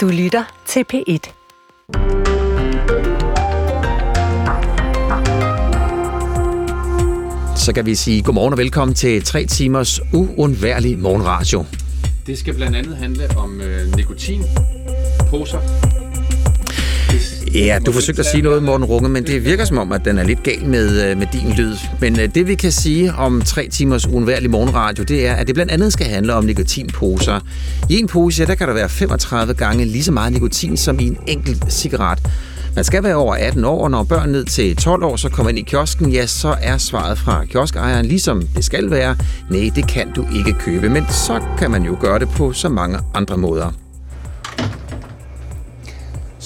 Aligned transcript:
Du 0.00 0.08
lytter 0.08 0.44
til 0.66 0.84
P1. 0.92 1.32
Så 7.56 7.72
kan 7.74 7.86
vi 7.86 7.94
sige 7.94 8.22
godmorgen 8.22 8.52
og 8.52 8.58
velkommen 8.58 8.94
til 8.94 9.24
3 9.24 9.46
timers 9.46 10.00
uundværlig 10.14 10.98
morgenradio. 10.98 11.64
Det 12.26 12.38
skal 12.38 12.54
blandt 12.54 12.76
andet 12.76 12.96
handle 12.96 13.28
om 13.36 13.60
øh, 13.60 13.96
nikotin, 13.96 14.42
poser. 15.30 15.89
Ja, 17.54 17.78
du 17.86 17.92
forsøgte 17.92 18.20
at 18.20 18.26
sige 18.26 18.42
noget, 18.42 18.62
Morten 18.62 18.84
Runge, 18.84 19.08
men 19.08 19.26
det 19.26 19.44
virker 19.44 19.64
som 19.64 19.78
om, 19.78 19.92
at 19.92 20.04
den 20.04 20.18
er 20.18 20.24
lidt 20.24 20.42
gal 20.42 20.64
med, 20.64 21.10
øh, 21.10 21.18
med 21.18 21.26
din 21.32 21.52
lyd. 21.56 21.76
Men 22.00 22.20
øh, 22.20 22.34
det 22.34 22.46
vi 22.46 22.54
kan 22.54 22.72
sige 22.72 23.14
om 23.14 23.42
3 23.42 23.68
timers 23.68 24.06
uundværlig 24.06 24.50
morgenradio, 24.50 25.04
det 25.04 25.26
er, 25.26 25.34
at 25.34 25.46
det 25.46 25.54
blandt 25.54 25.72
andet 25.72 25.92
skal 25.92 26.06
handle 26.06 26.34
om 26.34 26.44
nikotinposer. 26.44 27.40
I 27.88 27.98
en 27.98 28.06
pose, 28.06 28.42
ja, 28.42 28.46
der 28.46 28.54
kan 28.54 28.68
der 28.68 28.74
være 28.74 28.88
35 28.88 29.54
gange 29.54 29.84
lige 29.84 30.04
så 30.04 30.12
meget 30.12 30.32
nikotin 30.32 30.76
som 30.76 31.00
i 31.00 31.06
en 31.06 31.16
enkelt 31.26 31.72
cigaret. 31.72 32.18
Man 32.74 32.84
skal 32.84 33.02
være 33.02 33.14
over 33.14 33.34
18 33.34 33.64
år, 33.64 33.84
og 33.84 33.90
når 33.90 34.04
børn 34.04 34.28
ned 34.28 34.44
til 34.44 34.76
12 34.76 35.04
år 35.04 35.16
så 35.16 35.28
kommer 35.28 35.50
ind 35.50 35.58
i 35.58 35.62
kiosken, 35.62 36.10
ja, 36.10 36.26
så 36.26 36.56
er 36.62 36.78
svaret 36.78 37.18
fra 37.18 37.44
kioskejeren, 37.44 38.06
ligesom 38.06 38.42
det 38.56 38.64
skal 38.64 38.90
være, 38.90 39.16
nej, 39.50 39.70
det 39.76 39.88
kan 39.88 40.12
du 40.12 40.26
ikke 40.36 40.52
købe, 40.52 40.88
men 40.88 41.04
så 41.08 41.40
kan 41.58 41.70
man 41.70 41.82
jo 41.82 41.96
gøre 42.00 42.18
det 42.18 42.28
på 42.28 42.52
så 42.52 42.68
mange 42.68 42.98
andre 43.14 43.36
måder. 43.36 43.89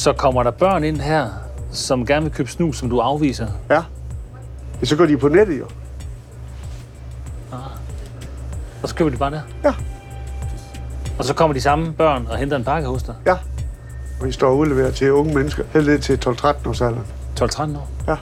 Så 0.05 0.13
kommer 0.13 0.43
der 0.43 0.51
børn 0.51 0.85
ind 0.85 1.01
her, 1.01 1.29
som 1.71 2.07
gerne 2.07 2.25
vil 2.25 2.35
købe 2.35 2.51
snus, 2.51 2.79
som 2.79 2.91
du 2.91 2.99
afviser. 2.99 3.47
Ja. 3.71 3.83
ja. 4.81 4.87
Så 4.87 4.97
går 4.97 5.07
de 5.07 5.17
på 5.17 5.29
nettet 5.29 5.59
jo. 5.59 5.65
Og 8.83 8.89
så 8.89 8.95
køber 8.95 9.11
de 9.11 9.17
bare 9.17 9.31
der. 9.31 9.41
Ja. 9.65 9.75
Og 11.19 11.25
så 11.25 11.35
kommer 11.35 11.55
de 11.55 11.61
samme 11.61 11.93
børn 11.93 12.27
og 12.31 12.37
henter 12.37 12.57
en 12.57 12.65
pakke 12.65 12.89
hos 12.89 13.03
dig. 13.03 13.15
Ja. 13.27 13.37
Og 14.21 14.27
vi 14.27 14.33
står 14.33 14.49
og 14.49 14.59
udleverer 14.59 14.91
til 14.91 15.13
unge 15.13 15.35
mennesker, 15.35 15.65
helt 15.73 15.87
ned 15.87 15.99
til 15.99 16.21
12-13 16.27 16.69
års 16.69 16.81
alderen. 16.81 17.07
12-13 17.41 17.63
år. 17.63 17.89
Ja. 18.09 18.17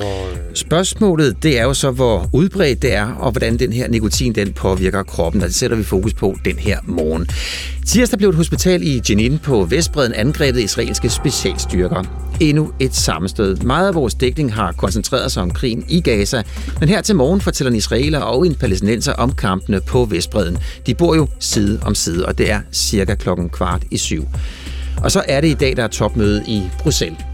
Øh, 0.00 0.06
Spørgsmålet, 0.54 1.42
det 1.42 1.58
er 1.58 1.62
jo 1.62 1.74
så, 1.74 1.90
hvor 1.90 2.28
udbredt 2.32 2.82
det 2.82 2.94
er, 2.94 3.06
og 3.06 3.30
hvordan 3.30 3.58
den 3.58 3.72
her 3.72 3.88
nikotin, 3.88 4.32
den 4.32 4.52
påvirker 4.52 5.02
kroppen, 5.02 5.42
og 5.42 5.48
det 5.48 5.54
sætter 5.54 5.76
vi 5.76 5.82
fokus 5.82 6.14
på 6.14 6.36
den 6.44 6.58
her 6.58 6.78
morgen. 6.84 7.28
Tirsdag 7.86 8.18
blev 8.18 8.30
et 8.30 8.36
hospital 8.36 8.82
i 8.82 9.02
Jenin 9.10 9.38
på 9.38 9.64
Vestbreden 9.64 10.14
angrebet 10.14 10.60
af 10.60 10.64
israelske 10.64 11.08
specialstyrker. 11.08 12.02
Endnu 12.40 12.72
et 12.78 12.94
sammenstød. 12.94 13.56
Meget 13.56 13.88
af 13.88 13.94
vores 13.94 14.14
dækning 14.14 14.54
har 14.54 14.72
koncentreret 14.72 15.32
sig 15.32 15.42
om 15.42 15.50
krigen 15.50 15.84
i 15.88 16.00
Gaza, 16.00 16.42
men 16.80 16.88
her 16.88 17.00
til 17.00 17.16
morgen 17.16 17.40
fortæller 17.40 17.70
en 17.70 17.76
israeler 17.76 18.20
og 18.20 18.46
en 18.46 18.54
palæstinenser 18.54 19.12
om 19.12 19.32
kampene 19.32 19.80
på 19.80 20.04
Vestbreden. 20.04 20.58
De 20.86 20.94
bor 20.94 21.14
jo 21.14 21.28
side 21.40 21.80
om 21.82 21.94
side, 21.94 22.26
og 22.26 22.38
det 22.38 22.50
er 22.50 22.60
cirka 22.72 23.14
klokken 23.14 23.48
kvart 23.50 23.82
i 23.90 23.96
syv. 23.96 24.26
Og 25.02 25.12
så 25.12 25.22
er 25.28 25.40
det 25.40 25.48
i 25.48 25.54
dag, 25.54 25.76
der 25.76 25.82
er 25.82 25.88
topmøde 25.88 26.44
i 26.48 26.62
Bruxelles. 26.78 27.31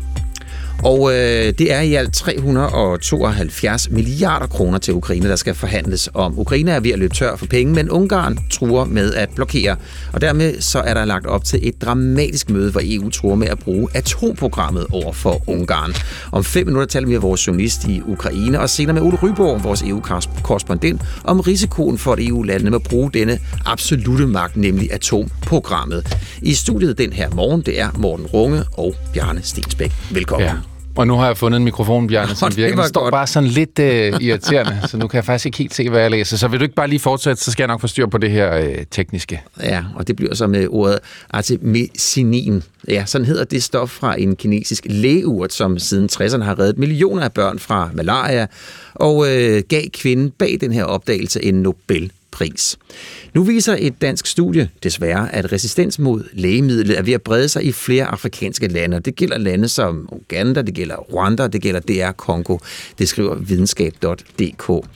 Og 0.84 1.12
øh, 1.12 1.52
det 1.58 1.72
er 1.72 1.80
i 1.80 1.94
alt 1.94 2.14
372 2.14 3.90
milliarder 3.90 4.46
kroner 4.46 4.78
til 4.78 4.94
Ukraine, 4.94 5.28
der 5.28 5.36
skal 5.36 5.54
forhandles 5.54 6.10
om. 6.14 6.38
Ukraine 6.38 6.70
er 6.70 6.80
ved 6.80 6.90
at 6.90 6.98
løbe 6.98 7.14
tør 7.14 7.36
for 7.36 7.46
penge, 7.46 7.74
men 7.74 7.90
Ungarn 7.90 8.38
truer 8.50 8.84
med 8.84 9.14
at 9.14 9.30
blokere. 9.34 9.76
Og 10.12 10.20
dermed 10.20 10.60
så 10.60 10.78
er 10.78 10.94
der 10.94 11.04
lagt 11.04 11.26
op 11.26 11.44
til 11.44 11.68
et 11.68 11.82
dramatisk 11.82 12.50
møde, 12.50 12.70
hvor 12.70 12.80
EU 12.84 13.10
truer 13.10 13.34
med 13.36 13.48
at 13.48 13.58
bruge 13.58 13.88
atomprogrammet 13.94 14.86
over 14.92 15.12
for 15.12 15.42
Ungarn. 15.46 15.94
Om 16.32 16.44
fem 16.44 16.66
minutter 16.66 16.86
taler 16.86 17.06
vi 17.06 17.12
med 17.12 17.20
vores 17.20 17.46
journalist 17.46 17.84
i 17.84 18.02
Ukraine, 18.06 18.60
og 18.60 18.70
senere 18.70 18.94
med 18.94 19.02
Ole 19.02 19.16
Ryborg, 19.16 19.64
vores 19.64 19.82
EU-korrespondent, 19.82 21.02
om 21.24 21.40
risikoen 21.40 21.98
for, 21.98 22.12
at 22.12 22.18
EU-landene 22.20 22.70
må 22.70 22.78
bruge 22.78 23.10
denne 23.14 23.38
absolute 23.66 24.26
magt, 24.26 24.56
nemlig 24.56 24.92
atomprogrammet. 24.92 26.16
I 26.42 26.54
studiet 26.54 26.98
den 26.98 27.12
her 27.12 27.30
morgen, 27.30 27.62
det 27.62 27.80
er 27.80 27.88
Morten 27.98 28.26
Runge 28.26 28.62
og 28.72 28.94
Bjarne 29.12 29.40
Stensbæk. 29.42 29.92
Velkommen. 30.10 30.48
Ja. 30.48 30.54
Og 30.98 31.06
nu 31.06 31.14
har 31.14 31.26
jeg 31.26 31.36
fundet 31.36 31.58
en 31.58 31.64
mikrofon, 31.64 32.06
Bjarne, 32.06 32.34
som 32.34 32.56
virker. 32.56 32.76
Den 32.76 32.88
står 32.88 33.00
godt. 33.00 33.12
bare 33.12 33.26
sådan 33.26 33.48
lidt 33.48 33.78
øh, 33.78 34.12
irriterende, 34.20 34.80
så 34.86 34.96
nu 34.96 35.06
kan 35.08 35.16
jeg 35.16 35.24
faktisk 35.24 35.46
ikke 35.46 35.58
helt 35.58 35.74
se, 35.74 35.90
hvad 35.90 36.00
jeg 36.00 36.10
læser. 36.10 36.36
Så 36.36 36.48
vil 36.48 36.60
du 36.60 36.64
ikke 36.64 36.74
bare 36.74 36.88
lige 36.88 37.00
fortsætte, 37.00 37.42
så 37.42 37.50
skal 37.50 37.62
jeg 37.62 37.68
nok 37.68 37.80
få 37.80 37.86
styr 37.86 38.06
på 38.06 38.18
det 38.18 38.30
her 38.30 38.56
øh, 38.56 38.76
tekniske. 38.90 39.42
Ja, 39.62 39.84
og 39.94 40.08
det 40.08 40.16
bliver 40.16 40.34
så 40.34 40.46
med 40.46 40.66
ordet 40.70 40.98
artemisinin. 41.30 42.62
Ja, 42.88 43.04
sådan 43.06 43.24
hedder 43.24 43.44
det 43.44 43.62
stof 43.62 43.90
fra 43.90 44.20
en 44.20 44.36
kinesisk 44.36 44.86
lægeurt, 44.90 45.52
som 45.52 45.78
siden 45.78 46.08
60'erne 46.12 46.42
har 46.42 46.58
reddet 46.58 46.78
millioner 46.78 47.22
af 47.22 47.32
børn 47.32 47.58
fra 47.58 47.90
malaria, 47.94 48.46
og 48.94 49.26
øh, 49.30 49.62
gav 49.68 49.82
kvinden 49.92 50.30
bag 50.30 50.58
den 50.60 50.72
her 50.72 50.84
opdagelse 50.84 51.44
en 51.44 51.62
Nobelpris. 52.28 52.78
Nu 53.34 53.42
viser 53.42 53.76
et 53.78 54.02
dansk 54.02 54.26
studie 54.26 54.70
desværre, 54.82 55.34
at 55.34 55.52
resistens 55.52 55.98
mod 55.98 56.24
lægemidlet 56.32 56.98
er 56.98 57.02
ved 57.02 57.12
at 57.12 57.22
brede 57.22 57.48
sig 57.48 57.64
i 57.64 57.72
flere 57.72 58.04
afrikanske 58.04 58.68
lande. 58.68 59.00
Det 59.00 59.16
gælder 59.16 59.38
lande 59.38 59.68
som 59.68 60.08
Uganda, 60.12 60.62
det 60.62 60.74
gælder 60.74 60.96
Rwanda, 60.96 61.46
det 61.46 61.62
gælder 61.62 61.80
DR 61.80 62.12
Kongo. 62.12 62.58
Det 62.98 63.08
skriver 63.08 63.34
videnskab.dk. 63.34 64.86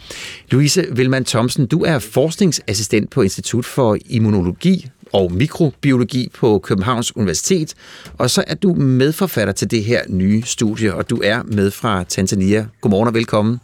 Louise 0.50 0.86
Vilman 0.92 1.24
Thomsen, 1.24 1.66
du 1.66 1.84
er 1.84 1.98
forskningsassistent 1.98 3.10
på 3.10 3.22
Institut 3.22 3.64
for 3.64 3.98
Immunologi 4.06 4.90
og 5.12 5.32
Mikrobiologi 5.32 6.30
på 6.34 6.58
Københavns 6.58 7.16
Universitet, 7.16 7.74
og 8.18 8.30
så 8.30 8.44
er 8.46 8.54
du 8.54 8.74
medforfatter 8.74 9.52
til 9.52 9.70
det 9.70 9.84
her 9.84 10.02
nye 10.08 10.42
studie, 10.42 10.94
og 10.94 11.10
du 11.10 11.20
er 11.24 11.42
med 11.42 11.70
fra 11.70 12.04
Tanzania. 12.04 12.66
Godmorgen 12.80 13.08
og 13.08 13.14
velkommen. 13.14 13.60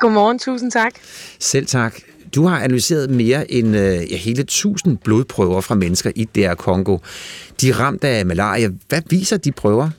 Godmorgen, 0.00 0.38
tusind 0.38 0.72
tak. 0.72 0.92
Selv 1.38 1.66
tak. 1.66 2.00
Du 2.34 2.46
har 2.46 2.60
analyseret 2.60 3.10
mere 3.10 3.52
end 3.52 3.76
øh, 3.76 4.12
ja, 4.12 4.16
hele 4.16 4.40
1000 4.40 4.98
blodprøver 4.98 5.60
fra 5.60 5.74
mennesker 5.74 6.12
i 6.16 6.24
DR 6.24 6.54
Kongo. 6.54 6.98
De 7.60 7.68
er 7.68 7.80
ramt 7.80 8.04
af 8.04 8.26
malaria. 8.26 8.68
Hvad 8.88 9.02
viser 9.10 9.36
de 9.36 9.52
prøver? 9.52 9.90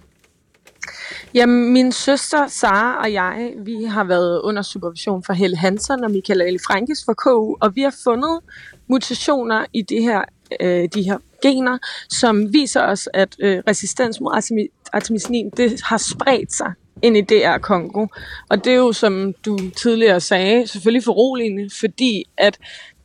Jamen, 1.33 1.73
min 1.73 1.91
søster 1.91 2.47
Sara 2.47 3.01
og 3.03 3.13
jeg, 3.13 3.53
vi 3.57 3.83
har 3.83 4.03
været 4.03 4.41
under 4.41 4.61
supervision 4.61 5.23
for 5.23 5.33
Helle 5.33 5.57
Hansen 5.57 6.03
og 6.03 6.11
Michael 6.11 6.41
Ali 6.41 6.57
Frankis 6.67 7.05
fra 7.05 7.13
KU, 7.13 7.55
og 7.61 7.75
vi 7.75 7.81
har 7.81 7.95
fundet 8.03 8.39
mutationer 8.87 9.65
i 9.73 9.81
det 9.81 10.03
her, 10.03 10.21
øh, 10.61 10.89
de 10.93 11.03
her 11.03 11.17
gener, 11.41 11.77
som 12.09 12.53
viser 12.53 12.81
os, 12.81 13.09
at 13.13 13.35
øh, 13.39 13.63
resistens 13.67 14.19
mod 14.21 14.67
artemisinin, 14.93 15.49
det 15.57 15.81
har 15.83 15.97
spredt 15.97 16.53
sig 16.53 16.73
ind 17.01 17.17
i 17.17 17.21
DR 17.21 17.57
Kongo. 17.57 18.07
Og 18.49 18.63
det 18.63 18.71
er 18.71 18.77
jo, 18.77 18.93
som 18.93 19.33
du 19.45 19.57
tidligere 19.69 20.19
sagde, 20.19 20.67
selvfølgelig 20.67 21.03
foruroligende, 21.03 21.69
fordi 21.79 22.23
at 22.37 22.57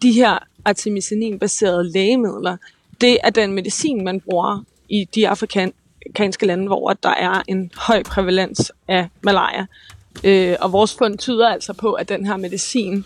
de 0.03 0.13
her 0.13 0.39
artemisinin-baserede 0.65 1.93
lægemidler, 1.93 2.57
det 3.01 3.19
er 3.25 3.31
den 3.31 3.53
medicin, 3.53 4.05
man 4.05 4.21
bruger 4.21 4.65
i 4.89 5.05
de 5.15 5.29
afrikanske 5.29 6.47
lande, 6.47 6.67
hvor 6.67 6.93
der 7.03 7.09
er 7.09 7.43
en 7.49 7.71
høj 7.77 8.03
prævalens 8.03 8.73
af 8.89 9.09
malaria. 9.23 9.67
Øh, 10.25 10.57
og 10.61 10.73
vores 10.73 10.95
fund 10.95 11.19
tyder 11.19 11.49
altså 11.49 11.73
på, 11.73 11.93
at 11.93 12.09
den 12.09 12.27
her 12.27 12.37
medicin 12.37 13.05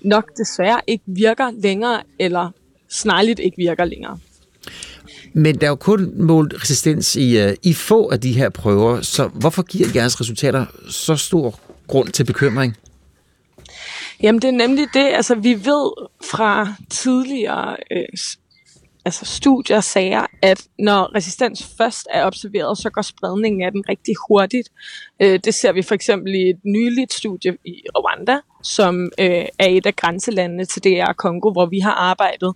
nok 0.00 0.36
desværre 0.36 0.80
ikke 0.86 1.04
virker 1.06 1.50
længere, 1.50 2.02
eller 2.18 2.50
snarligt 2.88 3.40
ikke 3.40 3.56
virker 3.56 3.84
længere. 3.84 4.18
Men 5.32 5.60
der 5.60 5.66
er 5.66 5.70
jo 5.70 5.76
kun 5.76 6.12
målt 6.16 6.54
resistens 6.62 7.16
i, 7.16 7.38
øh, 7.38 7.56
i 7.62 7.74
få 7.74 8.10
af 8.10 8.20
de 8.20 8.32
her 8.32 8.48
prøver, 8.48 9.00
så 9.02 9.28
hvorfor 9.28 9.62
giver 9.62 9.88
jeres 9.94 10.20
resultater 10.20 10.66
så 10.88 11.16
stor 11.16 11.60
grund 11.86 12.08
til 12.08 12.24
bekymring? 12.24 12.76
Jamen 14.22 14.42
det 14.42 14.48
er 14.48 14.52
nemlig 14.52 14.86
det, 14.94 15.08
altså 15.14 15.34
vi 15.34 15.54
ved 15.54 16.06
fra 16.30 16.74
tidligere 16.90 17.76
øh, 17.92 18.18
altså 19.04 19.24
studier 19.24 19.80
sager, 19.80 20.26
at 20.42 20.62
når 20.78 21.14
resistens 21.14 21.70
først 21.78 22.06
er 22.10 22.26
observeret, 22.26 22.78
så 22.78 22.90
går 22.90 23.02
spredningen 23.02 23.62
af 23.62 23.72
den 23.72 23.84
rigtig 23.88 24.14
hurtigt. 24.28 24.68
Øh, 25.22 25.40
det 25.44 25.54
ser 25.54 25.72
vi 25.72 25.82
for 25.82 25.94
eksempel 25.94 26.34
i 26.34 26.50
et 26.50 26.60
nyligt 26.64 27.12
studie 27.12 27.56
i 27.64 27.82
Rwanda, 27.98 28.36
som 28.62 29.10
øh, 29.18 29.44
er 29.58 29.68
et 29.68 29.86
af 29.86 29.96
grænselandene 29.96 30.64
til 30.64 30.84
DR 30.84 31.12
Kongo, 31.12 31.52
hvor 31.52 31.66
vi 31.66 31.78
har 31.78 31.92
arbejdet, 31.92 32.54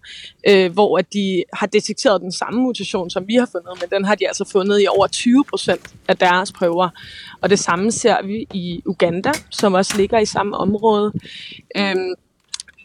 øh, 0.49 0.73
hvor 0.73 0.99
at 0.99 1.13
de 1.13 1.45
har 1.53 1.67
detekteret 1.67 2.21
den 2.21 2.33
samme 2.33 2.61
mutation, 2.61 3.11
som 3.11 3.29
vi 3.29 3.35
har 3.35 3.49
fundet, 3.53 3.81
men 3.81 3.91
den 3.91 4.05
har 4.05 4.15
de 4.15 4.27
altså 4.29 4.49
fundet 4.53 4.83
i 4.83 4.87
over 4.87 5.07
20 5.07 5.45
procent 5.45 5.95
af 6.09 6.17
deres 6.17 6.53
prøver. 6.53 6.89
Og 7.41 7.51
det 7.51 7.59
samme 7.59 7.93
ser 7.93 8.27
vi 8.27 8.47
i 8.55 8.83
Uganda, 8.87 9.33
som 9.51 9.75
også 9.75 9.97
ligger 9.97 10.19
i 10.19 10.27
samme 10.27 10.57
område. 10.57 11.13
Øh, 11.77 11.97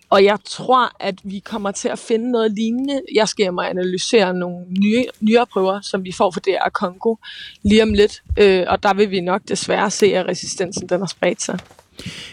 og 0.09 0.23
jeg 0.23 0.37
tror, 0.45 0.91
at 0.99 1.15
vi 1.23 1.39
kommer 1.39 1.71
til 1.71 1.89
at 1.89 1.99
finde 1.99 2.31
noget 2.31 2.51
lignende. 2.51 3.01
Jeg 3.15 3.27
skal 3.27 3.43
hjem 3.43 3.57
og 3.57 3.69
analysere 3.69 4.33
nogle 4.33 4.65
nye, 4.79 5.05
nyere 5.19 5.45
prøver, 5.45 5.81
som 5.81 6.03
vi 6.03 6.11
får 6.11 6.31
fra 6.31 6.39
DR 6.39 6.69
Kongo 6.69 7.15
lige 7.63 7.83
om 7.83 7.93
lidt. 7.93 8.23
Øh, 8.37 8.65
og 8.67 8.83
der 8.83 8.93
vil 8.93 9.11
vi 9.11 9.19
nok 9.21 9.41
desværre 9.47 9.91
se, 9.91 10.05
at 10.05 10.27
resistensen 10.27 10.89
den 10.89 10.99
har 10.99 11.07
spredt 11.07 11.41
sig. 11.41 11.59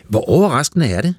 Hvor 0.09 0.31
overraskende 0.31 0.87
er 0.87 1.01
det? 1.01 1.15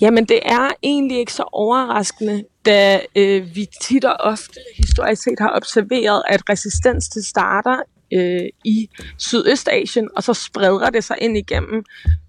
Jamen, 0.00 0.24
det 0.24 0.40
er 0.44 0.68
egentlig 0.82 1.18
ikke 1.18 1.32
så 1.32 1.44
overraskende, 1.52 2.44
da 2.66 3.00
øh, 3.16 3.54
vi 3.54 3.66
tit 3.82 4.04
og 4.04 4.16
ofte 4.20 4.60
historisk 4.76 5.22
set 5.22 5.38
har 5.38 5.56
observeret, 5.56 6.22
at 6.28 6.42
resistens 6.48 7.08
til 7.08 7.24
starter 7.24 7.76
øh, 8.12 8.48
i 8.64 8.88
Sydøstasien, 9.18 10.08
og 10.16 10.22
så 10.22 10.34
spreder 10.34 10.90
det 10.90 11.04
sig 11.04 11.16
ind 11.20 11.36
igennem 11.36 11.84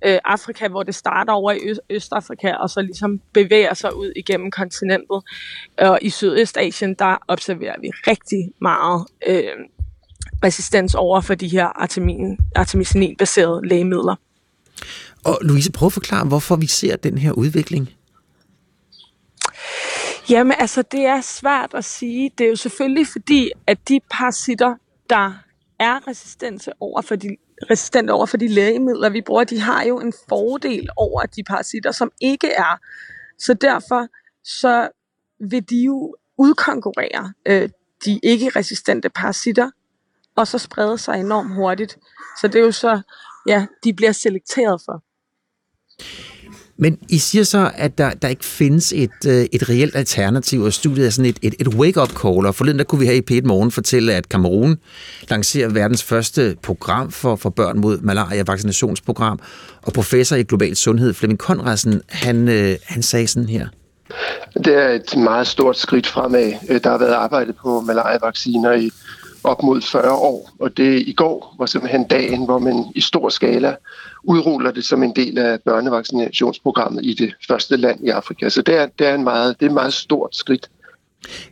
øh, 0.06 0.20
Afrika, 0.26 0.68
hvor 0.68 0.84
det 0.84 0.96
starter 0.96 1.34
over 1.34 1.52
i 1.52 1.58
Øst- 1.58 1.86
Østafrika, 1.90 2.54
og 2.54 2.70
så 2.70 2.82
ligesom 2.82 3.22
bevæger 3.34 3.74
sig 3.74 3.96
ud 3.96 4.12
igennem 4.16 4.52
kontinentet. 4.52 5.22
Og 5.78 6.00
i 6.02 6.10
Sydøstasien, 6.10 6.94
der 6.94 7.18
observerer 7.28 7.76
vi 7.82 7.88
rigtig 8.08 8.52
meget 8.62 9.06
øh, 9.28 9.44
resistens 10.44 10.96
over 10.96 11.22
for 11.22 11.36
de 11.36 11.48
her 11.48 11.66
artemin, 11.66 12.38
artemisinil-baserede 12.56 13.68
lægemidler. 13.68 14.16
Og 15.24 15.38
Louise, 15.42 15.72
prøv 15.72 15.86
at 15.86 15.94
forklare, 15.94 16.26
hvorfor 16.28 16.56
vi 16.56 16.68
ser 16.68 16.96
den 16.96 17.18
her 17.18 17.32
udvikling. 17.32 17.90
Jamen 20.30 20.54
altså, 20.60 20.82
det 20.82 21.06
er 21.06 21.22
svært 21.22 21.74
at 21.74 21.86
sige. 21.86 22.32
Det 22.38 22.46
er 22.46 22.50
jo 22.50 22.56
selvfølgelig 22.56 23.08
fordi, 23.08 23.52
at 23.68 23.90
de 23.90 24.00
parasitter, 24.12 24.76
der 25.10 25.34
er 25.82 26.08
resistente 26.08 26.72
over 26.80 27.02
for 27.02 27.16
de, 27.16 27.38
resistent 27.70 28.10
over 28.10 28.26
for 28.26 28.38
de 28.38 28.48
lægemidler, 28.48 29.10
vi 29.10 29.22
bruger, 29.22 29.44
de 29.44 29.60
har 29.60 29.84
jo 29.84 30.00
en 30.00 30.14
fordel 30.30 30.90
over 30.98 31.22
de 31.22 31.44
parasitter, 31.44 31.92
som 31.92 32.12
ikke 32.22 32.48
er. 32.48 32.80
Så 33.40 33.54
derfor 33.54 34.08
så 34.44 34.90
vil 35.40 35.70
de 35.70 35.84
jo 35.84 36.16
udkonkurrere 36.38 37.34
øh, 37.46 37.70
de 38.06 38.20
ikke-resistente 38.24 39.10
parasitter, 39.10 39.72
og 40.36 40.48
så 40.48 40.58
sprede 40.58 40.98
sig 40.98 41.20
enormt 41.20 41.54
hurtigt. 41.56 41.98
Så 42.42 42.48
det 42.48 42.56
er 42.56 42.66
jo 42.66 42.72
så, 42.72 43.02
ja, 43.48 43.66
de 43.84 43.94
bliver 43.94 44.12
selekteret 44.12 44.82
for. 44.86 45.04
Men 46.84 46.98
I 47.10 47.18
siger 47.18 47.44
så, 47.44 47.72
at 47.76 47.98
der, 47.98 48.10
der 48.10 48.28
ikke 48.28 48.46
findes 48.46 48.94
et, 48.96 49.26
øh, 49.28 49.46
et 49.52 49.70
reelt 49.70 49.96
alternativ, 49.96 50.62
og 50.62 50.74
studiet 50.74 51.06
er 51.06 51.10
sådan 51.10 51.30
et, 51.30 51.40
et, 51.42 51.56
et 51.60 51.68
wake-up 51.68 52.10
call, 52.10 52.46
og 52.46 52.56
forleden 52.56 52.80
der 52.80 52.84
kunne 52.84 53.00
vi 53.00 53.06
her 53.06 53.14
i 53.14 53.22
p 53.22 53.46
Morgen 53.46 53.72
fortælle, 53.72 54.14
at 54.14 54.30
Kamerun 54.30 54.78
lancerer 55.30 55.70
verdens 55.70 56.04
første 56.04 56.56
program 56.64 57.12
for, 57.12 57.36
for 57.36 57.50
børn 57.50 57.80
mod 57.80 57.98
malaria, 57.98 58.44
vaccinationsprogram, 58.48 59.40
og 59.82 59.94
professor 59.94 60.36
i 60.36 60.44
global 60.44 60.76
sundhed, 60.76 61.14
Flemming 61.14 61.40
Konradsen, 61.40 62.02
han, 62.10 62.48
øh, 62.48 62.76
han 62.86 63.02
sagde 63.02 63.28
sådan 63.28 63.50
her. 63.50 63.68
Det 64.54 64.76
er 64.76 64.90
et 64.90 65.18
meget 65.18 65.48
stort 65.48 65.78
skridt 65.78 66.08
fremad. 66.08 66.54
Øh, 66.70 66.84
der 66.84 66.90
har 66.90 66.98
været 66.98 67.14
arbejdet 67.14 67.56
på 67.62 67.82
malaria-vacciner 67.82 68.72
i 68.72 68.92
op 69.44 69.64
mod 69.64 69.82
40 69.82 70.12
år, 70.12 70.50
og 70.60 70.78
det 70.78 71.04
i 71.08 71.14
går 71.14 71.56
var 71.60 71.66
simpelthen 71.66 72.08
dagen, 72.08 72.46
hvor 72.46 72.60
man 72.60 72.86
i 72.96 73.02
stor 73.02 73.30
skala 73.30 73.76
udruller 74.24 74.72
det 74.72 74.86
som 74.86 75.04
en 75.04 75.16
del 75.16 75.38
af 75.38 75.60
børnevaccinationsprogrammet 75.66 77.06
i 77.06 77.14
det 77.14 77.34
første 77.48 77.78
land 77.78 78.08
i 78.08 78.10
Afrika. 78.10 78.50
Så 78.50 78.62
det 78.62 78.78
er, 78.78 78.88
det 79.00 79.08
er, 79.08 79.16
en 79.16 79.24
meget, 79.24 79.60
det 79.60 79.66
er 79.66 79.70
et 79.70 79.74
meget 79.74 79.94
stort 79.94 80.36
skridt. 80.36 80.70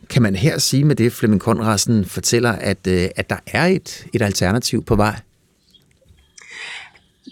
Kan 0.08 0.22
man 0.22 0.34
her 0.34 0.58
sige 0.58 0.84
med 0.84 0.96
det, 0.96 1.12
Flemming 1.12 1.40
Konradsen 1.40 2.04
fortæller, 2.04 2.52
at, 2.52 2.86
øh, 2.88 3.08
at 3.16 3.30
der 3.30 3.36
er 3.46 3.66
et, 3.66 4.06
et 4.14 4.22
alternativ 4.22 4.84
på 4.84 4.96
vej? 4.96 5.20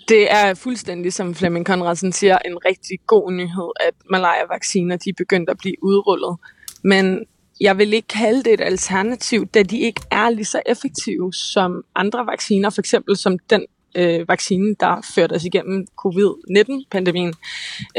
Det 0.08 0.32
er 0.32 0.54
fuldstændig, 0.54 1.12
som 1.12 1.34
Flemming 1.34 1.66
Konradsen 1.66 2.12
siger, 2.12 2.38
en 2.38 2.58
rigtig 2.64 2.98
god 3.06 3.32
nyhed, 3.32 3.70
at 3.80 3.94
malaria-vacciner 4.10 4.96
de 4.96 5.10
er 5.10 5.14
begyndt 5.16 5.50
at 5.50 5.58
blive 5.58 5.74
udrullet. 5.82 6.36
Men 6.84 7.24
jeg 7.60 7.78
vil 7.78 7.92
ikke 7.92 8.08
kalde 8.08 8.42
det 8.42 8.52
et 8.52 8.60
alternativ, 8.60 9.46
da 9.46 9.62
de 9.62 9.78
ikke 9.78 10.00
er 10.10 10.30
lige 10.30 10.44
så 10.44 10.62
effektive 10.66 11.32
som 11.32 11.84
andre 11.96 12.26
vacciner, 12.26 12.70
for 12.70 12.80
eksempel 12.80 13.16
som 13.16 13.38
den 13.38 13.66
øh, 13.94 14.28
vaccine, 14.28 14.74
der 14.80 15.10
førte 15.14 15.32
os 15.32 15.44
igennem 15.44 15.86
covid-19-pandemien. 15.96 17.34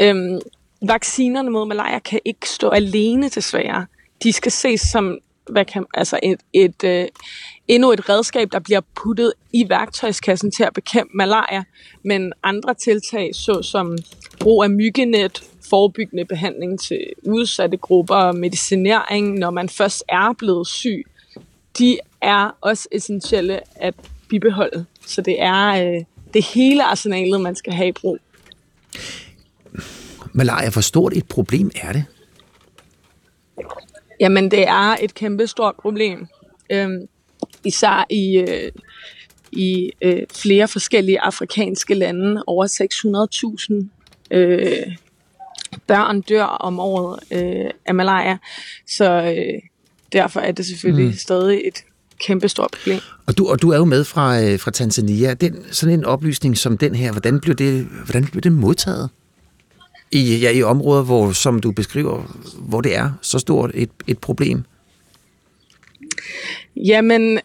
Øhm, 0.00 0.40
vaccinerne 0.82 1.50
mod 1.50 1.66
malaria 1.66 1.98
kan 1.98 2.20
ikke 2.24 2.48
stå 2.48 2.68
alene 2.68 3.28
desværre. 3.28 3.86
De 4.22 4.32
skal 4.32 4.52
ses 4.52 4.80
som 4.80 5.18
hvad 5.50 5.64
kan, 5.64 5.86
altså 5.94 6.20
et, 6.22 6.40
et, 6.52 6.84
øh, 6.84 7.08
endnu 7.68 7.92
et 7.92 8.08
redskab, 8.08 8.52
der 8.52 8.58
bliver 8.58 8.80
puttet 8.94 9.32
i 9.52 9.68
værktøjskassen 9.68 10.50
til 10.50 10.62
at 10.64 10.72
bekæmpe 10.74 11.10
malaria, 11.14 11.64
men 12.02 12.32
andre 12.42 12.74
tiltag, 12.74 13.34
såsom 13.34 13.98
brug 14.40 14.64
af 14.64 14.70
myggenet, 14.70 15.42
forebyggende 15.70 16.24
behandling 16.24 16.80
til 16.80 17.00
udsatte 17.26 17.76
grupper, 17.76 18.32
medicinering, 18.32 19.38
når 19.38 19.50
man 19.50 19.68
først 19.68 20.04
er 20.08 20.34
blevet 20.38 20.66
syg, 20.66 21.06
de 21.78 21.98
er 22.20 22.50
også 22.60 22.88
essentielle 22.92 23.60
at 23.76 23.94
bibeholde. 24.30 24.84
Så 25.06 25.22
det 25.22 25.42
er 25.42 25.66
øh, 25.66 26.04
det 26.34 26.44
hele 26.44 26.84
arsenalet, 26.84 27.40
man 27.40 27.56
skal 27.56 27.72
have 27.72 27.88
i 27.88 27.92
brug. 27.92 28.18
Malaria, 30.32 30.70
hvor 30.70 30.80
stort 30.80 31.16
et 31.16 31.28
problem 31.28 31.70
er 31.82 31.92
det? 31.92 32.04
Jamen, 34.20 34.50
det 34.50 34.68
er 34.68 34.96
et 35.02 35.14
kæmpe 35.14 35.46
stort 35.46 35.74
problem. 35.82 36.26
Øhm, 36.72 37.08
især 37.64 38.06
i, 38.10 38.36
øh, 38.36 38.72
i 39.52 39.92
øh, 40.02 40.22
flere 40.34 40.68
forskellige 40.68 41.20
afrikanske 41.20 41.94
lande. 41.94 42.44
Over 42.46 42.66
600.000 44.30 44.36
øh, 44.36 44.96
børn 45.86 46.20
dør 46.20 46.44
om 46.44 46.80
året 46.80 47.20
øh, 47.32 47.70
af 47.86 47.94
malaria. 47.94 48.38
Så 48.86 49.34
øh, 49.36 49.62
derfor 50.12 50.40
er 50.40 50.52
det 50.52 50.66
selvfølgelig 50.66 51.06
mm. 51.06 51.12
stadig 51.12 51.60
et 51.64 51.84
kæmpe 52.20 52.48
stort 52.48 52.70
problem. 52.78 53.00
Og 53.26 53.38
du, 53.38 53.48
og 53.48 53.62
du 53.62 53.70
er 53.70 53.76
jo 53.76 53.84
med 53.84 54.04
fra, 54.04 54.42
øh, 54.42 54.58
fra 54.58 54.70
Tanzania. 54.70 55.34
Den, 55.34 55.64
sådan 55.70 55.94
en 55.94 56.04
oplysning 56.04 56.58
som 56.58 56.78
den 56.78 56.94
her, 56.94 57.12
hvordan 57.12 57.40
blev 57.40 57.54
det, 57.54 57.84
hvordan 58.04 58.24
blev 58.24 58.42
det 58.42 58.52
modtaget? 58.52 59.10
I, 60.12 60.36
ja, 60.36 60.50
i 60.50 60.62
områder, 60.62 61.02
hvor, 61.02 61.32
som 61.32 61.60
du 61.60 61.72
beskriver, 61.72 62.22
hvor 62.58 62.80
det 62.80 62.96
er 62.96 63.10
så 63.22 63.38
stort 63.38 63.70
et, 63.74 63.90
et 64.06 64.18
problem? 64.18 64.64
Jamen, 66.76 67.40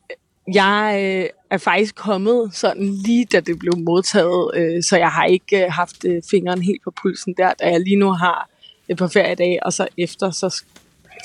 jeg 0.53 0.99
øh, 1.03 1.29
er 1.49 1.57
faktisk 1.57 1.95
kommet 1.95 2.49
sådan 2.53 2.93
lige 2.93 3.25
da 3.25 3.39
det 3.39 3.59
blev 3.59 3.77
modtaget, 3.77 4.51
øh, 4.55 4.83
så 4.83 4.97
jeg 4.97 5.09
har 5.09 5.25
ikke 5.25 5.65
øh, 5.65 5.71
haft 5.71 6.05
øh, 6.05 6.21
fingeren 6.31 6.61
helt 6.61 6.83
på 6.83 6.93
pulsen 7.01 7.33
der, 7.37 7.53
da 7.59 7.69
jeg 7.69 7.79
lige 7.79 7.95
nu 7.95 8.11
har 8.11 8.49
et 8.89 8.97
par 8.97 9.07
feriedag, 9.07 9.59
og 9.61 9.73
så 9.73 9.87
efter, 9.97 10.31
så 10.31 10.63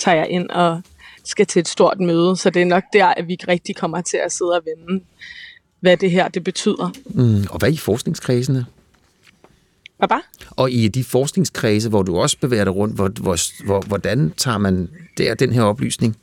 tager 0.01 0.17
jeg 0.17 0.29
ind 0.31 0.51
og 0.51 0.83
skal 1.25 1.47
til 1.47 1.61
et 1.61 1.69
stort 1.69 2.01
møde, 2.01 2.37
så 2.37 2.51
det 2.51 2.63
er 2.63 2.67
nok 2.67 2.85
der, 2.93 3.07
at 3.07 3.29
vi 3.29 3.37
rigtig 3.49 3.77
kommer 3.77 4.01
til 4.01 4.17
at 4.17 4.33
sidde 4.33 4.51
og 4.53 4.63
vende, 4.65 5.05
hvad 5.81 5.97
det 5.97 6.11
her 6.11 6.29
det 6.29 6.45
betyder. 6.45 6.93
Mm, 7.05 7.47
og 7.51 7.59
hvad 7.59 7.73
i 7.73 7.77
forskningskredsene? 7.77 8.67
Hvad 9.99 10.09
bare? 10.09 10.23
Og 10.51 10.71
i 10.71 10.89
de 10.89 11.05
forskningskredse, 11.05 11.89
hvor 11.89 12.03
du 12.03 12.19
også 12.19 12.37
bevæger 12.41 12.65
dig 12.65 12.75
rundt, 12.75 12.95
hvor, 12.95 13.09
hvor, 13.09 13.65
hvor, 13.65 13.81
hvordan 13.81 14.33
tager 14.37 14.59
man 14.59 14.89
der 15.19 15.35
den 15.35 15.53
her 15.53 15.63
oplysning? 15.63 16.17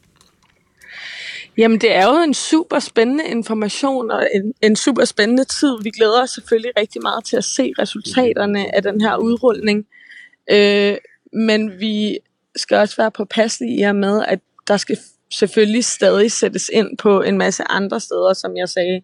Jamen, 1.57 1.81
det 1.81 1.95
er 1.95 2.05
jo 2.05 2.23
en 2.23 2.33
super 2.33 2.79
spændende 2.79 3.23
information 3.25 4.11
og 4.11 4.27
en, 4.33 4.53
en 4.61 4.75
super 4.75 5.05
spændende 5.05 5.43
tid. 5.43 5.83
Vi 5.83 5.89
glæder 5.89 6.23
os 6.23 6.29
selvfølgelig 6.29 6.71
rigtig 6.77 7.01
meget 7.01 7.25
til 7.25 7.37
at 7.37 7.43
se 7.43 7.73
resultaterne 7.79 8.75
af 8.75 8.83
den 8.83 9.01
her 9.01 9.17
udrulning. 9.17 9.85
Øh, 10.51 10.97
men 11.33 11.79
vi 11.79 12.17
skal 12.55 12.77
også 12.77 12.95
være 12.97 13.11
påpasselige 13.11 13.79
i 13.79 13.81
og 13.81 13.95
med, 13.95 14.25
at 14.27 14.39
der 14.67 14.77
skal 14.77 14.97
selvfølgelig 15.31 15.85
stadig 15.85 16.31
sættes 16.31 16.69
ind 16.73 16.97
på 16.97 17.21
en 17.21 17.37
masse 17.37 17.63
andre 17.63 17.99
steder, 17.99 18.33
som 18.33 18.57
jeg 18.57 18.69
sagde. 18.69 19.01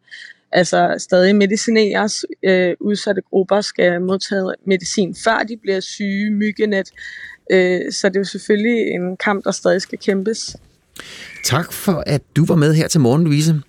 Altså 0.52 0.96
stadig 0.98 1.36
medicineres, 1.36 2.26
øh, 2.44 2.76
udsatte 2.80 3.22
grupper 3.22 3.62
skal 3.62 4.02
modtage 4.02 4.54
medicin, 4.68 5.16
før 5.24 5.38
de 5.38 5.58
bliver 5.58 5.80
syge, 5.80 6.32
myggenet. 6.32 6.92
Øh, 7.52 7.92
så 7.92 8.10
det 8.10 8.16
er 8.16 8.20
jo 8.20 8.24
selvfølgelig 8.24 8.88
en 8.92 9.18
kamp, 9.18 9.44
der 9.44 9.52
stadig 9.52 9.82
skal 9.82 10.00
kæmpes. 10.00 10.56
Tak 11.44 11.74
for, 11.74 12.04
at 12.08 12.22
du 12.36 12.46
var 12.46 12.56
med 12.56 12.74
her 12.74 12.88
til 12.88 13.02
morgen, 13.02 13.24
Louise. 13.24 13.62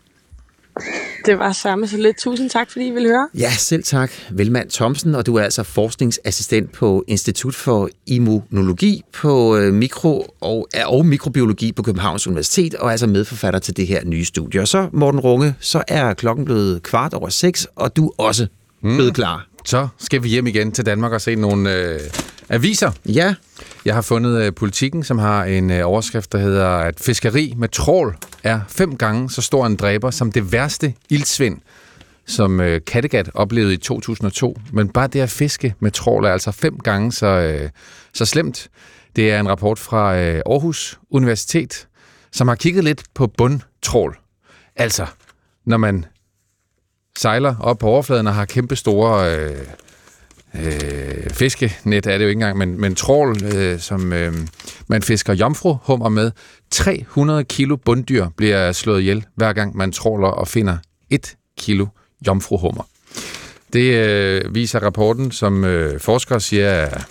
Det 1.26 1.38
var 1.38 1.52
samme 1.52 1.86
så 1.86 1.96
lidt. 1.96 2.18
Tusind 2.18 2.50
tak, 2.50 2.70
fordi 2.70 2.86
I 2.86 2.90
ville 2.90 3.08
høre. 3.08 3.28
Ja, 3.34 3.50
selv 3.50 3.82
tak. 3.82 4.12
Velmand 4.30 4.70
Thomsen, 4.70 5.14
og 5.14 5.26
du 5.26 5.36
er 5.36 5.42
altså 5.42 5.62
forskningsassistent 5.62 6.72
på 6.72 7.04
Institut 7.06 7.54
for 7.54 7.88
Immunologi 8.06 9.02
på 9.12 9.56
øh, 9.56 9.74
mikro 9.74 10.34
og, 10.40 10.68
og 10.86 11.06
mikrobiologi 11.06 11.72
på 11.72 11.82
Københavns 11.82 12.26
Universitet, 12.26 12.74
og 12.74 12.86
er 12.86 12.90
altså 12.90 13.06
medforfatter 13.06 13.60
til 13.60 13.76
det 13.76 13.86
her 13.86 14.04
nye 14.04 14.24
studie. 14.24 14.60
Og 14.60 14.68
så, 14.68 14.88
Morten 14.92 15.20
Runge, 15.20 15.54
så 15.60 15.82
er 15.88 16.14
klokken 16.14 16.44
blevet 16.44 16.82
kvart 16.82 17.14
over 17.14 17.28
seks, 17.28 17.66
og 17.76 17.96
du 17.96 18.06
er 18.06 18.12
også 18.18 18.46
mm. 18.82 18.96
blevet 18.96 19.14
klar. 19.14 19.46
Så 19.64 19.88
skal 19.98 20.22
vi 20.22 20.28
hjem 20.28 20.46
igen 20.46 20.72
til 20.72 20.86
Danmark 20.86 21.12
og 21.12 21.20
se 21.20 21.34
nogle 21.34 21.76
øh, 21.76 22.00
aviser. 22.48 22.90
Ja. 23.06 23.34
Jeg 23.84 23.94
har 23.94 24.02
fundet 24.02 24.42
øh, 24.42 24.54
politikken, 24.54 25.04
som 25.04 25.18
har 25.18 25.44
en 25.44 25.70
øh, 25.70 25.88
overskrift, 25.88 26.32
der 26.32 26.38
hedder, 26.38 26.68
at 26.68 27.00
fiskeri 27.00 27.54
med 27.56 27.68
trål 27.68 28.16
er 28.42 28.60
fem 28.68 28.96
gange 28.96 29.30
så 29.30 29.42
stor 29.42 29.66
en 29.66 29.76
dræber 29.76 30.10
som 30.10 30.32
det 30.32 30.52
værste 30.52 30.94
ildsvind, 31.10 31.60
som 32.26 32.60
øh, 32.60 32.80
Kattegat 32.86 33.30
oplevede 33.34 33.74
i 33.74 33.76
2002. 33.76 34.58
Men 34.72 34.88
bare 34.88 35.06
det 35.06 35.20
at 35.20 35.30
fiske 35.30 35.74
med 35.80 35.90
trål 35.90 36.24
er 36.24 36.30
altså 36.30 36.52
fem 36.52 36.78
gange 36.78 37.12
så, 37.12 37.26
øh, 37.26 37.70
så 38.14 38.24
slemt. 38.24 38.68
Det 39.16 39.30
er 39.30 39.40
en 39.40 39.48
rapport 39.48 39.78
fra 39.78 40.16
øh, 40.16 40.42
Aarhus 40.46 40.98
Universitet, 41.10 41.86
som 42.32 42.48
har 42.48 42.54
kigget 42.54 42.84
lidt 42.84 43.02
på 43.14 43.26
bundtrål. 43.26 44.18
Altså, 44.76 45.06
når 45.66 45.76
man 45.76 46.04
sejler 47.18 47.56
op 47.60 47.78
på 47.78 47.86
overfladen 47.86 48.26
og 48.26 48.34
har 48.34 48.44
kæmpe 48.44 48.76
store 48.76 49.36
øh, 49.36 49.58
øh, 50.54 51.30
fiskenet, 51.30 52.06
er 52.06 52.18
det 52.18 52.24
jo 52.24 52.28
ikke 52.28 52.32
engang, 52.32 52.58
men, 52.58 52.80
men 52.80 52.94
trål, 52.94 53.44
øh, 53.44 53.80
som 53.80 54.12
øh, 54.12 54.32
man 54.88 55.02
fisker 55.02 55.34
jomfruhummer 55.34 56.08
med. 56.08 56.30
300 56.70 57.44
kilo 57.44 57.76
bunddyr 57.76 58.26
bliver 58.36 58.72
slået 58.72 59.00
ihjel, 59.00 59.24
hver 59.34 59.52
gang 59.52 59.76
man 59.76 59.92
tråler 59.92 60.28
og 60.28 60.48
finder 60.48 60.76
1 61.10 61.36
kilo 61.58 61.86
jomfruhummer. 62.26 62.82
Det 63.72 63.94
øh, 63.94 64.54
viser 64.54 64.80
rapporten, 64.80 65.30
som 65.30 65.64
øh, 65.64 66.00
forskere 66.00 66.40
siger 66.40 66.68
er 66.68 67.02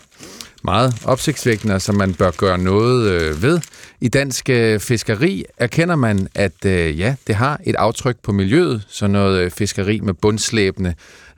meget 0.63 0.93
opsigtsvækkende, 1.05 1.79
som 1.79 1.95
man 1.95 2.13
bør 2.13 2.31
gøre 2.31 2.57
noget 2.57 3.11
øh, 3.11 3.41
ved. 3.41 3.61
I 4.01 4.07
dansk 4.07 4.49
øh, 4.49 4.79
fiskeri 4.79 5.45
erkender 5.57 5.95
man, 5.95 6.27
at 6.35 6.65
øh, 6.65 6.99
ja, 6.99 7.15
det 7.27 7.35
har 7.35 7.59
et 7.63 7.75
aftryk 7.75 8.17
på 8.23 8.31
miljøet, 8.31 8.85
så 8.87 9.07
noget 9.07 9.39
øh, 9.39 9.51
fiskeri 9.51 9.99
med 9.99 10.13
bundslæbende 10.13 10.93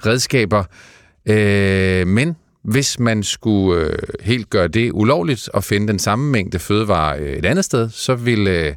redskaber. 0.06 0.64
Øh, 1.26 2.08
men 2.08 2.36
hvis 2.62 3.00
man 3.00 3.24
skulle 3.24 3.82
øh, 3.82 3.98
helt 4.22 4.50
gøre 4.50 4.68
det 4.68 4.92
ulovligt 4.92 5.50
og 5.50 5.64
finde 5.64 5.88
den 5.88 6.00
samme 6.00 6.32
mængde 6.32 6.60
fødevare 6.60 7.20
øh, 7.20 7.34
et 7.34 7.46
andet 7.46 7.66
sted, 7.66 7.90
så 7.90 8.16
vil 8.16 8.48
øh, 8.48 8.76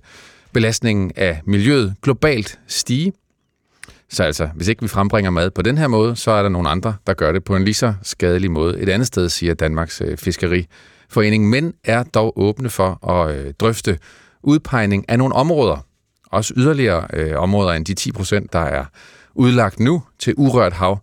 belastningen 0.52 1.12
af 1.16 1.40
miljøet 1.44 1.94
globalt 2.02 2.58
stige. 2.66 3.12
Så 4.10 4.22
altså, 4.22 4.48
hvis 4.54 4.68
ikke 4.68 4.82
vi 4.82 4.88
frembringer 4.88 5.30
mad 5.30 5.50
på 5.50 5.62
den 5.62 5.78
her 5.78 5.88
måde, 5.88 6.16
så 6.16 6.30
er 6.30 6.42
der 6.42 6.48
nogle 6.48 6.68
andre, 6.68 6.96
der 7.06 7.14
gør 7.14 7.32
det 7.32 7.44
på 7.44 7.56
en 7.56 7.64
lige 7.64 7.74
så 7.74 7.94
skadelig 8.02 8.50
måde. 8.50 8.80
Et 8.80 8.88
andet 8.88 9.06
sted, 9.06 9.28
siger 9.28 9.54
Danmarks 9.54 10.00
øh, 10.00 10.16
Fiskeriforening, 10.16 11.48
men 11.48 11.74
er 11.84 12.02
dog 12.02 12.32
åbne 12.38 12.70
for 12.70 13.10
at 13.10 13.36
øh, 13.36 13.52
drøfte 13.60 13.98
udpegning 14.42 15.04
af 15.08 15.18
nogle 15.18 15.34
områder. 15.34 15.86
Også 16.30 16.54
yderligere 16.56 17.06
øh, 17.12 17.36
områder 17.36 17.72
end 17.72 17.84
de 17.84 17.94
10 17.94 18.12
procent, 18.12 18.52
der 18.52 18.58
er 18.58 18.84
udlagt 19.34 19.80
nu 19.80 20.02
til 20.18 20.34
urørt 20.36 20.72
hav, 20.72 20.98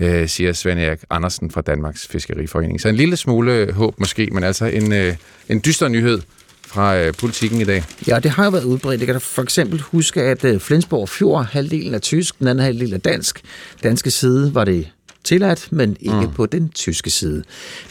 øh, 0.00 0.28
siger 0.28 0.52
Svend 0.52 0.80
Erik 0.80 0.98
Andersen 1.10 1.50
fra 1.50 1.60
Danmarks 1.60 2.06
Fiskeriforening. 2.06 2.80
Så 2.80 2.88
en 2.88 2.96
lille 2.96 3.16
smule 3.16 3.52
øh, 3.52 3.74
håb 3.74 4.00
måske, 4.00 4.28
men 4.32 4.44
altså 4.44 4.64
en, 4.64 4.92
øh, 4.92 5.16
en 5.48 5.60
dyster 5.64 5.88
nyhed 5.88 6.20
fra 6.66 6.96
øh, 6.98 7.14
politikken 7.14 7.60
i 7.60 7.64
dag. 7.64 7.84
Ja, 8.08 8.18
det 8.18 8.30
har 8.30 8.44
jo 8.44 8.50
været 8.50 8.64
udbredt. 8.64 9.00
Jeg 9.00 9.06
kan 9.06 9.20
for 9.20 9.42
eksempel 9.42 9.80
huske, 9.80 10.22
at 10.22 10.44
øh, 10.44 10.60
Flensborg 10.60 11.08
Fjord, 11.08 11.44
halvdelen 11.44 11.94
er 11.94 11.98
tysk, 11.98 12.38
den 12.38 12.48
anden 12.48 12.64
halvdel 12.64 12.92
er 12.92 12.98
dansk. 12.98 13.42
Danske 13.82 14.10
side 14.10 14.54
var 14.54 14.64
det 14.64 14.90
tilladt, 15.26 15.68
men 15.70 15.96
ikke 16.00 16.20
mm. 16.20 16.32
på 16.32 16.46
den 16.46 16.68
tyske 16.68 17.10
side. 17.10 17.42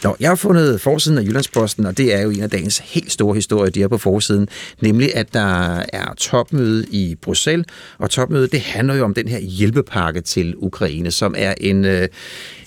Nå, 0.04 0.16
jeg 0.20 0.28
har 0.28 0.36
fundet 0.36 0.80
forsiden 0.80 1.18
af 1.18 1.22
Jyllandsposten, 1.22 1.86
og 1.86 1.98
det 1.98 2.14
er 2.14 2.22
jo 2.22 2.30
en 2.30 2.42
af 2.42 2.50
dagens 2.50 2.78
helt 2.78 3.12
store 3.12 3.34
historier, 3.34 3.70
de 3.70 3.82
er 3.82 3.88
på 3.88 3.98
forsiden, 3.98 4.48
nemlig 4.80 5.16
at 5.16 5.34
der 5.34 5.82
er 5.92 6.14
topmøde 6.16 6.86
i 6.90 7.14
Bruxelles, 7.22 7.66
og 7.98 8.10
topmødet 8.10 8.52
det 8.52 8.60
handler 8.60 8.94
jo 8.94 9.04
om 9.04 9.14
den 9.14 9.28
her 9.28 9.38
hjælpepakke 9.38 10.20
til 10.20 10.54
Ukraine, 10.56 11.10
som 11.10 11.34
er 11.38 11.54
en, 11.60 11.84
øh, 11.84 12.08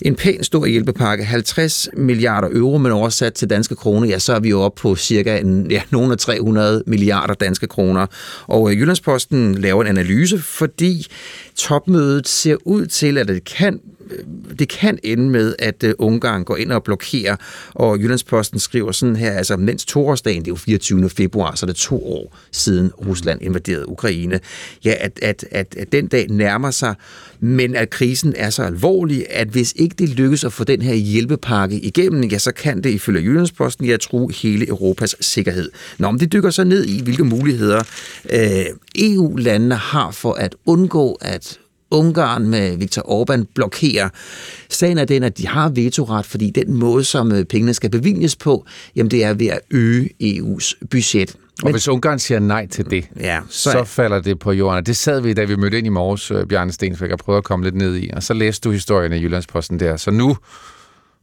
en 0.02 0.16
pæn 0.16 0.44
stor 0.44 0.66
hjælpepakke, 0.66 1.24
50 1.24 1.90
milliarder 1.94 2.48
euro, 2.52 2.78
men 2.78 2.92
oversat 2.92 3.34
til 3.34 3.50
danske 3.50 3.76
kroner, 3.76 4.08
ja, 4.08 4.20
så 4.20 4.34
er 4.34 4.40
vi 4.40 4.50
jo 4.50 4.62
oppe 4.62 4.82
på 4.82 4.96
cirka 4.96 5.38
en, 5.38 5.72
ja, 5.72 5.82
nogle 5.90 6.12
af 6.12 6.18
300 6.18 6.84
milliarder 6.88 7.34
danske 7.34 7.68
kroner. 7.68 8.06
Og 8.48 8.72
øh, 8.72 8.80
Jyllandsposten 8.80 9.56
laver 9.56 9.82
en 9.82 9.88
analyse, 9.88 10.40
fordi 10.40 11.08
topmødet 11.56 12.28
ser 12.28 12.58
ud 12.66 12.86
til, 12.86 13.18
at 13.18 13.28
det 13.28 13.44
kan 13.44 13.80
Øh, 14.12 14.18
det 14.60 14.70
kan 14.70 15.00
ende 15.04 15.30
med, 15.30 15.56
at 15.60 15.84
øh, 15.84 15.94
Ungarn 16.00 16.44
går 16.44 16.58
ind 16.58 16.72
og 16.72 16.84
blokerer, 16.84 17.36
og 17.70 18.00
Jyllandsposten 18.00 18.60
skriver 18.60 18.92
sådan 18.92 19.16
her, 19.16 19.32
altså 19.32 19.58
mens 19.58 19.86
toårsdagen, 19.86 20.42
det 20.42 20.48
er 20.48 20.52
jo 20.52 20.56
24. 20.56 21.10
februar, 21.10 21.56
så 21.56 21.66
er 21.66 21.68
det 21.68 21.76
to 21.76 22.06
år 22.06 22.38
siden 22.52 22.92
Rusland 23.08 23.42
invaderede 23.42 23.90
Ukraine, 23.90 24.40
ja, 24.86 24.94
at, 25.00 25.20
at, 25.22 25.46
at, 25.52 25.76
at 25.78 25.92
den 25.92 26.08
dag 26.08 26.28
nærmer 26.30 26.72
sig, 26.72 26.96
men 27.40 27.76
at 27.76 27.90
krisen 27.90 28.34
er 28.38 28.50
så 28.50 28.64
alvorlig, 28.64 29.26
at 29.30 29.48
hvis 29.48 29.74
ikke 29.76 29.96
det 30.00 30.10
lykkes 30.10 30.44
at 30.44 30.54
få 30.54 30.64
den 30.64 30.82
her 30.82 30.94
hjælpepakke 30.94 31.80
igennem, 31.80 32.24
ja, 32.24 32.38
så 32.38 32.52
kan 32.52 32.84
det 32.84 32.90
ifølge 32.90 33.22
Jyllandsposten 33.22 33.86
ja, 33.86 33.98
tro 33.98 34.28
hele 34.28 34.68
Europas 34.68 35.16
sikkerhed. 35.20 35.72
Nå, 35.98 36.12
men 36.12 36.20
det 36.20 36.34
dykker 36.34 36.50
så 36.50 36.64
ned 36.64 36.86
i, 36.86 37.04
hvilke 37.04 37.24
muligheder 37.24 37.84
øh, 38.34 38.66
EU-landene 38.96 39.76
har 39.76 40.12
for 40.12 40.34
at 40.34 40.56
undgå, 40.66 41.18
at 41.22 41.60
Ungarn 41.92 42.48
med 42.48 42.78
Viktor 42.78 43.02
Orbán 43.02 43.44
blokerer. 43.56 44.10
Sagen 44.70 44.98
er 44.98 45.06
den, 45.06 45.24
at 45.24 45.38
de 45.38 45.48
har 45.48 45.70
vetoret, 45.70 46.26
fordi 46.26 46.50
den 46.50 46.74
måde, 46.74 47.04
som 47.04 47.32
øh, 47.32 47.46
pengene 47.46 47.74
skal 47.74 47.90
bevilges 47.90 48.36
på, 48.36 48.66
jamen 48.96 49.12
det 49.12 49.24
er 49.24 49.34
ved 49.34 49.48
at 49.48 49.60
øge 49.72 50.10
EU's 50.24 50.74
budget. 50.92 51.36
Men, 51.36 51.68
og 51.68 51.72
hvis 51.72 51.88
Ungarn 51.88 52.20
siger 52.20 52.40
nej 52.40 52.68
til 52.68 52.90
det, 52.90 53.10
ja, 53.20 53.40
så, 53.50 53.72
så 53.72 53.84
falder 53.84 54.20
det 54.20 54.40
på 54.40 54.52
jorden. 54.52 54.86
Det 54.86 54.98
sad 54.98 55.22
vi, 55.22 55.34
da 55.34 55.44
vi 55.44 55.56
mødte 55.56 55.78
ind 55.78 55.88
i 55.88 55.90
morges, 55.90 56.32
øh, 56.32 56.46
Bjarne 56.46 56.72
Stensvæk, 56.72 57.12
og 57.12 57.20
prøvede 57.20 57.38
at 57.38 57.44
komme 57.44 57.66
lidt 57.66 57.76
ned 57.76 57.96
i. 57.96 58.10
Og 58.14 58.24
så 58.24 58.34
læste 58.34 58.70
du 58.70 58.72
historien 58.72 59.14
i 59.14 59.16
Jyllandsposten 59.16 59.80
der. 59.80 59.98
Så 59.98 60.12
nu, 60.12 60.38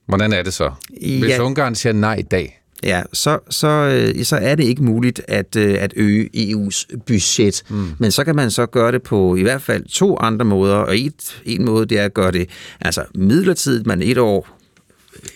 hvordan 0.06 0.32
er 0.32 0.42
det 0.42 0.54
så? 0.54 0.70
Hvis 1.00 1.28
ja. 1.28 1.42
Ungarn 1.42 1.74
siger 1.74 1.92
nej 1.92 2.14
i 2.14 2.22
dag, 2.22 2.60
ja, 2.82 3.02
så, 3.12 3.38
så, 3.50 3.68
øh, 3.68 4.24
så 4.24 4.36
er 4.36 4.54
det 4.54 4.64
ikke 4.64 4.84
muligt 4.84 5.20
at, 5.28 5.56
øh, 5.56 5.76
at 5.80 5.92
øge 5.96 6.28
EU's 6.34 6.96
budget. 7.06 7.62
Mm. 7.68 7.88
Men 7.98 8.10
så 8.10 8.24
kan 8.24 8.36
man 8.36 8.50
så 8.50 8.66
gøre 8.66 8.92
det 8.92 9.02
på 9.02 9.36
i 9.36 9.42
hvert 9.42 9.62
fald 9.62 9.84
to 9.84 10.16
andre 10.20 10.44
måder, 10.44 10.74
og 10.74 10.98
et, 10.98 11.40
en 11.44 11.64
måde 11.64 11.86
det 11.86 11.98
er 11.98 12.04
at 12.04 12.14
gøre 12.14 12.32
det 12.32 12.48
altså 12.80 13.04
midlertidigt, 13.14 13.86
man 13.86 14.02
et 14.02 14.18
år 14.18 14.56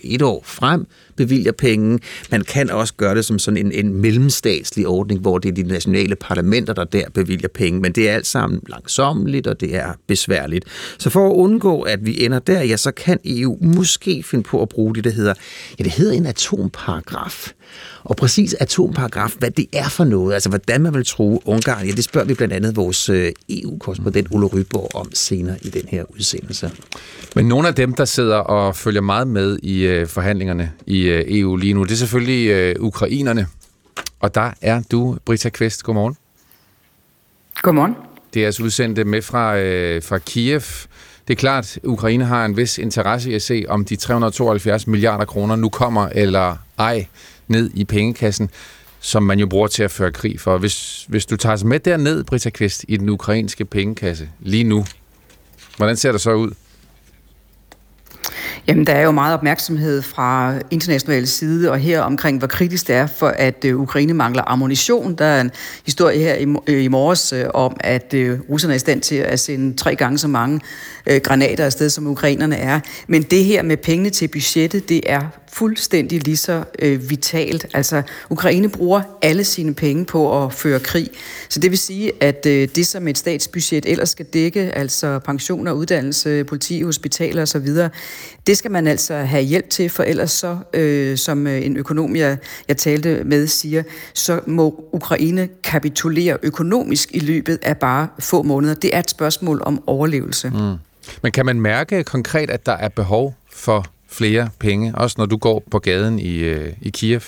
et 0.03 0.23
år 0.23 0.43
frem 0.47 0.87
bevilger 1.21 1.53
penge. 1.53 1.99
Man 2.31 2.45
kan 2.45 2.71
også 2.71 2.95
gøre 2.95 3.15
det 3.15 3.25
som 3.25 3.39
sådan 3.39 3.67
en, 3.67 3.73
en 3.73 3.95
mellemstatslig 3.95 4.87
ordning, 4.87 5.21
hvor 5.21 5.39
det 5.39 5.49
er 5.49 5.53
de 5.53 5.63
nationale 5.63 6.17
parlamenter, 6.17 6.73
der 6.73 6.85
der 6.85 7.05
bevilger 7.15 7.49
penge, 7.49 7.81
men 7.81 7.93
det 7.93 8.09
er 8.09 8.15
alt 8.15 8.27
sammen 8.27 8.61
langsommeligt, 8.69 9.47
og 9.47 9.61
det 9.61 9.77
er 9.77 9.93
besværligt. 10.07 10.65
Så 10.99 11.11
for 11.11 11.31
at 11.31 11.35
undgå, 11.35 11.83
at 11.83 12.07
vi 12.07 12.25
ender 12.25 12.39
der, 12.39 12.63
ja, 12.63 12.77
så 12.77 12.91
kan 12.91 13.19
EU 13.25 13.59
måske 13.61 14.23
finde 14.23 14.45
på 14.45 14.63
at 14.63 14.69
bruge 14.69 14.95
det, 14.95 15.05
der 15.05 15.11
hedder, 15.11 15.35
ja, 15.79 15.85
det 15.85 15.93
hedder 15.93 16.13
en 16.13 16.27
atomparagraf. 16.27 17.53
Og 18.05 18.17
præcis 18.17 18.55
atomparagraf, 18.61 19.35
hvad 19.39 19.51
det 19.51 19.67
er 19.73 19.89
for 19.89 20.05
noget, 20.05 20.35
altså 20.35 20.49
hvordan 20.49 20.81
man 20.81 20.95
vil 20.95 21.07
tro 21.07 21.43
Ungarn, 21.45 21.87
ja, 21.87 21.93
det 21.93 22.05
spørger 22.05 22.27
vi 22.27 22.35
blandt 22.35 22.55
andet 22.55 22.77
vores 22.77 23.09
øh, 23.09 23.33
EU-korrespondent 23.49 24.29
Ulla 24.31 24.47
Ryborg 24.47 24.95
om 24.95 25.11
senere 25.15 25.57
i 25.63 25.69
den 25.69 25.83
her 25.89 26.05
udsendelse. 26.09 26.71
Men 27.37 27.45
nogle 27.45 27.69
af 27.69 27.75
dem, 27.75 27.95
der 27.95 28.05
sidder 28.05 28.37
og 28.37 28.77
følger 28.77 29.01
meget 29.01 29.29
med 29.29 29.59
i 29.63 29.83
øh, 29.83 30.07
forhandlingerne 30.07 30.73
i 30.87 31.10
øh, 31.11 31.25
EU 31.29 31.57
lige 31.57 31.75
nu, 31.75 31.85
det 31.85 31.93
er 31.93 31.97
selvfølgelig 31.97 32.49
øh, 32.49 32.75
ukrainerne. 32.79 33.47
Og 34.21 34.35
der 34.35 34.51
er 34.61 34.83
du, 34.91 35.19
Brita 35.25 35.49
Kvist. 35.49 35.83
Godmorgen. 35.83 36.17
Godmorgen. 37.63 37.97
Det 38.35 38.43
er 38.43 38.47
altså 38.47 38.63
udsendt 38.63 39.07
med 39.07 39.23
fra, 39.23 39.59
øh, 39.59 40.03
fra 40.03 40.19
Kiev. 40.19 40.63
Det 41.29 41.37
er 41.37 41.41
klart, 41.41 41.77
at 41.77 41.85
Ukraine 41.85 42.25
har 42.25 42.45
en 42.45 42.57
vis 42.57 42.79
interesse 42.79 43.31
i 43.31 43.35
at 43.35 43.43
se, 43.43 43.65
om 43.69 43.85
de 43.85 43.97
372 43.97 44.87
milliarder 44.87 45.25
kroner 45.25 45.57
nu 45.57 45.69
kommer 45.69 46.09
eller 46.15 46.57
ej 46.79 47.07
ned 47.49 47.71
i 47.75 47.85
pengekassen, 47.85 48.51
som 49.01 49.23
man 49.23 49.39
jo 49.39 49.47
bruger 49.47 49.67
til 49.67 49.83
at 49.83 49.91
føre 49.91 50.13
krig 50.13 50.41
for. 50.41 50.59
Hvis, 50.59 51.05
hvis 51.09 51.27
du 51.27 51.37
tager 51.37 51.53
os 51.53 51.65
med 51.65 51.81
derned, 51.81 52.25
Britta 52.25 52.51
Kvist, 52.51 52.85
i 52.89 52.97
den 52.97 53.09
ukrainske 53.09 53.65
pengekasse 53.65 54.29
lige 54.41 54.65
nu, 54.65 54.85
hvordan 55.77 55.97
ser 55.97 56.13
det 56.13 56.21
så 56.21 56.33
ud? 56.33 56.51
Jamen, 58.67 58.87
der 58.87 58.93
er 58.93 59.03
jo 59.03 59.11
meget 59.11 59.35
opmærksomhed 59.35 60.03
fra 60.03 60.55
international 60.71 61.27
side, 61.27 61.71
og 61.71 61.79
her 61.79 62.01
omkring, 62.01 62.39
hvor 62.39 62.47
kritisk 62.47 62.89
det 62.89 62.95
er 62.95 63.07
for, 63.07 63.29
at 63.29 63.65
øh, 63.65 63.81
Ukraine 63.81 64.15
mangler 64.15 64.43
ammunition. 64.47 65.15
Der 65.15 65.25
er 65.25 65.41
en 65.41 65.51
historie 65.87 66.19
her 66.19 66.35
i, 66.69 66.89
morges 66.89 67.33
øh, 67.33 67.45
om, 67.55 67.77
at 67.81 68.15
øh, 68.15 68.41
russerne 68.51 68.75
er 68.75 68.77
i 68.77 68.79
stand 68.79 69.01
til 69.01 69.15
at 69.15 69.41
sende 69.41 69.77
tre 69.77 69.97
gange 69.97 70.19
så 70.19 70.29
mange 70.29 70.61
granater 71.23 71.65
afsted, 71.65 71.91
som 71.91 72.07
ukrainerne 72.07 72.57
er. 72.57 72.81
Men 73.07 73.23
det 73.23 73.45
her 73.45 73.63
med 73.63 73.77
pengene 73.77 74.11
til 74.11 74.29
budgettet, 74.29 74.89
det 74.89 75.01
er 75.07 75.21
fuldstændig 75.53 76.25
lige 76.25 76.37
så 76.37 76.65
øh, 76.79 77.11
vitalt. 77.11 77.67
Altså, 77.75 78.03
Ukraine 78.31 78.69
bruger 78.69 79.03
alle 79.23 79.45
sine 79.45 79.75
penge 79.75 80.05
på 80.05 80.45
at 80.45 80.53
føre 80.53 80.81
krig. 80.81 81.11
Så 81.49 81.61
det 81.61 81.71
vil 81.71 81.79
sige, 81.79 82.13
at 82.21 82.47
øh, 82.47 82.69
det, 82.75 82.87
som 82.87 83.09
et 83.09 83.19
statsbudget 83.19 83.87
ellers 83.87 84.11
skal 84.11 84.27
dække, 84.27 84.61
altså 84.61 85.19
pensioner, 85.19 85.73
uddannelse, 85.73 86.45
politi, 86.45 86.83
hospitaler 86.83 87.43
osv., 87.43 87.69
det 88.47 88.59
skal 88.59 88.71
man 88.71 88.87
altså 88.87 89.15
have 89.15 89.43
hjælp 89.43 89.71
til, 89.71 89.91
for 89.91 90.03
ellers 90.03 90.31
så, 90.31 90.59
øh, 90.75 91.19
som 91.19 91.47
øh, 91.47 91.67
en 91.67 91.77
økonom, 91.77 92.17
jeg, 92.17 92.39
jeg 92.69 92.77
talte 92.77 93.25
med, 93.25 93.47
siger, 93.47 93.83
så 94.15 94.41
må 94.47 94.85
Ukraine 94.93 95.49
kapitulere 95.65 96.39
økonomisk 96.43 97.09
i 97.13 97.19
løbet 97.19 97.59
af 97.63 97.77
bare 97.77 98.09
få 98.19 98.43
måneder. 98.43 98.75
Det 98.75 98.95
er 98.95 98.99
et 98.99 99.11
spørgsmål 99.11 99.63
om 99.65 99.83
overlevelse. 99.87 100.51
Mm. 100.51 100.77
Men 101.23 101.33
kan 101.33 101.47
man 101.47 101.61
mærke 101.61 102.05
konkret, 102.05 102.51
at 102.51 102.67
der 102.67 102.73
er 102.73 102.89
behov 102.89 103.35
for 103.53 103.87
flere 104.11 104.51
penge, 104.59 104.95
også 104.95 105.15
når 105.19 105.27
du 105.27 105.37
går 105.37 105.63
på 105.71 105.79
gaden 105.79 106.19
i, 106.19 106.37
øh, 106.37 106.73
i 106.83 106.91
Kiev? 106.91 107.21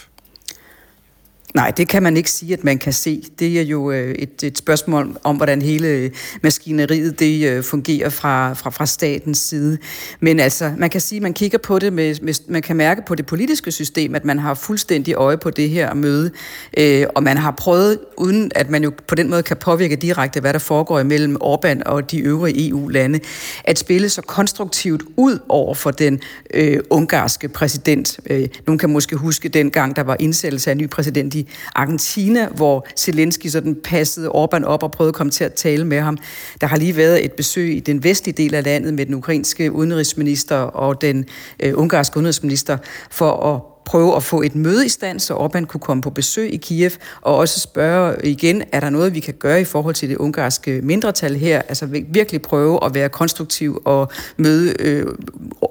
Nej, 1.55 1.71
det 1.71 1.89
kan 1.89 2.03
man 2.03 2.17
ikke 2.17 2.31
sige, 2.31 2.53
at 2.53 2.65
man 2.65 2.79
kan 2.79 2.93
se. 2.93 3.23
Det 3.39 3.59
er 3.59 3.63
jo 3.63 3.91
øh, 3.91 4.15
et, 4.15 4.43
et 4.43 4.59
spørgsmål 4.59 5.17
om, 5.25 5.37
hvordan 5.37 5.63
hele 5.63 5.89
øh, 5.89 6.11
maskineriet 6.43 7.21
det 7.21 7.49
øh, 7.49 7.65
fungerer 7.65 8.09
fra, 8.09 8.53
fra, 8.53 8.71
fra 8.71 8.87
statens 8.87 9.39
side. 9.39 9.79
Men 10.21 10.41
altså, 10.41 10.73
man 10.79 10.91
kan 10.91 11.01
sige, 11.01 11.17
at 11.17 11.23
man 11.23 11.35
kigger 11.35 11.59
på 11.59 11.79
det, 11.79 11.93
med, 11.93 12.15
med, 12.23 12.35
man 12.49 12.63
kan 12.63 12.77
mærke 12.77 13.03
på 13.07 13.15
det 13.15 13.27
politiske 13.27 13.73
system, 13.73 14.15
at 14.15 14.25
man 14.25 14.39
har 14.39 14.55
fuldstændig 14.55 15.15
øje 15.15 15.39
på 15.39 15.51
det 15.51 15.69
her 15.69 15.95
møde, 15.95 16.31
øh, 16.79 17.07
og 17.15 17.23
man 17.23 17.37
har 17.37 17.51
prøvet, 17.51 17.99
uden 18.17 18.53
at 18.55 18.71
man 18.71 18.85
jo 18.85 18.93
på 19.09 19.15
den 19.15 19.31
måde 19.31 19.43
kan 19.43 19.57
påvirke 19.57 19.97
direkte, 19.97 20.41
hvad 20.41 20.53
der 20.53 20.59
foregår 20.59 21.01
imellem 21.01 21.37
Orbán 21.43 21.83
og 21.87 22.11
de 22.11 22.19
øvrige 22.19 22.69
EU-lande, 22.69 23.21
at 23.65 23.79
spille 23.79 24.09
så 24.09 24.23
konstruktivt 24.23 25.03
ud 25.17 25.39
over 25.49 25.75
for 25.75 25.91
den 25.91 26.21
øh, 26.55 26.79
ungarske 26.91 27.49
præsident. 27.49 28.21
Øh, 28.31 28.49
nogen 28.67 28.79
kan 28.79 28.91
måske 28.91 29.17
huske 29.17 29.49
den 29.49 29.71
gang, 29.71 29.97
der 29.97 30.03
var 30.03 30.17
indsættelse 30.21 30.71
af 30.71 30.73
en 30.73 30.79
ny 30.79 30.89
præsident 30.89 31.35
i 31.35 31.42
i 31.43 31.49
Argentina, 31.75 32.49
hvor 32.49 32.87
Zelensky 32.99 33.47
sådan 33.47 33.77
passede 33.85 34.29
Orbán 34.29 34.65
op 34.65 34.83
og 34.83 34.91
prøvede 34.91 35.09
at 35.09 35.15
komme 35.15 35.31
til 35.31 35.45
at 35.45 35.53
tale 35.53 35.85
med 35.85 36.01
ham. 36.01 36.19
Der 36.61 36.67
har 36.67 36.77
lige 36.77 36.97
været 36.97 37.25
et 37.25 37.33
besøg 37.33 37.77
i 37.77 37.81
den 37.81 38.05
vestlige 38.05 38.35
del 38.37 38.55
af 38.55 38.65
landet 38.65 38.95
med 38.95 39.07
den 39.07 39.15
ukrainske 39.15 39.73
udenrigsminister 39.73 40.57
og 40.57 41.01
den 41.01 41.25
øh, 41.61 41.73
ungarske 41.77 42.17
udenrigsminister 42.17 42.79
for 43.11 43.55
at 43.55 43.72
prøve 43.93 44.17
at 44.17 44.23
få 44.23 44.43
et 44.43 44.55
møde 44.55 44.87
i 44.87 44.89
stand, 44.89 45.21
så 45.21 45.35
Orbán 45.35 45.65
kunne 45.65 45.81
komme 45.81 46.03
på 46.03 46.11
besøg 46.11 46.55
i 46.55 46.57
Kiev, 46.57 46.91
og 47.21 47.37
også 47.37 47.61
spørge 47.61 48.17
igen, 48.27 48.63
er 48.73 48.81
der 48.81 48.91
noget, 48.91 49.15
vi 49.15 49.21
kan 49.21 49.35
gøre 49.35 49.61
i 49.61 49.65
forhold 49.65 49.95
til 49.95 50.09
det 50.09 50.17
ungarske 50.17 50.81
mindretal 50.83 51.35
her? 51.35 51.63
Altså 51.69 51.87
virkelig 52.09 52.43
prøve 52.43 52.85
at 52.85 52.95
være 52.95 53.09
konstruktiv 53.09 53.83
og 53.85 54.11
møde 54.37 54.75
øh, 54.81 55.07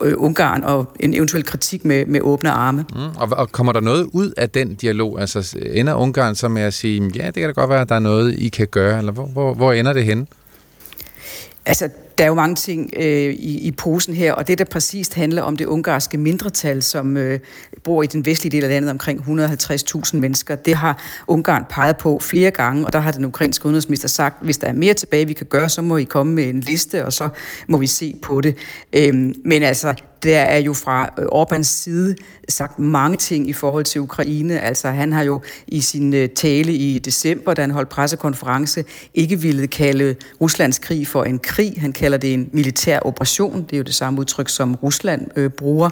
øh, 0.03 0.13
Ungarn 0.17 0.63
og 0.63 0.85
en 0.99 1.13
eventuel 1.13 1.43
kritik 1.43 1.85
med, 1.85 2.05
med 2.05 2.21
åbne 2.21 2.51
arme. 2.51 2.85
Mm, 2.95 2.97
og, 3.17 3.29
og 3.31 3.51
kommer 3.51 3.73
der 3.73 3.79
noget 3.79 4.09
ud 4.13 4.31
af 4.37 4.49
den 4.49 4.75
dialog? 4.75 5.21
Altså 5.21 5.57
ender 5.71 5.93
Ungarn 5.93 6.35
så 6.35 6.47
med 6.47 6.61
at 6.61 6.73
sige, 6.73 7.11
ja, 7.15 7.25
det 7.25 7.33
kan 7.33 7.43
da 7.43 7.51
godt 7.51 7.69
være, 7.69 7.81
at 7.81 7.89
der 7.89 7.95
er 7.95 7.99
noget, 7.99 8.35
I 8.37 8.49
kan 8.49 8.67
gøre, 8.67 8.97
eller 8.97 9.11
hvor, 9.11 9.25
hvor, 9.25 9.53
hvor 9.53 9.73
ender 9.73 9.93
det 9.93 10.05
henne? 10.05 10.25
Altså, 11.65 11.89
der 12.21 12.25
er 12.25 12.29
jo 12.29 12.35
mange 12.35 12.55
ting 12.55 12.93
øh, 12.97 13.33
i, 13.33 13.67
i 13.67 13.71
posen 13.71 14.13
her, 14.13 14.33
og 14.33 14.47
det, 14.47 14.57
der 14.57 14.65
præcist 14.65 15.13
handler 15.13 15.41
om 15.41 15.57
det 15.57 15.65
ungarske 15.65 16.17
mindretal, 16.17 16.83
som 16.83 17.17
øh, 17.17 17.39
bor 17.83 18.03
i 18.03 18.07
den 18.07 18.25
vestlige 18.25 18.51
del 18.51 18.63
af 18.63 18.69
landet, 18.69 18.91
omkring 18.91 19.19
150.000 19.19 20.17
mennesker, 20.17 20.55
det 20.55 20.75
har 20.75 21.03
Ungarn 21.27 21.65
peget 21.69 21.97
på 21.97 22.19
flere 22.19 22.51
gange, 22.51 22.85
og 22.85 22.93
der 22.93 22.99
har 22.99 23.11
den 23.11 23.25
ukrainske 23.25 23.65
udenrigsminister 23.65 24.07
sagt, 24.07 24.43
hvis 24.43 24.57
der 24.57 24.67
er 24.67 24.73
mere 24.73 24.93
tilbage, 24.93 25.27
vi 25.27 25.33
kan 25.33 25.45
gøre, 25.45 25.69
så 25.69 25.81
må 25.81 25.97
I 25.97 26.03
komme 26.03 26.33
med 26.33 26.49
en 26.49 26.59
liste, 26.59 27.05
og 27.05 27.13
så 27.13 27.29
må 27.67 27.77
vi 27.77 27.87
se 27.87 28.15
på 28.21 28.41
det. 28.41 28.57
Øh, 28.93 29.13
men 29.45 29.63
altså, 29.63 29.93
der 30.23 30.39
er 30.39 30.57
jo 30.57 30.73
fra 30.73 31.13
øh, 31.19 31.25
Orbans 31.31 31.67
side 31.67 32.15
sagt 32.49 32.79
mange 32.79 33.17
ting 33.17 33.49
i 33.49 33.53
forhold 33.53 33.85
til 33.85 34.01
Ukraine. 34.01 34.59
Altså 34.59 34.89
han 34.89 35.13
har 35.13 35.23
jo 35.23 35.41
i 35.67 35.81
sin 35.81 36.13
øh, 36.13 36.29
tale 36.29 36.73
i 36.73 36.99
december, 36.99 37.53
da 37.53 37.61
han 37.61 37.71
holdt 37.71 37.89
pressekonference, 37.89 38.85
ikke 39.13 39.39
ville 39.39 39.67
kalde 39.67 40.15
Ruslands 40.41 40.79
krig 40.79 41.07
for 41.07 41.23
en 41.23 41.39
krig. 41.39 41.73
Han 41.77 41.93
kalder 41.93 42.17
det 42.17 42.33
en 42.33 42.49
militær 42.53 42.99
operation. 42.99 43.61
Det 43.61 43.73
er 43.73 43.77
jo 43.77 43.83
det 43.83 43.95
samme 43.95 44.19
udtryk, 44.19 44.49
som 44.49 44.75
Rusland 44.75 45.27
øh, 45.35 45.49
bruger. 45.49 45.89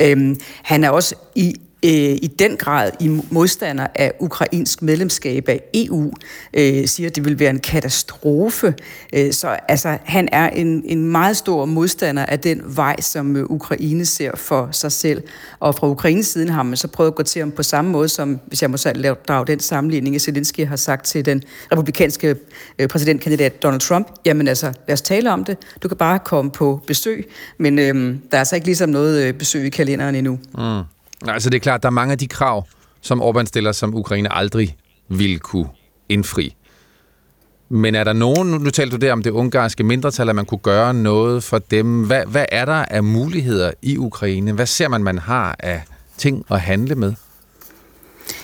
Øhm, 0.00 0.36
han 0.62 0.84
er 0.84 0.90
også 0.90 1.14
i 1.34 1.60
øh, 1.84 1.90
i 2.22 2.34
den 2.38 2.56
grad 2.56 2.90
i 3.00 3.20
modstander 3.30 3.86
af 3.94 4.12
ukrainsk 4.20 4.82
medlemskab 4.82 5.48
af 5.48 5.60
EU, 5.74 6.12
øh, 6.54 6.86
siger, 6.86 7.08
at 7.08 7.16
det 7.16 7.24
vil 7.24 7.38
være 7.38 7.50
en 7.50 7.58
katastrofe. 7.58 8.74
Øh, 9.12 9.32
så 9.32 9.48
altså, 9.68 9.98
han 10.04 10.28
er 10.32 10.48
en, 10.50 10.82
en 10.84 11.04
meget 11.04 11.36
stor 11.36 11.64
modstander 11.64 12.26
af 12.26 12.40
den 12.40 12.62
vej, 12.64 13.00
som 13.00 13.36
øh, 13.36 13.44
Ukraine 13.50 14.06
ser 14.06 14.30
for 14.36 14.68
sig 14.72 14.92
selv. 14.92 15.22
Og 15.60 15.74
fra 15.74 15.88
Ukraines 15.88 16.26
siden 16.26 16.48
har 16.48 16.62
man 16.62 16.76
så 16.76 16.88
prøvet 16.88 17.10
at 17.10 17.14
gå 17.14 17.22
til 17.22 17.40
ham 17.40 17.50
på 17.50 17.62
samme 17.62 17.90
måde, 17.90 18.08
som, 18.08 18.40
hvis 18.46 18.62
jeg 18.62 18.70
må 18.70 18.76
selv 18.76 19.00
lave, 19.00 19.16
drage 19.28 19.46
den 19.46 19.60
sammenligning, 19.60 20.20
Zelensky 20.20 20.66
har 20.66 20.76
sagt 20.76 21.06
til 21.06 21.24
den 21.24 21.42
republikanske 21.72 22.36
øh, 22.78 22.88
præsidentkandidat 22.88 23.62
Donald 23.62 23.80
Trump, 23.80 24.08
jamen 24.24 24.48
altså, 24.48 24.66
lad 24.88 24.92
os 24.92 25.02
tale 25.02 25.32
om 25.32 25.44
det. 25.44 25.56
Du 25.82 25.88
kan 25.88 25.96
bare 25.96 26.18
komme 26.18 26.50
på 26.50 26.80
besøg, 26.86 27.30
men 27.58 27.78
øh, 27.78 27.94
der 28.30 28.36
er 28.36 28.38
altså 28.38 28.54
ikke 28.54 28.66
ligesom 28.66 28.88
noget 28.90 29.24
øh, 29.24 29.34
besøg 29.34 29.66
i 29.66 29.70
kalenderen 29.70 30.14
endnu. 30.14 30.38
Mm. 30.58 30.95
Altså 31.28 31.50
det 31.50 31.56
er 31.56 31.60
klart, 31.60 31.82
der 31.82 31.88
er 31.88 31.92
mange 31.92 32.12
af 32.12 32.18
de 32.18 32.28
krav, 32.28 32.66
som 33.00 33.22
Orbán 33.22 33.44
stiller, 33.44 33.72
som 33.72 33.94
Ukraine 33.94 34.32
aldrig 34.32 34.76
vil 35.08 35.38
kunne 35.38 35.68
indfri. 36.08 36.56
Men 37.68 37.94
er 37.94 38.04
der 38.04 38.12
nogen, 38.12 38.50
nu 38.50 38.70
talte 38.70 38.96
du 38.96 39.06
der 39.06 39.12
om 39.12 39.22
det 39.22 39.30
ungarske 39.30 39.84
mindretal, 39.84 40.28
at 40.28 40.36
man 40.36 40.44
kunne 40.44 40.58
gøre 40.58 40.94
noget 40.94 41.44
for 41.44 41.58
dem. 41.58 42.02
Hvad, 42.02 42.26
hvad 42.26 42.44
er 42.52 42.64
der 42.64 42.84
af 42.84 43.04
muligheder 43.04 43.70
i 43.82 43.98
Ukraine? 43.98 44.52
Hvad 44.52 44.66
ser 44.66 44.88
man, 44.88 45.02
man 45.02 45.18
har 45.18 45.56
af 45.58 45.82
ting 46.18 46.44
at 46.50 46.60
handle 46.60 46.94
med? 46.94 47.14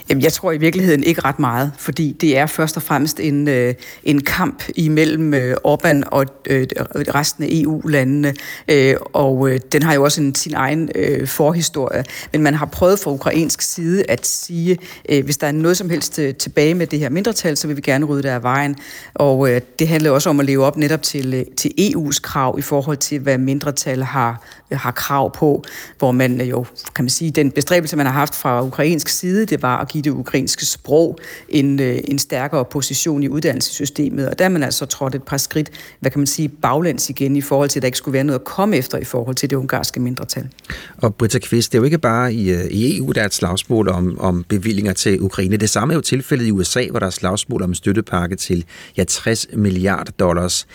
Jamen, 0.09 0.23
jeg 0.23 0.33
tror 0.33 0.53
i 0.53 0.57
virkeligheden 0.57 1.05
ikke 1.05 1.21
ret 1.25 1.39
meget, 1.39 1.73
fordi 1.79 2.17
det 2.21 2.39
er 2.39 2.47
først 2.47 2.77
og 2.77 2.83
fremmest 2.83 3.21
en, 3.21 3.49
øh, 3.49 3.75
en 4.05 4.21
kamp 4.21 4.63
imellem 4.77 5.35
øh, 5.35 5.57
Orbán 5.67 6.03
og 6.07 6.27
øh, 6.47 6.67
resten 7.15 7.45
af 7.45 7.49
EU-landene, 7.51 8.35
øh, 8.69 8.95
og 9.13 9.51
øh, 9.51 9.61
den 9.73 9.83
har 9.83 9.95
jo 9.95 10.05
også 10.05 10.21
en, 10.21 10.35
sin 10.35 10.55
egen 10.55 10.89
øh, 10.95 11.29
forhistorie. 11.29 12.05
Men 12.33 12.43
man 12.43 12.55
har 12.55 12.67
prøvet 12.67 12.99
fra 12.99 13.11
ukrainsk 13.11 13.63
side 13.63 14.05
at 14.09 14.27
sige, 14.27 14.79
øh, 15.09 15.25
hvis 15.25 15.37
der 15.37 15.47
er 15.47 15.53
noget 15.53 15.77
som 15.77 15.91
helst 15.91 16.19
øh, 16.19 16.35
tilbage 16.35 16.75
med 16.75 16.87
det 16.87 16.99
her 16.99 17.09
mindretal, 17.09 17.57
så 17.57 17.67
vil 17.67 17.77
vi 17.77 17.81
gerne 17.81 18.07
rydde 18.07 18.23
det 18.23 18.29
af 18.29 18.43
vejen. 18.43 18.77
Og 19.15 19.51
øh, 19.51 19.61
det 19.79 19.89
handler 19.89 20.11
også 20.11 20.31
om 20.31 20.41
at 20.41 20.47
leve 20.47 20.65
op 20.65 20.77
netop 20.77 21.03
til, 21.03 21.35
øh, 21.35 21.45
til 21.57 21.73
EU's 21.81 22.21
krav 22.23 22.59
i 22.59 22.63
forhold 22.63 22.97
til, 22.97 23.19
hvad 23.19 23.39
mindretal 23.39 24.03
har, 24.03 24.43
øh, 24.71 24.79
har 24.79 24.91
krav 24.91 25.35
på, 25.35 25.65
hvor 25.99 26.13
man 26.13 26.41
øh, 26.41 26.51
jo, 26.51 26.67
kan 26.95 27.05
man 27.05 27.11
sige, 27.11 27.31
den 27.31 27.51
bestræbelse, 27.51 27.97
man 27.97 28.07
har 28.07 28.13
haft 28.13 28.35
fra 28.35 28.63
ukrainsk 28.63 29.09
side, 29.09 29.47
det 29.47 29.63
var 29.63 29.79
at 29.79 29.89
give 29.93 30.03
det 30.03 30.11
ukrainske 30.11 30.67
sprog 30.67 31.19
en, 31.49 31.81
øh, 31.81 31.99
en 32.05 32.19
stærkere 32.19 32.65
position 32.65 33.23
i 33.23 33.29
uddannelsessystemet, 33.29 34.29
og 34.29 34.39
der 34.39 34.45
er 34.45 34.49
man 34.49 34.63
altså 34.63 34.87
trådt 34.87 35.15
et 35.15 35.23
par 35.23 35.37
skridt, 35.37 35.71
hvad 36.01 36.11
kan 36.11 36.21
man 36.21 36.27
sige, 36.27 36.49
baglæns 36.49 37.11
igen 37.11 37.37
i 37.37 37.41
forhold 37.41 37.69
til, 37.69 37.79
at 37.79 37.83
der 37.83 37.87
ikke 37.87 37.99
skulle 37.99 38.13
være 38.13 38.25
noget 38.25 38.39
at 38.39 38.45
komme 38.45 38.77
efter 38.77 38.99
i 38.99 39.05
forhold 39.05 39.37
til 39.37 39.51
det 39.51 39.57
ungarske 39.57 40.01
mindretal. 40.01 40.49
Og 40.97 41.15
Britta 41.15 41.39
Kvist, 41.39 41.73
det 41.73 41.79
er 41.79 41.81
jo 41.81 41.85
ikke 41.85 41.99
bare 41.99 42.35
i, 42.35 42.51
øh, 42.51 42.65
i 42.65 42.99
EU, 42.99 43.13
der 43.13 43.21
er 43.21 43.27
et 43.27 43.35
slagsmål 43.35 43.89
om, 43.89 44.19
om 44.19 44.45
bevillinger 44.49 44.93
til 44.93 45.21
Ukraine. 45.21 45.57
Det 45.57 45.71
samme 45.71 45.95
er 45.95 45.97
jo 45.97 46.01
tilfældet 46.01 46.47
i 46.47 46.51
USA, 46.51 46.87
hvor 46.91 46.99
der 46.99 47.07
er 47.07 47.11
slagsmål 47.11 47.63
om 47.63 47.71
en 47.71 47.75
støttepakke 47.75 48.37
til 48.37 48.65
ja, 48.97 49.05
60 49.05 49.47
milliarder 49.53 50.13
dollars. 50.13 50.67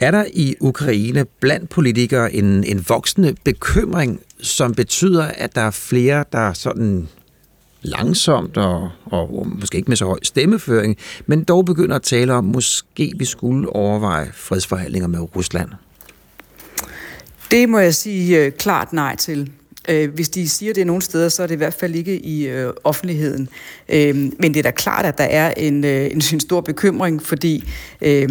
Er 0.00 0.10
der 0.10 0.24
i 0.34 0.54
Ukraine 0.60 1.24
blandt 1.40 1.70
politikere 1.70 2.34
en, 2.34 2.64
en 2.64 2.84
voksende 2.88 3.34
bekymring, 3.44 4.20
som 4.40 4.74
betyder, 4.74 5.24
at 5.24 5.54
der 5.54 5.60
er 5.60 5.70
flere, 5.70 6.24
der 6.32 6.52
sådan 6.52 7.08
langsomt 7.82 8.56
og, 8.56 8.90
og 9.04 9.46
måske 9.60 9.76
ikke 9.76 9.90
med 9.90 9.96
så 9.96 10.04
høj 10.04 10.18
stemmeføring, 10.22 10.96
men 11.26 11.44
dog 11.44 11.64
begynder 11.64 11.96
at 11.96 12.02
tale 12.02 12.32
om, 12.32 12.44
måske 12.44 13.12
vi 13.16 13.24
skulle 13.24 13.70
overveje 13.70 14.30
fredsforhandlinger 14.34 15.08
med 15.08 15.36
Rusland? 15.36 15.68
Det 17.50 17.68
må 17.68 17.78
jeg 17.78 17.94
sige 17.94 18.44
øh, 18.44 18.52
klart 18.52 18.92
nej 18.92 19.16
til. 19.16 19.50
Øh, 19.88 20.14
hvis 20.14 20.28
de 20.28 20.48
siger 20.48 20.74
det 20.74 20.86
nogle 20.86 21.02
steder, 21.02 21.28
så 21.28 21.42
er 21.42 21.46
det 21.46 21.54
i 21.54 21.56
hvert 21.56 21.74
fald 21.74 21.94
ikke 21.94 22.18
i 22.18 22.48
øh, 22.48 22.72
offentligheden. 22.84 23.48
Øh, 23.88 24.14
men 24.14 24.54
det 24.54 24.56
er 24.56 24.62
da 24.62 24.70
klart, 24.70 25.04
at 25.04 25.18
der 25.18 25.24
er 25.24 25.54
en, 25.56 25.84
øh, 25.84 26.04
en, 26.04 26.22
en 26.32 26.40
stor 26.40 26.60
bekymring, 26.60 27.22
fordi 27.22 27.68
øh, 28.02 28.28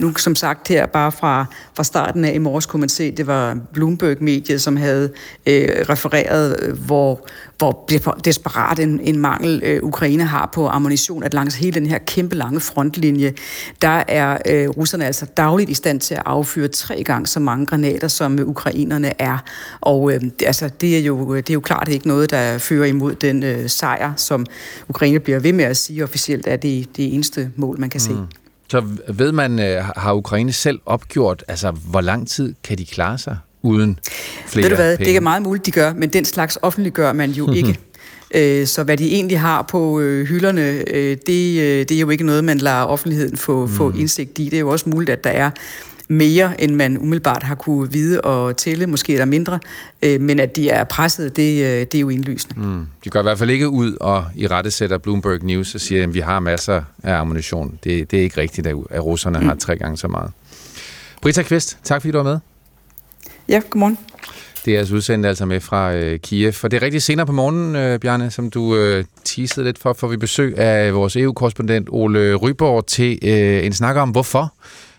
nu 0.00 0.14
som 0.16 0.34
sagt 0.34 0.68
her, 0.68 0.86
bare 0.86 1.12
fra, 1.12 1.44
fra 1.74 1.84
starten 1.84 2.24
af 2.24 2.34
i 2.34 2.38
morges 2.38 2.66
kunne 2.66 2.80
man 2.80 2.88
se, 2.88 3.10
det 3.10 3.26
var 3.26 3.58
Bloomberg-mediet, 3.72 4.62
som 4.62 4.76
havde 4.76 5.10
øh, 5.46 5.68
refereret, 5.88 6.56
øh, 6.62 6.84
hvor, 6.86 7.28
hvor 7.58 7.88
desperat 8.24 8.78
en, 8.78 9.00
en 9.00 9.18
mangel 9.18 9.60
øh, 9.64 9.82
Ukraine 9.82 10.24
har 10.24 10.50
på 10.54 10.68
ammunition, 10.68 11.22
at 11.22 11.34
langs 11.34 11.54
hele 11.54 11.74
den 11.74 11.86
her 11.86 11.98
kæmpe 11.98 12.36
lange 12.36 12.60
frontlinje, 12.60 13.34
der 13.82 14.02
er 14.08 14.38
øh, 14.46 14.68
russerne 14.68 15.06
altså 15.06 15.26
dagligt 15.36 15.70
i 15.70 15.74
stand 15.74 16.00
til 16.00 16.14
at 16.14 16.22
affyre 16.26 16.68
tre 16.68 17.02
gange 17.04 17.26
så 17.26 17.40
mange 17.40 17.66
granater, 17.66 18.08
som 18.08 18.38
øh, 18.38 18.48
ukrainerne 18.48 19.12
er. 19.18 19.38
Og 19.80 20.12
øh, 20.12 20.20
altså, 20.46 20.70
det, 20.80 20.91
er 20.96 21.00
jo, 21.00 21.36
det 21.36 21.50
er 21.50 21.54
jo 21.54 21.60
klart 21.60 21.88
ikke 21.88 22.08
noget, 22.08 22.30
der 22.30 22.58
fører 22.58 22.86
imod 22.86 23.14
den 23.14 23.42
øh, 23.42 23.70
sejr, 23.70 24.12
som 24.16 24.46
Ukraine 24.88 25.20
bliver 25.20 25.38
ved 25.38 25.52
med 25.52 25.64
at 25.64 25.76
sige 25.76 26.04
officielt, 26.04 26.46
er 26.46 26.56
det 26.56 26.96
det 26.96 27.14
eneste 27.14 27.50
mål, 27.56 27.80
man 27.80 27.90
kan 27.90 28.00
se. 28.00 28.12
Mm. 28.12 28.26
Så 28.68 28.82
ved 29.08 29.32
man, 29.32 29.58
øh, 29.58 29.84
har 29.96 30.14
Ukraine 30.14 30.52
selv 30.52 30.80
opgjort, 30.86 31.44
altså 31.48 31.70
hvor 31.70 32.00
lang 32.00 32.28
tid 32.28 32.54
kan 32.64 32.78
de 32.78 32.86
klare 32.86 33.18
sig 33.18 33.36
uden 33.62 33.98
flere 34.46 34.62
Ved 34.62 34.70
du 34.70 34.76
hvad, 34.76 34.96
penge? 34.96 35.10
det 35.10 35.16
er 35.16 35.20
meget 35.20 35.42
muligt, 35.42 35.66
de 35.66 35.70
gør, 35.70 35.92
men 35.92 36.08
den 36.08 36.24
slags 36.24 36.58
offentliggør 36.62 37.12
man 37.12 37.30
jo 37.30 37.52
ikke. 37.58 37.78
Øh, 38.34 38.66
så 38.66 38.82
hvad 38.82 38.96
de 38.96 39.12
egentlig 39.12 39.40
har 39.40 39.62
på 39.62 40.00
øh, 40.00 40.26
hylderne, 40.26 40.78
det, 40.78 41.28
det 41.88 41.92
er 41.92 42.00
jo 42.00 42.10
ikke 42.10 42.24
noget, 42.24 42.44
man 42.44 42.58
lader 42.58 42.82
offentligheden 42.82 43.36
få, 43.36 43.66
mm. 43.66 43.72
få 43.72 43.90
indsigt 43.90 44.38
i. 44.38 44.44
Det 44.44 44.54
er 44.54 44.60
jo 44.60 44.68
også 44.68 44.88
muligt, 44.88 45.10
at 45.10 45.24
der 45.24 45.30
er 45.30 45.50
mere, 46.12 46.60
end 46.60 46.74
man 46.74 46.98
umiddelbart 46.98 47.42
har 47.42 47.54
kunne 47.54 47.92
vide 47.92 48.20
og 48.20 48.56
tælle. 48.56 48.86
Måske 48.86 49.14
er 49.14 49.18
der 49.18 49.24
mindre, 49.24 49.58
men 50.02 50.40
at 50.40 50.56
de 50.56 50.70
er 50.70 50.84
presset, 50.84 51.36
det, 51.36 51.92
det 51.92 51.98
er 51.98 52.00
jo 52.00 52.08
indlysende. 52.08 52.60
Mm. 52.60 52.86
De 53.04 53.10
går 53.10 53.20
i 53.20 53.22
hvert 53.22 53.38
fald 53.38 53.50
ikke 53.50 53.68
ud 53.68 53.96
og 54.00 54.24
i 54.34 54.46
rette 54.46 54.70
sætter 54.70 54.98
Bloomberg 54.98 55.42
News 55.42 55.74
og 55.74 55.80
siger, 55.80 56.02
at 56.02 56.14
vi 56.14 56.20
har 56.20 56.40
masser 56.40 56.82
af 57.02 57.14
ammunition. 57.14 57.78
Det, 57.84 58.10
det 58.10 58.18
er 58.18 58.22
ikke 58.22 58.40
rigtigt, 58.40 58.66
at 58.66 59.04
russerne 59.04 59.38
mm. 59.38 59.46
har 59.46 59.54
tre 59.54 59.76
gange 59.76 59.96
så 59.96 60.08
meget. 60.08 60.30
Brita 61.22 61.42
Kvist, 61.42 61.78
tak 61.84 62.00
fordi 62.00 62.12
du 62.12 62.18
var 62.18 62.24
med. 62.24 62.38
Ja, 63.48 63.60
godmorgen. 63.70 63.98
Det 64.64 64.74
er 64.74 64.78
altså 64.78 64.94
udsendt 64.94 65.26
altså 65.26 65.46
med 65.46 65.60
fra 65.60 65.94
øh, 65.94 66.18
Kiev. 66.18 66.54
Og 66.62 66.70
det 66.70 66.76
er 66.76 66.82
rigtig 66.82 67.02
senere 67.02 67.26
på 67.26 67.32
morgenen, 67.32 67.76
øh, 67.76 68.00
Bjarne, 68.00 68.30
som 68.30 68.50
du 68.50 68.76
øh, 68.76 69.04
teasede 69.24 69.66
lidt 69.66 69.78
for, 69.78 69.92
for 69.92 70.08
vi 70.08 70.16
besøg 70.16 70.58
af 70.58 70.94
vores 70.94 71.16
EU-korrespondent 71.16 71.88
Ole 71.90 72.34
Ryborg 72.34 72.86
til 72.86 73.18
øh, 73.22 73.66
en 73.66 73.72
snak 73.72 73.96
om, 73.96 74.10
hvorfor 74.10 74.54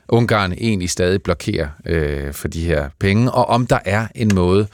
Ungarn 0.09 0.51
egentlig 0.51 0.89
stadig 0.89 1.23
blokerer 1.23 1.67
øh, 1.85 2.33
for 2.33 2.47
de 2.47 2.65
her 2.65 2.89
penge, 2.99 3.31
og 3.31 3.45
om 3.45 3.67
der 3.67 3.79
er 3.85 4.07
en 4.15 4.31
måde 4.35 4.67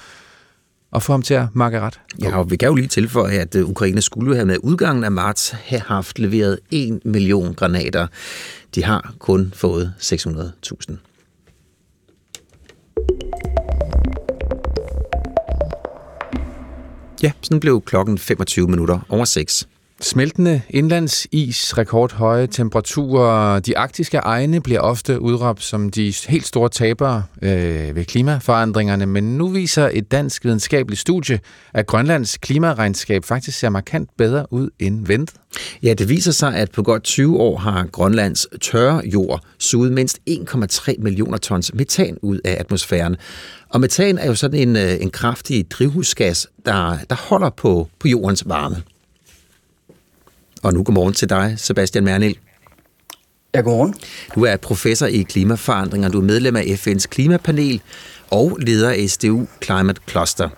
at 0.95 1.03
få 1.03 1.13
ham 1.13 1.21
til 1.21 1.33
at 1.33 1.45
makke 1.53 1.79
ret. 1.79 1.99
Ja, 2.21 2.37
og 2.37 2.51
vi 2.51 2.55
kan 2.55 2.69
jo 2.69 2.75
lige 2.75 2.87
tilføje, 2.87 3.37
at 3.37 3.55
øh, 3.55 3.69
Ukraine 3.69 4.01
skulle 4.01 4.35
have 4.35 4.45
med 4.45 4.57
udgangen 4.63 5.03
af 5.03 5.11
marts 5.11 5.49
have 5.49 5.81
haft 5.81 6.19
leveret 6.19 6.59
1 6.71 6.99
million 7.05 7.53
granater. 7.53 8.07
De 8.75 8.83
har 8.83 9.13
kun 9.19 9.53
fået 9.55 9.93
600.000. 9.99 10.95
Ja, 17.23 17.31
sådan 17.41 17.59
blev 17.59 17.81
klokken 17.81 18.17
25 18.17 18.67
minutter 18.67 18.99
over 19.09 19.25
6. 19.25 19.68
Smeltende 20.01 20.62
indlandsis, 20.69 21.77
rekordhøje 21.77 22.47
temperaturer. 22.47 23.59
De 23.59 23.77
arktiske 23.77 24.17
egne 24.17 24.62
bliver 24.62 24.79
ofte 24.79 25.21
udråbt 25.21 25.63
som 25.63 25.89
de 25.89 26.13
helt 26.27 26.47
store 26.47 26.69
tabere 26.69 27.23
øh, 27.41 27.95
ved 27.95 28.05
klimaforandringerne, 28.05 29.05
men 29.05 29.38
nu 29.38 29.47
viser 29.47 29.89
et 29.93 30.12
dansk 30.12 30.45
videnskabeligt 30.45 31.01
studie, 31.01 31.39
at 31.73 31.85
Grønlands 31.85 32.38
klimaregnskab 32.38 33.25
faktisk 33.25 33.59
ser 33.59 33.69
markant 33.69 34.09
bedre 34.17 34.53
ud 34.53 34.69
end 34.79 35.07
ventet. 35.07 35.35
Ja, 35.83 35.93
det 35.93 36.09
viser 36.09 36.31
sig, 36.31 36.55
at 36.55 36.71
på 36.71 36.83
godt 36.83 37.03
20 37.03 37.39
år 37.39 37.57
har 37.57 37.85
Grønlands 37.85 38.47
tørre 38.62 39.01
jord 39.05 39.43
suget 39.57 39.91
mindst 39.91 40.19
1,3 40.29 40.93
millioner 40.99 41.38
tons 41.38 41.73
metan 41.73 42.17
ud 42.21 42.39
af 42.45 42.57
atmosfæren. 42.59 43.15
Og 43.69 43.81
metan 43.81 44.17
er 44.17 44.27
jo 44.27 44.35
sådan 44.35 44.59
en, 44.59 44.75
øh, 44.75 45.01
en 45.01 45.09
kraftig 45.09 45.71
drivhusgas, 45.71 46.47
der, 46.65 46.97
der 47.09 47.15
holder 47.15 47.49
på, 47.49 47.88
på 47.99 48.07
jordens 48.07 48.43
varme. 48.45 48.75
Og 50.63 50.74
nu 50.74 50.84
godmorgen 50.84 51.13
til 51.13 51.30
dig, 51.30 51.54
Sebastian 51.58 52.04
Mernil. 52.04 52.38
Ja, 53.56 53.62
godmorgen. 53.62 53.95
Du 54.36 54.45
er 54.45 54.58
professor 54.58 55.06
i 55.06 55.22
klimaforandringer, 55.22 56.10
du 56.10 56.19
er 56.19 56.24
medlem 56.24 56.56
af 56.56 56.62
FN's 56.62 57.06
klimapanel 57.10 57.82
og 58.32 58.58
leder 58.62 58.89
af 58.89 59.10
SDU 59.10 59.45
Climate 59.63 60.02
Cluster. 60.10 60.50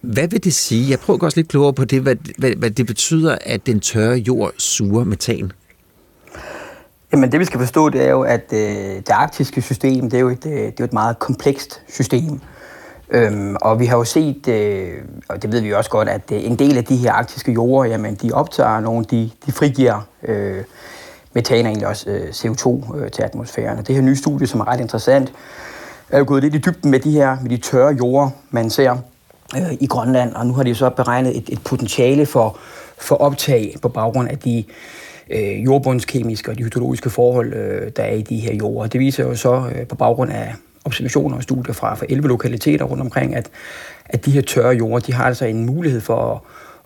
Hvad 0.00 0.28
vil 0.28 0.44
det 0.44 0.54
sige? 0.54 0.90
Jeg 0.90 0.98
prøver 0.98 1.24
også 1.24 1.38
lidt 1.38 1.48
klogere 1.48 1.72
på 1.72 1.84
det, 1.84 2.02
hvad, 2.02 2.16
hvad, 2.38 2.50
hvad 2.50 2.70
det 2.70 2.86
betyder, 2.86 3.38
at 3.40 3.66
den 3.66 3.80
tørre 3.80 4.16
jord 4.16 4.52
suger 4.58 5.04
metan. 5.04 5.52
Jamen 7.12 7.32
det 7.32 7.40
vi 7.40 7.44
skal 7.44 7.60
forstå, 7.60 7.88
det 7.88 8.02
er 8.02 8.10
jo, 8.10 8.22
at 8.22 8.44
øh, 8.52 8.58
det 8.96 9.10
arktiske 9.10 9.62
system, 9.62 10.10
det 10.10 10.16
er 10.16 10.20
jo 10.20 10.28
et, 10.28 10.46
øh, 10.46 10.52
det 10.52 10.66
er 10.66 10.72
jo 10.80 10.84
et 10.84 10.92
meget 10.92 11.18
komplekst 11.18 11.82
system. 11.88 12.40
Øhm, 13.14 13.56
og 13.60 13.80
vi 13.80 13.86
har 13.86 13.96
jo 13.96 14.04
set, 14.04 14.48
øh, 14.48 14.92
og 15.28 15.42
det 15.42 15.52
ved 15.52 15.60
vi 15.60 15.68
jo 15.68 15.76
også 15.76 15.90
godt, 15.90 16.08
at 16.08 16.32
øh, 16.32 16.44
en 16.44 16.56
del 16.56 16.76
af 16.76 16.84
de 16.84 16.96
her 16.96 17.12
arktiske 17.12 17.52
jorder, 17.52 17.90
jamen 17.90 18.14
de 18.14 18.32
optager 18.32 18.80
nogle, 18.80 19.04
de, 19.10 19.30
de 19.46 19.52
frigiver 19.52 20.06
øh, 20.22 20.64
metan 21.32 21.64
og 21.64 21.66
egentlig 21.66 21.88
også 21.88 22.10
øh, 22.10 22.28
CO2 22.28 22.96
øh, 22.96 23.10
til 23.10 23.22
atmosfæren. 23.22 23.78
Og 23.78 23.86
det 23.86 23.94
her 23.94 24.02
nye 24.02 24.16
studie, 24.16 24.46
som 24.46 24.60
er 24.60 24.68
ret 24.68 24.80
interessant, 24.80 25.32
er 26.10 26.18
jo 26.18 26.24
gået 26.28 26.42
lidt 26.42 26.54
i 26.54 26.58
dybden 26.58 26.90
med 26.90 27.00
de 27.00 27.10
her 27.10 27.36
med 27.42 27.50
de 27.50 27.56
tørre 27.56 27.92
jorder, 27.92 28.30
man 28.50 28.70
ser 28.70 28.96
øh, 29.56 29.72
i 29.80 29.86
Grønland. 29.86 30.34
Og 30.34 30.46
nu 30.46 30.54
har 30.54 30.62
de 30.62 30.68
jo 30.68 30.74
så 30.74 30.90
beregnet 30.90 31.36
et, 31.36 31.48
et 31.52 31.64
potentiale 31.64 32.26
for, 32.26 32.58
for 32.98 33.16
optag 33.16 33.76
på 33.82 33.88
baggrund 33.88 34.28
af 34.28 34.38
de 34.38 34.64
øh, 35.30 35.64
jordbundskemiske 35.64 36.50
og 36.50 36.58
de 36.58 36.62
hydrologiske 36.62 37.10
forhold, 37.10 37.54
øh, 37.54 37.92
der 37.96 38.02
er 38.02 38.14
i 38.14 38.22
de 38.22 38.36
her 38.36 38.54
jorder. 38.54 38.88
Det 38.88 39.00
viser 39.00 39.24
jo 39.24 39.34
så 39.34 39.70
øh, 39.74 39.86
på 39.86 39.94
baggrund 39.94 40.32
af 40.32 40.54
observationer 40.84 41.36
og 41.36 41.42
studier 41.42 41.74
fra, 41.74 41.94
fra 41.94 42.06
11 42.08 42.28
lokaliteter 42.28 42.84
rundt 42.84 43.00
omkring, 43.00 43.34
at, 43.34 43.50
at 44.04 44.24
de 44.26 44.30
her 44.30 44.42
tørre 44.42 44.74
jorder, 44.74 45.06
de 45.06 45.12
har 45.12 45.24
altså 45.24 45.44
en 45.44 45.66
mulighed 45.66 46.00
for 46.00 46.44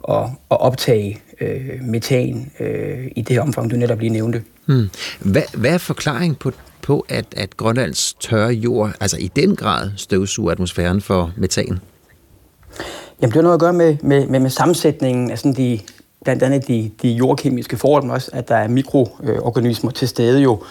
at, 0.08 0.16
at, 0.16 0.30
at 0.50 0.60
optage 0.60 1.20
øh, 1.40 1.82
metan 1.82 2.50
øh, 2.60 3.08
i 3.16 3.22
det 3.22 3.36
her 3.36 3.42
omfang, 3.42 3.70
du 3.70 3.76
netop 3.76 4.00
lige 4.00 4.10
nævnte. 4.10 4.42
Hmm. 4.66 4.90
Hvad, 5.20 5.42
hvad 5.54 5.70
er 5.70 5.78
forklaringen 5.78 6.34
på, 6.34 6.52
på 6.82 7.06
at, 7.08 7.26
at 7.36 7.56
Grønlands 7.56 8.14
tørre 8.14 8.52
jord, 8.52 8.92
altså 9.00 9.16
i 9.20 9.30
den 9.36 9.56
grad 9.56 9.90
støvsuger 9.96 10.52
atmosfæren 10.52 11.00
for 11.00 11.32
metan? 11.36 11.80
Jamen, 13.22 13.32
det 13.32 13.34
har 13.34 13.42
noget 13.42 13.54
at 13.54 13.60
gøre 13.60 13.72
med, 13.72 13.96
med, 14.02 14.26
med, 14.26 14.40
med 14.40 14.50
sammensætningen 14.50 15.30
af 15.30 15.38
sådan 15.38 15.56
de, 15.56 15.80
blandt 16.24 16.42
andet 16.42 16.68
de, 16.68 16.90
de 17.02 17.08
jordkemiske 17.08 17.76
forhold, 17.76 18.02
men 18.02 18.10
også, 18.10 18.30
at 18.32 18.48
der 18.48 18.56
er 18.56 18.68
mikroorganismer 18.68 19.90
til 19.90 20.08
stede 20.08 20.42
jo, 20.42 20.62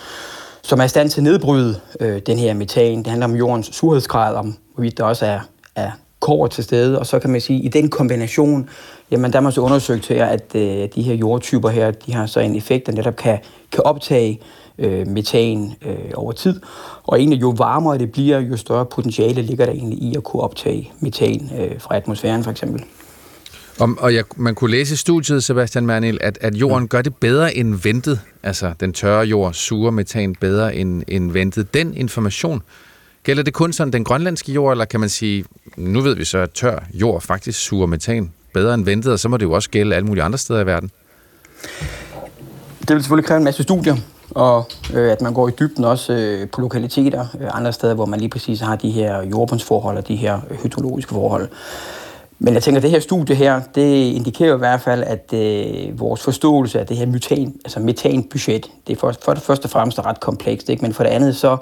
som 0.65 0.79
er 0.79 0.83
i 0.83 0.87
stand 0.87 1.09
til 1.09 1.19
at 1.19 1.23
nedbryde 1.23 1.79
øh, 1.99 2.21
den 2.25 2.37
her 2.37 2.53
metan. 2.53 2.97
Det 2.97 3.07
handler 3.07 3.27
om 3.27 3.35
jordens 3.35 3.67
surhedsgrad, 3.67 4.35
om 4.35 4.55
hvorvidt 4.73 4.97
der 4.97 5.03
også 5.03 5.25
er, 5.25 5.39
er 5.75 5.91
kår 6.19 6.47
til 6.47 6.63
stede, 6.63 6.99
og 6.99 7.05
så 7.05 7.19
kan 7.19 7.29
man 7.29 7.41
sige, 7.41 7.59
at 7.59 7.65
i 7.65 7.67
den 7.67 7.89
kombination, 7.89 8.69
jamen 9.11 9.31
der 9.31 9.37
er 9.37 9.41
man 9.41 9.51
så 9.51 9.61
undersøgt 9.61 10.07
her, 10.07 10.25
at 10.25 10.55
øh, 10.55 10.89
de 10.95 11.01
her 11.01 11.13
jordtyper 11.13 11.69
her, 11.69 11.91
de 11.91 12.13
har 12.13 12.25
så 12.25 12.39
en 12.39 12.55
effekt, 12.55 12.85
der 12.85 12.91
netop 12.91 13.15
kan, 13.15 13.39
kan 13.71 13.83
optage 13.83 14.39
øh, 14.77 15.07
metan 15.07 15.73
øh, 15.85 16.11
over 16.15 16.31
tid. 16.31 16.61
Og 17.03 17.19
egentlig 17.19 17.41
jo 17.41 17.53
varmere 17.57 17.97
det 17.97 18.11
bliver, 18.11 18.39
jo 18.39 18.57
større 18.57 18.85
potentiale 18.85 19.41
ligger 19.41 19.65
der 19.65 19.73
egentlig 19.73 19.99
i 19.99 20.15
at 20.15 20.23
kunne 20.23 20.41
optage 20.41 20.91
metan 20.99 21.51
øh, 21.59 21.79
fra 21.79 21.95
atmosfæren 21.95 22.43
for 22.43 22.51
eksempel. 22.51 22.83
Om, 23.79 23.97
og 23.97 24.15
jeg, 24.15 24.23
man 24.35 24.55
kunne 24.55 24.71
læse 24.71 24.93
i 24.93 24.97
studiet, 24.97 25.43
Sebastian 25.43 25.85
Mernil, 25.85 26.17
at, 26.21 26.37
at 26.41 26.55
jorden 26.55 26.87
gør 26.87 27.01
det 27.01 27.15
bedre 27.15 27.55
end 27.55 27.75
ventet. 27.75 28.19
Altså, 28.43 28.73
den 28.79 28.93
tørre 28.93 29.25
jord 29.25 29.53
suger 29.53 29.91
metan 29.91 30.35
bedre 30.35 30.75
end, 30.75 31.03
end 31.07 31.31
ventet. 31.31 31.73
Den 31.73 31.93
information, 31.93 32.61
gælder 33.23 33.43
det 33.43 33.53
kun 33.53 33.73
sådan 33.73 33.93
den 33.93 34.03
grønlandske 34.03 34.51
jord, 34.51 34.71
eller 34.71 34.85
kan 34.85 34.99
man 34.99 35.09
sige, 35.09 35.45
nu 35.77 36.01
ved 36.01 36.15
vi 36.15 36.25
så, 36.25 36.37
at 36.37 36.51
tør 36.51 36.79
jord 36.93 37.21
faktisk 37.21 37.59
suger 37.59 37.87
metan 37.87 38.31
bedre 38.53 38.73
end 38.73 38.85
ventet, 38.85 39.11
og 39.11 39.19
så 39.19 39.29
må 39.29 39.37
det 39.37 39.45
jo 39.45 39.51
også 39.51 39.69
gælde 39.69 39.95
alle 39.95 40.05
mulige 40.05 40.23
andre 40.23 40.37
steder 40.37 40.59
i 40.59 40.65
verden? 40.65 40.91
Det 42.79 42.95
vil 42.95 43.03
selvfølgelig 43.03 43.27
kræve 43.27 43.37
en 43.37 43.43
masse 43.43 43.63
studier, 43.63 43.95
og 44.29 44.69
øh, 44.93 45.11
at 45.11 45.21
man 45.21 45.33
går 45.33 45.47
i 45.47 45.51
dybden 45.59 45.83
også 45.83 46.13
øh, 46.13 46.49
på 46.49 46.61
lokaliteter, 46.61 47.25
øh, 47.41 47.57
andre 47.57 47.73
steder, 47.73 47.93
hvor 47.93 48.05
man 48.05 48.19
lige 48.19 48.29
præcis 48.29 48.59
har 48.59 48.75
de 48.75 48.91
her 48.91 49.23
jordbundsforhold 49.23 49.97
og 49.97 50.07
de 50.07 50.15
her 50.15 50.39
hydrologiske 50.63 51.13
forhold. 51.13 51.49
Men 52.45 52.53
jeg 52.53 52.63
tænker, 52.63 52.79
at 52.79 52.83
det 52.83 52.91
her 52.91 52.99
studie 52.99 53.35
her, 53.35 53.61
det 53.75 54.13
indikerer 54.13 54.55
i 54.55 54.57
hvert 54.57 54.81
fald, 54.81 55.03
at 55.03 55.33
øh, 55.33 55.99
vores 55.99 56.21
forståelse 56.21 56.79
af 56.79 56.87
det 56.87 56.97
her 56.97 57.05
metan, 57.05 57.53
altså 57.65 57.79
metanbudget, 57.79 58.71
det 58.87 58.93
er 58.93 58.99
for, 58.99 59.13
for 59.25 59.33
det 59.33 59.43
første 59.43 59.65
og 59.65 59.69
fremmest 59.69 59.99
ret 59.99 60.19
komplekst, 60.19 60.69
ikke? 60.69 60.81
men 60.81 60.93
for 60.93 61.03
det 61.03 61.09
andet 61.09 61.35
så 61.35 61.57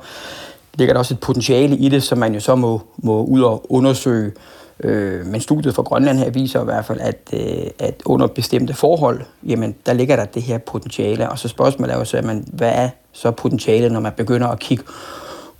ligger 0.75 0.93
der 0.93 0.99
også 0.99 1.13
et 1.13 1.19
potentiale 1.19 1.77
i 1.77 1.89
det, 1.89 2.03
som 2.03 2.17
man 2.17 2.33
jo 2.33 2.39
så 2.39 2.55
må, 2.55 2.81
må 2.97 3.23
ud 3.23 3.41
og 3.41 3.65
undersøge. 3.69 4.31
Øh, 4.79 5.25
men 5.25 5.41
studiet 5.41 5.75
fra 5.75 5.83
Grønland 5.83 6.17
her 6.17 6.29
viser 6.29 6.61
i 6.61 6.65
hvert 6.65 6.85
fald, 6.85 6.99
at, 6.99 7.29
øh, 7.33 7.67
at 7.79 8.01
under 8.05 8.27
bestemte 8.27 8.73
forhold, 8.73 9.21
jamen 9.47 9.75
der 9.85 9.93
ligger 9.93 10.15
der 10.15 10.25
det 10.25 10.41
her 10.41 10.57
potentiale. 10.57 11.29
Og 11.29 11.39
så 11.39 11.47
spørgsmålet 11.47 11.93
er 11.93 11.97
jo 11.97 12.05
så, 12.05 12.17
jamen, 12.17 12.47
hvad 12.53 12.71
er 12.75 12.89
så 13.11 13.31
potentialet, 13.31 13.91
når 13.91 13.99
man 13.99 14.11
begynder 14.17 14.47
at 14.47 14.59
kigge 14.59 14.83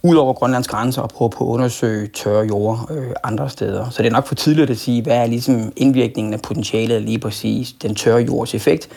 ud 0.04 0.16
over 0.16 0.34
Grønlands 0.34 0.68
grænser 0.68 1.02
og 1.02 1.10
prøve 1.10 1.30
på 1.30 1.44
at 1.44 1.54
undersøge 1.54 2.08
tørre 2.08 2.46
jord 2.46 2.88
øh, 2.92 3.12
andre 3.24 3.50
steder. 3.50 3.89
Så 3.89 4.04
det 4.04 4.10
er 4.10 4.13
nok 4.13 4.28
for 4.28 4.36
tidligt 4.36 4.70
at 4.70 4.78
sige, 4.78 5.02
hvad 5.02 5.18
er 5.18 5.26
ligesom 5.26 5.74
indvirkningen 5.76 6.34
af 6.34 6.42
potentialet 6.42 7.02
lige 7.02 7.20
præcis 7.20 7.74
den 7.82 7.96
tørre 7.96 8.22
jords 8.22 8.54
effekt 8.54 8.89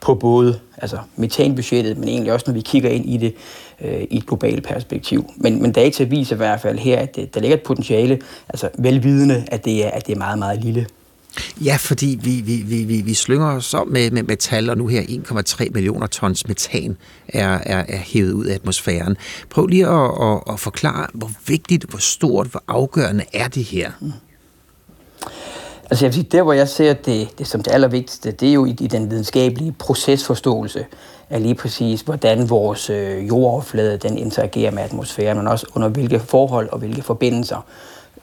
på 0.00 0.14
både 0.14 0.58
altså 0.76 0.98
metanbudgettet, 1.16 1.98
men 1.98 2.08
egentlig 2.08 2.32
også 2.32 2.44
når 2.46 2.54
vi 2.54 2.60
kigger 2.60 2.90
ind 2.90 3.06
i 3.06 3.16
det 3.16 3.34
øh, 3.80 4.02
i 4.10 4.16
et 4.16 4.26
globalt 4.26 4.66
perspektiv. 4.66 5.30
Men, 5.36 5.62
men 5.62 5.72
data 5.72 6.04
viser 6.04 6.36
i 6.36 6.36
hvert 6.36 6.60
fald 6.60 6.78
her, 6.78 6.98
at 6.98 7.16
det, 7.16 7.34
der 7.34 7.40
ligger 7.40 7.56
et 7.56 7.62
potentiale, 7.62 8.18
altså 8.48 8.68
velvidende, 8.78 9.44
at 9.46 9.64
det 9.64 9.86
er, 9.86 9.90
at 9.90 10.06
det 10.06 10.12
er 10.12 10.18
meget, 10.18 10.38
meget 10.38 10.64
lille. 10.64 10.86
Ja, 11.64 11.76
fordi 11.80 12.18
vi, 12.22 12.30
vi, 12.30 12.56
vi, 12.56 12.84
vi, 12.84 13.00
vi 13.00 13.14
slynger 13.14 13.46
os 13.46 13.74
med, 13.86 14.10
med 14.10 14.22
metal, 14.22 14.70
og 14.70 14.78
nu 14.78 14.86
her 14.86 15.02
1,3 15.02 15.70
millioner 15.70 16.06
tons 16.06 16.48
metan 16.48 16.96
er, 17.28 17.48
er, 17.48 17.84
er 17.88 17.96
hævet 17.96 18.32
ud 18.32 18.46
af 18.46 18.54
atmosfæren. 18.54 19.16
Prøv 19.50 19.66
lige 19.66 19.86
at, 19.86 20.10
at, 20.22 20.40
at 20.52 20.60
forklare, 20.60 21.06
hvor 21.14 21.30
vigtigt, 21.46 21.84
hvor 21.84 21.98
stort, 21.98 22.46
hvor 22.46 22.62
afgørende 22.68 23.24
er 23.32 23.48
det 23.48 23.64
her? 23.64 23.90
Mm. 24.00 24.12
Altså 25.90 26.04
jeg 26.04 26.08
vil 26.08 26.14
sige, 26.14 26.28
der 26.32 26.42
hvor 26.42 26.52
jeg 26.52 26.68
ser 26.68 26.92
det, 26.92 27.38
det 27.38 27.46
som 27.46 27.62
det 27.62 27.72
allervigtigste, 27.72 28.30
det 28.30 28.48
er 28.48 28.52
jo 28.52 28.64
i, 28.64 28.76
i 28.80 28.86
den 28.86 29.10
videnskabelige 29.10 29.72
procesforståelse 29.78 30.86
af 31.30 31.42
lige 31.42 31.54
præcis, 31.54 32.00
hvordan 32.00 32.50
vores 32.50 32.90
øh, 32.90 33.28
jordoverflade 33.28 33.96
den 33.96 34.18
interagerer 34.18 34.70
med 34.70 34.82
atmosfæren, 34.82 35.38
men 35.38 35.48
også 35.48 35.66
under 35.74 35.88
hvilke 35.88 36.20
forhold 36.20 36.68
og 36.68 36.78
hvilke 36.78 37.02
forbindelser 37.02 37.66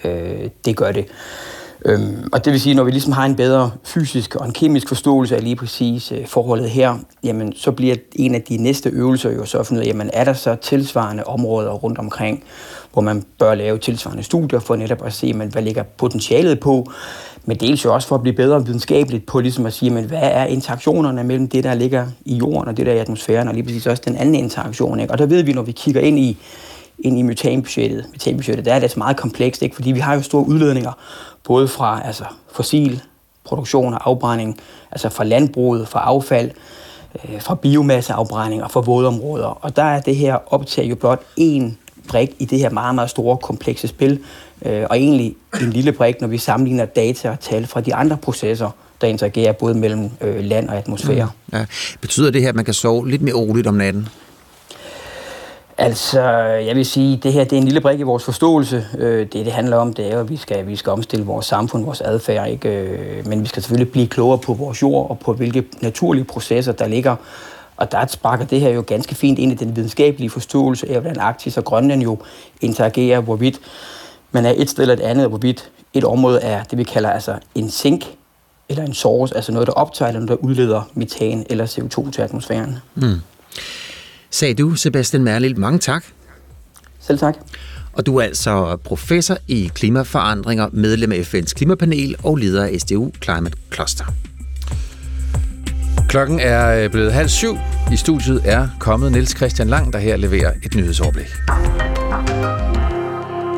øh, 0.04 0.50
det 0.66 0.78
gør 0.78 0.92
det. 0.92 1.06
Øhm, 1.86 2.30
og 2.32 2.46
det 2.46 2.54
vil 2.54 2.62
sige, 2.62 2.76
når 2.76 2.84
vi 2.84 2.92
ligesom 2.92 3.14
har 3.14 3.26
en 3.26 3.36
bedre 3.36 3.72
fysisk 3.84 4.36
og 4.36 4.46
en 4.46 4.54
kemisk 4.54 4.88
forståelse 4.88 5.36
af 5.36 5.44
lige 5.44 5.56
præcis 5.56 6.12
øh, 6.12 6.28
forholdet 6.28 6.70
her, 6.70 6.98
jamen 7.24 7.54
så 7.56 7.72
bliver 7.72 7.96
en 8.16 8.36
af 8.36 8.42
de 8.42 8.58
næste 8.58 8.90
øvelser 8.90 9.32
jo 9.32 9.46
så 9.46 9.58
at 9.58 9.68
finde 9.68 9.80
ud 9.80 9.86
af, 9.86 9.90
jamen 9.90 10.10
er 10.14 10.24
der 10.24 10.34
så 10.34 10.56
tilsvarende 10.56 11.24
områder 11.24 11.72
rundt 11.72 11.98
omkring, 11.98 12.44
hvor 12.94 13.02
man 13.02 13.24
bør 13.40 13.56
lave 13.56 13.78
tilsvarende 13.78 14.24
studier 14.24 14.60
for 14.60 14.76
netop 14.76 15.06
at 15.06 15.14
se, 15.14 15.28
jamen, 15.28 15.50
hvad 15.50 15.62
ligger 15.62 15.84
potentialet 15.84 16.60
på, 16.60 16.92
men 17.46 17.58
dels 17.58 17.86
jo 17.86 17.94
også 17.94 18.08
for 18.08 18.16
at 18.16 18.22
blive 18.22 18.36
bedre 18.36 18.66
videnskabeligt 18.66 19.26
på 19.26 19.40
ligesom 19.40 19.66
at 19.66 19.74
sige, 19.74 19.90
jamen, 19.90 20.06
hvad 20.06 20.20
er 20.22 20.46
interaktionerne 20.46 21.24
mellem 21.24 21.48
det, 21.48 21.64
der 21.64 21.74
ligger 21.74 22.08
i 22.26 22.36
jorden 22.36 22.68
og 22.68 22.78
det, 22.78 22.86
der 22.86 22.92
er 22.92 22.96
i 22.96 23.00
atmosfæren, 23.00 23.48
og 23.48 23.54
lige 23.54 23.64
præcis 23.64 23.88
også 23.88 24.04
den 24.06 24.16
anden 24.16 24.36
interaktion. 24.36 25.00
Ikke? 25.00 25.14
Og 25.14 25.18
der 25.18 25.26
ved 25.26 25.44
vi, 25.44 25.54
når 25.54 25.62
vi 25.62 25.72
kigger 25.72 26.02
ind 26.02 26.20
i 26.20 26.38
ind 27.00 27.20
i 27.20 27.22
metanbudgettet. 27.22 28.06
Metanbudgettet, 28.12 28.66
der 28.66 28.72
er 28.72 28.76
det 28.76 28.84
altså 28.84 29.00
meget 29.00 29.18
komplekst, 29.18 29.62
ikke? 29.62 29.76
fordi 29.76 29.92
vi 29.92 30.00
har 30.00 30.16
jo 30.16 30.22
store 30.22 30.48
udledninger, 30.48 30.92
både 31.44 31.68
fra 31.68 32.02
altså, 32.06 32.24
fossil 32.52 33.02
produktion 33.44 33.94
og 33.94 34.10
afbrænding, 34.10 34.60
altså 34.92 35.10
fra 35.10 35.24
landbruget, 35.24 35.88
fra 35.88 36.00
affald, 36.00 36.52
øh, 37.16 37.42
fra 37.42 37.56
biomasseafbrænding 37.56 38.64
og 38.64 38.72
fra 38.72 38.80
vådområder. 38.80 39.46
Og 39.46 39.76
der 39.76 39.84
er 39.84 40.02
det 40.02 40.16
her 40.16 40.54
optag 40.54 40.90
jo 40.90 40.96
blot 40.96 41.22
én 41.40 41.72
brik 42.08 42.30
i 42.40 42.46
det 42.46 42.60
her 42.60 42.70
meget, 42.70 42.96
meget 42.96 43.10
store, 43.10 43.38
komplekse 43.38 43.88
spil, 43.88 44.20
øh, 44.66 44.86
og 44.90 44.98
egentlig 44.98 45.36
en 45.62 45.70
lille 45.70 45.92
brik, 45.92 46.22
når 46.22 46.28
vi 46.28 46.38
sammenligner 46.38 46.86
data 46.86 47.30
og 47.30 47.40
tal 47.40 47.68
fra 47.68 47.82
de 47.82 47.96
andre 47.96 48.18
processer, 48.18 48.70
der 49.02 49.08
interagerer 49.08 49.52
både 49.52 49.74
mellem 49.74 50.10
øh, 50.22 50.44
land 50.44 50.70
og 50.70 50.78
atmosfære. 50.78 51.26
Mm. 51.26 51.58
Ja. 51.58 51.66
Betyder 52.02 52.32
det 52.32 52.42
her, 52.42 52.50
at 52.50 52.56
man 52.56 52.66
kan 52.66 52.74
sove 52.74 53.10
lidt 53.10 53.22
mere 53.22 53.36
roligt 53.36 53.68
om 53.68 53.74
natten? 53.74 54.08
Altså, 55.82 56.22
jeg 56.42 56.76
vil 56.76 56.86
sige, 56.86 57.18
det 57.18 57.34
her 57.34 57.44
det 57.44 57.54
er 57.54 57.58
en 57.58 57.64
lille 57.64 57.82
brik 57.82 58.00
i 58.00 58.04
vores 58.04 58.24
forståelse. 58.24 58.88
Øh, 58.98 59.20
det, 59.20 59.34
det 59.34 59.52
handler 59.52 59.78
om, 59.78 59.94
det 59.94 60.14
er 60.14 60.20
at 60.20 60.30
vi 60.30 60.38
skal, 60.38 60.68
vi 60.68 60.76
skal 60.76 60.92
omstille 60.92 61.26
vores 61.26 61.46
samfund, 61.46 61.86
vores 61.86 62.02
adfærd. 62.02 62.50
Ikke? 62.50 62.70
Øh, 62.70 63.28
men 63.28 63.42
vi 63.42 63.48
skal 63.48 63.64
selvfølgelig 63.64 63.92
blive 63.92 64.08
klogere 64.08 64.38
på 64.38 64.54
vores 64.54 64.82
jord 64.82 65.10
og 65.10 65.20
på, 65.20 65.34
hvilke 65.34 65.64
naturlige 65.82 66.24
processer, 66.24 66.72
der 66.72 66.88
ligger. 66.88 67.16
Og 67.78 67.92
der 67.92 68.08
sparker 68.08 68.46
det 68.46 68.62
her 68.62 68.70
jo 68.70 68.84
ganske 68.88 69.16
fint 69.16 69.40
ind 69.40 69.52
i 69.52 69.56
den 69.56 69.76
videnskabelige 69.76 70.30
forståelse 70.30 70.90
af, 70.90 71.02
hvordan 71.02 71.20
Arktis 71.20 71.58
og 71.58 71.66
Grønland 71.66 72.02
jo 72.02 72.18
interagerer, 72.62 73.20
hvorvidt 73.20 73.60
man 74.32 74.46
er 74.46 74.54
et 74.56 74.70
sted 74.70 74.84
eller 74.84 74.96
et 74.96 75.02
andet, 75.02 75.26
og 75.26 75.30
hvorvidt 75.30 75.70
et 75.94 76.04
område 76.04 76.42
er 76.42 76.64
det, 76.64 76.78
vi 76.78 76.84
kalder 76.84 77.10
altså 77.10 77.36
en 77.56 77.70
sink, 77.70 78.06
eller 78.70 78.84
en 78.84 78.94
source, 78.94 79.36
altså 79.36 79.52
noget, 79.52 79.68
der 79.68 79.74
optager 79.74 80.10
eller 80.10 80.20
noget, 80.20 80.42
der 80.42 80.48
udleder 80.48 80.82
metan 80.94 81.46
eller 81.50 81.66
CO2 81.66 82.12
til 82.12 82.22
atmosfæren. 82.22 82.78
Mm. 82.96 83.22
Sagde 84.32 84.54
du, 84.54 84.76
Sebastian 84.76 85.24
Merlil, 85.24 85.60
mange 85.60 85.80
tak. 85.80 86.06
Selv 87.00 87.20
tak. 87.20 87.36
Og 87.94 88.06
du 88.06 88.18
er 88.18 88.24
altså 88.24 88.78
professor 88.84 89.38
i 89.48 89.72
klimaforandringer, 89.76 90.70
medlem 90.72 91.12
af 91.12 91.34
FN's 91.34 91.54
klimapanel 91.54 92.16
og 92.24 92.38
leder 92.38 92.66
af 92.66 92.80
SDU 92.80 93.12
Climate 93.24 93.58
Cluster. 93.74 94.06
Klokken 96.10 96.40
er 96.40 96.84
øh, 96.84 96.90
blevet 96.90 97.14
halv 97.14 97.30
syv. 97.30 97.58
I 97.92 97.96
studiet 97.96 98.42
er 98.46 98.68
kommet 98.80 99.12
Niels 99.12 99.38
Christian 99.38 99.68
Lang, 99.68 99.94
der 99.94 100.00
her 100.00 100.18
leverer 100.18 100.54
et 100.64 100.76
nyhedsoverblik. 100.76 101.28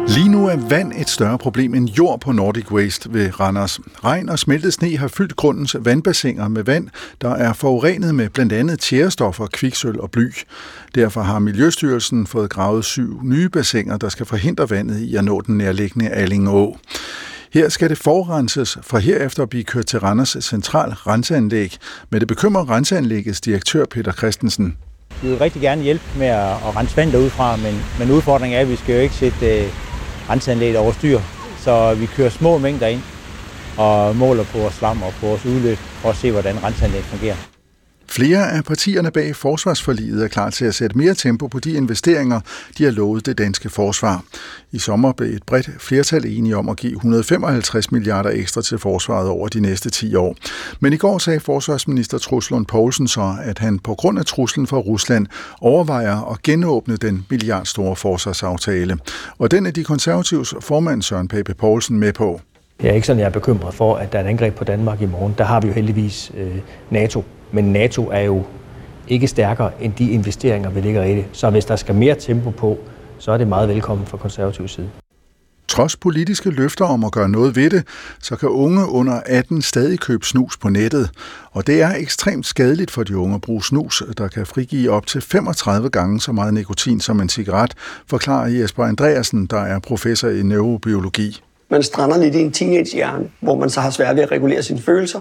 Lige 0.08 0.30
nu 0.30 0.48
er 0.48 0.56
vand 0.70 0.94
et 0.98 1.10
større 1.10 1.38
problem 1.38 1.76
end 1.76 1.90
jord 1.90 2.22
på 2.22 2.32
Nordic 2.32 2.72
Waste 2.72 3.14
ved 3.14 3.40
Randers. 3.40 3.80
Regn 4.04 4.30
og 4.30 4.40
smeltet 4.40 4.74
sne 4.74 4.98
har 4.98 5.08
fyldt 5.08 5.36
grundens 5.36 5.76
vandbassiner 5.80 6.48
med 6.48 6.64
vand, 6.64 6.88
der 7.22 7.30
er 7.30 7.54
forurenet 7.54 8.16
med 8.16 8.30
blandt 8.30 8.54
andet 8.54 8.80
tjærestoffer, 8.80 9.48
kviksøl 9.48 10.00
og 10.00 10.12
bly. 10.12 10.32
Derfor 10.96 11.22
har 11.22 11.40
Miljøstyrelsen 11.40 12.28
fået 12.28 12.50
gravet 12.50 12.86
syv 12.86 13.20
nye 13.24 13.50
bassiner, 13.50 13.98
der 13.98 14.10
skal 14.10 14.26
forhindre 14.26 14.70
vandet 14.70 15.00
i 15.00 15.16
at 15.16 15.24
nå 15.24 15.42
den 15.42 15.58
nærliggende 15.58 16.10
Allingå. 16.10 16.78
Her 17.54 17.70
skal 17.70 17.90
det 17.90 17.98
forrenses 17.98 18.78
fra 18.82 19.00
herefter 19.00 19.46
blive 19.46 19.64
kørt 19.64 19.86
til 19.86 20.00
Randers 20.00 20.38
Central 20.42 20.90
Renseanlæg. 20.90 21.78
Men 22.10 22.20
det 22.20 22.28
bekymrer 22.28 22.70
Renseanlæggets 22.70 23.42
direktør 23.42 23.86
Peter 23.86 24.12
Christensen. 24.12 24.78
Vi 25.22 25.28
vil 25.30 25.38
rigtig 25.38 25.62
gerne 25.62 25.82
hjælpe 25.82 26.04
med 26.18 26.28
at 26.28 26.76
rense 26.76 26.98
vand 26.98 27.12
derudfra, 27.12 27.56
men, 27.56 27.76
men 28.00 28.12
udfordringen 28.12 28.58
er, 28.58 28.62
at 28.62 28.70
vi 28.70 28.76
skal 28.76 28.96
jo 28.96 29.02
ikke 29.02 29.16
sætte 29.16 29.64
øh, 29.64 29.91
renseanlægget 30.30 30.78
over 30.80 30.92
styr. 30.92 31.20
Så 31.58 31.94
vi 31.94 32.06
kører 32.06 32.30
små 32.30 32.58
mængder 32.58 32.88
ind 32.88 33.02
og 33.78 34.16
måler 34.16 34.44
på 34.44 34.58
vores 34.58 34.74
slam 34.74 35.04
og 35.04 35.14
på 35.20 35.28
vores 35.28 35.46
udløb 35.46 35.78
for 35.78 36.10
at 36.10 36.16
se, 36.16 36.32
hvordan 36.32 36.64
renseanlægget 36.64 37.06
fungerer. 37.06 37.51
Flere 38.12 38.52
af 38.52 38.64
partierne 38.64 39.12
bag 39.12 39.36
forsvarsforliget 39.36 40.24
er 40.24 40.28
klar 40.28 40.50
til 40.50 40.66
at 40.66 40.76
sætte 40.76 40.98
mere 40.98 41.14
tempo 41.14 41.48
på 41.48 41.60
de 41.60 41.74
investeringer, 41.74 42.40
de 42.78 42.84
har 42.84 42.92
lovet 42.92 43.26
det 43.26 43.38
danske 43.38 43.70
forsvar. 43.70 44.24
I 44.72 44.80
sommer 44.80 45.12
blev 45.12 45.30
et 45.30 45.44
bredt 45.44 45.70
flertal 45.80 46.26
enige 46.26 46.58
om 46.58 46.70
at 46.70 46.78
give 46.78 46.94
155 46.94 47.92
milliarder 47.92 48.30
ekstra 48.30 48.62
til 48.62 48.78
forsvaret 48.78 49.30
over 49.30 49.48
de 49.48 49.60
næste 49.60 49.90
10 49.90 50.16
år. 50.16 50.36
Men 50.80 50.94
i 50.94 50.98
går 50.98 51.18
sagde 51.18 51.40
forsvarsminister 51.40 52.18
Truslund 52.18 52.66
Poulsen 52.66 53.08
så, 53.08 53.36
at 53.44 53.60
han 53.60 53.80
på 53.80 53.96
grund 53.96 54.20
af 54.20 54.26
truslen 54.26 54.68
fra 54.68 54.78
Rusland 54.78 55.28
overvejer 55.62 56.32
at 56.32 56.42
genåbne 56.42 56.96
den 56.96 57.26
milliardstore 57.30 57.96
forsvarsaftale. 57.96 58.98
Og 59.38 59.52
den 59.52 59.66
er 59.66 59.72
de 59.72 59.84
konservatives 59.84 60.54
formand 60.60 61.02
Søren 61.02 61.28
Pape 61.28 61.54
Poulsen 61.54 62.00
med 62.00 62.14
på. 62.14 62.42
Jeg 62.84 62.90
er 62.90 62.94
ikke 62.94 63.08
sådan, 63.08 63.20
jeg 63.20 63.26
er 63.26 63.30
bekymret 63.30 63.74
for, 63.74 63.96
at 63.96 64.12
der 64.12 64.20
er 64.20 64.24
et 64.24 64.28
angreb 64.28 64.56
på 64.56 64.64
Danmark 64.64 65.02
i 65.02 65.06
morgen. 65.06 65.36
Der 65.38 65.44
har 65.44 65.60
vi 65.60 65.68
jo 65.68 65.74
heldigvis 65.74 66.32
øh, 66.38 66.58
NATO 66.90 67.24
men 67.52 67.74
NATO 67.74 68.10
er 68.10 68.22
jo 68.22 68.44
ikke 69.08 69.28
stærkere 69.28 69.72
end 69.82 69.94
de 69.94 70.12
investeringer, 70.12 70.70
vi 70.70 70.82
ligger 70.82 71.04
i 71.04 71.16
det. 71.16 71.26
Så 71.32 71.50
hvis 71.50 71.66
der 71.66 71.76
skal 71.76 71.96
mere 71.96 72.16
tempo 72.16 72.50
på, 72.50 72.80
så 73.18 73.32
er 73.32 73.38
det 73.38 73.48
meget 73.48 73.70
velkommen 73.70 74.08
fra 74.08 74.18
konservativ 74.18 74.68
side. 74.68 74.90
Trods 75.68 75.96
politiske 75.96 76.50
løfter 76.50 76.86
om 76.86 77.04
at 77.04 77.12
gøre 77.12 77.30
noget 77.30 77.56
ved 77.56 77.70
det, 77.70 77.84
så 78.22 78.36
kan 78.36 78.50
unge 78.50 78.86
under 78.86 79.22
18 79.26 79.62
stadig 79.62 80.00
købe 80.00 80.26
snus 80.26 80.58
på 80.58 80.70
nettet. 80.70 81.10
Og 81.52 81.68
det 81.68 81.82
er 81.82 81.96
ekstremt 81.96 82.46
skadeligt 82.46 82.92
for 82.92 83.04
de 83.04 83.18
unge 83.18 83.36
at 83.36 83.42
bruge 83.42 83.64
snus, 83.64 84.04
der 84.18 84.28
kan 84.28 84.46
frigive 84.46 84.92
op 84.92 85.08
til 85.08 85.22
35 85.22 85.90
gange 85.90 86.22
så 86.22 86.32
meget 86.32 86.54
nikotin 86.54 87.00
som 87.00 87.22
en 87.22 87.30
cigaret, 87.30 87.74
forklarer 88.08 88.48
Jesper 88.48 88.84
Andreasen, 88.84 89.46
der 89.46 89.60
er 89.60 89.80
professor 89.80 90.30
i 90.30 90.44
neurobiologi. 90.44 91.42
Man 91.70 91.84
strander 91.84 92.18
lidt 92.18 92.36
i 92.36 92.40
en 92.40 92.52
teenagehjerne, 92.52 93.30
hvor 93.40 93.56
man 93.60 93.70
så 93.70 93.82
har 93.82 93.90
svært 93.90 94.16
ved 94.16 94.24
at 94.24 94.32
regulere 94.32 94.64
sine 94.64 94.82
følelser. 94.82 95.20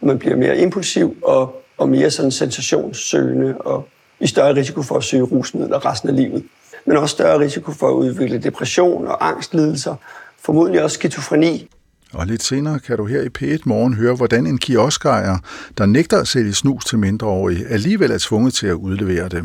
Man 0.00 0.18
bliver 0.18 0.36
mere 0.36 0.58
impulsiv 0.58 1.16
og 1.24 1.61
og 1.78 1.88
mere 1.88 2.10
sådan 2.10 2.30
sensationssøgende 2.30 3.54
og 3.58 3.88
i 4.20 4.26
større 4.26 4.54
risiko 4.54 4.82
for 4.82 4.96
at 4.96 5.04
søge 5.04 5.22
rusmidler 5.22 5.86
resten 5.86 6.08
af 6.08 6.16
livet. 6.16 6.44
Men 6.86 6.96
også 6.96 7.12
større 7.12 7.38
risiko 7.38 7.72
for 7.72 7.88
at 7.88 7.94
udvikle 7.94 8.38
depression 8.38 9.06
og 9.06 9.28
angstlidelser, 9.28 9.94
formodentlig 10.40 10.82
også 10.82 10.94
skizofreni. 10.94 11.68
Og 12.12 12.26
lidt 12.26 12.42
senere 12.42 12.78
kan 12.78 12.96
du 12.96 13.06
her 13.06 13.22
i 13.22 13.28
P1 13.38 13.58
Morgen 13.64 13.94
høre, 13.94 14.14
hvordan 14.14 14.46
en 14.46 14.58
kioskejer, 14.58 15.38
der 15.78 15.86
nægter 15.86 16.20
at 16.20 16.28
sælge 16.28 16.54
snus 16.54 16.84
til 16.84 16.98
mindreårige, 16.98 17.66
alligevel 17.66 18.10
er 18.10 18.18
tvunget 18.18 18.54
til 18.54 18.66
at 18.66 18.74
udlevere 18.74 19.28
det. 19.28 19.44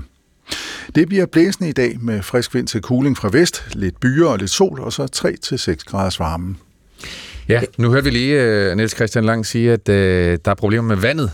Det 0.96 1.08
bliver 1.08 1.26
blæsende 1.26 1.70
i 1.70 1.74
dag 1.74 1.98
med 2.02 2.22
frisk 2.22 2.54
vind 2.54 2.68
til 2.68 2.82
cooling 2.82 3.18
fra 3.18 3.30
vest, 3.32 3.64
lidt 3.74 4.00
byer 4.00 4.28
og 4.28 4.38
lidt 4.38 4.52
sol, 4.52 4.80
og 4.80 4.94
så 4.94 5.04
3-6 5.76 5.84
graders 5.86 6.20
varme. 6.20 6.56
Ja, 7.50 7.62
nu 7.78 7.90
hørte 7.90 8.04
vi 8.04 8.10
lige 8.10 8.70
uh, 8.72 8.78
Niels 8.78 8.96
Christian 8.96 9.24
Lang 9.24 9.46
sige, 9.46 9.72
at 9.72 9.90
uh, 9.90 9.96
der 10.46 10.52
er 10.52 10.56
problemer 10.56 10.88
med 10.88 10.96
vandet 10.96 11.32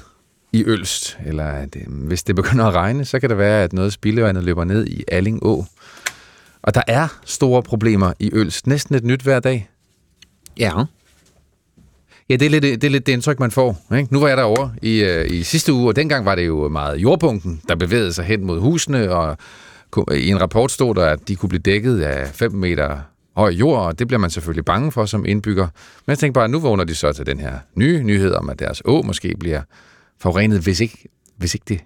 i 0.54 0.64
Ølst, 0.66 1.18
eller 1.26 1.46
at, 1.46 1.76
øh, 1.76 2.08
hvis 2.08 2.24
det 2.24 2.36
begynder 2.36 2.66
at 2.66 2.74
regne, 2.74 3.06
så 3.06 3.20
kan 3.20 3.30
det 3.30 3.38
være, 3.38 3.64
at 3.64 3.74
noget 3.74 3.94
spildevandet 3.94 4.44
løber 4.44 4.64
ned 4.64 4.88
i 4.88 5.04
Alling 5.08 5.44
Å. 5.46 5.66
Og 6.62 6.76
der 6.76 6.82
er 6.88 7.08
store 7.26 7.64
problemer 7.64 8.14
i 8.20 8.30
Ølst. 8.34 8.68
Næsten 8.68 8.96
et 8.96 9.04
nyt 9.04 9.22
hver 9.22 9.40
dag. 9.40 9.70
Ja. 10.60 10.72
Ja, 12.30 12.36
det 12.36 12.46
er 12.46 12.50
lidt 12.50 12.64
det, 12.64 12.84
er 12.84 12.90
lidt 12.90 13.06
det 13.06 13.14
indtryk, 13.14 13.40
man 13.40 13.52
får. 13.52 13.96
Ikke? 13.98 14.14
Nu 14.14 14.20
var 14.20 14.28
jeg 14.28 14.38
derovre 14.38 14.72
i, 14.82 15.04
øh, 15.04 15.32
i 15.32 15.44
sidste 15.44 15.74
uge, 15.74 15.88
og 15.88 15.96
dengang 15.96 16.26
var 16.26 16.36
det 16.36 16.48
jo 16.48 16.70
meget 16.70 16.98
jordbunken, 16.98 17.62
der 17.68 17.76
bevægede 17.76 18.14
sig 18.14 18.26
hen 18.26 18.46
mod 18.46 18.60
husene, 18.60 19.12
og 19.12 19.38
i 20.12 20.30
en 20.30 20.42
rapport 20.42 20.72
stod 20.72 20.96
der, 20.96 21.06
at 21.06 21.28
de 21.28 21.36
kunne 21.36 21.50
blive 21.50 21.62
dækket 21.62 22.02
af 22.02 22.28
5 22.28 22.52
meter 22.52 23.00
høj 23.38 23.50
jord, 23.50 23.80
og 23.80 24.00
det 24.00 24.08
bliver 24.08 24.20
man 24.20 24.30
selvfølgelig 24.30 24.66
bange 24.66 24.92
for 24.92 25.06
som 25.06 25.26
indbygger. 25.26 25.68
Men 26.06 26.12
jeg 26.12 26.18
tænker 26.18 26.34
bare, 26.34 26.44
at 26.44 26.50
nu 26.50 26.60
vågner 26.60 26.84
de 26.84 26.96
så 26.96 27.14
til 27.14 27.26
den 27.26 27.40
her 27.40 27.54
nye 27.76 28.04
nyhed 28.04 28.34
om, 28.34 28.50
at 28.50 28.60
deres 28.60 28.82
å 28.86 29.02
måske 29.02 29.36
bliver 29.40 29.62
forurenet, 30.24 30.62
hvis 30.62 30.80
ikke, 30.80 31.10
hvis 31.38 31.54
ikke 31.54 31.66
det 31.68 31.80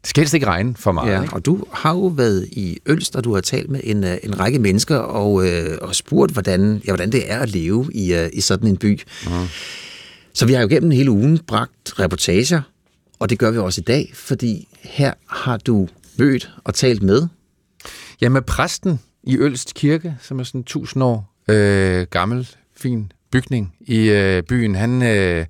det 0.00 0.08
skal 0.08 0.20
helst 0.20 0.34
ikke 0.34 0.46
regne 0.46 0.74
for 0.76 0.92
meget. 0.92 1.12
Ja, 1.12 1.22
ikke? 1.22 1.34
og 1.34 1.46
du 1.46 1.64
har 1.72 1.90
jo 1.90 2.06
været 2.06 2.48
i 2.52 2.78
Ølst, 2.86 3.16
og 3.16 3.24
du 3.24 3.34
har 3.34 3.40
talt 3.40 3.70
med 3.70 3.80
en, 3.84 4.04
øh, 4.04 4.16
en 4.22 4.40
række 4.40 4.58
mennesker 4.58 4.96
og, 4.96 5.48
øh, 5.48 5.78
og 5.82 5.94
spurgt, 5.94 6.32
hvordan, 6.32 6.82
ja, 6.86 6.90
hvordan 6.90 7.12
det 7.12 7.32
er 7.32 7.38
at 7.38 7.48
leve 7.48 7.90
i, 7.94 8.14
uh, 8.14 8.26
i 8.32 8.40
sådan 8.40 8.68
en 8.68 8.76
by. 8.76 9.00
Uh-huh. 9.00 9.48
Så 10.34 10.46
vi 10.46 10.52
har 10.52 10.60
jo 10.60 10.68
gennem 10.68 10.90
hele 10.90 11.10
ugen 11.10 11.38
bragt 11.38 12.00
reportager, 12.00 12.62
og 13.18 13.30
det 13.30 13.38
gør 13.38 13.50
vi 13.50 13.58
også 13.58 13.80
i 13.80 13.84
dag, 13.84 14.10
fordi 14.14 14.68
her 14.80 15.12
har 15.26 15.56
du 15.56 15.88
mødt 16.18 16.50
og 16.64 16.74
talt 16.74 17.02
med. 17.02 17.26
Ja, 18.20 18.28
med 18.28 18.42
præsten 18.42 19.00
i 19.22 19.38
Ølst 19.38 19.74
Kirke, 19.74 20.16
som 20.22 20.40
er 20.40 20.44
sådan 20.44 20.60
en 20.60 20.64
tusind 20.64 21.04
år 21.04 21.34
øh, 21.48 22.06
gammel, 22.10 22.48
fin 22.76 23.12
bygning 23.32 23.74
i 23.80 23.98
øh, 23.98 24.42
byen. 24.42 24.74
Han... 24.74 25.02
Øh, 25.02 25.46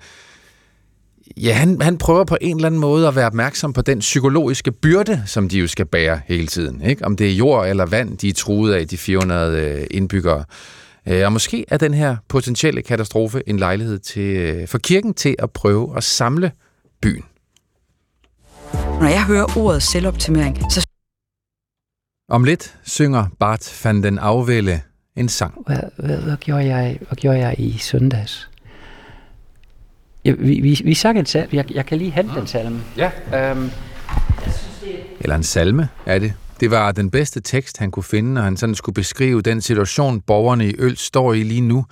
Ja, 1.36 1.52
han, 1.52 1.80
han 1.80 1.98
prøver 1.98 2.24
på 2.24 2.36
en 2.40 2.56
eller 2.56 2.66
anden 2.66 2.80
måde 2.80 3.08
at 3.08 3.16
være 3.16 3.26
opmærksom 3.26 3.72
på 3.72 3.82
den 3.82 3.98
psykologiske 3.98 4.72
byrde, 4.72 5.22
som 5.26 5.48
de 5.48 5.58
jo 5.58 5.66
skal 5.66 5.86
bære 5.86 6.20
hele 6.26 6.46
tiden. 6.46 6.82
Ikke? 6.82 7.04
Om 7.04 7.16
det 7.16 7.30
er 7.30 7.34
jord 7.34 7.68
eller 7.68 7.86
vand, 7.86 8.18
de 8.18 8.28
er 8.28 8.32
truet 8.32 8.74
af, 8.74 8.88
de 8.88 8.96
400 8.96 9.60
øh, 9.60 9.86
indbyggere. 9.90 10.44
Øh, 11.08 11.24
og 11.24 11.32
måske 11.32 11.64
er 11.68 11.76
den 11.76 11.94
her 11.94 12.16
potentielle 12.28 12.82
katastrofe 12.82 13.42
en 13.48 13.58
lejlighed 13.58 13.98
til, 13.98 14.36
øh, 14.36 14.68
for 14.68 14.78
kirken 14.78 15.14
til 15.14 15.36
at 15.38 15.50
prøve 15.50 15.96
at 15.96 16.04
samle 16.04 16.52
byen. 17.02 17.24
Når 18.72 19.08
jeg 19.08 19.24
hører 19.24 19.58
ordet 19.58 19.82
selvoptimering, 19.82 20.58
så... 20.72 20.86
Om 22.28 22.44
lidt 22.44 22.76
synger 22.84 23.26
Bart 23.38 23.80
van 23.84 24.02
den 24.02 24.18
Afvælde 24.18 24.80
en 25.16 25.28
sang. 25.28 25.62
Hvad, 25.66 25.78
hvad, 25.96 26.16
hvad, 26.16 26.36
gjorde 26.36 26.64
jeg, 26.64 26.98
hvad 27.08 27.16
gjorde 27.16 27.38
jeg 27.38 27.54
i 27.58 27.78
søndags? 27.78 28.50
Ja, 30.24 30.32
vi, 30.32 30.60
vi, 30.60 30.80
vi 30.84 30.94
sang 30.94 31.18
en 31.18 31.26
salme. 31.26 31.48
Jeg, 31.52 31.74
jeg 31.74 31.86
kan 31.86 31.98
lige 31.98 32.10
hente 32.10 32.34
den 32.34 32.46
salme. 32.46 32.80
Ja. 32.96 33.10
Øhm. 33.50 33.70
Eller 35.20 35.36
en 35.36 35.42
salme, 35.42 35.88
er 36.06 36.18
det. 36.18 36.32
Det 36.60 36.70
var 36.70 36.92
den 36.92 37.10
bedste 37.10 37.40
tekst, 37.40 37.78
han 37.78 37.90
kunne 37.90 38.02
finde, 38.02 38.34
når 38.34 38.42
han 38.42 38.56
sådan 38.56 38.74
skulle 38.74 38.94
beskrive 38.94 39.42
den 39.42 39.60
situation, 39.60 40.20
borgerne 40.20 40.68
i 40.68 40.74
Øl 40.78 40.96
står 40.96 41.32
i 41.32 41.42
lige 41.42 41.60
nu. 41.60 41.86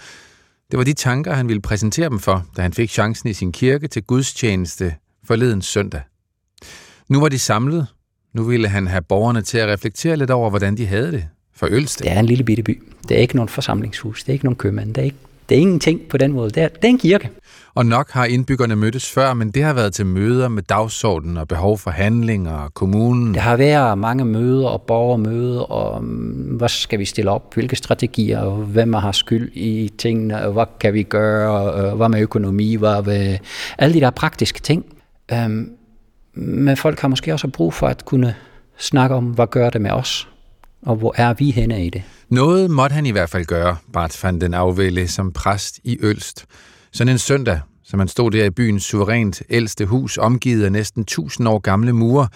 Det 0.71 0.79
var 0.79 0.85
de 0.85 0.92
tanker, 0.92 1.33
han 1.33 1.49
ville 1.49 1.62
præsentere 1.62 2.09
dem 2.09 2.18
for, 2.18 2.47
da 2.57 2.62
han 2.62 2.73
fik 2.73 2.90
chancen 2.90 3.29
i 3.29 3.33
sin 3.33 3.53
kirke 3.53 3.88
til 3.88 4.03
gudstjeneste 4.03 4.95
forleden 5.25 5.62
søndag. 5.62 6.01
Nu 7.09 7.21
var 7.21 7.29
de 7.29 7.38
samlet. 7.38 7.87
Nu 8.35 8.45
ville 8.45 8.68
han 8.68 8.87
have 8.87 9.03
borgerne 9.03 9.42
til 9.42 9.59
at 9.59 9.68
reflektere 9.68 10.16
lidt 10.16 10.31
over, 10.31 10.51
hvordan 10.51 10.77
de 10.77 10.87
havde 10.87 11.12
det 11.12 11.25
for 11.55 11.68
Ølst. 11.71 11.99
Det 11.99 12.12
er 12.12 12.18
en 12.21 12.27
lille 12.27 12.45
bitte 12.45 12.62
by. 12.62 12.83
Det 13.09 13.16
er 13.16 13.21
ikke 13.21 13.37
nogen 13.37 13.49
forsamlingshus. 13.49 14.23
Det 14.23 14.29
er 14.29 14.33
ikke 14.33 14.45
nogen 14.45 14.57
købmand. 14.57 14.95
Det 14.95 15.01
er 15.01 15.05
ikke 15.05 15.16
det 15.49 15.57
er 15.57 15.61
ingenting 15.61 16.01
på 16.11 16.17
den 16.17 16.33
måde. 16.33 16.51
Det 16.51 16.63
er, 16.63 16.69
det 16.69 16.85
er 16.85 16.89
en 16.89 16.99
kirke. 16.99 17.31
Og 17.75 17.87
nok 17.87 18.11
har 18.11 18.25
indbyggerne 18.25 18.77
mødtes 18.77 19.11
før, 19.11 19.35
men 19.35 19.51
det 19.51 19.63
har 19.63 19.73
været 19.73 19.95
til 19.95 20.07
møder 20.07 20.49
med 20.49 20.63
dagsordenen 20.63 21.37
og 21.37 21.49
behov 21.49 21.79
for 21.79 21.91
handlinger 21.91 22.53
og 22.53 22.75
kommunen. 22.75 23.35
Der 23.35 23.41
har 23.41 23.57
været 23.57 23.99
mange 23.99 24.25
møder 24.25 24.69
og 24.69 24.83
borgermøder, 24.83 25.61
og 25.61 25.99
um, 25.99 26.07
hvad 26.59 26.69
skal 26.69 26.99
vi 26.99 27.05
stille 27.05 27.31
op, 27.31 27.55
hvilke 27.55 27.77
strategier, 27.77 28.51
hvem 28.51 28.93
har 28.93 29.13
skyld 29.13 29.53
i 29.55 29.93
tingene, 29.99 30.49
hvad 30.49 30.67
kan 30.81 30.95
vi 30.95 31.03
gøre, 31.03 31.51
og 31.51 31.97
hvad 31.97 32.09
med 32.09 32.21
økonomi, 32.21 32.75
hvad 32.75 33.03
med 33.03 33.39
alle 33.79 33.95
de 33.95 34.01
der 34.01 34.11
praktiske 34.11 34.61
ting. 34.61 34.85
Um, 35.33 35.71
men 36.35 36.77
folk 36.77 37.01
har 37.01 37.09
måske 37.09 37.33
også 37.33 37.49
brug 37.49 37.75
for 37.75 37.87
at 37.87 38.05
kunne 38.05 38.35
snakke 38.79 39.15
om, 39.15 39.25
hvad 39.25 39.47
gør 39.47 39.71
det 39.71 39.81
med 39.81 39.91
os, 39.91 40.29
og 40.83 40.97
hvor 40.97 41.14
er 41.16 41.35
vi 41.35 41.51
henne 41.51 41.87
i 41.87 41.90
det. 41.90 42.03
Noget 42.29 42.71
måtte 42.71 42.95
han 42.95 43.07
i 43.07 43.11
hvert 43.11 43.31
fald 43.31 43.45
gøre, 43.45 43.77
Bart 43.92 44.18
van 44.23 44.40
den 44.40 44.55
Afvælde, 44.55 45.09
som 45.09 45.33
præst 45.33 45.81
i 45.85 45.99
Ølst. 46.01 46.47
Sådan 46.92 47.12
en 47.12 47.18
søndag, 47.18 47.61
som 47.85 47.99
han 47.99 48.09
stod 48.09 48.31
der 48.31 48.45
i 48.45 48.51
byens 48.51 48.85
suverænt 48.85 49.42
ældste 49.51 49.87
hus, 49.87 50.18
omgivet 50.18 50.64
af 50.64 50.73
næsten 50.73 51.03
1000 51.03 51.49
år 51.49 51.59
gamle 51.59 51.92
mure. 51.92 52.29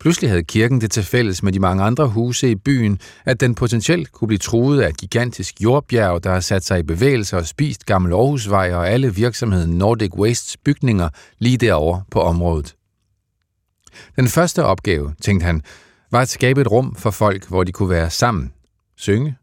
Pludselig 0.00 0.30
havde 0.30 0.44
kirken 0.44 0.80
det 0.80 0.90
til 0.90 1.02
fælles 1.02 1.42
med 1.42 1.52
de 1.52 1.60
mange 1.60 1.82
andre 1.84 2.08
huse 2.08 2.50
i 2.50 2.54
byen, 2.54 2.98
at 3.24 3.40
den 3.40 3.54
potentielt 3.54 4.12
kunne 4.12 4.28
blive 4.28 4.38
truet 4.38 4.80
af 4.80 4.88
et 4.88 4.96
gigantisk 4.96 5.60
jordbjerg, 5.60 6.24
der 6.24 6.32
har 6.32 6.40
sat 6.40 6.64
sig 6.64 6.78
i 6.78 6.82
bevægelse 6.82 7.36
og 7.36 7.46
spist 7.46 7.86
Gammel 7.86 8.12
Aarhusvej 8.12 8.74
og 8.74 8.90
alle 8.90 9.14
virksomheden 9.14 9.78
Nordic 9.78 10.14
Wastes 10.14 10.56
bygninger 10.56 11.08
lige 11.38 11.56
derovre 11.56 12.02
på 12.10 12.20
området. 12.20 12.74
Den 14.16 14.28
første 14.28 14.64
opgave, 14.64 15.14
tænkte 15.22 15.44
han, 15.44 15.62
var 16.12 16.20
at 16.20 16.28
skabe 16.28 16.60
et 16.60 16.70
rum 16.70 16.94
for 16.94 17.10
folk, 17.10 17.48
hvor 17.48 17.64
de 17.64 17.72
kunne 17.72 17.90
være 17.90 18.10
sammen, 18.10 18.52
synge, 18.96 19.36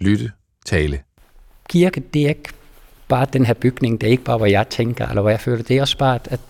lytte, 0.00 0.32
tale. 0.66 1.00
Kirke, 1.68 2.02
det 2.14 2.24
er 2.24 2.28
ikke 2.28 2.52
bare 3.08 3.26
den 3.32 3.46
her 3.46 3.54
bygning, 3.54 4.00
det 4.00 4.06
er 4.06 4.10
ikke 4.10 4.24
bare, 4.24 4.38
hvad 4.38 4.50
jeg 4.50 4.68
tænker, 4.68 5.08
eller 5.08 5.22
hvad 5.22 5.32
jeg 5.32 5.40
føler, 5.40 5.62
det 5.62 5.76
er 5.76 5.80
også 5.80 5.98
bare, 5.98 6.14
at, 6.14 6.28
at 6.30 6.40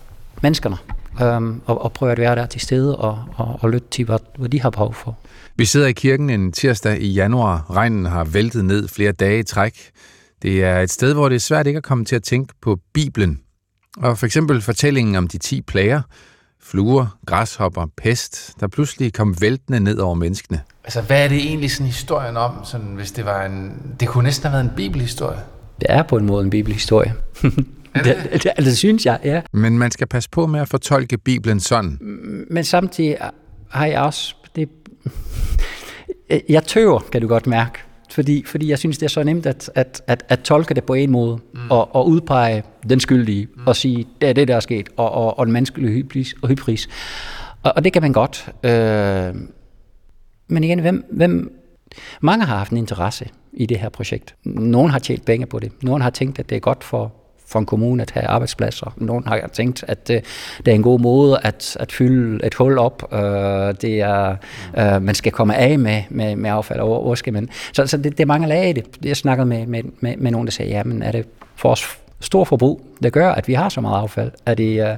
menneskerne, 0.41 0.77
øhm, 1.21 1.61
og, 1.65 1.81
og 1.81 1.93
prøve 1.93 2.11
at 2.11 2.17
være 2.17 2.35
der 2.35 2.45
til 2.45 2.61
stede 2.61 2.97
og, 2.97 3.23
og, 3.35 3.59
og 3.61 3.69
lytte 3.69 3.87
til, 3.91 4.05
hvad, 4.05 4.19
hvad 4.37 4.49
de 4.49 4.61
har 4.61 4.69
behov 4.69 4.93
for. 4.93 5.17
Vi 5.55 5.65
sidder 5.65 5.87
i 5.87 5.91
kirken 5.91 6.29
en 6.29 6.51
tirsdag 6.51 7.01
i 7.01 7.07
januar. 7.07 7.65
Regnen 7.75 8.05
har 8.05 8.23
væltet 8.23 8.65
ned 8.65 8.87
flere 8.87 9.11
dage 9.11 9.39
i 9.39 9.43
træk. 9.43 9.91
Det 10.41 10.63
er 10.63 10.79
et 10.79 10.91
sted, 10.91 11.13
hvor 11.13 11.29
det 11.29 11.35
er 11.35 11.39
svært 11.39 11.67
ikke 11.67 11.77
at 11.77 11.83
komme 11.83 12.05
til 12.05 12.15
at 12.15 12.23
tænke 12.23 12.53
på 12.61 12.79
Bibelen. 12.93 13.39
Og 13.97 14.17
for 14.17 14.25
eksempel 14.25 14.61
fortællingen 14.61 15.15
om 15.15 15.27
de 15.27 15.37
ti 15.37 15.61
plager, 15.61 16.01
fluer, 16.65 17.17
græshopper, 17.25 17.85
pest, 17.97 18.53
der 18.59 18.67
pludselig 18.67 19.13
kom 19.13 19.41
væltende 19.41 19.79
ned 19.79 19.97
over 19.97 20.13
menneskene. 20.13 20.61
Altså, 20.83 21.01
hvad 21.01 21.23
er 21.23 21.27
det 21.27 21.37
egentlig 21.37 21.71
sådan 21.71 21.85
historien 21.85 22.37
om, 22.37 22.51
sådan, 22.63 22.87
hvis 22.87 23.11
det 23.11 23.25
var 23.25 23.45
en... 23.45 23.81
Det 23.99 24.07
kunne 24.07 24.23
næsten 24.23 24.49
have 24.49 24.53
været 24.53 24.63
en 24.63 24.75
bibelhistorie. 24.75 25.39
Det 25.81 25.87
er 25.89 26.03
på 26.03 26.17
en 26.17 26.25
måde 26.25 26.43
en 26.43 26.49
bibelhistorie. 26.49 27.13
det, 27.41 27.55
det, 28.03 28.43
det, 28.43 28.51
det 28.57 28.77
synes 28.77 29.05
jeg, 29.05 29.19
ja. 29.23 29.41
Men 29.53 29.77
man 29.77 29.91
skal 29.91 30.07
passe 30.07 30.29
på 30.29 30.47
med 30.47 30.59
at 30.59 30.69
fortolke 30.69 31.17
Bibelen 31.17 31.59
sådan. 31.59 31.97
Men 32.51 32.63
samtidig 32.63 33.17
har 33.69 33.85
jeg 33.85 34.01
også... 34.01 34.35
Det, 34.55 34.69
jeg 36.49 36.63
tøver, 36.63 36.99
kan 37.11 37.21
du 37.21 37.27
godt 37.27 37.47
mærke. 37.47 37.79
Fordi, 38.15 38.43
fordi 38.45 38.69
jeg 38.69 38.79
synes, 38.79 38.97
det 38.97 39.05
er 39.05 39.09
så 39.09 39.23
nemt 39.23 39.45
at, 39.45 39.71
at, 39.75 40.01
at, 40.07 40.25
at 40.29 40.39
tolke 40.39 40.73
det 40.73 40.83
på 40.83 40.93
en 40.93 41.11
måde, 41.11 41.39
mm. 41.53 41.71
og, 41.71 41.95
og 41.95 42.07
udpege 42.07 42.63
den 42.89 42.99
skyldige, 42.99 43.47
mm. 43.55 43.67
og 43.67 43.75
sige, 43.75 44.07
det 44.21 44.29
er 44.29 44.33
det, 44.33 44.47
der 44.47 44.55
er 44.55 44.59
sket, 44.59 44.89
og, 44.97 45.11
og, 45.11 45.39
og 45.39 45.45
den 45.45 45.53
menneskelige 45.53 45.91
hybris. 45.91 46.35
Og, 46.41 46.49
hybris. 46.49 46.87
Og, 47.63 47.73
og 47.75 47.83
det 47.83 47.93
kan 47.93 48.01
man 48.01 48.13
godt. 48.13 48.49
Øh, 48.63 49.35
men 50.47 50.63
igen, 50.63 50.79
hvem, 50.79 51.05
hvem, 51.11 51.61
mange 52.21 52.45
har 52.45 52.57
haft 52.57 52.71
en 52.71 52.77
interesse 52.77 53.29
i 53.53 53.65
det 53.65 53.79
her 53.79 53.89
projekt. 53.89 54.35
Nogen 54.43 54.91
har 54.91 54.99
tjent 54.99 55.25
penge 55.25 55.45
på 55.45 55.59
det. 55.59 55.83
Nogen 55.83 56.01
har 56.01 56.09
tænkt, 56.09 56.39
at 56.39 56.49
det 56.49 56.55
er 56.55 56.59
godt 56.59 56.83
for, 56.83 57.13
for 57.47 57.59
en 57.59 57.65
kommune 57.65 58.01
at 58.01 58.11
have 58.11 58.25
arbejdspladser. 58.25 58.93
Nogen 58.97 59.27
har 59.27 59.49
tænkt, 59.53 59.85
at 59.87 60.07
det, 60.07 60.25
det 60.65 60.71
er 60.71 60.75
en 60.75 60.83
god 60.83 60.99
måde 60.99 61.39
at, 61.43 61.77
at 61.79 61.91
fylde 61.91 62.45
et 62.45 62.53
hul 62.53 62.77
op. 62.77 63.13
Øh, 63.13 63.19
det 63.81 64.01
er, 64.01 64.35
øh, 64.77 65.01
man 65.01 65.15
skal 65.15 65.31
komme 65.31 65.55
af 65.55 65.79
med, 65.79 66.03
med, 66.09 66.35
med 66.35 66.49
affald. 66.49 66.79
og 66.79 67.03
hvor 67.03 67.15
skal 67.15 67.33
man? 67.33 67.49
Så, 67.73 67.87
så 67.87 67.97
det, 67.97 68.03
det 68.03 68.19
er 68.19 68.25
mange 68.25 68.47
lag 68.47 68.69
i 68.69 68.73
det. 68.73 68.85
Jeg 69.03 69.17
snakkede 69.17 69.45
med, 69.45 69.65
med, 69.67 69.83
med, 69.99 70.17
med 70.17 70.31
nogen, 70.31 70.47
der 70.47 70.51
sagde, 70.51 70.71
jamen 70.71 71.03
er 71.03 71.11
det 71.11 71.25
for 71.55 71.69
os 71.69 71.97
stor 72.19 72.43
forbrug, 72.43 72.81
der 73.03 73.09
gør, 73.09 73.31
at 73.31 73.47
vi 73.47 73.53
har 73.53 73.69
så 73.69 73.81
meget 73.81 74.01
affald? 74.01 74.31
Er 74.45 74.53
det... 74.53 74.81
Øh, 74.81 74.95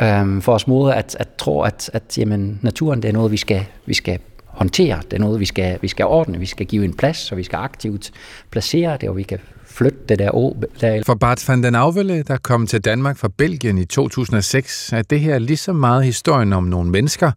øh 0.00 0.42
for 0.42 0.52
os 0.52 0.66
måde 0.66 0.94
at, 0.94 1.16
at 1.20 1.28
tro, 1.38 1.62
at, 1.62 1.90
at 1.92 2.18
jamen, 2.18 2.58
naturen 2.62 3.02
det 3.02 3.08
er 3.08 3.12
noget, 3.12 3.32
vi 3.32 3.36
skal, 3.36 3.64
vi 3.86 3.94
skal 3.94 4.18
håndtere. 4.46 5.00
Det 5.10 5.12
er 5.12 5.20
noget, 5.20 5.40
vi 5.40 5.44
skal, 5.44 5.78
vi 5.82 5.88
skal 5.88 6.06
ordne. 6.06 6.38
Vi 6.38 6.46
skal 6.46 6.66
give 6.66 6.84
en 6.84 6.94
plads, 6.94 7.16
så 7.16 7.34
vi 7.34 7.42
skal 7.42 7.56
aktivt 7.56 8.12
placere 8.50 8.96
det, 9.00 9.08
og 9.08 9.16
vi 9.16 9.22
kan 9.22 9.38
flytte 9.72 9.98
det 10.08 10.18
der 10.18 10.30
å. 10.34 10.56
Der. 10.80 11.02
For 11.06 11.14
Bart 11.14 11.48
van 11.48 11.62
den 11.62 11.74
Afvelle, 11.74 12.22
der 12.22 12.36
kom 12.36 12.66
til 12.66 12.80
Danmark 12.80 13.16
fra 13.16 13.28
Belgien 13.28 13.78
i 13.78 13.84
2006, 13.84 14.92
er 14.92 15.02
det 15.02 15.20
her 15.20 15.38
lige 15.38 15.56
så 15.56 15.72
meget 15.72 16.04
historien 16.04 16.52
om 16.52 16.64
nogle 16.64 16.90
mennesker 16.90 17.32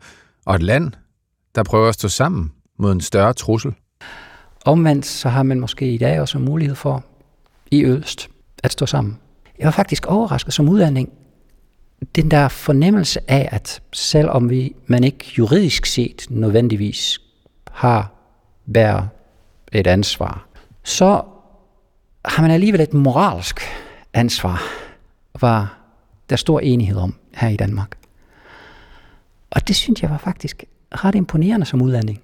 og 0.45 0.55
et 0.55 0.63
land, 0.63 0.91
der 1.55 1.63
prøver 1.63 1.89
at 1.89 1.93
stå 1.93 2.07
sammen 2.07 2.51
mod 2.77 2.91
en 2.91 3.01
større 3.01 3.33
trussel. 3.33 3.73
Omvendt 4.65 5.05
så 5.05 5.29
har 5.29 5.43
man 5.43 5.59
måske 5.59 5.93
i 5.93 5.97
dag 5.97 6.21
også 6.21 6.39
mulighed 6.39 6.75
for 6.75 7.03
i 7.71 7.85
Øst 7.85 8.29
at 8.63 8.71
stå 8.71 8.85
sammen. 8.85 9.17
Jeg 9.59 9.65
var 9.65 9.71
faktisk 9.71 10.05
overrasket 10.05 10.53
som 10.53 10.69
udlanding. 10.69 11.09
Den 12.15 12.31
der 12.31 12.47
fornemmelse 12.47 13.19
af, 13.31 13.49
at 13.51 13.81
selvom 13.93 14.49
vi, 14.49 14.75
man 14.87 15.03
ikke 15.03 15.25
juridisk 15.37 15.85
set 15.85 16.25
nødvendigvis 16.29 17.19
har 17.71 18.11
bærer 18.73 19.07
et 19.71 19.87
ansvar, 19.87 20.47
så 20.83 21.21
har 22.27 22.41
man 22.41 22.51
alligevel 22.51 22.81
et 22.81 22.93
moralsk 22.93 23.61
ansvar, 24.13 24.61
var 25.41 25.77
der 26.29 26.35
stor 26.35 26.59
enighed 26.59 26.97
om 26.97 27.15
her 27.33 27.49
i 27.49 27.55
Danmark. 27.55 27.97
Og 29.51 29.67
det 29.67 29.75
synes 29.75 30.01
jeg 30.01 30.09
var 30.09 30.17
faktisk 30.17 30.63
ret 30.91 31.15
imponerende 31.15 31.65
som 31.65 31.81
udlanding, 31.81 32.21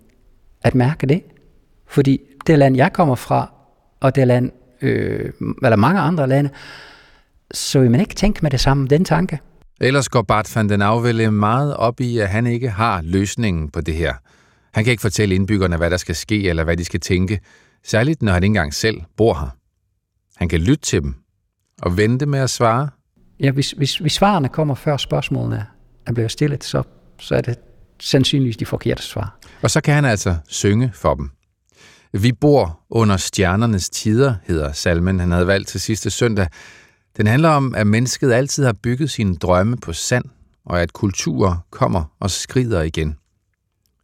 at 0.63 0.75
mærke 0.75 1.07
det. 1.07 1.23
Fordi 1.87 2.21
det 2.47 2.59
land, 2.59 2.75
jeg 2.75 2.93
kommer 2.93 3.15
fra, 3.15 3.53
og 3.99 4.15
det 4.15 4.27
land, 4.27 4.51
øh, 4.81 5.31
eller 5.63 5.75
mange 5.75 5.99
andre 5.99 6.27
lande, 6.27 6.49
så 7.51 7.79
vil 7.79 7.91
man 7.91 7.99
ikke 7.99 8.15
tænke 8.15 8.39
med 8.41 8.51
det 8.51 8.59
samme, 8.59 8.87
den 8.87 9.05
tanke. 9.05 9.39
Ellers 9.81 10.09
går 10.09 10.21
Bart 10.21 10.55
van 10.55 10.69
den 10.69 10.81
Afvælde 10.81 11.31
meget 11.31 11.75
op 11.75 12.01
i, 12.01 12.19
at 12.19 12.29
han 12.29 12.47
ikke 12.47 12.69
har 12.69 13.01
løsningen 13.01 13.69
på 13.69 13.81
det 13.81 13.95
her. 13.95 14.13
Han 14.73 14.83
kan 14.83 14.91
ikke 14.91 15.01
fortælle 15.01 15.35
indbyggerne, 15.35 15.77
hvad 15.77 15.89
der 15.89 15.97
skal 15.97 16.15
ske, 16.15 16.49
eller 16.49 16.63
hvad 16.63 16.77
de 16.77 16.85
skal 16.85 16.99
tænke, 16.99 17.39
særligt 17.83 18.21
når 18.21 18.31
han 18.31 18.43
ikke 18.43 18.49
engang 18.49 18.73
selv 18.73 19.01
bor 19.17 19.33
her. 19.33 19.60
Han 20.41 20.49
kan 20.49 20.59
lytte 20.59 20.85
til 20.85 21.01
dem 21.01 21.15
og 21.81 21.97
vente 21.97 22.25
med 22.25 22.39
at 22.39 22.49
svare. 22.49 22.89
Ja, 23.39 23.51
hvis, 23.51 23.71
hvis, 23.71 23.97
hvis 23.97 24.13
svarene 24.13 24.49
kommer 24.49 24.75
før 24.75 24.97
spørgsmålene 24.97 25.65
er 26.05 26.13
blevet 26.13 26.31
stillet, 26.31 26.63
så, 26.63 26.83
så 27.19 27.35
er 27.35 27.41
det 27.41 27.55
sandsynligvis 27.99 28.57
de 28.57 28.65
forkerte 28.65 29.03
svar. 29.03 29.39
Og 29.61 29.71
så 29.71 29.81
kan 29.81 29.93
han 29.93 30.05
altså 30.05 30.35
synge 30.47 30.91
for 30.93 31.13
dem. 31.15 31.29
Vi 32.13 32.31
bor 32.31 32.79
under 32.89 33.17
stjernernes 33.17 33.89
tider, 33.89 34.35
hedder 34.47 34.71
salmen, 34.71 35.19
han 35.19 35.31
havde 35.31 35.47
valgt 35.47 35.67
til 35.67 35.81
sidste 35.81 36.09
søndag. 36.09 36.47
Den 37.17 37.27
handler 37.27 37.49
om, 37.49 37.75
at 37.75 37.87
mennesket 37.87 38.31
altid 38.31 38.65
har 38.65 38.73
bygget 38.73 39.09
sine 39.09 39.35
drømme 39.35 39.77
på 39.77 39.93
sand, 39.93 40.25
og 40.65 40.81
at 40.81 40.93
kulturer 40.93 41.65
kommer 41.69 42.03
og 42.19 42.31
skrider 42.31 42.81
igen. 42.81 43.17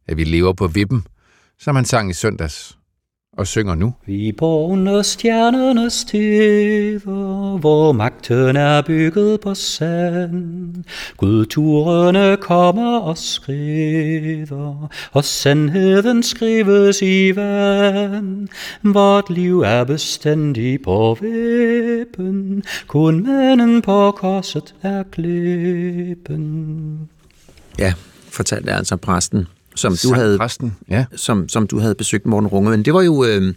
At 0.08 0.18
vi 0.18 0.24
lever 0.24 0.54
på 0.54 0.68
vippen, 0.68 1.08
som 1.60 1.76
han 1.76 1.86
sang 1.86 2.10
i 2.10 2.14
søndags 2.14 2.77
og 3.38 3.48
synger 3.48 3.76
nu. 3.76 3.94
Vi 4.06 4.32
bor 4.32 4.68
under 4.68 5.02
stjernernes 5.02 6.06
tider, 6.06 7.58
hvor 7.58 7.92
magten 7.92 8.56
er 8.56 8.82
bygget 8.82 9.42
på 9.42 9.54
sand. 9.54 10.84
Gudturene 11.18 12.38
kommer 12.38 13.00
og 13.00 13.18
skrider, 13.18 14.90
og 15.12 15.24
sandheden 15.24 16.24
skrives 16.24 17.02
i 17.02 17.36
vand. 17.36 18.48
Vort 18.84 19.30
liv 19.30 19.62
er 19.62 19.84
bestandig 19.84 20.82
på 20.82 21.18
vippen, 21.22 22.64
kun 22.88 23.24
manden 23.24 23.82
på 23.82 24.12
korset 24.12 24.76
er 24.82 25.04
klippen. 25.04 26.38
Ja, 27.80 27.94
fortalte 28.30 28.72
altså 28.72 28.96
præsten 28.96 29.48
som 29.78 29.96
du 30.04 30.14
havde 30.14 30.40
ja. 30.90 31.06
som, 31.16 31.50
som 31.50 31.68
du 31.68 31.80
havde 31.80 31.96
besøgt 31.96 32.26
Morten 32.26 32.48
Runge. 32.48 32.70
Men 32.70 32.86
det 32.86 32.94
var 32.94 33.02
jo... 33.02 33.24
Øh, 33.24 33.54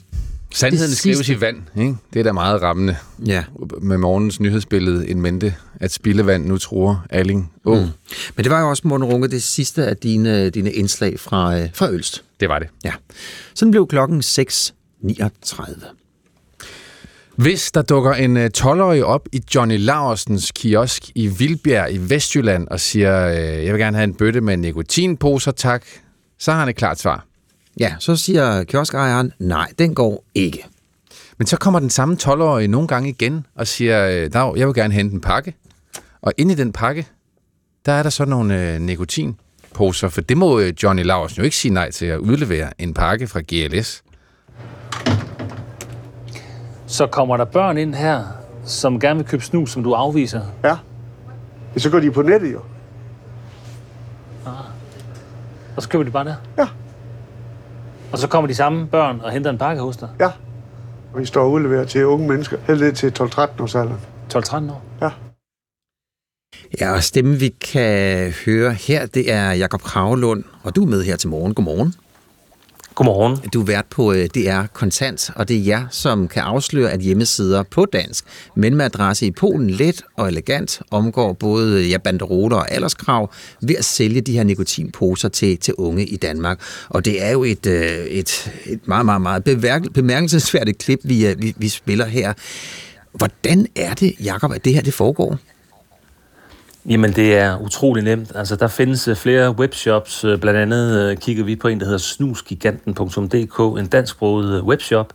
Sandheden 0.54 0.94
skrives 0.94 1.28
i 1.28 1.40
vand. 1.40 1.56
Ikke? 1.76 1.96
Det 2.12 2.20
er 2.20 2.24
da 2.24 2.32
meget 2.32 2.62
rammende. 2.62 2.96
Ja. 3.26 3.44
Med 3.82 3.98
morgens 3.98 4.40
nyhedsbillede 4.40 5.08
en 5.08 5.20
mente, 5.20 5.54
at 5.80 5.92
spildevand 5.92 6.46
nu 6.46 6.58
tror 6.58 7.06
Alling. 7.10 7.52
Oh. 7.64 7.78
Mm. 7.78 7.88
Men 8.36 8.44
det 8.44 8.50
var 8.50 8.60
jo 8.60 8.68
også, 8.68 8.82
Morten 8.84 9.04
Runge, 9.04 9.28
det 9.28 9.42
sidste 9.42 9.86
af 9.86 9.96
dine, 9.96 10.50
dine 10.50 10.72
indslag 10.72 11.20
fra, 11.20 11.58
øh, 11.58 11.68
fra 11.74 11.90
Ølst. 11.90 12.24
Det 12.40 12.48
var 12.48 12.58
det. 12.58 12.68
Ja. 12.84 12.92
Sådan 13.54 13.70
blev 13.70 13.86
klokken 13.86 14.20
6.39. 14.20 15.84
Hvis 17.36 17.72
der 17.72 17.82
dukker 17.82 18.12
en 18.12 18.36
12-årig 18.36 19.04
op 19.04 19.28
i 19.32 19.42
Johnny 19.54 19.78
Larsens 19.78 20.52
kiosk 20.54 21.10
i 21.14 21.26
Vildbjerg 21.26 21.92
i 21.92 21.98
Vestjylland 21.98 22.68
og 22.68 22.80
siger, 22.80 23.16
jeg 23.26 23.72
vil 23.72 23.80
gerne 23.80 23.96
have 23.96 24.04
en 24.04 24.14
bøtte 24.14 24.40
med 24.40 24.56
nikotinposer, 24.56 25.50
tak, 25.50 25.84
så 26.40 26.52
har 26.52 26.58
han 26.58 26.68
et 26.68 26.76
klart 26.76 26.98
svar. 26.98 27.24
Ja, 27.80 27.94
så 27.98 28.16
siger 28.16 28.64
kioskejeren, 28.64 29.32
nej, 29.38 29.68
den 29.78 29.94
går 29.94 30.24
ikke. 30.34 30.66
Men 31.38 31.46
så 31.46 31.56
kommer 31.56 31.80
den 31.80 31.90
samme 31.90 32.16
12-årige 32.22 32.68
nogle 32.68 32.88
gange 32.88 33.08
igen 33.08 33.46
og 33.54 33.66
siger, 33.66 34.08
øh, 34.08 34.32
Dag, 34.32 34.56
jeg 34.56 34.66
vil 34.66 34.74
gerne 34.74 34.94
hente 34.94 35.14
en 35.14 35.20
pakke. 35.20 35.54
Og 36.22 36.32
inde 36.38 36.52
i 36.52 36.56
den 36.56 36.72
pakke, 36.72 37.06
der 37.86 37.92
er 37.92 38.02
der 38.02 38.10
så 38.10 38.24
nogle 38.24 38.74
øh, 38.74 38.80
nikotinposer, 38.80 40.08
for 40.08 40.20
det 40.20 40.36
må 40.36 40.60
øh, 40.60 40.72
Johnny 40.82 41.04
Larsen 41.04 41.36
jo 41.36 41.42
ikke 41.42 41.56
sige 41.56 41.74
nej 41.74 41.90
til 41.90 42.06
at 42.06 42.18
udlevere 42.18 42.70
en 42.78 42.94
pakke 42.94 43.26
fra 43.26 43.40
GLS. 43.48 44.02
Så 46.86 47.06
kommer 47.06 47.36
der 47.36 47.44
børn 47.44 47.78
ind 47.78 47.94
her, 47.94 48.24
som 48.64 49.00
gerne 49.00 49.18
vil 49.18 49.28
købe 49.28 49.44
snus, 49.44 49.70
som 49.72 49.82
du 49.82 49.92
afviser? 49.92 50.42
Ja. 50.64 50.76
Så 51.76 51.90
går 51.90 52.00
de 52.00 52.10
på 52.10 52.22
nettet 52.22 52.52
jo. 52.52 52.60
Og 55.80 55.84
så 55.84 55.88
køber 55.88 56.04
de 56.04 56.10
bare 56.10 56.24
der? 56.24 56.34
Ja. 56.58 56.68
Og 58.12 58.18
så 58.18 58.28
kommer 58.28 58.48
de 58.48 58.54
samme 58.54 58.86
børn 58.86 59.20
og 59.20 59.30
henter 59.30 59.50
en 59.50 59.58
pakke 59.58 59.82
hos 59.82 59.96
dig? 59.96 60.08
Ja. 60.20 60.30
Og 61.12 61.20
vi 61.20 61.26
står 61.26 61.42
og 61.42 61.52
udleverer 61.52 61.84
til 61.84 62.06
unge 62.06 62.28
mennesker, 62.28 62.56
helt 62.66 62.80
ned 62.80 62.92
til 62.92 63.12
12-13 63.20 63.62
års 63.62 63.74
alderen. 63.74 64.00
12-13 64.34 64.54
år? 64.72 64.82
Ja. 65.00 65.10
Ja, 66.80 66.92
og 66.92 67.02
stemmen 67.02 67.40
vi 67.40 67.48
kan 67.48 68.32
høre 68.46 68.72
her, 68.72 69.06
det 69.06 69.32
er 69.32 69.52
Jakob 69.52 69.82
Kravlund, 69.82 70.44
og 70.62 70.76
du 70.76 70.82
er 70.82 70.88
med 70.88 71.02
her 71.02 71.16
til 71.16 71.28
morgen. 71.28 71.54
Godmorgen. 71.54 71.94
Godmorgen. 72.94 73.36
Du 73.52 73.60
er 73.60 73.64
vært 73.64 73.86
på 73.90 74.12
øh, 74.12 74.26
DR 74.34 74.66
Kontant, 74.72 75.30
og 75.36 75.48
det 75.48 75.56
er 75.56 75.64
jer, 75.64 75.86
som 75.90 76.28
kan 76.28 76.42
afsløre, 76.42 76.90
at 76.90 77.00
hjemmesider 77.00 77.62
på 77.62 77.86
dansk, 77.86 78.24
men 78.54 78.76
med 78.76 78.84
adresse 78.84 79.26
i 79.26 79.30
Polen, 79.30 79.70
let 79.70 80.02
og 80.16 80.28
elegant, 80.28 80.80
omgår 80.90 81.32
både 81.32 81.80
øh, 81.80 81.90
ja, 81.90 81.98
banderoler 81.98 82.56
og 82.56 82.72
alderskrav 82.72 83.32
ved 83.60 83.76
at 83.76 83.84
sælge 83.84 84.20
de 84.20 84.32
her 84.32 84.44
nikotinposer 84.44 85.28
til, 85.28 85.58
til 85.58 85.74
unge 85.74 86.06
i 86.06 86.16
Danmark. 86.16 86.60
Og 86.88 87.04
det 87.04 87.24
er 87.24 87.30
jo 87.30 87.44
et, 87.44 87.66
øh, 87.66 88.06
et, 88.06 88.52
et 88.66 88.88
meget, 88.88 89.06
meget, 89.06 89.22
meget 89.22 89.44
bemærkelsesværdigt 89.94 90.78
klip, 90.78 91.00
vi, 91.04 91.34
vi, 91.38 91.54
vi 91.56 91.68
spiller 91.68 92.06
her. 92.06 92.32
Hvordan 93.12 93.66
er 93.76 93.94
det, 93.94 94.14
Jakob, 94.24 94.52
at 94.52 94.64
det 94.64 94.74
her 94.74 94.82
det 94.82 94.94
foregår? 94.94 95.38
Jamen, 96.90 97.12
det 97.12 97.36
er 97.38 97.58
utrolig 97.58 98.04
nemt. 98.04 98.32
Altså, 98.34 98.56
der 98.56 98.68
findes 98.68 99.08
øh, 99.08 99.16
flere 99.16 99.50
webshops. 99.50 100.24
Øh, 100.24 100.38
blandt 100.38 100.60
andet 100.60 101.00
øh, 101.00 101.16
kigger 101.16 101.44
vi 101.44 101.56
på 101.56 101.68
en, 101.68 101.80
der 101.80 101.84
hedder 101.84 101.98
snusgiganten.dk, 101.98 103.78
en 103.78 103.86
dansksproget 103.86 104.62
webshop, 104.62 105.12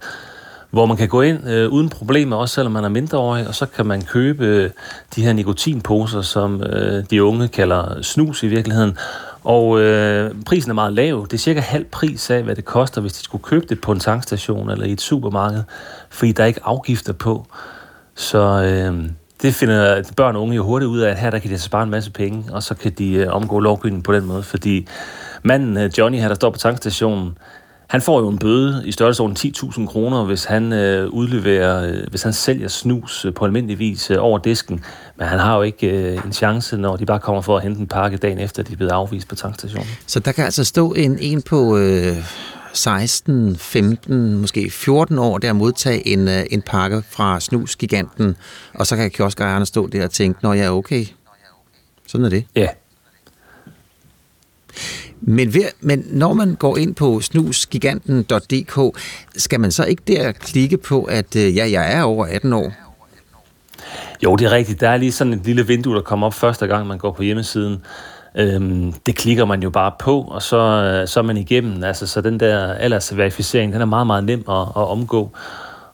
hvor 0.72 0.86
man 0.86 0.98
kan 0.98 1.08
gå 1.08 1.22
ind 1.22 1.50
øh, 1.50 1.70
uden 1.70 1.90
problemer, 1.90 2.36
også 2.36 2.56
selvom 2.56 2.72
man 2.72 2.84
er 2.84 2.90
mindreårig, 2.90 3.48
og 3.48 3.56
så 3.56 3.66
kan 3.66 3.86
man 3.86 4.02
købe 4.02 4.46
øh, 4.46 4.70
de 5.16 5.24
her 5.24 5.34
nikotinposer, 5.34 6.22
som 6.22 6.64
øh, 6.64 7.04
de 7.10 7.24
unge 7.24 7.48
kalder 7.48 8.02
snus 8.02 8.44
i 8.44 8.48
virkeligheden. 8.48 8.98
Og 9.44 9.82
øh, 9.82 10.32
prisen 10.46 10.72
er 10.72 10.76
meget 10.76 10.94
lav. 10.94 11.28
Det 11.32 11.34
er 11.34 11.38
cirka 11.38 11.60
halv 11.60 11.86
pris 11.86 12.30
af, 12.30 12.44
hvad 12.44 12.56
det 12.56 12.66
koster, 12.66 13.02
hvis 13.02 13.14
de 13.14 13.24
skulle 13.24 13.44
købe 13.44 13.66
det 13.70 13.82
på 13.82 13.92
en 13.92 14.00
tankstation 14.00 14.70
eller 14.70 14.86
i 14.86 14.92
et 14.92 15.02
supermarked, 15.02 15.64
fordi 16.10 16.32
der 16.32 16.44
er 16.44 16.48
ikke 16.48 16.62
afgifter 16.64 17.14
på. 17.14 17.46
Så 18.16 18.40
øh, 18.64 19.10
det 19.46 19.56
finder 19.56 20.04
børn 20.18 20.36
og 20.36 20.42
unge 20.42 20.56
jo 20.56 20.64
hurtigt 20.64 20.90
ud 20.90 21.00
af, 21.00 21.12
at 21.12 21.18
her 21.18 21.30
der 21.30 21.40
kan 21.40 21.50
de 21.50 21.54
altså 21.54 21.66
spare 21.66 21.84
en 21.84 21.90
masse 21.90 22.12
penge, 22.12 22.46
og 22.52 22.64
så 22.64 22.76
kan 22.76 22.92
de 22.92 23.14
øh, 23.14 23.34
omgå 23.34 23.60
lovgivningen 23.60 24.04
på 24.04 24.14
den 24.14 24.26
måde, 24.26 24.44
fordi 24.44 24.88
manden 25.44 25.78
øh, 25.78 25.92
Johnny 25.98 26.20
her, 26.20 26.28
der 26.28 26.36
står 26.36 26.50
på 26.50 26.58
tankstationen, 26.58 27.38
han 27.88 28.02
får 28.02 28.20
jo 28.20 28.30
en 28.30 28.38
bøde 28.38 28.84
i 28.86 28.92
størrelsesorden 28.92 29.38
10.000 29.40 29.88
kroner, 29.88 30.24
hvis 30.24 30.46
han 30.46 30.74
øh, 30.74 31.10
udleverer, 31.10 31.88
øh, 31.88 32.08
hvis 32.10 32.24
han 32.24 32.34
sælger 32.34 32.68
snus 32.68 33.26
øh, 33.26 33.34
på 33.34 33.46
almindelig 33.46 33.80
vis 33.80 34.12
øh, 34.12 34.18
over 34.20 34.38
disken. 34.38 34.84
Men 35.16 35.28
han 35.28 35.40
har 35.40 35.56
jo 35.56 35.62
ikke 35.62 35.88
øh, 35.88 36.26
en 36.26 36.34
chance, 36.34 36.78
når 36.78 36.96
de 36.96 37.06
bare 37.06 37.20
kommer 37.20 37.42
for 37.42 37.58
at 37.58 37.64
hente 37.64 37.80
en 37.80 37.88
pakke 37.88 38.18
dagen 38.18 38.40
efter, 38.40 38.64
de 38.64 38.74
er 38.74 38.78
blevet 38.78 38.92
afvist 38.92 39.28
på 39.28 39.36
tankstationen. 39.36 39.88
Så 40.08 40.20
der 40.20 40.32
kan 40.32 40.46
altså 40.46 40.64
stå 40.64 40.94
en, 40.94 41.18
en 41.20 41.42
på 41.42 41.78
øh, 41.78 42.18
16, 42.76 43.56
15, 43.56 44.38
måske 44.38 44.72
14 44.72 45.20
år, 45.20 45.38
der 45.38 45.54
modtage 45.54 46.08
en, 46.08 46.28
øh, 46.28 46.44
en 46.52 46.62
pakke 46.62 47.04
fra 47.10 47.40
snusgiganten, 47.40 48.36
og 48.74 48.88
så 48.88 48.96
kan 48.96 49.12
kioskejerne 49.12 49.66
stå 49.66 49.88
der 49.88 50.04
og 50.04 50.12
tænke, 50.12 50.40
når 50.44 50.54
jeg 50.54 50.66
er 50.66 50.70
okay. 50.70 51.06
Sådan 52.08 52.26
er 52.26 52.30
det. 52.30 52.46
Ja. 52.56 52.68
Men, 55.22 55.54
ved, 55.54 55.66
men 55.82 56.06
når 56.10 56.34
man 56.34 56.56
går 56.56 56.78
ind 56.78 56.96
på 56.96 57.22
snusgiganten.dk, 57.22 59.00
skal 59.36 59.60
man 59.60 59.72
så 59.72 59.86
ikke 59.86 60.04
der 60.08 60.32
klikke 60.32 60.78
på, 60.78 61.04
at 61.04 61.36
øh, 61.36 61.56
ja, 61.56 61.70
jeg 61.72 61.94
er 61.94 62.04
over 62.04 62.26
18 62.26 62.54
år? 62.54 62.74
Jo, 64.24 64.36
det 64.36 64.46
er 64.46 64.52
rigtigt. 64.52 64.82
Der 64.82 64.90
er 64.90 64.98
lige 64.98 65.12
sådan 65.12 65.34
et 65.34 65.46
lille 65.46 65.68
vindue, 65.68 65.96
der 65.96 66.02
kommer 66.02 66.28
op 66.28 66.34
første 66.34 66.68
gang, 66.68 66.88
man 66.88 66.98
går 66.98 67.12
på 67.12 67.24
hjemmesiden. 67.24 67.82
Øhm, 68.38 68.94
det 69.06 69.16
klikker 69.16 69.46
man 69.46 69.64
jo 69.64 69.70
bare 69.70 69.92
på, 70.00 70.22
og 70.22 70.42
så, 70.42 70.58
øh, 70.58 71.08
så 71.08 71.20
er 71.20 71.24
man 71.24 71.38
igennem. 71.38 71.84
Altså, 71.84 72.08
så 72.08 72.22
den 72.22 72.40
der 72.40 72.74
aldersverificering, 72.74 73.74
den 73.74 73.82
er 73.82 73.86
meget, 73.86 74.08
meget 74.08 74.24
nem 74.24 74.44
at, 74.50 74.62
at 74.62 74.88
omgå. 74.88 75.32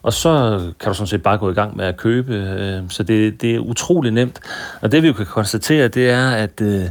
Og 0.03 0.13
så 0.13 0.59
kan 0.79 0.87
du 0.87 0.93
sådan 0.93 1.07
set 1.07 1.23
bare 1.23 1.37
gå 1.37 1.51
i 1.51 1.53
gang 1.53 1.77
med 1.77 1.85
at 1.85 1.97
købe. 1.97 2.33
Øh, 2.33 2.83
så 2.89 3.03
det, 3.03 3.41
det 3.41 3.55
er 3.55 3.59
utrolig 3.59 4.11
nemt. 4.11 4.39
Og 4.81 4.91
det 4.91 5.03
vi 5.03 5.07
jo 5.07 5.13
kan 5.13 5.25
konstatere, 5.25 5.87
det 5.87 6.09
er, 6.09 6.31
at 6.31 6.61
øh, 6.61 6.83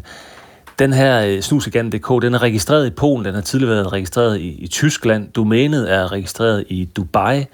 den 0.79 0.93
her 0.93 1.27
øh, 1.27 1.41
snusagant.dk, 1.41 2.23
den 2.23 2.35
er 2.35 2.43
registreret 2.43 2.87
i 2.87 2.91
Polen, 2.91 3.25
den 3.25 3.35
har 3.35 3.41
tidligere 3.41 3.75
været 3.75 3.93
registreret 3.93 4.41
i, 4.41 4.49
i 4.49 4.67
Tyskland, 4.67 5.33
domænet 5.33 5.93
er 5.93 6.13
registreret 6.13 6.65
i 6.69 6.85
Dubai. 6.85 7.45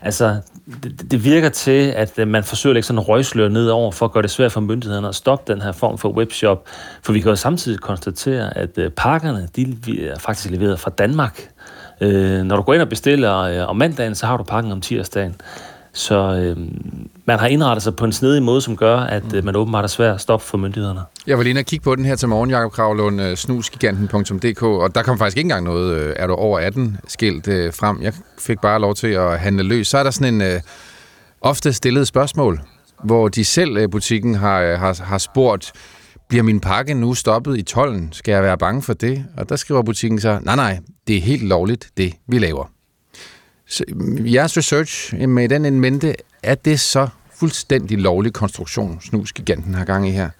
Altså, 0.00 0.36
det, 0.66 1.10
det 1.10 1.24
virker 1.24 1.48
til, 1.48 1.92
at 1.96 2.18
øh, 2.18 2.28
man 2.28 2.44
forsøger 2.44 2.72
at 2.72 2.74
lægge 2.74 2.86
sådan 2.86 2.98
en 2.98 3.04
røgslør 3.04 3.48
ned 3.48 3.68
over, 3.68 3.92
for 3.92 4.06
at 4.06 4.12
gøre 4.12 4.22
det 4.22 4.30
svært 4.30 4.52
for 4.52 4.60
myndighederne 4.60 5.08
at 5.08 5.14
stoppe 5.14 5.52
den 5.52 5.62
her 5.62 5.72
form 5.72 5.98
for 5.98 6.08
webshop. 6.08 6.68
For 7.02 7.12
vi 7.12 7.20
kan 7.20 7.28
jo 7.28 7.36
samtidig 7.36 7.80
konstatere, 7.80 8.56
at 8.56 8.78
øh, 8.78 8.90
pakkerne, 8.90 9.48
de 9.56 10.06
er 10.08 10.18
faktisk 10.18 10.50
leveret 10.50 10.80
fra 10.80 10.90
Danmark. 10.90 11.50
Øh, 12.00 12.42
når 12.42 12.56
du 12.56 12.62
går 12.62 12.74
ind 12.74 12.82
og 12.82 12.88
bestiller 12.88 13.38
øh, 13.38 13.68
om 13.68 13.76
mandagen, 13.76 14.14
så 14.14 14.26
har 14.26 14.36
du 14.36 14.42
pakken 14.42 14.72
om 14.72 14.80
tirsdagen. 14.80 15.36
Så 15.96 16.14
øh, 16.14 16.56
man 17.24 17.38
har 17.38 17.46
indrettet 17.46 17.82
sig 17.82 17.96
på 17.96 18.04
en 18.04 18.12
snedig 18.12 18.42
måde, 18.42 18.60
som 18.60 18.76
gør, 18.76 18.96
at 18.96 19.34
øh, 19.34 19.44
man 19.44 19.56
åbenbart 19.56 19.84
er 19.84 19.88
svært 19.88 20.14
at 20.14 20.20
stoppe 20.20 20.46
for 20.46 20.58
myndighederne. 20.58 21.00
Jeg 21.26 21.36
var 21.36 21.42
lige 21.42 21.50
inde 21.50 21.58
og 21.58 21.64
kigge 21.64 21.82
på 21.82 21.96
den 21.96 22.04
her 22.04 22.16
til 22.16 22.28
morgen, 22.28 22.50
Jakob 22.50 22.72
Kravlund, 22.72 23.20
øh, 23.20 23.36
snusgiganten.dk, 23.36 24.62
og 24.62 24.94
der 24.94 25.02
kom 25.02 25.18
faktisk 25.18 25.36
ikke 25.36 25.46
engang 25.46 25.64
noget, 25.64 25.96
øh, 25.96 26.14
er 26.16 26.26
du 26.26 26.32
over 26.32 26.58
18, 26.58 26.96
skilt 27.08 27.48
øh, 27.48 27.72
frem. 27.72 28.02
Jeg 28.02 28.12
fik 28.38 28.60
bare 28.60 28.80
lov 28.80 28.94
til 28.94 29.06
at 29.06 29.38
handle 29.38 29.62
løs. 29.62 29.88
Så 29.88 29.98
er 29.98 30.02
der 30.02 30.10
sådan 30.10 30.34
en 30.34 30.42
øh, 30.42 30.60
ofte 31.40 31.72
stillet 31.72 32.06
spørgsmål, 32.06 32.60
hvor 33.04 33.28
de 33.28 33.44
selv, 33.44 33.76
øh, 33.76 33.90
butikken, 33.90 34.34
har, 34.34 34.60
øh, 34.60 34.78
har, 34.78 35.02
har 35.02 35.18
spurgt, 35.18 35.72
bliver 36.28 36.42
min 36.42 36.60
pakke 36.60 36.94
nu 36.94 37.14
stoppet 37.14 37.58
i 37.58 37.62
tollen? 37.62 38.08
Skal 38.12 38.32
jeg 38.32 38.42
være 38.42 38.58
bange 38.58 38.82
for 38.82 38.92
det? 38.92 39.24
Og 39.36 39.48
der 39.48 39.56
skriver 39.56 39.82
butikken 39.82 40.20
så, 40.20 40.38
nej 40.42 40.56
nej, 40.56 40.78
det 41.06 41.16
er 41.16 41.20
helt 41.20 41.42
lovligt, 41.42 41.88
det 41.96 42.12
vi 42.28 42.38
laver. 42.38 42.75
Mm, 43.88 44.26
jeres 44.26 44.56
research 44.56 45.14
øh, 45.20 45.28
med 45.28 45.48
den 45.48 45.64
en 45.64 45.80
mente, 45.80 46.14
er 46.42 46.54
det 46.54 46.80
så 46.80 47.08
fuldstændig 47.34 47.98
lovlig 47.98 48.32
konstruktion, 48.32 49.00
snusgiganten 49.00 49.74
har 49.74 49.84
gang 49.84 50.08
i 50.08 50.10
her? 50.10 50.30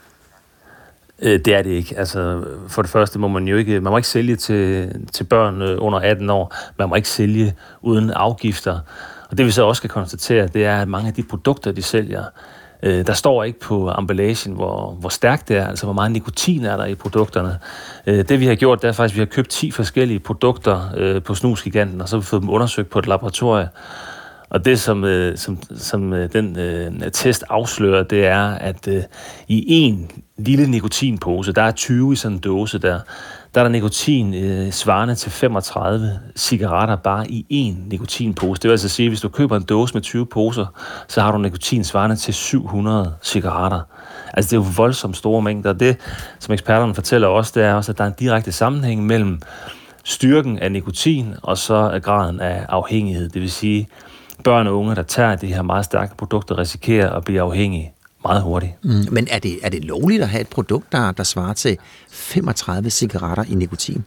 Øh, 1.22 1.40
det 1.44 1.54
er 1.54 1.62
det 1.62 1.70
ikke. 1.70 1.98
Altså, 1.98 2.44
for 2.68 2.82
det 2.82 2.90
første 2.90 3.18
må 3.18 3.28
man 3.28 3.48
jo 3.48 3.56
ikke, 3.56 3.80
man 3.80 3.90
må 3.90 3.96
ikke 3.96 4.08
sælge 4.08 4.36
til, 4.36 4.92
til 5.12 5.24
børn 5.24 5.62
øh, 5.62 5.76
under 5.78 5.98
18 5.98 6.30
år. 6.30 6.54
Man 6.78 6.88
må 6.88 6.94
ikke 6.94 7.08
sælge 7.08 7.54
uden 7.82 8.10
afgifter. 8.10 8.80
Og 9.30 9.38
det 9.38 9.46
vi 9.46 9.50
så 9.50 9.62
også 9.64 9.82
kan 9.82 9.90
konstatere, 9.90 10.46
det 10.46 10.64
er, 10.64 10.82
at 10.82 10.88
mange 10.88 11.08
af 11.08 11.14
de 11.14 11.22
produkter, 11.22 11.72
de 11.72 11.82
sælger, 11.82 12.24
øh, 12.86 13.06
der 13.06 13.12
står 13.12 13.44
ikke 13.44 13.60
på 13.60 13.92
emballagen, 13.98 14.52
hvor, 14.52 14.96
hvor 15.00 15.08
stærkt 15.08 15.48
det 15.48 15.56
er, 15.56 15.66
altså 15.66 15.86
hvor 15.86 15.92
meget 15.92 16.12
nikotin 16.12 16.64
er 16.64 16.76
der 16.76 16.84
i 16.84 16.94
produkterne. 16.94 17.58
Øh, 18.06 18.28
det 18.28 18.40
vi 18.40 18.46
har 18.46 18.54
gjort, 18.54 18.82
det 18.82 18.88
er 18.88 18.92
faktisk, 18.92 19.14
at 19.14 19.16
vi 19.16 19.20
har 19.20 19.26
købt 19.34 19.48
10 19.48 19.70
forskellige 19.70 20.18
produkter 20.18 20.90
øh, 20.96 21.22
på 21.22 21.34
Snusgiganten, 21.34 22.00
og 22.00 22.08
så 22.08 22.16
har 22.16 22.20
vi 22.20 22.26
fået 22.26 22.42
dem 22.42 22.50
undersøgt 22.50 22.90
på 22.90 22.98
et 22.98 23.06
laboratorium. 23.06 23.68
Og 24.50 24.64
det, 24.64 24.80
som, 24.80 25.04
øh, 25.04 25.38
som, 25.38 25.58
som 25.76 26.12
øh, 26.12 26.32
den 26.32 26.58
øh, 26.58 26.92
test 27.12 27.44
afslører, 27.48 28.02
det 28.02 28.26
er, 28.26 28.44
at 28.44 28.88
øh, 28.88 29.02
i 29.48 29.64
en 29.68 30.10
lille 30.38 30.66
nikotinpose, 30.66 31.52
der 31.52 31.62
er 31.62 31.72
20 31.72 32.12
i 32.12 32.16
sådan 32.16 32.36
en 32.36 32.40
dåse 32.40 32.78
der, 32.78 33.00
der 33.56 33.62
er 33.62 33.64
der 33.64 33.72
nikotin 33.72 34.34
øh, 34.34 34.72
svarende 34.72 35.14
til 35.14 35.30
35 35.30 36.20
cigaretter 36.36 36.96
bare 36.96 37.30
i 37.30 37.46
én 37.52 37.88
nikotinpose. 37.88 38.62
Det 38.62 38.68
vil 38.68 38.72
altså 38.72 38.88
sige, 38.88 39.06
at 39.06 39.10
hvis 39.10 39.20
du 39.20 39.28
køber 39.28 39.56
en 39.56 39.62
dåse 39.62 39.94
med 39.94 40.02
20 40.02 40.26
poser, 40.26 40.66
så 41.08 41.20
har 41.20 41.32
du 41.32 41.38
nikotin 41.38 41.84
svarende 41.84 42.16
til 42.16 42.34
700 42.34 43.14
cigaretter. 43.22 43.80
Altså 44.34 44.50
det 44.50 44.62
er 44.62 44.66
jo 44.66 44.72
voldsomt 44.76 45.16
store 45.16 45.42
mængder. 45.42 45.72
Det, 45.72 45.96
som 46.38 46.52
eksperterne 46.52 46.94
fortæller 46.94 47.28
os, 47.28 47.52
det 47.52 47.64
er 47.64 47.74
også, 47.74 47.92
at 47.92 47.98
der 47.98 48.04
er 48.04 48.08
en 48.08 48.14
direkte 48.18 48.52
sammenhæng 48.52 49.06
mellem 49.06 49.40
styrken 50.04 50.58
af 50.58 50.72
nikotin 50.72 51.34
og 51.42 51.58
så 51.58 51.90
øh, 51.94 52.00
graden 52.02 52.40
af 52.40 52.66
afhængighed. 52.68 53.28
Det 53.28 53.42
vil 53.42 53.50
sige, 53.50 53.88
børn 54.44 54.66
og 54.66 54.78
unge, 54.78 54.94
der 54.94 55.02
tager 55.02 55.36
de 55.36 55.46
her 55.46 55.62
meget 55.62 55.84
stærke 55.84 56.16
produkter, 56.16 56.58
risikerer 56.58 57.10
at 57.10 57.24
blive 57.24 57.40
afhængige 57.40 57.92
meget 58.26 58.42
hurtigt. 58.42 58.72
Mm, 58.84 59.06
men 59.10 59.28
er 59.30 59.38
det, 59.38 59.58
er 59.62 59.68
det 59.68 59.84
lovligt 59.84 60.22
at 60.22 60.28
have 60.28 60.40
et 60.40 60.48
produkt, 60.48 60.92
der, 60.92 61.12
der 61.12 61.22
svarer 61.22 61.52
til 61.52 61.78
35 62.10 62.90
cigaretter 62.90 63.44
i 63.48 63.54
nikotin? 63.54 64.04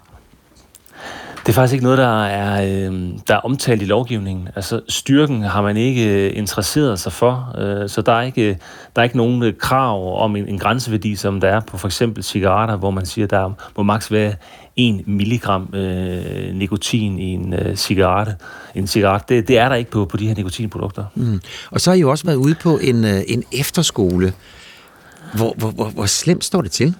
Det 1.49 1.53
er 1.53 1.61
faktisk 1.61 1.73
ikke 1.73 1.83
noget, 1.83 1.97
der 1.97 2.25
er, 2.25 2.63
øh, 2.63 3.09
der 3.27 3.35
er 3.35 3.39
omtalt 3.39 3.81
i 3.81 3.85
lovgivningen. 3.85 4.47
Altså 4.55 4.81
styrken 4.89 5.43
har 5.43 5.61
man 5.61 5.77
ikke 5.77 6.27
øh, 6.27 6.37
interesseret 6.37 6.99
sig 6.99 7.11
for, 7.11 7.55
øh, 7.57 7.89
så 7.89 8.01
der 8.01 8.11
er 8.11 8.21
ikke, 8.21 8.59
der 8.95 9.01
er 9.01 9.03
ikke 9.03 9.17
nogen 9.17 9.43
øh, 9.43 9.53
krav 9.57 10.23
om 10.23 10.35
en, 10.35 10.47
en 10.47 10.59
grænseværdi, 10.59 11.15
som 11.15 11.41
der 11.41 11.47
er 11.47 11.59
på 11.59 11.77
for 11.77 11.87
eksempel 11.87 12.23
cigaretter, 12.23 12.75
hvor 12.75 12.91
man 12.91 13.05
siger, 13.05 13.27
der 13.27 13.51
må 13.77 13.83
maks 13.83 14.11
være 14.11 14.33
1 14.75 15.07
milligram 15.07 15.73
øh, 15.73 16.55
nikotin 16.55 17.19
i 17.19 17.33
en 17.33 17.53
øh, 17.53 17.75
cigaret. 17.75 18.35
En 18.75 18.87
cigaret, 18.87 19.29
det, 19.29 19.47
det 19.47 19.57
er 19.57 19.69
der 19.69 19.75
ikke 19.75 19.91
på, 19.91 20.05
på 20.05 20.17
de 20.17 20.27
her 20.27 20.35
nikotinprodukter. 20.35 21.05
Mm. 21.15 21.41
Og 21.71 21.81
så 21.81 21.89
har 21.89 21.95
I 21.95 21.99
jo 21.99 22.09
også 22.09 22.25
været 22.25 22.37
ude 22.37 22.55
på 22.55 22.79
en, 22.81 23.05
øh, 23.05 23.21
en 23.27 23.43
efterskole. 23.53 24.33
Hvor, 25.33 25.53
hvor, 25.57 25.71
hvor, 25.71 25.85
hvor 25.85 26.05
slemt 26.05 26.43
står 26.43 26.61
det 26.61 26.71
til? 26.71 26.95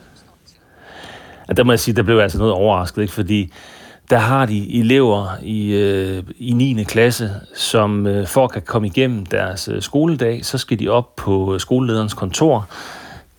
Ja, 1.48 1.54
der 1.54 1.64
må 1.64 1.72
jeg 1.72 1.80
sige, 1.80 1.96
der 1.96 2.04
blev 2.04 2.16
jeg 2.16 2.24
altså 2.24 2.38
noget 2.38 2.54
overrasket, 2.54 3.02
ikke? 3.02 3.14
fordi 3.14 3.52
der 4.10 4.18
har 4.18 4.46
de 4.46 4.80
elever 4.80 5.38
i, 5.42 5.74
øh, 5.74 6.24
i 6.38 6.52
9. 6.52 6.84
klasse, 6.84 7.32
som 7.56 8.08
øh, 8.08 8.28
for 8.28 8.44
at 8.44 8.52
kan 8.52 8.62
komme 8.62 8.88
igennem 8.88 9.26
deres 9.26 9.68
øh, 9.68 9.82
skoledag, 9.82 10.46
så 10.46 10.58
skal 10.58 10.80
de 10.80 10.90
op 10.90 11.16
på 11.16 11.54
øh, 11.54 11.60
skolelederens 11.60 12.14
kontor. 12.14 12.70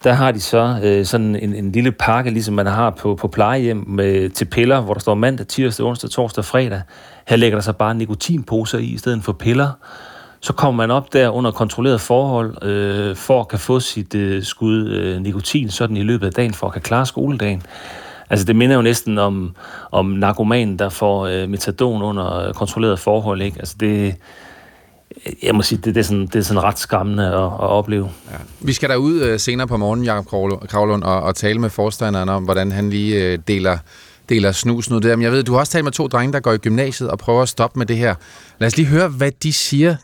Der 0.05 0.13
har 0.13 0.33
de 0.33 0.41
så 0.41 0.81
øh, 0.83 1.05
sådan 1.05 1.37
en, 1.37 1.55
en 1.55 1.73
lille 1.73 1.93
pakke, 1.93 2.31
ligesom 2.31 2.55
man 2.55 2.67
har 2.67 2.91
på, 2.91 3.15
på 3.15 3.29
plejehjem 3.29 3.85
med, 3.89 4.31
til 4.31 4.45
piller, 4.45 4.81
hvor 4.81 4.95
der 4.95 5.01
står 5.01 5.15
mandag, 5.15 5.47
tirsdag, 5.47 5.87
onsdag, 5.87 6.11
torsdag, 6.11 6.45
fredag. 6.45 6.83
Her 7.29 7.37
lægger 7.37 7.57
der 7.59 7.63
så 7.63 7.73
bare 7.73 7.95
nikotinposer 7.95 8.79
i, 8.79 8.85
i 8.85 8.99
stedet 8.99 9.25
for 9.25 9.33
piller. 9.33 9.71
Så 10.41 10.53
kommer 10.53 10.83
man 10.83 10.91
op 10.91 11.13
der 11.13 11.29
under 11.29 11.51
kontrolleret 11.51 12.01
forhold, 12.01 12.65
øh, 12.65 13.17
for 13.17 13.41
at 13.41 13.49
kan 13.49 13.59
få 13.59 13.81
sit 13.81 14.15
øh, 14.15 14.43
skud 14.43 14.89
øh, 14.89 15.21
nikotin 15.21 15.71
sådan 15.71 15.97
i 15.97 16.03
løbet 16.03 16.27
af 16.27 16.33
dagen, 16.33 16.55
for 16.55 16.67
at 16.67 16.73
kan 16.73 16.83
klare 16.83 17.07
skoledagen. 17.07 17.63
Altså 18.31 18.45
det 18.45 18.57
minder 18.57 18.77
jo 18.77 18.83
næsten 18.83 19.19
om, 19.19 19.57
om 19.91 20.07
narkomanen, 20.07 20.79
der 20.79 20.89
får 20.89 21.27
øh, 21.27 21.49
metadon 21.49 22.03
under 22.03 22.53
kontrolleret 22.53 22.99
forhold. 22.99 23.43
Ikke? 23.43 23.57
Altså 23.59 23.75
det, 23.81 24.15
jeg 25.43 25.55
må 25.55 25.63
sige, 25.63 25.81
det, 25.85 25.95
det, 25.95 26.01
er, 26.01 26.05
sådan, 26.05 26.27
det 26.27 26.37
er 26.37 26.43
sådan 26.43 26.63
ret 26.63 26.79
skræmmende 26.79 27.27
at, 27.27 27.35
at 27.35 27.61
opleve. 27.61 28.11
Ja. 28.31 28.37
Vi 28.61 28.73
skal 28.73 28.89
derud 28.89 29.21
øh, 29.21 29.41
senere 29.41 29.67
på 29.67 29.77
morgen, 29.77 30.05
Jakob 30.05 30.27
Kravlund, 30.69 31.03
og, 31.03 31.23
og 31.23 31.35
tale 31.35 31.59
med 31.59 31.71
forstanderen 31.71 32.29
om, 32.29 32.45
hvordan 32.45 32.73
han 32.73 32.91
lige 32.91 33.25
øh, 33.25 33.39
deler, 33.49 33.79
deler 34.29 34.53
snus 34.53 34.91
nu 34.91 34.99
der. 34.99 35.17
Men 35.17 35.23
jeg 35.23 35.33
ved, 35.33 35.43
du 35.43 35.53
har 35.53 35.59
også 35.59 35.73
talt 35.73 35.85
med 35.85 35.93
to 35.93 36.07
drenge, 36.07 36.33
der 36.33 36.41
går 36.41 36.53
i 36.53 36.59
gymnasiet 36.59 37.11
og 37.11 37.19
prøver 37.19 37.43
at 37.43 37.49
stoppe 37.49 37.79
med 37.79 37.87
det 37.87 37.97
her. 37.97 38.15
Lad 38.59 38.67
os 38.67 38.77
lige 38.77 38.87
høre, 38.87 39.09
hvad 39.09 39.31
de 39.43 39.53
siger, 39.53 39.97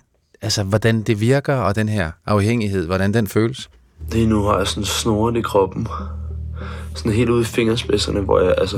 altså 0.43 0.63
hvordan 0.63 1.03
det 1.03 1.21
virker, 1.21 1.55
og 1.55 1.77
den 1.77 1.89
her 1.89 2.11
afhængighed, 2.27 2.87
hvordan 2.87 3.15
den 3.15 3.27
føles. 3.27 3.71
Lige 4.13 4.27
nu 4.27 4.43
har 4.43 4.59
jeg 4.59 4.67
sådan 4.67 4.85
snoren 4.85 5.37
i 5.37 5.41
kroppen 5.41 5.89
sådan 6.97 7.13
helt 7.13 7.31
ude 7.31 7.41
i 7.41 7.45
fingerspidserne, 7.45 8.21
hvor 8.21 8.41
jeg, 8.41 8.55
altså, 8.59 8.77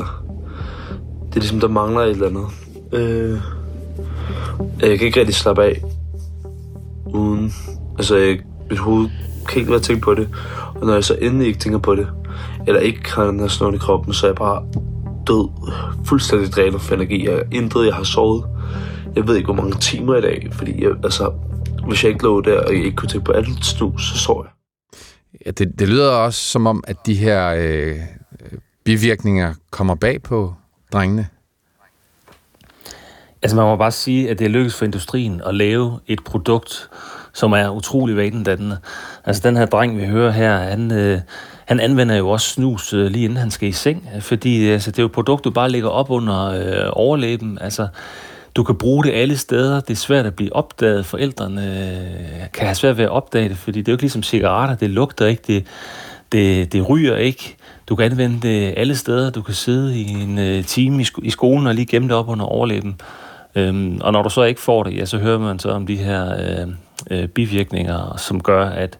det 1.28 1.36
er 1.36 1.40
ligesom, 1.40 1.60
der 1.60 1.68
mangler 1.68 2.00
et 2.00 2.10
eller 2.10 2.26
andet. 2.26 2.46
Øh, 2.92 3.40
jeg 4.80 4.98
kan 4.98 5.06
ikke 5.06 5.20
rigtig 5.20 5.34
slappe 5.34 5.64
af, 5.64 5.82
uden, 7.06 7.52
altså, 7.98 8.16
jeg, 8.16 8.38
mit 8.70 8.78
hoved 8.78 9.08
kan 9.48 9.58
ikke 9.58 9.70
være 9.70 9.80
tænkt 9.80 10.02
på 10.02 10.14
det. 10.14 10.28
Og 10.74 10.86
når 10.86 10.94
jeg 10.94 11.04
så 11.04 11.16
endelig 11.20 11.46
ikke 11.46 11.58
tænker 11.58 11.78
på 11.78 11.94
det, 11.94 12.08
eller 12.66 12.80
ikke 12.80 13.14
har 13.14 13.24
den 13.24 13.40
her 13.40 13.48
snor 13.48 13.72
i 13.72 13.76
kroppen, 13.76 14.14
så 14.14 14.26
er 14.26 14.28
jeg 14.28 14.36
bare 14.36 14.62
død, 15.26 15.48
fuldstændig 16.04 16.52
drænet 16.52 16.80
for 16.80 16.94
energi. 16.94 17.28
Jeg 17.28 17.42
intet, 17.52 17.86
jeg 17.86 17.94
har 17.94 18.02
sovet. 18.02 18.44
Jeg 19.16 19.28
ved 19.28 19.36
ikke, 19.36 19.46
hvor 19.46 19.62
mange 19.62 19.78
timer 19.80 20.16
i 20.16 20.20
dag, 20.20 20.48
fordi 20.52 20.84
jeg, 20.84 20.90
altså, 21.04 21.32
hvis 21.86 22.04
jeg 22.04 22.12
ikke 22.12 22.24
lå 22.24 22.40
der, 22.40 22.60
og 22.60 22.74
jeg 22.74 22.84
ikke 22.84 22.96
kunne 22.96 23.08
tænke 23.08 23.24
på 23.24 23.32
alt 23.32 23.64
snus, 23.64 24.02
så 24.02 24.18
sov 24.18 24.44
jeg. 24.44 24.57
Ja, 25.46 25.50
det, 25.50 25.78
det 25.78 25.88
lyder 25.88 26.10
også 26.10 26.40
som 26.40 26.66
om, 26.66 26.84
at 26.86 26.96
de 27.06 27.14
her 27.14 27.54
øh, 27.56 28.00
bivirkninger 28.84 29.54
kommer 29.70 29.94
bag 29.94 30.22
på 30.22 30.54
drengene. 30.92 31.28
Altså 33.42 33.56
man 33.56 33.64
må 33.64 33.76
bare 33.76 33.90
sige, 33.90 34.30
at 34.30 34.38
det 34.38 34.44
er 34.44 34.48
lykkedes 34.48 34.74
for 34.74 34.84
industrien 34.84 35.42
at 35.46 35.54
lave 35.54 36.00
et 36.06 36.24
produkt, 36.24 36.88
som 37.32 37.52
er 37.52 37.68
utrolig 37.68 38.16
vanedannende. 38.16 38.78
Altså 39.24 39.42
den 39.48 39.56
her 39.56 39.66
dreng, 39.66 39.98
vi 39.98 40.06
hører 40.06 40.30
her, 40.30 40.58
han, 40.58 40.92
øh, 40.92 41.20
han 41.66 41.80
anvender 41.80 42.16
jo 42.16 42.28
også 42.28 42.48
snus 42.48 42.92
øh, 42.92 43.06
lige 43.06 43.24
inden 43.24 43.38
han 43.38 43.50
skal 43.50 43.68
i 43.68 43.72
seng, 43.72 44.08
fordi 44.20 44.66
øh, 44.66 44.72
altså, 44.72 44.90
det 44.90 44.98
er 44.98 45.02
jo 45.02 45.06
et 45.06 45.12
produkt, 45.12 45.44
du 45.44 45.50
bare 45.50 45.70
lægger 45.70 45.88
op 45.88 46.10
under 46.10 46.44
øh, 46.44 46.90
overlæben. 46.92 47.58
Altså 47.60 47.88
du 48.54 48.62
kan 48.62 48.74
bruge 48.74 49.04
det 49.04 49.12
alle 49.12 49.36
steder. 49.36 49.80
Det 49.80 49.90
er 49.90 49.96
svært 49.96 50.26
at 50.26 50.34
blive 50.34 50.56
opdaget. 50.56 51.06
Forældrene 51.06 51.62
øh, 51.62 52.50
kan 52.52 52.66
have 52.66 52.74
svært 52.74 52.96
ved 52.96 53.04
at 53.04 53.10
opdage 53.10 53.48
det, 53.48 53.56
fordi 53.56 53.78
det 53.78 53.88
er 53.88 53.92
jo 53.92 53.94
ikke 53.94 54.02
ligesom 54.02 54.22
cigaretter. 54.22 54.76
Det 54.76 54.90
lugter 54.90 55.26
ikke, 55.26 55.42
det, 55.46 55.66
det, 56.32 56.72
det 56.72 56.88
ryger 56.88 57.16
ikke. 57.16 57.56
Du 57.88 57.96
kan 57.96 58.04
anvende 58.04 58.48
det 58.48 58.74
alle 58.76 58.96
steder. 58.96 59.30
Du 59.30 59.42
kan 59.42 59.54
sidde 59.54 59.98
i 59.98 60.08
en 60.08 60.38
øh, 60.38 60.64
time 60.64 61.00
i, 61.00 61.04
sko- 61.04 61.22
i 61.22 61.30
skolen 61.30 61.66
og 61.66 61.74
lige 61.74 61.86
gemme 61.86 62.08
det 62.08 62.16
op 62.16 62.28
under 62.28 62.44
overlæben. 62.44 63.00
Øhm, 63.54 64.00
og 64.00 64.12
når 64.12 64.22
du 64.22 64.30
så 64.30 64.42
ikke 64.42 64.60
får 64.60 64.82
det, 64.82 64.96
ja, 64.96 65.04
så 65.04 65.18
hører 65.18 65.38
man 65.38 65.58
så 65.58 65.68
om 65.68 65.86
de 65.86 65.96
her 65.96 66.34
øh, 66.38 66.68
øh, 67.10 67.28
bivirkninger, 67.28 68.16
som 68.16 68.42
gør, 68.42 68.64
at 68.64 68.98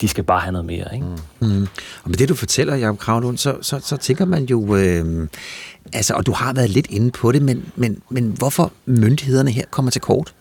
de 0.00 0.08
skal 0.08 0.24
bare 0.24 0.40
have 0.40 0.52
noget 0.52 0.66
mere. 0.66 0.94
Ikke? 0.94 1.06
Mm. 1.40 1.48
Mm. 1.48 1.66
Og 2.02 2.10
med 2.10 2.16
det, 2.16 2.28
du 2.28 2.34
fortæller, 2.34 2.76
Jacob 2.76 2.98
Kravlund, 2.98 3.38
så, 3.38 3.56
så, 3.60 3.80
så 3.82 3.96
tænker 3.96 4.24
man 4.24 4.44
jo, 4.44 4.76
øh, 4.76 5.28
altså, 5.92 6.14
og 6.14 6.26
du 6.26 6.32
har 6.32 6.52
været 6.52 6.70
lidt 6.70 6.86
inde 6.90 7.10
på 7.10 7.32
det, 7.32 7.42
men, 7.42 7.72
men, 7.76 8.02
men 8.08 8.34
hvorfor 8.38 8.72
myndighederne 8.86 9.50
her 9.50 9.64
kommer 9.70 9.90
til 9.90 10.00
kort? 10.00 10.34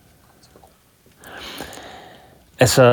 Altså, 2.60 2.84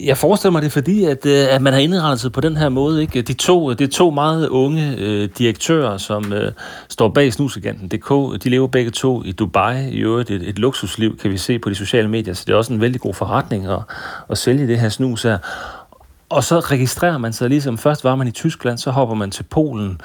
jeg 0.00 0.16
forestiller 0.16 0.52
mig 0.52 0.62
det, 0.62 0.72
fordi 0.72 1.04
at, 1.04 1.26
øh, 1.26 1.54
at 1.54 1.62
man 1.62 1.72
har 1.72 1.80
indrettet 1.80 2.20
sig 2.20 2.32
på 2.32 2.40
den 2.40 2.56
her 2.56 2.68
måde. 2.68 3.02
Ikke? 3.02 3.22
De 3.22 3.32
to, 3.32 3.70
det 3.70 3.80
er 3.80 3.88
to 3.88 4.10
meget 4.10 4.48
unge 4.48 4.94
øh, 4.98 5.28
direktører, 5.38 5.96
som 5.96 6.32
øh, 6.32 6.52
står 6.88 7.08
bag 7.08 7.32
snuseganten.dk. 7.32 8.42
De 8.44 8.48
lever 8.48 8.66
begge 8.66 8.90
to 8.90 9.22
i 9.24 9.32
Dubai. 9.32 9.90
I 9.90 9.98
øvrigt 9.98 10.30
et, 10.30 10.48
et 10.48 10.58
luksusliv, 10.58 11.18
kan 11.18 11.30
vi 11.30 11.36
se 11.36 11.58
på 11.58 11.70
de 11.70 11.74
sociale 11.74 12.08
medier. 12.08 12.34
Så 12.34 12.44
det 12.46 12.52
er 12.52 12.56
også 12.56 12.72
en 12.72 12.80
vældig 12.80 13.00
god 13.00 13.14
forretning 13.14 13.66
at, 13.66 13.78
at 14.30 14.38
sælge 14.38 14.66
det 14.66 14.80
her 14.80 14.88
snus 14.88 15.22
her. 15.22 15.38
Og 16.28 16.44
så 16.44 16.60
registrerer 16.60 17.18
man 17.18 17.32
sig 17.32 17.48
ligesom, 17.48 17.78
først 17.78 18.04
var 18.04 18.16
man 18.16 18.28
i 18.28 18.30
Tyskland, 18.30 18.78
så 18.78 18.90
hopper 18.90 19.14
man 19.14 19.30
til 19.30 19.42
Polen. 19.42 20.00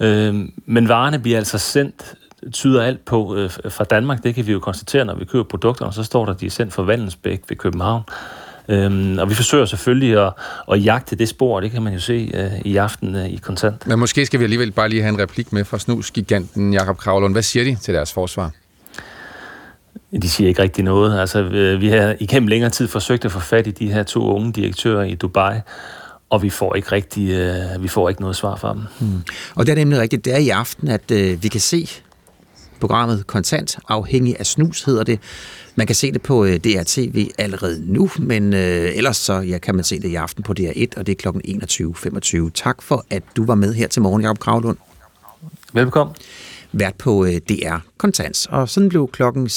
Øh, 0.00 0.34
men 0.66 0.88
varerne 0.88 1.18
bliver 1.18 1.38
altså 1.38 1.58
sendt 1.58 2.14
tyder 2.52 2.82
alt 2.82 3.04
på 3.04 3.36
øh, 3.36 3.50
fra 3.68 3.84
Danmark. 3.84 4.22
Det 4.22 4.34
kan 4.34 4.46
vi 4.46 4.52
jo 4.52 4.58
konstatere, 4.58 5.04
når 5.04 5.14
vi 5.14 5.24
køber 5.24 5.44
produkterne. 5.44 5.92
Så 5.92 6.02
står 6.02 6.24
der, 6.24 6.32
at 6.32 6.40
de 6.40 6.46
er 6.46 6.50
sendt 6.50 6.72
fra 6.72 6.82
Vandensbæk 6.82 7.42
ved 7.48 7.56
København. 7.56 8.02
Øhm, 8.68 9.18
og 9.18 9.30
vi 9.30 9.34
forsøger 9.34 9.64
selvfølgelig 9.64 10.26
at, 10.26 10.32
at 10.72 10.84
jagte 10.84 11.16
det 11.16 11.28
spor, 11.28 11.60
det 11.60 11.70
kan 11.70 11.82
man 11.82 11.92
jo 11.92 12.00
se 12.00 12.30
øh, 12.34 12.60
i 12.64 12.76
aften 12.76 13.14
øh, 13.14 13.26
i 13.26 13.36
kontant. 13.36 13.86
Men 13.86 13.98
måske 13.98 14.26
skal 14.26 14.40
vi 14.40 14.44
alligevel 14.44 14.72
bare 14.72 14.88
lige 14.88 15.02
have 15.02 15.14
en 15.14 15.18
replik 15.20 15.52
med 15.52 15.64
fra 15.64 15.78
snusgiganten 15.78 16.72
Jakob 16.72 16.96
Kravlund. 16.96 17.34
Hvad 17.34 17.42
siger 17.42 17.64
de 17.64 17.76
til 17.82 17.94
deres 17.94 18.12
forsvar? 18.12 18.50
De 20.22 20.30
siger 20.30 20.48
ikke 20.48 20.62
rigtig 20.62 20.84
noget. 20.84 21.20
Altså, 21.20 21.42
vi 21.80 21.88
har 21.88 22.16
igennem 22.20 22.48
længere 22.48 22.70
tid 22.70 22.88
forsøgt 22.88 23.24
at 23.24 23.32
få 23.32 23.40
fat 23.40 23.66
i 23.66 23.70
de 23.70 23.92
her 23.92 24.02
to 24.02 24.26
unge 24.34 24.52
direktører 24.52 25.04
i 25.04 25.14
Dubai, 25.14 25.60
og 26.30 26.42
vi 26.42 26.50
får 26.50 26.74
ikke 26.74 26.92
rigtig, 26.92 27.30
øh, 27.30 27.82
vi 27.82 27.88
får 27.88 28.08
ikke 28.08 28.20
noget 28.20 28.36
svar 28.36 28.56
fra 28.56 28.72
dem. 28.72 28.82
Hmm. 29.00 29.22
Og 29.54 29.66
det 29.66 29.72
er 29.72 29.76
nemlig 29.76 29.98
rigtigt, 29.98 30.24
det 30.24 30.34
er 30.34 30.38
i 30.38 30.48
aften, 30.48 30.88
at 30.88 31.10
øh, 31.10 31.42
vi 31.42 31.48
kan 31.48 31.60
se 31.60 31.88
programmet 32.80 33.26
Kontant, 33.26 33.78
afhængig 33.88 34.36
af 34.38 34.46
snus 34.46 34.82
hedder 34.82 35.04
det. 35.04 35.20
Man 35.74 35.86
kan 35.86 35.96
se 35.96 36.12
det 36.12 36.22
på 36.22 36.44
øh, 36.44 36.56
DRTV 36.56 37.28
allerede 37.38 37.92
nu, 37.92 38.10
men 38.18 38.54
øh, 38.54 38.96
ellers 38.96 39.16
så 39.16 39.40
ja, 39.40 39.58
kan 39.58 39.74
man 39.74 39.84
se 39.84 40.00
det 40.00 40.08
i 40.08 40.14
aften 40.14 40.42
på 40.42 40.54
DR1, 40.60 40.86
og 40.96 41.06
det 41.06 41.24
er 41.24 41.32
kl. 41.32 42.38
21.25. 42.46 42.50
Tak 42.54 42.82
for, 42.82 43.06
at 43.10 43.22
du 43.36 43.44
var 43.44 43.54
med 43.54 43.74
her 43.74 43.88
til 43.88 44.02
morgen, 44.02 44.22
Jacob 44.22 44.38
Kravlund. 44.38 44.76
Velkommen. 45.72 46.16
Vært 46.72 46.94
på 46.94 47.24
øh, 47.24 47.32
DR 47.32 47.76
Kontant, 47.98 48.46
og 48.50 48.68
sådan 48.68 48.88
blev 48.88 49.08
klokken 49.12 49.48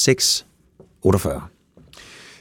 6.48. 1.05 1.41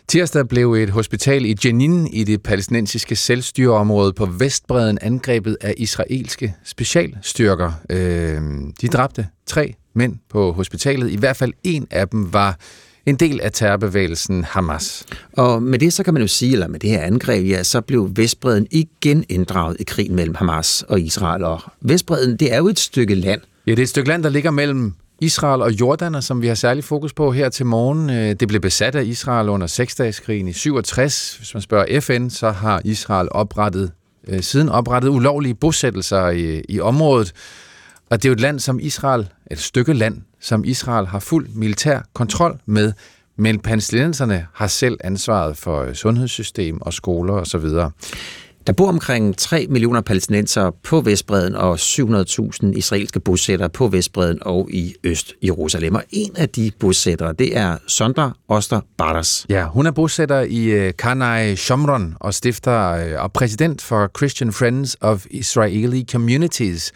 Tirsdag 0.08 0.48
blev 0.48 0.72
et 0.72 0.90
hospital 0.90 1.44
i 1.44 1.56
Jenin 1.64 2.06
i 2.06 2.24
det 2.24 2.42
palæstinensiske 2.42 3.16
selvstyreområde 3.16 4.12
på 4.12 4.26
Vestbreden 4.26 4.98
angrebet 5.02 5.56
af 5.60 5.74
israelske 5.76 6.54
specialstyrker. 6.64 7.72
Øh, 7.90 8.40
de 8.80 8.88
dræbte 8.88 9.26
tre 9.46 9.74
mænd 9.94 10.16
på 10.30 10.52
hospitalet. 10.52 11.10
I 11.10 11.16
hvert 11.16 11.36
fald 11.36 11.52
en 11.64 11.86
af 11.90 12.08
dem 12.08 12.32
var 12.32 12.58
en 13.06 13.16
del 13.16 13.40
af 13.40 13.52
terrorbevægelsen 13.52 14.44
Hamas. 14.44 15.06
Og 15.32 15.62
med 15.62 15.78
det 15.78 15.92
så 15.92 16.02
kan 16.02 16.14
man 16.14 16.22
jo 16.22 16.28
sige, 16.28 16.52
eller 16.52 16.68
med 16.68 16.80
det 16.80 16.90
her 16.90 17.02
angreb, 17.02 17.48
ja, 17.48 17.62
så 17.62 17.80
blev 17.80 18.10
Vestbreden 18.14 18.66
igen 18.70 19.24
inddraget 19.28 19.76
i 19.80 19.84
krigen 19.84 20.14
mellem 20.14 20.34
Hamas 20.34 20.84
og 20.88 21.00
Israel. 21.00 21.44
Og 21.44 21.60
Vestbreden, 21.80 22.36
det 22.36 22.52
er 22.52 22.56
jo 22.56 22.68
et 22.68 22.78
stykke 22.78 23.14
land. 23.14 23.40
Ja, 23.66 23.70
det 23.70 23.78
er 23.78 23.82
et 23.82 23.88
stykke 23.88 24.08
land, 24.08 24.22
der 24.22 24.28
ligger 24.28 24.50
mellem 24.50 24.94
Israel 25.20 25.62
og 25.62 25.72
Jordan, 25.80 26.22
som 26.22 26.42
vi 26.42 26.46
har 26.46 26.54
særlig 26.54 26.84
fokus 26.84 27.12
på 27.12 27.32
her 27.32 27.48
til 27.48 27.66
morgen. 27.66 28.10
Øh, 28.10 28.34
det 28.40 28.48
blev 28.48 28.60
besat 28.60 28.94
af 28.94 29.04
Israel 29.04 29.48
under 29.48 29.66
seksdageskrigen 29.66 30.48
i 30.48 30.52
67. 30.52 31.36
Hvis 31.36 31.54
man 31.54 31.60
spørger 31.60 32.00
FN, 32.00 32.30
så 32.30 32.50
har 32.50 32.82
Israel 32.84 33.28
oprettet, 33.30 33.92
øh, 34.28 34.42
siden 34.42 34.68
oprettet 34.68 35.08
ulovlige 35.08 35.54
bosættelser 35.54 36.28
i, 36.28 36.62
i 36.68 36.80
området. 36.80 37.32
Og 38.10 38.22
det 38.22 38.28
er 38.28 38.30
jo 38.30 38.32
et 38.34 38.40
land 38.40 38.60
som 38.60 38.80
Israel, 38.80 39.28
et 39.50 39.58
stykke 39.58 39.92
land, 39.92 40.22
som 40.40 40.64
Israel 40.64 41.06
har 41.06 41.18
fuld 41.18 41.48
militær 41.48 42.00
kontrol 42.14 42.58
med, 42.66 42.92
men 43.36 43.60
palæstinenserne 43.60 44.46
har 44.54 44.66
selv 44.66 44.98
ansvaret 45.04 45.56
for 45.56 45.82
øh, 45.82 45.94
sundhedssystem 45.94 46.82
og 46.82 46.92
skoler 46.92 47.34
osv. 47.34 47.66
Der 48.68 48.74
bor 48.74 48.88
omkring 48.88 49.36
3 49.36 49.66
millioner 49.70 50.00
palæstinenser 50.00 50.70
på 50.84 51.00
Vestbreden 51.00 51.54
og 51.54 51.74
700.000 51.74 52.66
israelske 52.66 53.20
bosættere 53.20 53.68
på 53.68 53.88
Vestbreden 53.88 54.38
og 54.42 54.68
i 54.70 54.94
Øst-Jerusalem. 55.04 55.94
Og 55.94 56.02
en 56.10 56.36
af 56.36 56.48
de 56.48 56.70
bosættere, 56.80 57.32
det 57.32 57.56
er 57.56 57.76
Sondra 57.86 58.32
Oster 58.48 58.80
Barras. 58.98 59.46
Ja, 59.48 59.64
hun 59.64 59.86
er 59.86 59.90
bosætter 59.90 60.40
i 60.40 60.64
øh, 60.64 60.92
Kanai 60.98 61.56
Shomron 61.56 62.14
og 62.20 62.34
stifter 62.34 62.90
øh, 62.90 63.22
og 63.22 63.32
præsident 63.32 63.82
for 63.82 64.10
Christian 64.16 64.52
Friends 64.52 64.96
of 65.00 65.26
Israeli 65.30 66.04
Communities. 66.12 66.92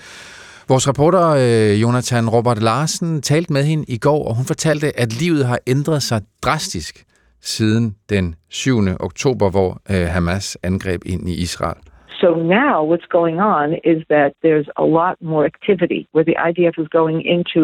Vores 0.68 0.88
reporter 0.88 1.28
øh, 1.28 1.82
Jonathan 1.82 2.28
Robert 2.28 2.62
Larsen 2.62 3.22
talte 3.22 3.52
med 3.52 3.64
hende 3.64 3.84
i 3.88 3.98
går, 3.98 4.28
og 4.28 4.34
hun 4.34 4.44
fortalte, 4.44 5.00
at 5.00 5.12
livet 5.12 5.46
har 5.46 5.58
ændret 5.66 6.02
sig 6.02 6.20
drastisk 6.42 7.04
siden 7.42 7.96
den 8.10 8.34
7. 8.48 8.96
oktober, 9.00 9.50
hvor 9.50 9.70
øh, 9.90 10.06
Hamas 10.14 10.58
angreb 10.62 11.00
ind 11.06 11.28
i 11.28 11.42
Israel. 11.42 11.78
So 12.22 12.28
now 12.34 12.84
what's 12.90 13.08
going 13.18 13.38
on 13.40 13.68
is 13.92 14.00
that 14.14 14.30
there's 14.44 14.68
a 14.76 14.86
lot 14.98 15.16
more 15.20 15.44
activity 15.44 16.00
where 16.12 16.24
the 16.30 16.36
IDF 16.48 16.76
is 16.82 16.88
going 16.98 17.18
into 17.34 17.60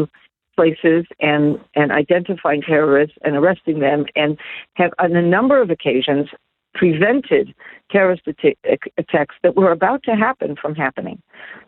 places 0.56 1.06
and, 1.20 1.44
and 1.80 1.88
identifying 1.92 2.62
terrorists 2.62 3.16
and 3.24 3.32
arresting 3.36 3.78
them 3.78 4.00
and 4.16 4.30
have 4.80 4.92
on 4.98 5.14
a 5.14 5.22
number 5.36 5.62
of 5.62 5.70
occasions 5.70 6.26
prevented 6.74 7.54
terrorist 7.90 8.22
attacks 9.02 9.34
that 9.42 9.56
were 9.56 9.72
about 9.72 10.02
to 10.04 10.14
happen 10.26 10.56
from 10.60 10.74
happening. 10.74 11.20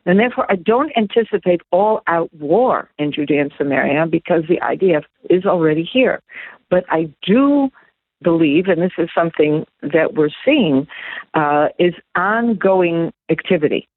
And 0.07 0.19
therefore, 0.19 0.47
I 0.49 0.57
don't 0.57 0.93
anticipate 0.97 1.61
all 1.71 2.03
out 2.07 2.31
war 2.35 2.91
in 2.99 3.13
Judea 3.13 3.43
and 3.43 3.53
Samaria 3.57 4.07
because 4.07 4.43
the 4.49 4.61
IDF 4.73 5.05
is 5.29 5.45
already 5.47 5.89
here. 5.97 6.21
But 6.69 6.85
I 6.89 7.09
do 7.23 7.71
believe, 8.23 8.69
and 8.69 8.81
this 8.83 8.97
is 8.99 9.09
something 9.15 9.65
that 9.83 10.15
we're 10.17 10.35
seeing, 10.45 10.87
uh, 11.35 11.67
is 11.79 11.95
ongoing 12.15 13.13
activity. 13.31 13.89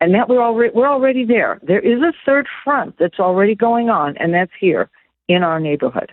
And 0.00 0.14
that 0.14 0.28
we're 0.28 0.46
already, 0.50 0.72
we're 0.76 0.92
already 0.96 1.24
there. 1.24 1.58
There 1.66 1.84
is 1.92 2.00
a 2.02 2.12
third 2.26 2.46
front 2.64 2.94
that's 3.00 3.18
already 3.18 3.54
going 3.54 3.88
on, 3.90 4.16
and 4.20 4.32
that's 4.32 4.56
here 4.60 4.88
in 5.28 5.42
our 5.42 5.58
neighborhood. 5.60 6.10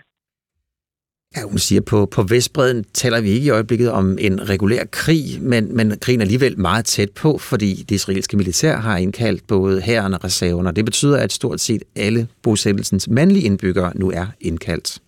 Ja, 1.36 1.42
hun 1.42 1.58
siger, 1.58 1.80
på, 1.80 2.06
på 2.06 2.22
Vestbreden 2.22 2.84
taler 2.84 3.20
vi 3.20 3.28
ikke 3.28 3.46
i 3.46 3.50
øjeblikket 3.50 3.90
om 3.92 4.18
en 4.20 4.50
regulær 4.50 4.84
krig, 4.90 5.24
men, 5.40 5.76
men 5.76 5.92
krigen 6.00 6.20
er 6.20 6.24
alligevel 6.24 6.58
meget 6.58 6.84
tæt 6.84 7.10
på, 7.22 7.38
fordi 7.38 7.74
det 7.74 7.94
israelske 7.94 8.36
militær 8.36 8.76
har 8.76 8.96
indkaldt 8.96 9.46
både 9.46 9.80
hæren 9.80 10.14
og 10.14 10.24
reserven, 10.24 10.66
og 10.66 10.76
det 10.76 10.84
betyder, 10.84 11.18
at 11.18 11.32
stort 11.32 11.60
set 11.60 11.82
alle 11.96 12.28
bosættelsens 12.42 13.08
mandlige 13.08 13.46
indbyggere 13.46 13.92
nu 13.94 14.10
er 14.10 14.26
indkaldt. 14.40 14.98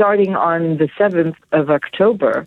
Starting 0.00 0.34
on 0.34 0.78
the 0.78 0.88
7th 0.98 1.34
of 1.52 1.68
October, 1.68 2.46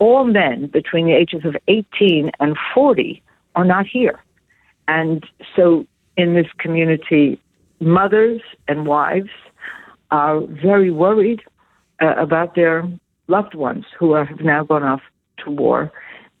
all 0.00 0.24
men 0.24 0.66
between 0.66 1.06
the 1.06 1.14
ages 1.14 1.46
of 1.46 1.56
18 1.66 2.30
and 2.38 2.58
40 2.74 3.22
are 3.54 3.64
not 3.64 3.86
here. 3.86 4.22
And 4.86 5.24
so 5.56 5.86
in 6.18 6.34
this 6.34 6.48
community, 6.58 7.40
mothers 7.80 8.42
and 8.68 8.86
wives 8.86 9.30
are 10.10 10.42
very 10.42 10.90
worried 10.90 11.40
uh, 12.02 12.16
about 12.18 12.54
their 12.54 12.86
loved 13.28 13.54
ones 13.54 13.86
who 13.98 14.12
are, 14.12 14.26
have 14.26 14.42
now 14.42 14.62
gone 14.62 14.82
off 14.82 15.00
to 15.42 15.50
war. 15.50 15.90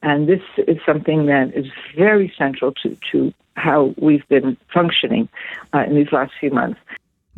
And 0.02 0.28
this 0.28 0.42
is 0.68 0.76
something 0.84 1.24
that 1.24 1.52
is 1.54 1.68
very 1.96 2.30
central 2.36 2.74
to, 2.82 2.98
to 3.12 3.32
how 3.54 3.94
we've 3.96 4.28
been 4.28 4.58
functioning 4.74 5.26
uh, 5.72 5.84
in 5.84 5.94
these 5.94 6.12
last 6.12 6.32
few 6.38 6.50
months. 6.50 6.78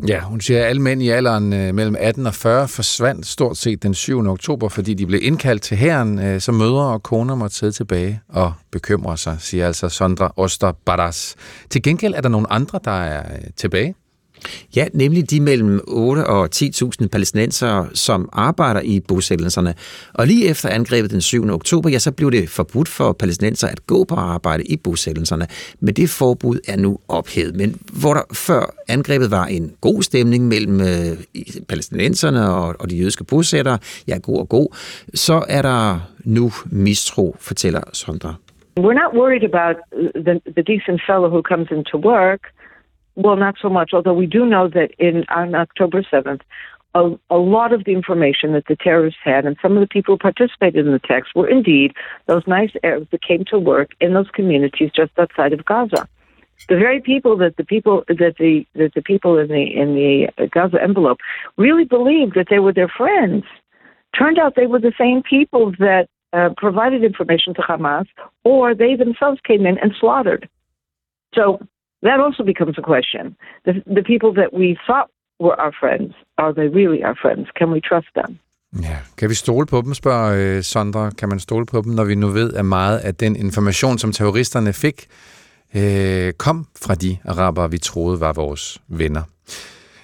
Ja, 0.09 0.21
hun 0.21 0.41
siger, 0.41 0.61
at 0.61 0.67
alle 0.67 0.83
mænd 0.83 1.03
i 1.03 1.09
alderen 1.09 1.53
øh, 1.53 1.75
mellem 1.75 1.97
18 1.99 2.27
og 2.27 2.35
40 2.35 2.69
forsvandt 2.69 3.27
stort 3.27 3.57
set 3.57 3.83
den 3.83 3.95
7. 3.95 4.27
oktober, 4.27 4.69
fordi 4.69 4.95
de 4.95 5.07
blev 5.07 5.21
indkaldt 5.23 5.63
til 5.63 5.77
herren, 5.77 6.19
øh, 6.19 6.41
så 6.41 6.53
mødre 6.53 6.87
og 6.87 7.03
koner 7.03 7.35
måtte 7.35 7.57
sidde 7.57 7.73
tilbage 7.73 8.21
og 8.29 8.53
bekymre 8.71 9.17
sig, 9.17 9.37
siger 9.39 9.67
altså 9.67 9.89
Sondra 9.89 10.33
Oster 10.37 10.73
Baras. 10.85 11.37
Til 11.71 11.83
gengæld 11.83 12.15
er 12.15 12.21
der 12.21 12.29
nogle 12.29 12.53
andre, 12.53 12.81
der 12.85 12.91
er 12.91 13.33
øh, 13.33 13.41
tilbage. 13.57 13.95
Ja, 14.77 14.87
nemlig 14.93 15.31
de 15.31 15.41
mellem 15.41 15.81
8 15.89 16.27
og 16.27 16.49
10.000 16.55 17.09
palæstinensere, 17.09 17.89
som 17.95 18.29
arbejder 18.33 18.81
i 18.81 19.01
bosættelserne. 19.09 19.75
Og 20.15 20.27
lige 20.27 20.49
efter 20.49 20.69
angrebet 20.69 21.11
den 21.11 21.21
7. 21.21 21.51
oktober, 21.51 21.91
ja, 21.91 21.99
så 21.99 22.13
blev 22.13 22.31
det 22.31 22.49
forbudt 22.49 22.89
for 22.89 23.13
palæstinenser 23.13 23.69
at 23.69 23.87
gå 23.87 24.05
på 24.05 24.15
arbejde 24.15 24.65
i 24.65 24.77
bosættelserne. 24.77 25.47
Men 25.81 25.95
det 25.95 26.11
forbud 26.11 26.59
er 26.69 26.77
nu 26.77 26.99
ophævet. 27.09 27.57
Men 27.57 27.77
hvor 28.01 28.15
der 28.15 28.23
før 28.35 28.75
angrebet 28.89 29.31
var 29.31 29.45
en 29.45 29.73
god 29.81 30.03
stemning 30.03 30.49
mellem 30.49 30.81
øh, 30.81 31.45
palæstinenserne 31.69 32.51
og, 32.51 32.77
og 32.81 32.91
de 32.91 32.97
jødiske 32.97 33.25
bosættere, 33.25 33.79
ja, 34.09 34.19
god 34.19 34.39
og 34.39 34.49
god, 34.49 34.77
så 35.15 35.45
er 35.49 35.63
der 35.63 36.11
nu 36.25 36.51
mistro, 36.67 37.37
fortæller 37.41 37.81
Sondra. 37.93 38.35
We're 38.81 39.01
not 39.05 39.13
worried 39.21 39.45
about 39.53 39.77
the, 40.27 40.41
the 40.57 40.65
decent 40.73 41.01
fellow 41.09 41.29
who 41.29 41.43
comes 41.43 41.69
into 41.71 41.97
work– 41.99 42.41
Well, 43.15 43.37
not 43.37 43.57
so 43.61 43.69
much, 43.69 43.91
although 43.93 44.15
we 44.15 44.27
do 44.27 44.47
know 44.47 44.69
that 44.69 44.93
in 44.99 45.25
on 45.29 45.55
October 45.55 46.03
7th, 46.03 46.41
a, 46.95 47.13
a 47.31 47.37
lot 47.37 47.73
of 47.73 47.85
the 47.85 47.93
information 47.93 48.53
that 48.53 48.67
the 48.69 48.77
terrorists 48.77 49.21
had 49.25 49.45
and 49.45 49.57
some 49.63 49.77
of 49.77 49.81
the 49.81 49.87
people 49.87 50.15
who 50.15 50.19
participated 50.19 50.87
in 50.87 50.93
the 50.93 50.97
attacks 50.97 51.29
were 51.35 51.49
indeed 51.49 51.93
those 52.27 52.47
nice 52.47 52.71
Arabs 52.83 53.09
that 53.11 53.23
came 53.23 53.45
to 53.47 53.59
work 53.59 53.93
in 54.01 54.13
those 54.15 54.29
communities 54.33 54.91
just 54.95 55.13
outside 55.19 55.53
of 55.53 55.65
Gaza. 55.65 56.09
The 56.69 56.77
very 56.77 57.01
people 57.01 57.37
that 57.39 57.57
the 57.57 57.65
people 57.65 58.05
that 58.09 58.37
the 58.39 58.65
that 58.75 58.95
the 58.95 59.03
people 59.03 59.39
in 59.39 59.49
the 59.49 59.63
in 59.63 59.95
the 59.95 60.49
Gaza 60.49 60.81
envelope 60.81 61.19
really 61.57 61.85
believed 61.85 62.35
that 62.35 62.47
they 62.51 62.61
were 62.61 62.73
their 62.73 62.89
friends. 62.89 63.45
Turned 64.17 64.39
out 64.39 64.55
they 64.55 64.67
were 64.67 64.79
the 64.79 64.93
same 64.97 65.23
people 65.23 65.73
that 65.79 66.09
uh, 66.33 66.51
provided 66.57 67.03
information 67.03 67.55
to 67.55 67.63
Hamas, 67.63 68.07
or 68.45 68.75
they 68.75 68.95
themselves 68.95 69.41
came 69.45 69.67
in 69.67 69.79
and 69.79 69.93
slaughtered. 69.99 70.49
So 71.35 71.67
that 72.07 72.19
also 72.27 72.43
becomes 72.53 72.75
a 72.83 72.85
question. 72.93 73.25
The, 73.67 73.73
the 73.99 74.05
people 74.13 74.31
that 74.41 74.51
we 74.61 74.69
thought 74.87 75.09
were 75.45 75.57
our 75.65 75.75
friends, 75.83 76.11
are 76.43 76.53
they 76.59 76.69
really 76.79 77.01
our 77.09 77.17
friends? 77.25 77.47
Can 77.59 77.69
we 77.75 77.81
trust 77.91 78.11
them? 78.21 78.31
Ja, 78.83 78.99
kan 79.19 79.31
vi 79.31 79.35
stole 79.35 79.67
på 79.67 79.81
dem, 79.81 79.95
spørger 79.95 80.57
øh, 80.57 80.63
Sondra. 80.63 81.11
Kan 81.11 81.29
man 81.29 81.41
stole 81.41 81.67
på 81.67 81.83
dem, 81.85 81.93
når 81.93 82.05
vi 82.05 82.15
nu 82.15 82.29
ved, 82.29 82.55
at 82.55 82.65
meget 82.65 82.99
af 82.99 83.15
den 83.15 83.37
information, 83.37 83.99
som 83.99 84.13
terroristerne 84.13 84.73
fik, 84.73 85.07
øh, 85.75 86.33
kom 86.33 86.67
fra 86.83 86.95
de 86.95 87.19
arabere, 87.25 87.71
vi 87.71 87.79
troede 87.79 88.21
var 88.21 88.33
vores 88.33 88.83
venner. 88.89 89.23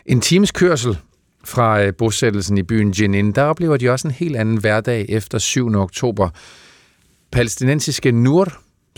En 0.06 0.20
times 0.20 0.52
kørsel 0.52 0.98
fra 1.44 1.82
øh, 1.82 1.92
bosættelsen 1.98 2.58
i 2.58 2.62
byen 2.62 2.94
Jenin, 3.00 3.32
der 3.32 3.42
oplever 3.42 3.76
de 3.76 3.90
også 3.90 4.08
en 4.08 4.14
helt 4.14 4.36
anden 4.36 4.60
hverdag 4.60 5.06
efter 5.08 5.38
7. 5.38 5.74
oktober. 5.74 6.28
Palæstinensiske 7.32 8.12
Nur, 8.12 8.46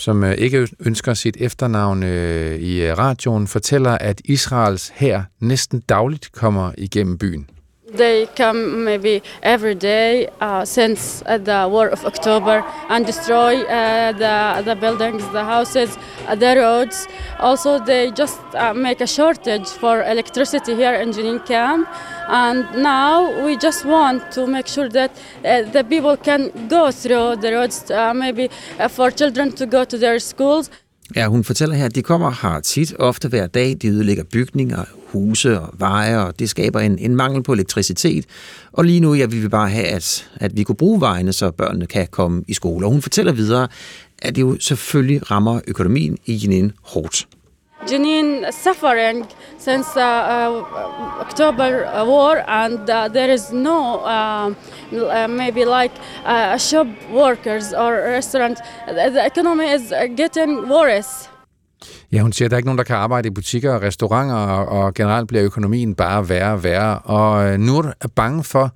som 0.01 0.25
øh, 0.25 0.35
ikke 0.35 0.69
ønsker 0.81 1.15
sit 1.15 1.37
efternavn 1.41 2.03
øh, 2.03 2.59
i 2.59 2.83
øh, 2.83 2.99
radioen, 2.99 3.47
fortæller, 3.47 3.99
at 3.99 4.21
Israels 4.25 4.89
hær 4.89 5.23
næsten 5.41 5.81
dagligt 5.81 6.33
kommer 6.33 6.73
igennem 6.79 7.19
byen. 7.19 7.47
They 7.93 8.27
come 8.37 8.85
maybe 8.85 9.23
every 9.43 9.75
day 9.75 10.29
uh, 10.41 10.65
since 10.65 11.23
uh, 11.27 11.39
the 11.39 11.69
war 11.71 11.89
of 11.89 12.05
October 12.05 12.65
and 12.89 13.05
destroy 13.05 13.63
uh, 13.63 14.13
the, 14.13 14.63
the 14.63 14.77
buildings, 14.77 15.27
the 15.31 15.45
houses, 15.45 15.99
uh, 16.27 16.37
the 16.37 16.57
roads. 16.57 17.09
Also, 17.41 17.79
they 17.79 18.13
just 18.13 18.41
uh, 18.55 18.73
make 18.75 19.01
a 19.01 19.07
shortage 19.07 19.67
for 19.67 20.03
electricity 20.05 20.75
here 20.75 20.95
in 20.95 21.11
Jenin 21.11 21.45
camp. 21.45 21.89
And 22.29 22.65
now 22.81 23.45
we 23.45 23.57
just 23.57 23.85
want 23.85 24.31
to 24.33 24.47
make 24.47 24.69
sure 24.69 24.89
that 24.91 25.11
uh, 25.45 25.63
the 25.63 25.83
people 25.83 26.17
can 26.17 26.69
go 26.69 26.93
through 26.93 27.37
the 27.37 27.53
roads, 27.53 27.91
maybe 28.15 28.51
for 28.89 29.11
children 29.11 29.51
to 29.53 29.67
go 29.67 29.85
to 29.85 29.99
their 29.99 30.21
schools. 30.21 30.71
Ja, 31.17 31.27
hun 31.27 31.45
fortæller 31.45 31.77
her, 31.77 31.85
at 31.85 31.95
de 31.95 32.03
kommer 32.03 32.31
her 32.43 32.61
tit, 32.61 32.95
ofte 32.99 33.29
hver 33.29 33.47
dag. 33.47 33.77
De 33.83 33.89
ødelægger 33.89 34.25
bygninger, 34.25 34.85
huse 35.07 35.61
og 35.61 35.75
veje, 35.79 36.19
og 36.19 36.39
det 36.39 36.51
skaber 36.51 36.81
en, 36.81 36.99
en 36.99 37.17
mangel 37.17 37.43
på 37.43 37.53
elektricitet. 37.53 38.25
Og 38.73 38.85
lige 38.85 39.01
nu, 39.01 39.15
ja, 39.15 39.27
vi 39.27 39.39
vil 39.39 39.51
bare 39.51 39.69
have, 39.69 39.87
at, 39.87 40.31
at 40.37 40.57
vi 40.57 40.63
kunne 40.63 40.77
bruge 40.77 41.01
vejene, 41.01 41.33
så 41.33 41.51
børnene 41.51 41.87
kan 41.87 42.09
komme 42.11 42.45
i 42.49 42.55
skole. 42.55 42.87
Og 42.87 42.93
hun 42.93 43.03
fortæller 43.03 43.33
videre, 43.33 43.69
at 44.19 44.37
det 44.37 44.43
jo 44.43 44.57
selvfølgelig 44.61 45.31
rammer 45.31 45.61
økonomien 45.67 46.19
i 46.27 46.41
Jenin 46.43 46.73
hårdt. 46.83 47.27
Jenin 47.87 48.53
suffering 48.53 49.27
since 49.59 49.97
uh, 49.97 50.03
uh, 50.03 51.21
October 51.21 51.87
uh, 51.87 52.07
war, 52.07 52.37
and 52.49 52.91
uh, 52.91 53.09
there 53.09 53.33
is 53.33 53.53
no 53.53 54.01
uh, 54.05 54.55
uh, 54.93 55.29
maybe 55.29 55.65
like 55.65 55.93
uh, 56.27 56.59
shop 56.59 56.87
workers 57.13 57.73
or 57.73 57.93
restaurant. 57.93 58.59
The 58.87 59.27
economy 59.27 59.65
is 59.75 59.93
getting 60.17 60.69
worse. 60.71 61.29
Ja, 62.13 62.23
hun 62.23 62.33
siger, 62.33 62.47
at 62.47 62.51
der 62.51 62.57
er 62.57 62.59
ikke 62.59 62.67
nogen, 62.67 62.79
der 62.79 62.85
kan 62.85 62.97
arbejde 62.97 63.29
i 63.29 63.31
butikker 63.31 63.75
og 63.75 63.83
restauranter, 63.83 64.35
og, 64.37 64.85
og 64.85 64.95
generelt 64.95 65.29
bliver 65.29 65.45
økonomien 65.45 65.95
bare 65.95 66.29
værre 66.29 66.53
og 66.53 66.65
værre. 66.65 66.99
Og 66.99 67.53
øh, 67.53 67.59
Nur 67.59 67.93
er 68.01 68.09
bange 68.17 68.45
for, 68.45 68.71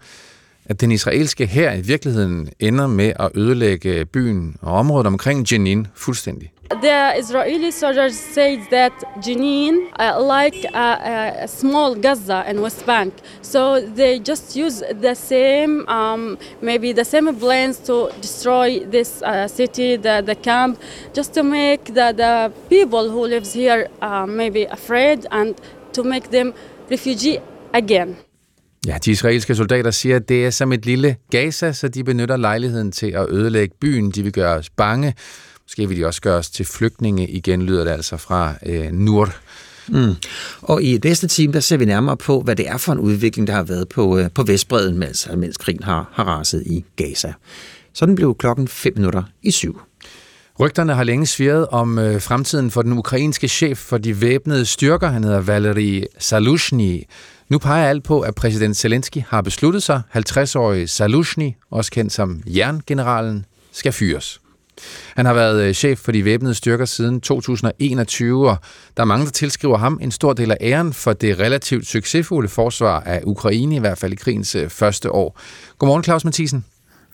at 0.67 0.81
den 0.81 0.91
israelske 0.91 1.47
her 1.47 1.73
i 1.73 1.81
virkeligheden 1.81 2.49
ender 2.61 2.87
med 2.87 3.13
at 3.21 3.31
ødelægge 3.35 4.05
byen 4.05 4.57
og 4.61 4.73
området 4.73 5.07
omkring 5.07 5.53
Jenin 5.53 5.87
fuldstændig? 5.95 6.51
The 6.71 7.19
Israeli 7.19 7.71
soldiers 7.71 8.15
say 8.15 8.59
that 8.71 8.93
Jenin, 9.27 9.75
uh, 10.01 10.19
like 10.19 10.65
a, 10.75 11.43
a, 11.43 11.47
small 11.47 11.95
Gaza 11.95 12.43
and 12.47 12.61
West 12.61 12.87
Bank, 12.87 13.13
so 13.43 13.81
they 13.81 14.19
just 14.19 14.57
use 14.57 14.83
the 15.03 15.15
same, 15.15 15.85
um, 15.89 16.39
maybe 16.63 16.93
the 16.93 17.05
same 17.05 17.37
planes 17.37 17.79
to 17.79 18.09
destroy 18.23 18.81
this 18.91 19.23
uh, 19.23 19.47
city, 19.47 19.97
the, 19.97 20.23
the 20.27 20.35
camp, 20.35 20.79
just 21.13 21.35
to 21.35 21.43
make 21.43 21.85
the, 21.85 22.13
the 22.17 22.53
people 22.69 23.11
who 23.11 23.27
lives 23.27 23.53
here 23.53 23.89
uh, 24.01 24.27
maybe 24.27 24.65
afraid 24.65 25.27
and 25.31 25.55
to 25.93 26.03
make 26.03 26.31
them 26.31 26.55
refugee 26.91 27.41
again. 27.75 28.24
Ja, 28.87 28.99
de 29.05 29.11
israelske 29.11 29.55
soldater 29.55 29.91
siger, 29.91 30.17
at 30.17 30.29
det 30.29 30.47
er 30.47 30.51
som 30.51 30.73
et 30.73 30.87
lille 30.87 31.17
Gaza, 31.31 31.73
så 31.73 31.89
de 31.89 32.05
benytter 32.05 32.37
lejligheden 32.37 32.93
til 32.93 33.07
at 33.07 33.27
ødelægge 33.31 33.75
byen. 33.81 34.11
De 34.11 34.23
vil 34.23 34.33
gøre 34.33 34.57
os 34.57 34.71
bange. 34.71 35.15
Måske 35.63 35.89
vil 35.89 35.97
de 35.97 36.07
også 36.07 36.21
gøre 36.21 36.39
os 36.39 36.51
til 36.51 36.65
flygtninge 36.65 37.29
igen, 37.29 37.63
lyder 37.63 37.85
det 37.85 37.91
altså 37.91 38.17
fra 38.17 38.55
øh, 38.67 38.93
Nur. 38.93 39.35
Mm. 39.89 40.15
Og 40.63 40.83
i 40.83 40.99
næste 41.05 41.29
time, 41.29 41.53
der 41.53 41.61
ser 41.61 41.77
vi 41.77 41.85
nærmere 41.85 42.17
på, 42.17 42.41
hvad 42.41 42.57
det 42.57 42.69
er 42.69 42.77
for 42.77 42.93
en 42.93 42.99
udvikling, 42.99 43.47
der 43.47 43.55
har 43.55 43.63
været 43.63 43.89
på, 43.89 44.19
øh, 44.19 44.31
på 44.35 44.43
Vestbreden, 44.43 44.99
mens, 44.99 45.29
mens 45.37 45.57
krigen 45.57 45.83
har, 45.83 46.11
har 46.13 46.25
raset 46.25 46.63
i 46.67 46.85
Gaza. 46.97 47.33
Sådan 47.93 48.15
blev 48.15 48.35
klokken 48.39 48.69
5 48.69 48.93
minutter 48.97 49.23
i 49.43 49.51
syv. 49.51 49.81
Rygterne 50.61 50.95
har 50.95 51.05
længe 51.05 51.27
svirret 51.27 51.67
om 51.67 51.99
øh, 51.99 52.21
fremtiden 52.21 52.71
for 52.71 52.83
den 52.83 52.93
ukrainske 52.93 53.49
chef 53.49 53.79
for 53.79 53.99
de 53.99 54.21
væbnede 54.21 54.65
styrker. 54.65 55.09
Han 55.09 55.25
hedder 55.25 55.41
Valery 55.41 56.03
Salushny. 56.19 57.03
Nu 57.49 57.59
peger 57.59 57.89
alt 57.89 58.05
på, 58.05 58.21
at 58.21 58.35
præsident 58.35 58.77
Zelensky 58.77 59.19
har 59.29 59.41
besluttet 59.43 59.83
sig. 59.83 60.03
50-årige 60.15 60.89
Salushny, 60.89 61.53
også 61.71 61.91
kendt 61.91 62.13
som 62.13 62.43
jerngeneralen, 62.47 63.47
skal 63.73 63.93
fyres. 63.93 64.41
Han 65.17 65.27
har 65.27 65.35
været 65.35 65.63
øh, 65.63 65.75
chef 65.75 65.99
for 65.99 66.13
de 66.13 66.25
væbnede 66.25 66.55
styrker 66.55 66.85
siden 66.85 67.21
2021, 67.21 68.51
og 68.51 68.57
der 68.97 69.03
er 69.03 69.07
mange, 69.07 69.25
der 69.25 69.31
tilskriver 69.31 69.79
ham 69.79 69.99
en 70.03 70.11
stor 70.11 70.33
del 70.33 70.51
af 70.51 70.57
æren 70.61 70.93
for 70.93 71.13
det 71.13 71.39
relativt 71.39 71.87
succesfulde 71.87 72.49
forsvar 72.49 73.01
af 73.01 73.21
Ukraine, 73.25 73.77
i 73.77 73.79
hvert 73.79 73.99
fald 73.99 74.13
i 74.13 74.17
krigens 74.17 74.55
øh, 74.55 74.69
første 74.69 75.11
år. 75.13 75.41
Godmorgen, 75.79 76.05
Claus 76.05 76.25
Mathisen. 76.25 76.65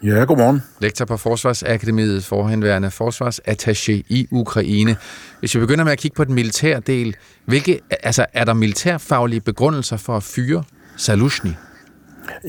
Ja, 0.03 0.25
godmorgen. 0.25 0.63
Lektor 0.79 1.05
på 1.05 1.17
Forsvarsakademiet, 1.17 2.25
forhenværende 2.25 2.89
forsvarsattaché 2.89 3.93
i 3.93 4.29
Ukraine. 4.31 4.97
Hvis 5.41 5.55
vi 5.55 5.61
begynder 5.61 5.85
med 5.85 5.93
at 5.93 5.99
kigge 5.99 6.15
på 6.15 6.25
den 6.25 6.35
militære 6.35 6.81
del, 6.81 7.17
hvilke, 7.45 7.81
altså, 7.91 8.27
er 8.33 8.45
der 8.45 8.53
militærfaglige 8.53 9.41
begrundelser 9.41 9.97
for 9.97 10.17
at 10.17 10.23
fyre 10.23 10.65
Salushny? 10.97 11.51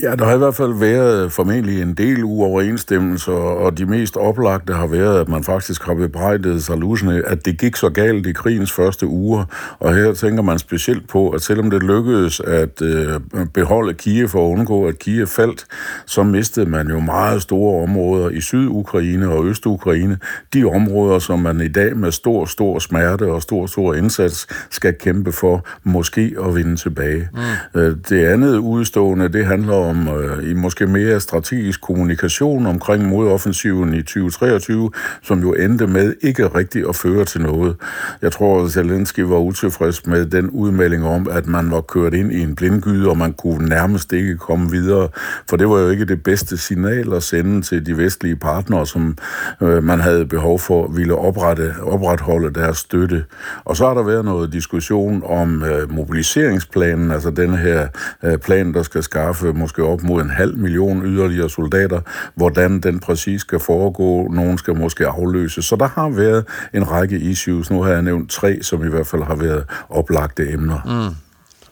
Ja, 0.02 0.14
der 0.16 0.24
har 0.24 0.34
i 0.34 0.38
hvert 0.38 0.54
fald 0.54 0.72
været 0.72 1.32
formentlig 1.32 1.82
en 1.82 1.94
del 1.94 2.24
uoverensstemmelser, 2.24 3.32
og 3.32 3.78
de 3.78 3.86
mest 3.86 4.16
oplagte 4.16 4.72
har 4.72 4.86
været, 4.86 5.20
at 5.20 5.28
man 5.28 5.44
faktisk 5.44 5.84
har 5.84 5.94
bebrejdet 5.94 6.64
Salusne, 6.64 7.22
at 7.26 7.44
det 7.44 7.58
gik 7.58 7.76
så 7.76 7.90
galt 7.90 8.26
i 8.26 8.32
krigens 8.32 8.72
første 8.72 9.06
uger. 9.06 9.44
Og 9.78 9.94
her 9.94 10.12
tænker 10.12 10.42
man 10.42 10.58
specielt 10.58 11.08
på, 11.08 11.30
at 11.30 11.42
selvom 11.42 11.70
det 11.70 11.82
lykkedes 11.82 12.40
at 12.40 12.82
øh, 12.82 13.20
beholde 13.54 13.94
Kiev 13.94 14.28
for 14.28 14.46
at 14.46 14.52
undgå, 14.58 14.86
at 14.88 14.98
Kiev 14.98 15.26
faldt, 15.26 15.66
så 16.06 16.22
mistede 16.22 16.70
man 16.70 16.88
jo 16.88 17.00
meget 17.00 17.42
store 17.42 17.82
områder 17.82 18.28
i 18.28 18.40
Sydukraine 18.40 19.28
og 19.28 19.46
Østukraine. 19.46 20.18
De 20.54 20.64
områder, 20.64 21.18
som 21.18 21.38
man 21.38 21.60
i 21.60 21.68
dag 21.68 21.96
med 21.96 22.12
stor, 22.12 22.44
stor 22.44 22.78
smerte 22.78 23.32
og 23.32 23.42
stor, 23.42 23.66
stor 23.66 23.94
indsats 23.94 24.46
skal 24.70 24.94
kæmpe 24.94 25.32
for, 25.32 25.66
måske 25.84 26.34
at 26.46 26.54
vinde 26.54 26.76
tilbage. 26.76 27.28
Mm. 27.74 27.80
Øh, 27.80 27.96
det 28.08 28.24
andet 28.24 28.56
udstående, 28.56 29.28
det 29.28 29.46
handler 29.46 29.71
handler 29.72 29.88
om 29.88 30.22
øh, 30.22 30.50
i 30.50 30.54
måske 30.54 30.86
mere 30.86 31.20
strategisk 31.20 31.80
kommunikation 31.80 32.66
omkring 32.66 33.08
modoffensiven 33.08 33.94
i 33.94 34.02
2023, 34.02 34.90
som 35.22 35.40
jo 35.40 35.52
endte 35.52 35.86
med 35.86 36.14
ikke 36.20 36.46
rigtigt 36.46 36.88
at 36.88 36.96
føre 36.96 37.24
til 37.24 37.40
noget. 37.40 37.76
Jeg 38.22 38.32
tror, 38.32 38.64
at 38.64 38.70
Zelensky 38.70 39.20
var 39.20 39.38
utilfreds 39.38 40.06
med 40.06 40.26
den 40.26 40.50
udmelding 40.50 41.06
om, 41.06 41.28
at 41.30 41.46
man 41.46 41.70
var 41.70 41.80
kørt 41.80 42.14
ind 42.14 42.32
i 42.32 42.42
en 42.42 42.54
blindgyde, 42.54 43.08
og 43.08 43.18
man 43.18 43.32
kunne 43.32 43.68
nærmest 43.68 44.12
ikke 44.12 44.36
komme 44.36 44.70
videre, 44.70 45.08
for 45.48 45.56
det 45.56 45.68
var 45.68 45.78
jo 45.78 45.88
ikke 45.88 46.04
det 46.04 46.22
bedste 46.22 46.56
signal 46.56 47.12
at 47.12 47.22
sende 47.22 47.62
til 47.62 47.86
de 47.86 47.96
vestlige 47.96 48.36
partnere, 48.36 48.86
som 48.86 49.16
øh, 49.60 49.84
man 49.84 50.00
havde 50.00 50.26
behov 50.26 50.58
for 50.58 50.88
ville 50.88 51.14
oprette, 51.14 51.74
opretholde 51.82 52.60
deres 52.60 52.78
støtte. 52.78 53.24
Og 53.64 53.76
så 53.76 53.86
har 53.86 53.94
der 53.94 54.02
været 54.02 54.24
noget 54.24 54.52
diskussion 54.52 55.22
om 55.26 55.62
øh, 55.62 55.92
mobiliseringsplanen, 55.92 57.10
altså 57.10 57.30
den 57.30 57.54
her 57.54 57.88
øh, 58.22 58.38
plan, 58.38 58.74
der 58.74 58.82
skal 58.82 59.02
skaffe 59.02 59.52
måske 59.62 59.84
op 59.84 60.02
mod 60.02 60.22
en 60.22 60.30
halv 60.30 60.56
million 60.56 61.02
yderligere 61.02 61.50
soldater. 61.50 62.00
Hvordan 62.34 62.80
den 62.80 63.00
præcis 63.00 63.40
skal 63.40 63.60
foregå, 63.60 64.28
nogen 64.28 64.58
skal 64.58 64.76
måske 64.76 65.06
afløse. 65.06 65.62
Så 65.62 65.76
der 65.76 65.88
har 65.88 66.08
været 66.08 66.44
en 66.74 66.90
række 66.90 67.18
issues. 67.18 67.70
Nu 67.70 67.82
har 67.82 67.90
jeg 67.90 68.02
nævnt 68.02 68.30
tre, 68.30 68.58
som 68.62 68.86
i 68.86 68.88
hvert 68.88 69.06
fald 69.06 69.22
har 69.22 69.36
været 69.36 69.64
oplagte 69.88 70.52
emner. 70.52 71.08
Mm. 71.08 71.16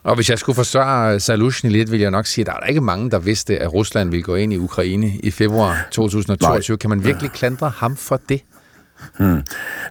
Og 0.02 0.14
hvis 0.14 0.30
jeg 0.30 0.38
skulle 0.38 0.56
forsvare 0.56 1.20
Salushny 1.20 1.70
lidt, 1.70 1.92
vil 1.92 2.00
jeg 2.00 2.10
nok 2.10 2.26
sige, 2.26 2.42
at 2.42 2.46
der 2.46 2.52
er 2.52 2.66
ikke 2.66 2.80
mange, 2.80 3.10
der 3.10 3.18
vidste, 3.18 3.58
at 3.58 3.74
Rusland 3.74 4.10
ville 4.10 4.22
gå 4.22 4.34
ind 4.34 4.52
i 4.52 4.56
Ukraine 4.56 5.12
i 5.22 5.30
februar 5.30 5.86
2022. 5.90 6.74
Nej. 6.74 6.78
Kan 6.78 6.90
man 6.90 7.04
virkelig 7.04 7.30
klandre 7.30 7.72
ham 7.76 7.96
for 7.96 8.20
det? 8.28 8.40
Hmm. 9.18 9.42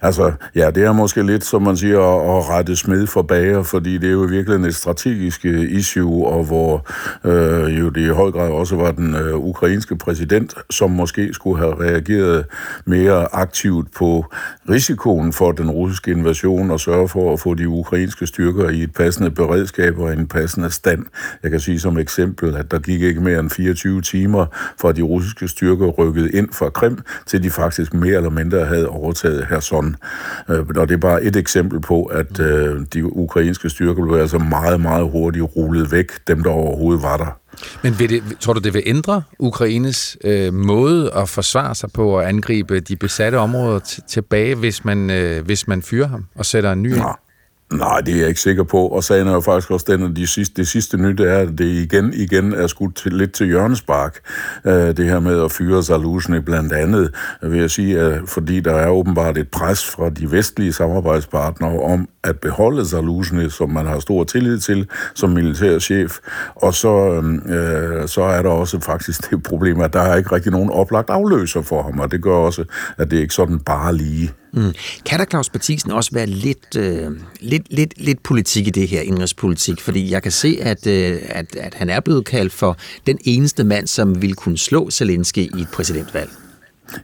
Altså, 0.02 0.32
ja, 0.54 0.70
det 0.70 0.84
er 0.84 0.92
måske 0.92 1.22
lidt, 1.22 1.44
som 1.44 1.62
man 1.62 1.76
siger, 1.76 1.98
at, 2.38 2.48
rette 2.48 2.76
smed 2.76 3.06
for 3.06 3.22
bager, 3.22 3.62
fordi 3.62 3.98
det 3.98 4.08
er 4.08 4.12
jo 4.12 4.18
virkelig 4.18 4.68
et 4.68 4.74
strategisk 4.74 5.44
øh, 5.44 5.72
issue, 5.72 6.26
og 6.26 6.44
hvor 6.44 6.86
øh, 7.24 7.78
jo 7.78 7.88
det 7.88 8.00
i 8.00 8.08
høj 8.08 8.30
grad 8.30 8.50
også 8.50 8.76
var 8.76 8.90
den 8.90 9.14
øh, 9.14 9.36
ukrainske 9.36 9.96
præsident, 9.96 10.54
som 10.70 10.90
måske 10.90 11.34
skulle 11.34 11.58
have 11.58 11.80
reageret 11.80 12.44
mere 12.84 13.34
aktivt 13.34 13.94
på 13.94 14.24
risikoen 14.70 15.32
for 15.32 15.52
den 15.52 15.70
russiske 15.70 16.10
invasion 16.10 16.70
og 16.70 16.80
sørge 16.80 17.08
for 17.08 17.32
at 17.32 17.40
få 17.40 17.54
de 17.54 17.68
ukrainske 17.68 18.26
styrker 18.26 18.68
i 18.68 18.82
et 18.82 18.92
passende 18.92 19.30
beredskab 19.30 19.98
og 19.98 20.12
en 20.12 20.26
passende 20.26 20.70
stand. 20.70 21.06
Jeg 21.42 21.50
kan 21.50 21.60
sige 21.60 21.80
som 21.80 21.98
eksempel, 21.98 22.56
at 22.56 22.70
der 22.70 22.78
gik 22.78 23.02
ikke 23.02 23.20
mere 23.20 23.40
end 23.40 23.50
24 23.50 24.02
timer 24.02 24.46
fra 24.80 24.92
de 24.92 25.02
russiske 25.02 25.48
styrker 25.48 25.86
rykkede 25.86 26.30
ind 26.30 26.48
fra 26.52 26.70
Krim, 26.70 26.98
til 27.26 27.42
de 27.42 27.50
faktisk 27.50 27.94
mere 27.94 28.16
eller 28.16 28.30
mindre 28.30 28.64
havde 28.64 28.88
overtaget 29.00 29.46
Herson. 29.46 29.96
Øh, 30.48 30.58
og 30.76 30.88
det 30.88 30.94
er 30.94 30.98
bare 30.98 31.22
et 31.22 31.36
eksempel 31.36 31.80
på, 31.80 32.04
at 32.04 32.40
øh, 32.40 32.80
de 32.94 33.16
ukrainske 33.16 33.70
styrker 33.70 34.06
blev 34.06 34.20
altså 34.20 34.38
meget, 34.38 34.80
meget 34.80 35.10
hurtigt 35.10 35.44
rullet 35.56 35.92
væk, 35.92 36.10
dem 36.28 36.42
der 36.42 36.50
overhovedet 36.50 37.02
var 37.02 37.16
der. 37.16 37.40
Men 37.82 37.98
vil 37.98 38.10
det, 38.10 38.22
tror 38.40 38.52
du, 38.52 38.60
det 38.60 38.74
vil 38.74 38.82
ændre 38.86 39.22
Ukraines 39.38 40.16
øh, 40.24 40.54
måde 40.54 41.12
at 41.16 41.28
forsvare 41.28 41.74
sig 41.74 41.90
på 41.94 42.10
og 42.10 42.28
angribe 42.28 42.80
de 42.80 42.96
besatte 42.96 43.36
områder 43.36 44.00
tilbage, 44.08 44.54
hvis 44.54 44.84
man, 44.84 45.10
øh, 45.10 45.44
hvis 45.44 45.68
man 45.68 45.82
fyrer 45.82 46.06
ham 46.06 46.26
og 46.34 46.46
sætter 46.46 46.72
en 46.72 46.82
ny 46.82 46.94
ind? 46.94 47.02
Nej, 47.72 48.00
det 48.00 48.14
er 48.14 48.18
jeg 48.18 48.28
ikke 48.28 48.40
sikker 48.40 48.62
på. 48.62 48.86
Og 48.86 49.04
sagen 49.04 49.28
er 49.28 49.32
jo 49.32 49.40
faktisk 49.40 49.70
også 49.70 49.86
den, 49.88 50.02
at 50.02 50.16
de 50.16 50.26
sidste, 50.26 50.54
det 50.56 50.68
sidste 50.68 50.96
nyt 50.96 51.20
er, 51.20 51.38
at 51.38 51.48
det 51.58 51.64
igen 51.64 52.12
igen 52.14 52.52
er 52.52 52.66
skudt 52.66 52.96
til, 52.96 53.12
lidt 53.12 53.32
til 53.32 53.46
hjørnespark. 53.46 54.18
Øh, 54.64 54.96
det 54.96 55.04
her 55.04 55.20
med 55.20 55.44
at 55.44 55.52
fyre 55.52 55.82
Zalusny 55.82 56.36
blandt 56.36 56.72
andet, 56.72 57.14
vil 57.42 57.60
jeg 57.60 57.70
sige, 57.70 58.00
at 58.00 58.20
fordi 58.26 58.60
der 58.60 58.74
er 58.74 58.88
åbenbart 58.88 59.38
et 59.38 59.48
pres 59.48 59.86
fra 59.86 60.10
de 60.10 60.32
vestlige 60.32 60.72
samarbejdspartnere 60.72 61.80
om 61.80 62.08
at 62.24 62.38
beholde 62.38 62.86
Zalusny, 62.86 63.48
som 63.48 63.70
man 63.70 63.86
har 63.86 64.00
stor 64.00 64.24
tillid 64.24 64.60
til 64.60 64.88
som 65.14 65.30
militærchef. 65.30 66.18
Og 66.54 66.74
så, 66.74 66.88
øhm, 66.88 67.36
øh, 67.36 68.08
så 68.08 68.22
er 68.22 68.42
der 68.42 68.50
også 68.50 68.80
faktisk 68.80 69.20
det 69.30 69.42
problem, 69.42 69.80
at 69.80 69.92
der 69.92 70.00
er 70.00 70.16
ikke 70.16 70.32
rigtig 70.32 70.52
nogen 70.52 70.70
oplagt 70.70 71.10
afløser 71.10 71.62
for 71.62 71.82
ham, 71.82 71.98
og 72.00 72.10
det 72.10 72.22
gør 72.22 72.34
også, 72.34 72.64
at 72.98 73.10
det 73.10 73.18
ikke 73.18 73.34
sådan 73.34 73.58
bare 73.58 73.96
lige. 73.96 74.32
Mm. 74.52 74.72
Kan 75.06 75.18
der, 75.18 75.24
Claus 75.24 75.52
Mathisen, 75.52 75.90
også 75.90 76.10
være 76.12 76.26
lidt, 76.26 76.76
øh, 76.76 77.10
lidt, 77.40 77.62
lidt, 77.70 77.94
lidt 77.96 78.22
politik 78.22 78.66
i 78.66 78.70
det 78.70 78.88
her, 78.88 79.00
indrigspolitik? 79.00 79.80
Fordi 79.80 80.10
jeg 80.10 80.22
kan 80.22 80.32
se, 80.32 80.58
at, 80.60 80.86
øh, 80.86 81.18
at, 81.28 81.56
at 81.56 81.74
han 81.74 81.90
er 81.90 82.00
blevet 82.00 82.24
kaldt 82.24 82.52
for 82.52 82.76
den 83.06 83.18
eneste 83.24 83.64
mand, 83.64 83.86
som 83.86 84.22
ville 84.22 84.34
kunne 84.34 84.58
slå 84.58 84.90
Zelensky 84.90 85.38
i 85.38 85.60
et 85.60 85.68
præsidentvalg. 85.72 86.30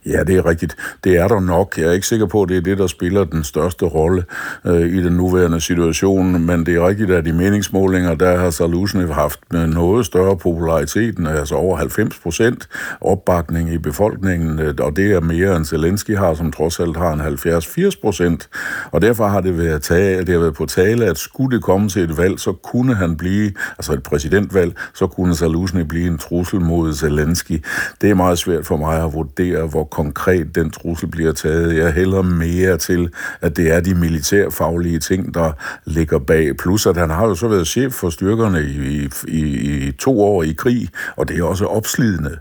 Ja, 0.06 0.24
det 0.24 0.36
er 0.36 0.46
rigtigt. 0.46 0.76
Det 1.04 1.16
er 1.16 1.28
der 1.28 1.40
nok. 1.40 1.78
Jeg 1.78 1.86
er 1.86 1.92
ikke 1.92 2.06
sikker 2.06 2.26
på, 2.26 2.42
at 2.42 2.48
det 2.48 2.56
er 2.56 2.60
det, 2.60 2.78
der 2.78 2.86
spiller 2.86 3.24
den 3.24 3.44
største 3.44 3.84
rolle 3.84 4.24
øh, 4.64 4.80
i 4.80 5.02
den 5.02 5.12
nuværende 5.12 5.60
situation, 5.60 6.46
men 6.46 6.66
det 6.66 6.74
er 6.74 6.88
rigtigt, 6.88 7.10
at 7.10 7.26
i 7.26 7.32
meningsmålinger, 7.32 8.14
der 8.14 8.36
har 8.38 8.50
Salusnev 8.50 9.12
haft 9.12 9.40
noget 9.52 10.06
større 10.06 10.36
popularitet, 10.36 11.28
altså 11.28 11.54
over 11.54 11.76
90 11.76 12.18
procent 12.18 12.68
opbakning 13.00 13.72
i 13.72 13.78
befolkningen, 13.78 14.58
øh, 14.58 14.74
og 14.80 14.96
det 14.96 15.12
er 15.12 15.20
mere 15.20 15.56
end 15.56 15.64
Zelensky 15.64 16.16
har, 16.16 16.34
som 16.34 16.52
trods 16.52 16.80
alt 16.80 16.96
har 16.96 17.12
en 17.12 17.20
70-80 17.20 18.00
procent, 18.02 18.48
og 18.90 19.02
derfor 19.02 19.26
har 19.26 19.40
det 19.40 19.58
været, 19.58 19.82
tale, 19.82 20.18
det 20.18 20.28
har 20.28 20.40
været 20.40 20.54
på 20.54 20.66
tale, 20.66 21.04
at 21.04 21.18
skulle 21.18 21.56
det 21.56 21.64
komme 21.64 21.88
til 21.88 22.02
et 22.02 22.18
valg, 22.18 22.40
så 22.40 22.52
kunne 22.52 22.94
han 22.94 23.16
blive, 23.16 23.52
altså 23.78 23.92
et 23.92 24.02
præsidentvalg, 24.02 24.72
så 24.94 25.06
kunne 25.06 25.34
Salusnev 25.34 25.84
blive 25.84 26.06
en 26.06 26.18
trussel 26.18 26.60
mod 26.60 26.94
Zelensky. 26.94 27.64
Det 28.00 28.10
er 28.10 28.14
meget 28.14 28.38
svært 28.38 28.66
for 28.66 28.76
mig 28.76 29.04
at 29.04 29.12
vurdere, 29.12 29.68
hvor 29.76 29.84
konkret 29.84 30.54
den 30.54 30.70
trussel 30.70 31.08
bliver 31.08 31.32
taget. 31.32 31.76
Jeg 31.76 31.92
hælder 31.92 32.22
mere 32.22 32.78
til, 32.78 33.08
at 33.40 33.56
det 33.56 33.72
er 33.72 33.80
de 33.80 33.94
militærfaglige 33.94 34.98
ting, 34.98 35.34
der 35.34 35.52
ligger 35.84 36.18
bag. 36.18 36.56
Plus 36.56 36.86
at 36.86 36.96
han 36.96 37.10
har 37.10 37.26
jo 37.26 37.34
så 37.34 37.48
været 37.48 37.66
chef 37.66 37.92
for 37.92 38.10
styrkerne 38.10 38.62
i, 38.62 39.08
i, 39.28 39.42
i 39.88 39.92
to 39.92 40.22
år 40.22 40.42
i 40.42 40.52
krig, 40.52 40.88
og 41.16 41.28
det 41.28 41.38
er 41.38 41.44
også 41.44 41.66
opslidende. 41.66 42.38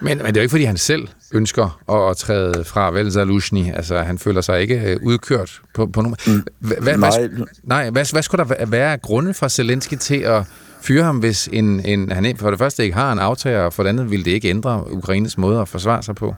Men, 0.00 0.18
men 0.18 0.26
det 0.26 0.36
er 0.36 0.40
jo 0.40 0.42
ikke, 0.42 0.50
fordi 0.50 0.64
han 0.64 0.76
selv 0.76 1.08
ønsker 1.32 1.80
at, 1.88 2.10
at 2.10 2.16
træde 2.16 2.64
fra 2.64 2.90
Vel 2.90 3.12
Zalushny. 3.12 3.74
Altså, 3.74 3.98
han 3.98 4.18
føler 4.18 4.40
sig 4.40 4.60
ikke 4.60 4.80
øh, 4.80 4.96
udkørt 5.02 5.60
på, 5.74 5.86
på 5.86 6.00
nogen... 6.00 6.16
Mm, 6.26 6.42
Hva, 6.58 6.96
nej. 6.96 7.26
Hvad, 7.26 7.46
nej, 7.62 7.90
hvad, 7.90 8.12
hvad 8.12 8.22
skulle 8.22 8.44
der 8.44 8.66
være 8.66 8.92
af 8.92 9.00
grunde 9.00 9.34
for 9.34 9.48
Zelensky 9.48 9.94
til 9.94 10.18
at 10.18 10.44
fyre 10.82 11.04
ham, 11.04 11.18
hvis 11.18 11.48
en, 11.52 11.84
en, 11.84 12.12
han 12.12 12.36
for 12.36 12.50
det 12.50 12.58
første 12.58 12.84
ikke 12.84 12.96
har 12.96 13.12
en 13.12 13.18
aftager, 13.18 13.60
og 13.60 13.72
for 13.72 13.82
det 13.82 13.90
andet 13.90 14.10
ville 14.10 14.24
det 14.24 14.30
ikke 14.30 14.48
ændre 14.48 14.84
Ukraines 14.92 15.38
måde 15.38 15.60
at 15.60 15.68
forsvare 15.68 16.02
sig 16.02 16.14
på? 16.14 16.34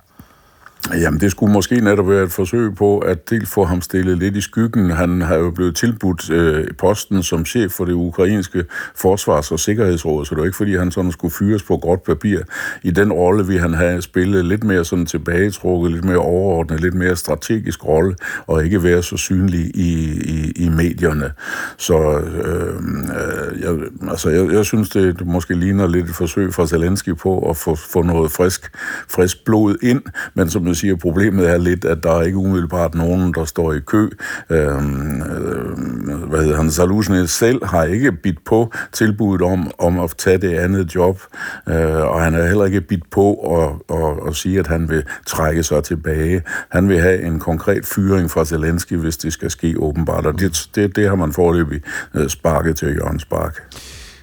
Jamen, 0.93 1.21
det 1.21 1.31
skulle 1.31 1.53
måske 1.53 1.81
netop 1.81 2.09
være 2.09 2.23
et 2.23 2.33
forsøg 2.33 2.75
på 2.75 2.99
at 2.99 3.31
dels 3.31 3.51
få 3.51 3.65
ham 3.65 3.81
stillet 3.81 4.19
lidt 4.19 4.37
i 4.37 4.41
skyggen. 4.41 4.91
Han 4.91 5.21
har 5.21 5.35
jo 5.35 5.51
blevet 5.51 5.77
tilbudt 5.77 6.31
øh, 6.31 6.67
posten 6.79 7.23
som 7.23 7.45
chef 7.45 7.73
for 7.73 7.85
det 7.85 7.93
ukrainske 7.93 8.65
forsvars- 8.97 9.53
og 9.53 9.61
sikkerhedsråd, 9.61 10.25
så 10.25 10.35
det 10.35 10.39
var 10.39 10.45
ikke, 10.45 10.57
fordi 10.57 10.77
han 10.77 10.91
sådan 10.91 11.13
skulle 11.13 11.35
fyres 11.39 11.63
på 11.63 11.77
gråt 11.77 12.03
papir. 12.03 12.39
I 12.83 12.91
den 12.91 13.13
rolle 13.13 13.47
vi 13.47 13.57
han 13.57 13.75
have 13.75 14.03
spillet 14.03 14.45
lidt 14.45 14.65
mere 14.65 14.85
sådan 14.85 15.07
tilbagetrukket, 15.07 15.93
lidt 15.93 16.05
mere 16.05 16.17
overordnet, 16.17 16.81
lidt 16.81 16.95
mere 16.95 17.17
strategisk 17.17 17.87
rolle, 17.87 18.17
og 18.47 18.65
ikke 18.65 18.83
være 18.83 19.03
så 19.03 19.17
synlig 19.17 19.71
i, 19.75 20.21
i, 20.25 20.53
i 20.57 20.69
medierne. 20.69 21.33
Så 21.77 22.19
øh, 22.19 22.75
øh 22.75 23.63
jeg, 23.63 23.79
altså, 24.11 24.31
jeg, 24.31 24.53
jeg 24.53 24.65
synes, 24.65 24.89
det, 24.89 25.19
det 25.19 25.27
måske 25.27 25.55
ligner 25.55 25.89
lidt 25.89 26.09
et 26.09 26.15
forsøg 26.15 26.55
fra 26.55 26.67
Zelensky 26.67 27.17
på 27.17 27.51
at 27.51 27.57
få, 27.57 27.75
få 27.75 28.03
noget 28.03 28.33
frisk, 28.33 28.71
frisk 29.09 29.45
blod 29.45 29.77
ind, 29.83 30.03
men 30.35 30.51
som 30.51 30.74
du 30.75 30.79
siger, 30.79 30.97
problemet 30.97 31.51
er 31.51 31.59
lidt, 31.59 31.85
at 31.85 32.03
der 32.03 32.11
er 32.11 32.23
ikke 32.23 32.39
umiddelbart 32.39 32.95
nogen, 32.95 33.35
der 33.35 33.45
står 33.45 33.73
i 33.73 33.81
kø. 33.81 34.09
Øhm, 34.51 35.23
øh, 35.23 36.29
hvad 36.29 36.43
hedder 36.43 36.57
han? 36.57 36.71
Salusne 36.71 37.29
selv 37.29 37.65
har 37.65 37.85
ikke 37.85 38.13
bidt 38.13 38.45
på 38.45 38.73
tilbuddet 38.93 39.47
om, 39.47 39.71
om 39.79 40.01
at 40.01 40.15
tage 40.19 40.39
det 40.39 40.55
andet 40.55 40.95
job, 40.95 41.21
øh, 41.69 41.77
og 41.87 42.23
han 42.23 42.35
er 42.35 42.47
heller 42.47 42.65
ikke 42.65 42.81
bidt 42.81 43.11
på 43.11 43.35
at, 43.35 43.97
at, 43.97 44.29
at 44.29 44.37
sige, 44.37 44.59
at 44.59 44.67
han 44.67 44.91
vil 44.91 45.03
trække 45.27 45.63
sig 45.63 45.85
tilbage. 45.85 46.43
Han 46.69 46.89
vil 46.89 47.01
have 47.01 47.23
en 47.23 47.41
konkret 47.41 47.87
fyring 47.87 48.31
fra 48.31 48.45
Zelensky, 48.45 48.95
hvis 48.97 49.17
det 49.17 49.33
skal 49.33 49.51
ske 49.51 49.75
åbenbart, 49.79 50.27
og 50.27 50.39
det, 50.39 50.69
det, 50.75 50.97
det 50.97 51.09
har 51.09 51.15
man 51.15 51.33
forløbig 51.33 51.81
øh, 52.15 52.29
sparket 52.29 52.77
til 52.77 52.89
Jørgen 52.89 53.21
Spark. 53.21 53.63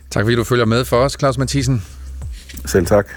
Tak 0.10 0.24
fordi 0.24 0.36
du 0.36 0.44
følger 0.44 0.66
med 0.66 0.86
for 0.86 0.98
os, 0.98 1.16
Claus 1.20 1.38
Mathisen. 1.38 1.84
Selv 2.66 2.86
tak. 2.86 3.08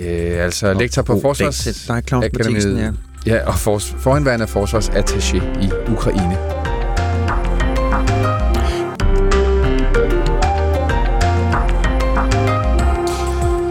Øh, 0.00 0.44
altså 0.44 0.72
lektor 0.74 1.02
på 1.02 1.20
Forsvars... 1.20 1.88
Nej, 1.88 2.02
Claus 2.02 2.24
Mathisen, 2.32 2.78
ja. 2.78 2.90
Ja, 3.26 3.48
og 3.48 3.54
for, 3.54 3.78
forhenværende 3.78 4.44
forsvarsattaché 4.44 5.36
i 5.62 5.70
Ukraine. 5.92 6.59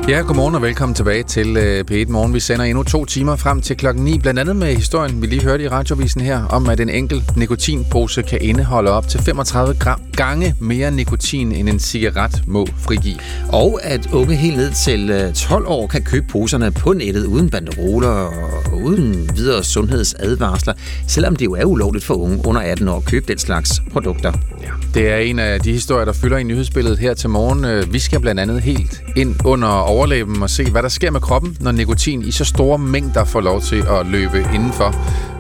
Ja, 0.10 0.22
godmorgen 0.22 0.56
og 0.56 0.62
velkommen 0.62 0.96
tilbage 0.96 1.24
til 1.24 1.58
øh, 1.58 1.86
P1 1.92 2.12
Morgen. 2.12 2.34
Vi 2.34 2.40
sender 2.40 2.66
endnu 2.66 2.84
to 2.84 3.06
timer 3.06 3.36
frem 3.36 3.62
til 3.62 3.78
klokken 3.78 4.04
9, 4.04 4.20
blandt 4.20 4.40
andet 4.40 4.56
med 4.56 4.76
historien, 4.76 5.22
vi 5.22 5.28
lige 5.28 5.44
hørte 5.44 5.64
i 5.64 5.68
radiovisen 5.68 6.22
her, 6.22 6.46
om 6.46 6.70
at 6.70 6.80
en 6.80 6.90
enkelt 6.90 7.38
nikotinpose 7.38 8.22
kan 8.22 8.42
indeholde 8.42 8.92
op 8.92 9.08
til 9.08 9.20
35 9.20 9.76
gram 9.80 10.02
gange 10.16 10.56
mere 10.60 10.92
nikotin, 10.92 11.52
end 11.52 11.70
en 11.70 11.80
cigaret 11.80 12.44
må 12.48 12.68
frigive. 12.78 13.18
Og 13.50 13.80
at 13.84 14.14
unge 14.14 14.36
helt 14.36 14.58
ned 14.58 14.72
til 14.86 15.10
øh, 15.10 15.34
12 15.34 15.66
år 15.68 15.88
kan 15.88 16.04
købe 16.04 16.26
poserne 16.28 16.72
på 16.72 16.94
nettet 16.94 17.26
uden 17.26 17.50
banderoler 17.50 18.10
og 18.10 18.78
uden 18.84 19.30
videre 19.36 19.64
sundhedsadvarsler, 19.64 20.74
selvom 21.08 21.36
det 21.36 21.46
jo 21.46 21.54
er 21.54 21.64
ulovligt 21.64 22.06
for 22.06 22.14
unge 22.14 22.42
under 22.48 22.62
18 22.62 22.88
år 22.88 22.98
at 22.98 23.06
købe 23.06 23.26
den 23.28 23.38
slags 23.38 23.82
produkter. 23.92 24.34
Ja, 24.62 24.72
det 24.94 25.10
er 25.10 25.18
en 25.18 25.40
af 25.40 25.60
de 25.60 25.72
historier, 25.72 26.06
der 26.06 26.14
fylder 26.14 26.38
i 26.38 26.44
nyhedsbilledet 26.44 27.00
her 27.00 27.14
til 27.14 27.30
morgen. 27.30 27.66
Øh, 27.66 27.94
vi 27.94 28.00
skal 28.00 28.20
blandt 28.20 28.42
andet 28.42 28.62
helt 28.62 29.04
ind 29.16 29.36
under 29.46 29.68
overlæben 30.00 30.44
og 30.44 30.50
se, 30.50 30.72
hvad 30.72 30.84
der 30.84 30.90
sker 30.90 31.12
med 31.12 31.22
kroppen, 31.22 31.58
når 31.60 31.72
nikotin 31.72 32.22
i 32.22 32.32
så 32.32 32.46
store 32.46 32.78
mængder 32.78 33.26
får 33.26 33.42
lov 33.42 33.62
til 33.62 33.76
at 33.76 34.06
løbe 34.06 34.46
indenfor. 34.54 34.96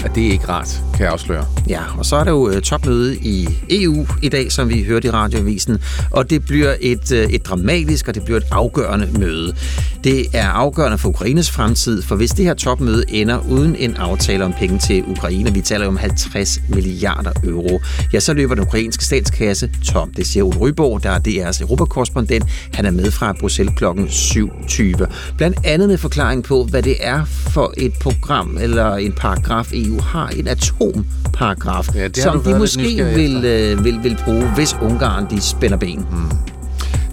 At 0.05 0.15
det 0.15 0.27
er 0.27 0.31
ikke 0.31 0.49
rart, 0.49 0.83
kan 0.93 1.03
jeg 1.03 1.11
afsløre. 1.11 1.45
Ja, 1.69 1.81
og 1.97 2.05
så 2.05 2.15
er 2.15 2.23
der 2.23 2.31
jo 2.31 2.49
øh, 2.49 2.61
topmøde 2.61 3.17
i 3.17 3.47
EU 3.69 4.07
i 4.21 4.29
dag, 4.29 4.51
som 4.51 4.69
vi 4.69 4.83
hørte 4.83 5.07
i 5.07 5.11
radioavisen, 5.11 5.77
og 6.11 6.29
det 6.29 6.45
bliver 6.45 6.75
et, 6.81 7.11
øh, 7.11 7.29
et 7.29 7.45
dramatisk 7.45 8.07
og 8.07 8.15
det 8.15 8.23
bliver 8.23 8.37
et 8.37 8.45
afgørende 8.51 9.09
møde. 9.19 9.55
Det 10.03 10.25
er 10.33 10.47
afgørende 10.47 10.97
for 10.97 11.09
Ukraines 11.09 11.51
fremtid, 11.51 12.01
for 12.01 12.15
hvis 12.15 12.31
det 12.31 12.45
her 12.45 12.53
topmøde 12.53 13.03
ender 13.09 13.39
uden 13.49 13.75
en 13.75 13.95
aftale 13.95 14.45
om 14.45 14.53
penge 14.53 14.79
til 14.79 15.03
Ukraine, 15.07 15.53
vi 15.53 15.61
taler 15.61 15.87
om 15.87 15.97
50 15.97 16.61
milliarder 16.69 17.31
euro, 17.43 17.79
ja, 18.13 18.19
så 18.19 18.33
løber 18.33 18.55
den 18.55 18.63
ukrainske 18.63 19.05
statskasse 19.05 19.71
tom. 19.85 20.13
Det 20.13 20.27
siger 20.27 20.43
Ole 20.43 20.57
Ryborg, 20.57 21.03
der 21.03 21.09
er 21.09 21.19
DR's 21.19 21.61
europakorrespondent. 21.61 22.45
Han 22.73 22.85
er 22.85 22.91
med 22.91 23.11
fra 23.11 23.33
Bruxelles 23.39 23.73
klokken 23.77 24.09
7.20. 24.39 25.05
Blandt 25.37 25.57
andet 25.63 25.89
med 25.89 25.97
forklaring 25.97 26.43
på, 26.43 26.63
hvad 26.63 26.83
det 26.83 26.95
er 26.99 27.25
for 27.25 27.73
et 27.77 27.93
program 28.01 28.57
eller 28.61 28.95
en 28.95 29.11
paragraf, 29.11 29.71
EU 29.73 30.01
har. 30.01 30.27
En 30.27 30.47
atomparagraf, 30.47 31.95
ja, 31.95 32.09
som 32.13 32.43
de 32.43 32.59
måske 32.59 33.05
vil, 33.15 33.45
øh, 33.45 33.83
vil, 33.85 34.03
vil 34.03 34.17
bruge, 34.25 34.51
hvis 34.55 34.75
Ungarn 34.81 35.29
de 35.29 35.41
spænder 35.41 35.77
ben. 35.77 36.05
Hmm. 36.09 36.31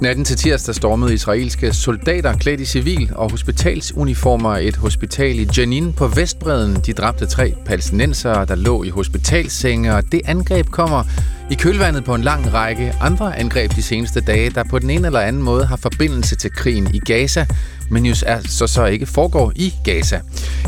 Natten 0.01 0.25
til 0.25 0.37
tirsdag 0.37 0.75
stormede 0.75 1.15
israelske 1.15 1.73
soldater 1.73 2.33
klædt 2.33 2.61
i 2.61 2.65
civil 2.65 3.11
og 3.15 3.31
hospitalsuniformer 3.31 4.57
et 4.57 4.77
hospital 4.77 5.39
i 5.39 5.49
Jenin 5.59 5.93
på 5.93 6.09
Vestbreden. 6.09 6.77
De 6.87 6.93
dræbte 6.93 7.27
tre 7.27 7.55
palæstinensere, 7.67 8.45
der 8.45 8.55
lå 8.55 8.83
i 8.83 8.89
hospitalsenge, 8.89 9.95
og 9.95 10.13
det 10.13 10.21
angreb 10.25 10.67
kommer 10.67 11.05
i 11.51 11.55
kølvandet 11.55 12.05
på 12.05 12.15
en 12.15 12.23
lang 12.23 12.53
række 12.55 12.93
andre 13.01 13.39
angreb 13.39 13.77
de 13.77 13.83
seneste 13.83 14.21
dage, 14.21 14.51
der 14.51 14.65
på 14.65 14.79
den 14.79 14.91
ene 14.91 15.07
eller 15.07 15.21
anden 15.21 15.43
måde 15.43 15.67
har 15.67 15.77
forbindelse 15.77 16.37
til 16.37 16.53
krigen 16.53 16.95
i 16.95 16.99
Gaza, 16.99 17.47
men 17.91 18.07
jo 18.07 18.15
er, 18.27 18.41
så, 18.41 18.67
så 18.67 18.85
ikke 18.85 19.07
foregår 19.07 19.53
i 19.57 19.75
Gaza. 19.85 20.21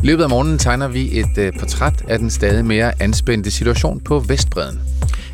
I 0.03 0.07
løbet 0.07 0.23
af 0.23 0.29
morgenen 0.29 0.59
tegner 0.59 0.89
vi 0.89 1.19
et 1.19 1.39
uh, 1.39 1.61
portræt 1.61 2.05
af 2.09 2.19
den 2.19 2.31
stadig 2.31 2.65
mere 2.65 3.03
anspændte 3.03 3.51
situation 3.51 4.01
på 4.01 4.19
Vestbreden. 4.19 4.81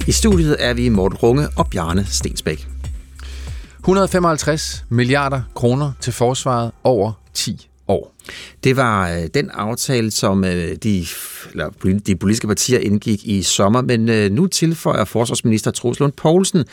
I 0.06 0.12
studiet 0.12 0.56
er 0.58 0.74
vi 0.74 0.88
Morten 0.88 1.18
Runge 1.18 1.48
og 1.56 1.70
Bjarne 1.70 2.06
Stensbæk. 2.06 2.68
155 3.78 4.84
milliarder 4.88 5.40
kroner 5.54 5.92
til 6.00 6.12
forsvaret 6.12 6.70
over 6.84 7.12
10 7.34 7.68
år. 7.88 8.13
Det 8.64 8.76
var 8.76 9.10
øh, 9.10 9.26
den 9.34 9.50
aftale, 9.50 10.10
som 10.10 10.44
øh, 10.44 10.76
de, 10.82 11.06
eller, 11.50 11.98
de 12.06 12.16
politiske 12.16 12.46
partier 12.46 12.78
indgik 12.78 13.26
i 13.26 13.42
sommer, 13.42 13.82
men 13.82 14.08
øh, 14.08 14.30
nu 14.30 14.46
tilføjer 14.46 15.04
forsvarsminister 15.04 15.70
Troels 15.70 16.00
Lund 16.00 16.12
Poulsen 16.12 16.64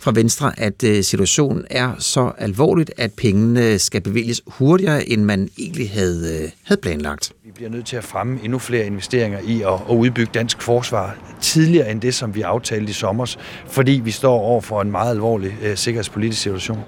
fra 0.00 0.12
Venstre, 0.14 0.60
at 0.60 0.84
øh, 0.84 1.04
situationen 1.04 1.64
er 1.70 1.92
så 1.98 2.32
alvorligt, 2.38 2.90
at 2.96 3.12
pengene 3.12 3.78
skal 3.78 4.00
bevilges 4.00 4.42
hurtigere, 4.46 5.08
end 5.08 5.24
man 5.24 5.48
egentlig 5.58 5.90
havde, 5.90 6.42
øh, 6.42 6.50
havde 6.62 6.80
planlagt. 6.80 7.32
Vi 7.44 7.52
bliver 7.54 7.70
nødt 7.70 7.86
til 7.86 7.96
at 7.96 8.04
fremme 8.04 8.38
endnu 8.42 8.58
flere 8.58 8.86
investeringer 8.86 9.38
i 9.46 9.62
at, 9.62 9.72
at 9.90 9.96
udbygge 9.96 10.30
dansk 10.34 10.62
forsvar 10.62 11.16
tidligere 11.40 11.90
end 11.90 12.00
det, 12.00 12.14
som 12.14 12.34
vi 12.34 12.42
aftalte 12.42 12.90
i 12.90 12.92
sommer, 12.92 13.36
fordi 13.66 14.00
vi 14.04 14.10
står 14.10 14.38
over 14.40 14.60
for 14.60 14.82
en 14.82 14.90
meget 14.90 15.10
alvorlig 15.10 15.56
øh, 15.62 15.76
sikkerhedspolitisk 15.76 16.42
situation. 16.42 16.78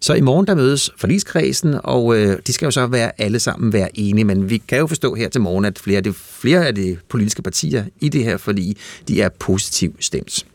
Så 0.00 0.14
i 0.14 0.20
morgen 0.20 0.46
der 0.46 0.54
mødes 0.54 0.90
forligskredsen, 0.96 1.76
og 1.84 2.16
øh, 2.16 2.38
de 2.46 2.52
skal 2.52 2.66
jo 2.66 2.70
så 2.70 2.86
være 2.86 3.20
alle 3.20 3.38
sammen 3.38 3.69
være 3.72 3.98
enige, 3.98 4.24
men 4.24 4.50
vi 4.50 4.58
kan 4.58 4.78
jo 4.78 4.86
forstå 4.86 5.14
her 5.14 5.28
til 5.28 5.40
morgen, 5.40 5.64
at 5.64 5.78
flere 5.78 5.96
af 5.96 6.04
de, 6.04 6.12
flere 6.12 6.66
af 6.66 6.74
de 6.74 6.96
politiske 7.08 7.42
partier 7.42 7.84
i 8.00 8.08
det 8.08 8.24
her 8.24 8.36
forlig, 8.36 8.76
de 9.08 9.22
er 9.22 9.28
positivt 9.28 10.04
stemt. 10.04 10.46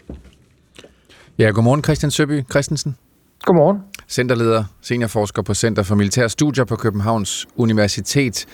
Ja, 1.37 1.49
godmorgen 1.49 1.83
Christian 1.83 2.11
Søby 2.11 2.43
Christensen. 2.49 2.95
Godmorgen. 3.41 3.79
Centerleder, 4.07 4.63
seniorforsker 4.81 5.41
på 5.41 5.53
Center 5.53 5.83
for 5.83 5.95
Militære 5.95 6.29
Studier 6.29 6.65
på 6.65 6.75
Københavns 6.75 7.47
Universitet. 7.55 8.45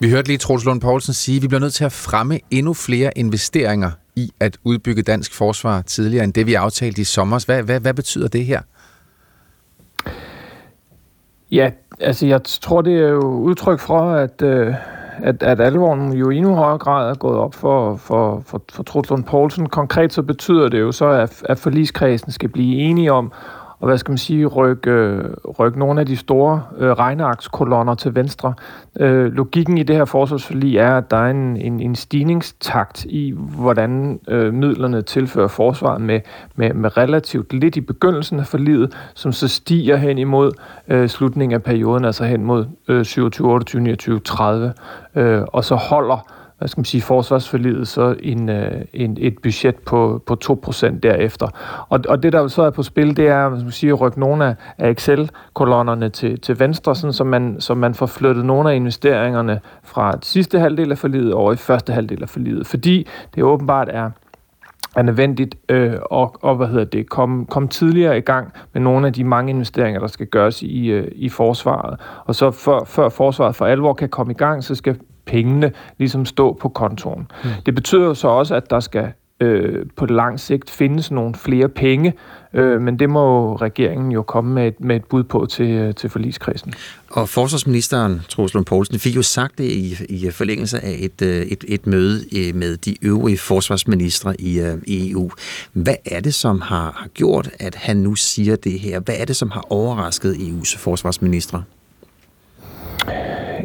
Vi 0.00 0.10
hørte 0.10 0.28
lige 0.28 0.38
Troels 0.38 0.64
Lund 0.64 0.80
Poulsen 0.80 1.14
sige, 1.14 1.36
at 1.36 1.42
vi 1.42 1.48
bliver 1.48 1.60
nødt 1.60 1.74
til 1.74 1.84
at 1.84 1.92
fremme 1.92 2.40
endnu 2.50 2.74
flere 2.74 3.18
investeringer 3.18 3.90
i 4.16 4.30
at 4.40 4.58
udbygge 4.64 5.02
dansk 5.02 5.34
forsvar 5.34 5.82
tidligere 5.82 6.24
end 6.24 6.32
det, 6.32 6.46
vi 6.46 6.54
aftalte 6.54 7.00
i 7.00 7.04
sommer. 7.04 7.44
Hvad, 7.46 7.62
hvad, 7.62 7.80
hvad 7.80 7.94
betyder 7.94 8.28
det 8.28 8.44
her? 8.46 8.60
Ja, 11.50 11.70
altså 12.00 12.26
jeg 12.26 12.40
tror, 12.44 12.82
det 12.82 12.98
er 12.98 13.08
jo 13.08 13.20
udtryk 13.20 13.80
for, 13.80 14.10
at, 14.10 14.42
øh, 14.42 14.74
at, 15.22 15.42
at 15.42 15.60
alvoren 15.60 16.12
jo 16.12 16.30
i 16.30 16.36
endnu 16.36 16.54
højere 16.54 16.78
grad 16.78 17.10
er 17.10 17.14
gået 17.14 17.38
op 17.38 17.54
for, 17.54 17.96
for, 17.96 18.42
for, 18.46 18.62
for 18.72 18.82
Truslund 18.82 19.24
Poulsen. 19.24 19.68
Konkret 19.68 20.12
så 20.12 20.22
betyder 20.22 20.68
det 20.68 20.80
jo 20.80 20.92
så, 20.92 21.06
at, 21.06 21.42
at 21.48 21.58
forligskredsen 21.58 22.32
skal 22.32 22.48
blive 22.48 22.76
enige 22.76 23.12
om 23.12 23.32
og 23.84 23.88
hvad 23.88 23.98
skal 23.98 24.12
man 24.12 24.18
sige, 24.18 24.46
rykke, 24.46 25.22
rykke 25.58 25.78
nogle 25.78 26.00
af 26.00 26.06
de 26.06 26.16
store 26.16 26.62
øh, 26.78 26.90
regneakskolonner 26.90 27.94
til 27.94 28.14
venstre. 28.14 28.54
Øh, 29.00 29.32
logikken 29.32 29.78
i 29.78 29.82
det 29.82 29.96
her 29.96 30.04
forsvarsforlig 30.04 30.76
er, 30.76 30.96
at 30.96 31.10
der 31.10 31.16
er 31.16 31.30
en, 31.30 31.56
en, 31.56 31.80
en 31.80 31.94
stigningstakt 31.94 33.04
i, 33.04 33.34
hvordan 33.36 34.20
øh, 34.28 34.54
midlerne 34.54 35.02
tilfører 35.02 35.48
forsvaret 35.48 36.00
med, 36.00 36.20
med, 36.56 36.72
med 36.72 36.96
relativt 36.96 37.52
lidt 37.52 37.76
i 37.76 37.80
begyndelsen 37.80 38.40
af 38.40 38.46
forliget, 38.46 38.96
som 39.14 39.32
så 39.32 39.48
stiger 39.48 39.96
hen 39.96 40.18
imod 40.18 40.52
øh, 40.88 41.08
slutningen 41.08 41.54
af 41.54 41.62
perioden, 41.62 42.04
altså 42.04 42.24
hen 42.24 42.44
mod 42.44 42.66
øh, 42.88 43.04
27, 43.04 43.48
28, 43.48 43.82
29, 43.82 44.20
30, 44.20 44.72
øh, 45.14 45.42
og 45.52 45.64
så 45.64 45.74
holder 45.74 46.43
hvad 46.64 46.68
skal 46.68 46.78
man 46.78 46.84
sige, 46.84 47.02
forsvarsforlidet 47.02 47.88
så 47.88 48.16
en, 48.22 48.48
øh, 48.48 48.82
en, 48.92 49.16
et 49.20 49.38
budget 49.42 49.76
på, 49.76 50.22
på 50.26 50.36
2% 50.44 50.98
derefter. 50.98 51.48
Og, 51.88 52.00
og 52.08 52.22
det, 52.22 52.32
der 52.32 52.48
så 52.48 52.62
er 52.62 52.70
på 52.70 52.82
spil, 52.82 53.16
det 53.16 53.28
er 53.28 53.48
hvad 53.48 53.58
skal 53.58 53.64
man 53.64 53.72
sige, 53.72 53.92
at 53.92 54.00
rykke 54.00 54.20
nogle 54.20 54.46
af, 54.46 54.54
af 54.78 54.90
Excel-kolonnerne 54.90 56.08
til, 56.08 56.40
til 56.40 56.58
venstre, 56.58 56.94
sådan, 56.94 57.12
så, 57.12 57.24
man, 57.24 57.56
så 57.60 57.74
man 57.74 57.94
får 57.94 58.06
flyttet 58.06 58.44
nogle 58.44 58.70
af 58.70 58.76
investeringerne 58.76 59.60
fra 59.82 60.14
sidste 60.22 60.58
halvdel 60.58 60.90
af 60.90 60.98
forlidet 60.98 61.32
over 61.32 61.52
i 61.52 61.56
første 61.56 61.92
halvdel 61.92 62.22
af 62.22 62.28
forlidet. 62.28 62.66
Fordi 62.66 63.06
det 63.34 63.42
åbenbart 63.42 63.88
er 63.90 64.10
er 64.96 65.02
nødvendigt 65.02 65.54
øh, 65.68 65.94
og, 66.10 66.36
og 66.42 66.56
hvad 66.56 66.66
hedder 66.66 66.84
det, 66.84 67.08
komme 67.08 67.46
kom 67.46 67.68
tidligere 67.68 68.18
i 68.18 68.20
gang 68.20 68.52
med 68.72 68.82
nogle 68.82 69.06
af 69.06 69.12
de 69.12 69.24
mange 69.24 69.50
investeringer, 69.50 70.00
der 70.00 70.06
skal 70.06 70.26
gøres 70.26 70.62
i, 70.62 70.86
øh, 70.86 71.08
i 71.14 71.28
forsvaret. 71.28 72.00
Og 72.24 72.34
så 72.34 72.50
før, 72.50 72.84
før 72.84 73.08
forsvaret 73.08 73.56
for 73.56 73.66
alvor 73.66 73.94
kan 73.94 74.08
komme 74.08 74.32
i 74.32 74.36
gang, 74.36 74.64
så 74.64 74.74
skal 74.74 74.96
pengene 75.26 75.72
ligesom 75.98 76.26
stå 76.26 76.58
på 76.60 76.68
kontoen. 76.68 77.26
Mm. 77.44 77.50
Det 77.66 77.74
betyder 77.74 78.14
så 78.14 78.28
også, 78.28 78.54
at 78.54 78.70
der 78.70 78.80
skal 78.80 79.12
øh, 79.40 79.86
på 79.96 80.06
lang 80.06 80.40
sigt 80.40 80.70
findes 80.70 81.10
nogle 81.10 81.34
flere 81.34 81.68
penge, 81.68 82.14
øh, 82.54 82.80
men 82.80 82.98
det 82.98 83.10
må 83.10 83.56
regeringen 83.56 84.12
jo 84.12 84.22
komme 84.22 84.54
med 84.54 84.66
et, 84.66 84.80
med 84.80 84.96
et 84.96 85.04
bud 85.04 85.24
på 85.24 85.46
til, 85.46 85.70
øh, 85.70 85.94
til 85.94 86.10
forligskredsen. 86.10 86.74
Og 87.10 87.28
forsvarsministeren, 87.28 88.20
Troels 88.28 88.54
Lund 88.54 88.66
Poulsen, 88.66 88.98
fik 88.98 89.16
jo 89.16 89.22
sagt 89.22 89.58
det 89.58 89.64
i, 89.64 89.96
i 90.08 90.30
forlængelse 90.30 90.80
af 90.80 90.96
et, 91.00 91.22
øh, 91.22 91.42
et, 91.42 91.64
et 91.68 91.86
møde 91.86 92.24
øh, 92.36 92.54
med 92.54 92.76
de 92.76 92.96
øvrige 93.02 93.38
forsvarsministre 93.38 94.40
i, 94.40 94.76
i 94.86 95.10
EU. 95.10 95.30
Hvad 95.72 95.96
er 96.04 96.20
det, 96.20 96.34
som 96.34 96.60
har, 96.60 96.92
har 96.96 97.08
gjort, 97.14 97.50
at 97.58 97.74
han 97.74 97.96
nu 97.96 98.14
siger 98.14 98.56
det 98.56 98.80
her? 98.80 99.00
Hvad 99.00 99.14
er 99.18 99.24
det, 99.24 99.36
som 99.36 99.50
har 99.50 99.72
overrasket 99.72 100.34
EU's 100.34 100.78
forsvarsministre? 100.78 101.62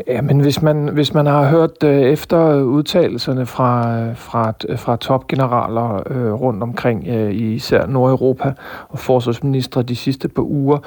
Ja, 0.10 0.22
men 0.22 0.40
hvis 0.40 0.62
man, 0.62 0.88
hvis 0.88 1.14
man 1.14 1.26
har 1.26 1.50
hørt 1.50 1.84
øh, 1.84 2.02
efter 2.02 2.62
udtalelserne 2.62 3.46
fra, 3.46 4.00
øh, 4.00 4.18
fra, 4.18 4.54
øh, 4.70 4.80
fra 4.80 4.96
topgeneraler 4.96 6.04
øh, 6.12 6.34
rundt 6.34 6.64
omkring 6.64 7.08
øh, 7.08 7.32
i 7.32 7.54
især 7.54 7.86
Nordeuropa 7.86 8.54
og 8.90 9.00
forsvarsministre 9.00 9.84
de 9.84 9.96
sidste 9.96 10.28
par 10.28 10.42
uger, 10.42 10.78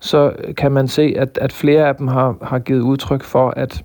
så 0.00 0.32
kan 0.56 0.72
man 0.72 0.88
se, 0.88 1.14
at, 1.18 1.38
at 1.42 1.52
flere 1.52 1.88
af 1.88 1.94
dem 1.94 2.08
har, 2.08 2.36
har 2.42 2.58
givet 2.58 2.80
udtryk 2.80 3.22
for, 3.22 3.50
at 3.50 3.82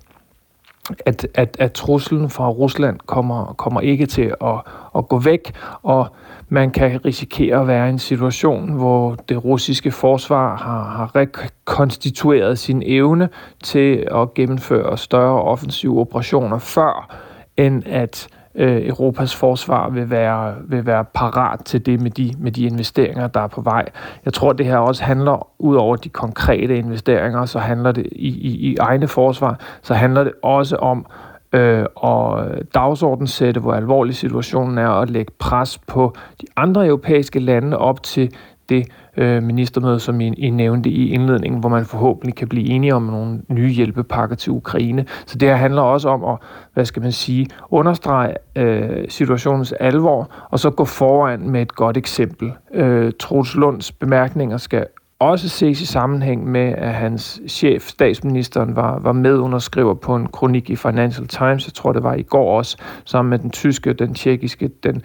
at, 1.06 1.26
at, 1.34 1.56
at 1.60 1.72
truslen 1.72 2.30
fra 2.30 2.48
Rusland 2.50 2.98
kommer, 3.06 3.54
kommer 3.58 3.80
ikke 3.80 4.06
til 4.06 4.34
at, 4.44 4.60
at 4.96 5.08
gå 5.08 5.18
væk, 5.18 5.54
og 5.82 6.06
man 6.48 6.70
kan 6.70 7.04
risikere 7.04 7.60
at 7.60 7.66
være 7.66 7.86
i 7.86 7.90
en 7.90 7.98
situation, 7.98 8.72
hvor 8.72 9.14
det 9.28 9.44
russiske 9.44 9.90
forsvar 9.90 10.56
har, 10.56 10.84
har 10.84 11.16
rekonstitueret 11.16 12.58
sin 12.58 12.82
evne 12.86 13.28
til 13.62 14.06
at 14.14 14.34
gennemføre 14.34 14.98
større 14.98 15.42
offensive 15.42 16.00
operationer 16.00 16.58
før, 16.58 17.16
end 17.56 17.82
at 17.86 18.28
øh, 18.54 18.88
Europas 18.88 19.36
forsvar 19.36 19.90
vil 19.90 20.10
være, 20.10 20.54
vil 20.64 20.86
være 20.86 21.04
parat 21.04 21.60
til 21.64 21.86
det 21.86 22.00
med 22.00 22.10
de, 22.10 22.34
med 22.38 22.52
de 22.52 22.64
investeringer, 22.64 23.26
der 23.26 23.40
er 23.40 23.46
på 23.46 23.60
vej. 23.60 23.88
Jeg 24.24 24.32
tror, 24.32 24.52
det 24.52 24.66
her 24.66 24.76
også 24.76 25.04
handler, 25.04 25.48
ud 25.58 25.76
over 25.76 25.96
de 25.96 26.08
konkrete 26.08 26.78
investeringer, 26.78 27.44
så 27.44 27.58
handler 27.58 27.92
det 27.92 28.06
i, 28.12 28.28
i, 28.28 28.70
i 28.70 28.76
egne 28.76 29.08
forsvar, 29.08 29.60
så 29.82 29.94
handler 29.94 30.24
det 30.24 30.32
også 30.42 30.76
om 30.76 31.06
øh, 31.52 31.84
og 31.96 32.46
dagsordenssætte, 32.74 33.60
hvor 33.60 33.74
alvorlig 33.74 34.14
situationen 34.14 34.78
er, 34.78 34.88
og 34.88 35.06
lægge 35.06 35.32
pres 35.38 35.78
på 35.78 36.14
de 36.40 36.46
andre 36.56 36.86
europæiske 36.86 37.40
lande 37.40 37.78
op 37.78 38.02
til 38.02 38.34
det 38.68 38.86
øh, 39.16 39.42
ministermøde, 39.42 40.00
som 40.00 40.20
I, 40.20 40.34
I 40.34 40.50
nævnte 40.50 40.90
i 40.90 41.10
indledningen, 41.10 41.60
hvor 41.60 41.68
man 41.68 41.84
forhåbentlig 41.84 42.34
kan 42.34 42.48
blive 42.48 42.66
enige 42.66 42.94
om 42.94 43.02
nogle 43.02 43.42
nye 43.48 43.70
hjælpepakker 43.70 44.36
til 44.36 44.52
Ukraine. 44.52 45.06
Så 45.26 45.38
det 45.38 45.48
her 45.48 45.56
handler 45.56 45.82
også 45.82 46.08
om 46.08 46.24
at, 46.24 46.38
hvad 46.74 46.84
skal 46.84 47.02
man 47.02 47.12
sige, 47.12 47.46
understrege 47.70 48.34
øh, 48.56 49.04
situationens 49.08 49.72
alvor, 49.72 50.30
og 50.50 50.58
så 50.58 50.70
gå 50.70 50.84
foran 50.84 51.50
med 51.50 51.62
et 51.62 51.74
godt 51.74 51.96
eksempel. 51.96 52.52
Øh, 52.74 53.12
Troels 53.20 53.54
Lunds 53.54 53.92
bemærkninger 53.92 54.56
skal 54.56 54.86
også 55.18 55.48
ses 55.48 55.80
i 55.80 55.86
sammenhæng 55.86 56.50
med, 56.50 56.74
at 56.78 56.94
hans 56.94 57.40
chef, 57.48 57.88
statsministeren, 57.88 58.76
var, 58.76 58.98
var 58.98 59.12
medunderskriver 59.12 59.94
på 59.94 60.16
en 60.16 60.26
kronik 60.26 60.70
i 60.70 60.76
Financial 60.76 61.26
Times, 61.26 61.66
jeg 61.66 61.74
tror 61.74 61.92
det 61.92 62.02
var 62.02 62.14
i 62.14 62.22
går 62.22 62.58
også, 62.58 62.76
sammen 63.04 63.30
med 63.30 63.38
den 63.38 63.50
tyske, 63.50 63.92
den 63.92 64.14
tjekkiske, 64.14 64.70
den 64.82 65.02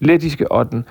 lettiske 0.00 0.52
og 0.52 0.72
den 0.72 0.84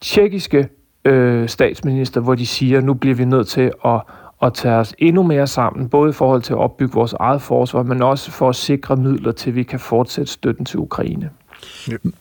tjekkiske 0.00 0.68
øh, 1.04 1.48
statsminister, 1.48 2.20
hvor 2.20 2.34
de 2.34 2.46
siger, 2.46 2.78
at 2.78 2.84
nu 2.84 2.94
bliver 2.94 3.14
vi 3.14 3.24
nødt 3.24 3.48
til 3.48 3.72
at, 3.84 4.00
at 4.42 4.54
tage 4.54 4.74
os 4.74 4.94
endnu 4.98 5.22
mere 5.22 5.46
sammen, 5.46 5.88
både 5.88 6.10
i 6.10 6.12
forhold 6.12 6.42
til 6.42 6.52
at 6.52 6.58
opbygge 6.58 6.94
vores 6.94 7.12
eget 7.12 7.42
forsvar, 7.42 7.82
men 7.82 8.02
også 8.02 8.30
for 8.30 8.48
at 8.48 8.56
sikre 8.56 8.96
midler 8.96 9.32
til, 9.32 9.50
at 9.50 9.56
vi 9.56 9.62
kan 9.62 9.80
fortsætte 9.80 10.32
støtten 10.32 10.64
til 10.64 10.78
Ukraine. 10.78 11.30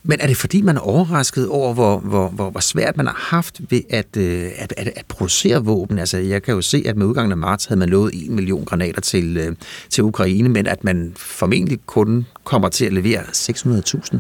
Men 0.04 0.20
er 0.20 0.28
det 0.28 0.38
fordi, 0.38 0.62
man 0.62 0.78
er 0.78 0.82
overrasket 0.82 1.50
over, 1.50 1.74
hvor, 1.74 1.98
hvor, 2.00 2.28
hvor, 2.28 2.50
hvor 2.50 2.60
svært 2.60 2.98
man 2.98 3.06
har 3.06 3.18
haft 3.30 3.62
ved 3.70 3.82
at, 3.90 4.18
øh, 4.18 4.50
at, 4.58 4.74
at, 4.78 4.88
at 4.96 5.06
producere 5.08 5.66
våben? 5.66 6.00
Altså, 6.00 6.18
jeg 6.18 6.44
kan 6.44 6.54
jo 6.54 6.62
se, 6.62 6.84
at 6.86 6.98
med 6.98 7.06
udgangen 7.06 7.32
af 7.32 7.38
marts 7.38 7.66
havde 7.66 7.80
man 7.80 7.90
lovet 7.90 8.12
1 8.26 8.32
million 8.32 8.66
granater 8.66 9.02
til, 9.02 9.38
øh, 9.38 9.56
til 9.90 10.04
Ukraine, 10.04 10.50
men 10.50 10.68
at 10.68 10.84
man 10.84 11.14
formentlig 11.18 11.80
kun 11.86 12.26
kommer 12.44 12.70
til 12.70 12.86
at 12.86 12.94
levere 12.94 13.20
600.000. 13.20 14.18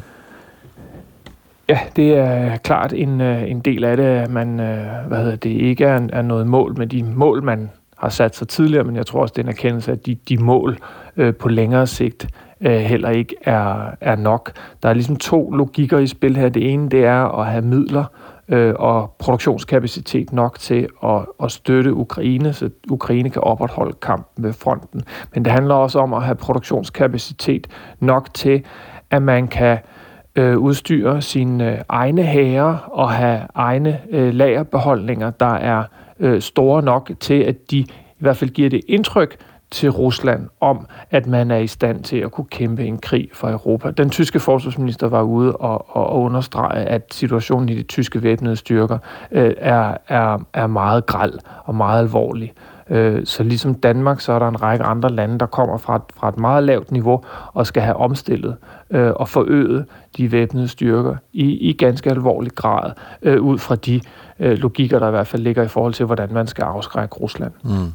Ja, 1.69 1.79
det 1.95 2.17
er 2.17 2.57
klart 2.57 2.93
en, 2.93 3.21
øh, 3.21 3.51
en 3.51 3.59
del 3.59 3.83
af 3.83 3.97
det, 3.97 4.03
at 4.03 4.29
man 4.29 4.59
øh, 4.59 5.07
hvad 5.07 5.17
hedder 5.17 5.35
det, 5.35 5.49
ikke 5.49 5.85
er, 5.85 6.07
er 6.13 6.21
noget 6.21 6.47
mål 6.47 6.77
med 6.77 6.87
de 6.87 7.03
mål, 7.03 7.43
man 7.43 7.69
har 7.97 8.09
sat 8.09 8.35
sig 8.35 8.47
tidligere, 8.47 8.83
men 8.83 8.95
jeg 8.95 9.05
tror 9.05 9.21
også, 9.21 9.33
det 9.35 9.41
er 9.41 9.45
en 9.45 9.49
erkendelse, 9.49 9.91
at 9.91 10.05
de, 10.05 10.15
de 10.15 10.37
mål 10.37 10.77
øh, 11.17 11.35
på 11.35 11.49
længere 11.49 11.87
sigt 11.87 12.27
øh, 12.61 12.71
heller 12.71 13.09
ikke 13.09 13.35
er, 13.41 13.91
er 14.01 14.15
nok. 14.15 14.51
Der 14.83 14.89
er 14.89 14.93
ligesom 14.93 15.15
to 15.15 15.51
logikker 15.51 15.97
i 15.97 16.07
spil 16.07 16.37
her. 16.37 16.49
Det 16.49 16.73
ene, 16.73 16.89
det 16.89 17.05
er 17.05 17.39
at 17.39 17.45
have 17.45 17.61
midler 17.61 18.05
øh, 18.47 18.73
og 18.79 19.15
produktionskapacitet 19.19 20.33
nok 20.33 20.59
til 20.59 20.87
at, 21.03 21.25
at 21.43 21.51
støtte 21.51 21.93
Ukraine, 21.93 22.53
så 22.53 22.69
Ukraine 22.89 23.29
kan 23.29 23.41
opretholde 23.41 23.93
kampen 24.01 24.43
ved 24.43 24.53
fronten. 24.53 25.01
Men 25.33 25.45
det 25.45 25.51
handler 25.51 25.75
også 25.75 25.99
om 25.99 26.13
at 26.13 26.23
have 26.23 26.35
produktionskapacitet 26.35 27.67
nok 27.99 28.33
til, 28.33 28.65
at 29.11 29.21
man 29.21 29.47
kan 29.47 29.71
øh, 29.71 29.98
Øh, 30.35 30.57
udstyre 30.57 31.21
sine 31.21 31.71
øh, 31.71 31.81
egne 31.89 32.23
hære 32.23 32.79
og 32.85 33.11
have 33.11 33.41
egne 33.55 33.99
øh, 34.09 34.33
lagerbeholdninger, 34.33 35.29
der 35.29 35.53
er 35.53 35.83
øh, 36.19 36.41
store 36.41 36.81
nok 36.81 37.11
til, 37.19 37.43
at 37.43 37.71
de 37.71 37.77
i 37.77 37.87
hvert 38.19 38.37
fald 38.37 38.49
giver 38.49 38.69
det 38.69 38.81
indtryk 38.87 39.37
til 39.71 39.89
Rusland 39.89 40.47
om, 40.59 40.87
at 41.11 41.27
man 41.27 41.51
er 41.51 41.57
i 41.57 41.67
stand 41.67 42.03
til 42.03 42.17
at 42.17 42.31
kunne 42.31 42.47
kæmpe 42.51 42.85
en 42.85 42.97
krig 42.97 43.29
for 43.33 43.49
Europa. 43.49 43.91
Den 43.91 44.09
tyske 44.09 44.39
forsvarsminister 44.39 45.07
var 45.07 45.21
ude 45.21 45.55
og, 45.55 45.95
og, 45.95 46.09
og 46.09 46.21
understrege, 46.21 46.83
at 46.85 47.03
situationen 47.11 47.69
i 47.69 47.75
de 47.75 47.83
tyske 47.83 48.23
væbnede 48.23 48.55
styrker 48.55 48.97
øh, 49.31 49.53
er, 49.57 49.97
er, 50.07 50.45
er 50.53 50.67
meget 50.67 51.05
græld 51.05 51.39
og 51.63 51.75
meget 51.75 51.99
alvorlig. 51.99 52.53
Øh, 52.53 52.78
Øh, 52.89 53.25
så 53.25 53.43
ligesom 53.43 53.75
Danmark, 53.75 54.21
så 54.21 54.33
er 54.33 54.39
der 54.39 54.47
en 54.47 54.61
række 54.61 54.83
andre 54.83 55.09
lande, 55.09 55.39
der 55.39 55.45
kommer 55.45 55.77
fra 55.77 55.95
et, 55.95 56.01
fra 56.15 56.29
et 56.29 56.37
meget 56.37 56.63
lavt 56.63 56.91
niveau 56.91 57.23
og 57.53 57.67
skal 57.67 57.83
have 57.83 57.95
omstillet 57.95 58.55
øh, 58.91 59.11
og 59.15 59.29
forøget 59.29 59.85
de 60.17 60.31
væbnede 60.31 60.67
styrker 60.67 61.15
i, 61.33 61.69
i 61.69 61.73
ganske 61.73 62.09
alvorlig 62.09 62.51
grad, 62.51 62.91
øh, 63.21 63.41
ud 63.41 63.57
fra 63.59 63.75
de 63.75 64.01
øh, 64.39 64.57
logikker, 64.57 64.99
der 64.99 65.07
i 65.07 65.11
hvert 65.11 65.27
fald 65.27 65.41
ligger 65.41 65.63
i 65.63 65.67
forhold 65.67 65.93
til, 65.93 66.05
hvordan 66.05 66.33
man 66.33 66.47
skal 66.47 66.63
afskrække 66.63 67.15
Rusland. 67.15 67.51
Mm. 67.63 67.93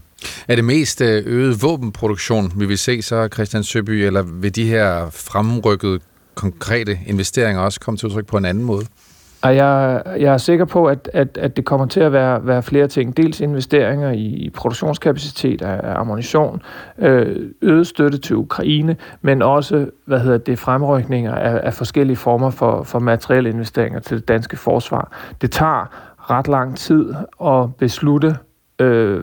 Er 0.48 0.56
det 0.56 0.64
mest 0.64 1.00
øh, 1.00 1.22
øget 1.26 1.62
våbenproduktion, 1.62 2.52
vi 2.56 2.66
vil 2.66 2.78
se 2.78 3.02
så, 3.02 3.28
Christian 3.32 3.62
Søby, 3.62 3.90
eller 3.90 4.22
vil 4.22 4.56
de 4.56 4.64
her 4.64 5.10
fremrykkede 5.10 6.00
konkrete 6.34 6.98
investeringer 7.06 7.62
også 7.62 7.80
komme 7.80 7.98
til 7.98 8.06
udtryk 8.06 8.26
på 8.26 8.36
en 8.36 8.44
anden 8.44 8.64
måde? 8.64 8.86
Og 9.44 9.56
jeg, 9.56 10.02
jeg 10.06 10.32
er 10.32 10.36
sikker 10.36 10.64
på, 10.64 10.86
at, 10.86 11.10
at, 11.12 11.38
at 11.38 11.56
det 11.56 11.64
kommer 11.64 11.86
til 11.86 12.00
at 12.00 12.12
være, 12.12 12.46
være 12.46 12.62
flere 12.62 12.88
ting. 12.88 13.16
Dels 13.16 13.40
investeringer 13.40 14.10
i, 14.10 14.50
produktionskapacitet 14.54 15.62
af, 15.62 15.80
af 15.82 16.00
ammunition, 16.00 16.62
øh, 16.98 17.50
øget 17.62 17.86
støtte 17.86 18.18
til 18.18 18.36
Ukraine, 18.36 18.96
men 19.22 19.42
også 19.42 19.86
hvad 20.04 20.20
hedder 20.20 20.38
det, 20.38 20.58
fremrykninger 20.58 21.34
af, 21.34 21.60
af 21.62 21.74
forskellige 21.74 22.16
former 22.16 22.50
for, 22.50 22.82
for 22.82 22.98
materielle 22.98 23.50
investeringer 23.50 24.00
til 24.00 24.16
det 24.16 24.28
danske 24.28 24.56
forsvar. 24.56 25.12
Det 25.40 25.50
tager 25.50 25.90
ret 26.30 26.48
lang 26.48 26.76
tid 26.76 27.14
at 27.44 27.76
beslutte, 27.76 28.36
øh, 28.78 29.22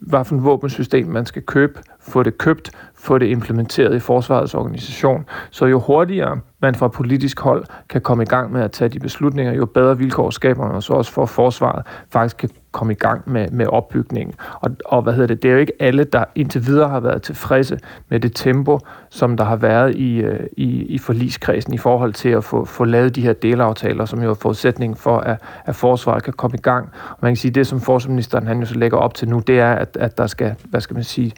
hvad 0.00 0.24
for 0.24 0.36
et 0.36 0.44
våbensystem 0.44 1.06
man 1.06 1.26
skal 1.26 1.42
købe, 1.42 1.80
få 2.02 2.22
det 2.22 2.38
købt, 2.38 2.70
få 2.94 3.18
det 3.18 3.26
implementeret 3.26 3.94
i 3.94 3.98
forsvarets 3.98 4.54
organisation. 4.54 5.26
Så 5.50 5.66
jo 5.66 5.80
hurtigere 5.80 6.40
man 6.62 6.74
fra 6.74 6.88
politisk 6.88 7.40
hold 7.40 7.64
kan 7.88 8.00
komme 8.00 8.22
i 8.22 8.26
gang 8.26 8.52
med 8.52 8.62
at 8.62 8.72
tage 8.72 8.88
de 8.88 8.98
beslutninger, 8.98 9.52
jo 9.52 9.66
bedre 9.66 9.98
vilkår 9.98 10.30
skaber 10.30 10.72
man 10.72 10.82
så 10.82 10.92
også 10.92 11.12
for, 11.12 11.22
at 11.22 11.28
forsvaret 11.28 11.86
faktisk 12.10 12.36
kan 12.36 12.50
komme 12.72 12.92
i 12.92 12.96
gang 12.96 13.22
med, 13.26 13.48
med 13.48 13.66
opbygningen. 13.66 14.34
Og, 14.54 14.70
og 14.84 15.02
hvad 15.02 15.12
hedder 15.12 15.26
det, 15.26 15.42
det 15.42 15.48
er 15.48 15.52
jo 15.52 15.58
ikke 15.58 15.72
alle, 15.80 16.04
der 16.04 16.24
indtil 16.34 16.66
videre 16.66 16.88
har 16.88 17.00
været 17.00 17.22
tilfredse 17.22 17.78
med 18.08 18.20
det 18.20 18.34
tempo, 18.34 18.78
som 19.10 19.36
der 19.36 19.44
har 19.44 19.56
været 19.56 19.94
i, 19.94 20.16
øh, 20.16 20.46
i, 20.56 20.82
i 20.82 20.98
forliskredsen 20.98 21.74
i 21.74 21.78
forhold 21.78 22.12
til 22.12 22.28
at 22.28 22.44
få, 22.44 22.64
få 22.64 22.84
lavet 22.84 23.16
de 23.16 23.22
her 23.22 23.32
delaftaler, 23.32 24.04
som 24.04 24.22
jo 24.22 24.30
er 24.30 24.34
forudsætning 24.34 24.98
for, 24.98 25.18
at, 25.18 25.42
at 25.64 25.76
forsvaret 25.76 26.22
kan 26.22 26.32
komme 26.32 26.56
i 26.56 26.60
gang. 26.60 26.90
Og 27.10 27.18
man 27.22 27.30
kan 27.30 27.36
sige, 27.36 27.50
det 27.50 27.66
som 27.66 27.80
forsvarsministeren 27.80 28.46
han 28.46 28.60
jo 28.60 28.66
så 28.66 28.74
lægger 28.74 28.98
op 28.98 29.14
til 29.14 29.28
nu, 29.28 29.38
det 29.38 29.60
er, 29.60 29.72
at, 29.72 29.96
at 30.00 30.18
der 30.18 30.26
skal, 30.26 30.54
hvad 30.64 30.80
skal 30.80 30.94
man 30.94 31.04
sige, 31.04 31.32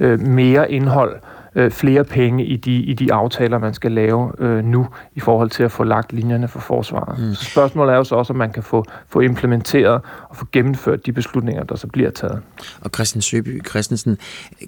øh, 0.00 0.20
mere 0.20 0.72
indhold 0.72 1.16
øh, 1.54 1.70
flere 1.70 2.04
penge 2.04 2.44
i 2.44 2.56
de, 2.56 2.72
i 2.72 2.94
de 2.94 3.12
aftaler, 3.12 3.58
man 3.58 3.74
skal 3.74 3.92
lave 3.92 4.32
øh, 4.38 4.64
nu 4.64 4.86
i 5.14 5.20
forhold 5.20 5.50
til 5.50 5.62
at 5.62 5.72
få 5.72 5.84
lagt 5.84 6.12
linjerne 6.12 6.48
for 6.48 6.60
forsvaret. 6.60 7.18
Mm. 7.18 7.34
Så 7.34 7.44
spørgsmålet 7.44 7.92
er 7.92 7.96
jo 7.96 8.04
så 8.04 8.14
også, 8.14 8.32
om 8.32 8.36
man 8.36 8.52
kan 8.52 8.62
få, 8.62 8.84
få 9.08 9.20
implementeret 9.20 10.00
og 10.28 10.36
få 10.36 10.46
gennemført 10.52 11.06
de 11.06 11.12
beslutninger, 11.12 11.62
der 11.62 11.76
så 11.76 11.86
bliver 11.86 12.10
taget. 12.10 12.40
Og 12.80 12.90
Christian 12.94 13.22
Søby 13.22 13.66
Christensen, 13.68 14.18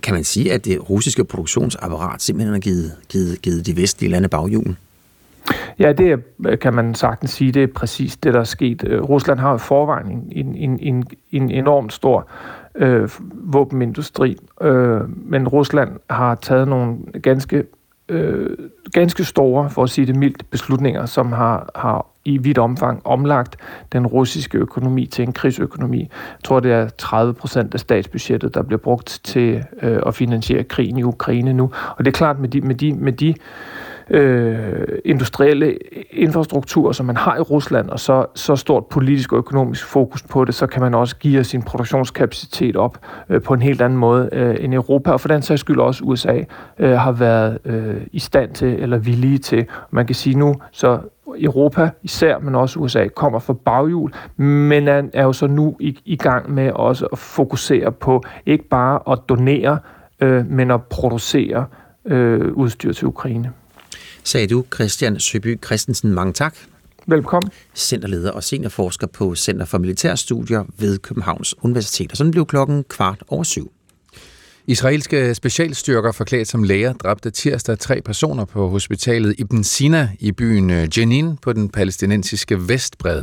kan 0.03 0.15
man 0.15 0.25
sige, 0.25 0.53
at 0.53 0.65
det 0.65 0.91
russiske 0.91 1.25
produktionsapparat 1.25 2.23
simpelthen 2.23 2.53
har 2.53 2.61
givet, 2.61 2.93
givet, 3.09 3.43
givet 3.43 3.67
de 3.67 3.77
vestlige 3.77 4.11
lande 4.11 4.29
baghjulen? 4.29 4.77
Ja, 5.79 5.93
det 5.93 6.25
kan 6.61 6.75
man 6.75 6.95
sagtens 6.95 7.31
sige, 7.31 7.53
det 7.53 7.63
er 7.63 7.67
præcis 7.67 8.17
det, 8.17 8.35
der 8.35 8.41
er 8.41 8.45
sket. 8.45 8.85
Øh, 8.87 9.03
Rusland 9.03 9.39
har 9.39 9.55
i 9.55 9.59
forvejen 9.59 10.29
en, 10.33 10.57
en, 10.57 10.79
en, 10.81 11.05
en 11.33 11.51
enormt 11.51 11.93
stor 11.93 12.29
øh, 12.75 13.11
våbenindustri, 13.33 14.37
øh, 14.61 15.01
men 15.31 15.49
Rusland 15.49 15.91
har 16.11 16.35
taget 16.35 16.69
nogle 16.69 16.97
ganske, 17.23 17.65
øh, 18.09 18.57
ganske 18.93 19.25
store, 19.25 19.71
for 19.71 19.83
at 19.83 19.91
sige 19.91 20.07
det 20.07 20.17
mildt, 20.17 20.51
beslutninger, 20.51 21.07
som 21.07 21.33
har, 21.33 21.71
har 21.75 22.07
i 22.25 22.39
vidt 22.39 22.59
omfang 22.59 23.01
omlagt 23.05 23.57
den 23.93 24.07
russiske 24.07 24.59
økonomi 24.59 25.07
til 25.07 25.23
en 25.23 25.33
krigsøkonomi. 25.33 26.01
Jeg 26.01 26.45
tror, 26.45 26.61
det 26.61 26.73
er 26.73 26.89
30 26.89 27.35
procent 27.35 27.75
af 27.75 27.81
statsbudgettet, 27.81 28.55
der 28.55 28.63
bliver 28.63 28.79
brugt 28.79 29.21
til 29.25 29.65
øh, 29.83 30.01
at 30.07 30.15
finansiere 30.15 30.65
krigen 30.65 30.99
i 30.99 31.03
Ukraine 31.03 31.53
nu. 31.53 31.71
Og 31.97 32.05
det 32.05 32.07
er 32.07 32.19
klart, 32.19 32.39
med 32.39 32.49
de, 32.49 32.61
med 32.61 32.75
de, 32.75 32.93
med 32.93 33.13
de 33.13 33.35
øh, 34.11 34.89
industrielle 35.05 35.79
infrastruktur, 36.11 36.93
som 36.93 37.07
man 37.07 37.17
har 37.17 37.37
i 37.37 37.41
Rusland, 37.41 37.91
og 37.91 38.01
så, 38.01 38.27
så 38.35 38.57
stort 38.57 38.87
politisk 38.87 39.33
og 39.33 39.39
økonomisk 39.39 39.87
fokus 39.87 40.23
på 40.23 40.45
det, 40.45 40.55
så 40.55 40.67
kan 40.67 40.83
man 40.83 40.95
også 40.95 41.17
give 41.17 41.45
sin 41.45 41.63
produktionskapacitet 41.63 42.77
op 42.77 42.99
øh, 43.29 43.43
på 43.43 43.55
en 43.55 43.63
helt 43.63 43.83
anden 43.83 43.99
måde 43.99 44.29
øh, 44.33 44.57
end 44.61 44.75
Europa, 44.75 45.11
og 45.11 45.21
for 45.21 45.29
den 45.29 45.43
sags 45.43 45.61
skyld 45.61 45.79
også 45.79 46.05
USA 46.05 46.41
øh, 46.79 46.93
har 46.93 47.13
været 47.13 47.59
øh, 47.65 47.97
i 48.13 48.19
stand 48.19 48.55
til 48.55 48.69
eller 48.69 48.99
villige 48.99 49.39
til. 49.39 49.67
Man 49.91 50.07
kan 50.07 50.15
sige 50.15 50.39
nu, 50.39 50.55
så 50.73 50.99
Europa 51.39 51.91
især, 52.03 52.39
men 52.39 52.55
også 52.55 52.79
USA, 52.79 53.07
kommer 53.09 53.39
fra 53.39 53.53
baghjul, 53.53 54.13
men 54.37 54.89
er, 54.89 55.23
jo 55.23 55.33
så 55.33 55.47
nu 55.47 55.77
i, 55.81 55.99
i 56.05 56.17
gang 56.17 56.53
med 56.53 56.71
også 56.73 57.07
at 57.07 57.19
fokusere 57.19 57.93
på 57.93 58.23
ikke 58.47 58.69
bare 58.69 59.13
at 59.13 59.19
donere, 59.29 59.79
øh, 60.21 60.47
men 60.47 60.71
at 60.71 60.83
producere 60.83 61.67
øh, 62.05 62.53
udstyr 62.53 62.93
til 62.93 63.07
Ukraine 63.07 63.53
sagde 64.25 64.47
du, 64.47 64.65
Christian 64.75 65.21
Søby 65.21 65.59
Christensen. 65.65 66.13
Mange 66.13 66.33
tak. 66.33 66.57
Velkommen. 67.07 67.51
Centerleder 67.75 68.31
og 68.31 68.45
seniorforsker 68.45 69.07
på 69.07 69.35
Center 69.35 69.65
for 69.65 69.79
Militærstudier 69.79 70.65
ved 70.79 70.99
Københavns 70.99 71.55
Universitet. 71.63 72.11
Og 72.11 72.17
sådan 72.17 72.31
blev 72.31 72.47
klokken 72.47 72.85
kvart 72.85 73.23
over 73.29 73.43
syv. 73.43 73.73
Israelske 74.67 75.35
specialstyrker 75.35 76.13
forklædt 76.13 76.49
som 76.49 76.63
læger 76.63 76.93
dræbte 76.93 77.31
tirsdag 77.31 77.79
tre 77.79 78.03
personer 78.05 78.45
på 78.45 78.69
hospitalet 78.69 79.35
Ibn 79.39 79.63
Sina 79.63 80.11
i 80.21 80.33
byen 80.33 80.71
Jenin 80.71 81.37
på 81.37 81.53
den 81.53 81.69
palæstinensiske 81.69 82.69
vestbred. 82.69 83.23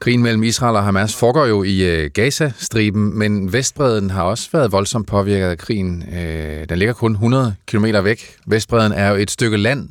Krigen 0.00 0.22
mellem 0.22 0.42
Israel 0.42 0.76
og 0.76 0.84
Hamas 0.84 1.16
foregår 1.16 1.46
jo 1.46 1.62
i 1.62 1.84
øh, 1.84 2.10
Gaza-striben, 2.14 3.18
men 3.18 3.52
Vestbreden 3.52 4.10
har 4.10 4.22
også 4.22 4.48
været 4.52 4.72
voldsomt 4.72 5.06
påvirket 5.06 5.46
af 5.46 5.58
krigen. 5.58 6.04
Øh, 6.14 6.68
den 6.68 6.78
ligger 6.78 6.94
kun 6.94 7.12
100 7.12 7.54
km 7.66 7.84
væk. 7.84 8.36
Vestbreden 8.46 8.92
er 8.92 9.08
jo 9.08 9.16
et 9.16 9.30
stykke 9.30 9.56
land, 9.56 9.88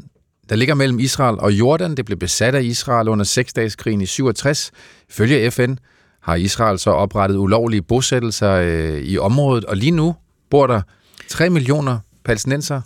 der 0.50 0.56
ligger 0.56 0.76
mellem 0.76 1.00
Israel 1.00 1.40
og 1.40 1.52
Jordan. 1.52 1.98
Det 1.98 2.06
blev 2.06 2.18
besat 2.18 2.56
af 2.56 2.64
Israel 2.64 3.08
under 3.08 3.26
seksdageskrigen 3.26 4.02
i 4.02 4.06
67. 4.06 4.72
Følge 5.10 5.52
FN 5.52 5.74
har 6.22 6.36
Israel 6.36 6.80
så 6.80 6.90
oprettet 6.90 7.38
ulovlige 7.38 7.82
bosættelser 7.82 8.52
øh, 8.52 9.02
i 9.02 9.18
området, 9.18 9.66
og 9.66 9.78
lige 9.78 9.92
nu 9.92 10.16
bor 10.50 10.68
der 10.68 10.82
3 11.28 11.50
millioner 11.50 12.00
palæstinenser 12.26 12.82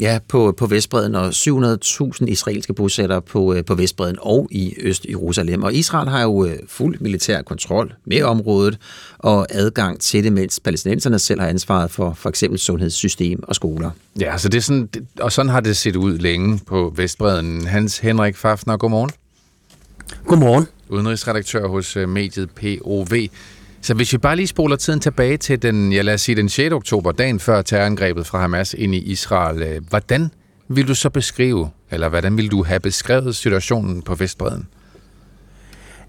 Ja, 0.00 0.18
på, 0.28 0.54
på 0.56 0.66
Vestbreden 0.66 1.14
og 1.14 1.28
700.000 1.28 2.24
israelske 2.26 2.74
bosættere 2.74 3.22
på, 3.22 3.54
øh, 3.54 3.64
på 3.64 3.74
Vestbreden 3.74 4.16
og 4.20 4.48
i 4.50 4.74
Øst-Jerusalem. 4.80 5.62
Og 5.62 5.74
Israel 5.74 6.08
har 6.08 6.22
jo 6.22 6.44
øh, 6.44 6.58
fuld 6.68 7.00
militær 7.00 7.42
kontrol 7.42 7.92
med 8.04 8.22
området 8.22 8.78
og 9.18 9.46
adgang 9.50 10.00
til 10.00 10.24
det, 10.24 10.32
mens 10.32 10.60
palæstinenserne 10.60 11.18
selv 11.18 11.40
har 11.40 11.48
ansvaret 11.48 11.90
for 11.90 12.14
for 12.14 12.28
eksempel 12.28 12.58
sundhedssystem 12.58 13.42
og 13.42 13.54
skoler. 13.54 13.90
Ja, 14.20 14.38
så 14.38 14.48
det 14.48 14.58
er 14.58 14.62
sådan, 14.62 14.88
og 15.20 15.32
sådan 15.32 15.50
har 15.50 15.60
det 15.60 15.76
set 15.76 15.96
ud 15.96 16.18
længe 16.18 16.60
på 16.66 16.92
Vestbreden. 16.96 17.66
Hans 17.66 17.98
Henrik 17.98 18.36
Fafner, 18.36 18.76
godmorgen. 18.76 19.10
Godmorgen. 20.26 20.66
Udenrigsredaktør 20.88 21.68
hos 21.68 21.96
øh, 21.96 22.08
mediet 22.08 22.50
POV. 22.50 23.14
Så 23.82 23.94
hvis 23.94 24.12
vi 24.12 24.18
bare 24.18 24.36
lige 24.36 24.46
spoler 24.46 24.76
tiden 24.76 25.00
tilbage 25.00 25.36
til 25.36 25.62
den, 25.62 25.92
ja 25.92 26.02
lad 26.02 26.14
os 26.14 26.20
sige 26.20 26.36
den 26.36 26.48
6. 26.48 26.72
oktober, 26.72 27.12
dagen 27.12 27.40
før 27.40 27.62
terrorangrebet 27.62 28.26
fra 28.26 28.40
Hamas 28.40 28.74
ind 28.78 28.94
i 28.94 28.98
Israel, 28.98 29.62
øh, 29.62 29.80
hvordan 29.88 30.30
vil 30.68 30.88
du 30.88 30.94
så 30.94 31.10
beskrive, 31.10 31.70
eller 31.90 32.08
hvordan 32.08 32.36
vil 32.36 32.50
du 32.50 32.64
have 32.64 32.80
beskrevet 32.80 33.36
situationen 33.36 34.02
på 34.02 34.14
Vestbreden? 34.14 34.68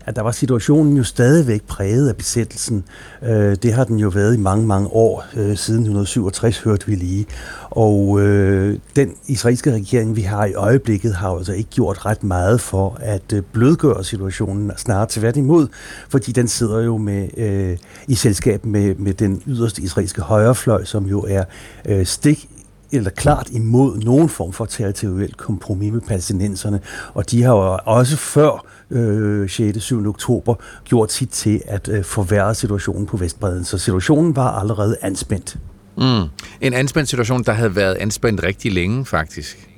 At 0.06 0.16
der 0.16 0.22
var 0.22 0.32
situationen 0.32 0.98
jo 0.98 1.04
stadigvæk 1.04 1.64
præget 1.64 2.10
af 2.10 2.16
besættelsen. 2.16 2.84
Øh, 3.24 3.56
det 3.64 3.74
har 3.74 3.84
den 3.84 4.00
jo 4.00 4.10
været 4.10 4.36
i 4.36 4.38
mange, 4.38 4.68
mange 4.68 4.88
år. 4.88 5.26
Øh, 5.34 5.58
siden 5.58 5.80
1967 5.80 6.58
hørte 6.58 6.88
vi 6.88 6.96
lige. 6.96 7.26
Og 7.70 8.22
øh, 8.22 8.80
den 8.96 9.14
israelske 9.28 9.74
regering, 9.74 10.16
vi 10.16 10.22
har 10.22 10.46
i 10.46 10.54
øjeblikket, 10.54 11.16
har 11.16 11.30
altså 11.30 11.54
ikke 11.54 11.70
gjort 11.70 12.06
ret 12.06 12.24
meget 12.24 12.62
for 12.62 12.98
at 13.02 13.34
øh, 13.34 13.42
blødgøre 13.52 14.04
situationen, 14.04 14.72
snarere 14.78 15.08
tværtimod, 15.10 15.68
fordi 16.10 16.32
den 16.32 16.48
sidder 16.48 16.80
jo 16.80 16.98
med 16.98 17.28
øh, 17.38 17.78
i 18.08 18.16
selskab 18.16 18.66
med, 18.66 18.96
med 18.96 19.14
den 19.14 19.42
yderste 19.48 19.82
israelske 19.82 20.22
højrefløj, 20.22 20.86
som 20.86 21.06
jo 21.06 21.26
er 21.30 21.44
øh, 21.86 22.06
stik 22.06 22.50
eller 22.92 23.10
klart 23.10 23.50
imod 23.52 23.98
nogen 23.98 24.30
form 24.30 24.54
for 24.54 24.66
territoriel 24.66 25.34
kompromis 25.34 25.94
med 25.94 26.02
palæstinenserne, 26.02 26.80
og 27.14 27.32
de 27.32 27.44
har 27.44 27.54
jo 27.54 27.80
også 27.86 28.18
før 28.18 28.66
øh, 28.94 29.50
6. 29.50 29.82
7. 29.82 30.08
oktober 30.08 30.56
gjort 30.86 31.12
sit 31.12 31.30
til 31.30 31.62
at 31.66 31.88
øh, 31.88 32.04
forværre 32.04 32.56
situationen 32.56 33.06
på 33.06 33.18
Vestbreden. 33.18 33.64
Så 33.64 33.78
situationen 33.78 34.36
var 34.36 34.60
allerede 34.60 34.98
anspændt. 35.02 35.58
Mm. 35.98 36.24
En 36.62 36.74
anspændt 36.74 37.10
situation, 37.10 37.44
der 37.44 37.52
havde 37.52 37.76
været 37.76 37.96
anspændt 37.96 38.44
rigtig 38.44 38.72
længe, 38.72 39.06
faktisk. 39.06 39.73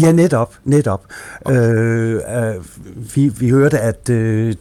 Ja, 0.00 0.12
netop, 0.12 0.54
netop. 0.64 1.04
Øh, 1.50 2.14
øh, 2.14 2.20
vi, 3.14 3.28
vi 3.28 3.48
hørte, 3.48 3.78
at 3.78 4.08
øh, 4.10 4.54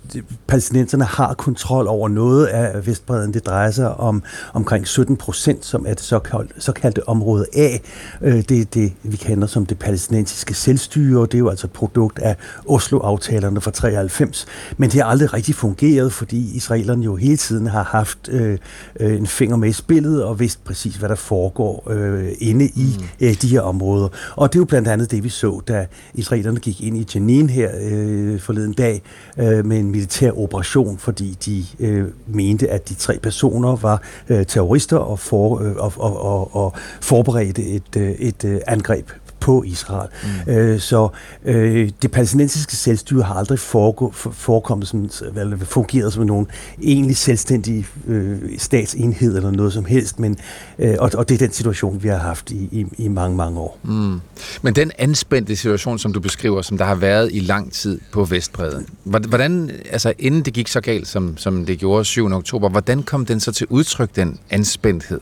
palæstinenserne 0.48 1.04
har 1.04 1.34
kontrol 1.34 1.88
over 1.88 2.10
noget 2.10 2.46
af 2.46 2.88
Vestbreden. 2.88 3.34
Det 3.34 3.46
drejer 3.46 3.72
sig 3.72 3.96
om 3.96 4.24
omkring 4.54 4.88
17 4.88 5.18
procent, 5.18 5.66
som 5.66 5.86
er 5.88 5.94
det 5.94 6.04
såkaldte, 6.04 6.54
såkaldte 6.58 7.10
område 7.10 7.46
A. 7.56 7.78
Øh, 8.22 8.36
det 8.50 8.62
er 8.62 8.66
det, 8.66 8.94
vi 9.04 9.18
kender 9.18 9.48
som 9.48 9.66
det 9.66 9.80
palæstinensiske 9.80 10.54
selvstyre. 10.54 11.22
Det 11.22 11.34
er 11.34 11.40
jo 11.40 11.50
altså 11.50 11.68
et 11.68 11.72
produkt 11.72 12.20
af 12.20 12.36
Oslo-aftalerne 12.66 13.62
fra 13.62 13.72
93. 13.72 14.46
Men 14.78 14.90
det 14.90 15.02
har 15.02 15.10
aldrig 15.10 15.34
rigtig 15.34 15.56
fungeret, 15.56 16.14
fordi 16.14 16.56
israelerne 16.56 17.04
jo 17.04 17.16
hele 17.16 17.38
tiden 17.38 17.68
har 17.68 17.84
haft 17.84 18.30
øh, 18.30 18.58
øh, 19.00 19.18
en 19.18 19.28
finger 19.28 19.58
med 19.58 19.70
i 19.70 19.74
spillet 19.74 20.24
og 20.24 20.40
vidst 20.40 20.64
præcis, 20.64 20.96
hvad 20.96 21.10
der 21.10 21.16
foregår 21.16 21.92
øh, 21.92 22.32
inde 22.40 22.66
i 22.66 22.98
mm. 23.00 23.28
øh, 23.28 23.42
de 23.42 23.48
her 23.48 23.62
områder. 23.62 24.08
Og 24.36 24.54
det 24.54 24.58
er 24.58 24.62
jo 24.62 24.66
blandt 24.66 24.88
andet 24.88 25.12
det, 25.12 25.21
vi 25.24 25.30
så, 25.30 25.62
da 25.68 25.86
israelerne 26.14 26.60
gik 26.60 26.82
ind 26.82 26.98
i 26.98 27.08
Jenin 27.16 27.50
her 27.50 27.72
øh, 27.82 28.40
forleden 28.40 28.74
dag 28.74 29.02
øh, 29.38 29.66
med 29.66 29.80
en 29.80 29.92
militær 29.92 30.32
operation, 30.32 30.98
fordi 30.98 31.38
de 31.46 31.66
øh, 31.80 32.08
mente, 32.28 32.70
at 32.70 32.90
de 32.90 32.94
tre 32.94 33.20
personer 33.24 33.76
var 33.76 34.02
øh, 34.30 34.46
terrorister 34.46 34.98
og, 34.98 35.20
for, 35.20 35.60
øh, 35.60 35.76
og, 35.76 35.94
og, 35.98 36.22
og, 36.22 36.56
og 36.56 36.74
forberedte 37.02 37.64
et, 37.64 37.98
øh, 37.98 38.12
et 38.12 38.46
øh, 38.46 38.60
angreb 38.68 39.10
på 39.42 39.64
Israel. 39.64 40.10
Mm. 40.48 40.54
Øh, 40.54 40.80
så 40.80 41.10
øh, 41.46 41.90
det 42.02 42.12
palæstinensiske 42.12 42.76
selvstyre 42.76 43.24
har 43.24 43.36
aldrig 43.36 43.60
foregå, 43.60 44.12
forekommet 44.12 44.88
som, 44.88 45.10
eller 45.36 45.58
fungeret 45.58 46.14
som 46.14 46.26
nogen 46.26 46.48
egentlig 46.84 47.18
selvstændig 47.18 47.88
øh, 48.08 48.38
statsenhed 48.58 49.36
eller 49.36 49.52
noget 49.52 49.74
som 49.74 49.86
helst, 49.86 50.20
men, 50.20 50.38
øh, 50.80 50.96
og, 51.00 51.12
og 51.14 51.30
det 51.30 51.36
er 51.36 51.40
den 51.40 51.52
situation, 51.52 52.04
vi 52.04 52.08
har 52.08 52.18
haft 52.18 52.52
i, 52.52 52.70
i, 52.72 52.86
i 52.98 53.08
mange, 53.08 53.38
mange 53.38 53.60
år. 53.60 53.80
Mm. 53.84 54.22
Men 54.62 54.76
den 54.76 54.92
anspændte 54.98 55.56
situation, 55.56 56.00
som 56.00 56.14
du 56.14 56.20
beskriver, 56.20 56.62
som 56.62 56.78
der 56.78 56.86
har 56.86 56.96
været 56.96 57.30
i 57.34 57.40
lang 57.40 57.72
tid 57.72 58.00
på 58.12 58.24
Vestbreden, 58.24 58.86
hvordan, 59.04 59.72
altså 59.92 60.14
inden 60.20 60.42
det 60.42 60.54
gik 60.54 60.68
så 60.68 60.82
galt, 60.82 61.08
som, 61.08 61.38
som 61.38 61.66
det 61.66 61.80
gjorde 61.80 62.06
7. 62.06 62.32
oktober, 62.32 62.70
hvordan 62.70 63.04
kom 63.04 63.26
den 63.26 63.40
så 63.40 63.52
til 63.52 63.68
udtryk, 63.70 64.16
den 64.16 64.40
anspændthed? 64.50 65.20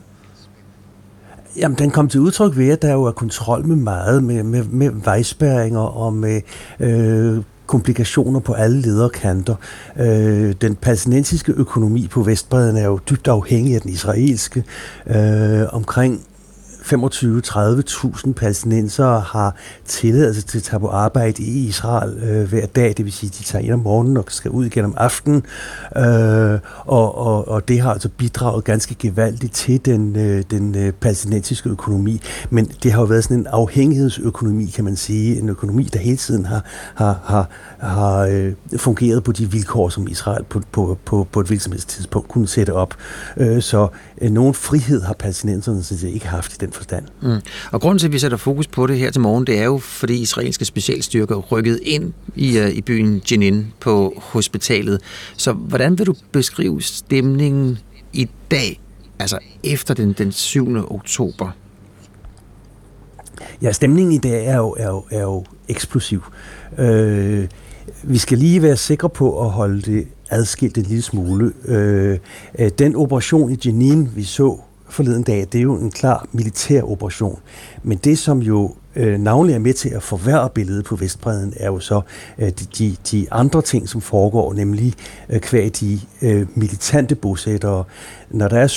Jamen, 1.60 1.78
den 1.78 1.92
kom 1.92 2.08
til 2.10 2.20
udtryk 2.20 2.58
ved, 2.58 2.70
at 2.70 2.82
der 2.82 2.94
jo 2.94 3.04
er 3.04 3.12
kontrol 3.12 3.66
med 3.66 3.76
meget, 3.76 4.24
med, 4.24 4.44
med, 4.44 4.64
med 4.64 4.92
vejspæringer 5.04 5.80
og 5.80 6.14
med 6.14 6.42
øh, 6.80 7.44
komplikationer 7.68 8.40
på 8.40 8.54
alle 8.54 8.82
lederkanter. 8.82 9.56
Øh, 10.00 10.54
den 10.62 10.76
palæstinensiske 10.76 11.52
økonomi 11.52 12.08
på 12.08 12.22
Vestbreden 12.22 12.78
er 12.78 12.86
jo 12.86 13.00
dybt 13.10 13.28
afhængig 13.28 13.76
af 13.76 13.82
den 13.82 13.92
israelske. 13.92 14.64
Øh, 15.08 15.62
omkring 15.72 16.22
25-30.000 16.94 18.34
palæstinensere 18.34 19.20
har 19.20 19.56
tilladelse 19.86 20.42
til 20.42 20.58
at 20.58 20.64
tage 20.64 20.80
på 20.80 20.88
arbejde 20.88 21.44
i 21.44 21.68
Israel 21.68 22.18
øh, 22.24 22.50
hver 22.50 22.66
dag, 22.66 22.94
det 22.98 23.06
vil 23.06 23.14
sige, 23.14 23.30
de 23.40 23.44
tager 23.44 23.64
ind 23.64 23.74
om 23.74 23.80
morgenen 23.80 24.18
og 24.18 24.26
skal 24.28 24.52
ud 24.52 24.66
igen 24.66 24.86
om 24.86 24.94
aftenen, 24.98 25.46
øh, 25.98 26.60
og, 26.86 27.18
og, 27.18 27.48
og 27.48 27.68
det 27.68 27.82
har 27.82 27.92
altså 27.92 28.10
bidraget 28.10 28.64
ganske 28.64 28.96
gevaldigt 28.96 29.54
til 29.54 29.86
den, 29.86 30.16
øh, 30.16 30.44
den 30.52 30.76
øh, 30.76 30.92
palæstinensiske 30.92 31.70
økonomi, 31.70 32.22
men 32.50 32.66
det 32.66 32.92
har 32.92 33.00
jo 33.00 33.06
været 33.06 33.24
sådan 33.24 33.38
en 33.38 33.48
afhængighedsøkonomi, 33.48 34.66
kan 34.66 34.84
man 34.84 34.96
sige, 34.96 35.40
en 35.40 35.50
økonomi, 35.50 35.84
der 35.84 36.00
hele 36.00 36.18
tiden 36.18 36.46
har, 36.46 36.66
har, 36.96 37.20
har, 37.24 37.50
har 37.80 38.20
øh, 38.20 38.54
fungeret 38.78 39.24
på 39.24 39.32
de 39.32 39.52
vilkår, 39.52 39.90
som 39.90 40.08
Israel 40.08 40.44
på, 40.44 40.62
på, 40.72 40.98
på, 41.06 41.28
på 41.32 41.40
et 41.40 41.48
tidspunkt 41.88 42.28
kunne 42.28 42.48
sætte 42.48 42.74
op. 42.74 42.96
Øh, 43.38 43.62
så 43.62 43.88
øh, 44.22 44.32
nogen 44.32 44.54
frihed 44.54 45.02
har 45.02 45.14
palæstinenserne 45.14 45.84
sådan 45.84 46.00
set 46.00 46.10
ikke 46.10 46.28
haft 46.28 46.54
i 46.54 46.58
den 46.60 46.72
forstand. 46.72 47.06
Mm. 47.22 47.38
Og 47.72 47.82
grunden 47.82 48.00
til, 48.00 48.08
at 48.08 48.14
vi 48.14 48.20
sætter 48.20 48.38
fokus 48.38 48.68
på 48.68 48.88
det 48.88 48.98
her 48.98 49.12
til 49.12 49.22
morgen, 49.22 49.48
det 49.48 49.60
er 49.60 49.64
jo, 49.64 49.78
fordi 49.78 50.22
israelske 50.22 50.66
specialstyrker 50.66 51.36
rykkede 51.36 51.84
ind 51.84 52.14
i, 52.36 52.60
uh, 52.60 52.70
i 52.70 52.82
byen 52.82 53.22
Jenin 53.32 53.74
på 53.80 54.14
hospitalet. 54.18 55.02
Så 55.38 55.54
hvordan 55.54 55.98
vil 55.98 56.08
du 56.08 56.16
beskrive 56.32 56.82
stemningen 56.82 57.78
i 58.14 58.30
dag, 58.52 58.82
altså 59.20 59.40
efter 59.64 59.94
den, 59.94 60.14
den 60.14 60.32
7. 60.32 60.76
oktober? 60.92 61.52
Ja, 63.62 63.72
stemningen 63.72 64.14
i 64.14 64.18
dag 64.18 64.46
er 64.46 64.58
jo, 64.58 64.76
er 64.80 64.88
jo, 64.88 65.04
er 65.12 65.22
jo 65.22 65.46
eksplosiv. 65.68 66.24
Øh, 66.78 67.48
vi 68.04 68.18
skal 68.18 68.38
lige 68.38 68.62
være 68.62 68.78
sikre 68.78 69.10
på 69.10 69.42
at 69.46 69.50
holde 69.50 69.82
det 69.82 70.08
adskilt 70.30 70.78
en 70.78 70.84
lille 70.84 71.02
smule. 71.02 71.54
Øh, 71.66 72.18
øh 72.60 72.70
den 72.80 72.96
operation 72.96 73.52
i 73.52 73.58
Jenin, 73.66 74.10
vi 74.16 74.24
så 74.24 74.58
forleden 74.90 75.24
dag, 75.24 75.48
det 75.52 75.56
er 75.56 75.62
jo 75.62 75.76
en 75.76 75.92
klar 75.92 76.26
militær 76.32 76.82
operation. 76.82 77.40
Men 77.84 77.98
det, 77.98 78.18
som 78.18 78.40
jo 78.40 78.76
øh, 78.96 79.20
navnlig 79.20 79.56
er 79.56 79.60
med 79.60 79.74
til 79.74 79.90
at 79.90 80.04
forværre 80.04 80.50
billedet 80.50 80.86
på 80.86 80.96
Vestbreden, 80.96 81.54
er 81.58 81.66
jo 81.66 81.80
så 81.80 82.02
øh, 82.38 82.48
de, 82.48 82.66
de, 82.78 82.96
de 83.12 83.28
andre 83.32 83.62
ting, 83.62 83.90
som 83.90 84.02
foregår, 84.02 84.54
nemlig 84.54 84.94
øh, 85.30 85.40
kvæg 85.40 85.72
de 85.80 86.00
øh, 86.22 86.48
militante 86.56 87.16
bosættere. 87.16 87.84
Når 88.30 88.48
der 88.48 88.60
er 88.60 88.68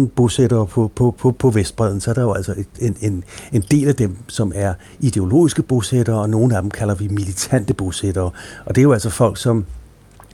700.000 0.00 0.06
bosættere 0.06 0.66
på, 0.66 0.90
på, 0.94 1.14
på, 1.18 1.30
på 1.30 1.50
Vestbreden, 1.50 2.00
så 2.00 2.10
er 2.10 2.14
der 2.14 2.22
jo 2.22 2.32
altså 2.32 2.54
et, 2.56 2.66
en, 2.80 2.96
en, 3.00 3.24
en 3.52 3.64
del 3.70 3.88
af 3.88 3.94
dem, 3.94 4.16
som 4.28 4.52
er 4.54 4.74
ideologiske 5.00 5.62
bosættere, 5.62 6.20
og 6.20 6.30
nogle 6.30 6.56
af 6.56 6.62
dem 6.62 6.70
kalder 6.70 6.94
vi 6.94 7.08
militante 7.08 7.74
bosættere. 7.74 8.30
Og 8.64 8.74
det 8.74 8.78
er 8.78 8.82
jo 8.82 8.92
altså 8.92 9.10
folk, 9.10 9.38
som 9.38 9.64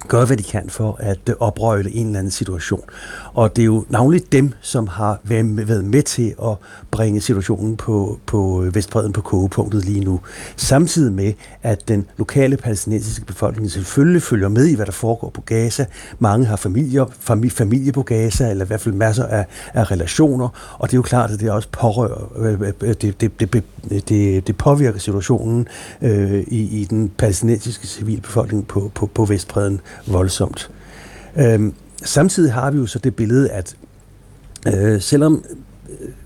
gør, 0.08 0.24
hvad 0.24 0.36
de 0.36 0.42
kan 0.42 0.70
for 0.70 0.96
at 1.00 1.18
øh, 1.28 1.34
oprøjle 1.40 1.94
en 1.94 2.06
eller 2.06 2.18
anden 2.18 2.30
situation. 2.30 2.82
Og 3.34 3.56
det 3.56 3.62
er 3.62 3.66
jo 3.66 3.84
navnligt 3.88 4.32
dem, 4.32 4.52
som 4.60 4.86
har 4.86 5.20
været 5.24 5.84
med 5.84 6.02
til 6.02 6.34
at 6.42 6.56
bringe 6.90 7.20
situationen 7.20 7.76
på, 7.76 8.18
på 8.26 8.62
øh, 8.62 8.74
Vestbreden 8.74 9.12
på 9.12 9.20
kogepunktet 9.20 9.84
lige 9.84 10.00
nu. 10.00 10.20
Samtidig 10.56 11.12
med, 11.12 11.32
at 11.62 11.88
den 11.88 12.06
lokale 12.16 12.56
palæstinensiske 12.56 13.24
befolkning 13.24 13.70
selvfølgelig 13.70 14.22
følger 14.22 14.48
med 14.48 14.66
i, 14.66 14.74
hvad 14.74 14.86
der 14.86 14.92
foregår 14.92 15.30
på 15.30 15.40
Gaza. 15.40 15.86
Mange 16.18 16.46
har 16.46 16.56
familier, 16.56 17.06
familie, 17.20 17.50
familie 17.50 17.92
på 17.92 18.02
Gaza, 18.02 18.50
eller 18.50 18.64
i 18.64 18.66
hvert 18.66 18.80
fald 18.80 18.94
masser 18.94 19.26
af, 19.26 19.46
af 19.74 19.90
relationer. 19.90 20.48
Og 20.78 20.88
det 20.88 20.94
er 20.94 20.98
jo 20.98 21.02
klart, 21.02 21.30
at 21.30 21.40
det 21.40 21.50
også 21.50 21.68
pårører, 21.72 22.32
øh, 22.36 22.72
det, 22.80 23.20
det, 23.20 23.40
det, 23.40 23.64
det, 24.08 24.46
det 24.46 24.56
påvirker 24.56 24.98
situationen 24.98 25.68
øh, 26.02 26.40
i, 26.40 26.80
i 26.80 26.84
den 26.84 27.08
palæstinensiske 27.08 27.86
civilbefolkning 27.86 28.66
på, 28.66 28.90
på, 28.94 29.06
på 29.06 29.24
Vestbreden 29.24 29.80
voldsomt. 30.06 30.70
Øhm, 31.36 31.74
samtidig 32.04 32.52
har 32.52 32.70
vi 32.70 32.78
jo 32.78 32.86
så 32.86 32.98
det 32.98 33.16
billede, 33.16 33.50
at 33.50 33.76
øh, 34.66 35.00
selvom 35.00 35.44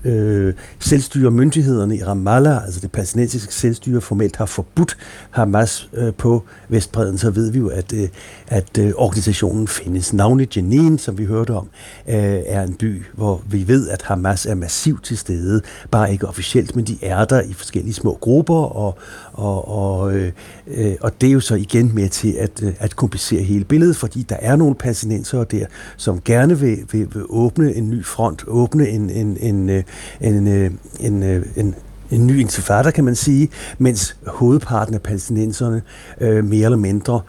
øh, 0.04 0.54
selvstyremyndighederne 0.78 1.96
i 1.96 2.04
Ramallah, 2.04 2.64
altså 2.64 2.80
det 2.80 2.92
palæstinensiske 2.92 3.54
selvstyre, 3.54 4.00
formelt 4.00 4.36
har 4.36 4.46
forbudt 4.46 4.96
Hamas 5.30 5.88
øh, 5.92 6.14
på 6.14 6.42
Vestbreden, 6.68 7.18
så 7.18 7.30
ved 7.30 7.50
vi 7.50 7.58
jo, 7.58 7.68
at, 7.68 7.92
øh, 7.92 8.08
at 8.46 8.78
øh, 8.78 8.92
organisationen 8.96 9.68
findes. 9.68 10.12
Navnlig 10.12 10.56
Jenin, 10.56 10.98
som 10.98 11.18
vi 11.18 11.24
hørte 11.24 11.50
om, 11.50 11.68
øh, 12.08 12.14
er 12.46 12.62
en 12.62 12.74
by, 12.74 13.02
hvor 13.14 13.42
vi 13.46 13.68
ved, 13.68 13.88
at 13.88 14.02
Hamas 14.02 14.46
er 14.46 14.54
massivt 14.54 15.04
til 15.04 15.18
stede, 15.18 15.62
bare 15.90 16.12
ikke 16.12 16.28
officielt, 16.28 16.76
men 16.76 16.84
de 16.84 16.98
er 17.02 17.24
der 17.24 17.40
i 17.40 17.52
forskellige 17.52 17.94
små 17.94 18.18
grupper, 18.20 18.54
og, 18.54 18.98
og, 19.32 19.68
og, 19.68 20.14
øh, 20.14 20.32
øh, 20.66 20.94
og 21.00 21.20
det 21.20 21.28
er 21.28 21.32
jo 21.32 21.40
så 21.40 21.54
igen 21.54 21.94
med 21.94 22.08
til 22.08 22.32
at, 22.32 22.62
øh, 22.62 22.72
at 22.78 22.96
komplicere 22.96 23.42
hele 23.42 23.64
billedet, 23.64 23.96
fordi 23.96 24.22
der 24.22 24.36
er 24.40 24.56
nogle 24.56 24.74
palæstinensere 24.74 25.44
der, 25.50 25.66
som 25.96 26.20
gerne 26.24 26.58
vil, 26.58 26.78
vil, 26.92 27.08
vil 27.14 27.22
åbne 27.28 27.74
en 27.74 27.90
ny 27.90 28.04
front, 28.04 28.44
åbne 28.46 28.88
en, 28.88 29.10
en, 29.10 29.36
en, 29.40 29.70
øh, 29.70 29.82
en, 30.20 30.46
en, 30.46 30.78
en, 31.00 31.44
en 31.56 31.74
en 32.10 32.26
ny 32.26 32.40
intifada, 32.40 32.90
kan 32.90 33.04
man 33.04 33.16
sige, 33.16 33.48
mens 33.78 34.16
hovedparten 34.26 34.94
af 34.94 35.02
palæstinenserne 35.02 35.82
øh, 36.20 36.44
mere 36.44 36.64
eller 36.64 36.78
mindre 36.78 37.20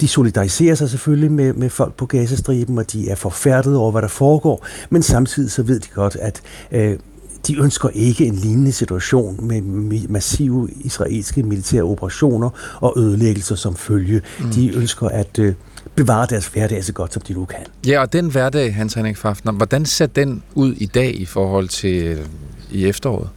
de 0.00 0.08
solidariserer 0.08 0.74
sig 0.74 0.90
selvfølgelig 0.90 1.32
med, 1.32 1.52
med 1.52 1.70
folk 1.70 1.94
på 1.94 2.06
Gazastriben, 2.06 2.78
og 2.78 2.92
de 2.92 3.10
er 3.10 3.14
forfærdet 3.14 3.76
over, 3.76 3.90
hvad 3.90 4.02
der 4.02 4.08
foregår, 4.08 4.66
men 4.90 5.02
samtidig 5.02 5.50
så 5.50 5.62
ved 5.62 5.80
de 5.80 5.88
godt, 5.94 6.16
at 6.20 6.42
øh, 6.72 6.98
de 7.46 7.58
ønsker 7.58 7.88
ikke 7.88 8.26
en 8.26 8.34
lignende 8.34 8.72
situation 8.72 9.46
med 9.48 9.62
massive 10.08 10.68
israelske 10.80 11.42
militære 11.42 11.82
operationer 11.82 12.50
og 12.80 12.94
ødelæggelser 12.96 13.54
som 13.54 13.76
følge. 13.76 14.22
Mm. 14.40 14.50
De 14.50 14.76
ønsker 14.76 15.08
at 15.08 15.38
øh, 15.38 15.54
bevare 15.94 16.26
deres 16.26 16.46
hverdag 16.46 16.84
så 16.84 16.92
godt, 16.92 17.12
som 17.12 17.22
de 17.22 17.32
nu 17.32 17.44
kan. 17.44 17.66
Ja, 17.86 18.00
og 18.00 18.12
den 18.12 18.30
hverdag, 18.30 18.74
Hans 18.74 18.94
Henrik 18.94 19.16
Fafner, 19.16 19.52
hvordan 19.52 19.86
ser 19.86 20.06
den 20.06 20.42
ud 20.54 20.72
i 20.72 20.86
dag 20.86 21.20
i 21.20 21.24
forhold 21.24 21.68
til 21.68 22.04
øh, 22.04 22.26
i 22.70 22.86
efteråret? 22.86 23.28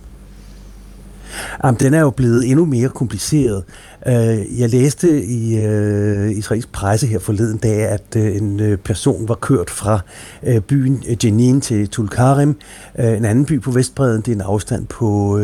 Jamen, 1.64 1.80
den 1.80 1.94
er 1.94 2.00
jo 2.00 2.10
blevet 2.10 2.50
endnu 2.50 2.66
mere 2.66 2.90
kompliceret. 2.90 3.64
Øh, 4.08 4.60
jeg 4.60 4.70
læste 4.70 5.26
i 5.26 5.60
øh, 5.60 6.32
israelsk 6.32 6.72
presse 6.72 7.08
her 7.08 7.20
forleden 7.20 7.58
dag, 7.58 7.82
at 7.82 8.16
øh, 8.18 8.36
en 8.36 8.78
person 8.84 9.28
var 9.28 9.36
kørt 9.36 9.70
fra 9.70 10.00
byen 10.68 11.04
Jenin 11.24 11.62
til 11.62 11.90
Tulkarem, 11.90 12.56
en 13.00 13.26
anden 13.26 13.46
by 13.46 13.62
på 13.62 13.72
Vestbreden. 13.72 14.22
Det 14.22 14.28
er 14.28 14.36
en 14.36 14.42
afstand 14.42 14.88
på, 14.88 15.40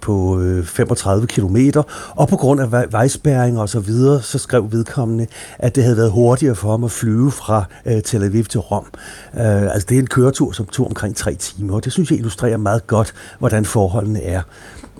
på 0.00 0.42
35 0.64 1.26
kilometer. 1.26 1.82
Og 2.10 2.28
på 2.28 2.36
grund 2.36 2.60
af 2.60 2.92
vejspærringer 2.92 3.60
og 3.60 3.68
så 3.68 3.80
videre, 3.80 4.22
så 4.22 4.38
skrev 4.38 4.72
vedkommende, 4.72 5.26
at 5.58 5.74
det 5.76 5.82
havde 5.82 5.96
været 5.96 6.10
hurtigere 6.10 6.54
for 6.54 6.70
ham 6.70 6.84
at 6.84 6.90
flyve 6.90 7.30
fra 7.30 7.64
Tel 8.04 8.24
Aviv 8.24 8.44
til 8.44 8.60
Rom. 8.60 8.86
Altså 9.32 9.86
det 9.88 9.94
er 9.94 9.98
en 9.98 10.06
køretur, 10.06 10.52
som 10.52 10.66
tog 10.66 10.86
omkring 10.86 11.16
tre 11.16 11.34
timer, 11.34 11.74
og 11.74 11.84
det 11.84 11.92
synes 11.92 12.10
jeg 12.10 12.18
illustrerer 12.18 12.56
meget 12.56 12.86
godt, 12.86 13.14
hvordan 13.38 13.64
forholdene 13.64 14.22
er. 14.22 14.42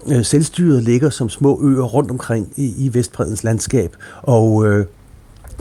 Øh, 0.06 0.24
selvstyret 0.24 0.82
ligger 0.82 1.10
som 1.10 1.28
små 1.28 1.60
øer 1.62 1.82
rundt 1.82 2.10
omkring 2.10 2.52
i, 2.56 2.74
i 2.86 2.94
Vestbredens 2.94 3.44
landskab, 3.44 3.96
og 4.22 4.66
øh, 4.66 4.86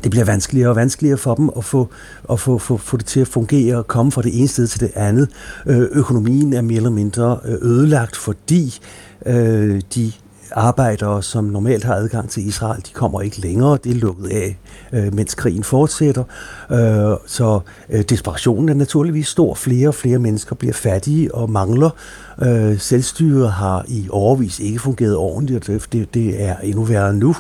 det 0.04 0.12
bliver 0.12 0.26
vanskeligere 0.26 0.70
og 0.70 0.76
vanskeligere 0.76 1.18
for 1.18 1.36
dem 1.36 1.50
at 1.58 1.64
få, 1.64 1.90
at 2.32 2.40
få, 2.40 2.58
få, 2.58 2.78
få 2.78 2.98
det 2.98 3.06
til 3.06 3.20
at 3.20 3.28
fungere 3.28 3.78
og 3.78 3.88
komme 3.88 4.12
fra 4.12 4.22
det 4.22 4.40
ene 4.40 4.48
sted 4.48 4.68
til 4.68 4.80
det 4.80 4.92
andet. 4.96 5.30
Øh, 5.66 5.88
økonomien 5.92 6.54
er 6.54 6.62
mere 6.62 6.78
eller 6.78 6.90
mindre 6.90 7.40
øh, 7.46 7.54
ødelagt, 7.62 8.16
fordi 8.16 8.80
øh, 9.26 9.82
de 9.96 10.12
arbejdere, 10.52 11.24
som 11.24 11.44
normalt 11.44 11.84
har 11.84 11.94
adgang 11.94 12.30
til 12.30 12.48
Israel, 12.48 12.82
de 12.88 12.94
kommer 12.94 13.22
ikke 13.22 13.40
længere. 13.42 13.78
Det 13.84 13.92
er 13.92 13.96
lukket 13.96 14.28
af, 14.30 14.58
øh, 14.94 15.14
mens 15.14 15.36
krigen 15.36 15.64
fortsætter. 15.64 16.24
Øh, 16.72 17.18
så 17.28 17.60
øh, 17.90 18.02
desperationen 18.02 18.70
er 18.70 18.74
naturligvis 18.74 19.28
stor. 19.28 19.56
Flere 19.56 19.88
og 19.88 19.96
flere 19.96 20.20
mennesker 20.20 20.56
bliver 20.56 20.74
fattige 20.74 21.36
og 21.36 21.50
mangler. 21.50 21.90
Øh, 22.42 22.80
selvstyret 22.80 23.52
har 23.52 23.86
i 23.88 24.08
overvis 24.10 24.60
ikke 24.60 24.80
fungeret 24.80 25.16
ordentligt, 25.16 25.70
og 25.70 25.82
det, 25.92 26.14
det 26.14 26.44
er 26.44 26.56
endnu 26.58 26.84
værre 26.84 27.14
nu. 27.14 27.36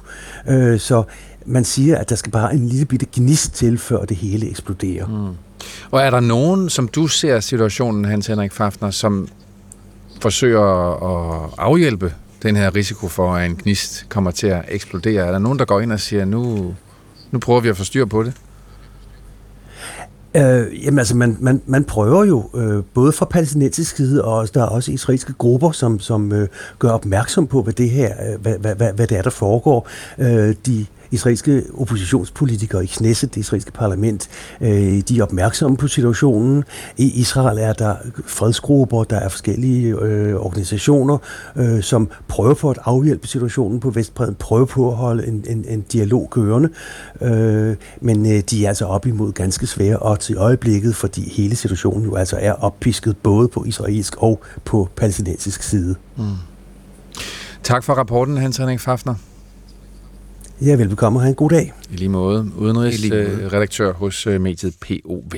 Øh, 0.47 0.79
så 0.79 1.03
man 1.45 1.65
siger, 1.65 1.97
at 1.97 2.09
der 2.09 2.15
skal 2.15 2.31
bare 2.31 2.53
en 2.53 2.67
lille 2.67 2.85
bitte 2.85 3.05
gnist 3.13 3.53
til, 3.53 3.77
før 3.77 4.05
det 4.05 4.17
hele 4.17 4.49
eksploderer. 4.49 5.07
Mm. 5.07 5.35
Og 5.91 6.01
er 6.01 6.09
der 6.09 6.19
nogen, 6.19 6.69
som 6.69 6.87
du 6.87 7.07
ser 7.07 7.39
situationen, 7.39 8.05
Hans 8.05 8.27
Henrik 8.27 8.51
Fafner, 8.51 8.91
som 8.91 9.27
forsøger 10.21 10.61
at 11.43 11.49
afhjælpe 11.57 12.13
den 12.43 12.55
her 12.55 12.75
risiko 12.75 13.07
for, 13.07 13.35
at 13.35 13.49
en 13.49 13.55
gnist 13.55 14.05
kommer 14.09 14.31
til 14.31 14.47
at 14.47 14.65
eksplodere? 14.67 15.27
Er 15.27 15.31
der 15.31 15.39
nogen, 15.39 15.59
der 15.59 15.65
går 15.65 15.79
ind 15.79 15.91
og 15.91 15.99
siger, 15.99 16.25
nu, 16.25 16.73
nu 17.31 17.39
prøver 17.39 17.59
vi 17.59 17.69
at 17.69 17.77
få 17.77 17.83
styr 17.83 18.05
på 18.05 18.23
det? 18.23 18.33
Øh, 20.35 20.85
jamen 20.85 20.99
altså, 20.99 21.17
man, 21.17 21.37
man, 21.39 21.61
man 21.65 21.83
prøver 21.83 22.25
jo 22.25 22.49
øh, 22.55 22.83
både 22.93 23.11
fra 23.11 23.25
palæstinensisk 23.25 23.95
side, 23.95 24.23
og 24.23 24.33
også, 24.33 24.51
der 24.55 24.61
er 24.61 24.67
også 24.67 24.91
israelske 24.91 25.33
grupper, 25.33 25.71
som, 25.71 25.99
som 25.99 26.33
øh, 26.33 26.47
gør 26.79 26.89
opmærksom 26.89 27.47
på, 27.47 27.61
hvad 27.61 27.73
det 27.73 27.89
her, 27.89 28.13
øh, 28.31 28.41
hvad, 28.41 28.57
hvad, 28.59 28.75
hvad, 28.75 28.93
hvad 28.93 29.07
det 29.07 29.17
er, 29.17 29.21
der 29.21 29.29
foregår. 29.29 29.87
Øh, 30.17 30.55
de 30.65 30.85
israelske 31.11 31.63
oppositionspolitikere 31.73 32.83
i 32.83 32.87
Knesset, 32.87 33.35
det 33.35 33.41
israelske 33.41 33.71
parlament, 33.71 34.29
øh, 34.61 35.01
de 35.09 35.19
er 35.19 35.23
opmærksomme 35.23 35.77
på 35.77 35.87
situationen. 35.87 36.63
I 36.97 37.11
Israel 37.19 37.57
er 37.57 37.73
der 37.73 37.95
fredsgrupper, 38.25 39.03
der 39.03 39.19
er 39.19 39.29
forskellige 39.29 39.87
øh, 39.87 40.35
organisationer, 40.35 41.17
øh, 41.55 41.83
som 41.83 42.09
prøver 42.27 42.53
på 42.53 42.69
at 42.69 42.79
afhjælpe 42.85 43.27
situationen 43.27 43.79
på 43.79 43.89
Vestbredden, 43.89 44.35
prøver 44.35 44.65
på 44.65 44.89
at 44.89 44.95
holde 44.95 45.27
en, 45.27 45.45
en, 45.49 45.65
en 45.67 45.81
dialog 45.81 46.29
kørende, 46.31 46.69
øh, 47.21 47.75
men 48.01 48.25
øh, 48.25 48.41
de 48.49 48.65
er 48.65 48.67
altså 48.67 48.85
op 48.85 49.05
imod 49.05 49.31
ganske 49.31 49.67
svære 49.67 49.97
og 49.97 50.19
til 50.19 50.37
øjeblikket, 50.37 50.95
fordi 50.95 51.29
hele 51.29 51.55
situationen 51.55 52.03
jo 52.03 52.15
altså 52.15 52.37
er 52.41 52.51
oppisket 52.51 53.17
både 53.17 53.47
på 53.47 53.63
israelsk 53.63 54.15
og 54.17 54.41
på 54.65 54.89
palæstinensisk 54.95 55.63
side. 55.63 55.95
Mm. 56.17 56.23
Tak 57.63 57.83
for 57.83 57.93
rapporten, 57.93 58.37
Hans 58.37 58.57
Henrik 58.57 58.79
Fafner. 58.79 59.15
Ja, 60.61 60.75
velbekomme 60.75 61.19
og 61.19 61.23
have 61.23 61.29
en 61.29 61.35
god 61.35 61.49
dag. 61.49 61.73
I 61.91 61.95
lige 61.95 62.09
måde. 62.09 62.51
Udenrigsredaktør 62.57 63.93
hos 63.93 64.27
øh, 64.27 64.41
mediet 64.41 64.73
POV. 64.81 65.31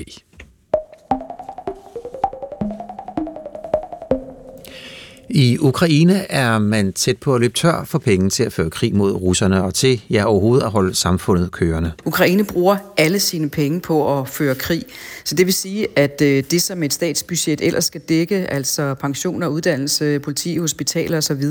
I 5.32 5.58
Ukraine 5.60 6.30
er 6.30 6.58
man 6.58 6.92
tæt 6.92 7.18
på 7.18 7.34
at 7.34 7.40
løbe 7.40 7.54
tør 7.54 7.84
for 7.84 7.98
penge 7.98 8.30
til 8.30 8.42
at 8.42 8.52
føre 8.52 8.70
krig 8.70 8.94
mod 8.94 9.12
russerne 9.12 9.64
og 9.64 9.74
til 9.74 10.02
ja, 10.10 10.24
overhovedet 10.24 10.64
at 10.64 10.70
holde 10.70 10.94
samfundet 10.94 11.52
kørende. 11.52 11.92
Ukraine 12.04 12.44
bruger 12.44 12.76
alle 12.96 13.20
sine 13.20 13.50
penge 13.50 13.80
på 13.80 14.18
at 14.18 14.28
føre 14.28 14.54
krig. 14.54 14.84
Så 15.24 15.34
det 15.34 15.46
vil 15.46 15.54
sige, 15.54 15.86
at 15.96 16.22
øh, 16.22 16.44
det 16.50 16.62
som 16.62 16.82
et 16.82 16.92
statsbudget 16.92 17.60
ellers 17.60 17.84
skal 17.84 18.00
dække, 18.00 18.36
altså 18.36 18.94
pensioner, 18.94 19.46
uddannelse, 19.46 20.18
politi, 20.18 20.56
hospitaler 20.56 21.18
osv., 21.18 21.42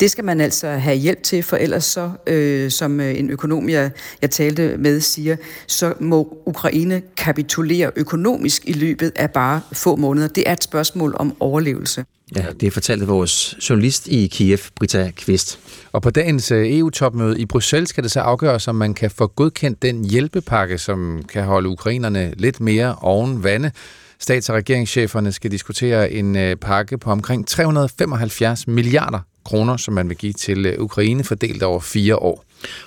det 0.00 0.10
skal 0.10 0.24
man 0.24 0.40
altså 0.40 0.68
have 0.68 0.96
hjælp 0.96 1.22
til, 1.22 1.42
for 1.42 1.56
ellers 1.56 1.84
så, 1.84 2.10
øh, 2.26 2.70
som 2.70 3.00
øh, 3.00 3.18
en 3.18 3.30
økonom, 3.30 3.68
jeg, 3.68 3.90
jeg 4.22 4.30
talte 4.30 4.76
med, 4.76 5.00
siger, 5.00 5.36
så 5.66 5.94
må 6.00 6.38
Ukraine 6.46 7.02
kapitulere 7.16 7.90
økonomisk 7.96 8.62
i 8.66 8.72
løbet 8.72 9.12
af 9.16 9.30
bare 9.30 9.60
få 9.72 9.96
måneder. 9.96 10.28
Det 10.28 10.44
er 10.46 10.52
et 10.52 10.64
spørgsmål 10.64 11.14
om 11.18 11.36
overlevelse. 11.40 12.04
Ja, 12.36 12.44
det 12.60 12.72
fortalte 12.72 13.06
vores 13.06 13.54
journalist 13.70 14.08
i 14.08 14.26
Kiev, 14.26 14.58
Britta 14.76 15.10
Kvist. 15.16 15.58
Og 15.92 16.02
på 16.02 16.10
dagens 16.10 16.50
øh, 16.50 16.78
EU-topmøde 16.78 17.40
i 17.40 17.46
Bruxelles 17.46 17.88
skal 17.88 18.04
det 18.04 18.10
så 18.10 18.20
afgøres, 18.20 18.68
om 18.68 18.74
man 18.74 18.94
kan 18.94 19.10
få 19.10 19.26
godkendt 19.26 19.82
den 19.82 20.04
hjælpepakke, 20.04 20.78
som 20.78 21.22
kan 21.28 21.44
holde 21.44 21.68
ukrainerne 21.68 22.34
lidt 22.36 22.60
mere 22.60 22.94
oven 23.00 23.44
vande. 23.44 23.70
Stats- 24.18 24.48
og 24.48 24.56
regeringscheferne 24.56 25.32
skal 25.32 25.50
diskutere 25.50 26.12
en 26.12 26.36
øh, 26.36 26.56
pakke 26.56 26.98
på 26.98 27.10
omkring 27.10 27.46
375 27.46 28.66
milliarder 28.66 29.20
kroner, 29.44 29.76
som 29.76 29.94
man 29.94 30.08
vil 30.08 30.16
give 30.16 30.32
til 30.32 30.66
øh, 30.66 30.80
Ukraine, 30.80 31.24
fordelt 31.24 31.62
over 31.62 31.80
fire 31.80 32.16
år. 32.16 32.44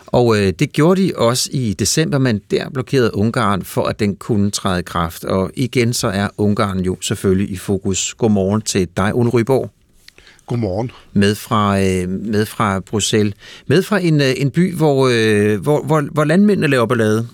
Og 0.08 0.38
øh, 0.38 0.54
det 0.60 0.74
gjorde 0.74 1.02
de 1.02 1.14
også 1.16 1.50
i 1.54 1.74
december, 1.74 2.18
men 2.18 2.42
der 2.52 2.70
blokerede 2.70 3.16
Ungarn 3.16 3.64
for, 3.64 3.84
at 3.84 4.00
den 4.00 4.16
kunne 4.16 4.52
træde 4.52 4.80
i 4.80 4.84
kraft. 4.84 5.24
Og 5.24 5.52
igen 5.56 5.94
så 5.94 6.08
er 6.08 6.28
Ungarn 6.38 6.80
jo 6.80 6.98
selvfølgelig 7.02 7.52
i 7.52 7.58
fokus. 7.58 8.14
Godmorgen 8.14 8.62
til 8.62 8.88
dig, 8.98 9.16
Ole 9.16 9.30
Ryborg. 9.30 9.70
Godmorgen. 10.46 10.92
Med 11.14 11.36
fra, 11.36 11.82
øh, 11.82 12.10
med 12.10 12.46
fra 12.46 12.80
Bruxelles. 12.80 13.34
Med 13.68 13.84
fra 13.84 14.00
en, 14.00 14.22
øh, 14.22 14.34
en 14.38 14.52
by, 14.52 14.76
hvor, 14.76 15.10
øh, 15.14 15.62
hvor, 15.62 15.84
hvor, 15.84 16.02
hvor 16.12 16.24
landmændene 16.24 16.68
laver 16.68 16.86
ballade. 16.86 17.28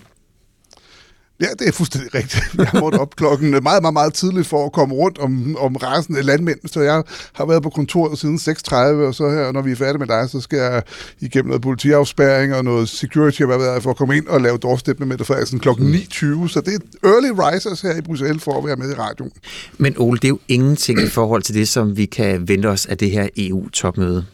Ja, 1.41 1.47
det 1.59 1.67
er 1.67 1.71
fuldstændig 1.71 2.15
rigtigt. 2.15 2.43
Jeg 2.73 2.81
måtte 2.81 2.95
op 2.95 3.15
klokken 3.15 3.49
meget, 3.49 3.81
meget, 3.81 3.93
meget 3.93 4.13
tidligt 4.13 4.47
for 4.47 4.65
at 4.65 4.71
komme 4.71 4.95
rundt 4.95 5.17
om, 5.17 5.57
om 5.59 5.75
af 5.81 6.25
landmænd, 6.25 6.59
så 6.65 6.81
jeg 6.81 7.03
har 7.33 7.45
været 7.45 7.63
på 7.63 7.69
kontoret 7.69 8.19
siden 8.19 8.35
6.30, 8.35 8.75
og 8.75 9.15
så 9.15 9.29
her, 9.29 9.51
når 9.51 9.61
vi 9.61 9.71
er 9.71 9.75
færdige 9.75 9.97
med 9.97 10.07
dig, 10.07 10.29
så 10.29 10.41
skal 10.41 10.59
jeg 10.59 10.83
igennem 11.19 11.47
noget 11.47 11.61
politiafspæring 11.61 12.55
og 12.55 12.63
noget 12.63 12.89
security, 12.89 13.41
og 13.41 13.47
hvad 13.47 13.57
ved 13.57 13.71
jeg, 13.71 13.83
for 13.83 13.89
at 13.89 13.97
komme 13.97 14.17
ind 14.17 14.27
og 14.27 14.41
lave 14.41 14.57
doorstep 14.57 14.99
med 14.99 15.07
Mette 15.07 15.25
Frederiksen 15.25 15.59
klokken 15.59 15.93
9.20, 15.93 16.25
mm. 16.25 16.47
så 16.47 16.61
det 16.61 16.73
er 16.73 17.07
early 17.07 17.31
risers 17.31 17.81
her 17.81 17.97
i 17.97 18.01
Bruxelles 18.01 18.43
for 18.43 18.57
at 18.57 18.65
være 18.65 18.75
med 18.75 18.91
i 18.91 18.93
radioen. 18.93 19.31
Men 19.77 19.95
Ole, 19.97 20.17
det 20.17 20.25
er 20.25 20.29
jo 20.29 20.39
ingenting 20.47 21.01
i 21.01 21.07
forhold 21.07 21.41
til 21.41 21.55
det, 21.55 21.67
som 21.67 21.97
vi 21.97 22.05
kan 22.05 22.47
vente 22.47 22.67
os 22.67 22.85
af 22.85 22.97
det 22.97 23.11
her 23.11 23.27
EU-topmøde. 23.37 24.25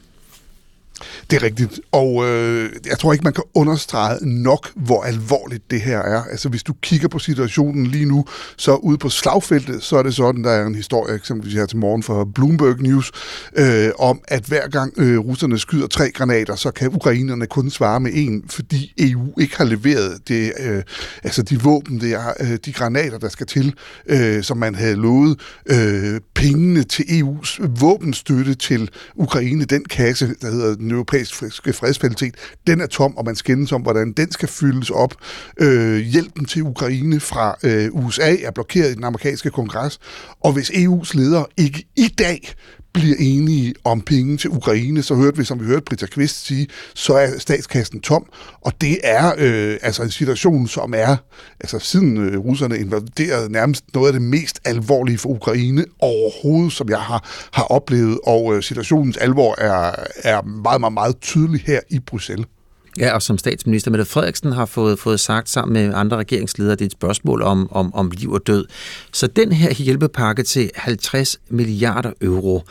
Det 1.30 1.36
er 1.42 1.44
rigtigt, 1.44 1.80
og 1.92 2.30
øh, 2.30 2.70
jeg 2.86 3.00
tror 3.00 3.14
ikke, 3.14 3.24
man 3.24 3.34
kan 3.34 3.44
understrege 3.54 4.18
nok, 4.22 4.72
hvor 4.76 5.04
alvorligt 5.04 5.72
det 5.72 5.82
her 5.82 6.00
er. 6.00 6.24
Altså 6.24 6.50
hvis 6.50 6.64
du 6.64 6.74
kigger 6.82 7.08
på 7.08 7.20
situationen 7.20 7.86
lige 7.86 8.06
nu, 8.06 8.26
så 8.58 8.76
ude 8.76 8.98
på 8.98 9.10
slagfeltet, 9.10 9.84
så 9.84 9.98
er 9.98 10.04
det 10.04 10.16
sådan, 10.16 10.44
der 10.44 10.52
er 10.52 10.66
en 10.66 10.76
historie, 10.76 11.16
eksempelvis 11.16 11.54
her 11.54 11.66
til 11.66 11.78
morgen 11.78 12.04
fra 12.04 12.26
Bloomberg 12.36 12.82
News, 12.82 13.12
øh, 13.56 13.90
om 14.00 14.22
at 14.28 14.44
hver 14.44 14.70
gang 14.70 14.94
øh, 14.98 15.20
russerne 15.20 15.60
skyder 15.60 15.88
tre 15.88 16.12
granater, 16.12 16.56
så 16.56 16.72
kan 16.72 16.90
ukrainerne 16.96 17.46
kun 17.46 17.70
svare 17.70 18.00
med 18.00 18.12
en, 18.14 18.44
fordi 18.50 18.94
EU 18.98 19.40
ikke 19.40 19.58
har 19.58 19.66
leveret 19.66 20.28
det, 20.28 20.54
øh, 20.60 20.84
altså 21.24 21.42
de 21.44 21.62
våben, 21.62 22.02
det 22.02 22.14
er, 22.14 22.34
øh, 22.40 22.58
de 22.66 22.74
granater, 22.74 23.18
der 23.18 23.30
skal 23.30 23.48
til, 23.48 23.74
øh, 24.10 24.44
som 24.44 24.58
man 24.58 24.76
havde 24.76 24.96
lovet. 24.96 25.40
Øh, 25.66 26.22
pengene 26.36 26.84
til 26.84 27.04
EU's 27.04 27.68
våbenstøtte 27.80 28.56
til 28.56 28.90
Ukraine, 29.16 29.66
den 29.66 29.86
kasse, 29.86 30.36
der 30.42 30.52
hedder 30.52 30.76
den 30.76 30.88
europæiske 31.14 31.74
fredskvalitet, 31.74 32.36
den 32.68 32.82
er 32.82 32.88
tom, 32.88 33.18
og 33.18 33.26
man 33.26 33.36
skændes 33.36 33.72
om, 33.72 33.82
hvordan 33.82 34.12
den 34.12 34.32
skal 34.32 34.50
fyldes 34.50 34.90
op. 34.90 35.16
Øh, 35.60 36.00
hjælpen 36.00 36.46
til 36.46 36.62
Ukraine 36.62 37.20
fra 37.20 37.56
øh, 37.64 37.90
USA 37.92 38.36
er 38.44 38.52
blokeret 38.52 38.92
i 38.92 38.96
den 38.96 39.04
amerikanske 39.04 39.50
kongres, 39.50 40.00
og 40.44 40.54
hvis 40.54 40.70
EU's 40.70 41.18
ledere 41.18 41.46
ikke 41.58 41.86
i 41.96 42.08
dag 42.08 42.54
bliver 42.94 43.16
enige 43.20 43.74
om 43.84 44.02
penge 44.02 44.38
til 44.38 44.50
Ukraine, 44.50 45.04
så 45.04 45.16
hørte 45.16 45.38
vi, 45.38 45.44
som 45.44 45.60
vi 45.60 45.66
hørte 45.66 45.86
Britta 45.86 46.06
Kvist 46.06 46.46
sige, 46.46 46.68
så 46.94 47.14
er 47.14 47.40
statskassen 47.40 48.02
tom, 48.02 48.26
og 48.62 48.74
det 48.82 48.98
er 49.04 49.34
øh, 49.38 49.78
altså 49.82 50.04
en 50.04 50.12
situation, 50.12 50.68
som 50.68 50.94
er, 50.98 51.16
altså 51.60 51.80
siden 51.80 52.18
øh, 52.18 52.40
russerne 52.40 52.78
invaderede 52.78 53.52
nærmest 53.52 53.84
noget 53.94 54.08
af 54.08 54.14
det 54.14 54.22
mest 54.22 54.60
alvorlige 54.66 55.18
for 55.18 55.30
Ukraine 55.30 55.86
overhovedet, 56.00 56.74
som 56.74 56.90
jeg 56.90 57.00
har, 57.00 57.50
har 57.54 57.64
oplevet, 57.64 58.20
og 58.24 58.56
øh, 58.56 58.64
situationens 58.64 59.18
alvor 59.18 59.56
er, 59.62 59.96
er 60.24 60.42
meget, 60.42 60.80
meget, 60.80 60.94
meget 60.94 61.20
tydelig 61.22 61.62
her 61.66 61.80
i 61.90 62.00
Bruxelles. 62.00 62.48
Ja, 63.00 63.14
og 63.14 63.22
som 63.22 63.38
statsminister 63.38 63.92
Mette 63.92 64.06
Frederiksen 64.06 64.52
har 64.52 64.66
fået, 64.66 65.00
fået 65.00 65.20
sagt 65.20 65.50
sammen 65.50 65.74
med 65.74 65.96
andre 65.96 66.18
regeringsledere, 66.18 66.76
det 66.76 66.82
er 66.82 66.86
et 66.86 66.92
spørgsmål 66.92 67.42
om, 67.42 67.68
om, 67.72 67.94
om 67.94 68.12
liv 68.12 68.32
og 68.32 68.48
død. 68.48 68.66
Så 69.12 69.28
den 69.28 69.52
her 69.52 69.74
hjælpepakke 69.74 70.44
til 70.44 70.72
50 70.76 71.40
milliarder 71.50 72.12
euro, 72.22 72.64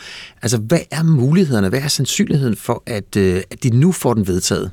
altså 0.42 0.58
hvad 0.58 0.80
er 0.90 1.02
mulighederne, 1.02 1.68
hvad 1.68 1.80
er 1.80 1.88
sandsynligheden 1.88 2.56
for, 2.56 2.82
at, 2.86 3.16
øh, 3.16 3.42
at 3.50 3.62
de 3.62 3.70
nu 3.70 3.92
får 3.92 4.14
den 4.14 4.26
vedtaget? 4.26 4.70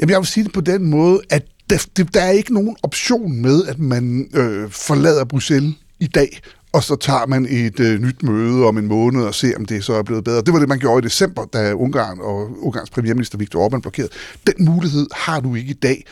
Jamen 0.00 0.10
jeg 0.10 0.18
vil 0.18 0.26
sige 0.26 0.44
det 0.44 0.52
på 0.52 0.60
den 0.60 0.84
måde, 0.84 1.20
at 1.30 1.46
der, 1.70 2.04
der 2.14 2.20
er 2.20 2.30
ikke 2.30 2.54
nogen 2.54 2.76
option 2.82 3.42
med, 3.42 3.66
at 3.66 3.78
man 3.78 4.30
øh, 4.34 4.70
forlader 4.70 5.24
Bruxelles 5.24 5.74
i 6.00 6.06
dag 6.06 6.40
og 6.72 6.82
så 6.82 6.96
tager 6.96 7.26
man 7.26 7.46
et 7.50 7.80
øh, 7.80 8.00
nyt 8.00 8.22
møde 8.22 8.66
om 8.66 8.78
en 8.78 8.86
måned 8.86 9.22
og 9.22 9.34
ser, 9.34 9.56
om 9.56 9.64
det 9.64 9.84
så 9.84 9.92
er 9.92 10.02
blevet 10.02 10.24
bedre. 10.24 10.42
Det 10.42 10.52
var 10.52 10.58
det, 10.58 10.68
man 10.68 10.78
gjorde 10.78 11.04
i 11.04 11.08
december, 11.08 11.44
da 11.44 11.74
Ungarn 11.74 12.18
og 12.20 12.48
Ungarns 12.62 12.90
premierminister 12.90 13.38
Viktor 13.38 13.68
Orbán 13.68 13.80
blokerede. 13.80 14.10
Den 14.46 14.54
mulighed 14.64 15.06
har 15.14 15.40
du 15.40 15.54
ikke 15.54 15.70
i 15.70 15.78
dag. 15.82 16.04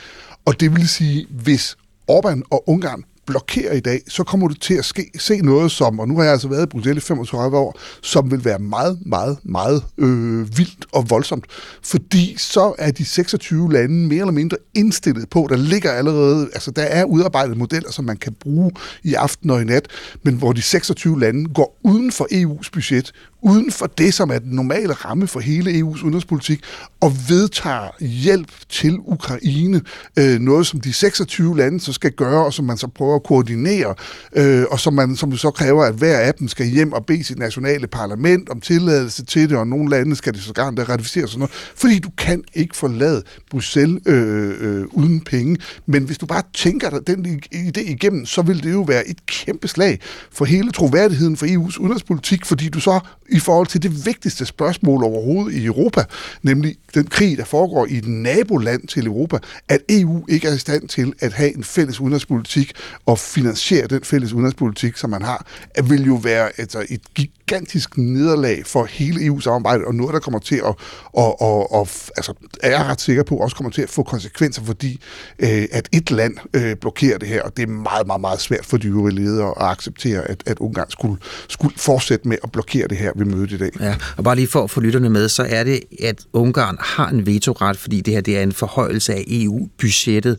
Og 0.44 0.60
det 0.60 0.76
vil 0.76 0.88
sige, 0.88 1.26
hvis 1.30 1.76
Orbán 2.10 2.40
og 2.50 2.68
Ungarn 2.68 3.04
blokerer 3.28 3.72
i 3.72 3.80
dag, 3.80 4.00
så 4.08 4.24
kommer 4.24 4.48
du 4.48 4.54
til 4.54 4.74
at 4.74 4.84
ske, 4.84 5.10
se 5.18 5.38
noget 5.38 5.70
som, 5.70 5.98
og 5.98 6.08
nu 6.08 6.16
har 6.16 6.22
jeg 6.22 6.32
altså 6.32 6.48
været 6.48 6.62
i 6.62 6.66
Bruxelles 6.66 7.04
i 7.04 7.06
35 7.06 7.56
år, 7.56 7.78
som 8.02 8.30
vil 8.30 8.44
være 8.44 8.58
meget, 8.58 8.98
meget, 9.06 9.38
meget 9.42 9.84
øh, 9.98 10.58
vildt 10.58 10.86
og 10.92 11.10
voldsomt. 11.10 11.44
Fordi 11.82 12.36
så 12.38 12.74
er 12.78 12.90
de 12.90 13.04
26 13.04 13.72
lande 13.72 14.08
mere 14.08 14.20
eller 14.20 14.32
mindre 14.32 14.56
indstillet 14.74 15.30
på, 15.30 15.46
der 15.50 15.56
ligger 15.56 15.90
allerede, 15.90 16.48
altså 16.54 16.70
der 16.70 16.82
er 16.82 17.04
udarbejdet 17.04 17.56
modeller, 17.56 17.90
som 17.92 18.04
man 18.04 18.16
kan 18.16 18.32
bruge 18.32 18.72
i 19.02 19.14
aften 19.14 19.50
og 19.50 19.62
i 19.62 19.64
nat, 19.64 19.86
men 20.22 20.34
hvor 20.34 20.52
de 20.52 20.62
26 20.62 21.20
lande 21.20 21.48
går 21.54 21.78
uden 21.84 22.12
for 22.12 22.26
EU's 22.32 22.70
budget, 22.72 23.12
uden 23.42 23.72
for 23.72 23.86
det, 23.86 24.14
som 24.14 24.30
er 24.30 24.38
den 24.38 24.50
normale 24.52 24.92
ramme 24.92 25.26
for 25.26 25.40
hele 25.40 25.70
EU's 25.70 26.04
udenrigspolitik, 26.04 26.60
og 27.00 27.12
vedtager 27.28 28.04
hjælp 28.04 28.50
til 28.68 28.98
Ukraine, 28.98 29.80
øh, 30.18 30.40
noget 30.40 30.66
som 30.66 30.80
de 30.80 30.92
26 30.92 31.56
lande 31.56 31.80
så 31.80 31.92
skal 31.92 32.12
gøre, 32.12 32.44
og 32.44 32.52
som 32.52 32.64
man 32.64 32.76
så 32.76 32.86
prøver 32.86 33.14
at 33.14 33.22
koordinere, 33.22 33.94
øh, 34.36 34.64
og 34.70 34.80
som 34.80 34.94
man 34.94 35.16
som 35.16 35.36
så 35.36 35.50
kræver, 35.50 35.84
at 35.84 35.94
hver 35.94 36.18
af 36.18 36.34
dem 36.34 36.48
skal 36.48 36.66
hjem 36.66 36.92
og 36.92 37.06
bede 37.06 37.24
sit 37.24 37.38
nationale 37.38 37.86
parlament 37.86 38.48
om 38.48 38.60
tilladelse 38.60 39.24
til 39.24 39.50
det, 39.50 39.58
og 39.58 39.66
nogle 39.66 39.90
lande 39.90 40.16
skal 40.16 40.34
det 40.34 40.42
så 40.42 40.52
gerne 40.52 40.84
ratificere 40.84 41.28
sådan 41.28 41.38
noget, 41.38 41.52
fordi 41.76 41.98
du 41.98 42.10
kan 42.18 42.44
ikke 42.54 42.76
forlade 42.76 43.22
Bruxelles 43.50 44.02
øh, 44.06 44.54
øh, 44.60 44.84
uden 44.92 45.20
penge, 45.20 45.56
men 45.86 46.04
hvis 46.04 46.18
du 46.18 46.26
bare 46.26 46.42
tænker 46.54 46.90
dig 46.90 47.06
den 47.06 47.40
idé 47.54 47.80
igennem, 47.80 48.26
så 48.26 48.42
vil 48.42 48.62
det 48.62 48.72
jo 48.72 48.80
være 48.80 49.08
et 49.08 49.26
kæmpe 49.26 49.68
slag 49.68 50.00
for 50.32 50.44
hele 50.44 50.72
troværdigheden 50.72 51.36
for 51.36 51.46
EU's 51.46 51.80
udenrigspolitik, 51.80 52.46
fordi 52.46 52.68
du 52.68 52.80
så 52.80 53.00
i 53.28 53.38
forhold 53.38 53.66
til 53.66 53.82
det 53.82 54.06
vigtigste 54.06 54.46
spørgsmål 54.46 55.04
overhovedet 55.04 55.58
i 55.58 55.64
Europa, 55.64 56.04
nemlig 56.42 56.76
den 56.94 57.06
krig, 57.06 57.38
der 57.38 57.44
foregår 57.44 57.86
i 57.86 57.96
et 57.96 58.08
naboland 58.08 58.88
til 58.88 59.06
Europa, 59.06 59.38
at 59.68 59.80
EU 59.88 60.24
ikke 60.28 60.48
er 60.48 60.54
i 60.54 60.58
stand 60.58 60.88
til 60.88 61.12
at 61.20 61.32
have 61.32 61.56
en 61.56 61.64
fælles 61.64 62.00
udenrigspolitik 62.00 62.72
og 63.06 63.18
finansiere 63.18 63.86
den 63.86 64.04
fælles 64.04 64.32
udenrigspolitik, 64.32 64.96
som 64.96 65.10
man 65.10 65.22
har, 65.22 65.46
at 65.74 65.90
vil 65.90 66.06
jo 66.06 66.14
være 66.14 66.50
altså, 66.60 66.86
et 66.88 67.02
gigantisk 67.48 67.98
nederlag 67.98 68.66
for 68.66 68.84
hele 68.84 69.24
EU-samarbejdet, 69.24 69.86
og 69.86 69.94
noget, 69.94 70.14
der 70.14 70.20
kommer 70.20 70.38
til 70.38 70.54
at, 70.54 70.74
og, 71.12 71.42
og, 71.42 71.72
og, 71.72 71.88
altså, 72.16 72.34
er 72.62 72.70
jeg 72.70 72.84
ret 72.84 73.00
sikker 73.00 73.22
på, 73.22 73.36
også 73.36 73.56
kommer 73.56 73.70
til 73.70 73.82
at 73.82 73.90
få 73.90 74.02
konsekvenser, 74.02 74.62
fordi 74.64 75.00
øh, 75.38 75.64
at 75.72 75.88
et 75.92 76.10
land 76.10 76.36
øh, 76.54 76.76
blokerer 76.76 77.18
det 77.18 77.28
her, 77.28 77.42
og 77.42 77.56
det 77.56 77.62
er 77.62 77.66
meget, 77.66 78.06
meget, 78.06 78.20
meget 78.20 78.40
svært 78.40 78.66
for 78.66 78.76
de 78.76 78.88
øvrige 78.88 79.14
ledere 79.14 79.48
at 79.48 79.66
acceptere, 79.66 80.30
at, 80.30 80.42
at 80.46 80.58
Ungarn 80.58 80.90
skulle, 80.90 81.16
skulle 81.48 81.74
fortsætte 81.76 82.28
med 82.28 82.36
at 82.44 82.52
blokere 82.52 82.88
det 82.88 82.96
her 82.96 83.12
ved 83.16 83.26
mødet 83.26 83.52
i 83.52 83.58
dag. 83.58 83.70
Ja, 83.80 83.96
og 84.16 84.24
bare 84.24 84.36
lige 84.36 84.48
for 84.48 84.64
at 84.64 84.70
få 84.70 84.80
lytterne 84.80 85.10
med, 85.10 85.28
så 85.28 85.46
er 85.48 85.64
det, 85.64 85.80
at 86.02 86.24
Ungarn 86.32 86.76
har 86.80 87.08
en 87.08 87.26
vetoret, 87.26 87.76
fordi 87.76 88.00
det 88.00 88.14
her 88.14 88.20
det 88.20 88.38
er 88.38 88.42
en 88.42 88.52
forhøjelse 88.52 89.14
af 89.14 89.24
EU-budgettet. 89.28 90.38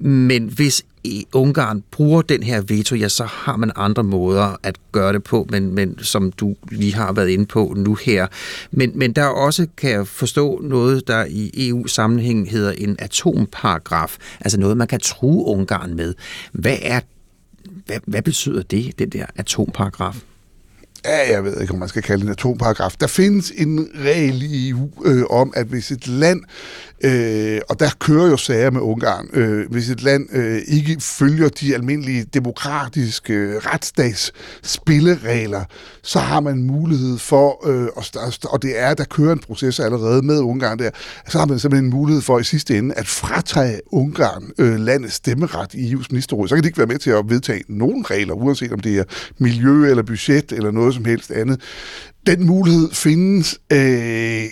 Men 0.00 0.46
hvis 0.46 0.84
Ungarn 1.32 1.82
bruger 1.90 2.22
den 2.22 2.42
her 2.42 2.60
veto, 2.60 2.94
ja, 2.94 3.08
så 3.08 3.24
har 3.24 3.56
man 3.56 3.72
andre 3.76 4.02
måder 4.04 4.56
at 4.62 4.76
gøre 4.92 5.12
det 5.12 5.22
på, 5.22 5.46
men, 5.50 5.74
men 5.74 5.98
som 5.98 6.32
du 6.32 6.56
lige 6.70 6.94
har 6.94 7.12
været 7.12 7.28
inde 7.28 7.46
på 7.46 7.74
nu 7.76 7.94
her. 7.94 8.26
Men, 8.70 8.92
men 8.94 9.12
der 9.12 9.22
er 9.22 9.28
også, 9.28 9.66
kan 9.76 9.90
jeg 9.90 10.06
forstå, 10.06 10.60
noget, 10.62 11.08
der 11.08 11.24
i 11.24 11.68
EU-sammenhæng 11.68 12.50
hedder 12.50 12.72
en 12.72 12.96
atomparagraf, 12.98 14.16
altså 14.40 14.60
noget, 14.60 14.76
man 14.76 14.88
kan 14.88 15.00
true 15.00 15.44
Ungarn 15.46 15.96
med. 15.96 16.14
Hvad 16.52 16.76
er 16.82 17.00
hvad, 17.86 17.96
hvad 18.06 18.22
betyder 18.22 18.62
det, 18.62 18.98
den 18.98 19.08
der 19.08 19.26
atomparagraf? 19.36 20.16
Ja, 21.04 21.32
jeg 21.32 21.44
ved 21.44 21.60
ikke, 21.60 21.72
om 21.72 21.78
man 21.78 21.88
skal 21.88 22.02
kalde 22.02 22.20
det 22.20 22.26
en 22.26 22.32
atomparagraf. 22.32 22.94
Der 23.00 23.06
findes 23.06 23.52
en 23.56 23.88
regel 23.94 24.42
i 24.42 24.70
EU 24.70 24.90
øh, 25.04 25.24
om, 25.30 25.52
at 25.56 25.66
hvis 25.66 25.90
et 25.90 26.08
land 26.08 26.42
Øh, 27.04 27.60
og 27.68 27.80
der 27.80 27.90
kører 27.98 28.26
jo 28.26 28.36
sager 28.36 28.70
med 28.70 28.80
Ungarn. 28.80 29.28
Øh, 29.32 29.70
hvis 29.70 29.90
et 29.90 30.02
land 30.02 30.28
øh, 30.32 30.62
ikke 30.66 30.96
følger 31.00 31.48
de 31.48 31.74
almindelige 31.74 32.24
demokratiske 32.34 33.34
øh, 33.34 33.56
retsstags 33.56 34.32
spilleregler, 34.62 35.64
så 36.02 36.18
har 36.18 36.40
man 36.40 36.62
mulighed 36.62 37.18
for, 37.18 37.68
øh, 37.68 37.88
og, 37.96 38.04
og 38.50 38.62
det 38.62 38.80
er, 38.80 38.94
der 38.94 39.04
kører 39.04 39.32
en 39.32 39.38
proces 39.38 39.80
allerede 39.80 40.22
med 40.22 40.40
Ungarn 40.40 40.78
der, 40.78 40.90
så 41.28 41.38
har 41.38 41.46
man 41.46 41.58
simpelthen 41.58 41.84
en 41.84 41.90
mulighed 41.90 42.22
for 42.22 42.38
i 42.38 42.44
sidste 42.44 42.78
ende 42.78 42.94
at 42.94 43.06
fratage 43.06 43.80
Ungarn 43.92 44.50
øh, 44.58 44.80
landets 44.80 45.14
stemmeret 45.14 45.74
i 45.74 45.94
EU's 45.94 46.06
ministerråd. 46.10 46.48
Så 46.48 46.54
kan 46.54 46.62
de 46.64 46.68
ikke 46.68 46.78
være 46.78 46.86
med 46.86 46.98
til 46.98 47.10
at 47.10 47.24
vedtage 47.28 47.62
nogen 47.68 48.10
regler, 48.10 48.34
uanset 48.34 48.72
om 48.72 48.80
det 48.80 48.98
er 48.98 49.04
miljø 49.38 49.90
eller 49.90 50.02
budget 50.02 50.52
eller 50.52 50.70
noget 50.70 50.94
som 50.94 51.04
helst 51.04 51.30
andet. 51.30 51.60
Den 52.26 52.46
mulighed 52.46 52.88
findes 52.92 53.58
øh, 53.72 54.44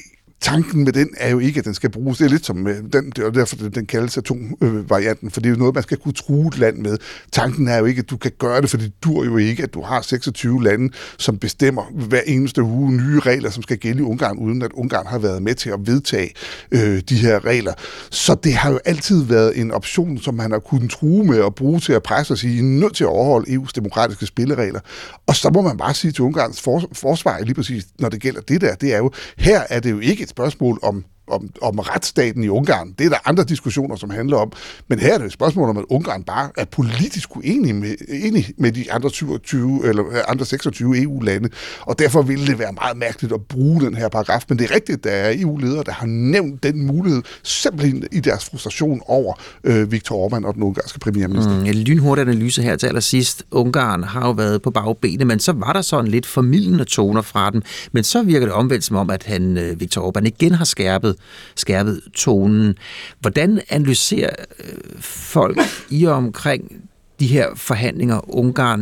tanken 0.45 0.85
med 0.85 0.93
den 0.93 1.09
er 1.17 1.31
jo 1.31 1.39
ikke, 1.39 1.59
at 1.59 1.65
den 1.65 1.75
skal 1.75 1.91
bruges. 1.91 2.19
Det 2.19 2.25
er 2.25 2.29
lidt 2.29 2.47
som 2.47 2.57
med 2.57 2.83
den, 2.93 3.11
det 3.11 3.19
er 3.19 3.31
derfor, 3.31 3.57
den 3.57 3.87
kaldes 3.87 4.19
atomvarianten, 4.19 5.31
for 5.31 5.41
det 5.41 5.49
er 5.49 5.51
jo 5.51 5.59
noget, 5.59 5.75
man 5.75 5.83
skal 5.83 5.97
kunne 5.97 6.15
true 6.15 6.47
et 6.47 6.59
land 6.59 6.79
med. 6.79 6.99
Tanken 7.33 7.69
er 7.69 7.79
jo 7.79 7.85
ikke, 7.85 8.01
at 8.01 8.11
du 8.11 8.17
kan 8.17 8.33
gøre 8.39 8.61
det, 8.61 8.71
for 8.71 8.77
det 8.77 8.93
dur 9.05 9.25
jo 9.25 9.37
ikke, 9.37 9.63
at 9.63 9.75
du 9.75 9.83
har 9.83 10.03
26 10.03 10.63
lande, 10.63 10.93
som 11.19 11.39
bestemmer 11.39 11.83
hver 11.93 12.21
eneste 12.27 12.63
uge 12.63 12.93
nye 12.93 13.21
regler, 13.21 13.51
som 13.51 13.63
skal 13.63 13.79
gælde 13.79 13.99
i 13.99 14.03
Ungarn, 14.03 14.39
uden 14.39 14.63
at 14.63 14.73
Ungarn 14.73 15.07
har 15.07 15.19
været 15.19 15.43
med 15.43 15.55
til 15.55 15.71
at 15.71 15.79
vedtage 15.87 16.31
øh, 16.71 17.03
de 17.09 17.17
her 17.17 17.45
regler. 17.45 17.73
Så 18.11 18.35
det 18.35 18.55
har 18.55 18.71
jo 18.71 18.79
altid 18.85 19.25
været 19.25 19.61
en 19.61 19.71
option, 19.71 20.19
som 20.19 20.35
man 20.35 20.51
har 20.51 20.59
kunnet 20.59 20.91
true 20.91 21.25
med 21.25 21.45
at 21.45 21.55
bruge 21.55 21.81
til 21.81 21.93
at 21.93 22.03
presse 22.03 22.35
og 22.35 22.39
sige, 22.39 22.55
I 22.55 22.59
er 22.59 22.63
nødt 22.63 22.97
til 22.97 23.05
at 23.05 23.09
overholde 23.09 23.51
EU's 23.51 23.71
demokratiske 23.75 24.27
spilleregler. 24.27 24.81
Og 25.27 25.37
så 25.37 25.51
må 25.55 25.63
man 25.63 25.77
bare 25.77 25.95
sige 25.95 26.13
til 26.13 26.25
Ungarns 26.25 26.61
forsvar, 26.93 27.41
lige 27.41 27.55
præcis 27.55 27.87
når 27.99 28.09
det 28.09 28.21
gælder 28.21 28.41
det 28.41 28.61
der, 28.61 28.75
det 28.75 28.95
er 28.95 28.99
jo, 28.99 29.11
her 29.39 29.63
er 29.69 29.81
det 29.81 29.91
jo 29.91 29.99
ikke 29.99 30.23
et 30.23 30.34
spørgsmål 30.35 30.79
om 30.83 31.05
om, 31.27 31.51
om 31.63 31.79
retsstaten 31.79 32.45
i 32.45 32.49
Ungarn. 32.49 32.95
Det 32.99 33.07
er 33.07 33.11
der 33.11 33.29
andre 33.29 33.45
diskussioner, 33.45 33.97
som 33.97 34.11
handler 34.11 34.37
om. 34.37 34.53
Men 34.89 34.99
her 34.99 35.15
er 35.15 35.19
det 35.19 35.27
et 35.27 35.33
spørgsmål 35.33 35.69
om, 35.69 35.77
at 35.77 35.85
Ungarn 35.89 36.23
bare 36.23 36.51
er 36.57 36.65
politisk 36.65 37.37
uenig 37.37 37.75
med, 37.75 37.95
enig 38.09 38.51
med 38.59 38.73
de 38.73 38.93
andre, 38.93 39.11
27, 39.11 39.81
eller 39.85 40.07
øh, 40.07 40.19
andre 40.29 40.45
26 40.45 41.03
EU-lande, 41.03 41.49
og 41.81 41.99
derfor 41.99 42.23
ville 42.23 42.47
det 42.47 42.59
være 42.59 42.73
meget 42.73 42.97
mærkeligt 42.97 43.35
at 43.35 43.41
bruge 43.43 43.81
den 43.81 43.95
her 43.95 44.09
paragraf. 44.09 44.45
Men 44.49 44.59
det 44.59 44.71
er 44.71 44.75
rigtigt, 44.75 45.05
der 45.05 45.11
er 45.11 45.35
EU-ledere, 45.37 45.83
der 45.87 45.93
har 45.93 46.07
nævnt 46.07 46.63
den 46.63 46.87
mulighed, 46.87 47.23
simpelthen 47.43 48.05
i 48.13 48.21
deres 48.21 48.45
frustration 48.45 49.01
over 49.07 49.35
øh, 49.65 49.93
Viktor 49.93 50.29
Orbán 50.29 50.47
og 50.47 50.55
den 50.55 50.63
ungarske 50.63 50.99
premierminister. 50.99 51.59
Mm, 51.59 51.67
en 51.67 51.75
lynhurtig 51.75 52.23
analyse 52.23 52.63
her 52.63 52.77
til 52.77 52.87
allersidst. 52.87 53.45
Ungarn 53.51 54.03
har 54.03 54.27
jo 54.27 54.33
været 54.33 54.63
på 54.63 54.71
bagbenet, 54.71 55.27
men 55.27 55.41
så 55.41 55.53
var 55.53 55.73
der 55.73 55.83
sådan 55.83 56.11
lidt 56.11 56.27
formidlende 56.27 56.85
toner 56.85 57.23
fra 57.23 57.51
dem. 57.51 57.63
Men 57.93 58.05
så 58.05 58.23
virker 58.23 58.47
det 58.47 58.55
omvendt 58.55 58.85
som 58.85 58.97
om, 58.97 59.11
at 59.11 59.23
han, 59.23 59.59
øh, 59.59 59.81
Viktor 59.81 60.11
Orbán 60.11 60.27
igen 60.27 60.53
har 60.53 60.65
skærpet 60.65 61.14
skærpet, 61.57 62.01
tonen. 62.15 62.75
Hvordan 63.21 63.61
analyserer 63.69 64.35
øh, 64.65 65.01
folk 65.01 65.59
i 65.91 66.05
og 66.05 66.15
omkring 66.15 66.73
de 67.21 67.27
her 67.27 67.49
forhandlinger 67.55 68.35
Ungarn 68.35 68.81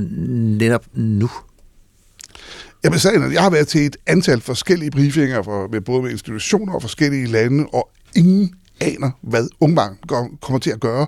netop 0.59 0.84
nu? 0.94 1.30
Jamen, 2.84 2.98
sagen 2.98 3.32
jeg 3.32 3.42
har 3.42 3.50
været 3.50 3.68
til 3.68 3.86
et 3.86 3.96
antal 4.06 4.40
forskellige 4.40 4.90
briefinger 4.90 5.42
for, 5.42 5.68
med 5.68 5.80
både 5.80 6.02
med 6.02 6.10
institutioner 6.10 6.74
og 6.74 6.82
forskellige 6.82 7.26
lande, 7.26 7.66
og 7.72 7.90
ingen 8.16 8.54
aner, 8.80 9.10
hvad 9.22 9.48
Ungarn 9.60 9.96
kommer 10.40 10.59
til 10.59 10.70
at 10.70 10.80
gøre. 10.80 11.06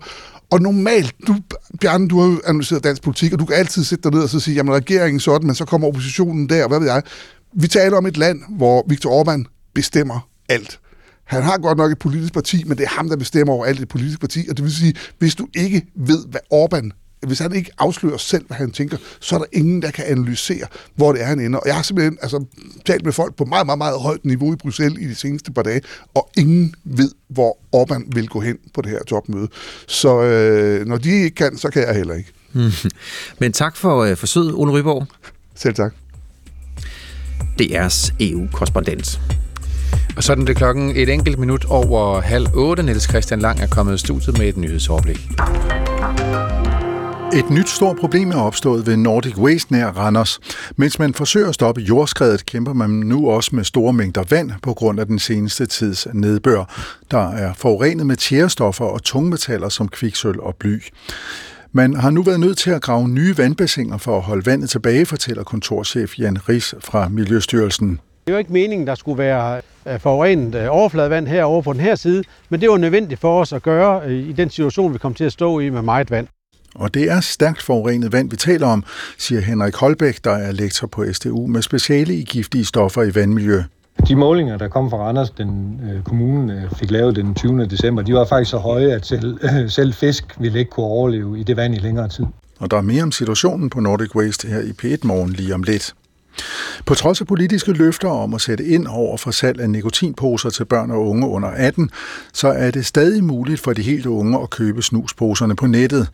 Og 0.50 0.62
normalt, 0.62 1.14
du, 1.26 1.36
Bjarne, 1.80 2.08
du 2.08 2.20
har 2.20 2.28
jo 2.28 2.40
analyseret 2.46 2.84
dansk 2.84 3.02
politik, 3.02 3.32
og 3.32 3.38
du 3.38 3.44
kan 3.44 3.56
altid 3.56 3.84
sætte 3.84 4.02
dig 4.02 4.12
ned 4.12 4.22
og 4.22 4.28
så 4.28 4.40
sige, 4.40 4.54
jamen 4.54 4.74
regeringen 4.74 5.20
sådan, 5.20 5.46
men 5.46 5.54
så 5.54 5.64
kommer 5.64 5.88
oppositionen 5.88 6.48
der, 6.48 6.62
og 6.62 6.68
hvad 6.68 6.78
ved 6.78 6.86
jeg. 6.86 7.02
Vi 7.54 7.68
taler 7.68 7.96
om 7.96 8.06
et 8.06 8.16
land, 8.16 8.42
hvor 8.48 8.84
Viktor 8.88 9.22
Orbán 9.22 9.70
bestemmer 9.74 10.28
alt. 10.48 10.80
Han 11.24 11.42
har 11.42 11.58
godt 11.58 11.78
nok 11.78 11.92
et 11.92 11.98
politisk 11.98 12.32
parti, 12.32 12.64
men 12.64 12.78
det 12.78 12.84
er 12.84 12.88
ham, 12.88 13.08
der 13.08 13.16
bestemmer 13.16 13.52
over 13.52 13.64
alt 13.64 13.80
det 13.80 13.88
politiske 13.88 14.20
parti, 14.20 14.46
og 14.50 14.56
det 14.56 14.64
vil 14.64 14.74
sige, 14.74 14.94
hvis 15.18 15.34
du 15.34 15.48
ikke 15.54 15.86
ved, 15.94 16.26
hvad 16.26 16.40
Orbán 16.52 16.90
hvis 17.26 17.38
han 17.38 17.54
ikke 17.54 17.70
afslører 17.78 18.16
selv, 18.16 18.46
hvad 18.46 18.56
han 18.56 18.70
tænker, 18.70 18.96
så 19.20 19.34
er 19.34 19.38
der 19.38 19.46
ingen, 19.52 19.82
der 19.82 19.90
kan 19.90 20.04
analysere, 20.04 20.66
hvor 20.94 21.12
det 21.12 21.22
er, 21.22 21.26
han 21.26 21.40
ender. 21.40 21.58
Og 21.58 21.66
jeg 21.66 21.74
har 21.74 21.82
simpelthen 21.82 22.18
altså, 22.22 22.44
talt 22.84 23.04
med 23.04 23.12
folk 23.12 23.34
på 23.34 23.44
meget, 23.44 23.66
meget, 23.66 23.78
meget 23.78 24.00
højt 24.00 24.24
niveau 24.24 24.52
i 24.52 24.56
Bruxelles 24.56 25.02
i 25.02 25.08
de 25.08 25.14
seneste 25.14 25.52
par 25.52 25.62
dage, 25.62 25.80
og 26.14 26.30
ingen 26.36 26.74
ved, 26.84 27.10
hvor 27.28 27.58
Orbán 27.76 28.08
vil 28.14 28.28
gå 28.28 28.40
hen 28.40 28.56
på 28.74 28.82
det 28.82 28.90
her 28.90 29.02
topmøde. 29.02 29.48
Så 29.86 30.22
øh, 30.22 30.86
når 30.86 30.96
de 30.96 31.10
ikke 31.10 31.30
kan, 31.30 31.58
så 31.58 31.70
kan 31.70 31.82
jeg 31.82 31.94
heller 31.94 32.14
ikke. 32.14 32.32
Men 33.40 33.52
tak 33.52 33.76
for 33.76 34.02
øh, 34.02 34.16
forsøget, 34.16 34.54
Ole 34.54 34.72
Ryborg. 34.72 35.06
Selv 35.54 35.74
tak. 35.74 35.94
DR's 37.60 38.14
EU-korrespondent. 38.20 39.20
Og 40.16 40.22
sådan 40.22 40.42
er 40.42 40.46
det 40.46 40.56
klokken 40.56 40.92
et 40.96 41.08
enkelt 41.08 41.38
minut 41.38 41.64
over 41.64 42.20
halv 42.20 42.46
otte. 42.54 42.82
Niels 42.82 43.08
Christian 43.08 43.40
Lang 43.40 43.60
er 43.60 43.66
kommet 43.66 43.94
i 43.94 43.98
studiet 43.98 44.38
med 44.38 44.48
et 44.48 44.56
nyhedsoverblik. 44.56 45.28
Et 47.34 47.50
nyt 47.50 47.68
stort 47.68 47.96
problem 47.96 48.30
er 48.30 48.40
opstået 48.40 48.86
ved 48.86 48.96
Nordic 48.96 49.38
Waste 49.38 49.72
nær 49.72 49.86
Randers. 49.86 50.40
Mens 50.76 50.98
man 50.98 51.14
forsøger 51.14 51.48
at 51.48 51.54
stoppe 51.54 51.80
jordskredet, 51.80 52.46
kæmper 52.46 52.72
man 52.72 52.90
nu 52.90 53.30
også 53.30 53.56
med 53.56 53.64
store 53.64 53.92
mængder 53.92 54.24
vand 54.30 54.50
på 54.62 54.74
grund 54.74 55.00
af 55.00 55.06
den 55.06 55.18
seneste 55.18 55.66
tids 55.66 56.06
nedbør, 56.12 56.64
der 57.10 57.30
er 57.30 57.52
forurenet 57.54 58.06
med 58.06 58.16
tjærestoffer 58.16 58.84
og 58.84 59.02
tungmetaller 59.02 59.68
som 59.68 59.88
kviksøl 59.88 60.40
og 60.40 60.54
bly. 60.58 60.82
Man 61.72 61.96
har 61.96 62.10
nu 62.10 62.22
været 62.22 62.40
nødt 62.40 62.58
til 62.58 62.70
at 62.70 62.82
grave 62.82 63.08
nye 63.08 63.38
vandbassiner 63.38 63.98
for 63.98 64.16
at 64.16 64.22
holde 64.22 64.46
vandet 64.46 64.70
tilbage, 64.70 65.06
fortæller 65.06 65.44
kontorchef 65.44 66.18
Jan 66.18 66.48
Ries 66.48 66.74
fra 66.80 67.08
Miljøstyrelsen. 67.08 67.88
Det 67.88 68.32
er 68.32 68.32
jo 68.32 68.38
ikke 68.38 68.52
meningen, 68.52 68.86
der 68.86 68.94
skulle 68.94 69.18
være 69.18 69.60
forurenet 69.98 70.54
øh, 70.54 70.66
overfladevand 70.70 71.26
herovre 71.26 71.62
på 71.62 71.72
den 71.72 71.80
her 71.80 71.94
side, 71.94 72.24
men 72.48 72.60
det 72.60 72.70
var 72.70 72.76
nødvendigt 72.76 73.20
for 73.20 73.40
os 73.40 73.52
at 73.52 73.62
gøre 73.62 74.02
øh, 74.06 74.28
i 74.28 74.32
den 74.32 74.50
situation, 74.50 74.92
vi 74.92 74.98
kom 74.98 75.14
til 75.14 75.24
at 75.24 75.32
stå 75.32 75.58
i 75.58 75.70
med 75.70 75.82
meget 75.82 76.10
vand. 76.10 76.26
Og 76.74 76.94
det 76.94 77.10
er 77.10 77.20
stærkt 77.20 77.62
forurenet 77.62 78.12
vand, 78.12 78.30
vi 78.30 78.36
taler 78.36 78.66
om, 78.66 78.84
siger 79.18 79.40
Henrik 79.40 79.74
Holbæk, 79.74 80.24
der 80.24 80.30
er 80.30 80.52
lektor 80.52 80.86
på 80.86 81.04
SDU 81.12 81.46
med 81.46 81.62
speciale 81.62 82.14
i 82.14 82.24
giftige 82.24 82.64
stoffer 82.64 83.02
i 83.02 83.14
vandmiljø. 83.14 83.62
De 84.08 84.16
målinger, 84.16 84.58
der 84.58 84.68
kom 84.68 84.90
fra 84.90 84.96
Randers, 84.96 85.30
den 85.30 85.80
øh, 85.90 86.02
kommunen 86.02 86.50
øh, 86.50 86.70
fik 86.78 86.90
lavet 86.90 87.16
den 87.16 87.34
20. 87.34 87.66
december, 87.66 88.02
de 88.02 88.14
var 88.14 88.24
faktisk 88.24 88.50
så 88.50 88.58
høje, 88.58 88.92
at 88.92 89.06
selv, 89.06 89.38
øh, 89.42 89.70
selv 89.70 89.92
fisk 89.92 90.24
ville 90.40 90.58
ikke 90.58 90.70
kunne 90.70 90.86
overleve 90.86 91.40
i 91.40 91.42
det 91.42 91.56
vand 91.56 91.74
i 91.74 91.78
længere 91.78 92.08
tid. 92.08 92.24
Og 92.58 92.70
der 92.70 92.76
er 92.76 92.82
mere 92.82 93.02
om 93.02 93.12
situationen 93.12 93.70
på 93.70 93.80
Nordic 93.80 94.14
Waste 94.14 94.48
her 94.48 94.60
i 94.60 94.72
P1 94.82 94.98
Morgen 95.02 95.30
lige 95.30 95.54
om 95.54 95.62
lidt. 95.62 95.94
På 96.86 96.94
trods 96.94 97.20
af 97.20 97.26
politiske 97.26 97.72
løfter 97.72 98.08
om 98.08 98.34
at 98.34 98.40
sætte 98.40 98.64
ind 98.64 98.86
over 98.88 99.16
for 99.16 99.30
salg 99.30 99.60
af 99.60 99.70
nikotinposer 99.70 100.50
til 100.50 100.64
børn 100.64 100.90
og 100.90 101.08
unge 101.08 101.26
under 101.28 101.48
18, 101.48 101.90
så 102.32 102.48
er 102.48 102.70
det 102.70 102.86
stadig 102.86 103.24
muligt 103.24 103.60
for 103.60 103.72
de 103.72 103.82
helt 103.82 104.06
unge 104.06 104.38
at 104.42 104.50
købe 104.50 104.82
snusposerne 104.82 105.56
på 105.56 105.66
nettet. 105.66 106.08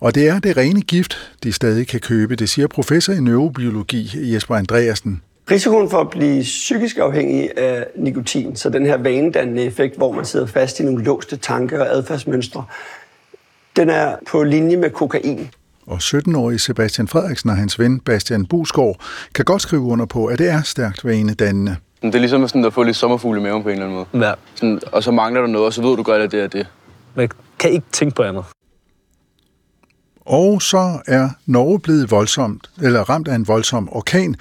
Og 0.00 0.14
det 0.14 0.28
er 0.28 0.38
det 0.38 0.56
rene 0.56 0.80
gift, 0.80 1.32
de 1.42 1.52
stadig 1.52 1.88
kan 1.88 2.00
købe, 2.00 2.36
det 2.36 2.48
siger 2.48 2.66
professor 2.66 3.12
i 3.12 3.20
neurobiologi 3.20 4.34
Jesper 4.34 4.54
Andreasen. 4.54 5.20
Risikoen 5.50 5.90
for 5.90 6.00
at 6.00 6.10
blive 6.10 6.42
psykisk 6.42 6.98
afhængig 6.98 7.58
af 7.58 7.86
nikotin, 7.96 8.56
så 8.56 8.70
den 8.70 8.86
her 8.86 8.96
vanedannende 8.96 9.62
effekt, 9.62 9.96
hvor 9.96 10.12
man 10.12 10.24
sidder 10.24 10.46
fast 10.46 10.80
i 10.80 10.82
nogle 10.82 11.04
låste 11.04 11.36
tanker 11.36 11.80
og 11.80 11.86
adfærdsmønstre, 11.86 12.64
den 13.76 13.90
er 13.90 14.16
på 14.30 14.42
linje 14.42 14.76
med 14.76 14.90
kokain. 14.90 15.50
Og 15.86 15.96
17-årige 15.96 16.58
Sebastian 16.58 17.08
Frederiksen 17.08 17.50
og 17.50 17.56
hans 17.56 17.78
ven 17.78 18.00
Bastian 18.00 18.46
Busgaard 18.46 19.00
kan 19.34 19.44
godt 19.44 19.62
skrive 19.62 19.82
under 19.82 20.06
på, 20.06 20.26
at 20.26 20.38
det 20.38 20.50
er 20.50 20.62
stærkt 20.62 21.04
vanedannende. 21.04 21.76
Det 22.02 22.14
er 22.14 22.18
ligesom 22.18 22.48
sådan 22.48 22.64
at 22.64 22.72
få 22.72 22.82
lidt 22.82 22.96
sommerfugle 22.96 23.40
i 23.40 23.42
maven 23.42 23.62
på 23.62 23.68
en 23.68 23.72
eller 23.72 23.86
anden 23.86 24.06
måde. 24.12 24.26
Ja. 24.26 24.32
Sådan, 24.54 24.80
og 24.92 25.02
så 25.02 25.10
mangler 25.10 25.40
der 25.40 25.48
noget, 25.48 25.66
og 25.66 25.72
så 25.72 25.82
ved 25.82 25.96
du 25.96 26.02
godt, 26.02 26.22
at 26.22 26.32
det 26.32 26.40
er 26.40 26.46
det. 26.46 26.66
Man 27.14 27.28
kan 27.58 27.70
ikke 27.70 27.86
tænke 27.92 28.14
på 28.14 28.22
andet. 28.22 28.44
Og 30.26 30.62
så 30.62 30.98
er 31.06 31.28
Norge 31.46 31.80
blevet 31.80 32.10
voldsomt, 32.10 32.70
eller 32.82 33.00
ramt 33.00 33.28
af 33.28 33.34
en 33.34 33.48
voldsom 33.48 33.88
orkan. 33.92 34.36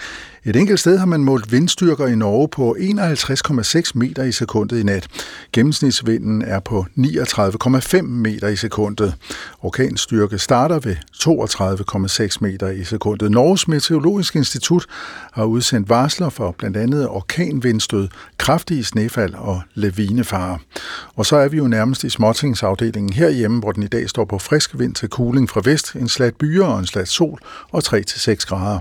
Et 0.45 0.55
enkelt 0.55 0.79
sted 0.79 0.97
har 0.97 1.05
man 1.05 1.23
målt 1.23 1.51
vindstyrker 1.51 2.07
i 2.07 2.15
Norge 2.15 2.47
på 2.47 2.75
51,6 2.79 3.91
meter 3.95 4.23
i 4.23 4.31
sekundet 4.31 4.79
i 4.79 4.83
nat. 4.83 5.07
Gennemsnitsvinden 5.53 6.41
er 6.41 6.59
på 6.59 6.85
39,5 6.97 8.01
meter 8.01 8.47
i 8.47 8.55
sekundet. 8.55 9.15
Orkanstyrke 9.61 10.39
starter 10.39 10.79
ved 10.79 10.95
32,6 12.33 12.37
meter 12.41 12.67
i 12.69 12.83
sekundet. 12.83 13.31
Norges 13.31 13.67
Meteorologiske 13.67 14.37
Institut 14.37 14.85
har 15.31 15.45
udsendt 15.45 15.89
varsler 15.89 16.29
for 16.29 16.55
blandt 16.57 16.77
andet 16.77 17.09
orkanvindstød, 17.09 18.07
kraftige 18.37 18.83
snefald 18.83 19.33
og 19.33 19.61
lavinefare. 19.73 20.59
Og 21.15 21.25
så 21.25 21.35
er 21.35 21.47
vi 21.47 21.57
jo 21.57 21.67
nærmest 21.67 22.03
i 22.03 22.09
småtingsafdelingen 22.09 23.13
herhjemme, 23.13 23.59
hvor 23.59 23.71
den 23.71 23.83
i 23.83 23.87
dag 23.87 24.09
står 24.09 24.25
på 24.25 24.39
frisk 24.39 24.79
vind 24.79 24.95
til 24.95 25.09
kuling 25.09 25.49
fra 25.49 25.61
vest, 25.65 25.93
en 25.93 26.09
slat 26.09 26.35
byer 26.35 26.65
og 26.65 26.79
en 26.79 26.85
slat 26.85 27.07
sol 27.07 27.39
og 27.71 27.81
3-6 27.85 28.35
grader. 28.45 28.79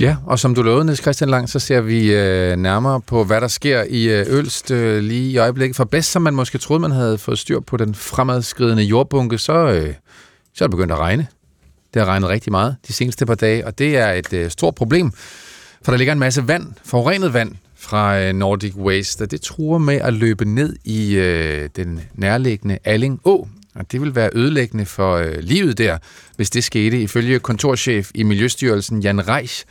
Ja, 0.00 0.16
og 0.26 0.38
som 0.38 0.54
du 0.54 0.62
lovede, 0.62 0.84
Niels 0.84 1.02
Christian 1.02 1.30
Lang, 1.30 1.48
så 1.48 1.58
ser 1.58 1.80
vi 1.80 2.14
øh, 2.14 2.56
nærmere 2.56 3.00
på, 3.00 3.24
hvad 3.24 3.40
der 3.40 3.48
sker 3.48 3.84
i 3.88 4.08
øh, 4.08 4.26
Ølst 4.28 4.70
øh, 4.70 5.02
lige 5.02 5.30
i 5.30 5.36
øjeblikket. 5.36 5.76
For 5.76 5.84
bedst 5.84 6.12
som 6.12 6.22
man 6.22 6.34
måske 6.34 6.58
troede, 6.58 6.80
man 6.80 6.90
havde 6.90 7.18
fået 7.18 7.38
styr 7.38 7.60
på 7.60 7.76
den 7.76 7.94
fremadskridende 7.94 8.82
jordbunke, 8.82 9.38
så, 9.38 9.52
øh, 9.52 9.94
så 10.54 10.64
er 10.64 10.68
det 10.68 10.70
begyndt 10.70 10.92
at 10.92 10.98
regne. 10.98 11.26
Det 11.94 12.02
har 12.02 12.06
regnet 12.06 12.28
rigtig 12.28 12.50
meget 12.52 12.76
de 12.88 12.92
seneste 12.92 13.26
par 13.26 13.34
dage, 13.34 13.66
og 13.66 13.78
det 13.78 13.96
er 13.96 14.12
et 14.12 14.32
øh, 14.32 14.50
stort 14.50 14.74
problem, 14.74 15.12
for 15.82 15.92
der 15.92 15.96
ligger 15.96 16.12
en 16.12 16.18
masse 16.18 16.48
vand, 16.48 16.72
forurenet 16.84 17.32
vand 17.32 17.52
fra 17.76 18.20
øh, 18.20 18.32
Nordic 18.32 18.76
Waste, 18.76 19.22
og 19.22 19.30
det 19.30 19.40
truer 19.40 19.78
med 19.78 19.94
at 19.94 20.12
løbe 20.14 20.44
ned 20.44 20.76
i 20.84 21.14
øh, 21.14 21.68
den 21.76 22.00
nærliggende 22.14 22.78
Alling 22.84 23.20
Å, 23.24 23.48
og 23.74 23.92
det 23.92 24.00
vil 24.00 24.14
være 24.14 24.30
ødelæggende 24.32 24.86
for 24.86 25.16
øh, 25.16 25.38
livet 25.40 25.78
der, 25.78 25.98
hvis 26.36 26.50
det 26.50 26.64
skete. 26.64 27.02
Ifølge 27.02 27.38
kontorchef 27.38 28.10
i 28.14 28.22
Miljøstyrelsen 28.22 29.00
Jan 29.00 29.28
Reich, 29.28 29.64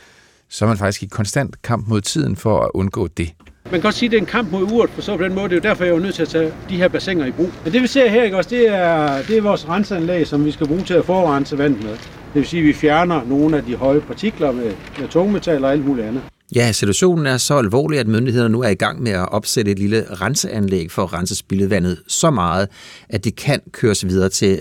så 0.55 0.65
er 0.65 0.69
man 0.69 0.77
faktisk 0.77 1.03
i 1.03 1.05
konstant 1.05 1.61
kamp 1.61 1.87
mod 1.87 2.01
tiden 2.01 2.35
for 2.35 2.61
at 2.61 2.71
undgå 2.73 3.07
det. 3.07 3.31
Man 3.65 3.71
kan 3.71 3.81
godt 3.81 3.95
sige, 3.95 4.07
at 4.07 4.11
det 4.11 4.17
er 4.17 4.21
en 4.21 4.27
kamp 4.27 4.51
mod 4.51 4.63
uret, 4.63 4.89
for 4.89 5.01
så 5.01 5.17
på 5.17 5.23
den 5.23 5.35
måde. 5.35 5.49
Det 5.49 5.51
er 5.51 5.55
jo 5.55 5.69
derfor, 5.69 5.83
jeg 5.83 5.95
er 5.95 5.99
nødt 5.99 6.15
til 6.15 6.21
at 6.21 6.27
tage 6.27 6.53
de 6.69 6.77
her 6.77 6.87
bassiner 6.87 7.25
i 7.25 7.31
brug. 7.31 7.49
Men 7.63 7.73
det 7.73 7.81
vi 7.81 7.87
ser 7.87 8.09
her, 8.09 8.23
ikke 8.23 8.37
også, 8.37 8.49
det 8.49 8.67
er, 8.69 9.21
det 9.27 9.37
er 9.37 9.41
vores 9.41 9.69
renseanlæg, 9.69 10.27
som 10.27 10.45
vi 10.45 10.51
skal 10.51 10.67
bruge 10.67 10.83
til 10.83 10.93
at 10.93 11.05
forrense 11.05 11.57
vandet 11.57 11.83
med. 11.83 11.91
Det 11.91 11.99
vil 12.33 12.45
sige, 12.45 12.59
at 12.59 12.67
vi 12.67 12.73
fjerner 12.73 13.21
nogle 13.25 13.57
af 13.57 13.63
de 13.63 13.75
høje 13.75 14.01
partikler 14.01 14.51
med, 14.51 14.73
med 14.99 15.07
tungmetaller 15.07 15.67
og 15.67 15.73
alt 15.73 15.85
muligt 15.85 16.07
andet. 16.07 16.21
Ja, 16.55 16.71
situationen 16.71 17.25
er 17.25 17.37
så 17.37 17.57
alvorlig, 17.57 17.99
at 17.99 18.07
myndighederne 18.07 18.51
nu 18.51 18.61
er 18.61 18.69
i 18.69 18.75
gang 18.75 19.03
med 19.03 19.11
at 19.11 19.31
opsætte 19.31 19.71
et 19.71 19.79
lille 19.79 20.05
renseanlæg 20.21 20.91
for 20.91 21.03
at 21.03 21.13
rense 21.13 21.35
spildevandet 21.35 21.99
så 22.07 22.29
meget, 22.29 22.67
at 23.09 23.23
det 23.23 23.35
kan 23.35 23.59
køres 23.71 24.05
videre 24.07 24.29
til 24.29 24.59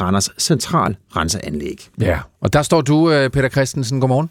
Randers 0.00 0.30
Central 0.38 0.96
Renseanlæg. 1.16 1.88
Ja, 2.00 2.18
og 2.40 2.52
der 2.52 2.62
står 2.62 2.80
du, 2.80 3.10
øh, 3.10 3.30
Peter 3.30 3.48
Christensen. 3.48 4.00
Godmorgen. 4.00 4.30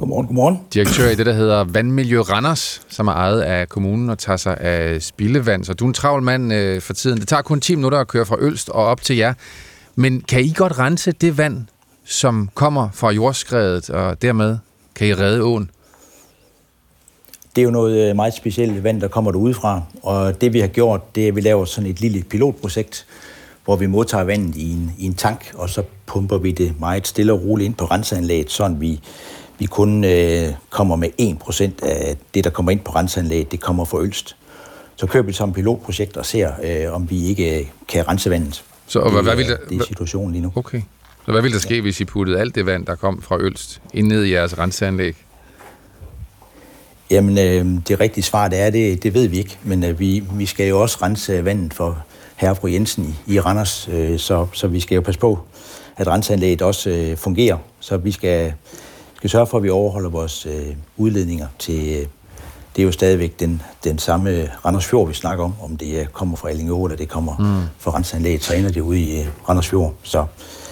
Godmorgen, 0.00 0.26
godmorgen. 0.26 0.58
Direktør 0.74 1.10
i 1.10 1.14
det, 1.14 1.26
der 1.26 1.32
hedder 1.32 1.64
Vandmiljø 1.64 2.20
Randers, 2.20 2.82
som 2.88 3.08
er 3.08 3.12
ejet 3.12 3.40
af 3.40 3.68
kommunen 3.68 4.10
og 4.10 4.18
tager 4.18 4.36
sig 4.36 4.56
af 4.60 5.02
spildevand. 5.02 5.64
Så 5.64 5.74
du 5.74 5.84
er 5.84 5.88
en 5.88 5.94
travl 5.94 6.22
mand 6.22 6.52
øh, 6.52 6.80
for 6.80 6.92
tiden. 6.92 7.20
Det 7.20 7.28
tager 7.28 7.42
kun 7.42 7.60
10 7.60 7.74
minutter 7.74 7.98
at 7.98 8.08
køre 8.08 8.26
fra 8.26 8.36
Ølst 8.38 8.68
og 8.68 8.84
op 8.84 9.02
til 9.02 9.16
jer. 9.16 9.34
Men 9.94 10.20
kan 10.20 10.44
I 10.44 10.52
godt 10.56 10.78
rense 10.78 11.12
det 11.12 11.38
vand, 11.38 11.66
som 12.04 12.50
kommer 12.54 12.88
fra 12.92 13.10
jordskredet, 13.10 13.90
og 13.90 14.22
dermed 14.22 14.58
kan 14.94 15.06
I 15.06 15.14
redde 15.14 15.42
åen? 15.42 15.70
Det 17.56 17.62
er 17.62 17.64
jo 17.64 17.70
noget 17.70 18.10
øh, 18.10 18.16
meget 18.16 18.34
specielt 18.34 18.84
vand, 18.84 19.00
der 19.00 19.08
kommer 19.08 19.30
derudefra. 19.30 19.82
Og 20.02 20.40
det 20.40 20.52
vi 20.52 20.60
har 20.60 20.68
gjort, 20.68 21.14
det 21.14 21.24
er, 21.24 21.28
at 21.28 21.36
vi 21.36 21.40
laver 21.40 21.64
sådan 21.64 21.90
et 21.90 22.00
lille 22.00 22.22
pilotprojekt, 22.22 23.06
hvor 23.64 23.76
vi 23.76 23.86
modtager 23.86 24.24
vandet 24.24 24.56
i 24.56 24.72
en, 24.72 24.92
i 24.98 25.06
en 25.06 25.14
tank, 25.14 25.52
og 25.54 25.70
så 25.70 25.82
pumper 26.06 26.38
vi 26.38 26.52
det 26.52 26.80
meget 26.80 27.06
stille 27.06 27.32
og 27.32 27.44
roligt 27.44 27.66
ind 27.66 27.74
på 27.74 27.84
renseanlæget, 27.84 28.50
sådan 28.50 28.80
vi 28.80 29.00
vi 29.60 29.66
kun 29.66 30.04
øh, 30.04 30.48
kommer 30.70 30.96
med 30.96 31.08
1% 31.20 31.86
af 31.86 32.16
det, 32.34 32.44
der 32.44 32.50
kommer 32.50 32.72
ind 32.72 32.80
på 32.80 32.92
renseanlægget, 32.92 33.52
det 33.52 33.60
kommer 33.60 33.84
fra 33.84 34.00
Ølst. 34.00 34.36
Så 34.96 35.06
kører 35.06 35.22
vi 35.22 35.32
som 35.32 35.52
pilotprojekt 35.52 36.16
og 36.16 36.26
ser, 36.26 36.52
øh, 36.62 36.94
om 36.94 37.10
vi 37.10 37.26
ikke 37.26 37.60
øh, 37.60 37.66
kan 37.88 38.08
rense 38.08 38.30
vandet. 38.30 38.64
Så 38.86 38.98
og 38.98 39.10
hvad, 39.10 39.22
hvad 39.22 39.36
vil 39.36 39.48
der, 39.48 39.56
det 39.68 39.80
er 39.80 39.84
situationen 39.84 40.32
lige 40.32 40.42
nu. 40.42 40.52
Okay. 40.54 40.82
Så 41.26 41.32
hvad 41.32 41.42
ville 41.42 41.54
der 41.54 41.60
ske, 41.60 41.74
ja. 41.74 41.80
hvis 41.80 42.00
I 42.00 42.04
puttede 42.04 42.40
alt 42.40 42.54
det 42.54 42.66
vand, 42.66 42.86
der 42.86 42.94
kom 42.94 43.22
fra 43.22 43.36
Ølst, 43.40 43.80
ind 43.94 44.06
ned 44.06 44.24
i 44.24 44.32
jeres 44.32 44.58
renseanlæg? 44.58 45.16
Jamen, 47.10 47.38
øh, 47.38 47.80
det 47.88 48.00
rigtige 48.00 48.24
svar, 48.24 48.48
det 48.48 48.60
er, 48.60 48.70
det, 48.70 49.02
det 49.02 49.14
ved 49.14 49.26
vi 49.26 49.38
ikke. 49.38 49.58
Men 49.62 49.84
øh, 49.84 50.00
vi, 50.00 50.24
vi 50.32 50.46
skal 50.46 50.68
jo 50.68 50.80
også 50.80 50.98
rense 51.02 51.44
vandet 51.44 51.74
for 51.74 52.04
herre 52.36 52.56
fru 52.56 52.68
Jensen 52.68 53.16
i, 53.26 53.34
i 53.34 53.40
Randers, 53.40 53.88
øh, 53.92 54.18
så, 54.18 54.46
så 54.52 54.68
vi 54.68 54.80
skal 54.80 54.94
jo 54.94 55.00
passe 55.00 55.20
på, 55.20 55.38
at 55.96 56.06
renseanlægget 56.06 56.62
også 56.62 56.90
øh, 56.90 57.16
fungerer. 57.16 57.58
Så 57.80 57.96
vi 57.96 58.12
skal 58.12 58.52
skal 59.20 59.30
sørge 59.30 59.46
for, 59.46 59.56
at 59.56 59.62
vi 59.62 59.70
overholder 59.70 60.10
vores 60.10 60.46
øh, 60.46 60.66
udledninger 60.96 61.46
til... 61.58 62.00
Øh, 62.00 62.06
det 62.76 62.82
er 62.82 62.86
jo 62.86 62.92
stadigvæk 62.92 63.40
den, 63.40 63.62
den 63.84 63.98
samme 63.98 64.50
Randers 64.64 64.86
Fjord, 64.86 65.08
vi 65.08 65.14
snakker 65.14 65.44
om, 65.44 65.54
om 65.62 65.76
det 65.76 66.12
kommer 66.12 66.36
fra 66.36 66.48
Allingå, 66.48 66.84
eller 66.84 66.96
det 66.96 67.08
kommer 67.08 67.36
mm. 67.38 67.68
fra 67.78 67.96
Rensanlæget, 67.96 68.44
så 68.44 68.54
ender 68.54 68.70
det 68.70 68.80
ude 68.80 69.00
i 69.00 69.20
øh, 69.20 69.26
Randers 69.48 69.68
Fjord. 69.68 69.94
Så, 70.02 70.24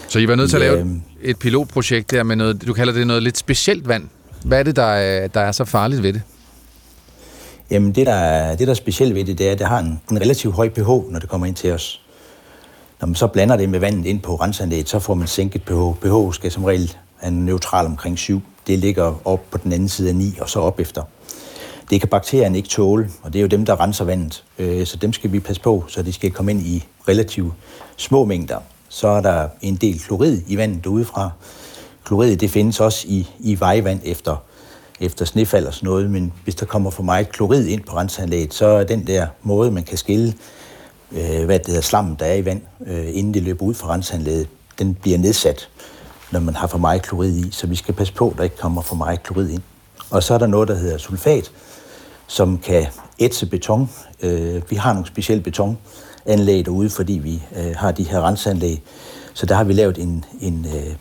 så 0.09 0.19
I 0.19 0.29
var 0.29 0.35
nødt 0.35 0.51
til 0.51 0.57
at 0.57 0.61
lave 0.61 0.79
øh, 0.81 0.87
et 1.23 1.39
pilotprojekt 1.39 2.11
der 2.11 2.23
med 2.23 2.37
noget, 2.37 2.66
du 2.66 2.73
kalder 2.73 2.93
det 2.93 3.07
noget 3.07 3.23
lidt 3.23 3.39
specielt 3.39 3.89
vand. 3.89 4.09
Hvad 4.45 4.59
er 4.59 4.62
det, 4.62 4.77
der 4.77 4.83
er, 4.83 5.29
der 5.29 5.41
er 5.41 5.53
så 5.53 5.65
farligt 5.65 6.03
ved 6.03 6.12
det? 6.12 6.23
Jamen, 7.70 7.93
det 7.93 8.07
der, 8.07 8.15
er, 8.15 8.57
det, 8.57 8.66
der 8.66 8.73
er 8.73 8.75
specielt 8.75 9.15
ved 9.15 9.25
det, 9.25 9.39
det 9.39 9.49
er, 9.49 9.53
at 9.53 9.59
det 9.59 9.66
har 9.66 9.79
en, 9.79 10.01
en 10.11 10.20
relativt 10.20 10.55
høj 10.55 10.69
pH, 10.69 10.89
når 10.89 11.19
det 11.20 11.29
kommer 11.29 11.47
ind 11.47 11.57
til 11.57 11.73
os. 11.73 12.01
Når 13.01 13.07
man 13.07 13.15
så 13.15 13.27
blander 13.27 13.57
det 13.57 13.69
med 13.69 13.81
vandet 13.81 14.07
ind 14.07 14.20
på 14.20 14.35
rensanlæget, 14.35 14.89
så 14.89 14.99
får 14.99 15.15
man 15.15 15.27
sænket 15.27 15.62
pH. 15.62 16.01
pH 16.03 16.35
skal 16.35 16.51
som 16.51 16.65
regel 16.65 16.97
er 17.20 17.31
neutral 17.31 17.86
omkring 17.86 18.19
7. 18.19 18.43
Det 18.66 18.78
ligger 18.78 19.15
op 19.24 19.51
på 19.51 19.59
den 19.59 19.73
anden 19.73 19.89
side 19.89 20.09
af 20.09 20.15
9 20.16 20.39
og 20.40 20.49
så 20.49 20.61
op 20.61 20.81
efter. 20.81 21.03
Det 21.90 22.01
kan 22.01 22.09
bakterierne 22.09 22.57
ikke 22.57 22.69
tåle, 22.69 23.11
og 23.23 23.32
det 23.32 23.39
er 23.39 23.43
jo 23.43 23.49
dem, 23.49 23.65
der 23.65 23.81
renser 23.81 24.05
vandet. 24.05 24.45
Øh, 24.59 24.86
så 24.86 24.97
dem 24.97 25.12
skal 25.12 25.32
vi 25.32 25.40
passe 25.40 25.62
på, 25.62 25.85
så 25.89 26.03
de 26.03 26.12
skal 26.12 26.31
komme 26.31 26.51
ind 26.51 26.62
i 26.62 26.86
relativt 27.09 27.53
små 27.97 28.24
mængder. 28.24 28.59
Så 28.89 29.09
er 29.09 29.20
der 29.20 29.49
en 29.61 29.77
del 29.77 30.01
klorid 30.01 30.43
i 30.47 30.57
vandet 30.57 30.86
udefra. 30.86 31.31
Klorid 32.05 32.36
det 32.36 32.51
findes 32.51 32.81
også 32.81 33.05
i, 33.09 33.28
i 33.40 33.61
vejvand 33.61 34.01
efter, 34.05 34.36
efter 35.01 35.24
snefald 35.24 35.66
og 35.66 35.74
sådan 35.74 35.86
noget, 35.86 36.11
men 36.11 36.32
hvis 36.45 36.55
der 36.55 36.66
kommer 36.66 36.90
for 36.90 37.03
meget 37.03 37.28
klorid 37.28 37.66
ind 37.66 37.85
på 37.85 37.97
renseanlægget, 37.97 38.55
så 38.55 38.66
er 38.66 38.85
den 38.85 39.07
der 39.07 39.27
måde, 39.43 39.70
man 39.70 39.85
kan 39.85 39.99
skille, 39.99 40.35
øh, 41.12 41.45
hvad 41.45 41.59
det 41.59 41.66
hedder, 41.66 41.81
slammen, 41.81 42.16
der 42.19 42.27
er 42.27 42.35
i 42.35 42.45
vand, 42.45 42.62
øh, 42.86 43.07
inden 43.12 43.35
det 43.35 43.43
løber 43.43 43.65
ud 43.65 43.74
fra 43.74 43.95
renseanlægget, 43.95 44.49
den 44.78 44.95
bliver 44.95 45.19
nedsat 45.19 45.69
når 46.31 46.41
man 46.41 46.55
har 46.55 46.67
for 46.67 46.79
meget 46.79 47.03
klorid 47.03 47.37
i, 47.37 47.51
så 47.51 47.67
vi 47.67 47.77
skal 47.77 47.95
passe 47.95 48.13
på, 48.13 48.31
at 48.31 48.37
der 48.37 48.45
ikke 48.45 48.57
kommer 48.57 48.83
for 48.83 48.97
meget 48.97 49.23
klorid 49.23 49.49
ind. 49.49 49.63
Og 50.11 50.23
så 50.23 50.35
er 50.35 50.39
der 50.39 50.47
noget, 50.47 50.69
der 50.69 50.75
hedder 50.75 50.99
sulfat, 50.99 51.53
som 52.27 52.59
kan 52.59 52.87
ætse 53.19 53.47
beton. 53.47 53.91
Øh, 54.23 54.63
vi 54.71 54.77
har 54.77 54.93
nogle 54.93 55.07
specielle 55.07 55.43
betonanlæg 55.43 56.67
derude, 56.67 56.91
fordi 56.91 57.13
vi 57.13 57.43
øh, 57.57 57.75
har 57.77 57.93
de 57.93 58.03
her 58.03 58.27
renseanlæg. 58.27 58.83
Så 59.35 59.47
der 59.47 59.55
har 59.55 59.65
vi 59.65 59.73
lavet 59.73 59.99
en, 59.99 60.25
en 60.41 60.67
øh, 60.75 60.95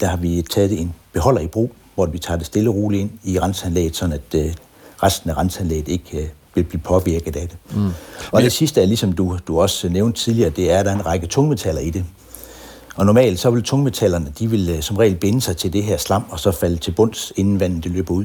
der 0.00 0.06
har 0.06 0.16
vi 0.16 0.42
taget 0.50 0.80
en 0.80 0.94
beholder 1.12 1.40
i 1.40 1.46
brug, 1.46 1.72
hvor 1.94 2.06
vi 2.06 2.18
tager 2.18 2.38
det 2.38 2.46
stille 2.46 2.70
og 2.70 2.76
roligt 2.76 3.00
ind 3.00 3.10
i 3.24 3.38
renseanlæget, 3.38 3.96
så 3.96 4.04
at 4.04 4.56
resten 5.02 5.30
af 5.30 5.36
renseanlæget 5.36 5.88
ikke 5.88 6.30
vil 6.54 6.64
blive 6.64 6.80
påvirket 6.80 7.36
af 7.36 7.48
det. 7.48 7.76
Mm. 7.76 7.90
Og 8.32 8.42
det 8.42 8.52
sidste 8.52 8.82
er, 8.82 8.86
ligesom 8.86 9.12
du, 9.12 9.38
du 9.48 9.60
også 9.60 9.88
nævnte 9.88 10.20
tidligere, 10.20 10.50
det 10.50 10.72
er, 10.72 10.78
at 10.78 10.84
der 10.84 10.92
er 10.92 10.94
en 10.94 11.06
række 11.06 11.26
tungmetaller 11.26 11.80
i 11.80 11.90
det. 11.90 12.04
Og 13.00 13.06
normalt 13.06 13.38
så 13.38 13.50
vil 13.50 13.62
tungmetallerne, 13.62 14.32
de 14.38 14.50
vil 14.50 14.70
øh, 14.70 14.82
som 14.82 14.96
regel 14.96 15.16
binde 15.16 15.40
sig 15.40 15.56
til 15.56 15.72
det 15.72 15.82
her 15.82 15.96
slam, 15.96 16.24
og 16.30 16.40
så 16.40 16.50
falde 16.50 16.76
til 16.76 16.90
bunds, 16.90 17.32
inden 17.36 17.60
vandet 17.60 17.84
det 17.84 17.92
løber 17.92 18.14
ud. 18.14 18.24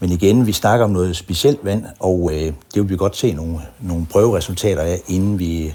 Men 0.00 0.10
igen, 0.10 0.46
vi 0.46 0.52
snakker 0.52 0.84
om 0.84 0.90
noget 0.90 1.16
specielt 1.16 1.58
vand, 1.62 1.84
og 2.00 2.30
øh, 2.32 2.40
det 2.40 2.54
vil 2.74 2.88
vi 2.88 2.96
godt 2.96 3.16
se 3.16 3.32
nogle, 3.32 3.58
nogle 3.80 4.06
prøveresultater 4.10 4.82
af, 4.82 5.00
inden 5.08 5.38
vi 5.38 5.66
øh, 5.66 5.72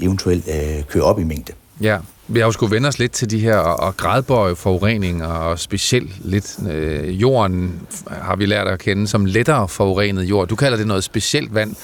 eventuelt 0.00 0.48
øh, 0.48 0.84
kører 0.84 1.04
op 1.04 1.18
i 1.18 1.24
mængde. 1.24 1.52
Ja, 1.80 1.98
vi 2.28 2.38
har 2.38 2.46
jo 2.46 2.52
skulle 2.52 2.74
vende 2.74 2.88
os 2.88 2.98
lidt 2.98 3.12
til 3.12 3.30
de 3.30 3.38
her 3.38 3.56
og, 3.56 3.96
gradbøje 3.96 4.56
forurening, 4.56 5.26
og 5.26 5.58
specielt 5.58 6.24
lidt 6.24 6.58
øh, 6.70 7.20
jorden 7.20 7.80
har 8.08 8.36
vi 8.36 8.46
lært 8.46 8.66
at 8.66 8.78
kende 8.78 9.08
som 9.08 9.24
lettere 9.24 9.68
forurenet 9.68 10.22
jord. 10.22 10.48
Du 10.48 10.56
kalder 10.56 10.78
det 10.78 10.86
noget 10.86 11.04
specielt 11.04 11.54
vand, 11.54 11.76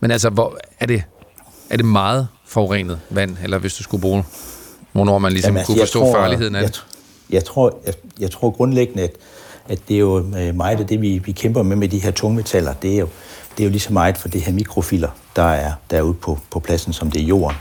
men 0.00 0.10
altså, 0.10 0.30
hvor, 0.30 0.58
er, 0.80 0.86
det, 0.86 1.02
er 1.70 1.76
det 1.76 1.86
meget 1.86 2.28
forurenet 2.46 3.00
vand, 3.10 3.36
eller 3.42 3.58
hvis 3.58 3.74
du 3.74 3.82
skulle 3.82 4.00
bruge 4.00 4.24
Hvornår 4.92 5.18
man 5.18 5.32
ligesom 5.32 5.48
Jamen, 5.48 5.58
altså, 5.58 5.72
kunne 5.72 5.80
forstå 5.80 6.00
tror, 6.00 6.12
farligheden 6.12 6.54
af 6.54 6.62
det? 6.66 6.84
Jeg, 7.30 7.34
jeg, 7.34 7.44
tror, 7.44 7.78
jeg, 7.86 7.94
jeg 8.20 8.30
tror 8.30 8.50
grundlæggende, 8.50 9.02
at, 9.02 9.12
at 9.68 9.78
det 9.88 9.94
er 9.94 10.00
jo 10.00 10.18
øh, 10.18 10.54
meget 10.54 10.80
af 10.80 10.86
det, 10.86 11.00
vi, 11.00 11.18
vi 11.18 11.32
kæmper 11.32 11.62
med 11.62 11.76
med 11.76 11.88
de 11.88 11.98
her 11.98 12.10
tungmetaller. 12.10 12.72
Det 12.72 12.94
er 12.94 12.98
jo, 12.98 13.08
det 13.56 13.62
er 13.62 13.64
jo 13.64 13.70
lige 13.70 13.80
så 13.80 13.92
meget 13.92 14.18
for 14.18 14.28
det 14.28 14.40
her 14.40 14.52
mikrofiler, 14.52 15.08
der 15.36 15.42
er 15.42 15.72
derude 15.90 16.14
på, 16.14 16.38
på 16.50 16.60
pladsen, 16.60 16.92
som 16.92 17.10
det 17.10 17.22
er 17.22 17.26
jorden. 17.26 17.56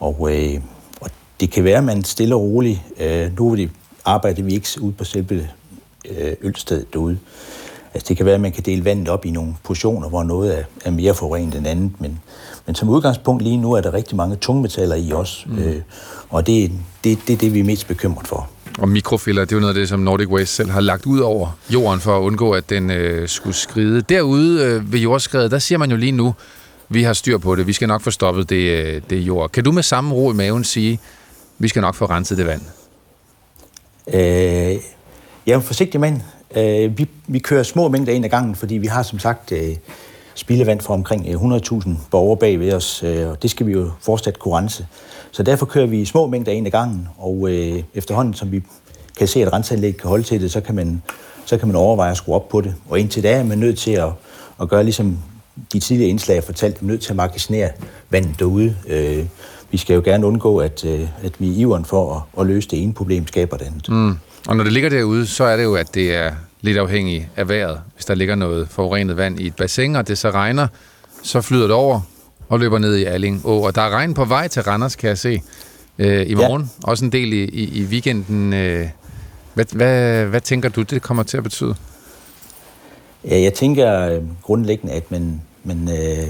Og, 0.00 0.28
øh, 0.32 0.60
og 1.00 1.10
det 1.40 1.50
kan 1.50 1.64
være, 1.64 1.78
at 1.78 1.84
man 1.84 2.04
stille 2.04 2.34
og 2.34 2.40
roligt, 2.40 2.80
øh, 2.98 3.38
nu 3.38 3.56
det 3.56 3.70
arbejder 4.04 4.42
vi 4.42 4.54
ikke 4.54 4.68
ude 4.80 4.92
på 4.92 5.04
selve 5.04 5.48
øh, 6.10 6.32
ølstedet 6.40 6.92
derude. 6.92 7.18
Altså 7.94 8.08
det 8.08 8.16
kan 8.16 8.26
være, 8.26 8.34
at 8.34 8.40
man 8.40 8.52
kan 8.52 8.62
dele 8.62 8.84
vandet 8.84 9.08
op 9.08 9.26
i 9.26 9.30
nogle 9.30 9.54
portioner, 9.62 10.08
hvor 10.08 10.22
noget 10.22 10.58
er, 10.58 10.64
er 10.84 10.90
mere 10.90 11.14
forurenet 11.14 11.54
end 11.54 11.66
andet, 11.66 12.00
men, 12.00 12.20
men 12.66 12.74
som 12.74 12.88
udgangspunkt 12.88 13.42
lige 13.42 13.56
nu 13.56 13.72
er 13.72 13.80
der 13.80 13.94
rigtig 13.94 14.16
mange 14.16 14.36
tungmetaller 14.36 14.96
i 14.96 15.12
os, 15.12 15.46
mm. 15.48 15.58
øh, 15.58 15.82
og 16.30 16.46
det, 16.46 16.72
det, 17.04 17.18
det 17.26 17.32
er 17.32 17.36
det, 17.36 17.54
vi 17.54 17.60
er 17.60 17.64
mest 17.64 17.88
bekymret 17.88 18.28
for. 18.28 18.48
Og 18.78 18.88
mikrofiller, 18.88 19.44
det 19.44 19.52
er 19.52 19.56
jo 19.56 19.60
noget 19.60 19.74
af 19.74 19.80
det, 19.80 19.88
som 19.88 20.00
Nordic 20.00 20.28
Waste 20.28 20.54
selv 20.54 20.70
har 20.70 20.80
lagt 20.80 21.06
ud 21.06 21.18
over 21.18 21.58
jorden 21.70 22.00
for 22.00 22.16
at 22.16 22.20
undgå, 22.20 22.52
at 22.52 22.70
den 22.70 22.90
øh, 22.90 23.28
skulle 23.28 23.56
skride. 23.56 24.00
Derude 24.00 24.64
øh, 24.64 24.92
ved 24.92 25.00
jordskredet, 25.00 25.50
der 25.50 25.58
siger 25.58 25.78
man 25.78 25.90
jo 25.90 25.96
lige 25.96 26.12
nu, 26.12 26.34
vi 26.88 27.02
har 27.02 27.12
styr 27.12 27.38
på 27.38 27.54
det, 27.56 27.66
vi 27.66 27.72
skal 27.72 27.88
nok 27.88 28.00
få 28.00 28.10
stoppet 28.10 28.50
det, 28.50 28.56
øh, 28.56 29.02
det 29.10 29.16
jord. 29.16 29.50
Kan 29.50 29.64
du 29.64 29.72
med 29.72 29.82
samme 29.82 30.14
ro 30.14 30.32
i 30.32 30.34
maven 30.34 30.64
sige, 30.64 31.00
vi 31.58 31.68
skal 31.68 31.82
nok 31.82 31.94
få 31.94 32.04
renset 32.04 32.38
det 32.38 32.46
vand? 32.46 32.62
Øh, 34.08 34.80
jeg 35.46 35.52
er 35.52 35.56
en 35.56 35.62
forsigtig 35.62 36.00
mand. 36.00 36.20
Øh, 36.56 36.98
vi, 36.98 37.08
vi 37.26 37.38
kører 37.38 37.62
små 37.62 37.88
mængder 37.88 38.12
ind 38.12 38.24
ad 38.24 38.30
gangen, 38.30 38.54
fordi 38.54 38.74
vi 38.74 38.86
har 38.86 39.02
som 39.02 39.18
sagt 39.18 39.52
øh, 39.52 39.76
spildevand 40.34 40.80
for 40.80 40.94
omkring 40.94 41.26
øh, 41.28 41.34
100.000 41.34 41.90
borgere 42.10 42.36
bag 42.36 42.60
ved 42.60 42.72
os, 42.72 43.02
øh, 43.02 43.28
og 43.28 43.42
det 43.42 43.50
skal 43.50 43.66
vi 43.66 43.72
jo 43.72 43.90
fortsat 44.00 44.38
kunne 44.38 44.56
rense. 44.56 44.86
Så 45.30 45.42
derfor 45.42 45.66
kører 45.66 45.86
vi 45.86 46.04
små 46.04 46.26
mængder 46.26 46.52
ind 46.52 46.66
ad 46.66 46.70
gangen, 46.70 47.08
og 47.18 47.48
øh, 47.50 47.82
efterhånden, 47.94 48.34
som 48.34 48.52
vi 48.52 48.62
kan 49.18 49.28
se, 49.28 49.42
at 49.42 49.52
renseanlæg 49.52 49.96
kan 49.96 50.08
holde 50.08 50.24
til 50.24 50.40
det, 50.40 50.52
så 50.52 50.60
kan 50.60 50.74
man, 50.74 51.02
så 51.44 51.58
kan 51.58 51.68
man 51.68 51.76
overveje 51.76 52.10
at 52.10 52.16
skrue 52.16 52.34
op 52.34 52.48
på 52.48 52.60
det. 52.60 52.74
Og 52.88 53.00
indtil 53.00 53.22
da 53.22 53.32
er 53.32 53.42
man 53.44 53.58
nødt 53.58 53.78
til 53.78 53.92
at, 53.92 54.08
at 54.60 54.68
gøre 54.68 54.84
ligesom 54.84 55.18
de 55.72 55.80
tidligere 55.80 56.10
indslag 56.10 56.44
fortalt, 56.44 56.80
er 56.80 56.84
nødt 56.84 57.00
til 57.00 57.10
at 57.10 57.16
magasinere 57.16 57.70
vandet 58.10 58.38
derude. 58.38 58.76
Vi 59.70 59.78
skal 59.78 59.94
jo 59.94 60.02
gerne 60.04 60.26
undgå, 60.26 60.58
at, 60.58 60.84
at 61.22 61.32
vi 61.38 61.46
i 61.46 61.60
iveren 61.60 61.84
for 61.84 62.16
at, 62.16 62.40
at 62.40 62.46
løse 62.46 62.68
det 62.68 62.82
ene 62.82 62.92
problem 62.92 63.26
skaber 63.26 63.56
det 63.56 63.64
andet. 63.64 63.88
Mm. 63.88 64.16
Og 64.48 64.56
når 64.56 64.64
det 64.64 64.72
ligger 64.72 64.88
derude, 64.88 65.26
så 65.26 65.44
er 65.44 65.56
det 65.56 65.64
jo, 65.64 65.74
at 65.74 65.94
det 65.94 66.14
er 66.14 66.32
lidt 66.62 66.78
afhængigt 66.78 67.26
af 67.36 67.48
vejret. 67.48 67.80
Hvis 67.94 68.04
der 68.04 68.14
ligger 68.14 68.34
noget 68.34 68.68
forurenet 68.68 69.16
vand 69.16 69.40
i 69.40 69.46
et 69.46 69.56
bassin, 69.56 69.96
og 69.96 70.08
det 70.08 70.18
så 70.18 70.30
regner, 70.30 70.66
så 71.22 71.40
flyder 71.40 71.66
det 71.66 71.76
over 71.76 72.00
og 72.48 72.60
løber 72.60 72.78
ned 72.78 72.96
i 72.96 73.04
Alling 73.04 73.46
Å. 73.46 73.62
Og 73.62 73.74
der 73.74 73.82
er 73.82 73.90
regn 73.90 74.14
på 74.14 74.24
vej 74.24 74.48
til 74.48 74.62
Randers, 74.62 74.96
kan 74.96 75.08
jeg 75.08 75.18
se, 75.18 75.42
øh, 75.98 76.30
i 76.30 76.34
morgen. 76.34 76.62
Ja. 76.62 76.90
Også 76.90 77.04
en 77.04 77.12
del 77.12 77.32
i, 77.32 77.44
i, 77.44 77.80
i 77.80 77.84
weekenden. 77.84 78.52
Øh, 78.52 78.88
hvad, 79.54 79.64
hvad, 79.72 80.24
hvad 80.26 80.40
tænker 80.40 80.68
du, 80.68 80.82
det 80.82 81.02
kommer 81.02 81.22
til 81.22 81.36
at 81.36 81.42
betyde? 81.42 81.74
Ja, 83.24 83.40
jeg 83.40 83.54
tænker 83.54 84.08
øh, 84.08 84.22
grundlæggende, 84.42 84.92
at 84.94 85.10
man, 85.10 85.42
man 85.64 85.88
øh, 85.88 86.26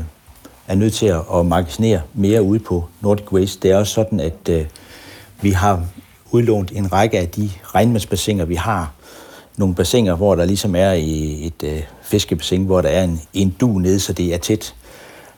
er 0.68 0.74
nødt 0.74 0.94
til 0.94 1.06
at, 1.06 1.46
magasinere 1.46 2.00
mere 2.14 2.42
ude 2.42 2.59
på 2.59 2.84
Nordic 3.00 3.32
Waste. 3.32 3.60
Det 3.62 3.70
er 3.70 3.76
også 3.76 3.92
sådan, 3.92 4.20
at 4.20 4.48
øh, 4.50 4.64
vi 5.40 5.50
har 5.50 5.86
udlånt 6.30 6.70
en 6.70 6.92
række 6.92 7.18
af 7.18 7.28
de 7.28 7.50
regnmandsbassiner, 7.74 8.44
vi 8.44 8.54
har. 8.54 8.92
Nogle 9.56 9.74
bassiner, 9.74 10.14
hvor 10.14 10.34
der 10.34 10.44
ligesom 10.44 10.74
er 10.74 10.92
i 10.92 11.46
et 11.46 11.62
øh, 11.64 11.82
fiskebassin, 12.02 12.64
hvor 12.64 12.80
der 12.80 12.88
er 12.88 13.04
en, 13.04 13.20
en 13.34 13.56
du 13.60 13.66
nede, 13.78 14.00
så 14.00 14.12
det 14.12 14.34
er 14.34 14.38
tæt. 14.38 14.74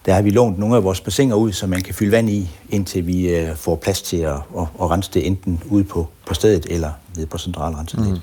Der 0.07 0.15
har 0.15 0.23
vi 0.23 0.31
lånt 0.31 0.59
nogle 0.59 0.77
af 0.77 0.85
vores 0.85 1.01
bassiner 1.01 1.37
ud, 1.37 1.53
så 1.53 1.67
man 1.67 1.83
kan 1.83 1.95
fylde 1.95 2.13
vand 2.13 2.31
i, 2.31 2.51
indtil 2.71 3.07
vi 3.07 3.29
øh, 3.29 3.57
får 3.57 3.77
plads 3.77 4.03
til 4.03 4.17
at, 4.17 4.33
at, 4.33 4.67
at 4.81 4.91
rense 4.91 5.11
det 5.15 5.27
enten 5.27 5.63
ude 5.71 5.85
på, 5.85 6.09
på 6.27 6.35
stedet 6.35 6.67
eller 6.71 6.91
nede 7.17 7.27
på 7.27 7.39
centralrenseanlægget. 7.39 8.23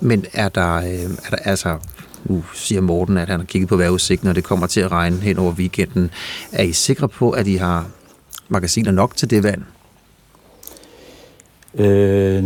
Mm. 0.00 0.08
Men 0.08 0.24
er 0.32 0.48
der, 0.48 0.76
øh, 0.76 1.10
er 1.24 1.30
der 1.30 1.36
altså 1.36 1.78
nu 2.24 2.44
siger 2.54 2.80
Morten, 2.80 3.16
at 3.16 3.28
han 3.28 3.40
har 3.40 3.46
kigget 3.46 3.68
på 3.68 3.76
vejrudsigten, 3.76 4.26
når 4.26 4.32
det 4.32 4.44
kommer 4.44 4.66
til 4.66 4.80
at 4.80 4.92
regne 4.92 5.16
hen 5.20 5.38
over 5.38 5.52
weekenden. 5.52 6.10
Er 6.52 6.62
I 6.62 6.72
sikre 6.72 7.08
på, 7.08 7.30
at 7.30 7.46
I 7.46 7.56
har 7.56 7.86
magasiner 8.48 8.90
nok 8.90 9.16
til 9.16 9.30
det 9.30 9.42
vand? 9.42 9.62
Øh, 11.74 12.44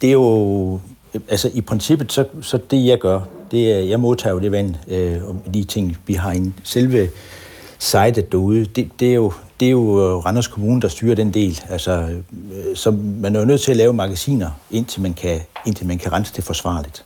det 0.00 0.08
er 0.08 0.12
jo... 0.12 0.80
Altså 1.28 1.50
i 1.54 1.60
princippet, 1.60 2.12
så, 2.12 2.24
så 2.42 2.58
det 2.70 2.86
jeg 2.86 2.98
gør, 2.98 3.20
det 3.50 3.72
er, 3.72 3.78
jeg 3.78 4.00
modtager 4.00 4.34
jo 4.34 4.40
det 4.40 4.52
vand, 4.52 4.74
øh, 4.88 5.24
og 5.28 5.42
de 5.54 5.64
ting, 5.64 5.98
vi 6.06 6.14
har 6.14 6.32
i 6.32 6.52
selve 6.64 7.08
sitet 7.78 8.32
derude, 8.32 8.64
det, 8.64 8.90
det, 9.00 9.10
er 9.10 9.14
jo, 9.14 9.32
det 9.60 9.66
er 9.66 9.70
jo 9.70 10.20
Randers 10.20 10.46
Kommune, 10.46 10.80
der 10.80 10.88
styrer 10.88 11.14
den 11.14 11.34
del. 11.34 11.60
Altså, 11.68 11.92
øh, 11.92 12.76
så 12.76 12.90
man 13.20 13.36
er 13.36 13.40
jo 13.40 13.46
nødt 13.46 13.60
til 13.60 13.70
at 13.70 13.76
lave 13.76 13.92
magasiner, 13.92 14.50
indtil 14.70 15.02
man 15.02 15.14
kan, 15.14 15.40
indtil 15.66 15.86
man 15.86 15.98
kan 15.98 16.12
rense 16.12 16.32
det 16.36 16.44
forsvarligt. 16.44 17.04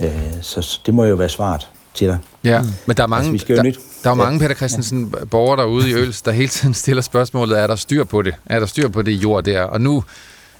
Øh, 0.00 0.32
så 0.40 0.80
det 0.86 0.94
må 0.94 1.04
jo 1.04 1.14
være 1.14 1.28
svaret 1.28 1.68
til 1.94 2.06
dig. 2.06 2.18
Ja, 2.44 2.62
men 2.86 2.96
der 2.96 3.02
er 3.02 3.06
mange, 3.06 3.32
altså, 3.32 3.46
der, 3.48 3.72
der 4.04 4.10
er 4.10 4.14
mange 4.14 4.38
Peter 4.38 4.54
Christensen, 4.54 5.14
ja. 5.18 5.24
borgere 5.24 5.60
derude 5.60 5.90
i 5.90 5.94
Øls, 5.94 6.22
der 6.22 6.32
hele 6.32 6.48
tiden 6.48 6.74
stiller 6.74 7.02
spørgsmålet, 7.02 7.58
er 7.58 7.66
der 7.66 7.76
styr 7.76 8.04
på 8.04 8.22
det? 8.22 8.34
Er 8.46 8.58
der 8.58 8.66
styr 8.66 8.88
på 8.88 9.02
det 9.02 9.12
jord 9.12 9.44
der? 9.44 9.62
Og 9.62 9.80
nu, 9.80 10.04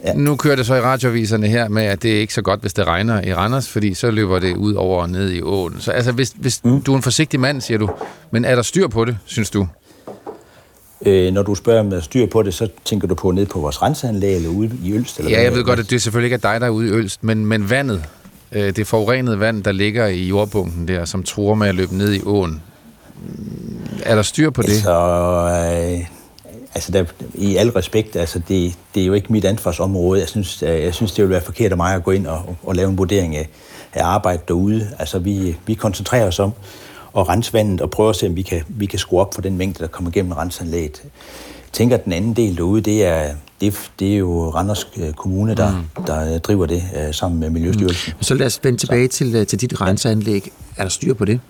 ja. 0.05 0.13
nu 0.15 0.37
kører 0.37 0.57
det 0.57 0.67
så 0.67 0.75
i 0.75 0.81
radioviserne 0.81 1.47
her 1.47 1.69
med, 1.69 1.83
at 1.83 2.03
det 2.03 2.17
er 2.17 2.21
ikke 2.21 2.35
så 2.35 2.43
godt, 2.43 2.61
hvis 2.61 2.73
det 2.73 2.87
regner 2.87 3.23
i 3.27 3.35
Randers, 3.35 3.69
fordi 3.69 3.95
så 3.95 4.11
løber 4.11 4.39
det 4.39 4.57
ud 4.57 4.75
over 4.75 5.03
og 5.03 5.11
ned 5.11 5.31
i 5.31 5.43
åen. 5.43 5.77
Så 5.81 5.91
altså, 5.91 6.13
hvis, 6.13 6.35
hvis 6.37 6.65
mm. 6.65 6.83
du 6.83 6.93
er 6.93 6.97
en 6.97 7.03
forsigtig 7.03 7.41
mand, 7.41 7.61
siger 7.61 7.79
du, 7.79 7.91
men 8.31 8.45
er 8.45 8.55
der 8.55 8.63
styr 8.63 8.89
på 8.89 9.05
det, 9.05 9.19
synes 9.25 9.51
du? 9.51 9.67
Øh, 11.07 11.33
når 11.33 11.43
du 11.43 11.55
spørger, 11.55 11.81
om 11.81 11.91
der 11.91 12.01
styr 12.01 12.27
på 12.27 12.43
det, 12.43 12.55
så 12.55 12.69
tænker 12.85 13.09
du 13.09 13.15
på 13.15 13.31
ned 13.31 13.47
på 13.47 13.61
vores 13.61 13.83
renseanlæg 13.83 14.37
eller 14.37 14.49
ude 14.49 14.71
i 14.85 14.93
Ølst? 14.93 15.19
Eller 15.19 15.31
ja, 15.31 15.43
jeg 15.43 15.55
ved 15.55 15.65
godt, 15.65 15.81
at 15.81 15.91
det 15.91 16.03
selvfølgelig 16.03 16.27
ikke 16.27 16.47
er 16.47 16.53
dig, 16.53 16.61
der 16.61 16.67
er 16.67 16.71
ude 16.71 16.89
i 16.89 16.91
Ølst, 16.91 17.25
men, 17.25 17.47
men 17.47 17.71
vandet, 17.71 18.05
øh, 18.53 18.77
det 18.77 18.87
forurenede 18.87 19.41
vand, 19.41 19.65
der 19.65 19.73
ligger 19.73 20.07
i 20.07 20.29
jordbunken 20.29 20.89
der, 20.89 21.05
som 21.05 21.23
truer 21.23 21.55
med 21.55 21.69
at 21.69 21.75
løbe 21.75 21.97
ned 21.97 22.13
i 22.13 22.21
åen. 22.25 22.63
Er 24.03 24.15
der 24.15 24.23
styr 24.23 24.51
på 24.51 24.63
det? 24.63 24.69
Altså, 24.69 25.99
øh, 26.01 26.20
altså 26.75 26.93
der, 26.93 27.05
i 27.35 27.57
al 27.57 27.71
respekt, 27.71 28.17
altså 28.17 28.39
det, 28.49 28.79
det 28.95 29.03
er 29.03 29.07
jo 29.07 29.13
ikke 29.13 29.33
mit 29.33 29.45
ansvarsområde. 29.45 30.21
Jeg 30.21 30.29
synes, 30.29 30.63
jeg, 30.63 30.83
jeg 30.83 30.95
synes 30.95 31.13
det 31.13 31.23
vil 31.23 31.31
være 31.31 31.41
forkert 31.41 31.71
af 31.71 31.77
mig 31.77 31.95
at 31.95 32.05
gå 32.05 32.11
ind 32.11 32.27
og, 32.27 32.57
og 32.63 32.75
lave 32.75 32.91
en 32.91 32.99
vurdering 32.99 33.37
af, 33.37 33.49
af 33.93 34.05
arbejdet 34.05 34.49
derude. 34.49 34.91
Altså 34.99 35.19
vi, 35.19 35.57
vi 35.67 35.75
koncentrerer 35.75 36.27
os 36.27 36.39
om 36.39 36.53
at 37.17 37.29
rense 37.29 37.53
vandet 37.53 37.81
og 37.81 37.91
prøve 37.91 38.09
at 38.09 38.17
se, 38.17 38.27
om 38.27 38.37
vi 38.37 38.43
kan, 38.43 38.63
vi 38.69 38.87
kan 38.87 38.99
skrue 38.99 39.21
op 39.21 39.35
for 39.35 39.43
den 39.43 39.57
mængde, 39.57 39.79
der 39.79 39.87
kommer 39.87 40.11
gennem 40.11 40.33
renseanlægget. 40.33 41.01
Jeg 41.03 41.73
tænker, 41.73 41.97
at 41.97 42.05
den 42.05 42.13
anden 42.13 42.35
del 42.35 42.57
derude, 42.57 42.81
det 42.81 43.05
er, 43.05 43.35
det, 43.61 43.91
det 43.99 44.13
er 44.13 44.17
jo 44.17 44.51
Randers 44.51 44.89
øh, 44.97 45.13
Kommune, 45.13 45.55
der, 45.55 45.71
mm. 45.71 46.05
der 46.07 46.39
driver 46.39 46.67
det 46.67 46.83
sammen 47.13 47.41
med 47.41 47.51
Miljøstyrelsen. 47.51 48.13
Mm. 48.17 48.23
Så 48.23 48.35
lad 48.35 48.47
os 48.47 48.61
vende 48.63 48.79
tilbage 48.79 49.09
til, 49.09 49.35
øh, 49.35 49.47
til 49.47 49.61
dit 49.61 49.81
renseanlæg. 49.81 50.53
Er 50.77 50.83
der 50.83 50.91
styr 50.91 51.15
på 51.15 51.25
det? 51.25 51.41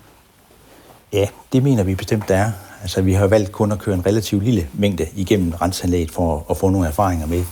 Ja, 1.13 1.27
det 1.53 1.63
mener 1.63 1.83
vi 1.83 1.95
bestemt, 1.95 2.27
der 2.27 2.35
er. 2.35 2.51
Altså, 2.81 3.01
vi 3.01 3.13
har 3.13 3.27
valgt 3.27 3.51
kun 3.51 3.71
at 3.71 3.79
køre 3.79 3.95
en 3.95 4.05
relativt 4.05 4.43
lille 4.43 4.67
mængde 4.73 5.07
igennem 5.15 5.53
renseanlægget 5.61 6.11
for 6.11 6.45
at 6.49 6.57
få 6.57 6.69
nogle 6.69 6.87
erfaringer 6.87 7.27
med, 7.27 7.43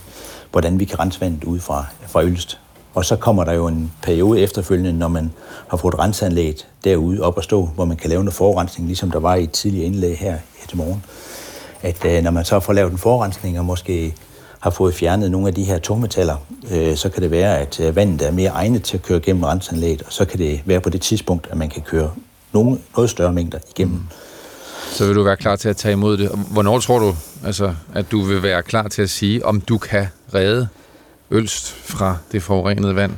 hvordan 0.52 0.80
vi 0.80 0.86
kan 0.86 1.00
rense 1.00 1.22
vandet 1.22 1.44
ud 1.44 1.60
fra, 1.60 1.86
fra 2.08 2.24
Ølst. 2.24 2.60
Og 2.94 3.06
så 3.06 3.16
kommer 3.16 3.44
der 3.44 3.54
jo 3.54 3.68
en 3.68 3.92
periode 4.02 4.40
efterfølgende, 4.40 4.94
når 4.94 5.08
man 5.08 5.32
har 5.68 5.78
fået 5.78 6.00
renseanlægget 6.00 6.68
derude 6.84 7.22
op 7.22 7.38
at 7.38 7.44
stå, 7.44 7.66
hvor 7.66 7.86
man 7.86 7.98
kan 7.98 8.10
lave 8.10 8.24
noget 8.24 8.36
forrensning, 8.36 8.88
ligesom 8.88 9.12
der 9.12 9.20
var 9.20 9.36
i 9.36 9.44
et 9.44 9.52
tidligere 9.52 9.86
indlæg 9.86 10.18
her, 10.18 10.32
her 10.32 10.68
til 10.68 10.78
morgen. 10.78 11.04
At 11.82 12.06
øh, 12.06 12.24
når 12.24 12.32
man 12.32 12.46
så 12.46 12.60
får 12.60 12.74
lavet 12.74 12.92
en 12.92 12.98
forrensning 12.98 13.60
og 13.60 13.66
måske 13.66 14.14
har 14.60 14.70
fået 14.70 14.96
fjernet 14.96 15.32
nogle 15.32 15.48
af 15.48 15.54
de 15.54 15.64
her 15.64 15.80
tungmetaller, 15.80 16.36
øh, 16.72 16.96
så 16.96 17.10
kan 17.10 17.24
det 17.24 17.32
være, 17.32 17.60
at 17.60 17.80
øh, 17.80 17.96
vandet 17.96 18.28
er 18.28 18.32
mere 18.32 18.50
egnet 18.50 18.84
til 18.84 18.98
at 18.98 19.04
køre 19.04 19.20
gennem 19.20 19.44
renseanlægget, 19.44 20.02
og 20.02 20.14
så 20.14 20.26
kan 20.26 20.40
det 20.40 20.62
være 20.66 20.82
på 20.82 20.90
det 20.90 21.02
tidspunkt, 21.02 21.48
at 21.52 21.58
man 21.58 21.70
kan 21.70 21.82
køre 21.82 22.12
nogle, 22.54 22.80
noget 22.96 23.10
større 23.10 23.34
mængder 23.34 23.60
igennem. 23.70 23.96
Mm. 23.96 24.04
Så 24.92 25.06
vil 25.06 25.16
du 25.16 25.24
være 25.24 25.38
klar 25.38 25.56
til 25.56 25.70
at 25.70 25.78
tage 25.78 25.94
imod 25.94 26.18
det. 26.18 26.30
Hvornår 26.52 26.80
tror 26.80 27.00
du, 27.00 27.16
altså, 27.46 27.76
at 27.96 28.12
du 28.12 28.22
vil 28.22 28.44
være 28.44 28.64
klar 28.64 28.88
til 28.88 29.02
at 29.02 29.10
sige, 29.10 29.46
om 29.46 29.62
du 29.62 29.78
kan 29.78 30.08
redde 30.34 30.68
Ølst 31.32 31.72
fra 31.72 32.18
det 32.32 32.44
forurenede 32.44 32.96
vand? 32.96 33.12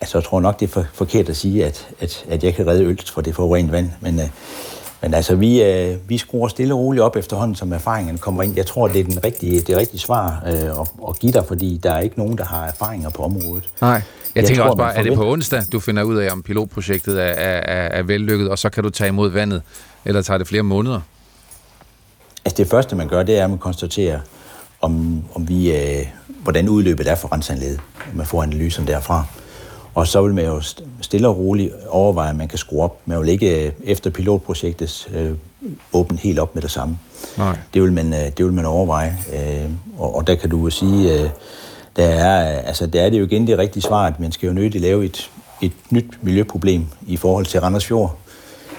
Altså, 0.00 0.18
jeg 0.18 0.24
tror 0.24 0.40
nok, 0.40 0.60
det 0.60 0.66
er 0.68 0.72
for, 0.72 0.86
forkert 0.94 1.28
at 1.28 1.36
sige, 1.36 1.64
at, 1.64 1.88
at, 2.00 2.24
at 2.28 2.44
jeg 2.44 2.54
kan 2.54 2.66
redde 2.66 2.84
Ølst 2.84 3.10
fra 3.10 3.22
det 3.22 3.34
forurenede 3.34 3.72
vand, 3.72 3.90
men, 4.00 4.20
øh, 4.20 4.26
men 5.04 5.14
altså, 5.14 5.34
vi, 5.34 5.62
øh, 5.62 5.96
vi 6.08 6.18
skruer 6.18 6.48
stille 6.48 6.74
og 6.74 6.80
roligt 6.80 7.02
op 7.02 7.16
efterhånden, 7.16 7.54
som 7.54 7.72
erfaringen 7.72 8.18
kommer 8.18 8.42
ind. 8.42 8.56
Jeg 8.56 8.66
tror, 8.66 8.88
det 8.88 9.00
er 9.00 9.04
den 9.04 9.24
rigtige, 9.24 9.60
det 9.60 9.76
rigtige 9.76 10.00
svar 10.00 10.42
øh, 10.46 10.52
at, 10.52 10.88
at 11.08 11.18
give 11.18 11.32
dig, 11.32 11.44
fordi 11.48 11.80
der 11.82 11.92
er 11.92 12.00
ikke 12.00 12.18
nogen, 12.18 12.38
der 12.38 12.44
har 12.44 12.66
erfaringer 12.66 13.10
på 13.10 13.22
området. 13.22 13.68
Nej. 13.80 13.90
Jeg, 13.90 14.02
jeg 14.34 14.44
tænker 14.44 14.62
tror, 14.62 14.70
også 14.70 14.76
bare, 14.76 14.96
er 14.96 15.02
det 15.02 15.14
på 15.14 15.32
onsdag, 15.32 15.62
du 15.72 15.80
finder 15.80 16.02
ud 16.02 16.16
af, 16.16 16.32
om 16.32 16.42
pilotprojektet 16.42 17.22
er, 17.22 17.26
er, 17.26 17.60
er, 17.60 17.88
er 17.88 18.02
vellykket, 18.02 18.48
og 18.48 18.58
så 18.58 18.68
kan 18.68 18.82
du 18.82 18.90
tage 18.90 19.08
imod 19.08 19.30
vandet, 19.30 19.62
eller 20.04 20.22
tager 20.22 20.38
det 20.38 20.48
flere 20.48 20.62
måneder? 20.62 21.00
Altså 22.44 22.62
det 22.62 22.70
første, 22.70 22.96
man 22.96 23.08
gør, 23.08 23.22
det 23.22 23.38
er, 23.38 23.44
at 23.44 23.50
man 23.50 23.58
konstaterer, 23.58 24.20
om, 24.80 25.22
om 25.34 25.48
vi, 25.48 25.76
øh, 25.76 26.06
hvordan 26.26 26.68
udløbet 26.68 27.10
er 27.10 27.14
for 27.14 27.32
renseanlægget. 27.32 27.80
Man 28.14 28.26
får 28.26 28.42
analysen 28.42 28.86
derfra. 28.86 29.24
Og 29.94 30.06
så 30.06 30.22
vil 30.22 30.34
man 30.34 30.44
jo 30.44 30.60
stille 31.00 31.28
og 31.28 31.38
roligt 31.38 31.72
overveje, 31.88 32.30
at 32.30 32.36
man 32.36 32.48
kan 32.48 32.58
skrue 32.58 32.82
op. 32.82 33.00
Man 33.06 33.20
vil 33.20 33.28
ikke 33.28 33.66
øh, 33.66 33.72
efter 33.84 34.10
pilotprojektet 34.10 35.08
øh, 35.14 35.32
åbne 35.92 36.18
helt 36.18 36.38
op 36.38 36.54
med 36.54 36.62
det 36.62 36.70
samme. 36.70 36.98
Nej. 37.38 37.56
Det, 37.74 37.82
vil 37.82 37.92
man, 37.92 38.12
øh, 38.14 38.20
det 38.36 38.44
vil 38.44 38.52
man 38.52 38.66
overveje. 38.66 39.16
Øh, 39.32 39.70
og, 39.98 40.16
og 40.16 40.26
der 40.26 40.34
kan 40.34 40.50
du 40.50 40.64
jo 40.64 40.70
sige, 40.70 41.12
øh, 41.14 41.30
der 41.96 42.04
er, 42.04 42.60
altså, 42.60 42.86
der 42.86 43.02
er 43.02 43.10
det 43.10 43.18
jo 43.18 43.24
igen 43.24 43.46
det 43.46 43.58
rigtige 43.58 43.82
svar, 43.82 44.06
at 44.06 44.20
man 44.20 44.32
skal 44.32 44.46
jo 44.46 44.52
nødt 44.52 44.80
lave 44.80 45.04
et, 45.04 45.30
et 45.62 45.72
nyt 45.90 46.18
miljøproblem 46.22 46.86
i 47.06 47.16
forhold 47.16 47.46
til 47.46 47.60
Randers 47.60 47.86
Fjord. 47.86 48.18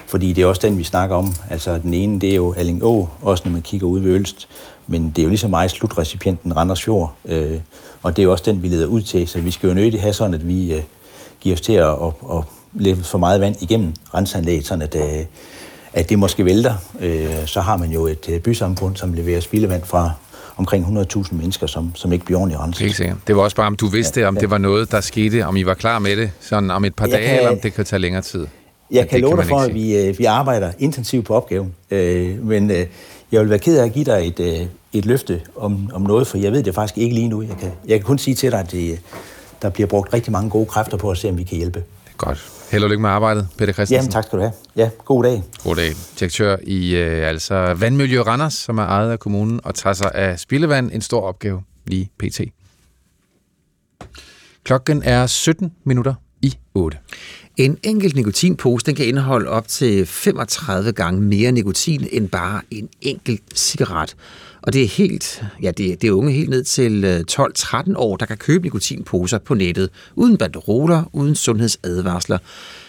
fordi 0.06 0.32
det 0.32 0.42
er 0.42 0.46
også 0.46 0.62
den, 0.64 0.78
vi 0.78 0.84
snakker 0.84 1.16
om. 1.16 1.34
Altså 1.50 1.78
den 1.78 1.94
ene, 1.94 2.20
det 2.20 2.30
er 2.30 2.34
jo 2.34 2.52
Alling 2.52 2.84
Å, 2.84 3.08
også 3.22 3.42
når 3.46 3.52
man 3.52 3.62
kigger 3.62 3.86
ud 3.86 4.00
ved 4.00 4.10
Ølst, 4.10 4.48
men 4.86 5.12
det 5.16 5.18
er 5.18 5.22
jo 5.22 5.28
lige 5.28 5.38
så 5.38 5.48
meget 5.48 5.70
slutrecipienten 5.70 6.56
Randers 6.56 6.82
Fjord, 6.82 7.14
øh, 7.24 7.60
og 8.02 8.16
det 8.16 8.22
er 8.22 8.24
jo 8.24 8.32
også 8.32 8.44
den, 8.46 8.62
vi 8.62 8.68
leder 8.68 8.86
ud 8.86 9.02
til, 9.02 9.28
så 9.28 9.40
vi 9.40 9.50
skal 9.50 9.68
jo 9.68 9.74
nødigt 9.74 10.02
have 10.02 10.12
sådan, 10.12 10.34
at 10.34 10.48
vi 10.48 10.74
øh, 10.74 10.82
giver 11.40 11.54
os 11.54 11.60
til 11.60 11.72
at, 11.72 11.88
at, 11.88 12.12
at 12.36 12.42
leve 12.74 12.96
for 13.04 13.18
meget 13.18 13.40
vand 13.40 13.56
igennem 13.62 13.92
renseanlægget, 14.14 14.66
sådan 14.66 14.82
at, 14.82 14.94
øh, 14.94 15.24
at 15.92 16.08
det 16.08 16.18
måske 16.18 16.44
vælter. 16.44 16.74
Øh, 17.00 17.26
så 17.46 17.60
har 17.60 17.76
man 17.76 17.90
jo 17.90 18.06
et 18.06 18.26
øh, 18.28 18.40
bysamfund, 18.40 18.96
som 18.96 19.12
leverer 19.12 19.40
spildevand 19.40 19.82
fra 19.84 20.10
omkring 20.56 20.98
100.000 21.16 21.34
mennesker, 21.34 21.66
som, 21.66 21.92
som 21.94 22.12
ikke 22.12 22.24
bliver 22.24 22.38
ordentligt 22.40 22.60
renset. 22.60 22.82
Helt 22.82 22.96
sikkert. 22.96 23.16
Det 23.26 23.36
var 23.36 23.42
også 23.42 23.56
bare, 23.56 23.66
om 23.66 23.76
du 23.76 23.86
vidste, 23.86 24.20
ja, 24.20 24.28
om 24.28 24.36
det 24.36 24.50
var 24.50 24.58
noget, 24.58 24.90
der 24.92 25.00
skete, 25.00 25.46
om 25.46 25.56
I 25.56 25.66
var 25.66 25.74
klar 25.74 25.98
med 25.98 26.16
det, 26.16 26.30
sådan 26.40 26.70
om 26.70 26.84
et 26.84 26.94
par 26.94 27.06
Jeg 27.06 27.12
dage, 27.12 27.26
kan- 27.28 27.36
eller 27.38 27.50
om 27.50 27.58
det 27.58 27.74
kan 27.74 27.84
tage 27.84 28.00
længere 28.00 28.22
tid. 28.22 28.46
Jeg 28.90 29.00
Men 29.02 29.08
kan 29.08 29.20
love 29.20 29.36
dig 29.36 29.44
for, 29.44 29.58
at 29.58 29.74
vi, 29.74 29.96
øh, 29.96 30.18
vi 30.18 30.24
arbejder 30.24 30.72
intensivt 30.78 31.24
på 31.26 31.34
opgaven, 31.34 31.74
øh, 31.90 32.44
men 32.46 32.70
øh, 32.70 32.86
jeg 33.32 33.40
vil 33.40 33.50
være 33.50 33.58
ked 33.58 33.78
af 33.78 33.84
at 33.84 33.92
give 33.92 34.04
dig 34.04 34.26
et, 34.26 34.40
øh, 34.40 34.66
et 34.92 35.06
løfte 35.06 35.40
om, 35.56 35.90
om 35.94 36.02
noget, 36.02 36.26
for 36.26 36.38
jeg 36.38 36.52
ved 36.52 36.62
det 36.62 36.74
faktisk 36.74 36.98
ikke 36.98 37.14
lige 37.14 37.28
nu. 37.28 37.42
Jeg 37.42 37.56
kan, 37.60 37.70
jeg 37.88 37.98
kan 37.98 38.06
kun 38.06 38.18
sige 38.18 38.34
til 38.34 38.50
dig, 38.52 38.60
at 38.60 38.72
det, 38.72 38.98
der 39.62 39.70
bliver 39.70 39.86
brugt 39.86 40.12
rigtig 40.12 40.32
mange 40.32 40.50
gode 40.50 40.66
kræfter 40.66 40.96
på 40.96 41.10
at 41.10 41.18
se, 41.18 41.28
om 41.28 41.38
vi 41.38 41.42
kan 41.42 41.56
hjælpe. 41.56 41.84
Godt. 42.16 42.52
Held 42.70 42.84
og 42.84 42.90
lykke 42.90 43.02
med 43.02 43.10
arbejdet, 43.10 43.48
Peter 43.58 43.72
Christensen. 43.72 43.94
Jamen, 43.94 44.10
tak 44.10 44.24
skal 44.24 44.38
du 44.38 44.42
have. 44.42 44.52
Ja, 44.76 44.90
god 45.04 45.24
dag. 45.24 45.42
God 45.64 45.76
dag. 45.76 45.92
Direktør 46.20 46.56
i 46.62 46.96
øh, 46.96 47.28
altså 47.28 47.74
Vandmiljø 47.74 48.22
Randers, 48.22 48.54
som 48.54 48.78
er 48.78 48.84
ejet 48.84 49.10
af 49.10 49.18
kommunen 49.18 49.60
og 49.64 49.74
tager 49.74 49.94
sig 49.94 50.10
af 50.14 50.38
spildevand. 50.38 50.90
En 50.92 51.00
stor 51.00 51.20
opgave 51.20 51.62
lige 51.86 52.10
pt. 52.18 52.40
Klokken 54.64 55.02
er 55.02 55.26
17 55.26 55.72
minutter 55.84 56.14
i 56.46 56.54
8. 56.74 56.98
En 57.56 57.78
enkelt 57.82 58.16
nikotinpose 58.16 58.86
den 58.86 58.94
kan 58.94 59.06
indeholde 59.06 59.48
op 59.48 59.68
til 59.68 60.06
35 60.06 60.92
gange 60.92 61.20
mere 61.20 61.52
nikotin 61.52 62.08
end 62.12 62.28
bare 62.28 62.60
en 62.70 62.88
enkelt 63.00 63.42
cigaret. 63.54 64.16
Og 64.62 64.72
det 64.72 64.82
er 64.82 64.88
helt, 64.88 65.44
ja, 65.62 65.70
det, 65.70 66.02
det 66.02 66.08
er 66.08 66.12
unge 66.12 66.32
helt 66.32 66.50
ned 66.50 66.64
til 66.64 67.04
øh, 67.04 67.24
12-13 67.30 67.92
år, 67.96 68.16
der 68.16 68.26
kan 68.26 68.36
købe 68.36 68.64
nikotinposer 68.64 69.38
på 69.38 69.54
nettet, 69.54 69.90
uden 70.14 70.36
banderoler, 70.36 71.10
uden 71.12 71.34
sundhedsadvarsler, 71.34 72.38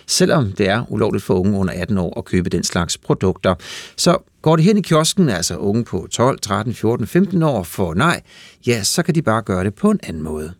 selvom 0.08 0.52
det 0.52 0.70
er 0.70 0.92
ulovligt 0.92 1.24
for 1.24 1.34
unge 1.34 1.58
under 1.58 1.74
18 1.74 1.98
år 1.98 2.18
at 2.18 2.26
købe 2.26 2.50
den 2.50 2.64
slags 2.64 2.98
produkter. 2.98 3.56
Så 3.96 4.18
går 4.42 4.56
det 4.56 4.66
hen 4.66 4.78
i 4.78 4.82
kiosken, 4.82 5.30
altså 5.30 5.58
unge 5.58 5.84
på 5.84 6.08
12, 6.12 6.40
13, 6.40 6.74
14, 6.74 7.08
15 7.08 7.44
år 7.44 7.64
får 7.64 7.94
nej, 7.94 8.22
ja, 8.68 8.84
så 8.84 9.04
kan 9.04 9.16
de 9.16 9.22
bare 9.22 9.42
gøre 9.42 9.64
det 9.64 9.74
på 9.74 9.92
en 9.92 10.00
anden 10.04 10.24
måde. 10.24 10.54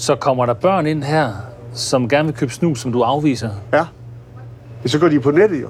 Så 0.00 0.16
kommer 0.16 0.46
der 0.46 0.54
børn 0.54 0.86
ind 0.86 1.04
her, 1.04 1.32
som 1.72 2.08
gerne 2.08 2.28
vil 2.28 2.36
købe 2.36 2.52
snus, 2.52 2.80
som 2.80 2.92
du 2.92 3.02
afviser. 3.02 3.50
Ja. 3.72 3.86
Så 4.86 4.98
går 4.98 5.08
de 5.08 5.20
på 5.20 5.30
nettet 5.30 5.62
jo. 5.62 5.68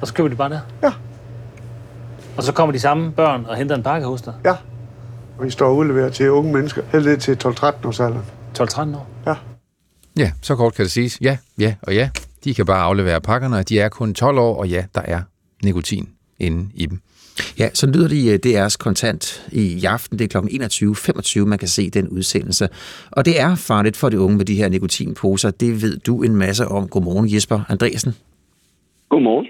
Og 0.00 0.06
så 0.06 0.14
køber 0.14 0.28
de 0.28 0.36
bare 0.36 0.50
der? 0.50 0.60
Ja. 0.82 0.92
Og 2.36 2.42
så 2.42 2.52
kommer 2.52 2.72
de 2.72 2.80
samme 2.80 3.12
børn 3.12 3.46
og 3.46 3.56
henter 3.56 3.74
en 3.74 3.82
pakke 3.82 4.06
hos 4.06 4.22
dig? 4.22 4.34
Ja. 4.44 4.54
Og 5.38 5.44
vi 5.44 5.50
står 5.50 5.68
og 5.68 5.76
udleverer 5.76 6.10
til 6.10 6.30
unge 6.30 6.52
mennesker, 6.52 6.82
helt 6.92 7.04
ned 7.04 7.16
til 7.16 7.38
12-13 7.44 7.86
års 7.86 8.00
alderen. 8.00 8.24
12-13 8.58 8.80
år? 8.96 9.06
Ja. 9.26 9.34
Ja, 10.16 10.32
så 10.42 10.56
kort 10.56 10.74
kan 10.74 10.82
det 10.82 10.92
siges. 10.92 11.18
Ja, 11.20 11.36
ja 11.58 11.74
og 11.82 11.94
ja. 11.94 12.10
De 12.44 12.54
kan 12.54 12.66
bare 12.66 12.82
aflevere 12.82 13.20
pakkerne, 13.20 13.56
og 13.56 13.68
de 13.68 13.80
er 13.80 13.88
kun 13.88 14.14
12 14.14 14.38
år, 14.38 14.56
og 14.56 14.68
ja, 14.68 14.84
der 14.94 15.02
er 15.04 15.20
nikotin 15.62 16.08
inde 16.38 16.70
i 16.74 16.86
dem. 16.86 17.00
Ja, 17.58 17.68
så 17.74 17.86
lyder 17.86 18.08
det 18.08 18.46
i 18.46 18.56
DR's 18.56 18.76
kontant 18.76 19.46
i 19.52 19.84
aften. 19.84 20.18
Det 20.18 20.34
er 20.34 20.40
kl. 20.40 20.46
21.25, 21.40 21.44
man 21.44 21.58
kan 21.58 21.68
se 21.68 21.90
den 21.90 22.08
udsendelse. 22.08 22.68
Og 23.10 23.24
det 23.24 23.40
er 23.40 23.54
farligt 23.54 23.96
for 23.96 24.08
de 24.08 24.20
unge 24.20 24.36
med 24.36 24.44
de 24.44 24.54
her 24.54 24.68
nikotinposer. 24.68 25.50
Det 25.50 25.82
ved 25.82 25.96
du 25.98 26.22
en 26.22 26.36
masse 26.36 26.68
om. 26.68 26.88
Godmorgen, 26.88 27.34
Jesper 27.34 27.60
Andreasen. 27.68 28.14
Godmorgen. 29.08 29.46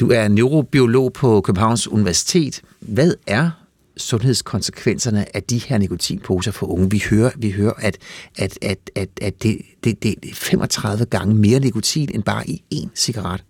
Du 0.00 0.10
er 0.10 0.28
neurobiolog 0.28 1.12
på 1.12 1.40
Københavns 1.40 1.88
Universitet. 1.88 2.62
Hvad 2.80 3.14
er 3.26 3.50
sundhedskonsekvenserne 3.96 5.36
af 5.36 5.42
de 5.42 5.58
her 5.58 5.78
nikotinposer 5.78 6.52
for 6.52 6.66
unge? 6.66 6.90
Vi 6.90 7.02
hører, 7.10 7.30
vi 7.36 7.50
hører 7.50 7.72
at, 7.78 7.98
at, 8.38 8.58
at, 8.62 8.78
at, 8.94 9.08
at 9.22 9.42
det, 9.42 9.58
det, 9.84 10.02
det 10.02 10.14
er 10.30 10.34
35 10.34 11.04
gange 11.04 11.34
mere 11.34 11.60
nikotin 11.60 12.10
end 12.14 12.22
bare 12.22 12.50
i 12.50 12.62
én 12.74 12.88
cigaret. 12.94 13.44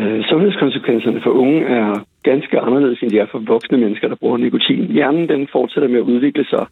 Øh, 0.00 0.24
sundhedskonsekvenserne 0.24 1.20
for 1.20 1.30
unge 1.30 1.60
er 1.66 2.04
ganske 2.22 2.60
anderledes, 2.60 3.02
end 3.02 3.10
de 3.10 3.18
er 3.18 3.26
for 3.26 3.38
voksne 3.38 3.78
mennesker, 3.78 4.08
der 4.08 4.14
bruger 4.14 4.36
nikotin. 4.36 4.92
Hjernen 4.92 5.28
den 5.28 5.48
fortsætter 5.52 5.88
med 5.88 5.98
at 5.98 6.10
udvikle 6.12 6.44
sig 6.44 6.66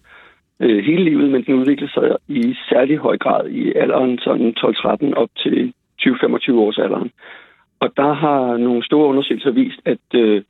øh, 0.60 0.84
hele 0.84 1.04
livet, 1.04 1.30
men 1.30 1.44
den 1.44 1.54
udvikler 1.54 1.88
sig 1.88 2.16
i 2.28 2.54
særlig 2.68 2.96
høj 2.96 3.18
grad 3.18 3.48
i 3.48 3.72
alderen 3.76 4.18
sådan 4.18 4.54
12-13 4.58 5.14
op 5.14 5.28
til 5.36 5.72
20-25 6.02 6.52
års 6.52 6.78
alderen. 6.78 7.10
Og 7.80 7.88
der 7.96 8.12
har 8.12 8.56
nogle 8.56 8.84
store 8.84 9.06
undersøgelser 9.06 9.50
vist, 9.50 9.80
at 9.84 10.06
øh, 10.14 10.42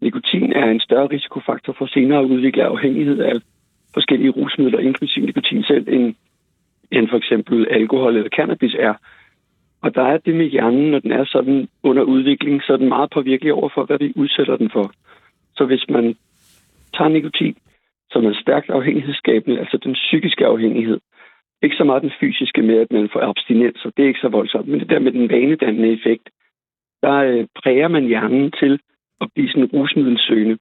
nikotin 0.00 0.52
er 0.52 0.66
en 0.70 0.80
større 0.80 1.06
risikofaktor 1.06 1.72
for 1.78 1.86
senere 1.86 2.18
at 2.20 2.24
udvikle 2.24 2.64
afhængighed 2.64 3.18
af 3.18 3.34
forskellige 3.94 4.30
rusmidler, 4.30 4.78
inklusive 4.78 5.26
nikotin 5.26 5.62
selv, 5.62 5.88
end, 5.88 6.14
end 6.92 7.08
for 7.08 7.16
eksempel 7.16 7.66
alkohol 7.70 8.16
eller 8.16 8.36
cannabis 8.36 8.74
er. 8.78 8.94
Og 9.84 9.94
der 9.94 10.02
er 10.02 10.18
det 10.18 10.34
med 10.34 10.46
hjernen, 10.46 10.90
når 10.90 10.98
den 10.98 11.12
er 11.12 11.24
sådan 11.24 11.68
under 11.82 12.02
udvikling, 12.02 12.62
så 12.62 12.72
er 12.72 12.76
den 12.76 12.88
meget 12.88 13.10
påvirkelig 13.10 13.52
over 13.52 13.68
for, 13.74 13.84
hvad 13.84 13.98
vi 13.98 14.12
udsætter 14.16 14.56
den 14.56 14.70
for. 14.70 14.92
Så 15.56 15.64
hvis 15.64 15.84
man 15.88 16.16
tager 16.96 17.08
nikotin, 17.08 17.56
som 18.10 18.24
er 18.26 18.34
stærkt 18.34 18.70
afhængighedsskabende, 18.70 19.60
altså 19.60 19.76
den 19.84 19.92
psykiske 19.92 20.46
afhængighed, 20.46 21.00
ikke 21.62 21.76
så 21.76 21.84
meget 21.84 22.02
den 22.02 22.12
fysiske 22.20 22.62
med, 22.62 22.78
at 22.78 22.92
man 22.92 23.08
får 23.12 23.20
abstinens, 23.20 23.84
og 23.84 23.92
det 23.96 24.02
er 24.02 24.08
ikke 24.08 24.24
så 24.26 24.28
voldsomt, 24.28 24.68
men 24.68 24.80
det 24.80 24.88
der 24.90 24.98
med 24.98 25.12
den 25.12 25.30
vanedannende 25.30 25.92
effekt, 25.92 26.30
der 27.02 27.16
øh, 27.30 27.46
præger 27.62 27.88
man 27.88 28.04
hjernen 28.06 28.52
til 28.60 28.80
at 29.20 29.28
blive 29.34 29.48
sådan 29.48 29.70
rusmiddelsøgende. 29.74 30.58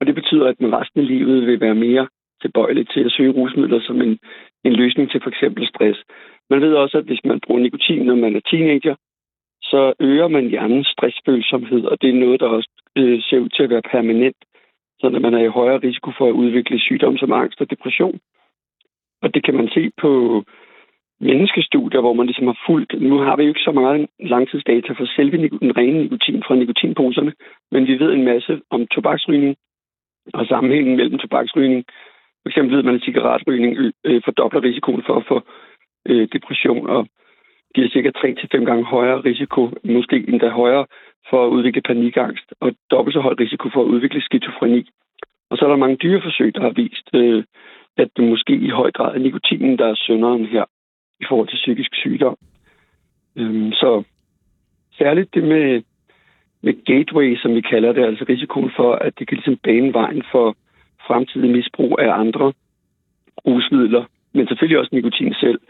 Og 0.00 0.06
det 0.06 0.14
betyder, 0.14 0.46
at 0.48 0.60
man 0.60 0.72
resten 0.72 1.00
af 1.00 1.06
livet 1.06 1.46
vil 1.46 1.60
være 1.60 1.74
mere 1.74 2.08
tilbøjelig 2.42 2.88
til 2.88 3.04
at 3.04 3.12
søge 3.12 3.32
rusmidler 3.32 3.80
som 3.80 4.02
en, 4.02 4.18
en 4.64 4.72
løsning 4.72 5.10
til 5.10 5.20
for 5.22 5.30
eksempel 5.30 5.68
stress. 5.68 5.98
Man 6.50 6.60
ved 6.60 6.74
også, 6.74 6.98
at 6.98 7.04
hvis 7.04 7.24
man 7.24 7.40
bruger 7.40 7.60
nikotin, 7.60 8.06
når 8.06 8.14
man 8.14 8.36
er 8.36 8.40
teenager, 8.50 8.94
så 9.62 9.92
øger 10.00 10.28
man 10.28 10.48
hjernens 10.48 10.86
stressfølsomhed, 10.86 11.84
og 11.84 12.02
det 12.02 12.10
er 12.10 12.24
noget, 12.24 12.40
der 12.40 12.46
også 12.46 12.70
øh, 12.96 13.22
ser 13.22 13.38
ud 13.38 13.48
til 13.48 13.62
at 13.62 13.70
være 13.70 13.90
permanent, 13.90 14.36
så 15.00 15.06
at 15.06 15.22
man 15.22 15.34
er 15.34 15.44
i 15.44 15.56
højere 15.58 15.78
risiko 15.78 16.10
for 16.18 16.26
at 16.28 16.38
udvikle 16.42 16.78
sygdomme 16.78 17.18
som 17.18 17.32
angst 17.32 17.60
og 17.60 17.70
depression. 17.70 18.20
Og 19.22 19.34
det 19.34 19.44
kan 19.44 19.54
man 19.54 19.68
se 19.74 19.90
på 20.00 20.44
menneskestudier, 21.20 22.00
hvor 22.00 22.12
man 22.12 22.26
ligesom 22.26 22.46
har 22.46 22.58
fulgt. 22.66 22.92
Nu 23.00 23.16
har 23.18 23.36
vi 23.36 23.42
jo 23.42 23.48
ikke 23.48 23.68
så 23.68 23.72
meget 23.72 24.06
langtidsdata 24.20 24.92
for 24.92 25.06
selve 25.16 25.36
den 25.36 25.76
rene 25.76 26.02
nikotin 26.02 26.42
fra 26.46 26.54
nikotinposerne, 26.54 27.32
men 27.72 27.86
vi 27.86 27.98
ved 27.98 28.12
en 28.12 28.24
masse 28.24 28.60
om 28.70 28.86
tobaksrygning 28.86 29.56
og 30.34 30.46
sammenhængen 30.46 30.96
mellem 30.96 31.18
tobaksrygning. 31.18 31.84
For 32.42 32.48
eksempel 32.48 32.76
ved 32.76 32.82
man, 32.82 32.94
at 32.94 33.02
cigaretrygning 33.02 33.76
øh, 33.78 33.92
øh, 34.04 34.22
fordobler 34.24 34.62
risikoen 34.62 35.02
for 35.06 35.16
at 35.16 35.26
få 35.28 35.42
øh, 36.06 36.28
depression 36.32 36.86
og 36.86 37.06
giver 37.74 37.88
cirka 37.88 38.10
3-5 38.16 38.64
gange 38.64 38.84
højere 38.84 39.20
risiko, 39.20 39.70
måske 39.84 40.24
endda 40.28 40.48
højere, 40.48 40.86
for 41.30 41.46
at 41.46 41.50
udvikle 41.50 41.82
panikangst, 41.82 42.54
og 42.60 42.72
dobbelt 42.90 43.14
så 43.14 43.20
høj 43.20 43.34
risiko 43.40 43.68
for 43.74 43.80
at 43.82 43.88
udvikle 43.94 44.20
skizofreni. 44.20 44.88
Og 45.50 45.56
så 45.56 45.64
er 45.64 45.68
der 45.68 45.76
mange 45.76 45.96
dyreforsøg, 45.96 46.54
der 46.54 46.60
har 46.60 46.70
vist, 46.70 47.08
øh, 47.14 47.44
at 47.96 48.08
det 48.16 48.24
måske 48.24 48.52
i 48.52 48.68
høj 48.68 48.90
grad 48.90 49.14
er 49.14 49.18
nikotinen, 49.18 49.78
der 49.78 49.86
er 49.86 49.94
synderen 49.94 50.46
her 50.46 50.64
i 51.20 51.24
forhold 51.28 51.48
til 51.48 51.56
psykisk 51.56 51.94
sygdom. 51.94 52.36
Øhm, 53.36 53.72
så 53.72 54.02
særligt 54.98 55.34
det 55.34 55.44
med, 55.44 55.82
med 56.62 56.84
gateway, 56.84 57.36
som 57.36 57.54
vi 57.54 57.60
kalder 57.60 57.92
det, 57.92 58.04
altså 58.04 58.24
risikoen 58.28 58.70
for, 58.76 58.92
at 58.92 59.18
det 59.18 59.28
kan 59.28 59.36
ligesom 59.36 59.56
bane 59.56 59.92
vejen 59.92 60.22
for 60.32 60.56
fremtidig 61.06 61.50
misbrug 61.50 61.98
af 62.00 62.12
andre 62.12 62.52
rusmidler, 63.46 64.04
men 64.32 64.48
selvfølgelig 64.48 64.78
også 64.78 64.94
nikotin 64.94 65.34
selv. 65.34 65.60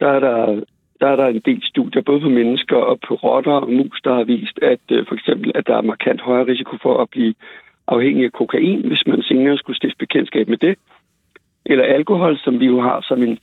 Der 0.00 0.08
er 0.08 0.20
der, 0.20 0.64
der 1.00 1.06
er 1.06 1.16
der 1.16 1.26
en 1.26 1.42
del 1.44 1.62
studier, 1.62 2.02
både 2.02 2.20
på 2.20 2.28
mennesker 2.28 2.76
og 2.76 2.98
på 3.08 3.14
rotter 3.14 3.52
og 3.52 3.72
mus, 3.72 4.00
der 4.04 4.14
har 4.14 4.24
vist, 4.24 4.58
at 4.62 4.80
øh, 4.90 5.06
for 5.08 5.14
eksempel, 5.14 5.52
at 5.54 5.66
der 5.66 5.76
er 5.76 5.82
markant 5.82 6.20
højere 6.20 6.46
risiko 6.46 6.76
for 6.82 7.02
at 7.02 7.10
blive 7.10 7.34
afhængig 7.86 8.24
af 8.24 8.32
kokain, 8.32 8.88
hvis 8.88 9.06
man 9.06 9.22
senere 9.22 9.58
skulle 9.58 9.76
stifte 9.76 9.98
bekendtskab 9.98 10.48
med 10.48 10.58
det. 10.58 10.78
Eller 11.66 11.84
alkohol, 11.84 12.38
som 12.38 12.60
vi 12.60 12.66
jo 12.66 12.80
har 12.80 13.00
som 13.08 13.22
en, 13.22 13.38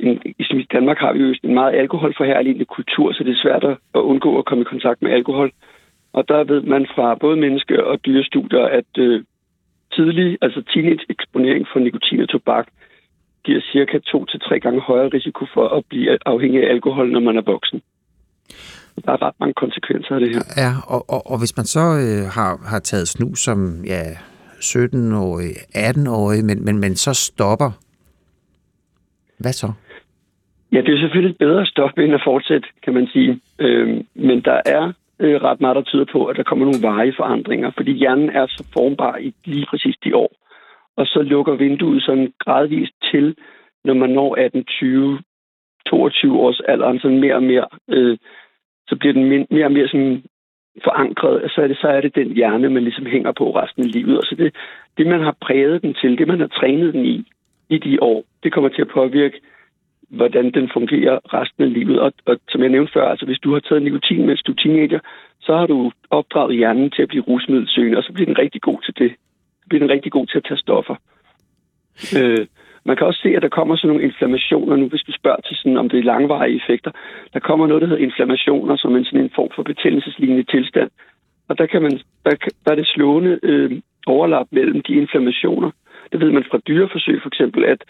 en 0.00 0.22
i 0.50 0.66
Danmark 0.72 0.98
har 0.98 1.12
vi 1.12 1.18
jo 1.18 1.34
en 1.42 1.54
meget 1.54 1.74
alkoholforherligende 1.74 2.64
kultur, 2.64 3.12
så 3.12 3.24
det 3.24 3.32
er 3.32 3.42
svært 3.42 3.64
at 3.64 4.00
undgå 4.00 4.38
at 4.38 4.44
komme 4.44 4.62
i 4.62 4.72
kontakt 4.72 5.02
med 5.02 5.10
alkohol. 5.12 5.50
Og 6.12 6.28
der 6.28 6.44
ved 6.44 6.62
man 6.62 6.86
fra 6.94 7.14
både 7.14 7.36
menneske- 7.36 7.84
og 7.84 8.06
dyrestudier, 8.06 8.64
at 8.64 8.98
øh, 8.98 9.24
tidlig, 9.92 10.38
altså 10.42 10.62
teenage-eksponering 10.62 11.66
for 11.72 11.78
nikotin 11.78 12.20
og 12.20 12.28
tobak, 12.28 12.68
giver 13.44 13.60
cirka 13.72 13.98
to 13.98 14.24
til 14.24 14.40
tre 14.40 14.60
gange 14.60 14.80
højere 14.80 15.08
risiko 15.08 15.46
for 15.54 15.68
at 15.68 15.84
blive 15.88 16.18
afhængig 16.26 16.62
af 16.64 16.70
alkohol, 16.70 17.12
når 17.12 17.20
man 17.20 17.36
er 17.36 17.42
voksen. 17.42 17.82
Der 19.04 19.12
er 19.12 19.22
ret 19.22 19.34
mange 19.40 19.54
konsekvenser 19.54 20.14
af 20.14 20.20
det 20.20 20.28
her. 20.34 20.42
Ja, 20.56 20.72
og, 20.94 21.10
og, 21.14 21.30
og 21.30 21.38
hvis 21.38 21.56
man 21.56 21.66
så 21.66 21.80
øh, 21.80 22.22
har, 22.36 22.68
har 22.70 22.78
taget 22.78 23.08
snus 23.08 23.38
som 23.38 23.84
ja, 23.84 24.02
17-årig, 24.60 25.50
18-årig, 25.76 26.44
men, 26.44 26.64
men, 26.64 26.78
men 26.78 26.96
så 26.96 27.14
stopper, 27.14 27.70
Hvad 29.38 29.52
så? 29.52 29.72
Ja, 30.72 30.80
det 30.80 30.94
er 30.94 30.98
selvfølgelig 30.98 31.36
bedre 31.38 31.60
at 31.60 31.68
stoppe 31.68 32.04
end 32.04 32.14
at 32.14 32.20
fortsætte, 32.24 32.68
kan 32.84 32.94
man 32.94 33.06
sige. 33.12 33.40
Øhm, 33.58 34.06
men 34.14 34.40
der 34.40 34.60
er 34.66 34.92
øh, 35.20 35.42
ret 35.42 35.60
meget, 35.60 35.76
der 35.76 35.82
tyder 35.82 36.04
på, 36.12 36.24
at 36.24 36.36
der 36.36 36.42
kommer 36.42 36.64
nogle 36.64 36.82
varige 36.82 37.14
forandringer, 37.16 37.70
fordi 37.76 37.92
hjernen 37.92 38.30
er 38.30 38.46
så 38.46 38.64
formbar 38.72 39.16
i 39.16 39.34
lige 39.44 39.66
præcis 39.70 39.96
de 40.04 40.16
år. 40.16 40.32
Og 40.96 41.06
så 41.06 41.22
lukker 41.22 41.54
vinduet 41.54 42.02
sådan 42.02 42.32
gradvist 42.38 42.92
til, 43.10 43.36
når 43.84 43.94
man 43.94 44.10
når 44.10 44.34
18, 44.34 44.64
20, 44.64 45.18
22 45.86 46.38
års 46.40 46.60
alderen, 46.68 47.00
sådan 47.00 47.20
mere 47.20 47.34
og 47.34 47.42
mere, 47.42 47.66
øh, 47.88 48.18
så 48.88 48.96
bliver 48.96 49.12
den 49.12 49.46
mere 49.50 49.64
og 49.64 49.72
mere 49.72 49.88
sådan 49.88 50.22
forankret, 50.84 51.50
så 51.54 51.62
er, 51.62 51.68
det, 51.68 51.78
så 51.80 51.88
er 51.88 52.00
det 52.00 52.14
den 52.14 52.32
hjerne, 52.34 52.68
man 52.70 52.82
ligesom 52.82 53.06
hænger 53.06 53.32
på 53.32 53.50
resten 53.50 53.82
af 53.82 53.92
livet. 53.92 54.18
Og 54.18 54.24
så 54.24 54.34
det, 54.34 54.54
det, 54.98 55.06
man 55.06 55.20
har 55.20 55.36
præget 55.40 55.82
den 55.82 55.94
til, 55.94 56.18
det, 56.18 56.28
man 56.28 56.40
har 56.40 56.46
trænet 56.46 56.94
den 56.94 57.04
i, 57.04 57.24
i 57.68 57.78
de 57.78 58.02
år, 58.02 58.24
det 58.42 58.52
kommer 58.52 58.70
til 58.70 58.82
at 58.82 58.88
påvirke, 58.88 59.40
hvordan 60.08 60.50
den 60.50 60.70
fungerer 60.72 61.18
resten 61.34 61.64
af 61.64 61.72
livet. 61.72 62.00
Og, 62.00 62.12
og 62.26 62.36
som 62.48 62.62
jeg 62.62 62.70
nævnte 62.70 62.92
før, 62.92 63.08
altså 63.08 63.26
hvis 63.26 63.38
du 63.38 63.52
har 63.52 63.60
taget 63.60 63.82
nikotin, 63.82 64.26
mens 64.26 64.42
du 64.42 64.52
er 64.52 64.56
teenager, 64.56 65.00
så 65.40 65.56
har 65.56 65.66
du 65.66 65.92
opdraget 66.10 66.56
hjernen 66.56 66.90
til 66.90 67.02
at 67.02 67.08
blive 67.08 67.22
rusmiddelsøgende, 67.22 67.98
og 67.98 68.04
så 68.04 68.12
bliver 68.12 68.26
den 68.26 68.38
rigtig 68.38 68.60
god 68.60 68.80
til 68.82 68.94
det. 68.98 69.12
Bliver 69.70 69.82
den 69.84 69.90
rigtig 69.90 70.12
god 70.12 70.26
til 70.26 70.38
at 70.38 70.44
tage 70.48 70.64
stoffer. 70.66 70.96
Øh, 72.18 72.46
man 72.84 72.96
kan 72.96 73.06
også 73.06 73.20
se, 73.22 73.28
at 73.36 73.42
der 73.42 73.48
kommer 73.48 73.76
sådan 73.76 73.88
nogle 73.88 74.04
inflammationer 74.08 74.76
nu, 74.76 74.86
hvis 74.88 75.06
du 75.08 75.12
spørger 75.12 75.40
til 75.40 75.56
sådan, 75.56 75.76
om 75.76 75.88
det 75.88 75.98
er 75.98 76.10
langvarige 76.12 76.56
effekter. 76.56 76.90
Der 77.34 77.40
kommer 77.40 77.66
noget, 77.66 77.82
der 77.82 77.88
hedder 77.88 78.06
inflammationer, 78.08 78.76
som 78.76 78.96
en 78.96 79.04
sådan 79.04 79.20
en 79.20 79.36
form 79.38 79.50
for 79.54 79.62
betændelseslignende 79.62 80.50
tilstand. 80.54 80.90
Og 81.48 81.58
der, 81.58 81.66
kan 81.66 81.82
man, 81.82 81.92
der, 82.24 82.30
der 82.64 82.70
er 82.70 82.74
det 82.74 82.86
slående 82.86 83.38
øh, 83.42 83.80
overlap 84.06 84.46
mellem 84.50 84.82
de 84.82 84.92
inflammationer. 84.92 85.70
Det 86.12 86.20
ved 86.20 86.30
man 86.30 86.44
fra 86.50 86.58
dyreforsøg 86.68 87.22
for 87.22 87.28
eksempel, 87.28 87.64
at 87.64 87.84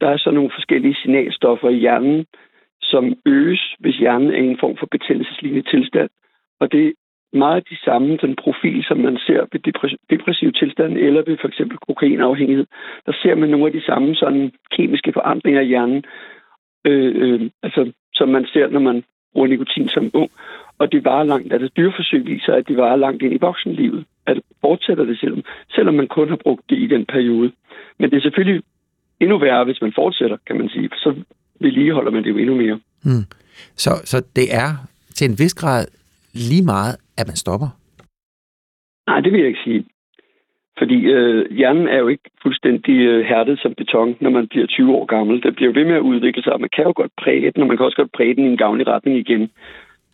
der 0.00 0.08
er 0.08 0.16
så 0.16 0.30
nogle 0.30 0.50
forskellige 0.54 0.96
signalstoffer 1.02 1.68
i 1.68 1.78
hjernen, 1.78 2.26
som 2.82 3.14
øges, 3.26 3.74
hvis 3.78 3.96
hjernen 3.96 4.30
er 4.30 4.42
i 4.42 4.46
en 4.46 4.58
form 4.60 4.76
for 4.76 4.88
betændelseslignende 4.90 5.70
tilstand. 5.70 6.10
Og 6.60 6.72
det 6.72 6.92
meget 7.32 7.68
de 7.70 7.76
samme 7.84 8.16
den 8.16 8.36
profil, 8.36 8.84
som 8.84 8.98
man 8.98 9.18
ser 9.26 9.40
ved 9.52 9.60
depressiv 10.10 10.52
tilstand 10.52 10.92
eller 10.98 11.22
ved 11.26 11.36
for 11.40 11.48
eksempel 11.48 11.78
kokainafhængighed. 11.78 12.66
Der 13.06 13.12
ser 13.22 13.34
man 13.34 13.48
nogle 13.48 13.66
af 13.66 13.72
de 13.72 13.84
samme 13.84 14.14
sådan 14.14 14.52
kemiske 14.76 15.12
forandringer 15.12 15.60
i 15.60 15.66
hjernen, 15.66 16.04
øh, 16.84 17.12
øh, 17.22 17.50
altså, 17.62 17.92
som 18.14 18.28
man 18.28 18.46
ser, 18.52 18.68
når 18.68 18.80
man 18.80 19.04
bruger 19.32 19.48
nikotin 19.48 19.88
som 19.88 20.10
ung. 20.14 20.30
Og 20.78 20.92
det 20.92 21.04
var 21.04 21.22
langt, 21.22 21.52
at 21.52 21.60
det 21.60 21.76
dyreforsøg 21.76 22.26
viser, 22.26 22.54
at 22.54 22.68
det 22.68 22.76
var 22.76 22.96
langt 22.96 23.22
ind 23.22 23.34
i 23.34 23.38
voksenlivet. 23.40 24.04
At 24.26 24.40
fortsætter 24.60 25.04
det, 25.04 25.18
selvom, 25.20 25.42
selvom 25.70 25.94
man 25.94 26.08
kun 26.08 26.28
har 26.28 26.36
brugt 26.36 26.70
det 26.70 26.78
i 26.78 26.86
den 26.86 27.06
periode. 27.06 27.52
Men 27.98 28.10
det 28.10 28.16
er 28.16 28.20
selvfølgelig 28.20 28.62
endnu 29.20 29.38
værre, 29.38 29.64
hvis 29.64 29.82
man 29.82 29.92
fortsætter, 29.94 30.36
kan 30.46 30.56
man 30.58 30.68
sige. 30.68 30.88
Så 30.96 31.14
vedligeholder 31.60 32.10
man 32.10 32.24
det 32.24 32.30
jo 32.30 32.36
endnu 32.36 32.54
mere. 32.54 32.80
Hmm. 33.04 33.24
Så, 33.76 33.90
så 34.04 34.22
det 34.36 34.54
er 34.54 34.68
til 35.14 35.30
en 35.30 35.38
vis 35.38 35.54
grad 35.54 35.86
lige 36.34 36.64
meget, 36.64 36.96
at 37.18 37.26
man 37.26 37.36
stopper? 37.36 37.68
Nej, 39.06 39.20
det 39.20 39.32
vil 39.32 39.40
jeg 39.40 39.48
ikke 39.48 39.64
sige. 39.64 39.84
Fordi 40.78 40.98
øh, 41.04 41.50
hjernen 41.50 41.88
er 41.88 41.98
jo 41.98 42.08
ikke 42.08 42.30
fuldstændig 42.42 42.96
øh, 43.00 43.24
hærdet 43.24 43.58
som 43.62 43.74
beton, 43.74 44.16
når 44.20 44.30
man 44.30 44.48
bliver 44.48 44.66
20 44.66 44.94
år 44.94 45.04
gammel. 45.04 45.42
Det 45.42 45.54
bliver 45.56 45.72
ved 45.72 45.84
med 45.84 45.94
at 45.94 46.00
udvikle 46.00 46.42
sig, 46.42 46.52
og 46.52 46.60
man 46.60 46.70
kan 46.76 46.84
jo 46.84 46.92
godt 46.96 47.12
præge 47.22 47.50
den, 47.50 47.62
og 47.62 47.68
man 47.68 47.76
kan 47.76 47.86
også 47.86 47.96
godt 47.96 48.12
præge 48.12 48.34
den 48.34 48.44
i 48.44 48.48
en 48.48 48.56
gavnlig 48.56 48.86
retning 48.86 49.18
igen. 49.18 49.50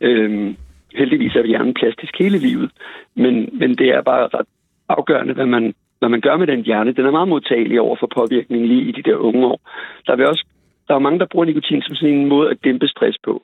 Øh, 0.01 0.55
heldigvis 0.95 1.35
er 1.37 1.47
hjernen 1.47 1.75
plastisk 1.75 2.19
hele 2.19 2.39
livet, 2.39 2.71
men, 3.15 3.49
men 3.53 3.71
det 3.75 3.89
er 3.89 4.03
bare 4.03 4.29
ret 4.35 4.47
afgørende, 4.89 5.35
hvad 5.35 5.47
man, 5.47 5.75
hvad 5.99 6.09
man 6.09 6.21
gør 6.21 6.37
med 6.37 6.47
den 6.47 6.65
hjerne. 6.65 6.93
Den 6.93 7.07
er 7.07 7.11
meget 7.11 7.29
modtagelig 7.29 7.81
over 7.81 7.97
for 8.01 8.09
påvirkning 8.17 8.67
lige 8.67 8.83
i 8.89 8.93
de 8.93 9.03
der 9.03 9.17
unge 9.17 9.47
år. 9.47 9.61
Der 10.07 10.17
er, 10.17 10.27
også, 10.27 10.45
der 10.89 10.95
er 10.95 10.99
mange, 10.99 11.19
der 11.19 11.27
bruger 11.33 11.47
nikotin 11.47 11.83
som 11.83 11.95
sådan 11.95 12.15
en 12.15 12.29
måde 12.29 12.51
at 12.51 12.65
dæmpe 12.65 12.89
stress 12.89 13.19
på. 13.25 13.43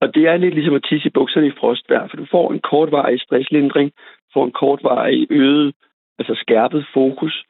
Og 0.00 0.14
det 0.14 0.22
er 0.28 0.36
lidt 0.36 0.54
ligesom 0.54 0.74
at 0.74 0.86
tisse 0.88 1.08
i 1.08 1.16
bukserne 1.18 1.46
i 1.46 1.58
frostvær, 1.60 2.06
for 2.08 2.16
du 2.16 2.26
får 2.30 2.52
en 2.52 2.60
kortvarig 2.60 3.20
stresslindring, 3.20 3.92
får 4.34 4.44
en 4.44 4.52
kortvarig 4.52 5.26
øget, 5.30 5.74
altså 6.18 6.34
skærpet 6.34 6.86
fokus. 6.94 7.44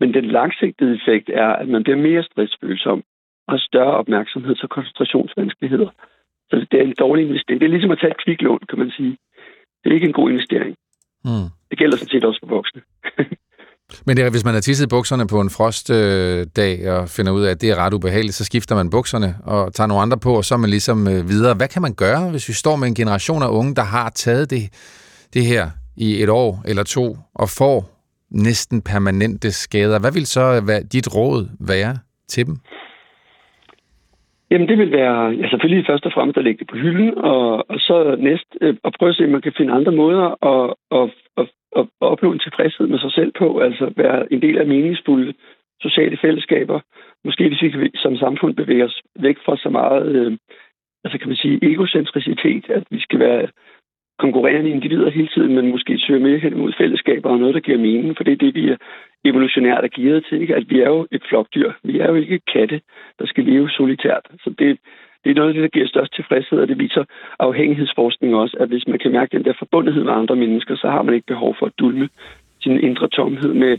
Men 0.00 0.14
den 0.14 0.24
langsigtede 0.24 0.94
effekt 0.94 1.28
er, 1.28 1.48
at 1.48 1.68
man 1.68 1.82
bliver 1.82 1.96
mere 1.96 2.22
stressfølsom 2.22 3.02
og 3.46 3.52
har 3.54 3.58
større 3.58 3.96
opmærksomheds- 4.02 4.62
og 4.62 4.70
koncentrationsvanskeligheder. 4.70 5.90
Så 6.50 6.66
det 6.70 6.80
er 6.80 6.84
en 6.84 6.94
dårlig 6.98 7.26
investering. 7.26 7.60
Det 7.60 7.66
er 7.66 7.70
ligesom 7.70 7.90
at 7.90 7.98
tage 8.00 8.10
et 8.10 8.24
kviklån, 8.24 8.60
kan 8.68 8.78
man 8.78 8.90
sige. 8.90 9.16
Det 9.84 9.90
er 9.90 9.94
ikke 9.94 10.06
en 10.06 10.18
god 10.20 10.30
investering. 10.30 10.76
Mm. 11.24 11.48
Det 11.70 11.78
gælder 11.78 11.96
sådan 11.96 12.08
set 12.08 12.24
også 12.24 12.40
for 12.42 12.54
voksne. 12.56 12.82
Men 14.06 14.16
det 14.16 14.24
er, 14.24 14.30
hvis 14.30 14.44
man 14.44 14.54
har 14.54 14.60
tisset 14.60 14.88
bukserne 14.88 15.26
på 15.26 15.40
en 15.40 15.50
frostdag 15.56 16.74
øh, 16.86 16.94
og 16.94 17.08
finder 17.08 17.32
ud 17.32 17.42
af, 17.44 17.50
at 17.50 17.60
det 17.60 17.70
er 17.70 17.76
ret 17.84 17.94
ubehageligt, 17.94 18.34
så 18.34 18.44
skifter 18.44 18.74
man 18.74 18.90
bukserne 18.90 19.34
og 19.44 19.74
tager 19.74 19.88
nogle 19.88 20.02
andre 20.02 20.18
på, 20.26 20.32
og 20.36 20.44
så 20.44 20.54
er 20.54 20.58
man 20.58 20.70
ligesom 20.70 20.98
øh, 21.08 21.28
videre. 21.28 21.54
Hvad 21.54 21.68
kan 21.68 21.82
man 21.82 21.94
gøre, 21.94 22.30
hvis 22.30 22.48
vi 22.48 22.54
står 22.62 22.76
med 22.76 22.88
en 22.88 22.94
generation 22.94 23.42
af 23.42 23.48
unge, 23.48 23.74
der 23.74 23.86
har 23.96 24.08
taget 24.10 24.50
det, 24.50 24.62
det 25.34 25.44
her 25.52 25.64
i 25.96 26.22
et 26.22 26.28
år 26.28 26.62
eller 26.70 26.84
to, 26.84 27.16
og 27.34 27.48
får 27.58 27.78
næsten 28.30 28.82
permanente 28.82 29.50
skader? 29.52 29.98
Hvad 30.00 30.12
vil 30.12 30.26
så 30.26 30.60
hvad, 30.64 30.80
dit 30.94 31.08
råd 31.16 31.48
være 31.60 31.94
til 32.28 32.46
dem? 32.46 32.56
Jamen 34.50 34.68
det 34.68 34.78
vil 34.78 34.92
være 34.92 35.18
ja, 35.40 35.48
selvfølgelig 35.48 35.86
først 35.90 36.06
og 36.06 36.12
fremmest 36.14 36.38
at 36.38 36.44
lægge 36.44 36.58
det 36.58 36.68
på 36.70 36.76
hylden, 36.76 37.18
og, 37.18 37.70
og 37.70 37.78
så 37.88 38.16
næst 38.18 38.48
øh, 38.60 38.74
at 38.84 38.92
prøve 38.98 39.10
at 39.10 39.16
se, 39.16 39.24
om 39.24 39.30
man 39.30 39.42
kan 39.42 39.52
finde 39.56 39.72
andre 39.72 39.92
måder 39.92 40.26
at, 40.52 40.74
at, 40.98 41.10
at, 41.36 41.48
at 41.76 41.86
opnå 42.00 42.32
en 42.32 42.38
tilfredshed 42.38 42.86
med 42.86 42.98
sig 42.98 43.12
selv 43.12 43.32
på, 43.38 43.58
altså 43.58 43.92
være 43.96 44.32
en 44.32 44.42
del 44.42 44.58
af 44.58 44.66
meningsfulde 44.66 45.34
sociale 45.80 46.16
fællesskaber. 46.16 46.80
Måske 47.24 47.48
hvis 47.48 47.62
vi 47.62 47.90
som 47.94 48.16
samfund 48.16 48.54
bevæger 48.54 48.84
os 48.84 49.02
væk 49.20 49.38
fra 49.44 49.56
så 49.56 49.68
meget, 49.68 50.06
øh, 50.16 50.32
altså 51.04 51.18
kan 51.18 51.28
man 51.28 51.36
sige, 51.36 51.58
egocentricitet, 51.62 52.70
at 52.70 52.84
vi 52.90 53.00
skal 53.00 53.18
være 53.18 53.48
konkurrerende 54.18 54.70
individer 54.70 55.10
hele 55.10 55.28
tiden, 55.34 55.54
men 55.54 55.70
måske 55.70 55.98
søge 55.98 56.20
mere 56.20 56.38
hen 56.38 56.58
mod 56.58 56.72
fællesskaber 56.78 57.30
og 57.30 57.38
noget, 57.38 57.54
der 57.54 57.60
giver 57.60 57.78
mening, 57.78 58.16
for 58.16 58.24
det 58.24 58.32
er 58.32 58.36
det, 58.36 58.54
vi 58.54 58.68
er 58.68 58.76
evolutionært 59.24 59.84
er 59.84 59.88
gearet 59.88 60.26
til. 60.28 60.40
Ikke? 60.40 60.56
At 60.56 60.70
vi 60.70 60.80
er 60.80 60.88
jo 60.88 61.06
et 61.12 61.22
flokdyr. 61.28 61.72
Vi 61.84 61.98
er 61.98 62.08
jo 62.08 62.14
ikke 62.14 62.40
katte, 62.52 62.80
der 63.18 63.26
skal 63.26 63.44
leve 63.44 63.70
solitært. 63.70 64.24
Så 64.44 64.50
det, 64.58 64.78
det 65.26 65.32
er 65.32 65.40
noget 65.40 65.52
af 65.52 65.54
det, 65.54 65.62
der 65.62 65.76
giver 65.76 65.88
størst 65.94 66.12
tilfredshed, 66.14 66.58
og 66.58 66.68
det 66.68 66.78
viser 66.78 67.04
afhængighedsforskning 67.38 68.34
også, 68.42 68.56
at 68.60 68.68
hvis 68.68 68.86
man 68.86 68.98
kan 69.02 69.12
mærke 69.12 69.36
den 69.36 69.44
der 69.44 69.54
forbundethed 69.58 70.02
med 70.04 70.12
andre 70.12 70.36
mennesker, 70.36 70.74
så 70.76 70.86
har 70.94 71.02
man 71.02 71.14
ikke 71.14 71.26
behov 71.26 71.56
for 71.58 71.66
at 71.66 71.72
dulme 71.78 72.08
sin 72.60 72.80
indre 72.88 73.08
tomhed 73.08 73.52
med, 73.62 73.78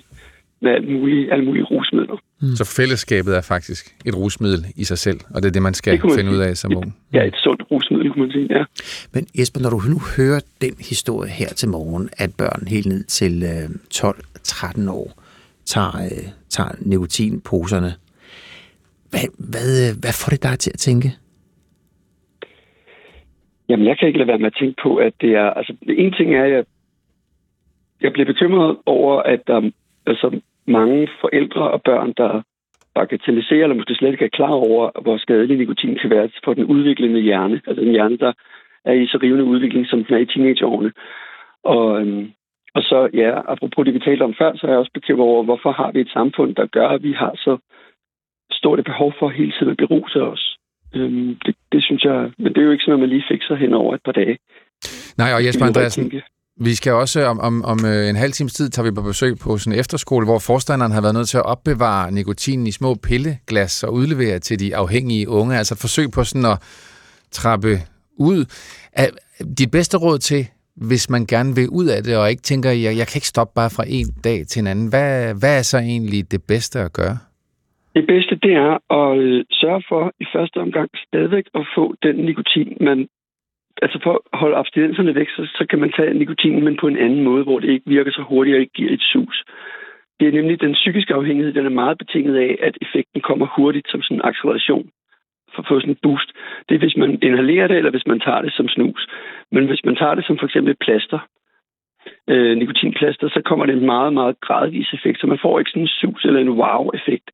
med 0.61 0.71
alle 0.71 0.89
mulige, 0.93 1.31
alle 1.33 1.45
mulige 1.45 1.63
rusmidler. 1.63 2.17
Mm. 2.41 2.55
Så 2.59 2.63
fællesskabet 2.79 3.37
er 3.37 3.41
faktisk 3.41 3.83
et 4.05 4.15
rusmiddel 4.17 4.61
i 4.75 4.83
sig 4.83 4.97
selv, 4.97 5.19
og 5.33 5.37
det 5.41 5.47
er 5.47 5.55
det, 5.57 5.61
man 5.61 5.73
skal 5.73 5.93
det 5.93 6.03
man 6.03 6.15
finde 6.17 6.31
sige. 6.31 6.37
ud 6.37 6.43
af 6.47 6.57
som 6.57 6.75
ung. 6.77 6.95
Ja, 7.13 7.21
et 7.25 7.37
sundt 7.43 7.61
rusmiddel, 7.71 8.11
kunne 8.11 8.23
man 8.25 8.31
sige, 8.31 8.47
ja. 8.57 8.63
Men 9.13 9.27
Jesper, 9.39 9.59
når 9.61 9.69
du 9.69 9.79
nu 9.93 9.99
hører 10.17 10.41
den 10.61 10.75
historie 10.91 11.31
her 11.31 11.47
til 11.47 11.69
morgen, 11.69 12.09
at 12.17 12.29
børn 12.37 12.67
helt 12.67 12.87
ned 12.93 13.03
til 13.03 13.33
øh, 13.43 13.69
12-13 13.95 14.91
år 14.91 15.23
tager, 15.65 15.95
øh, 16.05 16.23
tager 16.49 16.71
nikotinposerne, 16.79 17.91
hvad, 19.09 19.27
hvad, 19.37 19.99
hvad 20.01 20.13
får 20.21 20.29
det 20.29 20.43
dig 20.43 20.59
til 20.59 20.71
at 20.73 20.79
tænke? 20.79 21.09
Jamen, 23.69 23.87
jeg 23.87 23.97
kan 23.97 24.07
ikke 24.07 24.19
lade 24.19 24.27
være 24.27 24.37
med 24.37 24.51
at 24.51 24.57
tænke 24.59 24.81
på, 24.83 24.95
at 24.95 25.13
det 25.21 25.35
er... 25.35 25.49
Altså, 25.49 25.73
en 25.87 26.13
ting 26.13 26.35
er, 26.35 26.43
at 26.43 26.51
jeg, 26.51 26.65
jeg 28.01 28.13
bliver 28.13 28.25
bekymret 28.25 28.77
over, 28.85 29.21
at 29.21 29.47
der 29.47 29.71
altså, 30.05 30.41
mange 30.67 31.07
forældre 31.21 31.71
og 31.71 31.81
børn, 31.81 32.13
der 32.17 32.41
bagatelliserer, 32.95 33.63
eller 33.63 33.75
måske 33.75 33.95
slet 33.95 34.11
ikke 34.11 34.25
er 34.25 34.37
klar 34.39 34.55
over, 34.67 35.01
hvor 35.01 35.17
skadelig 35.17 35.57
nikotin 35.57 35.97
kan 36.01 36.09
være 36.09 36.29
for 36.43 36.53
den 36.53 36.65
udviklende 36.65 37.21
hjerne. 37.21 37.61
Altså 37.67 37.81
en 37.83 37.91
hjerne, 37.91 38.17
der 38.17 38.33
er 38.85 38.93
i 38.93 39.07
så 39.07 39.19
rivende 39.23 39.43
udvikling, 39.43 39.87
som 39.87 40.03
den 40.03 40.15
er 40.15 40.19
i 40.19 40.25
teenageårene. 40.25 40.91
Og, 41.63 42.01
øhm, 42.01 42.31
og 42.73 42.81
så, 42.81 43.09
ja, 43.13 43.31
apropos 43.53 43.85
det, 43.85 43.93
vi 43.93 43.99
talte 43.99 44.23
om 44.23 44.35
før, 44.41 44.55
så 44.55 44.67
er 44.67 44.71
jeg 44.71 44.79
også 44.79 44.91
bekymret 44.93 45.27
over, 45.27 45.43
hvorfor 45.43 45.71
har 45.71 45.91
vi 45.91 45.99
et 46.01 46.09
samfund, 46.09 46.55
der 46.55 46.65
gør, 46.65 46.87
at 46.87 47.03
vi 47.03 47.11
har 47.11 47.33
så 47.35 47.57
stort 48.51 48.79
et 48.79 48.85
behov 48.85 49.13
for 49.19 49.29
hele 49.29 49.51
tiden 49.51 49.71
at 49.71 49.77
beruse 49.77 50.21
os. 50.21 50.56
Øhm, 50.97 51.35
det, 51.45 51.55
det 51.71 51.81
synes 51.83 52.03
jeg, 52.03 52.31
men 52.37 52.49
det 52.53 52.57
er 52.57 52.65
jo 52.67 52.71
ikke 52.71 52.83
sådan, 52.83 52.93
at 52.93 52.99
man 52.99 53.09
lige 53.09 53.25
fikser 53.31 53.55
hen 53.55 53.73
over 53.73 53.95
et 53.95 54.01
par 54.05 54.11
dage. 54.11 54.37
Nej, 55.17 55.33
og 55.33 55.45
Jesper 55.45 55.65
Andreasen, 55.65 56.11
vi 56.59 56.75
skal 56.75 56.93
også 56.93 57.25
om, 57.25 57.39
om, 57.39 57.65
om 57.65 57.85
øh, 57.85 58.09
en 58.09 58.15
halv 58.15 58.31
times 58.31 58.53
tid 58.53 58.69
tager 58.69 58.89
vi 58.89 58.95
på 58.95 59.01
besøg 59.01 59.37
på 59.37 59.57
sådan 59.57 59.73
en 59.73 59.79
efterskole, 59.79 60.25
hvor 60.25 60.39
forstanderen 60.39 60.91
har 60.91 61.01
været 61.01 61.13
nødt 61.13 61.29
til 61.29 61.37
at 61.37 61.45
opbevare 61.45 62.11
nikotinen 62.11 62.67
i 62.67 62.71
små 62.71 62.95
pilleglas 62.95 63.83
og 63.83 63.93
udlevere 63.93 64.39
til 64.39 64.59
de 64.59 64.75
afhængige 64.75 65.29
unge. 65.29 65.57
Altså 65.57 65.75
forsøg 65.75 66.11
på 66.11 66.23
sådan 66.23 66.45
at 66.45 66.57
trappe 67.31 67.77
ud. 68.17 68.45
Er 68.93 69.07
dit 69.57 69.71
bedste 69.71 69.97
råd 69.97 70.19
til, 70.19 70.47
hvis 70.75 71.09
man 71.09 71.25
gerne 71.25 71.55
vil 71.55 71.69
ud 71.69 71.85
af 71.85 72.03
det, 72.03 72.17
og 72.17 72.29
ikke 72.29 72.41
tænker, 72.41 72.71
jeg, 72.71 72.97
jeg 72.97 73.07
kan 73.07 73.17
ikke 73.17 73.27
stoppe 73.27 73.53
bare 73.55 73.69
fra 73.69 73.83
en 73.87 74.07
dag 74.23 74.47
til 74.47 74.59
en 74.59 74.67
anden. 74.67 74.87
Hvad, 74.87 75.33
hvad 75.33 75.57
er 75.57 75.61
så 75.61 75.77
egentlig 75.77 76.31
det 76.31 76.43
bedste 76.43 76.79
at 76.79 76.93
gøre? 76.93 77.17
Det 77.97 78.07
bedste, 78.07 78.35
det 78.35 78.53
er 78.53 78.73
at 78.99 79.17
øh, 79.17 79.45
sørge 79.51 79.83
for 79.89 80.03
i 80.19 80.25
første 80.33 80.57
omgang 80.57 80.89
stadigvæk 81.07 81.45
at 81.55 81.65
få 81.75 81.95
den 82.03 82.15
nikotin, 82.15 82.77
man 82.81 83.07
altså 83.81 83.99
for 84.03 84.13
at 84.33 84.39
holde 84.39 84.55
abstinenserne 84.55 85.15
væk, 85.15 85.29
så, 85.29 85.41
så 85.57 85.65
kan 85.69 85.79
man 85.79 85.91
tage 85.91 86.13
nikotinen, 86.13 86.63
men 86.63 86.77
på 86.81 86.87
en 86.87 86.97
anden 86.97 87.23
måde, 87.23 87.43
hvor 87.43 87.59
det 87.59 87.69
ikke 87.69 87.89
virker 87.95 88.11
så 88.11 88.21
hurtigt 88.21 88.55
og 88.55 88.61
ikke 88.61 88.73
giver 88.73 88.91
et 88.93 89.01
sus. 89.01 89.43
Det 90.19 90.27
er 90.27 90.31
nemlig 90.31 90.61
den 90.61 90.73
psykiske 90.73 91.13
afhængighed, 91.13 91.53
den 91.53 91.65
er 91.65 91.79
meget 91.81 91.97
betinget 91.97 92.35
af, 92.35 92.57
at 92.61 92.77
effekten 92.81 93.21
kommer 93.21 93.47
hurtigt 93.55 93.87
som 93.91 94.01
sådan 94.01 94.17
en 94.17 94.29
acceleration 94.29 94.89
for 95.53 95.61
at 95.61 95.67
få 95.67 95.79
sådan 95.79 95.93
en 95.93 96.03
boost. 96.03 96.29
Det 96.69 96.75
er, 96.75 96.79
hvis 96.79 96.97
man 96.97 97.19
inhalerer 97.21 97.67
det, 97.67 97.77
eller 97.77 97.91
hvis 97.91 98.07
man 98.07 98.19
tager 98.19 98.41
det 98.41 98.53
som 98.53 98.67
snus. 98.67 99.07
Men 99.51 99.65
hvis 99.67 99.85
man 99.85 99.95
tager 99.95 100.15
det 100.15 100.25
som 100.25 100.37
for 100.37 100.45
eksempel 100.45 100.75
plaster, 100.85 101.19
øh, 102.29 102.57
nikotinplaster, 102.57 103.29
så 103.29 103.41
kommer 103.45 103.65
det 103.65 103.75
en 103.75 103.85
meget, 103.85 104.13
meget 104.13 104.39
gradvis 104.41 104.93
effekt. 104.93 105.19
Så 105.19 105.27
man 105.27 105.39
får 105.41 105.59
ikke 105.59 105.71
sådan 105.71 105.81
en 105.81 105.87
sus 106.01 106.25
eller 106.25 106.39
en 106.39 106.57
wow-effekt. 106.61 107.29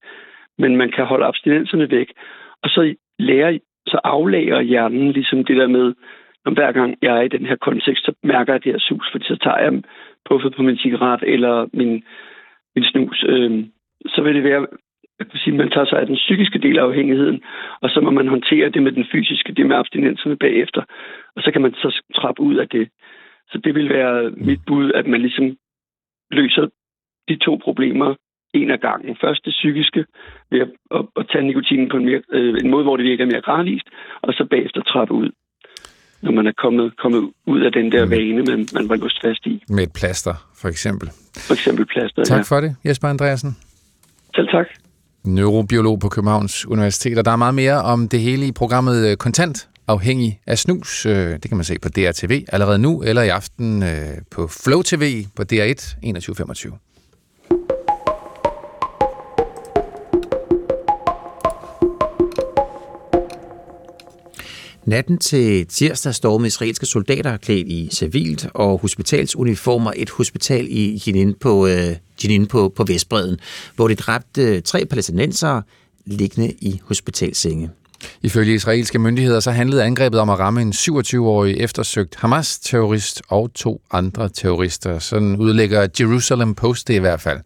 Men 0.58 0.78
man 0.78 0.92
kan 0.92 1.06
holde 1.06 1.26
abstinenserne 1.26 1.92
væk. 1.92 2.14
Og 2.64 2.70
så 2.70 2.96
lærer, 3.20 3.60
så 3.88 4.00
aflærer 4.04 4.62
hjernen 4.62 5.12
ligesom 5.12 5.46
det 5.46 5.58
der 5.58 5.68
med, 5.68 5.94
om 6.46 6.54
hver 6.54 6.72
gang 6.72 6.98
jeg 7.02 7.18
er 7.18 7.22
i 7.22 7.28
den 7.36 7.46
her 7.46 7.56
kontekst, 7.56 8.06
så 8.06 8.14
mærker 8.24 8.54
jeg 8.54 8.64
det 8.64 8.72
her 8.72 8.80
sus, 8.80 9.12
fordi 9.12 9.26
så 9.26 9.38
tager 9.44 9.58
jeg 9.58 9.84
puffet 10.26 10.56
på 10.56 10.62
min 10.64 10.78
cigaret 10.78 11.24
eller 11.24 11.68
min, 11.74 12.04
min 12.76 12.86
snus. 12.86 13.26
Øh, 13.28 13.64
så 14.06 14.22
vil 14.22 14.36
det 14.36 14.44
være, 14.44 14.68
jeg 15.20 15.28
kan 15.28 15.40
sige, 15.40 15.58
man 15.58 15.70
tager 15.70 15.86
sig 15.86 16.00
af 16.00 16.06
den 16.06 16.16
psykiske 16.16 16.60
del 16.60 16.80
af 16.80 16.84
afhængigheden, 16.84 17.42
og 17.82 17.90
så 17.90 18.02
må 18.02 18.12
man 18.12 18.28
håndtere 18.28 18.70
det 18.70 18.84
med 18.84 18.92
den 18.92 19.06
fysiske, 19.12 19.54
det 19.54 19.66
med 19.66 19.76
abstinenserne 19.76 20.38
bagefter. 20.38 20.82
Og 21.36 21.44
så 21.44 21.52
kan 21.52 21.62
man 21.62 21.74
så 21.74 22.02
trappe 22.16 22.42
ud 22.42 22.56
af 22.56 22.70
det. 22.70 22.90
Så 23.52 23.58
det 23.58 23.76
vil 23.76 23.90
være 23.90 24.32
mit 24.32 24.60
bud, 24.68 24.92
at 24.92 25.08
man 25.08 25.22
ligesom 25.22 25.58
løser 26.32 26.68
de 27.30 27.36
to 27.36 27.60
problemer 27.64 28.16
en 28.54 28.70
af 28.72 28.80
gangen. 28.80 29.18
Først 29.24 29.46
det 29.46 29.54
psykiske, 29.60 30.06
ved 30.52 30.60
at, 30.66 30.70
at, 30.98 31.04
at 31.20 31.26
tage 31.32 31.46
nikotinen 31.50 31.88
på 31.92 31.98
en, 31.98 32.06
mere, 32.06 32.22
øh, 32.38 32.54
en 32.64 32.70
måde, 32.72 32.84
hvor 32.84 32.98
det 32.98 33.06
virker 33.06 33.26
mere 33.26 33.42
gradvist, 33.42 33.88
og 34.22 34.34
så 34.34 34.48
bagefter 34.50 34.82
trappe 34.82 35.14
ud, 35.14 35.30
når 36.22 36.32
man 36.32 36.48
er 36.48 36.56
kommet, 36.64 36.98
kommet 36.98 37.22
ud 37.48 37.62
af 37.62 37.72
den 37.72 37.92
der 37.92 38.06
vane, 38.06 38.42
man, 38.52 38.68
man 38.74 38.90
var 38.90 38.96
lust 38.96 39.18
fast 39.26 39.46
i. 39.46 39.64
Med 39.70 39.84
et 39.84 39.94
plaster, 40.00 40.34
for 40.62 40.68
eksempel. 40.68 41.08
For 41.48 41.54
eksempel 41.54 41.86
plaster, 41.86 42.24
Tak 42.24 42.38
ja. 42.38 42.56
for 42.56 42.62
det, 42.62 42.76
Jesper 42.86 43.08
Andreasen. 43.08 43.58
Selv 44.36 44.48
tak. 44.48 44.68
Neurobiolog 45.26 46.00
på 46.00 46.10
Københavns 46.10 46.68
Universitet, 46.68 47.18
og 47.18 47.26
der 47.26 47.32
er 47.32 47.36
meget 47.36 47.56
mere 47.56 47.82
om 47.82 48.10
det 48.10 48.20
hele 48.20 48.48
i 48.48 48.52
programmet 48.52 49.12
øh, 49.12 49.18
Kontant 49.18 49.70
afhængig 49.88 50.40
af 50.48 50.58
snus. 50.58 51.06
Øh, 51.06 51.14
Det 51.14 51.48
kan 51.50 51.58
man 51.58 51.64
se 51.64 51.76
på 51.82 51.90
DRTV 51.90 52.46
allerede 52.54 52.80
nu, 52.80 53.04
eller 53.04 53.22
i 53.22 53.30
aften 53.30 53.84
øh, 53.84 53.90
på 54.32 54.48
Flow 54.64 54.82
TV 54.82 55.24
på 55.36 55.44
DR1 55.54 55.80
21.25. 56.06 56.93
Natten 64.86 65.18
til 65.18 65.66
tirsdag 65.66 66.16
stormede 66.16 66.48
israelske 66.48 66.86
soldater 66.86 67.38
klædt 67.38 67.68
i 67.68 67.90
civilt 67.92 68.48
og 68.54 68.80
hospitalsuniformer 68.80 69.92
et 69.96 70.10
hospital 70.10 70.68
i 70.70 71.04
Jenin 71.08 71.34
på, 71.34 71.68
øh, 71.68 71.96
Jenin 72.24 72.46
på, 72.46 72.74
på 72.76 72.84
Vestbreden, 72.84 73.38
hvor 73.76 73.88
de 73.88 73.96
dræbte 73.96 74.42
øh, 74.42 74.62
tre 74.62 74.86
palæstinensere 74.86 75.62
liggende 76.06 76.54
i 76.62 76.82
hospitalsenge. 76.84 77.70
Ifølge 78.22 78.54
israelske 78.54 79.00
myndigheder 79.00 79.40
så 79.40 79.52
handlede 79.52 79.84
angrebet 79.84 80.20
om 80.20 80.30
at 80.30 80.40
ramme 80.40 80.62
en 80.62 80.72
27-årig 80.72 81.58
eftersøgt 81.58 82.16
Hamas-terrorist 82.16 83.22
og 83.28 83.54
to 83.54 83.82
andre 83.92 84.30
terrorister. 84.30 85.00
Sådan 85.00 85.36
udlægger 85.36 85.88
Jerusalem 86.00 86.56
Post 86.56 86.88
det 86.88 86.94
i 86.94 86.98
hvert 86.98 87.22
fald. 87.22 87.40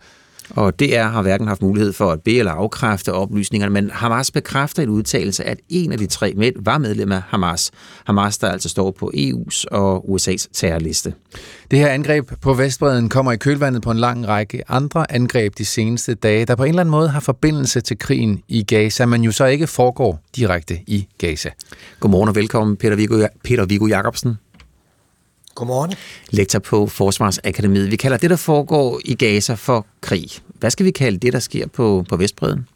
Og 0.49 0.79
DR 0.79 1.03
har 1.03 1.21
hverken 1.21 1.47
haft 1.47 1.61
mulighed 1.61 1.93
for 1.93 2.11
at 2.11 2.21
be- 2.21 2.37
eller 2.37 2.51
afkræfte 2.51 3.13
oplysningerne, 3.13 3.73
men 3.73 3.89
Hamas 3.93 4.31
bekræfter 4.31 4.83
en 4.83 4.89
udtalelse, 4.89 5.43
at 5.43 5.59
en 5.69 5.91
af 5.91 5.97
de 5.97 6.05
tre 6.05 6.33
mænd 6.37 6.55
var 6.59 6.77
medlem 6.77 7.11
af 7.11 7.21
Hamas. 7.27 7.71
Hamas, 8.05 8.37
der 8.37 8.49
altså 8.49 8.69
står 8.69 8.91
på 8.91 9.11
EU's 9.15 9.63
og 9.71 10.05
USA's 10.09 10.47
terrorliste. 10.53 11.13
Det 11.71 11.79
her 11.79 11.87
angreb 11.87 12.31
på 12.41 12.53
Vestbreden 12.53 13.09
kommer 13.09 13.31
i 13.31 13.37
kølvandet 13.37 13.81
på 13.81 13.91
en 13.91 13.97
lang 13.97 14.27
række 14.27 14.71
andre 14.71 15.11
angreb 15.11 15.57
de 15.57 15.65
seneste 15.65 16.13
dage, 16.13 16.45
der 16.45 16.55
på 16.55 16.63
en 16.63 16.69
eller 16.69 16.81
anden 16.81 16.91
måde 16.91 17.09
har 17.09 17.19
forbindelse 17.19 17.81
til 17.81 17.97
krigen 17.97 18.43
i 18.47 18.63
Gaza, 18.63 19.05
men 19.05 19.23
jo 19.23 19.31
så 19.31 19.45
ikke 19.45 19.67
foregår 19.67 20.19
direkte 20.35 20.79
i 20.87 21.07
Gaza. 21.17 21.49
Godmorgen 21.99 22.29
og 22.29 22.35
velkommen, 22.35 22.77
Peter 22.77 22.95
Viggo, 22.95 23.27
Peter 23.43 23.65
Viggo 23.65 23.87
Jacobsen. 23.87 24.37
Godmorgen. 25.57 25.93
Lektor 26.29 26.59
på 26.59 26.87
Forsvarsakademiet. 26.87 27.91
Vi 27.91 27.95
kalder 27.95 28.17
det, 28.17 28.29
der 28.29 28.35
foregår 28.35 28.99
i 29.05 29.15
Gaza 29.15 29.53
for 29.53 29.85
krig. 30.01 30.29
Hvad 30.59 30.69
skal 30.69 30.85
vi 30.85 30.91
kalde 30.91 31.17
det, 31.17 31.33
der 31.33 31.39
sker 31.39 31.67
på, 31.67 32.05
på 32.09 32.17
Vestbreden? 32.17 32.67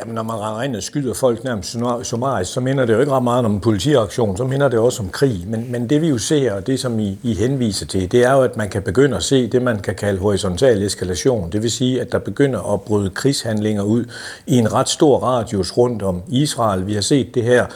Jamen, 0.00 0.14
når 0.14 0.22
man 0.22 0.36
render 0.36 0.62
ind 0.62 0.76
og 0.76 0.82
skyder 0.82 1.14
folk 1.14 1.44
nærmest 1.44 1.76
summarisk, 2.02 2.52
så 2.52 2.60
minder 2.60 2.86
det 2.86 2.94
jo 2.94 3.00
ikke 3.00 3.12
ret 3.12 3.22
meget 3.22 3.44
om 3.44 3.52
en 3.54 3.60
politiaktion, 3.60 4.36
så 4.36 4.44
minder 4.44 4.68
det 4.68 4.78
også 4.78 5.02
om 5.02 5.08
krig. 5.08 5.44
Men, 5.46 5.72
men 5.72 5.90
det 5.90 6.02
vi 6.02 6.08
jo 6.08 6.18
ser, 6.18 6.52
og 6.52 6.66
det 6.66 6.80
som 6.80 6.98
I, 6.98 7.18
I 7.22 7.34
henviser 7.34 7.86
til, 7.86 8.12
det 8.12 8.24
er 8.24 8.32
jo, 8.32 8.42
at 8.42 8.56
man 8.56 8.68
kan 8.68 8.82
begynde 8.82 9.16
at 9.16 9.22
se 9.22 9.46
det, 9.46 9.62
man 9.62 9.78
kan 9.78 9.94
kalde 9.94 10.20
horisontal 10.20 10.82
eskalation. 10.82 11.52
Det 11.52 11.62
vil 11.62 11.70
sige, 11.70 12.00
at 12.00 12.12
der 12.12 12.18
begynder 12.18 12.72
at 12.74 12.80
bryde 12.80 13.10
krigshandlinger 13.10 13.82
ud 13.82 14.04
i 14.46 14.58
en 14.58 14.72
ret 14.72 14.88
stor 14.88 15.18
radius 15.18 15.76
rundt 15.76 16.02
om 16.02 16.22
Israel. 16.28 16.86
Vi 16.86 16.94
har 16.94 17.00
set 17.00 17.34
det 17.34 17.42
her 17.42 17.66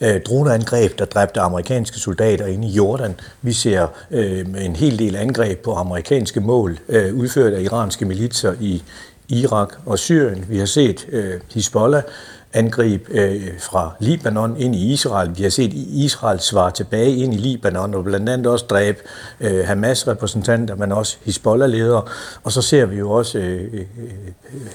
øh, 0.00 0.20
droneangreb, 0.20 0.98
der 0.98 1.04
dræbte 1.04 1.40
amerikanske 1.40 1.98
soldater 1.98 2.46
inde 2.46 2.68
i 2.68 2.70
Jordan. 2.70 3.20
Vi 3.42 3.52
ser 3.52 3.86
øh, 4.10 4.46
en 4.60 4.76
hel 4.76 4.98
del 4.98 5.16
angreb 5.16 5.58
på 5.58 5.72
amerikanske 5.72 6.40
mål, 6.40 6.78
øh, 6.88 7.14
udført 7.14 7.52
af 7.52 7.60
iranske 7.60 8.04
militser 8.04 8.54
i 8.60 8.82
Irak 9.28 9.68
og 9.86 9.98
Syrien. 9.98 10.44
Vi 10.48 10.58
har 10.58 10.66
set 10.66 11.06
øh, 11.12 11.40
Hezbollah 11.54 12.02
angreb 12.52 13.08
øh, 13.10 13.60
fra 13.60 13.94
Libanon 14.00 14.56
ind 14.56 14.74
i 14.74 14.92
Israel. 14.92 15.38
Vi 15.38 15.42
har 15.42 15.50
set 15.50 15.72
Israel 15.74 16.40
svare 16.40 16.70
tilbage 16.70 17.16
ind 17.16 17.34
i 17.34 17.36
Libanon 17.36 17.94
og 17.94 18.04
blandt 18.04 18.28
andet 18.28 18.46
også 18.46 18.66
dræbe 18.66 18.98
øh, 19.40 19.66
Hamas-repræsentanter, 19.66 20.74
men 20.74 20.92
også 20.92 21.16
Hezbollah-ledere. 21.24 22.02
Og 22.42 22.52
så 22.52 22.62
ser 22.62 22.86
vi 22.86 22.96
jo 22.96 23.10
også 23.10 23.38
øh, 23.38 23.74
øh, 23.74 23.80
øh 23.80 24.66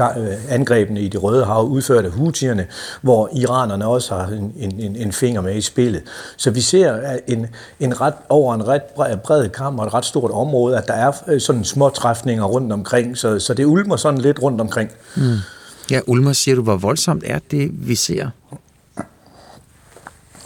Øh, 0.00 0.54
angrebene 0.54 1.00
i 1.00 1.08
det 1.08 1.22
Røde 1.22 1.44
Hav 1.44 1.64
udført 1.64 2.04
af 2.04 2.10
Houthierne, 2.10 2.66
hvor 3.02 3.28
iranerne 3.36 3.86
også 3.86 4.14
har 4.14 4.26
en, 4.26 4.52
en, 4.56 4.96
en 4.96 5.12
finger 5.12 5.40
med 5.40 5.56
i 5.56 5.60
spillet. 5.60 6.02
Så 6.36 6.50
vi 6.50 6.60
ser 6.60 7.18
en, 7.26 7.46
en 7.80 8.00
ret, 8.00 8.14
over 8.28 8.54
en 8.54 8.68
ret 8.68 8.82
bred 9.24 9.48
kamp 9.48 9.78
og 9.78 9.86
et 9.86 9.94
ret 9.94 10.04
stort 10.04 10.30
område, 10.30 10.78
at 10.78 10.88
der 10.88 10.94
er 10.94 11.12
øh, 11.26 11.40
sådan 11.40 11.64
små 11.64 11.88
træfninger 11.88 12.44
rundt 12.44 12.72
omkring, 12.72 13.18
så, 13.18 13.38
så 13.38 13.54
det 13.54 13.64
ulmer 13.64 13.96
sådan 13.96 14.20
lidt 14.20 14.42
rundt 14.42 14.60
omkring. 14.60 14.90
Mm. 15.16 15.36
Ja, 15.90 16.00
Ulmer, 16.06 16.32
siger 16.32 16.54
du, 16.54 16.62
hvor 16.62 16.76
voldsomt 16.76 17.24
er 17.26 17.38
det, 17.50 17.70
vi 17.72 17.94
ser? 17.94 18.30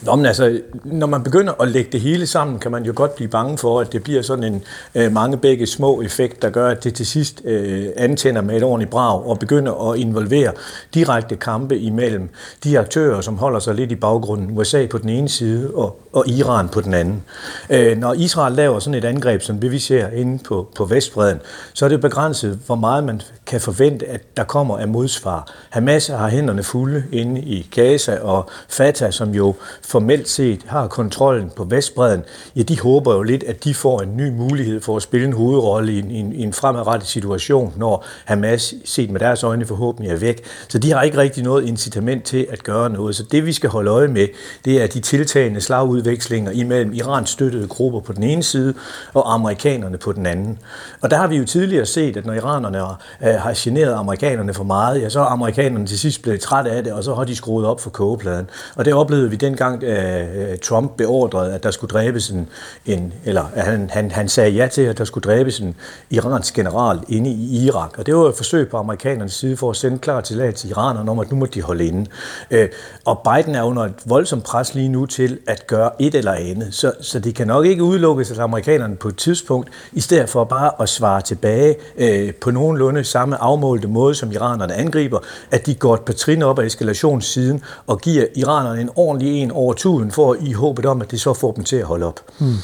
Nå, 0.05 0.16
men 0.16 0.26
altså, 0.26 0.60
når 0.85 1.06
man 1.06 1.22
begynder 1.22 1.52
at 1.62 1.68
lægge 1.68 1.93
det 1.93 2.01
hele 2.01 2.26
sammen, 2.26 2.59
kan 2.59 2.70
man 2.70 2.85
jo 2.85 2.93
godt 2.97 3.14
blive 3.14 3.28
bange 3.28 3.59
for, 3.59 3.81
at 3.81 3.93
det 3.93 4.02
bliver 4.02 4.22
sådan 4.22 4.44
en 4.44 4.62
øh, 4.94 5.12
mange 5.12 5.36
begge 5.36 5.66
små 5.66 6.02
effekt, 6.02 6.43
der 6.43 6.51
gør, 6.51 6.68
at 6.68 6.85
det 6.85 6.94
til 6.94 7.06
sidst 7.06 7.43
øh, 7.44 7.86
antænder 7.97 8.43
med 8.43 8.56
et 8.56 8.62
ordentligt 8.62 8.90
brag 8.90 9.26
og 9.26 9.39
begynder 9.39 9.90
at 9.90 9.98
involvere 9.98 10.52
direkte 10.94 11.36
kampe 11.36 11.78
imellem 11.78 12.28
de 12.64 12.78
aktører, 12.78 13.20
som 13.20 13.39
holder 13.39 13.59
sig 13.59 13.74
lidt 13.74 13.93
i 13.93 13.94
baggrunden. 13.94 14.59
USA 14.59 14.86
på 14.86 14.98
den 14.98 15.09
ene 15.09 15.28
side 15.28 15.70
og, 15.74 16.01
og 16.12 16.28
Iran 16.28 16.68
på 16.68 16.81
den 16.81 16.94
anden. 16.94 17.22
Øh, 17.70 17.98
når 17.98 18.12
Israel 18.12 18.52
laver 18.52 18.78
sådan 18.78 18.94
et 18.94 19.05
angreb, 19.05 19.43
som 19.43 19.59
det 19.59 19.70
vi 19.70 19.78
ser 19.78 20.09
inde 20.09 20.39
på, 20.44 20.68
på 20.76 20.85
Vestbreden, 20.85 21.39
så 21.72 21.85
er 21.85 21.89
det 21.89 22.01
begrænset, 22.01 22.60
hvor 22.66 22.74
meget 22.76 23.05
man 23.05 23.20
kan 23.47 23.60
forvente, 23.60 24.06
at 24.06 24.36
der 24.36 24.44
kommer 24.44 24.78
af 24.78 24.89
modsvar. 24.89 25.52
Hamas 25.70 26.06
har 26.06 26.28
hænderne 26.28 26.62
fulde 26.62 27.05
inde 27.12 27.40
i 27.40 27.68
Gaza, 27.74 28.18
og 28.22 28.51
Fatah, 28.68 29.12
som 29.12 29.31
jo 29.31 29.55
formelt 29.94 30.28
set 30.28 30.60
har 30.66 30.86
kontrollen 30.86 31.50
på 31.56 31.64
Vestbreden, 31.64 32.22
ja, 32.56 32.62
de 32.62 32.80
håber 32.80 33.14
jo 33.14 33.22
lidt, 33.22 33.42
at 33.42 33.64
de 33.64 33.74
får 33.74 34.00
en 34.00 34.16
ny 34.16 34.30
mulighed 34.30 34.80
for 34.80 34.96
at 34.96 35.02
spille 35.02 35.26
en 35.26 35.32
hovedrolle 35.32 35.92
i 35.92 35.98
en, 35.98 36.10
i 36.10 36.18
en, 36.18 36.32
i 36.32 36.42
en 36.42 36.52
fremadrettet 36.52 37.08
situation, 37.08 37.72
når 37.76 38.04
Hamas, 38.24 38.74
set 38.84 39.10
med 39.10 39.20
deres 39.20 39.42
øjne, 39.42 39.66
forhåbentlig 39.66 40.12
er 40.12 40.16
væk. 40.16 40.44
Så 40.68 40.78
de 40.78 40.92
har 40.92 41.02
ikke 41.02 41.18
rigtig 41.18 41.42
noget 41.42 41.68
incitament 41.68 42.24
til 42.24 42.46
at 42.50 42.62
gøre 42.62 42.90
noget. 42.90 43.16
Så 43.16 43.22
det, 43.22 43.46
vi 43.46 43.52
skal 43.52 43.70
holde 43.70 43.90
øje 43.90 44.08
med, 44.08 44.28
det 44.64 44.82
er 44.82 44.86
de 44.86 45.00
tiltagende 45.00 45.60
slagudvekslinger 45.60 46.50
imellem 46.50 46.92
Irans 46.92 47.30
støttede 47.30 47.68
grupper 47.68 48.00
på 48.00 48.12
den 48.12 48.22
ene 48.22 48.42
side 48.42 48.74
og 49.14 49.34
amerikanerne 49.34 49.98
på 49.98 50.12
den 50.12 50.26
anden. 50.26 50.58
Og 51.00 51.10
der 51.10 51.16
har 51.16 51.26
vi 51.26 51.36
jo 51.36 51.44
tidligere 51.44 51.86
set, 51.86 52.16
at 52.16 52.26
når 52.26 52.34
iranerne 52.34 52.78
øh, 52.78 53.34
har 53.34 53.52
generet 53.56 53.94
amerikanerne 53.94 54.54
for 54.54 54.64
meget, 54.64 55.02
ja, 55.02 55.08
så 55.08 55.20
er 55.20 55.24
amerikanerne 55.24 55.86
til 55.86 55.98
sidst 55.98 56.22
blevet 56.22 56.40
træt 56.40 56.66
af 56.66 56.84
det, 56.84 56.92
og 56.92 57.04
så 57.04 57.14
har 57.14 57.24
de 57.24 57.36
skruet 57.36 57.66
op 57.66 57.80
for 57.80 57.90
kogepladen. 57.90 58.50
Og 58.76 58.84
det 58.84 58.94
oplevede 58.94 59.30
vi 59.30 59.36
dengang, 59.36 59.84
uh, 59.86 60.59
Trump 60.59 60.97
beordrede, 60.97 61.55
at 61.55 61.62
der 61.62 61.70
skulle 61.70 61.90
dræbes 61.90 62.31
en, 62.31 62.48
en 62.86 63.12
eller 63.24 63.44
at 63.55 63.65
han, 63.65 63.90
han, 63.90 64.11
han 64.11 64.28
sagde 64.28 64.51
ja 64.51 64.66
til, 64.66 64.82
at 64.82 64.98
der 64.98 65.05
skulle 65.05 65.23
dræbes 65.23 65.59
en 65.59 65.74
iransk 66.11 66.55
general 66.55 66.98
inde 67.09 67.31
i 67.31 67.65
Irak. 67.66 67.98
Og 67.98 68.06
det 68.06 68.16
var 68.16 68.28
et 68.28 68.35
forsøg 68.36 68.69
på 68.69 68.77
amerikanernes 68.77 69.32
side 69.32 69.56
for 69.56 69.70
at 69.70 69.77
sende 69.77 69.98
klar 69.98 70.20
til 70.20 70.52
til 70.52 70.70
iranerne 70.70 71.11
om, 71.11 71.19
at 71.19 71.31
nu 71.31 71.36
må 71.36 71.47
de 71.47 71.62
holde 71.62 71.86
inde. 71.86 72.11
Uh, 72.51 72.59
og 73.05 73.20
Biden 73.24 73.55
er 73.55 73.62
under 73.62 73.82
et 73.82 73.94
voldsomt 74.06 74.44
pres 74.44 74.74
lige 74.74 74.89
nu 74.89 75.06
til 75.06 75.39
at 75.47 75.66
gøre 75.66 75.90
et 75.98 76.15
eller 76.15 76.32
andet. 76.32 76.74
Så, 76.74 76.93
så 77.01 77.19
det 77.19 77.35
kan 77.35 77.47
nok 77.47 77.66
ikke 77.66 77.82
udelukkes, 77.82 78.31
at 78.31 78.39
amerikanerne 78.39 78.97
på 78.97 79.09
et 79.09 79.16
tidspunkt, 79.16 79.70
i 79.93 80.01
stedet 80.01 80.28
for 80.28 80.44
bare 80.44 80.70
at 80.81 80.89
svare 80.89 81.23
tilbage 81.23 81.77
uh, 82.01 82.35
på 82.40 82.51
nogenlunde 82.51 83.05
samme 83.05 83.36
afmålte 83.36 83.89
måde, 83.89 84.15
som 84.15 84.32
iranerne 84.32 84.74
angriber, 84.74 85.19
at 85.51 85.66
de 85.66 85.74
går 85.74 85.94
et 85.94 86.01
par 86.01 86.12
trin 86.12 86.43
op 86.43 86.59
af 86.59 86.66
eskalationssiden 86.66 87.62
og 87.86 88.01
giver 88.01 88.27
iranerne 88.35 88.81
en 88.81 88.90
ordentlig 88.97 89.43
en 89.43 89.51
over 89.51 89.63
tuden 89.72 90.10
for 90.12 90.36
i 90.40 90.52
håbet 90.52 90.86
om, 90.86 91.02
at 91.02 91.10
det 91.10 91.20
så 91.20 91.34
får 91.34 91.52
dem 91.52 91.64
til 91.64 91.76
at 91.76 91.84
holde 91.84 92.06
op. 92.06 92.20
Hmm. 92.38 92.56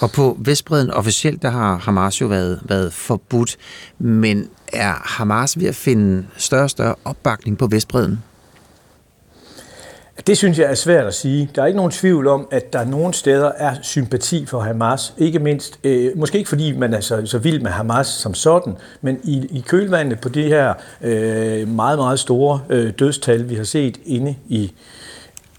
Og 0.00 0.10
på 0.10 0.36
Vestbreden 0.40 0.90
officielt, 0.90 1.42
der 1.42 1.50
har 1.50 1.76
Hamas 1.76 2.20
jo 2.20 2.26
været, 2.26 2.60
været 2.64 2.92
forbudt, 2.92 3.56
men 3.98 4.48
er 4.72 4.92
Hamas 5.04 5.58
ved 5.58 5.68
at 5.68 5.74
finde 5.74 6.26
større 6.36 6.64
og 6.64 6.70
større 6.70 6.94
opbakning 7.04 7.58
på 7.58 7.66
Vestbreden? 7.66 8.22
Det 10.26 10.38
synes 10.38 10.58
jeg 10.58 10.70
er 10.70 10.74
svært 10.74 11.06
at 11.06 11.14
sige. 11.14 11.50
Der 11.54 11.62
er 11.62 11.66
ikke 11.66 11.76
nogen 11.76 11.92
tvivl 11.92 12.26
om, 12.26 12.48
at 12.50 12.72
der 12.72 12.84
nogle 12.84 13.14
steder 13.14 13.52
er 13.56 13.74
sympati 13.82 14.46
for 14.46 14.60
Hamas. 14.60 15.14
Ikke 15.18 15.38
mindst, 15.38 15.78
øh, 15.84 16.10
måske 16.16 16.38
ikke 16.38 16.48
fordi 16.48 16.72
man 16.72 16.94
er 16.94 17.00
så, 17.00 17.22
så 17.26 17.38
vild 17.38 17.60
med 17.60 17.70
Hamas 17.70 18.06
som 18.06 18.34
sådan, 18.34 18.74
men 19.00 19.18
i, 19.24 19.46
i 19.50 19.64
kølvandet 19.68 20.20
på 20.20 20.28
det 20.28 20.44
her 20.44 20.74
øh, 21.02 21.68
meget, 21.68 21.98
meget 21.98 22.18
store 22.18 22.60
øh, 22.68 22.92
dødstal, 22.98 23.48
vi 23.48 23.54
har 23.54 23.64
set 23.64 24.00
inde 24.04 24.34
i, 24.48 24.72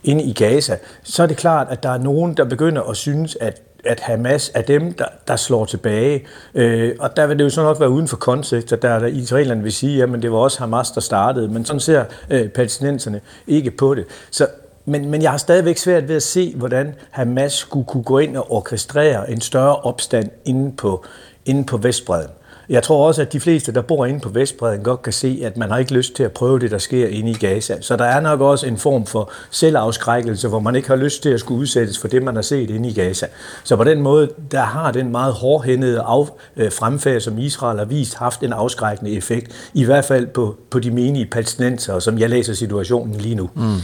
inde 0.03 0.23
i 0.23 0.33
Gaza, 0.33 0.77
så 1.03 1.23
er 1.23 1.27
det 1.27 1.37
klart, 1.37 1.67
at 1.69 1.83
der 1.83 1.89
er 1.89 1.97
nogen, 1.97 2.37
der 2.37 2.43
begynder 2.43 2.81
at 2.81 2.97
synes, 2.97 3.37
at 3.41 3.61
at 3.85 3.99
Hamas 3.99 4.51
er 4.53 4.61
dem, 4.61 4.93
der, 4.93 5.05
der 5.27 5.35
slår 5.35 5.65
tilbage. 5.65 6.25
Øh, 6.53 6.95
og 6.99 7.17
der 7.17 7.27
vil 7.27 7.37
det 7.37 7.43
jo 7.43 7.49
så 7.49 7.63
nok 7.63 7.79
være 7.79 7.89
uden 7.89 8.07
for 8.07 8.17
kontekst, 8.17 8.73
at 8.73 8.81
der, 8.81 8.99
der 8.99 9.07
israelerne 9.07 9.63
vil 9.63 9.73
sige, 9.73 10.03
at 10.03 10.09
det 10.21 10.31
var 10.31 10.37
også 10.37 10.59
Hamas, 10.59 10.91
der 10.91 11.01
startede. 11.01 11.47
Men 11.47 11.65
sådan 11.65 11.79
ser 11.79 12.05
øh, 12.29 12.49
palæstinenserne 12.49 13.21
ikke 13.47 13.71
på 13.71 13.95
det. 13.95 14.05
Så 14.31 14.47
men, 14.85 15.09
men 15.09 15.21
jeg 15.21 15.31
har 15.31 15.37
stadigvæk 15.37 15.77
svært 15.77 16.07
ved 16.07 16.15
at 16.15 16.23
se, 16.23 16.53
hvordan 16.55 16.95
Hamas 17.11 17.53
skulle 17.53 17.85
kunne 17.85 18.03
gå 18.03 18.17
ind 18.19 18.37
og 18.37 18.51
orkestrere 18.51 19.31
en 19.31 19.41
større 19.41 19.75
opstand 19.75 20.29
inde 20.45 20.75
på, 20.75 21.05
inde 21.45 21.65
på 21.65 21.77
Vestbreden. 21.77 22.31
Jeg 22.69 22.83
tror 22.83 23.07
også, 23.07 23.21
at 23.21 23.33
de 23.33 23.39
fleste, 23.39 23.71
der 23.71 23.81
bor 23.81 24.05
inde 24.05 24.19
på 24.19 24.29
Vestbreden, 24.29 24.83
godt 24.83 25.01
kan 25.01 25.13
se, 25.13 25.41
at 25.43 25.57
man 25.57 25.69
har 25.69 25.77
ikke 25.77 25.93
lyst 25.93 26.15
til 26.15 26.23
at 26.23 26.31
prøve 26.31 26.59
det, 26.59 26.71
der 26.71 26.77
sker 26.77 27.07
inde 27.07 27.31
i 27.31 27.33
Gaza. 27.33 27.81
Så 27.81 27.95
der 27.95 28.05
er 28.05 28.19
nok 28.19 28.41
også 28.41 28.67
en 28.67 28.77
form 28.77 29.05
for 29.05 29.31
selvafskrækkelse, 29.51 30.47
hvor 30.47 30.59
man 30.59 30.75
ikke 30.75 30.87
har 30.87 30.95
lyst 30.95 31.21
til 31.23 31.29
at 31.29 31.39
skulle 31.39 31.61
udsættes 31.61 31.99
for 31.99 32.07
det, 32.07 32.23
man 32.23 32.35
har 32.35 32.41
set 32.41 32.69
inde 32.69 32.89
i 32.89 32.93
Gaza. 32.93 33.27
Så 33.63 33.75
på 33.75 33.83
den 33.83 34.01
måde, 34.01 34.29
der 34.51 34.61
har 34.61 34.91
den 34.91 35.11
meget 35.11 35.33
hårdhændede 35.33 36.01
af, 36.01 36.27
øh, 36.57 36.71
fremfærd, 36.71 37.21
som 37.21 37.37
Israel 37.37 37.77
har 37.77 37.85
vist, 37.85 38.15
haft 38.15 38.43
en 38.43 38.53
afskrækkende 38.53 39.11
effekt. 39.11 39.71
I 39.73 39.83
hvert 39.83 40.05
fald 40.05 40.27
på, 40.27 40.55
på 40.69 40.79
de 40.79 40.91
menige 40.91 41.25
palæstinenser, 41.25 41.99
som 41.99 42.19
jeg 42.19 42.29
læser 42.29 42.53
situationen 42.53 43.15
lige 43.15 43.35
nu. 43.35 43.49
Mm. 43.55 43.77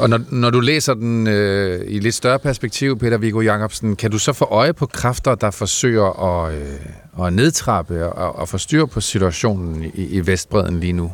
Og 0.00 0.10
når, 0.10 0.20
når 0.30 0.50
du 0.50 0.60
læser 0.60 0.94
den 0.94 1.26
øh, 1.26 1.84
i 1.86 1.98
lidt 1.98 2.14
større 2.14 2.38
perspektiv, 2.38 2.98
Peter 2.98 3.18
Viggo 3.18 3.40
Jacobsen, 3.40 3.96
kan 3.96 4.10
du 4.10 4.18
så 4.18 4.32
få 4.32 4.44
øje 4.44 4.72
på 4.72 4.86
kræfter, 4.86 5.34
der 5.34 5.50
forsøger 5.50 6.38
at... 6.44 6.54
Øh 6.54 7.00
at 7.26 7.32
nedtrappe 7.32 8.12
og, 8.12 8.36
og 8.36 8.48
forstyrre 8.48 8.86
på 8.86 9.00
situationen 9.00 9.84
i, 9.94 10.04
i 10.04 10.26
Vestbreden 10.26 10.80
lige 10.80 10.92
nu? 10.92 11.12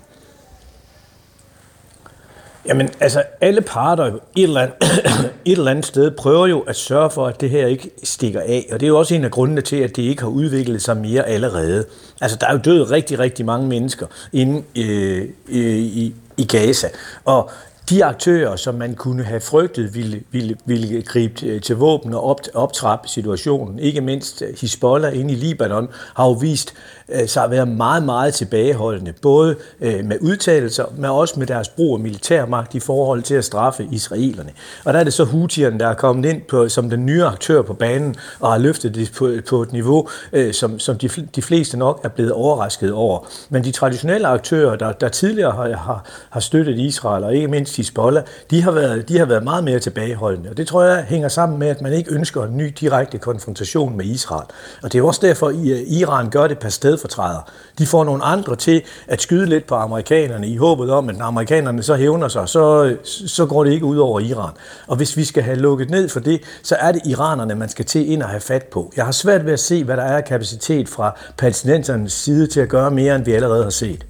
Jamen, 2.66 2.88
altså, 3.00 3.22
alle 3.40 3.60
parter 3.60 4.04
et 4.04 4.20
eller, 4.36 4.60
andet, 4.60 4.76
et 5.44 5.58
eller 5.58 5.70
andet 5.70 5.86
sted 5.86 6.10
prøver 6.10 6.46
jo 6.46 6.60
at 6.60 6.76
sørge 6.76 7.10
for, 7.10 7.26
at 7.26 7.40
det 7.40 7.50
her 7.50 7.66
ikke 7.66 7.90
stikker 8.02 8.40
af. 8.40 8.66
Og 8.72 8.80
det 8.80 8.86
er 8.86 8.88
jo 8.88 8.98
også 8.98 9.14
en 9.14 9.24
af 9.24 9.30
grundene 9.30 9.60
til, 9.60 9.76
at 9.76 9.96
det 9.96 10.02
ikke 10.02 10.22
har 10.22 10.28
udviklet 10.28 10.82
sig 10.82 10.96
mere 10.96 11.26
allerede. 11.26 11.84
Altså, 12.20 12.36
der 12.40 12.46
er 12.46 12.52
jo 12.52 12.60
død 12.64 12.90
rigtig, 12.90 13.18
rigtig 13.18 13.46
mange 13.46 13.68
mennesker 13.68 14.06
inde 14.32 14.62
øh, 14.76 15.28
øh 15.48 15.76
i, 15.76 16.14
i 16.36 16.44
Gaza. 16.44 16.88
Og 17.24 17.50
de 17.90 18.04
aktører, 18.04 18.56
som 18.56 18.74
man 18.74 18.94
kunne 18.94 19.22
have 19.22 19.40
frygtet 19.40 19.94
ville, 19.94 20.22
ville, 20.30 20.56
ville 20.64 21.02
gribe 21.02 21.46
øh, 21.46 21.60
til 21.60 21.76
våben 21.76 22.14
og 22.14 22.24
op, 22.24 22.40
optrappe 22.54 23.08
situationen, 23.08 23.78
ikke 23.78 24.00
mindst 24.00 24.42
øh, 24.42 24.48
Hezbollah 24.60 25.18
inde 25.20 25.32
i 25.32 25.36
Libanon, 25.36 25.88
har 26.14 26.24
jo 26.24 26.32
vist 26.32 26.74
Øh, 27.08 27.28
sig 27.28 27.44
at 27.44 27.50
være 27.50 27.66
meget, 27.66 28.02
meget 28.02 28.34
tilbageholdende, 28.34 29.12
både 29.22 29.56
øh, 29.80 30.04
med 30.04 30.16
udtalelser, 30.20 30.84
men 30.96 31.04
også 31.04 31.38
med 31.38 31.46
deres 31.46 31.68
brug 31.68 31.94
af 31.94 32.00
militærmagt 32.00 32.74
i 32.74 32.80
forhold 32.80 33.22
til 33.22 33.34
at 33.34 33.44
straffe 33.44 33.88
israelerne. 33.92 34.50
Og 34.84 34.92
der 34.92 35.00
er 35.00 35.04
det 35.04 35.12
så 35.12 35.24
Houthierne, 35.24 35.78
der 35.78 35.88
er 35.88 35.94
kommet 35.94 36.28
ind 36.28 36.42
på, 36.42 36.68
som 36.68 36.90
den 36.90 37.06
nye 37.06 37.24
aktør 37.24 37.62
på 37.62 37.74
banen, 37.74 38.16
og 38.40 38.52
har 38.52 38.58
løftet 38.58 38.94
det 38.94 39.12
på, 39.16 39.30
på 39.48 39.62
et 39.62 39.72
niveau, 39.72 40.08
øh, 40.32 40.54
som, 40.54 40.78
som 40.78 40.98
de, 40.98 41.08
de 41.08 41.42
fleste 41.42 41.76
nok 41.76 42.00
er 42.04 42.08
blevet 42.08 42.32
overrasket 42.32 42.92
over. 42.92 43.28
Men 43.48 43.64
de 43.64 43.70
traditionelle 43.70 44.28
aktører, 44.28 44.76
der, 44.76 44.92
der 44.92 45.08
tidligere 45.08 45.52
har, 45.52 45.76
har, 45.76 46.04
har 46.30 46.40
støttet 46.40 46.78
Israel, 46.78 47.24
og 47.24 47.34
ikke 47.34 47.48
mindst 47.48 47.75
Hezbollah, 47.76 48.22
de 48.50 48.62
har, 48.62 48.70
været, 48.70 49.08
de 49.08 49.18
har 49.18 49.24
været 49.24 49.44
meget 49.44 49.64
mere 49.64 49.78
tilbageholdende. 49.78 50.50
Og 50.50 50.56
det 50.56 50.66
tror 50.66 50.82
jeg 50.82 51.04
hænger 51.08 51.28
sammen 51.28 51.58
med, 51.58 51.68
at 51.68 51.82
man 51.82 51.92
ikke 51.92 52.14
ønsker 52.14 52.44
en 52.44 52.56
ny 52.56 52.72
direkte 52.80 53.18
konfrontation 53.18 53.96
med 53.96 54.04
Israel. 54.04 54.46
Og 54.82 54.92
det 54.92 54.98
er 54.98 55.02
også 55.02 55.20
derfor, 55.22 55.48
at 55.48 55.54
øh, 55.54 55.78
Iran 55.86 56.30
gør 56.30 56.46
det 56.46 56.58
per 56.58 56.68
stedfortræder. 56.68 57.50
De 57.78 57.86
får 57.86 58.04
nogle 58.04 58.24
andre 58.24 58.56
til 58.56 58.82
at 59.06 59.22
skyde 59.22 59.46
lidt 59.46 59.66
på 59.66 59.74
amerikanerne 59.74 60.48
i 60.48 60.56
håbet 60.56 60.90
om, 60.90 61.08
at 61.08 61.18
når 61.18 61.24
amerikanerne 61.24 61.82
så 61.82 61.94
hævner 61.94 62.28
sig, 62.28 62.48
så, 62.48 62.84
øh, 62.84 62.98
så 63.04 63.46
går 63.46 63.64
det 63.64 63.72
ikke 63.72 63.86
ud 63.86 63.96
over 63.96 64.20
Iran. 64.20 64.52
Og 64.86 64.96
hvis 64.96 65.16
vi 65.16 65.24
skal 65.24 65.42
have 65.42 65.56
lukket 65.56 65.90
ned 65.90 66.08
for 66.08 66.20
det, 66.20 66.40
så 66.62 66.76
er 66.80 66.92
det 66.92 67.02
iranerne, 67.06 67.54
man 67.54 67.68
skal 67.68 67.84
til 67.84 68.10
ind 68.10 68.22
og 68.22 68.28
have 68.28 68.40
fat 68.40 68.62
på. 68.62 68.92
Jeg 68.96 69.04
har 69.04 69.12
svært 69.12 69.46
ved 69.46 69.52
at 69.52 69.60
se, 69.60 69.84
hvad 69.84 69.96
der 69.96 70.02
er 70.02 70.20
kapacitet 70.20 70.88
fra 70.88 71.18
palæstinensernes 71.36 72.12
side 72.12 72.46
til 72.46 72.60
at 72.60 72.68
gøre 72.68 72.90
mere, 72.90 73.16
end 73.16 73.24
vi 73.24 73.32
allerede 73.32 73.62
har 73.62 73.70
set. 73.70 74.06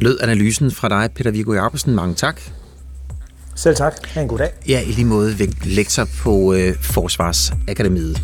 Lød 0.00 0.18
analysen 0.20 0.70
fra 0.70 0.88
dig, 0.88 1.10
Peter 1.14 1.30
Viggo 1.30 1.52
Jacobsen. 1.52 1.94
Mange 1.94 2.14
tak. 2.14 2.40
Selv 3.54 3.76
tak. 3.76 3.94
Ha' 4.06 4.20
en 4.20 4.28
god 4.28 4.38
dag. 4.38 4.50
Ja, 4.68 4.80
i 4.80 4.92
lige 4.92 5.04
måde 5.04 5.36
lektor 5.64 6.08
på 6.22 6.54
øh, 6.54 6.74
Forsvarsakademiet. 6.80 8.22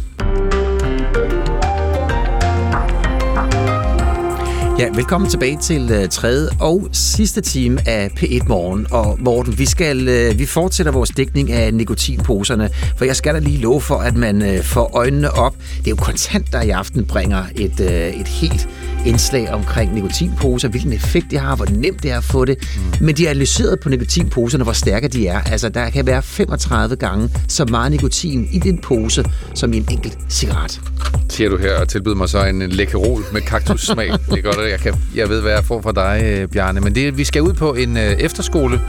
Ja, 4.79 4.89
velkommen 4.95 5.31
tilbage 5.31 5.59
til 5.59 6.03
uh, 6.03 6.09
tredje 6.09 6.49
og 6.61 6.89
sidste 6.93 7.41
time 7.41 7.89
af 7.89 8.11
P1 8.21 8.49
Morgen. 8.49 8.87
Og 8.91 9.19
Morten, 9.21 9.59
vi, 9.59 9.67
skal, 9.67 10.29
uh, 10.31 10.39
vi 10.39 10.47
fortsætter 10.47 10.93
vores 10.93 11.11
dækning 11.11 11.53
af 11.53 11.75
nikotinposerne, 11.75 12.71
for 12.97 13.05
jeg 13.05 13.17
skal 13.17 13.35
da 13.35 13.39
lige 13.39 13.59
love 13.59 13.81
for, 13.81 13.97
at 13.97 14.17
man 14.17 14.43
uh, 14.43 14.65
får 14.65 14.97
øjnene 14.97 15.31
op. 15.31 15.55
Det 15.79 15.87
er 15.87 15.91
jo 15.91 15.97
kontant, 15.97 16.53
der 16.53 16.63
i 16.63 16.71
aften 16.71 17.05
bringer 17.05 17.45
et, 17.57 17.81
uh, 17.81 17.87
et 18.21 18.29
helt 18.29 18.69
indslag 19.07 19.51
omkring 19.51 19.95
nikotinposer, 19.95 20.69
hvilken 20.69 20.93
effekt 20.93 21.27
det 21.31 21.41
har, 21.41 21.57
hvor 21.57 21.67
nemt 21.67 22.03
det 22.03 22.11
er 22.11 22.19
at 22.19 22.25
få 22.25 22.45
det. 22.45 22.59
Mm. 22.77 23.05
Men 23.07 23.17
de 23.17 23.27
er 23.27 23.31
analyseret 23.31 23.81
på 23.81 23.89
nikotinposerne, 23.89 24.65
hvor 24.65 24.73
stærke 24.73 25.09
de 25.09 25.29
er. 25.29 25.41
Altså, 25.41 25.69
der 25.69 25.91
kan 25.91 26.07
være 26.07 26.23
35 26.23 26.97
gange 26.97 27.31
så 27.49 27.65
meget 27.65 27.91
nikotin 27.91 28.49
i 28.53 28.59
din 28.59 28.79
pose, 28.79 29.25
som 29.55 29.73
i 29.73 29.77
en 29.77 29.87
enkelt 29.91 30.19
cigaret. 30.29 30.81
Siger 31.29 31.51
du 31.51 31.57
her 31.57 31.81
og 31.81 31.89
tilbyder 31.89 32.17
mig 32.17 32.29
så 32.29 32.45
en 32.45 32.63
lækkerol 32.63 33.25
med 33.33 33.41
kaktussmag. 33.41 34.13
det 34.31 34.39
er 34.39 34.43
godt, 34.43 34.57
at 34.57 34.71
jeg, 34.71 34.81
kan, 34.81 34.95
jeg 35.15 35.29
ved, 35.29 35.41
hvad 35.41 35.53
jeg 35.53 35.65
får 35.65 35.83
fra 35.83 35.93
dig, 35.93 36.23
øh, 36.25 36.49
Bjarne. 36.49 36.81
Men 36.81 36.95
det, 36.95 37.19
vi 37.19 37.25
skal 37.25 37.43
ud 37.43 37.53
på 37.53 37.75
en 37.75 37.97
øh, 37.97 38.03
efterskole, 38.03 38.81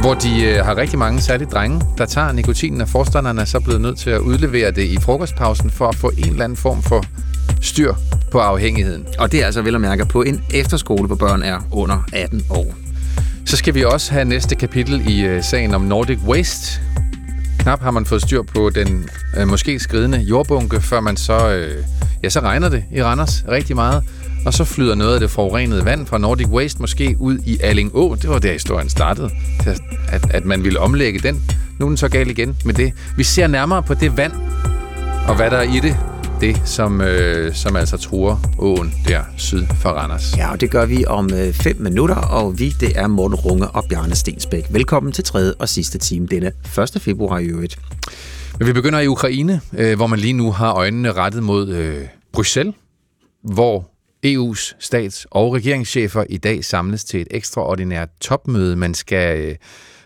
hvor 0.00 0.14
de 0.14 0.44
øh, 0.44 0.64
har 0.64 0.76
rigtig 0.76 0.98
mange, 0.98 1.20
særligt 1.20 1.52
drenge, 1.52 1.80
der 1.98 2.06
tager 2.06 2.32
nikotinen, 2.32 2.80
og 2.80 2.88
forstanderne 2.88 3.40
er 3.40 3.44
så 3.44 3.60
blevet 3.60 3.80
nødt 3.80 3.98
til 3.98 4.10
at 4.10 4.20
udlevere 4.20 4.70
det 4.70 4.82
i 4.82 4.98
frokostpausen 5.00 5.70
for 5.70 5.88
at 5.88 5.94
få 5.94 6.12
en 6.18 6.30
eller 6.30 6.44
anden 6.44 6.56
form 6.56 6.82
for 6.82 7.04
styr 7.60 7.94
på 8.30 8.38
afhængigheden. 8.38 9.06
Og 9.18 9.32
det 9.32 9.44
er 9.44 9.49
altså 9.50 9.62
vel 9.62 9.74
at 9.74 9.80
mærke 9.80 10.06
på 10.06 10.22
en 10.22 10.44
efterskole, 10.54 11.06
hvor 11.06 11.16
børn 11.16 11.42
er 11.42 11.58
under 11.72 12.04
18 12.12 12.42
år. 12.50 12.74
Så 13.46 13.56
skal 13.56 13.74
vi 13.74 13.84
også 13.84 14.12
have 14.12 14.24
næste 14.24 14.54
kapitel 14.54 15.08
i 15.08 15.20
øh, 15.20 15.42
sagen 15.44 15.74
om 15.74 15.80
Nordic 15.80 16.18
Waste. 16.26 16.80
Knap 17.58 17.82
har 17.82 17.90
man 17.90 18.06
fået 18.06 18.22
styr 18.22 18.42
på 18.42 18.70
den 18.70 19.08
øh, 19.36 19.48
måske 19.48 19.78
skridende 19.78 20.18
jordbunke, 20.18 20.80
før 20.80 21.00
man 21.00 21.16
så, 21.16 21.50
øh, 21.50 21.84
ja, 22.22 22.28
så 22.28 22.40
regner 22.40 22.68
det 22.68 22.84
i 22.92 23.02
Randers 23.02 23.44
rigtig 23.48 23.76
meget. 23.76 24.04
Og 24.46 24.54
så 24.54 24.64
flyder 24.64 24.94
noget 24.94 25.14
af 25.14 25.20
det 25.20 25.30
forurenede 25.30 25.84
vand 25.84 26.06
fra 26.06 26.18
Nordic 26.18 26.48
Waste 26.48 26.80
måske 26.80 27.16
ud 27.18 27.38
i 27.46 27.58
Alling 27.62 27.90
Å. 27.94 28.14
Det 28.14 28.30
var 28.30 28.38
der 28.38 28.52
historien 28.52 28.88
startede. 28.88 29.30
At, 30.08 30.30
at 30.30 30.44
man 30.44 30.64
ville 30.64 30.80
omlægge 30.80 31.18
den. 31.18 31.42
Nu 31.78 31.86
er 31.86 31.90
den 31.90 31.96
så 31.96 32.08
galt 32.08 32.30
igen 32.30 32.56
med 32.64 32.74
det. 32.74 32.92
Vi 33.16 33.24
ser 33.24 33.46
nærmere 33.46 33.82
på 33.82 33.94
det 33.94 34.16
vand, 34.16 34.32
og 35.28 35.36
hvad 35.36 35.50
der 35.50 35.56
er 35.56 35.74
i 35.76 35.80
det, 35.80 35.96
det, 36.40 36.62
som, 36.64 37.00
øh, 37.00 37.54
som 37.54 37.76
altså 37.76 37.96
truer 37.96 38.36
åen 38.58 38.94
der 39.08 39.22
syd 39.36 39.66
for 39.82 39.88
Randers. 39.88 40.36
Ja, 40.36 40.52
og 40.52 40.60
det 40.60 40.70
gør 40.70 40.86
vi 40.86 41.04
om 41.06 41.34
øh, 41.34 41.52
fem 41.52 41.76
minutter, 41.80 42.14
og 42.14 42.58
vi, 42.58 42.70
det 42.80 42.98
er 42.98 43.06
Morten 43.06 43.34
Runge 43.34 43.68
og 43.68 43.84
Bjarne 43.88 44.14
Stensbæk. 44.14 44.64
Velkommen 44.70 45.12
til 45.12 45.24
tredje 45.24 45.54
og 45.58 45.68
sidste 45.68 45.98
time 45.98 46.26
denne 46.26 46.52
1. 46.94 47.02
februar 47.02 47.38
i 47.38 47.44
øvrigt. 47.44 47.78
Men 48.58 48.68
vi 48.68 48.72
begynder 48.72 49.00
i 49.00 49.06
Ukraine, 49.06 49.60
øh, 49.78 49.96
hvor 49.96 50.06
man 50.06 50.18
lige 50.18 50.32
nu 50.32 50.52
har 50.52 50.74
øjnene 50.74 51.12
rettet 51.12 51.42
mod 51.42 51.68
øh, 51.68 52.04
Bruxelles, 52.32 52.74
hvor 53.42 53.90
EU's 54.26 54.74
stats- 54.78 55.26
og 55.30 55.54
regeringschefer 55.54 56.24
i 56.30 56.36
dag 56.36 56.64
samles 56.64 57.04
til 57.04 57.20
et 57.20 57.28
ekstraordinært 57.30 58.08
topmøde. 58.20 58.76
Man 58.76 58.94
skal 58.94 59.40
øh, 59.40 59.56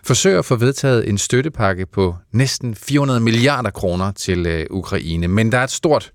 forsøge 0.03 0.37
at 0.37 0.45
få 0.45 0.55
vedtaget 0.55 1.09
en 1.09 1.17
støttepakke 1.17 1.85
på 1.85 2.15
næsten 2.31 2.75
400 2.75 3.19
milliarder 3.19 3.69
kroner 3.69 4.11
til 4.11 4.45
øh, 4.45 4.65
Ukraine. 4.69 5.27
Men 5.27 5.51
der 5.51 5.57
er 5.57 5.63
et 5.63 5.71
stort 5.71 6.11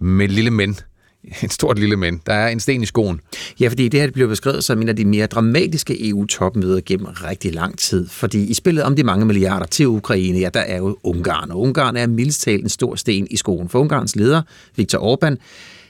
med 0.00 0.28
lille 0.28 0.50
men 0.50 0.76
et 1.44 1.52
stort 1.52 1.78
lille 1.78 1.96
men. 1.96 2.20
Der 2.26 2.32
er 2.32 2.48
en 2.48 2.60
sten 2.60 2.82
i 2.82 2.86
skoen. 2.86 3.20
Ja, 3.60 3.68
fordi 3.68 3.88
det 3.88 4.00
her 4.00 4.10
bliver 4.10 4.28
beskrevet 4.28 4.64
som 4.64 4.82
en 4.82 4.88
af 4.88 4.96
de 4.96 5.04
mere 5.04 5.26
dramatiske 5.26 6.08
EU-topmøder 6.08 6.80
gennem 6.86 7.06
rigtig 7.06 7.54
lang 7.54 7.78
tid. 7.78 8.08
Fordi 8.08 8.44
i 8.44 8.54
spillet 8.54 8.84
om 8.84 8.96
de 8.96 9.02
mange 9.02 9.26
milliarder 9.26 9.66
til 9.66 9.86
Ukraine, 9.86 10.38
ja, 10.38 10.48
der 10.54 10.60
er 10.60 10.76
jo 10.76 10.96
Ungarn. 11.02 11.50
Og 11.50 11.60
Ungarn 11.60 11.96
er 11.96 12.06
mildest 12.06 12.42
talt 12.42 12.62
en 12.62 12.68
stor 12.68 12.94
sten 12.94 13.26
i 13.30 13.36
skoen. 13.36 13.68
For 13.68 13.78
Ungarns 13.78 14.16
leder, 14.16 14.42
Viktor 14.76 14.98
Orbán, 14.98 15.36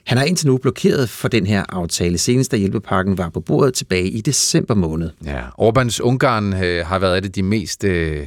han 0.04 0.18
har 0.18 0.24
indtil 0.24 0.46
nu 0.46 0.56
blokeret 0.56 1.08
for 1.08 1.28
den 1.28 1.46
her 1.46 1.64
aftale, 1.68 2.18
senest 2.18 2.50
da 2.50 2.56
hjælpepakken 2.56 3.18
var 3.18 3.28
på 3.28 3.40
bordet 3.40 3.74
tilbage 3.74 4.08
i 4.08 4.20
december 4.20 4.74
måned. 4.74 5.10
Ja, 5.24 5.40
Orbáns 5.60 6.00
Ungarn 6.02 6.62
øh, 6.62 6.86
har 6.86 6.98
været 6.98 7.18
et 7.18 7.24
af 7.24 7.32
de 7.32 7.42
mest 7.42 7.84
øh, 7.84 8.26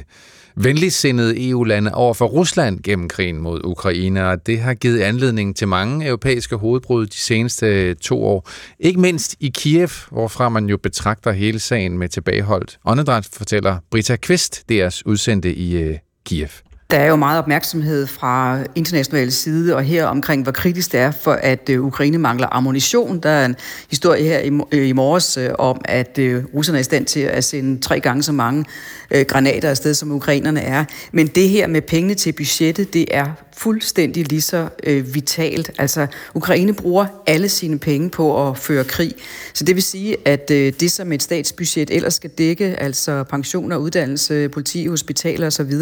venligsindede 0.56 1.48
EU-lande 1.48 1.94
over 1.94 2.14
for 2.14 2.26
Rusland 2.26 2.80
gennem 2.82 3.08
krigen 3.08 3.38
mod 3.38 3.60
Ukraine, 3.64 4.28
og 4.28 4.46
det 4.46 4.60
har 4.60 4.74
givet 4.74 5.00
anledning 5.00 5.56
til 5.56 5.68
mange 5.68 6.06
europæiske 6.06 6.56
hovedbrud 6.56 7.06
de 7.06 7.16
seneste 7.16 7.66
øh, 7.66 7.96
to 7.96 8.24
år. 8.24 8.48
Ikke 8.80 9.00
mindst 9.00 9.36
i 9.40 9.48
Kiev, 9.54 9.90
hvorfra 10.10 10.48
man 10.48 10.66
jo 10.66 10.76
betragter 10.76 11.32
hele 11.32 11.58
sagen 11.58 11.98
med 11.98 12.08
tilbageholdt 12.08 12.78
åndedræt, 12.84 13.28
fortæller 13.32 13.78
Britta 13.90 14.16
Kvist, 14.16 14.68
deres 14.68 15.06
udsendte 15.06 15.54
i 15.54 15.76
øh, 15.76 15.98
Kiev. 16.26 16.71
Der 16.92 16.98
er 16.98 17.06
jo 17.06 17.16
meget 17.16 17.38
opmærksomhed 17.38 18.06
fra 18.06 18.58
internationale 18.74 19.30
side 19.30 19.76
og 19.76 19.82
her 19.82 20.06
omkring, 20.06 20.42
hvor 20.42 20.52
kritisk 20.52 20.92
det 20.92 21.00
er 21.00 21.10
for, 21.10 21.32
at 21.32 21.68
øh, 21.68 21.84
Ukraine 21.84 22.18
mangler 22.18 22.48
ammunition. 22.50 23.18
Der 23.18 23.28
er 23.30 23.46
en 23.46 23.56
historie 23.90 24.22
her 24.22 24.38
i, 24.38 24.50
øh, 24.72 24.96
morges 24.96 25.36
øh, 25.36 25.50
om, 25.58 25.80
at 25.84 26.18
russerne 26.54 26.78
er 26.78 26.80
i 26.80 26.84
stand 26.84 27.06
til 27.06 27.20
at 27.20 27.44
sende 27.44 27.80
tre 27.80 28.00
gange 28.00 28.22
så 28.22 28.32
mange 28.32 28.64
granater 29.10 29.70
afsted, 29.70 29.94
som 29.94 30.12
ukrainerne 30.12 30.60
er. 30.60 30.84
Men 31.12 31.26
det 31.26 31.48
her 31.48 31.66
med 31.66 31.82
pengene 31.82 32.14
til 32.14 32.32
budgettet, 32.32 32.94
det 32.94 33.04
er 33.10 33.26
fuldstændig 33.62 34.28
lige 34.28 34.40
så 34.40 34.68
øh, 34.84 35.14
vitalt. 35.14 35.70
Altså, 35.78 36.06
Ukraine 36.34 36.74
bruger 36.74 37.06
alle 37.26 37.48
sine 37.48 37.78
penge 37.78 38.10
på 38.10 38.48
at 38.48 38.58
føre 38.58 38.84
krig. 38.84 39.14
Så 39.54 39.64
det 39.64 39.74
vil 39.74 39.82
sige, 39.82 40.16
at 40.24 40.50
øh, 40.50 40.72
det, 40.80 40.92
som 40.92 41.12
et 41.12 41.22
statsbudget 41.22 41.90
ellers 41.90 42.14
skal 42.14 42.30
dække, 42.30 42.64
altså 42.64 43.24
pensioner, 43.24 43.76
uddannelse, 43.76 44.48
politi, 44.48 44.86
hospitaler 44.86 45.46
osv., 45.46 45.72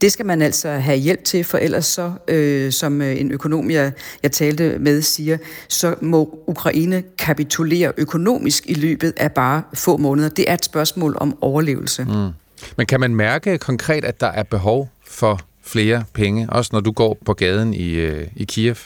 det 0.00 0.12
skal 0.12 0.26
man 0.26 0.42
altså 0.42 0.68
have 0.70 0.98
hjælp 0.98 1.24
til, 1.24 1.44
for 1.44 1.58
ellers 1.58 1.86
så, 1.86 2.12
øh, 2.28 2.72
som 2.72 3.02
øh, 3.02 3.20
en 3.20 3.32
økonom, 3.32 3.70
jeg, 3.70 3.92
jeg 4.22 4.32
talte 4.32 4.78
med, 4.78 5.02
siger, 5.02 5.38
så 5.68 5.94
må 6.00 6.38
Ukraine 6.46 7.02
kapitulere 7.18 7.92
økonomisk 7.96 8.64
i 8.66 8.74
løbet 8.74 9.12
af 9.16 9.32
bare 9.32 9.62
få 9.74 9.96
måneder. 9.96 10.28
Det 10.28 10.50
er 10.50 10.54
et 10.54 10.64
spørgsmål 10.64 11.16
om 11.20 11.38
overlevelse. 11.40 12.04
Mm. 12.04 12.28
Men 12.76 12.86
kan 12.86 13.00
man 13.00 13.14
mærke 13.14 13.58
konkret, 13.58 14.04
at 14.04 14.20
der 14.20 14.26
er 14.26 14.42
behov 14.42 14.88
for 15.06 15.40
flere 15.62 16.04
penge, 16.14 16.50
også 16.50 16.70
når 16.72 16.80
du 16.80 16.92
går 16.92 17.18
på 17.24 17.34
gaden 17.34 17.74
i, 17.74 17.90
øh, 17.90 18.26
i 18.36 18.44
Kiev? 18.44 18.76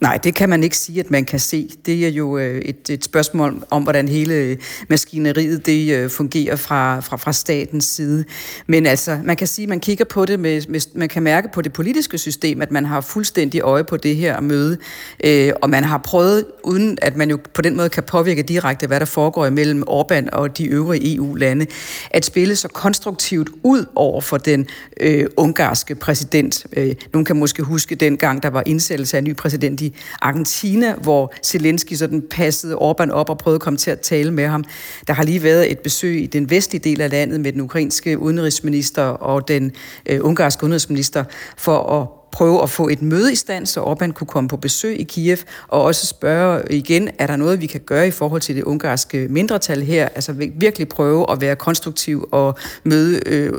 Nej, 0.00 0.16
det 0.16 0.34
kan 0.34 0.48
man 0.48 0.62
ikke 0.62 0.78
sige, 0.78 1.00
at 1.00 1.10
man 1.10 1.24
kan 1.24 1.40
se. 1.40 1.68
Det 1.86 2.06
er 2.06 2.08
jo 2.08 2.38
øh, 2.38 2.58
et, 2.58 2.90
et 2.90 3.04
spørgsmål 3.04 3.64
om, 3.70 3.82
hvordan 3.82 4.08
hele 4.08 4.34
øh, 4.34 4.56
maskineriet 4.88 5.66
det 5.66 5.94
øh, 5.96 6.10
fungerer 6.10 6.56
fra, 6.56 7.00
fra, 7.00 7.16
fra 7.16 7.32
statens 7.32 7.84
side. 7.84 8.24
Men 8.66 8.86
altså, 8.86 9.18
man 9.24 9.36
kan 9.36 9.46
sige, 9.46 9.64
at 9.64 9.68
man 9.68 9.80
kigger 9.80 10.04
på 10.04 10.24
det, 10.24 10.40
med, 10.40 10.62
med, 10.68 10.80
man 10.94 11.08
kan 11.08 11.22
mærke 11.22 11.48
på 11.54 11.62
det 11.62 11.72
politiske 11.72 12.18
system, 12.18 12.62
at 12.62 12.70
man 12.70 12.84
har 12.84 13.00
fuldstændig 13.00 13.60
øje 13.60 13.84
på 13.84 13.96
det 13.96 14.16
her 14.16 14.40
møde, 14.40 14.78
øh, 15.24 15.52
og 15.62 15.70
man 15.70 15.84
har 15.84 15.98
prøvet, 15.98 16.44
uden 16.64 16.98
at 17.02 17.16
man 17.16 17.30
jo 17.30 17.38
på 17.54 17.62
den 17.62 17.76
måde 17.76 17.88
kan 17.88 18.02
påvirke 18.02 18.42
direkte, 18.42 18.86
hvad 18.86 19.00
der 19.00 19.06
foregår 19.06 19.46
imellem 19.46 19.84
Orbán 19.90 20.28
og 20.32 20.58
de 20.58 20.66
øvrige 20.66 21.16
EU-lande, 21.16 21.66
at 22.10 22.24
spille 22.24 22.56
så 22.56 22.68
konstruktivt 22.68 23.48
ud 23.62 23.84
over 23.94 24.20
for 24.20 24.36
den 24.36 24.66
øh, 25.00 25.26
ungarske 25.36 25.94
præsident. 25.94 26.66
Øh, 26.72 26.94
nogen 27.12 27.24
kan 27.24 27.36
måske 27.36 27.62
huske 27.62 27.94
den 27.94 28.16
gang, 28.16 28.42
der 28.42 28.50
var 28.50 28.62
indsættelse 28.66 29.16
af 29.16 29.18
en 29.18 29.24
ny 29.24 29.36
præsident 29.36 29.80
i 29.80 29.85
Argentina, 30.22 30.94
hvor 30.94 31.34
Zelensky 31.44 31.94
sådan 31.94 32.22
passede 32.30 32.74
Orbán 32.74 33.10
op 33.10 33.30
og 33.30 33.38
prøvede 33.38 33.56
at 33.56 33.62
komme 33.62 33.76
til 33.76 33.90
at 33.90 34.00
tale 34.00 34.30
med 34.30 34.46
ham. 34.46 34.64
Der 35.06 35.12
har 35.12 35.24
lige 35.24 35.42
været 35.42 35.70
et 35.70 35.78
besøg 35.78 36.22
i 36.22 36.26
den 36.26 36.50
vestlige 36.50 36.82
del 36.90 37.00
af 37.00 37.10
landet 37.10 37.40
med 37.40 37.52
den 37.52 37.60
ukrainske 37.60 38.18
udenrigsminister 38.18 39.02
og 39.02 39.48
den 39.48 39.72
øh, 40.06 40.20
ungarske 40.22 40.64
udenrigsminister 40.64 41.24
for 41.56 42.00
at 42.00 42.25
prøve 42.36 42.62
at 42.62 42.70
få 42.70 42.88
et 42.88 43.02
møde 43.02 43.32
i 43.32 43.34
stand, 43.34 43.66
så 43.66 43.80
Orbán 43.80 44.12
kunne 44.12 44.26
komme 44.26 44.48
på 44.48 44.56
besøg 44.56 45.00
i 45.00 45.02
Kiev, 45.02 45.36
og 45.68 45.82
også 45.82 46.06
spørge 46.06 46.62
igen, 46.70 47.08
er 47.18 47.26
der 47.26 47.36
noget, 47.36 47.60
vi 47.60 47.66
kan 47.66 47.80
gøre 47.80 48.08
i 48.08 48.10
forhold 48.10 48.40
til 48.40 48.56
det 48.56 48.62
ungarske 48.62 49.26
mindretal 49.30 49.82
her? 49.82 50.08
Altså 50.08 50.32
virkelig 50.54 50.88
prøve 50.88 51.30
at 51.32 51.40
være 51.40 51.56
konstruktiv 51.56 52.28
og 52.32 52.58
møde 52.84 53.20
øh, 53.26 53.52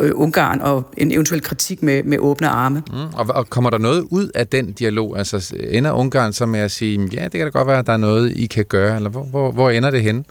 øh, 0.00 0.10
Ungarn 0.14 0.60
og 0.60 0.82
en 0.96 1.12
eventuel 1.12 1.42
kritik 1.42 1.82
med, 1.82 2.02
med 2.02 2.18
åbne 2.18 2.48
arme. 2.48 2.82
Mm, 2.86 3.14
og, 3.14 3.26
og 3.28 3.50
kommer 3.50 3.70
der 3.70 3.78
noget 3.78 4.06
ud 4.10 4.28
af 4.34 4.46
den 4.46 4.72
dialog? 4.72 5.18
Altså 5.18 5.56
ender 5.70 5.92
Ungarn 5.92 6.32
så 6.32 6.46
med 6.46 6.60
at 6.60 6.70
sige, 6.70 7.08
ja, 7.12 7.24
det 7.24 7.32
kan 7.32 7.40
da 7.40 7.48
godt 7.48 7.68
være, 7.68 7.78
at 7.78 7.86
der 7.86 7.92
er 7.92 7.96
noget, 7.96 8.32
I 8.36 8.46
kan 8.46 8.64
gøre, 8.64 8.96
eller 8.96 9.10
hvor, 9.10 9.22
hvor, 9.24 9.50
hvor 9.52 9.70
ender 9.70 9.90
det 9.90 10.02
hen? 10.02 10.24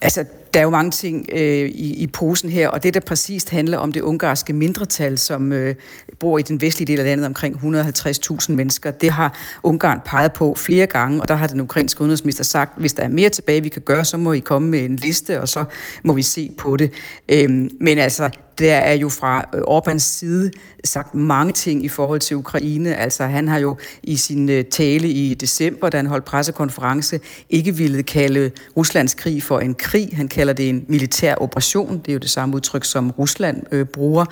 Altså, 0.00 0.24
der 0.54 0.60
er 0.60 0.64
jo 0.64 0.70
mange 0.70 0.90
ting 0.90 1.28
øh, 1.32 1.68
i, 1.68 2.02
i 2.02 2.06
posen 2.06 2.50
her, 2.50 2.68
og 2.68 2.82
det 2.82 2.94
der 2.94 3.00
præcist 3.00 3.50
handler 3.50 3.78
om 3.78 3.92
det 3.92 4.00
ungarske 4.00 4.52
mindretal, 4.52 5.18
som 5.18 5.52
øh, 5.52 5.74
bor 6.18 6.38
i 6.38 6.42
den 6.42 6.60
vestlige 6.60 6.86
del 6.86 6.98
af 6.98 7.04
landet, 7.04 7.26
omkring 7.26 7.56
150.000 7.56 8.52
mennesker, 8.52 8.90
det 8.90 9.10
har 9.10 9.38
Ungarn 9.62 10.00
peget 10.04 10.32
på 10.32 10.54
flere 10.54 10.86
gange, 10.86 11.22
og 11.22 11.28
der 11.28 11.34
har 11.34 11.46
den 11.46 11.60
ukrainske 11.60 12.00
udenrigsminister 12.00 12.44
sagt, 12.44 12.78
hvis 12.78 12.92
der 12.92 13.02
er 13.02 13.08
mere 13.08 13.28
tilbage, 13.28 13.62
vi 13.62 13.68
kan 13.68 13.82
gøre, 13.82 14.04
så 14.04 14.16
må 14.16 14.32
I 14.32 14.38
komme 14.38 14.68
med 14.68 14.84
en 14.84 14.96
liste, 14.96 15.40
og 15.40 15.48
så 15.48 15.64
må 16.02 16.12
vi 16.12 16.22
se 16.22 16.50
på 16.58 16.76
det. 16.76 16.92
Øhm, 17.28 17.70
men 17.80 17.98
altså, 17.98 18.30
der 18.58 18.74
er 18.74 18.94
jo 18.94 19.08
fra 19.08 19.44
øh, 19.54 19.60
Orbans 19.64 20.02
side 20.02 20.50
sagt 20.84 21.14
mange 21.14 21.52
ting 21.52 21.84
i 21.84 21.88
forhold 21.88 22.20
til 22.20 22.36
Ukraine. 22.36 22.96
Altså 22.96 23.24
han 23.24 23.48
har 23.48 23.58
jo 23.58 23.76
i 24.02 24.16
sin 24.16 24.48
øh, 24.48 24.64
tale 24.64 25.08
i 25.08 25.34
december, 25.34 25.88
da 25.88 25.96
han 25.96 26.06
holdt 26.06 26.24
pressekonference, 26.24 27.20
ikke 27.50 27.76
ville 27.76 28.02
kalde 28.02 28.50
Ruslands 28.76 29.14
krig 29.14 29.42
for 29.42 29.58
en 29.58 29.74
krig. 29.74 30.08
Han 30.12 30.28
kalder 30.28 30.52
det 30.52 30.68
en 30.68 30.84
militær 30.88 31.34
operation. 31.34 31.98
Det 31.98 32.08
er 32.08 32.12
jo 32.12 32.18
det 32.18 32.30
samme 32.30 32.54
udtryk, 32.56 32.84
som 32.84 33.10
Rusland 33.10 33.62
øh, 33.72 33.86
bruger. 33.86 34.24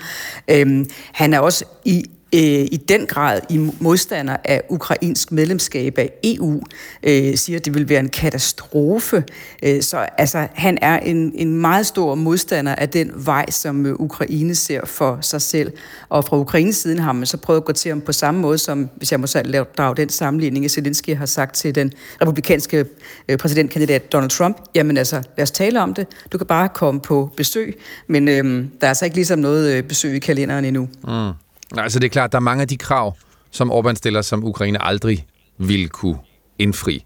Øhm, 0.47 0.89
han 1.11 1.33
er 1.33 1.39
også 1.39 1.65
i 1.85 2.05
øh, 2.33 2.67
i 2.71 2.83
den 2.87 3.05
grad 3.05 3.41
i 3.49 3.69
modstander 3.79 4.37
af 4.43 4.61
ukrainsk 4.69 5.31
medlemskab 5.31 5.97
af 5.97 6.09
EU, 6.23 6.61
øh, 7.03 7.35
siger, 7.35 7.59
at 7.59 7.65
det 7.65 7.73
vil 7.73 7.89
være 7.89 7.99
en 7.99 8.09
katastrofe. 8.09 9.23
Øh, 9.63 9.81
så 9.81 9.97
altså, 10.17 10.47
han 10.53 10.77
er 10.81 10.99
en, 10.99 11.31
en 11.35 11.53
meget 11.53 11.85
stor 11.85 12.15
modstander 12.15 12.75
af 12.75 12.89
den 12.89 13.11
vej, 13.15 13.49
som 13.49 13.85
øh, 13.85 13.95
Ukraine 13.99 14.55
ser 14.55 14.85
for 14.85 15.17
sig 15.21 15.41
selv. 15.41 15.71
Og 16.09 16.25
fra 16.25 16.37
Ukraines 16.37 16.75
siden 16.75 16.99
har 16.99 17.13
man 17.13 17.25
så 17.25 17.37
prøvet 17.37 17.59
at 17.59 17.65
gå 17.65 17.71
til 17.71 17.89
ham 17.89 18.01
på 18.01 18.11
samme 18.11 18.41
måde, 18.41 18.57
som, 18.57 18.89
hvis 18.95 19.11
jeg 19.11 19.19
må 19.19 19.27
selv 19.27 19.51
lave 19.51 19.65
drage 19.77 19.95
den 19.95 20.09
sammenligning, 20.09 20.71
Zelensky 20.71 21.15
har 21.15 21.25
sagt 21.25 21.55
til 21.55 21.75
den 21.75 21.91
republikanske 22.21 22.85
øh, 23.29 23.37
præsidentkandidat 23.37 24.11
Donald 24.13 24.29
Trump, 24.29 24.57
jamen 24.75 24.97
altså, 24.97 25.15
lad 25.37 25.43
os 25.43 25.51
tale 25.51 25.81
om 25.81 25.93
det. 25.93 26.07
Du 26.31 26.37
kan 26.37 26.47
bare 26.47 26.69
komme 26.69 27.01
på 27.01 27.29
besøg, 27.37 27.79
men 28.07 28.27
øh, 28.27 28.65
der 28.81 28.87
er 28.87 28.87
altså 28.87 29.05
ikke 29.05 29.17
ligesom 29.17 29.39
noget 29.39 29.73
øh, 29.73 29.83
besøg 29.83 30.15
i 30.15 30.19
kalenderen 30.19 30.65
endnu. 30.65 30.87
Mm. 31.07 31.33
Altså 31.77 31.99
det 31.99 32.05
er 32.05 32.09
klart, 32.09 32.31
der 32.31 32.37
er 32.37 32.41
mange 32.41 32.61
af 32.61 32.67
de 32.67 32.77
krav, 32.77 33.15
som 33.51 33.71
Orbán 33.71 33.95
stiller, 33.95 34.21
som 34.21 34.43
Ukraine 34.43 34.85
aldrig 34.85 35.25
vil 35.57 35.89
kunne 35.89 36.17
indfri. 36.59 37.05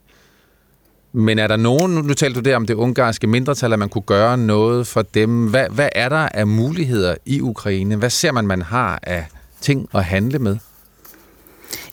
Men 1.14 1.40
er 1.40 1.48
der 1.48 1.56
nogen, 1.56 1.92
nu 1.94 2.14
talte 2.14 2.42
du 2.42 2.50
der 2.50 2.56
om 2.56 2.66
det 2.66 2.74
ungarske 2.74 3.28
mindretal, 3.28 3.74
at 3.74 3.80
man 3.80 3.90
kunne 3.90 4.02
gøre 4.02 4.38
noget 4.38 4.88
for 4.88 5.02
dem. 5.02 5.48
Hvad, 5.48 5.66
hvad 5.70 5.90
er 5.96 6.10
der 6.10 6.30
af 6.34 6.48
muligheder 6.48 7.16
i 7.26 7.42
Ukraine? 7.42 7.96
Hvad 7.96 8.10
ser 8.10 8.32
man, 8.32 8.48
man 8.48 8.62
har 8.62 9.00
af 9.04 9.26
ting 9.62 9.90
at 9.94 10.04
handle 10.04 10.40
med? 10.40 10.58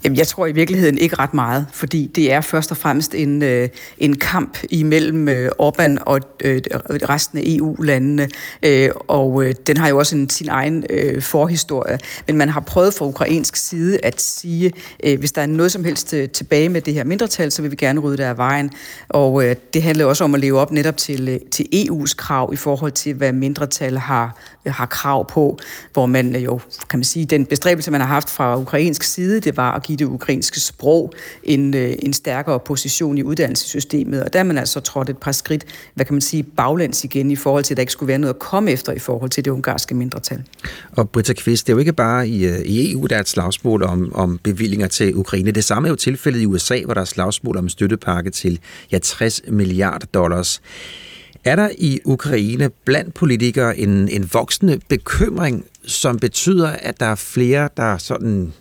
Jamen, 0.05 0.19
jeg 0.19 0.27
tror 0.27 0.47
i 0.47 0.53
virkeligheden 0.53 0.99
ikke 0.99 1.17
ret 1.19 1.35
meget, 1.35 1.67
fordi 1.73 2.11
det 2.15 2.33
er 2.33 2.41
først 2.41 2.71
og 2.71 2.77
fremmest 2.77 3.15
en, 3.15 3.43
øh, 3.43 3.69
en 3.99 4.17
kamp 4.17 4.59
imellem 4.71 5.29
øh, 5.29 5.51
Orbán 5.63 5.97
og 6.01 6.21
øh, 6.45 6.61
resten 7.09 7.39
af 7.39 7.43
EU-landene, 7.47 8.29
øh, 8.63 8.91
og 9.09 9.45
øh, 9.45 9.55
den 9.67 9.77
har 9.77 9.89
jo 9.89 9.99
også 9.99 10.17
en, 10.17 10.31
sin 10.31 10.49
egen 10.49 10.85
øh, 10.91 11.23
forhistorie. 11.23 11.99
Men 12.27 12.37
man 12.37 12.49
har 12.49 12.61
prøvet 12.61 12.95
fra 12.95 13.07
ukrainsk 13.07 13.57
side 13.57 13.99
at 14.03 14.21
sige, 14.21 14.73
øh, 15.05 15.19
hvis 15.19 15.33
der 15.33 15.43
er 15.43 15.47
noget 15.47 15.73
som 15.73 15.85
helst 15.85 16.15
øh, 16.15 16.29
tilbage 16.29 16.69
med 16.69 16.81
det 16.81 16.95
her 16.95 17.05
mindretal, 17.05 17.53
så 17.53 17.63
vil 17.63 17.71
vi 17.71 17.77
gerne 17.77 18.01
rydde 18.01 18.17
det 18.17 18.25
af 18.25 18.37
vejen. 18.37 18.71
Og 19.09 19.45
øh, 19.45 19.57
det 19.75 19.83
handler 19.83 20.05
også 20.05 20.25
om 20.25 20.35
at 20.35 20.41
leve 20.41 20.59
op 20.59 20.73
netop 20.73 20.97
til, 20.97 21.29
øh, 21.29 21.41
til 21.51 21.67
EU's 21.75 22.15
krav 22.17 22.51
i 22.53 22.57
forhold 22.57 22.93
til, 22.93 23.15
hvad 23.15 23.33
mindretal 23.33 23.99
har, 23.99 24.37
har 24.67 24.87
krav 24.87 25.29
på, 25.31 25.59
hvor 25.93 26.07
man 26.07 26.37
øh, 26.37 26.45
jo, 26.45 26.61
kan 26.91 26.99
man 26.99 27.05
sige, 27.05 27.27
den 27.27 27.47
bestræbelse, 27.47 27.91
man 27.91 28.01
har 28.01 28.09
haft 28.09 28.31
fra 28.31 28.59
ukrainsk 28.59 29.03
side, 29.03 29.41
det 29.41 29.57
var 29.57 29.73
at 29.73 29.83
give 29.83 29.94
det 29.97 30.05
ukrainske 30.05 30.61
sprog 30.61 31.13
en, 31.43 31.75
øh, 31.75 31.95
en 31.99 32.13
stærkere 32.13 32.61
position 32.61 33.19
i 33.19 33.23
uddannelsessystemet. 33.23 34.23
Og 34.23 34.33
der 34.33 34.39
er 34.39 34.43
man 34.45 34.59
altså 34.59 34.81
trådt 34.81 35.11
et 35.11 35.19
par 35.19 35.33
skridt, 35.33 35.65
hvad 35.95 36.07
kan 36.07 36.15
man 36.15 36.21
sige, 36.21 36.43
baglæns 36.43 37.05
igen 37.05 37.31
i 37.31 37.37
forhold 37.37 37.65
til, 37.65 37.75
at 37.75 37.77
der 37.77 37.81
ikke 37.81 37.93
skulle 37.93 38.09
være 38.09 38.19
noget 38.19 38.35
at 38.35 38.39
komme 38.39 38.71
efter 38.71 38.93
i 38.93 38.99
forhold 38.99 39.31
til 39.31 39.45
det 39.45 39.51
ungarske 39.51 39.95
mindretal. 39.95 40.43
Og 40.93 41.11
Britta 41.11 41.33
Kvist, 41.33 41.67
det 41.67 41.73
er 41.73 41.75
jo 41.75 41.81
ikke 41.81 41.93
bare 41.93 42.29
i, 42.29 42.47
øh, 42.47 42.61
i 42.61 42.93
EU, 42.93 43.07
der 43.07 43.17
er 43.17 43.21
et 43.21 43.29
slagsmål 43.29 43.83
om, 43.83 44.13
om 44.15 44.39
bevillinger 44.43 44.87
til 44.87 45.17
Ukraine. 45.17 45.51
Det 45.51 45.65
samme 45.65 45.89
er 45.89 45.91
jo 45.91 45.97
tilfældet 45.97 46.41
i 46.41 46.47
USA, 46.47 46.81
hvor 46.85 46.95
der 46.95 47.01
er 47.01 47.05
slagsmål 47.05 47.57
om 47.57 47.65
en 47.65 47.71
støttepakke 47.71 48.31
til 48.31 48.59
ja, 48.93 48.99
60 48.99 49.41
milliarder 49.49 50.07
dollars. 50.07 50.61
Er 51.45 51.57
der 51.57 51.69
i 51.79 52.01
Ukraine 52.05 52.71
blandt 52.85 53.15
politikere 53.15 53.79
en, 53.79 54.09
en 54.09 54.31
voksende 54.33 54.81
bekymring, 54.89 55.65
som 55.87 56.19
betyder, 56.19 56.69
at 56.69 57.01
der 57.01 57.07
er 57.07 57.15
flere, 57.15 57.69
der 57.77 57.99
sådan 57.99 58.53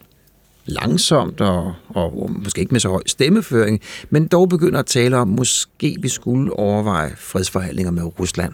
langsomt 0.65 1.41
og, 1.41 1.73
og 1.89 2.31
måske 2.43 2.61
ikke 2.61 2.71
med 2.71 2.79
så 2.79 2.89
høj 2.89 3.01
stemmeføring, 3.05 3.81
men 4.09 4.27
dog 4.27 4.49
begynder 4.49 4.79
at 4.79 4.85
tale 4.85 5.17
om, 5.17 5.27
måske 5.27 5.97
vi 6.01 6.09
skulle 6.09 6.53
overveje 6.53 7.13
fredsforhandlinger 7.17 7.91
med 7.91 8.19
Rusland? 8.19 8.53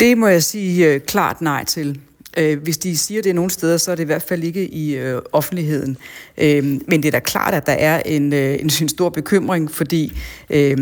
Det 0.00 0.18
må 0.18 0.26
jeg 0.26 0.42
sige 0.42 0.94
øh, 0.94 1.00
klart 1.00 1.40
nej 1.40 1.64
til. 1.64 2.00
Øh, 2.38 2.62
hvis 2.62 2.78
de 2.78 2.98
siger 2.98 3.22
det 3.22 3.34
nogle 3.34 3.50
steder, 3.50 3.76
så 3.76 3.90
er 3.90 3.94
det 3.94 4.02
i 4.02 4.06
hvert 4.06 4.22
fald 4.22 4.44
ikke 4.44 4.68
i 4.68 4.96
øh, 4.96 5.22
offentligheden. 5.32 5.96
Øh, 6.38 6.64
men 6.64 7.02
det 7.02 7.04
er 7.04 7.10
da 7.10 7.18
klart, 7.18 7.54
at 7.54 7.66
der 7.66 7.72
er 7.72 8.02
en, 8.06 8.32
øh, 8.32 8.54
en, 8.60 8.70
en 8.80 8.88
stor 8.88 9.08
bekymring, 9.08 9.70
fordi 9.70 10.18
øh, 10.50 10.76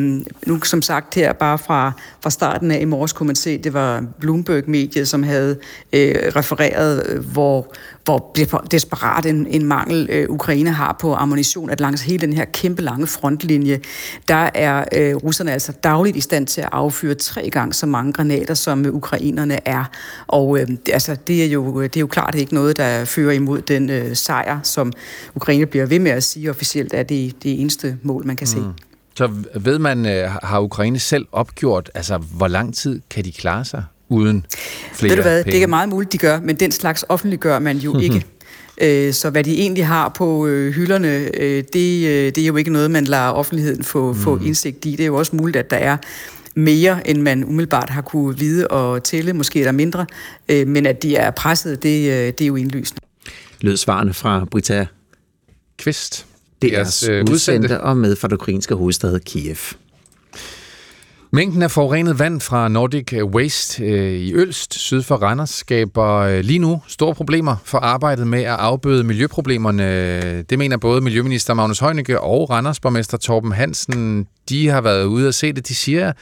nu 0.47 0.63
som 0.63 0.83
sagt 0.83 1.15
her 1.15 1.33
bare 1.33 1.59
fra, 1.59 1.93
fra 2.21 2.31
starten 2.31 2.71
af 2.71 2.81
i 2.81 2.85
morges 2.85 3.13
kunne 3.13 3.27
man 3.27 3.37
se, 3.37 3.59
det 3.59 3.73
var 3.73 4.05
Bloomberg-mediet, 4.21 5.09
som 5.09 5.23
havde 5.23 5.59
øh, 5.93 6.15
refereret, 6.37 7.07
øh, 7.09 7.33
hvor, 7.33 7.75
hvor 8.05 8.33
desperat 8.71 9.27
en, 9.27 9.47
en 9.47 9.67
mangel 9.67 10.09
øh, 10.11 10.31
Ukraine 10.31 10.71
har 10.71 10.97
på 11.01 11.15
ammunition, 11.15 11.71
at 11.71 11.81
langs 11.81 12.03
hele 12.03 12.19
den 12.19 12.33
her 12.33 12.45
kæmpe 12.45 12.83
lange 12.83 13.07
frontlinje, 13.07 13.81
der 14.29 14.51
er 14.55 14.85
øh, 14.93 15.15
russerne 15.17 15.53
altså 15.53 15.73
dagligt 15.73 16.17
i 16.17 16.21
stand 16.21 16.47
til 16.47 16.61
at 16.61 16.69
affyre 16.73 17.15
tre 17.15 17.51
gange 17.51 17.73
så 17.73 17.87
mange 17.87 18.13
granater, 18.13 18.55
som 18.55 18.87
øh, 18.87 18.95
ukrainerne 18.95 19.69
er. 19.69 19.85
Og 20.27 20.61
øh, 20.61 20.69
altså, 20.93 21.17
det, 21.27 21.46
er 21.47 21.53
jo, 21.53 21.83
det 21.83 21.97
er 21.97 22.01
jo 22.01 22.07
klart 22.07 22.35
ikke 22.35 22.55
noget, 22.55 22.77
der 22.77 23.05
fører 23.05 23.33
imod 23.33 23.61
den 23.61 23.91
øh, 23.91 24.17
sejr, 24.17 24.61
som 24.63 24.93
Ukraine 25.35 25.67
bliver 25.67 25.87
ved 25.87 25.99
med 25.99 26.11
at 26.11 26.23
sige 26.23 26.51
officielt, 26.51 26.95
er 26.95 27.03
det, 27.03 27.43
det 27.43 27.61
eneste 27.61 27.99
mål, 28.03 28.27
man 28.27 28.37
kan 28.37 28.47
se. 28.47 28.59
Mm. 28.59 28.73
Så 29.15 29.31
ved 29.55 29.79
man, 29.79 30.07
øh, 30.07 30.31
har 30.43 30.61
Ukraine 30.61 30.99
selv 30.99 31.27
opgjort, 31.33 31.91
altså 31.95 32.19
hvor 32.19 32.49
lang 32.49 32.75
tid 32.75 33.01
kan 33.11 33.25
de 33.25 33.33
klare 33.33 33.65
sig 33.65 33.85
uden 34.09 34.47
flere 34.93 35.11
Ved 35.11 35.17
du 35.17 35.23
hvad, 35.23 35.45
penge? 35.45 35.57
det 35.57 35.63
er 35.63 35.67
meget 35.67 35.89
muligt, 35.89 36.13
de 36.13 36.19
gør, 36.19 36.41
men 36.41 36.57
den 36.57 36.73
slags 36.73 37.05
offentliggør 37.09 37.59
man 37.59 37.77
jo 37.77 37.99
ikke. 38.07 38.25
Øh, 38.81 39.13
så 39.13 39.31
hvad 39.31 39.45
de 39.45 39.61
egentlig 39.61 39.87
har 39.87 40.09
på 40.09 40.47
øh, 40.47 40.73
hylderne, 40.73 41.25
det, 41.25 41.73
det 41.73 42.39
er 42.39 42.47
jo 42.47 42.57
ikke 42.57 42.71
noget, 42.71 42.91
man 42.91 43.05
lader 43.05 43.29
offentligheden 43.29 43.85
få, 43.85 44.13
mm. 44.13 44.19
få 44.19 44.37
indsigt 44.37 44.85
i. 44.85 44.91
Det 44.91 45.01
er 45.01 45.07
jo 45.07 45.17
også 45.17 45.37
muligt, 45.37 45.57
at 45.57 45.71
der 45.71 45.77
er 45.77 45.97
mere, 46.57 47.09
end 47.11 47.23
man 47.23 47.45
umiddelbart 47.45 47.91
har 47.91 48.03
kunne 48.03 48.39
vide 48.39 48.69
og 48.69 49.05
tælle. 49.05 49.33
Måske 49.33 49.61
er 49.61 49.65
der 49.65 49.73
mindre, 49.73 50.07
men 50.49 50.87
at 50.87 51.03
de 51.03 51.17
er 51.17 51.31
presset, 51.31 51.83
det, 51.83 52.39
det 52.39 52.45
er 52.45 52.49
jo 52.49 52.57
indlysende. 52.57 53.01
Lød 53.61 53.77
svarene 53.77 54.15
fra 54.15 54.45
Brita 54.51 54.87
Kvist. 55.79 56.27
Det 56.63 56.79
er 56.79 57.07
øh, 57.11 57.25
udsendte 57.31 57.81
og 57.81 57.97
med 57.97 58.17
fra 58.17 58.29
det 58.29 58.35
ukrainske 58.35 58.75
hovedstad 58.75 59.21
Kiev. 59.21 59.57
Mængden 61.31 61.63
af 61.63 61.71
forurenet 61.71 62.19
vand 62.19 62.41
fra 62.41 62.69
Nordic 62.69 63.13
Waste 63.23 63.85
øh, 63.85 64.13
i 64.13 64.35
Ølst, 64.35 64.75
syd 64.75 65.03
for 65.03 65.17
Randers, 65.17 65.51
skaber 65.51 66.15
øh, 66.15 66.41
lige 66.41 66.59
nu 66.59 66.81
store 66.87 67.15
problemer 67.15 67.57
for 67.65 67.79
arbejdet 67.79 68.27
med 68.27 68.43
at 68.43 68.57
afbøde 68.59 69.05
miljøproblemerne. 69.05 70.43
Det 70.43 70.59
mener 70.59 70.77
både 70.77 71.01
Miljøminister 71.01 71.55
Magnus 71.55 71.79
Heunicke 71.79 72.21
og 72.21 72.51
Randers 72.51 72.81
borgmester 72.81 73.19
Torben 73.19 73.53
Hansen. 73.53 74.27
De 74.49 74.69
har 74.69 74.81
været 74.81 75.05
ude 75.05 75.29
at 75.29 75.35
se 75.35 75.53
det. 75.53 75.69
De 75.69 75.75
siger, 75.75 76.13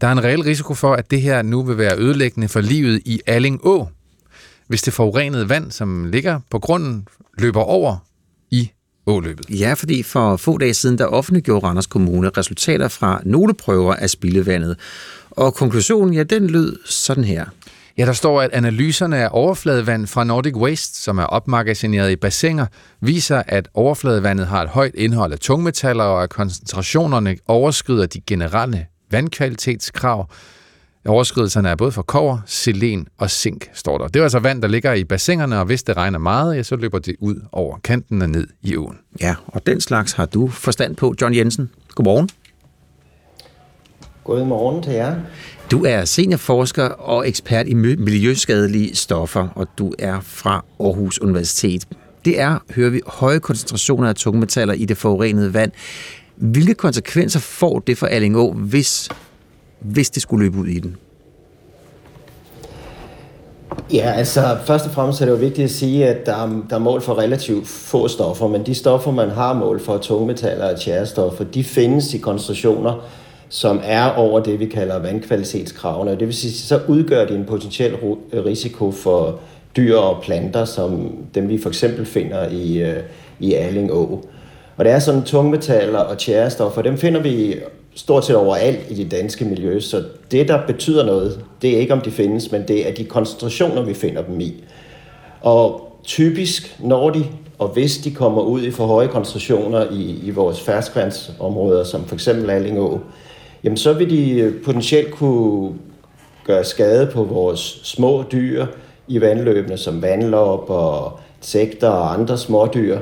der 0.00 0.06
er 0.06 0.12
en 0.12 0.24
reel 0.24 0.42
risiko 0.42 0.74
for, 0.74 0.94
at 0.94 1.10
det 1.10 1.22
her 1.22 1.42
nu 1.42 1.62
vil 1.62 1.78
være 1.78 1.98
ødelæggende 1.98 2.48
for 2.48 2.60
livet 2.60 3.02
i 3.04 3.20
Alling 3.26 3.66
Å, 3.66 3.88
hvis 4.68 4.82
det 4.82 4.92
forurenede 4.92 5.48
vand, 5.48 5.70
som 5.70 6.04
ligger 6.04 6.40
på 6.50 6.58
grunden, 6.58 7.08
løber 7.38 7.60
over 7.60 7.96
i 8.50 8.70
åløbet. 9.06 9.46
Ja, 9.50 9.74
fordi 9.74 10.02
for 10.02 10.36
få 10.36 10.58
dage 10.58 10.74
siden, 10.74 10.98
der 10.98 11.06
offentliggjorde 11.06 11.66
Randers 11.66 11.86
Kommune 11.86 12.28
resultater 12.28 12.88
fra 12.88 13.20
nogle 13.24 13.54
prøver 13.54 13.94
af 13.94 14.10
spildevandet. 14.10 14.76
Og 15.30 15.54
konklusionen, 15.54 16.14
ja, 16.14 16.22
den 16.22 16.46
lød 16.46 16.78
sådan 16.84 17.24
her. 17.24 17.44
Ja, 17.98 18.06
der 18.06 18.12
står, 18.12 18.42
at 18.42 18.50
analyserne 18.52 19.16
af 19.16 19.28
overfladevand 19.30 20.06
fra 20.06 20.24
Nordic 20.24 20.54
Waste, 20.54 20.98
som 21.02 21.18
er 21.18 21.24
opmagasineret 21.24 22.10
i 22.10 22.16
bassiner, 22.16 22.66
viser, 23.00 23.42
at 23.46 23.68
overfladevandet 23.74 24.46
har 24.46 24.62
et 24.62 24.68
højt 24.68 24.94
indhold 24.94 25.32
af 25.32 25.38
tungmetaller, 25.38 26.04
og 26.04 26.22
at 26.22 26.30
koncentrationerne 26.30 27.36
overskrider 27.46 28.06
de 28.06 28.20
generelle 28.20 28.86
vandkvalitetskrav. 29.10 30.30
Overskridelserne 31.08 31.68
er 31.68 31.74
både 31.74 31.92
for 31.92 32.02
kover, 32.02 32.38
selen 32.46 33.08
og 33.18 33.30
zink, 33.30 33.70
står 33.74 33.98
der. 33.98 34.08
Det 34.08 34.20
er 34.20 34.22
altså 34.22 34.38
vand, 34.38 34.62
der 34.62 34.68
ligger 34.68 34.92
i 34.92 35.04
bassinerne, 35.04 35.58
og 35.58 35.64
hvis 35.64 35.82
det 35.82 35.96
regner 35.96 36.18
meget, 36.18 36.56
ja, 36.56 36.62
så 36.62 36.76
løber 36.76 36.98
det 36.98 37.16
ud 37.20 37.36
over 37.52 37.78
kanten 37.84 38.22
og 38.22 38.30
ned 38.30 38.46
i 38.62 38.76
åen. 38.76 38.98
Ja, 39.20 39.34
og 39.46 39.66
den 39.66 39.80
slags 39.80 40.12
har 40.12 40.26
du 40.26 40.48
forstand 40.48 40.96
på, 40.96 41.14
John 41.20 41.34
Jensen. 41.34 41.70
Godmorgen. 41.94 42.28
Godmorgen 44.24 44.82
til 44.82 44.92
jer. 44.92 45.16
Du 45.70 45.84
er 45.84 46.04
seniorforsker 46.04 46.84
og 46.84 47.28
ekspert 47.28 47.68
i 47.68 47.74
miljøskadelige 47.74 48.96
stoffer, 48.96 49.48
og 49.54 49.68
du 49.78 49.94
er 49.98 50.20
fra 50.20 50.64
Aarhus 50.80 51.18
Universitet. 51.18 51.88
Det 52.24 52.40
er, 52.40 52.58
hører 52.74 52.90
vi, 52.90 53.00
høje 53.06 53.38
koncentrationer 53.38 54.08
af 54.08 54.14
tungmetaller 54.14 54.74
i 54.74 54.84
det 54.84 54.96
forurenede 54.96 55.54
vand. 55.54 55.72
Hvilke 56.40 56.74
konsekvenser 56.74 57.40
får 57.40 57.78
det 57.78 57.98
for 57.98 58.06
Allingå, 58.06 58.52
hvis 58.52 59.08
hvis 59.80 60.10
det 60.10 60.22
skulle 60.22 60.44
løbe 60.44 60.58
ud 60.58 60.66
i 60.66 60.78
den? 60.78 60.96
Ja, 63.92 64.12
altså 64.12 64.56
først 64.64 64.86
og 64.86 64.92
fremmest 64.92 65.20
er 65.20 65.24
det 65.24 65.32
jo 65.32 65.36
vigtigt 65.36 65.64
at 65.64 65.70
sige, 65.70 66.08
at 66.08 66.26
der 66.26 66.34
er, 66.34 66.62
der 66.70 66.76
er 66.76 66.80
mål 66.80 67.00
for 67.00 67.18
relativt 67.18 67.68
få 67.68 68.08
stoffer, 68.08 68.48
men 68.48 68.66
de 68.66 68.74
stoffer, 68.74 69.10
man 69.10 69.30
har 69.30 69.52
mål 69.52 69.80
for, 69.80 69.98
tungmetaller 69.98 70.72
og 70.72 70.80
tjærestoffer, 70.80 71.44
de 71.44 71.64
findes 71.64 72.14
i 72.14 72.18
koncentrationer, 72.18 73.08
som 73.48 73.80
er 73.84 74.10
over 74.10 74.40
det, 74.40 74.60
vi 74.60 74.66
kalder 74.66 74.98
vandkvalitetskravene. 74.98 76.10
Det 76.10 76.26
vil 76.26 76.34
sige, 76.34 76.52
så 76.52 76.80
udgør 76.88 77.26
de 77.26 77.34
en 77.34 77.44
potentiel 77.44 77.94
øh, 78.32 78.44
risiko 78.44 78.92
for 78.92 79.40
dyr 79.76 79.96
og 79.96 80.22
planter, 80.22 80.64
som 80.64 81.16
dem 81.34 81.48
vi 81.48 81.62
for 81.62 81.68
eksempel 81.68 82.06
finder 82.06 82.48
i, 82.48 82.78
øh, 82.82 83.02
i 83.40 83.54
Alling 83.54 83.92
Å. 83.92 84.24
Og 84.80 84.86
det 84.86 84.92
er 84.92 84.98
sådan 84.98 85.22
tungmetaller 85.22 85.98
og 85.98 86.18
tjærestoffer, 86.18 86.82
dem 86.82 86.98
finder 86.98 87.20
vi 87.20 87.56
stort 87.94 88.26
set 88.26 88.36
overalt 88.36 88.80
i 88.90 88.94
det 88.94 89.10
danske 89.10 89.44
miljø, 89.44 89.80
så 89.80 90.04
det, 90.30 90.48
der 90.48 90.66
betyder 90.66 91.06
noget, 91.06 91.44
det 91.62 91.74
er 91.74 91.78
ikke, 91.78 91.92
om 91.92 92.00
de 92.00 92.10
findes, 92.10 92.52
men 92.52 92.68
det 92.68 92.88
er 92.88 92.94
de 92.94 93.04
koncentrationer, 93.04 93.82
vi 93.82 93.94
finder 93.94 94.22
dem 94.22 94.40
i. 94.40 94.64
Og 95.40 95.92
typisk, 96.04 96.76
når 96.78 97.10
de 97.10 97.24
og 97.58 97.68
hvis 97.68 97.98
de 97.98 98.10
kommer 98.10 98.42
ud 98.42 98.62
i 98.62 98.70
for 98.70 98.86
høje 98.86 99.06
koncentrationer 99.06 99.86
i, 99.90 100.20
i 100.22 100.30
vores 100.30 100.60
ferskvandsområder, 100.60 101.84
som 101.84 102.04
for 102.04 102.14
eksempel 102.14 102.50
Allingå, 102.50 103.00
jamen 103.64 103.76
så 103.76 103.92
vil 103.92 104.10
de 104.10 104.52
potentielt 104.64 105.10
kunne 105.14 105.74
gøre 106.44 106.64
skade 106.64 107.06
på 107.06 107.24
vores 107.24 107.80
små 107.82 108.24
dyr 108.32 108.66
i 109.08 109.20
vandløbene, 109.20 109.76
som 109.76 110.02
vandlop 110.02 110.70
og 110.70 111.18
sekter 111.40 111.88
og 111.88 112.14
andre 112.14 112.38
smådyr. 112.38 112.98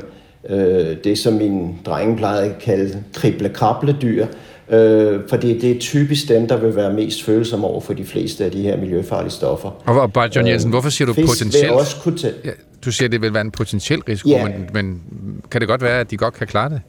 Øh, 0.51 0.97
det, 1.05 1.19
som 1.19 1.33
min 1.33 1.79
drenge 1.87 2.17
plejede 2.17 2.45
at 2.45 2.59
kalde 2.59 3.03
krible-krable-dyr, 3.15 4.27
Øh, 4.71 5.21
fordi 5.29 5.59
det 5.59 5.71
er 5.77 5.81
typisk 5.81 6.29
dem, 6.29 6.49
der 6.49 6.57
vil 6.57 6.77
være 6.77 6.93
mest 6.93 7.23
følsomme 7.23 7.67
over 7.67 7.81
for 7.81 7.93
de 7.93 8.05
fleste 8.05 8.45
af 8.45 8.51
de 8.51 8.63
her 8.63 8.77
miljøfarlige 8.77 9.31
stoffer. 9.31 9.71
Og 9.87 10.13
bare 10.13 10.31
John 10.37 10.49
Jensen, 10.49 10.69
øh, 10.69 10.71
hvorfor 10.71 10.91
siger 10.91 11.07
du 11.07 11.15
potentielt? 11.27 11.71
Også 11.71 11.97
kunne 12.03 12.19
tage... 12.19 12.35
ja, 12.45 12.51
du 12.85 12.93
siger, 12.93 13.09
det 13.09 13.21
vil 13.21 13.35
være 13.35 13.41
en 13.41 13.51
potentiel 13.51 14.01
risiko, 14.01 14.29
ja. 14.29 14.45
men, 14.45 14.71
men 14.73 15.03
kan 15.51 15.61
det 15.61 15.69
godt 15.69 15.83
være, 15.83 16.01
at 16.01 16.11
de 16.11 16.17
godt 16.17 16.35
kan 16.35 16.47
klare 16.47 16.71
det? 16.71 16.81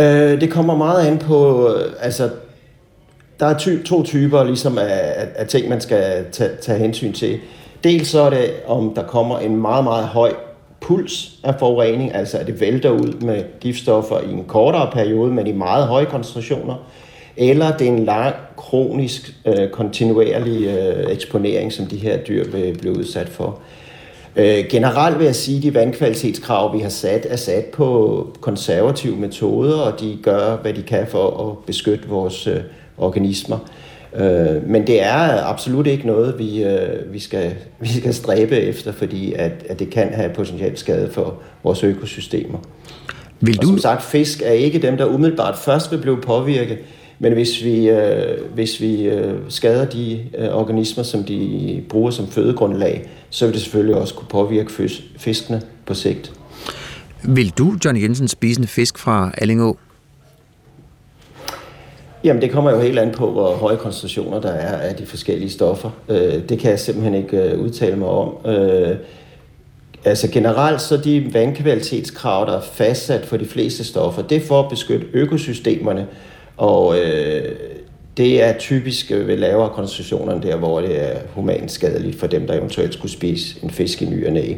Øh, 0.00 0.40
det 0.40 0.50
kommer 0.50 0.76
meget 0.76 1.06
an 1.06 1.18
på, 1.18 1.68
øh, 1.68 1.92
altså, 2.00 2.30
der 3.40 3.46
er 3.46 3.58
ty- 3.58 3.82
to 3.84 4.02
typer 4.02 4.44
ligesom 4.44 4.78
af, 4.78 5.12
af, 5.16 5.28
af 5.34 5.46
ting, 5.46 5.68
man 5.68 5.80
skal 5.80 6.24
tage, 6.32 6.50
tage 6.62 6.78
hensyn 6.78 7.12
til. 7.12 7.38
Dels 7.84 8.08
så 8.08 8.20
er 8.20 8.30
det, 8.30 8.50
om 8.66 8.94
der 8.94 9.02
kommer 9.02 9.38
en 9.38 9.56
meget, 9.56 9.84
meget 9.84 10.04
høj 10.04 10.32
puls 10.82 11.32
af 11.42 11.54
forurening, 11.58 12.14
altså 12.14 12.38
at 12.38 12.46
det 12.46 12.60
vælter 12.60 12.90
ud 12.90 13.12
med 13.20 13.44
giftstoffer 13.60 14.20
i 14.20 14.32
en 14.32 14.44
kortere 14.44 14.90
periode, 14.92 15.32
men 15.32 15.46
i 15.46 15.52
meget 15.52 15.86
høje 15.86 16.04
koncentrationer, 16.04 16.74
eller 17.36 17.76
det 17.76 17.88
er 17.88 17.92
en 17.92 18.04
lang, 18.04 18.34
kronisk, 18.56 19.34
øh, 19.46 19.70
kontinuerlig 19.70 20.66
øh, 20.66 21.12
eksponering, 21.12 21.72
som 21.72 21.86
de 21.86 21.96
her 21.96 22.16
dyr 22.16 22.44
vil 22.44 22.78
blive 22.78 22.98
udsat 22.98 23.28
for. 23.28 23.58
Øh, 24.36 24.64
generelt 24.70 25.18
vil 25.18 25.24
jeg 25.24 25.34
sige, 25.34 25.56
at 25.56 25.62
de 25.62 25.74
vandkvalitetskrav, 25.74 26.74
vi 26.74 26.80
har 26.80 26.88
sat, 26.88 27.26
er 27.30 27.36
sat 27.36 27.64
på 27.64 28.26
konservative 28.40 29.16
metoder, 29.16 29.78
og 29.78 30.00
de 30.00 30.18
gør, 30.22 30.56
hvad 30.56 30.74
de 30.74 30.82
kan 30.82 31.06
for 31.06 31.50
at 31.50 31.64
beskytte 31.66 32.08
vores 32.08 32.46
øh, 32.46 32.60
organismer. 32.98 33.58
Øh, 33.58 33.91
men 34.66 34.86
det 34.86 35.02
er 35.02 35.44
absolut 35.44 35.86
ikke 35.86 36.06
noget, 36.06 36.38
vi, 36.38 36.64
øh, 36.64 37.12
vi, 37.12 37.18
skal, 37.18 37.54
vi 37.80 37.88
skal 37.88 38.14
stræbe 38.14 38.56
efter, 38.56 38.92
fordi 38.92 39.32
at, 39.32 39.52
at 39.68 39.78
det 39.78 39.90
kan 39.90 40.14
have 40.14 40.30
potentielt 40.34 40.78
skade 40.78 41.10
for 41.12 41.34
vores 41.62 41.84
økosystemer. 41.84 42.58
Vil 43.40 43.56
du... 43.56 43.60
Og 43.60 43.66
som 43.66 43.78
sagt, 43.78 44.02
fisk 44.02 44.42
er 44.44 44.52
ikke 44.52 44.78
dem, 44.78 44.96
der 44.96 45.06
umiddelbart 45.06 45.58
først 45.58 45.92
vil 45.92 45.98
blive 45.98 46.20
påvirket, 46.20 46.78
men 47.18 47.32
hvis 47.32 47.64
vi, 47.64 47.88
øh, 47.88 48.38
hvis 48.54 48.80
vi 48.80 49.02
øh, 49.02 49.34
skader 49.48 49.84
de 49.84 50.20
øh, 50.38 50.48
organismer, 50.48 51.04
som 51.04 51.24
de 51.24 51.82
bruger 51.88 52.10
som 52.10 52.26
fødegrundlag, 52.28 53.08
så 53.30 53.46
vil 53.46 53.54
det 53.54 53.62
selvfølgelig 53.62 53.96
også 53.96 54.14
kunne 54.14 54.28
påvirke 54.28 54.90
fiskene 55.18 55.62
på 55.86 55.94
sigt. 55.94 56.32
Vil 57.24 57.50
du, 57.58 57.74
John 57.84 58.02
Jensen, 58.02 58.28
spise 58.28 58.60
en 58.60 58.66
fisk 58.66 58.98
fra 58.98 59.30
Allingå? 59.38 59.78
Jamen, 62.24 62.42
det 62.42 62.50
kommer 62.50 62.70
jo 62.70 62.80
helt 62.80 62.98
an 62.98 63.10
på, 63.10 63.30
hvor 63.30 63.54
høje 63.54 63.76
koncentrationer 63.76 64.40
der 64.40 64.50
er 64.50 64.76
af 64.76 64.94
de 64.94 65.06
forskellige 65.06 65.50
stoffer. 65.50 65.90
Øh, 66.08 66.48
det 66.48 66.58
kan 66.58 66.70
jeg 66.70 66.78
simpelthen 66.78 67.14
ikke 67.14 67.36
øh, 67.36 67.60
udtale 67.60 67.96
mig 67.96 68.08
om. 68.08 68.46
Øh, 68.46 68.96
altså 70.04 70.30
generelt 70.30 70.80
så 70.80 70.96
de 70.96 71.34
vandkvalitetskrav, 71.34 72.46
der 72.46 72.56
er 72.56 72.60
fastsat 72.60 73.26
for 73.26 73.36
de 73.36 73.46
fleste 73.46 73.84
stoffer, 73.84 74.22
det 74.22 74.36
er 74.36 74.40
for 74.40 74.62
at 74.62 74.70
beskytte 74.70 75.06
økosystemerne. 75.12 76.06
Og 76.56 76.98
øh, 76.98 77.52
det 78.16 78.42
er 78.42 78.58
typisk 78.58 79.10
øh, 79.10 79.28
ved 79.28 79.36
lavere 79.36 79.70
koncentrationer 79.70 80.40
der, 80.40 80.56
hvor 80.56 80.80
det 80.80 81.12
er 81.12 81.18
humant 81.34 81.70
skadeligt 81.70 82.20
for 82.20 82.26
dem, 82.26 82.46
der 82.46 82.54
eventuelt 82.54 82.94
skulle 82.94 83.12
spise 83.12 83.56
en 83.62 83.70
fisk 83.70 84.02
i 84.02 84.04
ny 84.04 84.26
og 84.26 84.32
næ. 84.32 84.54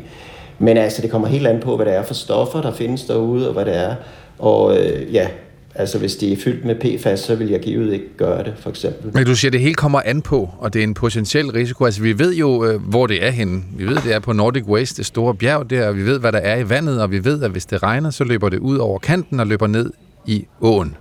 Men 0.58 0.76
altså, 0.76 1.02
det 1.02 1.10
kommer 1.10 1.28
helt 1.28 1.46
an 1.46 1.60
på, 1.60 1.76
hvad 1.76 1.86
det 1.86 1.94
er 1.94 2.02
for 2.02 2.14
stoffer, 2.14 2.62
der 2.62 2.72
findes 2.72 3.04
derude, 3.04 3.48
og 3.48 3.54
hvad 3.54 3.64
det 3.64 3.76
er. 3.76 3.94
Og 4.38 4.78
øh, 4.78 5.14
ja, 5.14 5.28
altså 5.74 5.98
hvis 5.98 6.16
det 6.16 6.32
er 6.32 6.36
fyldt 6.36 6.64
med 6.64 6.74
PFAS, 6.74 7.20
så 7.20 7.34
vil 7.34 7.48
jeg 7.48 7.60
givet 7.60 7.92
ikke 7.92 8.16
gøre 8.16 8.44
det, 8.44 8.54
for 8.58 8.70
eksempel. 8.70 9.10
Men 9.14 9.26
du 9.26 9.36
siger, 9.36 9.48
at 9.48 9.52
det 9.52 9.60
hele 9.60 9.74
kommer 9.74 10.00
an 10.04 10.22
på, 10.22 10.50
og 10.58 10.72
det 10.72 10.78
er 10.78 10.82
en 10.82 10.94
potentiel 10.94 11.50
risiko. 11.50 11.84
Altså 11.84 12.02
vi 12.02 12.18
ved 12.18 12.34
jo, 12.34 12.64
øh, 12.64 12.82
hvor 12.82 13.06
det 13.06 13.26
er 13.26 13.30
henne. 13.30 13.62
Vi 13.76 13.86
ved, 13.86 13.96
det 13.96 14.14
er 14.14 14.18
på 14.18 14.32
Nordic 14.32 14.64
Waste, 14.64 14.96
det 14.96 15.06
store 15.06 15.34
bjerg 15.34 15.70
der, 15.70 15.88
og 15.88 15.96
vi 15.96 16.06
ved, 16.06 16.18
hvad 16.18 16.32
der 16.32 16.38
er 16.38 16.56
i 16.56 16.68
vandet, 16.68 17.02
og 17.02 17.10
vi 17.10 17.24
ved, 17.24 17.42
at 17.42 17.50
hvis 17.50 17.66
det 17.66 17.82
regner, 17.82 18.10
så 18.10 18.24
løber 18.24 18.48
det 18.48 18.58
ud 18.58 18.76
over 18.76 18.98
kanten 18.98 19.40
og 19.40 19.46
løber 19.46 19.66
ned 19.66 19.90
i 20.26 20.46
åen. 20.60 20.96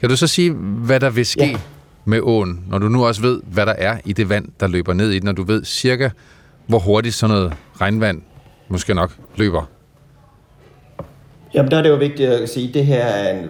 Kan 0.00 0.08
du 0.08 0.16
så 0.16 0.26
sige, 0.26 0.52
hvad 0.52 1.00
der 1.00 1.10
vil 1.10 1.26
ske 1.26 1.46
ja. 1.46 1.58
med 2.04 2.20
åen, 2.22 2.64
når 2.68 2.78
du 2.78 2.88
nu 2.88 3.06
også 3.06 3.22
ved, 3.22 3.40
hvad 3.52 3.66
der 3.66 3.72
er 3.72 3.98
i 4.04 4.12
det 4.12 4.28
vand, 4.28 4.48
der 4.60 4.66
løber 4.66 4.92
ned 4.92 5.10
i 5.10 5.18
den, 5.18 5.24
når 5.24 5.32
du 5.32 5.42
ved 5.42 5.64
cirka, 5.64 6.10
hvor 6.66 6.78
hurtigt 6.78 7.14
sådan 7.14 7.36
noget 7.36 7.52
regnvand 7.80 8.22
måske 8.68 8.94
nok 8.94 9.12
løber? 9.36 9.77
Jamen, 11.54 11.70
der 11.70 11.76
er 11.76 11.82
det 11.82 11.88
jo 11.88 11.94
vigtigt 11.94 12.30
at 12.30 12.48
sige, 12.48 12.68
at 12.68 12.74
det 12.74 12.86
her 12.86 13.04
er 13.04 13.38
en, 13.38 13.48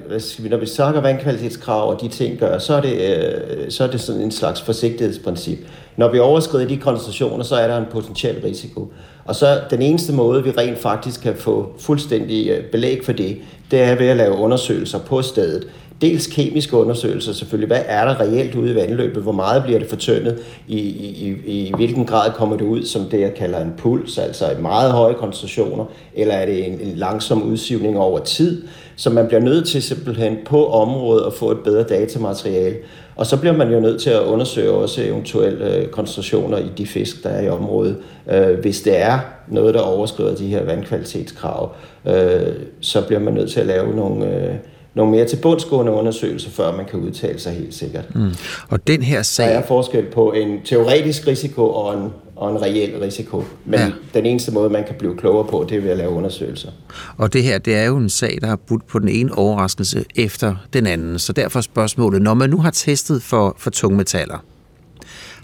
når 0.50 0.56
vi 0.56 0.66
snakker 0.66 1.00
vandkvalitetskrav 1.00 1.88
og 1.88 2.00
de 2.00 2.08
ting 2.08 2.38
gør, 2.38 2.58
så 2.58 2.74
er, 2.74 2.80
det, 2.80 2.92
øh, 2.92 3.70
så 3.70 3.84
er 3.84 3.90
det 3.90 4.00
sådan 4.00 4.20
en 4.20 4.30
slags 4.30 4.62
forsigtighedsprincip. 4.62 5.58
Når 5.96 6.08
vi 6.08 6.18
overskrider 6.18 6.68
de 6.68 6.76
koncentrationer, 6.76 7.44
så 7.44 7.56
er 7.56 7.68
der 7.68 7.76
en 7.76 7.86
potentiel 7.90 8.40
risiko. 8.44 8.92
Og 9.24 9.34
så 9.34 9.60
den 9.70 9.82
eneste 9.82 10.12
måde, 10.12 10.44
vi 10.44 10.50
rent 10.50 10.78
faktisk 10.78 11.22
kan 11.22 11.34
få 11.34 11.72
fuldstændig 11.78 12.48
øh, 12.48 12.64
belæg 12.64 13.04
for 13.04 13.12
det, 13.12 13.38
det 13.70 13.80
er 13.80 13.94
ved 13.94 14.06
at 14.06 14.16
lave 14.16 14.34
undersøgelser 14.34 14.98
på 14.98 15.22
stedet 15.22 15.66
dels 16.00 16.26
kemiske 16.26 16.76
undersøgelser 16.76 17.32
selvfølgelig. 17.32 17.66
Hvad 17.66 17.82
er 17.86 18.04
der 18.04 18.20
reelt 18.20 18.54
ude 18.54 18.72
i 18.72 18.74
vandløbet? 18.74 19.22
Hvor 19.22 19.32
meget 19.32 19.62
bliver 19.62 19.78
det 19.78 19.88
fortyndet? 19.88 20.38
I, 20.68 20.78
i, 20.78 21.36
i 21.46 21.68
i 21.68 21.72
hvilken 21.76 22.06
grad 22.06 22.30
kommer 22.32 22.56
det 22.56 22.64
ud 22.64 22.84
som 22.84 23.04
det, 23.04 23.20
jeg 23.20 23.34
kalder 23.34 23.60
en 23.60 23.72
puls, 23.78 24.18
altså 24.18 24.50
i 24.50 24.60
meget 24.62 24.92
høje 24.92 25.14
koncentrationer? 25.14 25.84
Eller 26.14 26.34
er 26.34 26.46
det 26.46 26.66
en, 26.66 26.80
en 26.80 26.96
langsom 26.96 27.42
udsivning 27.42 27.98
over 27.98 28.18
tid? 28.18 28.62
Så 28.96 29.10
man 29.10 29.26
bliver 29.26 29.40
nødt 29.40 29.68
til 29.68 29.82
simpelthen 29.82 30.38
på 30.44 30.66
området 30.66 31.26
at 31.26 31.32
få 31.32 31.50
et 31.50 31.58
bedre 31.58 31.82
datamateriale. 31.82 32.76
Og 33.16 33.26
så 33.26 33.36
bliver 33.36 33.56
man 33.56 33.72
jo 33.72 33.80
nødt 33.80 34.00
til 34.00 34.10
at 34.10 34.22
undersøge 34.22 34.70
også 34.70 35.02
eventuelle 35.02 35.76
øh, 35.76 35.88
koncentrationer 35.88 36.58
i 36.58 36.68
de 36.78 36.86
fisk, 36.86 37.24
der 37.24 37.28
er 37.28 37.42
i 37.42 37.48
området. 37.48 37.96
Øh, 38.30 38.58
hvis 38.58 38.80
det 38.80 39.00
er 39.02 39.18
noget, 39.48 39.74
der 39.74 39.80
overskrider 39.80 40.34
de 40.34 40.46
her 40.46 40.64
vandkvalitetskrav, 40.64 41.72
øh, 42.06 42.54
så 42.80 43.06
bliver 43.06 43.20
man 43.20 43.34
nødt 43.34 43.50
til 43.50 43.60
at 43.60 43.66
lave 43.66 43.96
nogle 43.96 44.26
øh, 44.26 44.54
nogle 44.98 45.12
mere 45.12 45.24
tilbundsgående 45.24 45.92
undersøgelser, 45.92 46.50
før 46.50 46.76
man 46.76 46.86
kan 46.86 47.00
udtale 47.00 47.38
sig 47.38 47.52
helt 47.52 47.74
sikkert. 47.74 48.14
Mm. 48.14 48.30
Og 48.68 48.86
den 48.86 49.02
her 49.02 49.22
sag... 49.22 49.48
Der 49.48 49.58
er 49.58 49.66
forskel 49.66 50.06
på 50.14 50.32
en 50.32 50.62
teoretisk 50.64 51.26
risiko 51.26 51.70
og 51.70 51.94
en, 51.94 52.10
og 52.36 52.50
en 52.50 52.62
reel 52.62 52.98
risiko. 53.00 53.44
Men 53.64 53.80
ja. 53.80 53.90
den 54.14 54.26
eneste 54.26 54.52
måde, 54.52 54.70
man 54.70 54.84
kan 54.84 54.94
blive 54.98 55.16
klogere 55.16 55.46
på, 55.46 55.66
det 55.68 55.76
er 55.76 55.80
ved 55.80 55.90
at 55.90 55.96
lave 55.96 56.10
undersøgelser. 56.10 56.70
Og 57.16 57.32
det 57.32 57.42
her, 57.42 57.58
det 57.58 57.76
er 57.76 57.84
jo 57.84 57.96
en 57.96 58.10
sag, 58.10 58.38
der 58.40 58.46
har 58.46 58.56
budt 58.56 58.86
på 58.86 58.98
den 58.98 59.08
ene 59.08 59.38
overraskelse 59.38 60.04
efter 60.16 60.56
den 60.72 60.86
anden. 60.86 61.18
Så 61.18 61.32
derfor 61.32 61.60
spørgsmålet, 61.60 62.22
når 62.22 62.34
man 62.34 62.50
nu 62.50 62.58
har 62.58 62.70
testet 62.70 63.22
for, 63.22 63.54
for 63.58 63.70
tungmetaller, 63.70 64.38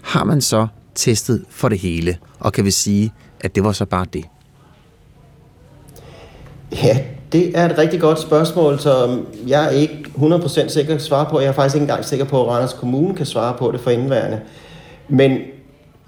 har 0.01 0.23
man 0.23 0.41
så 0.41 0.67
testet 0.95 1.43
for 1.49 1.69
det 1.69 1.79
hele? 1.79 2.17
Og 2.39 2.53
kan 2.53 2.65
vi 2.65 2.71
sige, 2.71 3.13
at 3.39 3.55
det 3.55 3.63
var 3.63 3.71
så 3.71 3.85
bare 3.85 4.05
det? 4.13 4.25
Ja, 6.83 6.97
det 7.35 7.51
er 7.57 7.69
et 7.69 7.77
rigtig 7.77 7.99
godt 7.99 8.19
spørgsmål, 8.19 8.79
som 8.79 9.27
jeg 9.47 9.65
er 9.65 9.69
ikke 9.69 10.11
100% 10.15 10.67
sikker 10.67 10.93
kan 10.93 10.99
svare 10.99 11.25
på. 11.29 11.39
Jeg 11.39 11.47
er 11.47 11.51
faktisk 11.51 11.75
ikke 11.75 11.83
engang 11.83 12.05
sikker 12.05 12.25
på, 12.25 12.43
at 12.43 12.47
Randers 12.47 12.73
Kommune 12.73 13.15
kan 13.15 13.25
svare 13.25 13.55
på 13.59 13.71
det 13.71 13.79
for 13.79 13.91
indværende. 13.91 14.39
Men 15.07 15.37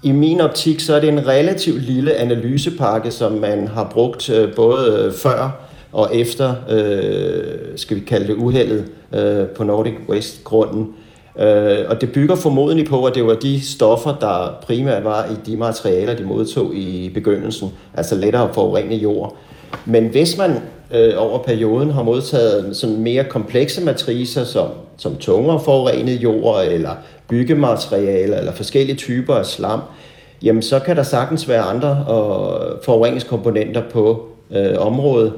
i 0.02 0.12
min 0.12 0.40
optik, 0.40 0.80
så 0.80 0.94
er 0.94 1.00
det 1.00 1.08
en 1.08 1.26
relativt 1.26 1.82
lille 1.82 2.14
analysepakke, 2.14 3.10
som 3.10 3.32
man 3.32 3.68
har 3.68 3.84
brugt 3.92 4.30
øh, 4.30 4.54
både 4.54 5.12
før 5.22 5.60
og 5.92 6.16
efter, 6.16 6.54
øh, 6.70 7.54
skal 7.76 7.96
vi 7.96 8.00
kalde 8.00 8.26
det 8.26 8.34
uheldet, 8.34 8.84
øh, 9.14 9.46
på 9.46 9.64
Nordic 9.64 9.94
Waste-grunden. 10.08 10.94
Øh, 11.38 11.78
og 11.88 12.00
det 12.00 12.12
bygger 12.12 12.36
formodentlig 12.36 12.86
på, 12.86 13.04
at 13.04 13.14
det 13.14 13.26
var 13.26 13.34
de 13.34 13.66
stoffer, 13.66 14.14
der 14.20 14.58
primært 14.66 15.04
var 15.04 15.24
i 15.24 15.50
de 15.50 15.56
materialer, 15.56 16.14
de 16.14 16.24
modtog 16.24 16.74
i 16.74 17.10
begyndelsen, 17.14 17.68
altså 17.94 18.14
lettere 18.14 18.54
forurenet 18.54 19.02
jord. 19.02 19.36
Men 19.86 20.06
hvis 20.06 20.38
man 20.38 20.50
øh, 20.94 21.12
over 21.16 21.38
perioden 21.38 21.90
har 21.90 22.02
modtaget 22.02 22.76
sådan 22.76 22.96
mere 22.96 23.24
komplekse 23.24 23.84
matricer, 23.84 24.44
som, 24.44 24.68
som 24.96 25.16
tungere 25.16 25.60
forurenet 25.60 26.22
jord, 26.22 26.64
eller 26.64 26.90
byggematerialer, 27.28 28.38
eller 28.38 28.52
forskellige 28.52 28.96
typer 28.96 29.34
af 29.34 29.46
slam, 29.46 29.80
jamen 30.42 30.62
så 30.62 30.78
kan 30.78 30.96
der 30.96 31.02
sagtens 31.02 31.48
være 31.48 31.62
andre 31.62 32.04
og 32.06 32.60
forureningskomponenter 32.84 33.82
på 33.92 34.26
øh, 34.50 34.74
området. 34.78 35.32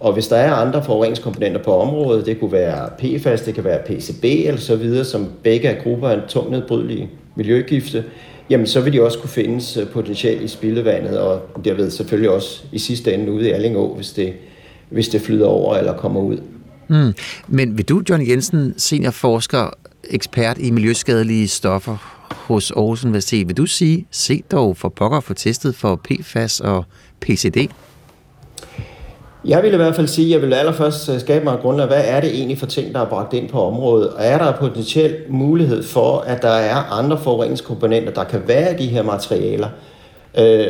Og 0.00 0.12
hvis 0.12 0.28
der 0.28 0.36
er 0.36 0.52
andre 0.52 0.82
forureningskomponenter 0.82 1.62
på 1.62 1.76
området, 1.76 2.26
det 2.26 2.40
kunne 2.40 2.52
være 2.52 2.88
PFAS, 2.98 3.42
det 3.42 3.54
kan 3.54 3.64
være 3.64 3.78
PCB 3.78 4.24
eller 4.24 4.60
så 4.60 4.76
videre, 4.76 5.04
som 5.04 5.28
begge 5.42 5.68
er 5.68 5.82
grupper 5.82 6.08
af 6.08 6.18
tungt 6.28 6.50
nedbrydelige 6.50 7.10
miljøgifte, 7.34 8.04
jamen 8.50 8.66
så 8.66 8.80
vil 8.80 8.92
de 8.92 9.02
også 9.02 9.18
kunne 9.18 9.30
findes 9.30 9.76
øh, 9.76 9.88
potentielt 9.88 10.42
i 10.42 10.48
spildevandet, 10.48 11.18
og 11.18 11.42
derved 11.64 11.90
selvfølgelig 11.90 12.30
også 12.30 12.62
i 12.72 12.78
sidste 12.78 13.14
ende 13.14 13.32
ude 13.32 13.48
i 13.48 13.50
Allingå, 13.50 13.94
hvis 13.94 14.12
det, 14.12 14.32
hvis 14.90 15.08
det 15.08 15.20
flyder 15.20 15.46
over 15.46 15.76
eller 15.76 15.96
kommer 15.96 16.20
ud. 16.20 16.38
Mm. 16.88 17.12
Men 17.48 17.76
vil 17.76 17.88
du, 17.88 18.02
John 18.10 18.28
Jensen, 18.28 18.74
seniorforsker, 18.76 19.70
ekspert 20.10 20.58
i 20.58 20.70
miljøskadelige 20.70 21.48
stoffer 21.48 21.96
hos 22.30 22.70
Aarhus 22.70 23.04
Universitet, 23.04 23.48
vil 23.48 23.56
du 23.56 23.66
sige, 23.66 24.06
se 24.10 24.42
dog 24.50 24.76
for 24.76 24.88
pokker 24.88 25.20
for 25.20 25.34
testet 25.34 25.74
for 25.74 26.00
PFAS 26.04 26.60
og 26.60 26.84
PCD? 27.20 27.56
Jeg 29.46 29.62
vil 29.62 29.72
i 29.72 29.76
hvert 29.76 29.94
fald 29.94 30.06
sige, 30.06 30.26
at 30.26 30.32
jeg 30.32 30.42
vil 30.48 30.54
allerførst 30.54 31.08
øh, 31.08 31.20
skabe 31.20 31.44
mig 31.44 31.54
et 31.54 31.60
grundlag, 31.60 31.86
hvad 31.86 32.02
er 32.04 32.20
det 32.20 32.34
egentlig 32.34 32.58
for 32.58 32.66
ting, 32.66 32.94
der 32.94 33.00
er 33.00 33.08
bragt 33.08 33.32
ind 33.32 33.48
på 33.48 33.62
området? 33.62 34.08
Og 34.08 34.24
er 34.24 34.38
der 34.38 34.52
potentiel 34.52 35.14
mulighed 35.28 35.82
for, 35.82 36.18
at 36.18 36.42
der 36.42 36.48
er 36.48 36.74
andre 36.74 37.18
forureningskomponenter, 37.18 38.12
der 38.12 38.24
kan 38.24 38.42
være 38.46 38.74
i 38.74 38.76
de 38.76 38.88
her 38.88 39.02
materialer? 39.02 39.68
Øh, 40.38 40.66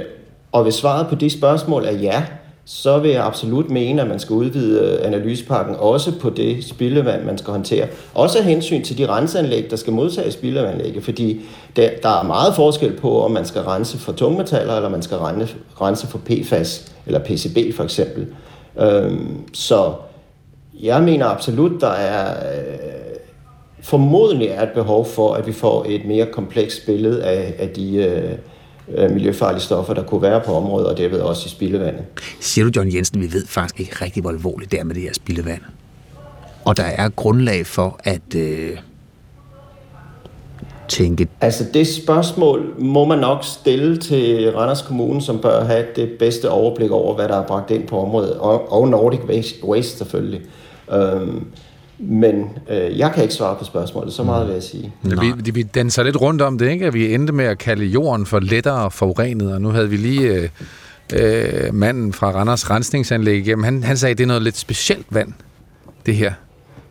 og 0.52 0.62
hvis 0.62 0.74
svaret 0.74 1.06
på 1.06 1.14
de 1.14 1.30
spørgsmål 1.30 1.84
er 1.84 1.92
ja, 1.92 2.24
så 2.64 2.98
vil 2.98 3.10
jeg 3.10 3.24
absolut 3.24 3.70
mene, 3.70 4.02
at 4.02 4.08
man 4.08 4.18
skal 4.18 4.34
udvide 4.34 4.80
øh, 4.80 5.06
analysepakken 5.06 5.76
også 5.78 6.12
på 6.20 6.30
det 6.30 6.64
spildevand, 6.64 7.24
man 7.24 7.38
skal 7.38 7.52
håndtere. 7.52 7.86
Også 8.14 8.38
af 8.38 8.44
hensyn 8.44 8.82
til 8.82 8.98
de 8.98 9.06
renseanlæg, 9.08 9.70
der 9.70 9.76
skal 9.76 9.92
modtage 9.92 10.30
spildevandanlægget, 10.30 11.04
fordi 11.04 11.40
der, 11.76 11.90
der 12.02 12.20
er 12.20 12.22
meget 12.22 12.54
forskel 12.54 12.92
på, 12.92 13.24
om 13.24 13.30
man 13.30 13.44
skal 13.44 13.62
rense 13.62 13.98
for 13.98 14.12
tungmetaller, 14.12 14.76
eller 14.76 14.88
man 14.88 15.02
skal 15.02 15.16
rense, 15.16 15.54
rense 15.80 16.06
for 16.06 16.18
PFAS, 16.18 16.92
eller 17.06 17.20
PCB 17.20 17.76
for 17.76 17.84
eksempel. 17.84 18.26
Øhm, 18.80 19.54
så 19.54 19.94
jeg 20.80 21.02
mener 21.02 21.26
absolut, 21.26 21.80
der 21.80 21.90
er 21.90 22.56
øh, 22.58 22.94
formodentlig 23.82 24.48
er 24.48 24.62
et 24.62 24.72
behov 24.74 25.06
for, 25.06 25.34
at 25.34 25.46
vi 25.46 25.52
får 25.52 25.86
et 25.88 26.04
mere 26.04 26.26
komplekst 26.26 26.86
billede 26.86 27.24
af, 27.24 27.54
af 27.58 27.68
de 27.68 27.96
øh, 27.96 28.32
øh, 28.88 29.10
miljøfarlige 29.10 29.62
stoffer, 29.62 29.94
der 29.94 30.02
kunne 30.02 30.22
være 30.22 30.40
på 30.40 30.54
området, 30.54 30.88
og 30.88 30.98
derved 30.98 31.20
også 31.20 31.46
i 31.46 31.48
spildevandet. 31.48 32.04
Siger 32.40 32.64
du, 32.64 32.70
John 32.76 32.94
Jensen, 32.94 33.20
vi 33.20 33.32
ved 33.32 33.46
faktisk 33.46 33.80
ikke 33.80 34.04
rigtig, 34.04 34.20
hvor 34.22 34.30
alvorligt 34.30 34.70
det 34.70 34.80
er 34.80 34.84
med 34.84 34.94
det 34.94 35.02
her 35.02 35.12
spildevand? 35.12 35.60
Og 36.64 36.76
der 36.76 36.82
er 36.82 37.08
grundlag 37.08 37.66
for 37.66 38.00
at 38.04 38.34
øh, 38.36 38.78
tænke... 40.88 41.28
Altså 41.40 41.64
det 41.74 41.86
spørgsmål 41.86 42.74
må 42.78 43.04
man 43.04 43.18
nok 43.18 43.44
stille 43.44 43.96
til 43.96 44.52
Randers 44.56 44.82
Kommune, 44.82 45.22
som 45.22 45.38
bør 45.38 45.64
have 45.64 45.84
det 45.96 46.10
bedste 46.18 46.50
overblik 46.50 46.90
over, 46.90 47.14
hvad 47.14 47.28
der 47.28 47.36
er 47.36 47.46
bragt 47.46 47.70
ind 47.70 47.88
på 47.88 48.00
området, 48.00 48.32
og, 48.32 48.72
og 48.72 48.88
Nordic 48.88 49.20
Waste 49.64 49.98
selvfølgelig. 49.98 50.40
Øhm, 50.92 51.46
men 51.98 52.48
øh, 52.70 52.98
jeg 52.98 53.12
kan 53.14 53.22
ikke 53.22 53.34
svare 53.34 53.56
på 53.58 53.64
spørgsmålet, 53.64 54.12
så 54.12 54.22
meget 54.22 54.46
vil 54.46 54.52
jeg 54.52 54.62
sige. 54.62 54.92
Ja, 55.10 55.32
vi, 55.44 55.50
vi 55.50 55.62
danser 55.62 56.02
lidt 56.02 56.20
rundt 56.20 56.42
om 56.42 56.58
det, 56.58 56.70
ikke? 56.70 56.92
Vi 56.92 57.14
endte 57.14 57.32
med 57.32 57.44
at 57.44 57.58
kalde 57.58 57.84
jorden 57.84 58.26
for 58.26 58.40
lettere 58.40 58.90
forurenet, 58.90 59.52
og 59.52 59.60
nu 59.60 59.68
havde 59.68 59.90
vi 59.90 59.96
lige 59.96 60.28
øh, 60.32 60.48
øh, 61.12 61.74
manden 61.74 62.12
fra 62.12 62.30
Randers 62.30 62.70
Rensningsanlæg 62.70 63.36
igennem. 63.36 63.64
Han, 63.64 63.82
han 63.82 63.96
sagde, 63.96 64.10
at 64.10 64.18
det 64.18 64.24
er 64.24 64.28
noget 64.28 64.42
lidt 64.42 64.56
specielt 64.56 65.06
vand, 65.10 65.32
det 66.06 66.16
her. 66.16 66.32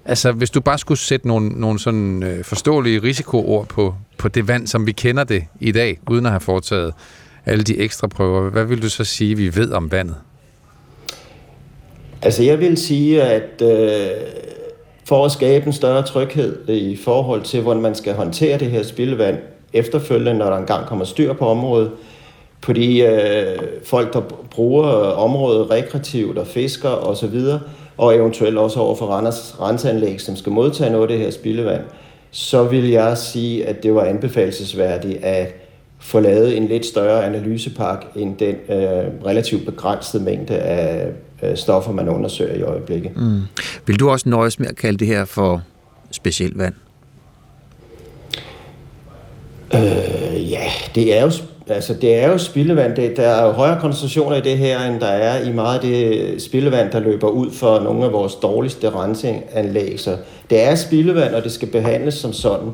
Altså, 0.06 0.32
hvis 0.32 0.50
du 0.50 0.62
bare 0.62 0.78
skulle 0.78 1.00
sætte 1.00 1.28
nogle, 1.28 1.50
nogle 1.50 1.80
sådan 1.80 2.24
øh, 2.24 2.44
forståelige 2.44 3.04
risikoord 3.04 3.68
på, 3.68 3.96
på 4.18 4.28
det 4.28 4.48
vand, 4.48 4.68
som 4.68 4.88
vi 4.88 4.92
kender 4.92 5.24
det 5.24 5.44
i 5.60 5.72
dag, 5.72 6.00
uden 6.10 6.26
at 6.26 6.32
have 6.32 6.40
foretaget 6.40 6.94
alle 7.46 7.64
de 7.64 7.78
ekstra 7.78 8.08
prøver, 8.08 8.50
hvad 8.50 8.66
vil 8.66 8.82
du 8.82 8.90
så 8.90 9.04
sige, 9.04 9.38
vi 9.38 9.56
ved 9.56 9.72
om 9.72 9.92
vandet? 9.92 10.16
Altså, 12.22 12.44
jeg 12.44 12.60
vil 12.60 12.78
sige, 12.78 13.22
at 13.22 13.62
øh, 13.62 14.12
for 15.06 15.26
at 15.26 15.32
skabe 15.32 15.68
en 15.68 15.74
større 15.74 16.04
tryghed 16.04 16.70
i 16.70 16.98
forhold 17.04 17.42
til, 17.42 17.62
hvordan 17.62 17.82
man 17.82 17.96
skal 17.96 18.14
håndtere 18.14 18.60
det 18.60 18.72
her 18.72 18.84
spildevand 18.84 19.38
efterfølgende, 19.74 20.34
når 20.34 20.50
der 20.50 20.58
engang 20.58 20.86
kommer 20.86 21.06
styr 21.06 21.34
på 21.34 21.48
området, 21.48 21.92
fordi 22.64 23.02
øh, 23.02 23.60
folk, 23.84 24.14
der 24.14 24.22
bruger 24.52 24.88
området 25.12 25.70
rekreativt 25.70 26.38
og 26.38 26.48
fisker 26.48 26.90
osv., 26.90 27.36
og 27.36 27.60
eventuelt 28.00 28.58
også 28.58 28.80
over 28.80 28.96
for 28.96 29.06
Randers 29.06 29.56
renseanlæg, 29.62 30.22
som 30.22 30.36
skal 30.36 30.52
modtage 30.52 30.90
noget 30.90 31.04
af 31.04 31.08
det 31.08 31.26
her 31.26 31.32
spildevand, 31.32 31.82
så 32.32 32.64
vil 32.64 32.90
jeg 32.90 33.18
sige, 33.18 33.66
at 33.66 33.84
det 33.84 33.96
var 33.96 34.04
anbefalesværdigt 34.04 35.24
at 35.24 35.56
få 36.00 36.20
lavet 36.20 36.58
en 36.58 36.68
lidt 36.68 36.86
større 36.86 37.26
analysepakke 37.26 38.06
end 38.16 38.38
den 38.38 38.56
øh, 38.56 39.26
relativt 39.26 39.66
begrænsede 39.66 40.24
mængde 40.24 40.58
af 40.58 41.08
øh, 41.44 41.58
stoffer, 41.58 41.92
man 41.92 42.10
undersøger 42.10 42.56
i 42.56 42.62
øjeblikket. 42.62 43.12
Mm. 43.18 43.42
Vil 43.86 44.00
du 44.00 44.10
også 44.10 44.30
nøjes 44.30 44.60
med 44.60 44.68
at 44.68 44.76
kalde 44.76 44.98
det 44.98 45.08
her 45.08 45.26
for 45.26 45.62
specielt 46.12 46.58
vand? 46.58 46.74
Øh, 49.74 50.52
ja, 50.52 50.64
det 50.96 51.18
er 51.18 51.22
jo, 51.22 51.32
altså, 51.68 51.94
det 51.94 52.16
er 52.16 52.32
jo 52.32 52.38
spildevand. 52.38 52.96
Det, 52.96 53.18
der 53.18 53.24
er 53.24 53.46
jo 53.46 53.52
højere 53.52 53.82
koncentrationer 53.82 54.36
i 54.36 54.42
det 54.42 54.58
her, 54.58 54.80
end 54.80 55.00
der 55.00 55.08
er 55.08 55.50
i 55.50 55.52
meget 55.52 55.76
af 55.76 55.82
det 55.82 56.42
spildevand, 56.42 56.92
der 56.92 57.00
løber 57.00 57.30
ud 57.30 57.52
for 57.52 57.80
nogle 57.80 58.06
af 58.06 58.12
vores 58.12 58.36
dårligste 58.36 58.90
renseanlæg. 58.90 60.00
Så 60.00 60.18
det 60.50 60.64
er 60.64 60.76
spildevand, 60.76 61.36
og 61.36 61.44
det 61.44 61.52
skal 61.52 61.68
behandles 61.68 62.14
som 62.14 62.34
sådan. 62.34 62.70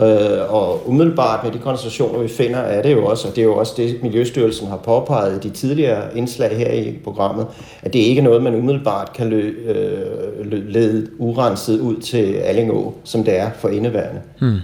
Øh, 0.00 0.54
og 0.54 0.88
umiddelbart 0.88 1.44
med 1.44 1.52
de 1.52 1.58
koncentrationer, 1.58 2.22
vi 2.22 2.28
finder, 2.28 2.58
er 2.58 2.82
det 2.82 2.92
jo 2.92 3.06
også, 3.06 3.28
og 3.28 3.36
det 3.36 3.40
er 3.40 3.46
jo 3.46 3.56
også 3.56 3.72
det, 3.76 4.02
Miljøstyrelsen 4.02 4.68
har 4.68 4.76
påpeget 4.76 5.44
i 5.44 5.48
de 5.48 5.54
tidligere 5.54 6.16
indslag 6.16 6.56
her 6.56 6.72
i 6.72 6.98
programmet, 7.04 7.46
at 7.82 7.92
det 7.92 7.98
ikke 7.98 8.18
er 8.18 8.24
noget, 8.24 8.42
man 8.42 8.54
umiddelbart 8.54 9.12
kan 9.12 9.28
lø, 9.28 9.54
øh, 9.64 10.68
lede 10.68 11.06
urenset 11.18 11.80
ud 11.80 11.96
til 11.96 12.34
Allingå, 12.34 12.94
som 13.04 13.24
det 13.24 13.38
er 13.38 13.50
for 13.58 13.68
indeværende. 13.68 14.20
Hmm. 14.40 14.58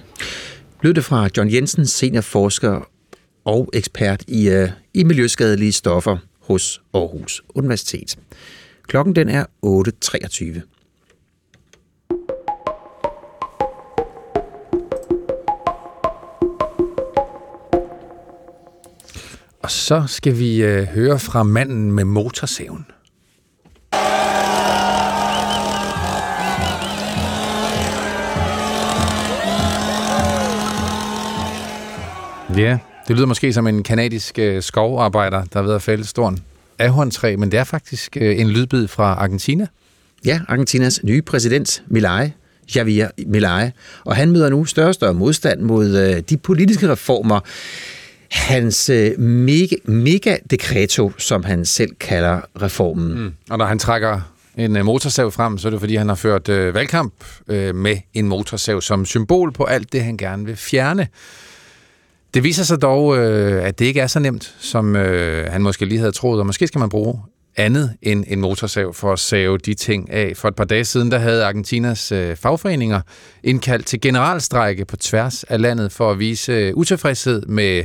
Lød 0.82 0.94
det 0.94 1.04
fra 1.04 1.28
John 1.36 1.52
Jensen, 1.52 1.86
seniorforsker 1.86 2.80
og 3.46 3.70
ekspert 3.72 4.24
i, 4.28 4.50
uh, 4.62 4.68
i 4.94 5.04
miljøskadelige 5.04 5.72
stoffer 5.72 6.16
hos 6.40 6.82
Aarhus 6.94 7.42
Universitet. 7.54 8.18
Klokken 8.88 9.16
den 9.16 9.28
er 9.28 9.44
8.23. 9.66 10.60
Og 19.62 19.70
så 19.70 20.04
skal 20.06 20.38
vi 20.38 20.62
øh, 20.62 20.84
høre 20.84 21.18
fra 21.18 21.42
manden 21.42 21.92
med 21.92 22.04
motorsaven. 22.04 22.86
Ja, 32.56 32.78
det 33.08 33.16
lyder 33.16 33.26
måske 33.26 33.52
som 33.52 33.66
en 33.66 33.82
kanadisk 33.82 34.38
øh, 34.38 34.62
skovarbejder, 34.62 35.44
der 35.44 35.60
er 35.60 35.64
ved 35.64 35.74
at 35.74 35.82
fælde 35.82 36.04
stort 36.04 36.34
ahorntræ, 36.78 37.36
men 37.36 37.50
det 37.50 37.58
er 37.58 37.64
faktisk 37.64 38.16
øh, 38.20 38.40
en 38.40 38.50
lydbid 38.50 38.88
fra 38.88 39.04
Argentina. 39.04 39.66
Ja, 40.24 40.40
Argentinas 40.48 41.00
nye 41.04 41.22
præsident, 41.22 41.82
Milei, 41.86 42.30
Javier 42.76 43.08
Milei, 43.26 43.70
og 44.04 44.16
han 44.16 44.32
møder 44.32 44.48
nu 44.48 44.64
større 44.64 44.88
og 44.88 44.94
større 44.94 45.14
modstand 45.14 45.60
mod 45.60 45.96
øh, 45.96 46.22
de 46.30 46.36
politiske 46.36 46.88
reformer, 46.88 47.40
hans 48.30 48.88
øh, 48.88 49.20
mega, 49.20 49.76
mega 49.84 50.36
dekreto, 50.50 51.12
som 51.18 51.44
han 51.44 51.64
selv 51.64 51.94
kalder 52.00 52.40
reformen. 52.62 53.22
Mm. 53.22 53.32
Og 53.50 53.58
når 53.58 53.64
han 53.66 53.78
trækker 53.78 54.20
en 54.56 54.76
øh, 54.76 54.84
motorsav 54.84 55.30
frem, 55.30 55.58
så 55.58 55.68
er 55.68 55.70
det 55.70 55.80
fordi, 55.80 55.96
han 55.96 56.08
har 56.08 56.14
ført 56.14 56.48
øh, 56.48 56.74
valgkamp 56.74 57.14
øh, 57.48 57.74
med 57.74 57.96
en 58.14 58.28
motorsav 58.28 58.80
som 58.80 59.04
symbol 59.04 59.52
på 59.52 59.64
alt 59.64 59.92
det, 59.92 60.04
han 60.04 60.16
gerne 60.16 60.44
vil 60.44 60.56
fjerne. 60.56 61.08
Det 62.34 62.44
viser 62.44 62.64
sig 62.64 62.82
dog, 62.82 63.18
øh, 63.18 63.64
at 63.64 63.78
det 63.78 63.84
ikke 63.84 64.00
er 64.00 64.06
så 64.06 64.18
nemt, 64.18 64.54
som 64.58 64.96
øh, 64.96 65.52
han 65.52 65.62
måske 65.62 65.84
lige 65.84 65.98
havde 65.98 66.12
troet, 66.12 66.40
og 66.40 66.46
måske 66.46 66.66
skal 66.66 66.78
man 66.78 66.88
bruge 66.88 67.22
andet 67.56 67.94
end 68.02 68.24
en 68.28 68.40
motorsav 68.40 68.94
for 68.94 69.12
at 69.12 69.18
save 69.18 69.58
de 69.58 69.74
ting 69.74 70.10
af. 70.10 70.32
For 70.36 70.48
et 70.48 70.56
par 70.56 70.64
dage 70.64 70.84
siden, 70.84 71.10
der 71.10 71.18
havde 71.18 71.44
Argentinas 71.44 72.12
øh, 72.12 72.36
fagforeninger 72.36 73.00
indkaldt 73.42 73.86
til 73.86 74.00
generalstrække 74.00 74.84
på 74.84 74.96
tværs 74.96 75.44
af 75.44 75.60
landet 75.60 75.92
for 75.92 76.10
at 76.10 76.18
vise 76.18 76.52
øh, 76.52 76.74
utilfredshed 76.74 77.42
med 77.42 77.84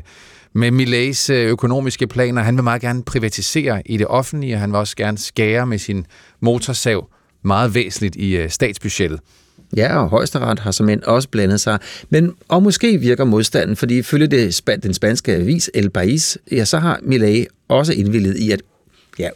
med 0.54 0.72
Millets 0.72 1.30
øh, 1.30 1.48
økonomiske 1.50 2.08
planer. 2.08 2.42
Han 2.42 2.56
vil 2.56 2.64
meget 2.64 2.82
gerne 2.82 3.04
privatisere 3.04 3.82
i 3.86 3.98
det 3.98 4.08
offentlige, 4.08 4.56
og 4.56 4.60
han 4.60 4.72
vil 4.72 4.80
også 4.80 4.96
gerne 4.96 5.18
skære 5.18 5.68
med 5.68 5.78
sin 5.78 6.06
motorsav 6.42 7.08
meget 7.44 7.76
væsentligt 7.76 8.16
i 8.16 8.38
øh, 8.38 8.50
statsbudgettet. 8.50 9.20
Ja, 9.78 10.04
og 10.04 10.10
højesteret 10.10 10.60
har 10.60 10.72
som 10.72 10.90
end 10.90 11.04
også 11.04 11.30
blandet 11.30 11.62
sig. 11.62 11.80
Men 12.10 12.34
og 12.48 12.64
måske 12.64 12.98
virker 12.98 13.24
modstanden, 13.24 13.76
fordi 13.76 13.98
ifølge 13.98 14.28
det, 14.28 14.62
den 14.84 14.94
spanske 14.94 15.36
avis 15.36 15.70
El 15.74 15.92
País, 15.98 16.36
ja, 16.52 16.66
så 16.66 16.80
har 16.80 17.00
Millet 17.04 17.48
også 17.68 17.94
indvillet 17.94 18.38
i 18.38 18.52
at 18.52 18.62
ja, 19.20 19.30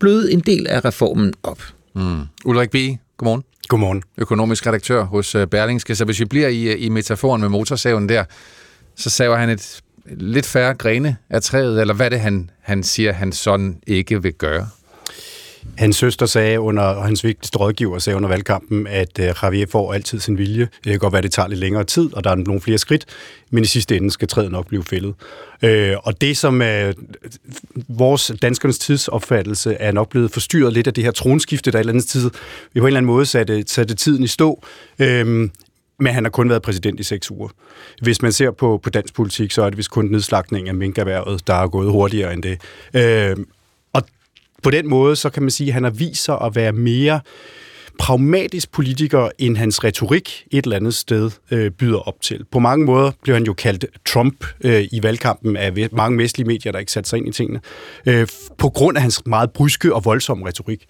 bløde 0.00 0.32
en 0.32 0.40
del 0.40 0.66
af 0.66 0.84
reformen 0.84 1.34
op. 1.42 1.62
Mm. 1.94 2.20
Ulrik 2.44 2.70
B., 2.70 2.76
godmorgen. 3.16 3.44
Godmorgen. 3.68 4.02
Økonomisk 4.18 4.66
redaktør 4.66 5.02
hos 5.02 5.34
øh, 5.34 5.46
Berlingske. 5.46 5.94
Så 5.94 6.04
hvis 6.04 6.20
vi 6.20 6.24
bliver 6.24 6.48
i, 6.48 6.76
i 6.76 6.88
metaforen 6.88 7.40
med 7.40 7.48
motorsaven 7.48 8.08
der, 8.08 8.24
så 8.96 9.10
saver 9.10 9.36
han 9.36 9.48
et 9.50 9.80
lidt 10.06 10.46
færre 10.46 10.74
grene 10.74 11.16
af 11.30 11.42
træet, 11.42 11.80
eller 11.80 11.94
hvad 11.94 12.06
er 12.06 12.10
det, 12.10 12.20
han, 12.20 12.50
han 12.60 12.82
siger, 12.82 13.12
han 13.12 13.32
sådan 13.32 13.80
ikke 13.86 14.22
vil 14.22 14.32
gøre? 14.32 14.68
Hans 15.76 15.96
søster 15.96 16.26
sagde 16.26 16.60
under, 16.60 16.82
og 16.82 17.04
hans 17.04 17.24
vigtigste 17.24 17.58
rådgiver 17.58 17.98
sagde 17.98 18.16
under 18.16 18.28
valgkampen, 18.28 18.86
at 18.86 19.18
øh, 19.18 19.34
Javier 19.42 19.66
får 19.70 19.92
altid 19.92 20.20
sin 20.20 20.38
vilje. 20.38 20.68
Det 20.84 20.90
kan 20.90 20.98
godt 20.98 21.12
være, 21.12 21.18
at 21.18 21.24
det 21.24 21.32
tager 21.32 21.48
lidt 21.48 21.60
længere 21.60 21.84
tid, 21.84 22.14
og 22.14 22.24
der 22.24 22.30
er 22.30 22.34
nogle 22.34 22.60
flere 22.60 22.78
skridt, 22.78 23.06
men 23.50 23.64
i 23.64 23.66
sidste 23.66 23.96
ende 23.96 24.10
skal 24.10 24.28
træet 24.28 24.52
nok 24.52 24.66
blive 24.66 24.84
fældet. 24.84 25.14
Uh, 25.62 26.06
og 26.06 26.20
det, 26.20 26.36
som 26.36 26.62
er 26.62 26.92
vores 27.88 28.32
danskernes 28.42 28.78
tidsopfattelse, 28.78 29.74
er 29.74 29.92
nok 29.92 30.08
blevet 30.08 30.30
forstyrret 30.30 30.72
lidt 30.72 30.86
af 30.86 30.94
det 30.94 31.04
her 31.04 31.10
tronskifte, 31.10 31.70
der 31.70 31.78
et 31.78 31.80
eller 31.80 31.92
andet 31.92 32.06
tid, 32.06 32.30
vi 32.72 32.80
på 32.80 32.86
en 32.86 32.86
eller 32.86 32.98
anden 32.98 33.06
måde 33.06 33.26
satte, 33.26 33.64
satte 33.66 33.94
tiden 33.94 34.22
i 34.22 34.26
stå. 34.26 34.64
Uh, 34.98 35.06
men 36.00 36.14
han 36.14 36.24
har 36.24 36.30
kun 36.30 36.48
været 36.48 36.62
præsident 36.62 37.00
i 37.00 37.02
seks 37.02 37.30
uger. 37.30 37.48
Hvis 38.02 38.22
man 38.22 38.32
ser 38.32 38.50
på, 38.50 38.80
på 38.82 38.90
dansk 38.90 39.14
politik, 39.14 39.50
så 39.50 39.62
er 39.62 39.70
det 39.70 39.76
vist 39.76 39.90
kun 39.90 40.04
nedslagningen 40.04 40.68
af 40.68 40.74
minkerværet, 40.74 41.46
der 41.46 41.54
er 41.54 41.68
gået 41.68 41.90
hurtigere 41.90 42.32
end 42.32 42.42
det. 42.42 42.60
Øh, 42.94 43.36
på 44.62 44.70
den 44.70 44.88
måde, 44.88 45.16
så 45.16 45.30
kan 45.30 45.42
man 45.42 45.50
sige, 45.50 45.68
at 45.68 45.74
han 45.74 45.84
har 45.84 45.90
vist 45.90 46.24
sig 46.24 46.38
at 46.40 46.56
være 46.56 46.72
mere 46.72 47.20
pragmatisk 47.98 48.72
politiker, 48.72 49.28
end 49.38 49.56
hans 49.56 49.84
retorik 49.84 50.44
et 50.50 50.64
eller 50.64 50.76
andet 50.76 50.94
sted 50.94 51.30
øh, 51.50 51.70
byder 51.70 51.98
op 51.98 52.20
til. 52.20 52.44
På 52.52 52.58
mange 52.58 52.84
måder 52.84 53.12
blev 53.22 53.34
han 53.34 53.44
jo 53.44 53.52
kaldt 53.52 53.84
Trump 54.06 54.44
øh, 54.64 54.84
i 54.92 55.02
valgkampen 55.02 55.56
af 55.56 55.88
mange 55.92 56.18
vestlige 56.18 56.46
medier, 56.46 56.72
der 56.72 56.78
ikke 56.78 56.92
satte 56.92 57.10
sig 57.10 57.16
ind 57.16 57.28
i 57.28 57.32
tingene, 57.32 57.60
øh, 58.06 58.26
på 58.58 58.68
grund 58.68 58.96
af 58.96 59.02
hans 59.02 59.22
meget 59.26 59.50
bryske 59.50 59.94
og 59.94 60.04
voldsomme 60.04 60.46
retorik. 60.46 60.86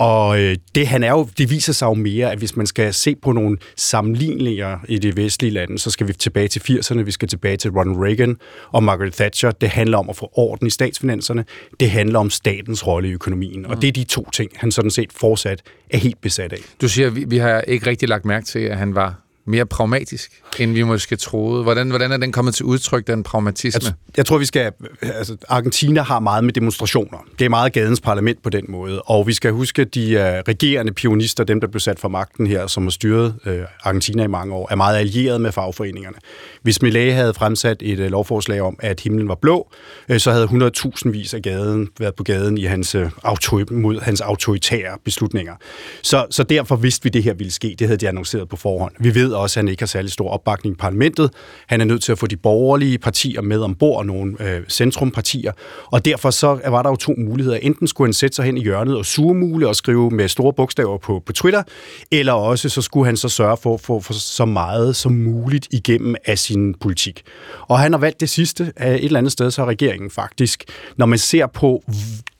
Og 0.00 0.40
øh, 0.40 0.56
det, 0.74 0.86
han 0.86 1.02
er 1.02 1.10
jo, 1.10 1.28
det 1.38 1.50
viser 1.50 1.72
sig 1.72 1.86
jo 1.86 1.94
mere, 1.94 2.32
at 2.32 2.38
hvis 2.38 2.56
man 2.56 2.66
skal 2.66 2.94
se 2.94 3.14
på 3.14 3.32
nogle 3.32 3.58
sammenligninger 3.76 4.78
i 4.88 4.98
de 4.98 5.16
vestlige 5.16 5.50
lande, 5.50 5.78
så 5.78 5.90
skal 5.90 6.08
vi 6.08 6.12
tilbage 6.12 6.48
til 6.48 6.60
80'erne, 6.60 7.02
vi 7.02 7.10
skal 7.10 7.28
tilbage 7.28 7.56
til 7.56 7.70
Ronald 7.70 7.96
Reagan 7.96 8.36
og 8.72 8.82
Margaret 8.82 9.12
Thatcher. 9.12 9.50
Det 9.50 9.68
handler 9.68 9.98
om 9.98 10.10
at 10.10 10.16
få 10.16 10.30
orden 10.32 10.66
i 10.66 10.70
statsfinanserne. 10.70 11.44
Det 11.80 11.90
handler 11.90 12.18
om 12.18 12.30
statens 12.30 12.86
rolle 12.86 13.08
i 13.08 13.12
økonomien. 13.12 13.60
Mm. 13.60 13.70
Og 13.70 13.82
det 13.82 13.88
er 13.88 13.92
de 13.92 14.04
to 14.04 14.30
ting, 14.30 14.50
han 14.54 14.72
sådan 14.72 14.90
set 14.90 15.12
fortsat 15.12 15.62
er 15.90 15.98
helt 15.98 16.20
besat 16.20 16.52
af. 16.52 16.58
Du 16.80 16.88
siger, 16.88 17.10
vi, 17.10 17.24
vi 17.28 17.38
har 17.38 17.60
ikke 17.60 17.86
rigtig 17.86 18.08
lagt 18.08 18.24
mærke 18.24 18.46
til, 18.46 18.58
at 18.58 18.78
han 18.78 18.94
var 18.94 19.20
mere 19.46 19.66
pragmatisk, 19.66 20.39
end 20.58 20.72
vi 20.72 20.82
måske 20.82 21.16
troede. 21.16 21.62
Hvordan, 21.62 21.88
hvordan 21.88 22.12
er 22.12 22.16
den 22.16 22.32
kommet 22.32 22.54
til 22.54 22.64
udtryk, 22.64 23.06
den 23.06 23.22
pragmatisme? 23.22 23.80
Jeg, 23.84 23.92
jeg 24.16 24.26
tror, 24.26 24.38
vi 24.38 24.44
skal... 24.44 24.72
Altså, 25.02 25.36
Argentina 25.48 26.02
har 26.02 26.20
meget 26.20 26.44
med 26.44 26.52
demonstrationer. 26.52 27.18
Det 27.38 27.44
er 27.44 27.48
meget 27.48 27.72
gadens 27.72 28.00
parlament 28.00 28.42
på 28.42 28.50
den 28.50 28.64
måde. 28.68 29.02
Og 29.02 29.26
vi 29.26 29.32
skal 29.32 29.52
huske, 29.52 29.82
at 29.82 29.94
de 29.94 30.16
uh, 30.16 30.22
regerende 30.22 30.92
pionister, 30.92 31.44
dem 31.44 31.60
der 31.60 31.66
blev 31.66 31.80
sat 31.80 31.98
for 31.98 32.08
magten 32.08 32.46
her, 32.46 32.66
som 32.66 32.82
har 32.82 32.90
styret 32.90 33.34
uh, 33.46 33.52
Argentina 33.82 34.22
i 34.24 34.26
mange 34.26 34.54
år, 34.54 34.68
er 34.70 34.76
meget 34.76 34.98
allieret 34.98 35.40
med 35.40 35.52
fagforeningerne. 35.52 36.16
Hvis 36.62 36.82
Millet 36.82 37.14
havde 37.14 37.34
fremsat 37.34 37.76
et 37.80 38.00
uh, 38.00 38.06
lovforslag 38.06 38.60
om, 38.60 38.76
at 38.80 39.00
himlen 39.00 39.28
var 39.28 39.34
blå, 39.34 39.72
uh, 40.08 40.16
så 40.16 40.32
havde 40.32 40.44
100.000 40.44 41.10
vis 41.10 41.34
af 41.34 41.42
gaden 41.42 41.88
været 41.98 42.14
på 42.14 42.22
gaden 42.22 42.58
i 42.58 42.64
hans, 42.64 42.94
uh, 42.94 43.10
autor, 43.22 43.72
mod 43.72 44.00
hans 44.00 44.20
autoritære 44.20 44.98
beslutninger. 45.04 45.54
Så, 46.02 46.26
så 46.30 46.42
derfor 46.42 46.76
vidste 46.76 47.02
vi, 47.02 47.08
at 47.08 47.14
det 47.14 47.22
her 47.22 47.34
ville 47.34 47.52
ske. 47.52 47.76
Det 47.78 47.86
havde 47.86 47.98
de 47.98 48.08
annonceret 48.08 48.48
på 48.48 48.56
forhånd. 48.56 48.92
Vi 49.00 49.14
ved 49.14 49.32
også, 49.32 49.60
at 49.60 49.64
han 49.64 49.68
ikke 49.68 49.82
har 49.82 49.86
særlig 49.86 50.10
stor 50.10 50.30
opbakning 50.40 50.74
i 50.74 50.76
parlamentet. 50.76 51.30
Han 51.66 51.80
er 51.80 51.84
nødt 51.84 52.02
til 52.02 52.12
at 52.12 52.18
få 52.18 52.26
de 52.26 52.36
borgerlige 52.36 52.98
partier 52.98 53.42
med 53.42 53.60
ombord, 53.60 54.06
nogle 54.06 54.36
øh, 54.40 54.62
centrumpartier. 54.68 55.52
Og 55.86 56.04
derfor 56.04 56.30
så 56.30 56.60
var 56.66 56.82
der 56.82 56.90
jo 56.90 56.96
to 56.96 57.14
muligheder. 57.18 57.56
Enten 57.56 57.88
skulle 57.88 58.08
han 58.08 58.12
sætte 58.12 58.34
sig 58.34 58.44
hen 58.44 58.56
i 58.56 58.62
hjørnet 58.62 58.96
og 58.96 59.06
surmule 59.06 59.68
og 59.68 59.76
skrive 59.76 60.10
med 60.10 60.28
store 60.28 60.52
bogstaver 60.52 60.98
på, 60.98 61.22
på 61.26 61.32
Twitter, 61.32 61.62
eller 62.10 62.32
også 62.32 62.68
så 62.68 62.82
skulle 62.82 63.06
han 63.06 63.16
så 63.16 63.28
sørge 63.28 63.56
for 63.56 63.74
at 63.74 63.80
få 63.80 64.12
så 64.12 64.44
meget 64.44 64.96
som 64.96 65.12
muligt 65.12 65.68
igennem 65.70 66.14
af 66.26 66.38
sin 66.38 66.74
politik. 66.74 67.22
Og 67.68 67.78
han 67.78 67.92
har 67.92 67.98
valgt 67.98 68.20
det 68.20 68.28
sidste. 68.28 68.72
Af 68.76 68.94
et 68.94 69.04
eller 69.04 69.18
andet 69.18 69.32
sted, 69.32 69.50
så 69.50 69.60
har 69.60 69.68
regeringen 69.68 70.10
faktisk, 70.10 70.64
når 70.96 71.06
man 71.06 71.18
ser 71.18 71.46
på 71.46 71.82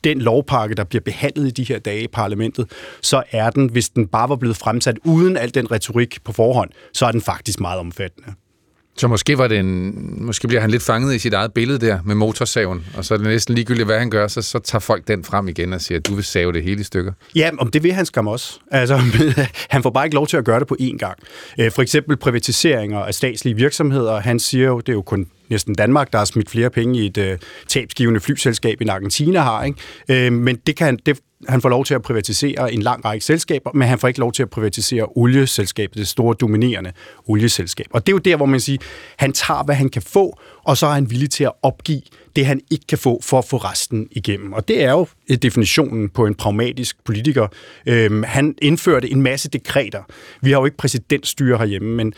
den 0.05 0.21
lovpakke, 0.21 0.75
der 0.75 0.85
bliver 0.85 1.03
behandlet 1.03 1.47
i 1.47 1.51
de 1.51 1.65
her 1.65 1.79
dage 1.79 2.03
i 2.03 2.09
parlamentet, 2.09 2.71
så 3.01 3.23
er 3.31 3.51
den, 3.51 3.71
hvis 3.71 3.89
den 3.89 4.07
bare 4.07 4.29
var 4.29 4.37
blevet 4.37 4.57
fremsat 4.57 4.99
uden 5.05 5.37
al 5.37 5.55
den 5.55 5.71
retorik 5.71 6.19
på 6.25 6.33
forhånd, 6.33 6.71
så 6.93 7.07
er 7.07 7.13
den 7.13 7.21
faktisk 7.21 7.61
meget 7.61 7.81
omfattende. 7.81 8.35
Så 8.97 9.09
måske, 9.09 9.39
var 9.39 9.49
det 9.49 9.59
en, 9.59 10.25
måske 10.25 10.49
bliver 10.49 10.61
han 10.61 10.71
lidt 10.71 10.83
fanget 10.83 11.15
i 11.15 11.19
sit 11.19 11.35
eget 11.35 11.53
billede 11.53 11.87
der 11.87 11.99
med 12.05 12.15
motorsaven, 12.15 12.87
og 12.97 13.05
så 13.05 13.15
er 13.15 13.19
det 13.19 13.27
næsten 13.27 13.55
ligegyldigt, 13.55 13.87
hvad 13.87 13.99
han 13.99 14.11
gør, 14.11 14.29
så, 14.29 14.43
så 14.43 14.59
tager 14.59 14.81
folk 14.81 15.09
den 15.09 15.25
frem 15.25 15.49
igen 15.49 15.73
og 15.73 15.81
siger, 15.81 15.99
at 15.99 16.07
du 16.07 16.15
vil 16.15 16.25
save 16.25 16.53
det 16.53 16.63
hele 16.63 16.81
i 16.81 16.85
stykker. 16.85 17.13
Ja, 17.35 17.51
om 17.59 17.71
det 17.71 17.83
vil 17.83 17.93
han 17.93 18.07
skam 18.07 18.27
også. 18.27 18.59
Altså, 18.71 19.01
han 19.75 19.83
får 19.83 19.91
bare 19.91 20.07
ikke 20.07 20.15
lov 20.15 20.27
til 20.27 20.37
at 20.37 20.45
gøre 20.45 20.61
det 20.61 20.69
på 20.69 20.77
én 20.81 20.97
gang. 20.97 21.19
Øh, 21.61 21.71
for 21.71 21.83
eksempel 21.83 22.17
privatiseringer 22.17 22.99
af 22.99 23.15
statslige 23.15 23.57
virksomheder. 23.57 24.21
Han 24.21 24.39
siger 24.39 24.67
jo, 24.67 24.81
det 24.81 24.89
er 24.89 24.93
jo 24.93 25.03
kun 25.03 25.27
næsten 25.51 25.75
Danmark, 25.75 26.13
der 26.13 26.19
har 26.19 26.25
smidt 26.25 26.51
flere 26.51 26.71
penge 26.71 27.01
i 27.03 27.07
et 27.07 27.19
øh, 27.19 27.39
tabsgivende 27.69 28.21
flyselskab, 28.21 28.81
end 28.81 28.91
Argentina 28.91 29.41
har. 29.41 29.65
Ikke? 29.65 30.27
Øh, 30.27 30.33
men 30.33 30.57
det 30.57 30.77
kan, 30.77 30.99
det, 31.07 31.21
han 31.49 31.61
får 31.61 31.69
lov 31.69 31.85
til 31.85 31.95
at 31.95 32.03
privatisere 32.03 32.73
en 32.73 32.83
lang 32.83 33.05
række 33.05 33.25
selskaber, 33.25 33.71
men 33.75 33.89
han 33.89 33.99
får 33.99 34.09
ikke 34.09 34.21
lov 34.21 34.33
til 34.33 34.43
at 34.43 34.51
privatisere 34.51 35.07
olieselskabet, 35.17 35.97
det 35.97 36.09
store 36.09 36.35
dominerende 36.41 36.93
olieselskab. 37.27 37.87
Og 37.91 38.07
det 38.07 38.13
er 38.13 38.15
jo 38.15 38.19
der, 38.19 38.37
hvor 38.37 38.47
man 38.47 38.61
siger, 38.61 38.79
han 39.17 39.33
tager, 39.33 39.63
hvad 39.63 39.75
han 39.75 39.89
kan 39.89 40.03
få, 40.03 40.41
og 40.65 40.77
så 40.77 40.87
er 40.87 40.91
han 40.91 41.11
villig 41.11 41.31
til 41.31 41.45
at 41.45 41.53
opgive 41.63 42.03
det, 42.37 42.47
han 42.47 42.61
ikke 42.71 42.87
kan 42.87 42.99
få, 42.99 43.21
for 43.23 43.39
at 43.39 43.45
få 43.45 43.57
resten 43.57 44.09
igennem. 44.11 44.53
Og 44.53 44.69
det 44.69 44.85
er 44.85 44.91
jo 44.91 45.07
øh, 45.31 45.37
definitionen 45.37 46.09
på 46.09 46.27
en 46.27 46.35
pragmatisk 46.35 47.05
politiker. 47.05 47.49
Øhm, 47.87 48.23
han 48.23 48.55
indførte 48.63 49.11
en 49.11 49.23
masse 49.23 49.49
dekreter. 49.49 50.03
Vi 50.41 50.51
har 50.51 50.59
jo 50.59 50.65
ikke 50.65 50.77
præsidentstyre 50.77 51.59
herhjemme, 51.59 51.97
men 51.97 52.13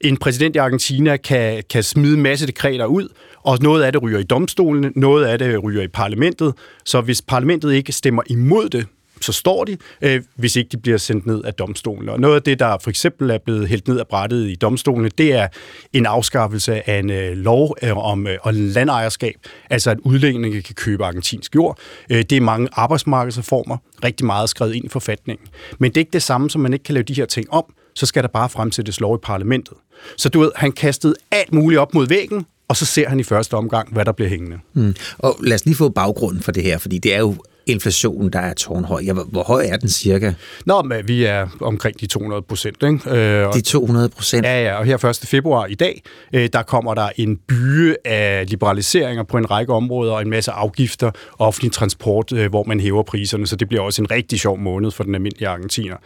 en 0.00 0.16
præsident 0.16 0.56
i 0.56 0.58
Argentina 0.58 1.16
kan, 1.16 1.62
kan 1.70 1.82
smide 1.82 2.14
en 2.14 2.22
masse 2.22 2.46
dekreter 2.46 2.84
ud, 2.84 3.08
og 3.42 3.58
noget 3.60 3.82
af 3.82 3.92
det 3.92 4.02
ryger 4.02 4.18
i 4.18 4.22
domstolene, 4.22 4.92
noget 4.96 5.24
af 5.24 5.38
det 5.38 5.62
ryger 5.62 5.82
i 5.82 5.88
parlamentet. 5.88 6.54
Så 6.84 7.00
hvis 7.00 7.22
parlamentet 7.22 7.72
ikke 7.72 7.92
stemmer 7.92 8.22
imod 8.26 8.68
det, 8.68 8.86
så 9.20 9.32
står 9.32 9.64
de, 9.64 9.76
øh, 10.02 10.22
hvis 10.36 10.56
ikke 10.56 10.68
de 10.68 10.76
bliver 10.76 10.98
sendt 10.98 11.26
ned 11.26 11.44
af 11.44 11.54
domstolen. 11.54 12.08
Og 12.08 12.20
noget 12.20 12.34
af 12.34 12.42
det, 12.42 12.58
der 12.58 12.78
for 12.78 12.90
eksempel 12.90 13.30
er 13.30 13.38
blevet 13.38 13.68
hældt 13.68 13.88
ned 13.88 13.98
af 13.98 14.06
brættet 14.08 14.48
i 14.48 14.54
domstolene, 14.54 15.08
det 15.08 15.32
er 15.32 15.48
en 15.92 16.06
afskaffelse 16.06 16.90
af 16.90 16.98
en 16.98 17.10
øh, 17.10 17.36
lov 17.36 17.76
øh, 17.82 17.96
om 17.96 18.26
øh, 18.26 18.38
landejerskab, 18.46 19.34
altså 19.70 19.90
at 19.90 19.98
udlændinge 19.98 20.62
kan 20.62 20.74
købe 20.74 21.04
argentinsk 21.04 21.54
jord. 21.54 21.78
Øh, 22.10 22.18
det 22.18 22.32
er 22.32 22.40
mange 22.40 22.68
arbejdsmarkedsreformer, 22.72 23.76
rigtig 24.04 24.26
meget 24.26 24.48
skrevet 24.50 24.74
ind 24.74 24.84
i 24.84 24.88
forfatningen. 24.88 25.46
Men 25.78 25.90
det 25.90 25.96
er 25.96 26.00
ikke 26.00 26.12
det 26.12 26.22
samme, 26.22 26.50
som 26.50 26.60
man 26.60 26.72
ikke 26.72 26.82
kan 26.82 26.94
lave 26.94 27.04
de 27.04 27.14
her 27.14 27.26
ting 27.26 27.52
om, 27.52 27.64
så 27.98 28.06
skal 28.06 28.22
der 28.22 28.28
bare 28.28 28.48
fremsættes 28.48 29.00
lov 29.00 29.14
i 29.14 29.18
parlamentet. 29.22 29.74
Så 30.16 30.28
du 30.28 30.40
ved, 30.40 30.50
han 30.56 30.72
kastede 30.72 31.14
alt 31.30 31.54
muligt 31.54 31.78
op 31.78 31.94
mod 31.94 32.06
væggen, 32.06 32.46
og 32.68 32.76
så 32.76 32.86
ser 32.86 33.08
han 33.08 33.20
i 33.20 33.22
første 33.22 33.54
omgang, 33.54 33.92
hvad 33.92 34.04
der 34.04 34.12
bliver 34.12 34.28
hængende. 34.28 34.58
Mm. 34.74 34.94
Og 35.18 35.36
lad 35.42 35.54
os 35.54 35.64
lige 35.64 35.74
få 35.74 35.88
baggrunden 35.88 36.42
for 36.42 36.52
det 36.52 36.62
her, 36.62 36.78
fordi 36.78 36.98
det 36.98 37.14
er 37.14 37.18
jo 37.18 37.34
inflationen, 37.66 38.32
der 38.32 38.38
er 38.38 38.54
tårnhøj. 38.54 39.02
Ja, 39.06 39.12
hvor 39.12 39.42
høj 39.42 39.66
er 39.68 39.76
den 39.76 39.88
cirka? 39.88 40.32
Nå, 40.66 40.82
men 40.82 41.08
vi 41.08 41.24
er 41.24 41.46
omkring 41.60 42.00
de 42.00 42.06
200 42.06 42.42
procent. 42.42 42.84
Øh, 43.06 43.52
de 43.54 43.60
200 43.60 44.08
procent? 44.08 44.46
Ja, 44.46 44.62
ja, 44.62 44.74
og 44.74 44.84
her 44.84 45.04
1. 45.04 45.16
februar 45.16 45.66
i 45.66 45.74
dag, 45.74 46.02
øh, 46.32 46.48
der 46.52 46.62
kommer 46.62 46.94
der 46.94 47.08
en 47.16 47.36
byge 47.36 47.96
af 48.04 48.50
liberaliseringer 48.50 49.22
på 49.22 49.36
en 49.36 49.50
række 49.50 49.72
områder, 49.72 50.12
og 50.12 50.22
en 50.22 50.30
masse 50.30 50.50
afgifter, 50.50 51.10
offentlig 51.38 51.72
transport, 51.72 52.32
øh, 52.32 52.50
hvor 52.50 52.64
man 52.64 52.80
hæver 52.80 53.02
priserne, 53.02 53.46
så 53.46 53.56
det 53.56 53.68
bliver 53.68 53.82
også 53.82 54.02
en 54.02 54.10
rigtig 54.10 54.40
sjov 54.40 54.58
måned 54.58 54.90
for 54.90 55.04
den 55.04 55.14
almindelige 55.14 55.48
argentiner. 55.48 55.96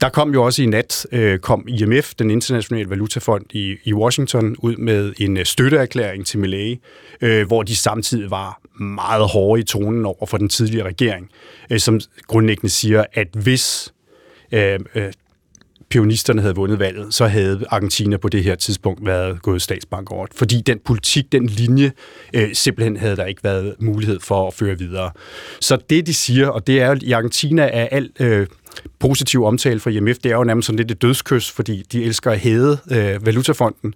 Der 0.00 0.08
kom 0.08 0.32
jo 0.32 0.44
også 0.44 0.62
i 0.62 0.66
nat, 0.66 1.06
øh, 1.12 1.38
kom 1.38 1.64
IMF, 1.68 2.14
den 2.14 2.30
internationale 2.30 2.90
valutafond 2.90 3.44
i, 3.50 3.76
i 3.84 3.92
Washington, 3.94 4.56
ud 4.58 4.76
med 4.76 5.12
en 5.18 5.36
øh, 5.36 5.44
støtteerklæring 5.44 6.26
til 6.26 6.38
Milley, 6.38 6.80
øh, 7.20 7.46
hvor 7.46 7.62
de 7.62 7.76
samtidig 7.76 8.30
var 8.30 8.60
meget 8.80 9.28
hårde 9.28 9.60
i 9.60 9.64
tonen 9.64 10.06
over 10.06 10.26
for 10.26 10.38
den 10.38 10.48
tidligere 10.48 10.86
regering, 10.86 11.30
øh, 11.70 11.78
som 11.80 12.00
grundlæggende 12.26 12.68
siger, 12.68 13.04
at 13.12 13.28
hvis 13.32 13.92
øh, 14.52 14.78
øh, 14.94 15.12
pionisterne 15.88 16.40
havde 16.40 16.54
vundet 16.54 16.78
valget, 16.78 17.14
så 17.14 17.26
havde 17.26 17.64
Argentina 17.70 18.16
på 18.16 18.28
det 18.28 18.44
her 18.44 18.54
tidspunkt 18.54 19.06
været 19.06 19.42
gået 19.42 19.62
statsbank 19.62 20.10
over. 20.10 20.26
Fordi 20.34 20.60
den 20.60 20.78
politik, 20.84 21.32
den 21.32 21.46
linje, 21.46 21.92
øh, 22.34 22.54
simpelthen 22.54 22.96
havde 22.96 23.16
der 23.16 23.24
ikke 23.24 23.44
været 23.44 23.74
mulighed 23.78 24.20
for 24.20 24.46
at 24.46 24.54
føre 24.54 24.78
videre. 24.78 25.10
Så 25.60 25.78
det, 25.90 26.06
de 26.06 26.14
siger, 26.14 26.48
og 26.48 26.66
det 26.66 26.80
er 26.80 26.88
jo, 26.88 26.98
i 27.02 27.12
Argentina 27.12 27.62
er 27.62 27.86
alt... 27.86 28.20
Øh, 28.20 28.46
positiv 28.98 29.44
omtale 29.44 29.80
fra 29.80 29.90
IMF, 29.90 30.18
det 30.18 30.32
er 30.32 30.36
jo 30.36 30.44
nærmest 30.44 30.66
sådan 30.66 30.76
lidt 30.76 30.90
et 30.90 31.02
dødskys, 31.02 31.50
fordi 31.50 31.82
de 31.92 32.04
elsker 32.04 32.30
at 32.30 32.38
hæde 32.38 32.78
øh, 32.90 33.26
valutafonden. 33.26 33.94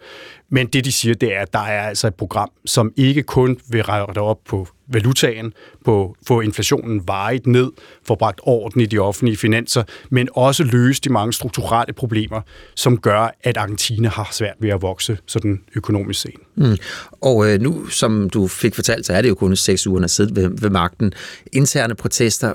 Men 0.48 0.66
det, 0.66 0.84
de 0.84 0.92
siger, 0.92 1.14
det 1.14 1.34
er, 1.34 1.40
at 1.40 1.52
der 1.52 1.58
er 1.58 1.88
altså 1.88 2.06
et 2.06 2.14
program, 2.14 2.50
som 2.64 2.92
ikke 2.96 3.22
kun 3.22 3.58
vil 3.68 3.82
rette 3.82 4.18
op 4.18 4.38
på 4.48 4.68
valutaen, 4.92 5.52
på 5.84 6.16
få 6.26 6.40
inflationen 6.40 7.02
vejet 7.06 7.46
ned, 7.46 7.70
få 8.06 8.14
bragt 8.14 8.40
orden 8.42 8.80
i 8.80 8.86
de 8.86 8.98
offentlige 8.98 9.36
finanser, 9.36 9.82
men 10.10 10.28
også 10.34 10.64
løse 10.64 11.00
de 11.02 11.12
mange 11.12 11.32
strukturelle 11.32 11.92
problemer, 11.92 12.40
som 12.74 12.98
gør, 12.98 13.34
at 13.42 13.56
Argentina 13.56 14.08
har 14.08 14.28
svært 14.32 14.56
ved 14.60 14.70
at 14.70 14.82
vokse 14.82 15.18
sådan 15.26 15.60
økonomisk 15.76 16.20
set. 16.20 16.34
Mm. 16.56 16.76
Og 17.20 17.50
øh, 17.50 17.60
nu, 17.60 17.86
som 17.86 18.30
du 18.30 18.48
fik 18.48 18.74
fortalt, 18.74 19.06
så 19.06 19.12
er 19.12 19.22
det 19.22 19.28
jo 19.28 19.34
kun 19.34 19.56
seks 19.56 19.86
uger, 19.86 20.04
at 20.04 20.10
sidde 20.10 20.36
ved, 20.36 20.50
ved 20.60 20.70
magten. 20.70 21.12
Interne 21.52 21.94
protester, 21.94 22.54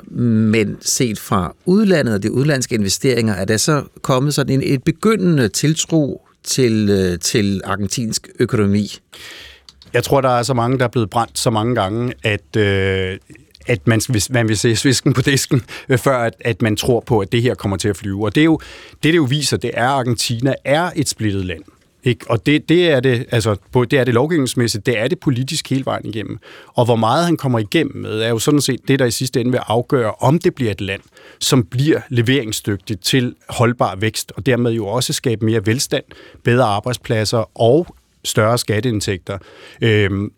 men 0.51 0.77
set 0.81 1.19
fra 1.19 1.55
udlandet 1.65 2.15
og 2.15 2.23
udlandske 2.35 2.75
investeringer, 2.75 3.33
er 3.33 3.45
der 3.45 3.57
så 3.57 3.83
kommet 4.01 4.33
sådan 4.33 4.61
en, 4.61 4.73
et 4.73 4.83
begyndende 4.83 5.47
tiltro 5.47 6.27
til, 6.43 6.89
øh, 6.89 7.19
til 7.19 7.61
argentinsk 7.63 8.27
økonomi? 8.39 8.99
Jeg 9.93 10.03
tror, 10.03 10.21
der 10.21 10.29
er 10.29 10.43
så 10.43 10.53
mange, 10.53 10.77
der 10.77 10.83
er 10.83 10.89
blevet 10.89 11.09
brændt 11.09 11.39
så 11.39 11.49
mange 11.49 11.75
gange, 11.75 12.13
at, 12.23 12.55
øh, 12.57 13.17
at 13.67 13.87
man, 13.87 14.01
hvis 14.09 14.29
man 14.29 14.47
vil 14.47 14.57
se 14.57 14.75
svisken 14.75 15.13
på 15.13 15.21
disken, 15.21 15.61
øh, 15.89 15.97
før 15.97 16.17
at, 16.17 16.33
at 16.39 16.61
man 16.61 16.75
tror 16.75 16.99
på, 16.99 17.19
at 17.19 17.31
det 17.31 17.41
her 17.41 17.55
kommer 17.55 17.77
til 17.77 17.89
at 17.89 17.97
flyve. 17.97 18.25
Og 18.25 18.35
det, 18.35 18.41
er 18.41 18.45
jo, 18.45 18.59
det, 19.03 19.03
det 19.03 19.15
jo 19.15 19.23
viser, 19.23 19.57
det 19.57 19.71
er, 19.73 19.87
at 19.87 19.99
Argentina 19.99 20.53
er 20.65 20.91
et 20.95 21.09
splittet 21.09 21.45
land. 21.45 21.63
Ikke? 22.05 22.25
Og 22.29 22.45
det, 22.45 22.69
det, 22.69 22.91
er 22.91 22.99
det, 22.99 23.25
altså, 23.31 23.55
det 23.73 23.93
er 23.93 24.03
det 24.03 24.13
lovgivningsmæssigt, 24.13 24.85
det 24.85 24.99
er 24.99 25.07
det 25.07 25.19
politisk 25.19 25.69
hele 25.69 25.85
vejen 25.85 26.05
igennem. 26.05 26.39
Og 26.67 26.85
hvor 26.85 26.95
meget 26.95 27.25
han 27.25 27.37
kommer 27.37 27.59
igennem 27.59 27.97
med, 27.97 28.21
er 28.21 28.29
jo 28.29 28.39
sådan 28.39 28.61
set 28.61 28.79
det, 28.87 28.99
der 28.99 29.05
i 29.05 29.11
sidste 29.11 29.41
ende 29.41 29.51
vil 29.51 29.61
afgøre, 29.67 30.11
om 30.19 30.39
det 30.39 30.55
bliver 30.55 30.71
et 30.71 30.81
land, 30.81 31.01
som 31.39 31.63
bliver 31.63 32.01
leveringsdygtigt 32.09 33.03
til 33.03 33.35
holdbar 33.49 33.95
vækst, 33.95 34.31
og 34.35 34.45
dermed 34.45 34.71
jo 34.71 34.87
også 34.87 35.13
skabe 35.13 35.45
mere 35.45 35.65
velstand, 35.65 36.03
bedre 36.43 36.65
arbejdspladser 36.65 37.59
og 37.61 37.95
større 38.23 38.57
skatteindtægter. 38.57 39.37
Øhm, 39.81 40.31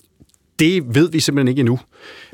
det 0.59 0.95
ved 0.95 1.11
vi 1.11 1.19
simpelthen 1.19 1.47
ikke 1.47 1.59
endnu. 1.59 1.79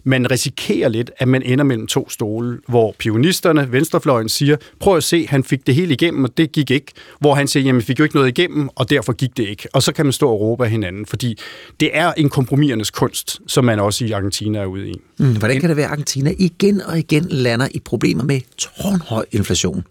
Man 0.03 0.31
risikerer 0.31 0.89
lidt, 0.89 1.11
at 1.17 1.27
man 1.27 1.43
ender 1.43 1.63
mellem 1.63 1.87
to 1.87 2.09
stole, 2.09 2.59
hvor 2.67 2.95
pionisterne, 2.99 3.71
venstrefløjen, 3.71 4.29
siger, 4.29 4.57
prøv 4.79 4.97
at 4.97 5.03
se, 5.03 5.27
han 5.27 5.43
fik 5.43 5.67
det 5.67 5.75
hele 5.75 5.93
igennem, 5.93 6.23
og 6.23 6.37
det 6.37 6.51
gik 6.51 6.71
ikke. 6.71 6.91
Hvor 7.19 7.33
han 7.35 7.47
siger, 7.47 7.63
jamen, 7.63 7.79
vi 7.79 7.85
fik 7.85 7.99
jo 7.99 8.03
ikke 8.03 8.15
noget 8.15 8.27
igennem, 8.27 8.69
og 8.75 8.89
derfor 8.89 9.13
gik 9.13 9.37
det 9.37 9.47
ikke. 9.47 9.67
Og 9.73 9.83
så 9.83 9.93
kan 9.93 10.05
man 10.05 10.13
stå 10.13 10.29
og 10.29 10.39
råbe 10.39 10.63
af 10.63 10.69
hinanden, 10.69 11.05
fordi 11.05 11.37
det 11.79 11.89
er 11.93 12.13
en 12.13 12.29
kompromisernes 12.29 12.91
kunst, 12.91 13.39
som 13.47 13.65
man 13.65 13.79
også 13.79 14.05
i 14.05 14.11
Argentina 14.11 14.59
er 14.59 14.65
ude 14.65 14.89
i. 14.89 14.93
Mm, 15.19 15.37
hvordan 15.37 15.59
kan 15.59 15.69
det 15.69 15.77
være, 15.77 15.85
at 15.85 15.91
Argentina 15.91 16.33
igen 16.39 16.81
og 16.81 16.99
igen 16.99 17.25
lander 17.29 17.67
i 17.71 17.79
problemer 17.79 18.23
med 18.23 18.41
tårnhøj 18.57 19.25
inflation? 19.31 19.83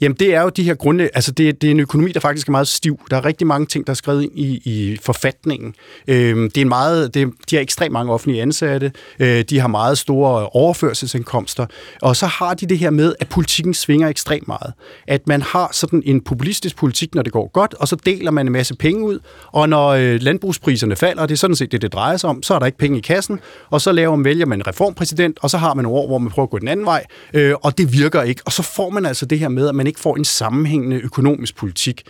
Jamen, 0.00 0.16
det 0.20 0.34
er 0.34 0.42
jo 0.42 0.48
de 0.48 0.62
her 0.62 0.74
grunde... 0.74 1.08
Altså, 1.14 1.32
det, 1.32 1.62
det 1.62 1.66
er 1.66 1.70
en 1.70 1.80
økonomi, 1.80 2.12
der 2.12 2.20
faktisk 2.20 2.48
er 2.48 2.52
meget 2.52 2.68
stiv. 2.68 3.00
Der 3.10 3.16
er 3.16 3.24
rigtig 3.24 3.46
mange 3.46 3.66
ting, 3.66 3.86
der 3.86 3.90
er 3.90 3.94
skrevet 3.94 4.22
ind 4.22 4.32
i, 4.38 4.62
i 4.64 4.98
forfatningen. 5.02 5.74
Øhm, 6.08 6.50
det 6.50 6.56
er 6.56 6.62
en 6.62 6.68
meget, 6.68 7.14
det, 7.14 7.28
de 7.50 7.56
har 7.56 7.62
ekstremt 7.62 7.92
mange 7.92 8.12
offentlige 8.12 8.42
ansatte. 8.42 8.92
Øh, 9.18 9.44
de 9.50 9.60
har 9.60 9.68
meget 9.68 9.98
store 9.98 10.48
overførselsindkomster. 10.48 11.66
Og 12.02 12.16
så 12.16 12.26
har 12.26 12.54
de 12.54 12.66
det 12.66 12.78
her 12.78 12.90
med, 12.90 13.14
at 13.20 13.28
politikken 13.28 13.74
svinger 13.74 14.08
ekstremt 14.08 14.48
meget. 14.48 14.72
At 15.08 15.26
man 15.26 15.42
har 15.42 15.70
sådan 15.72 16.02
en 16.06 16.20
populistisk 16.20 16.76
politik, 16.76 17.14
når 17.14 17.22
det 17.22 17.32
går 17.32 17.50
godt, 17.52 17.74
og 17.74 17.88
så 17.88 17.96
deler 17.96 18.30
man 18.30 18.46
en 18.46 18.52
masse 18.52 18.74
penge 18.74 19.04
ud. 19.04 19.18
Og 19.46 19.68
når 19.68 19.88
øh, 19.88 20.20
landbrugspriserne 20.20 20.96
falder, 20.96 21.22
og 21.22 21.28
det 21.28 21.34
er 21.34 21.38
sådan 21.38 21.56
set 21.56 21.72
det, 21.72 21.82
det 21.82 21.92
drejer 21.92 22.16
sig 22.16 22.30
om, 22.30 22.42
så 22.42 22.54
er 22.54 22.58
der 22.58 22.66
ikke 22.66 22.78
penge 22.78 22.98
i 22.98 23.00
kassen. 23.00 23.40
Og 23.70 23.80
så 23.80 23.92
laver 23.92 24.16
man, 24.16 24.24
vælger 24.24 24.46
man 24.46 24.58
en 24.58 24.66
reformpræsident, 24.66 25.38
og 25.42 25.50
så 25.50 25.58
har 25.58 25.74
man 25.74 25.82
nogle 25.82 25.98
år, 25.98 26.06
hvor 26.06 26.18
man 26.18 26.30
prøver 26.30 26.46
at 26.46 26.50
gå 26.50 26.58
den 26.58 26.68
anden 26.68 26.86
vej. 26.86 27.04
Øh, 27.34 27.54
og 27.62 27.78
det 27.78 27.92
virker 27.92 28.22
ikke. 28.22 28.42
Og 28.44 28.52
så 28.52 28.62
får 28.62 28.90
man 28.90 29.06
altså 29.06 29.26
det 29.26 29.38
her 29.38 29.48
med, 29.48 29.68
at 29.68 29.74
man 29.74 29.86
ikke 29.88 30.00
får 30.00 30.16
en 30.16 30.24
sammenhængende 30.24 30.96
økonomisk 30.96 31.56
politik. 31.56 32.02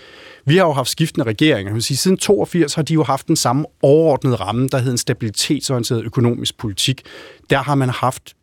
Vi 0.47 0.57
har 0.57 0.65
jo 0.65 0.73
haft 0.73 0.89
skiftende 0.91 1.27
regeringer. 1.27 1.71
Jeg 1.71 1.75
vil 1.75 1.83
sige, 1.83 1.97
siden 1.97 2.17
82 2.17 2.75
har 2.75 2.83
de 2.83 2.95
jo 2.95 3.03
haft 3.03 3.29
den 3.29 3.37
samme 3.37 3.67
overordnede 3.83 4.37
ramme, 4.37 4.69
der 4.69 4.79
hedder 4.79 4.93
en 4.93 4.99
stabilitetsorienteret 4.99 6.05
økonomisk 6.05 6.59
politik. 6.59 7.03
Der 7.51 7.59
har 7.59 7.75
man 7.75 7.89
haft 7.89 8.35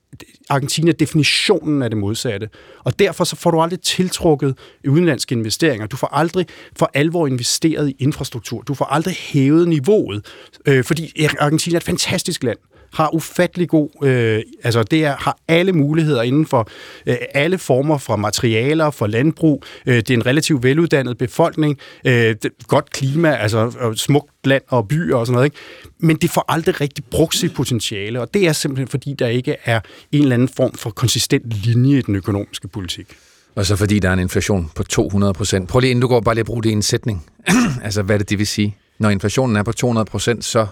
Argentina 0.50 0.92
definitionen 0.92 1.82
af 1.82 1.90
det 1.90 1.98
modsatte. 1.98 2.50
Og 2.80 3.00
derfor 3.00 3.24
så 3.24 3.36
får 3.36 3.52
du 3.52 3.62
aldrig 3.62 3.82
tiltrukket 3.82 4.58
udenlandske 4.88 5.36
investeringer. 5.36 5.88
Du 5.88 5.98
får 5.98 6.08
aldrig 6.08 6.46
for 6.80 6.92
alvor 6.94 7.28
investeret 7.28 7.90
i 7.90 7.96
infrastruktur. 8.00 8.62
Du 8.62 8.74
får 8.74 8.86
aldrig 8.86 9.16
hævet 9.20 9.68
niveauet, 9.68 10.26
øh, 10.66 10.84
fordi 10.84 11.26
Argentina 11.40 11.76
er 11.76 11.78
et 11.78 11.84
fantastisk 11.84 12.44
land 12.44 12.58
har 12.96 13.16
ufattelig 13.16 13.70
god, 13.70 13.90
øh, 14.04 14.42
altså 14.64 14.84
det 14.84 15.06
er, 15.06 15.16
har 15.20 15.38
alle 15.48 15.74
muligheder 15.74 16.22
inden 16.22 16.46
for 16.46 16.70
øh, 17.06 17.16
alle 17.34 17.58
former 17.58 17.98
for 17.98 18.16
materialer, 18.16 18.90
for 18.90 19.08
landbrug. 19.08 19.64
Øh, 19.86 19.96
det 19.96 20.10
er 20.10 20.14
en 20.14 20.26
relativt 20.26 20.64
veluddannet 20.64 21.18
befolkning, 21.18 21.78
øh, 22.06 22.36
godt 22.68 22.92
klima, 22.92 23.36
altså 23.36 23.92
smukt 23.96 24.32
land 24.44 24.64
og 24.68 24.88
byer 24.88 25.16
og 25.16 25.26
sådan 25.26 25.34
noget. 25.34 25.46
Ikke? 25.46 25.58
Men 26.00 26.16
det 26.16 26.30
får 26.30 26.46
aldrig 26.48 26.82
rigtig 26.82 27.04
brugt 27.12 27.36
sit 27.36 27.54
potentiale, 27.54 28.22
og 28.22 28.34
det 28.34 28.48
er 28.48 28.54
simpelthen 28.54 28.88
fordi, 28.88 29.16
der 29.20 29.28
ikke 29.28 29.56
er 29.66 29.80
en 30.12 30.22
eller 30.22 30.34
anden 30.34 30.50
form 30.50 30.74
for 30.74 30.90
konsistent 30.90 31.52
linje 31.52 31.98
i 31.98 32.02
den 32.02 32.16
økonomiske 32.16 32.68
politik. 32.68 33.08
Og 33.56 33.66
så 33.66 33.76
fordi 33.76 34.00
der 34.00 34.10
er 34.10 34.14
en 34.14 34.20
inflation 34.20 34.72
på 34.76 34.84
200 34.84 35.34
procent. 35.34 35.70
Prøv 35.70 35.80
lige, 35.80 35.92
inden 35.92 36.02
du 36.02 36.08
går, 36.08 36.20
bare 36.20 36.36
lige 36.36 36.42
at 36.42 36.46
bruge 36.46 36.64
det 36.64 36.70
i 36.70 36.74
en 36.74 36.82
sætning. 36.82 37.26
altså, 37.84 38.02
hvad 38.02 38.16
er 38.16 38.18
det, 38.18 38.30
det 38.30 38.40
vil 38.40 38.48
sige? 38.48 38.78
Når 39.00 39.10
inflationen 39.10 39.56
er 39.56 39.64
på 39.64 39.72
200 39.72 40.06
procent, 40.06 40.46
så... 40.46 40.68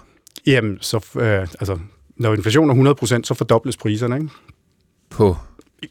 Jamen, 0.46 0.78
så, 0.80 0.96
øh, 1.16 1.40
altså, 1.40 1.78
når 2.16 2.34
inflationen 2.34 2.86
er 2.86 2.94
100%, 2.94 3.24
så 3.24 3.34
fordobles 3.34 3.76
priserne, 3.76 4.16
ikke? 4.16 4.28
På 5.10 5.36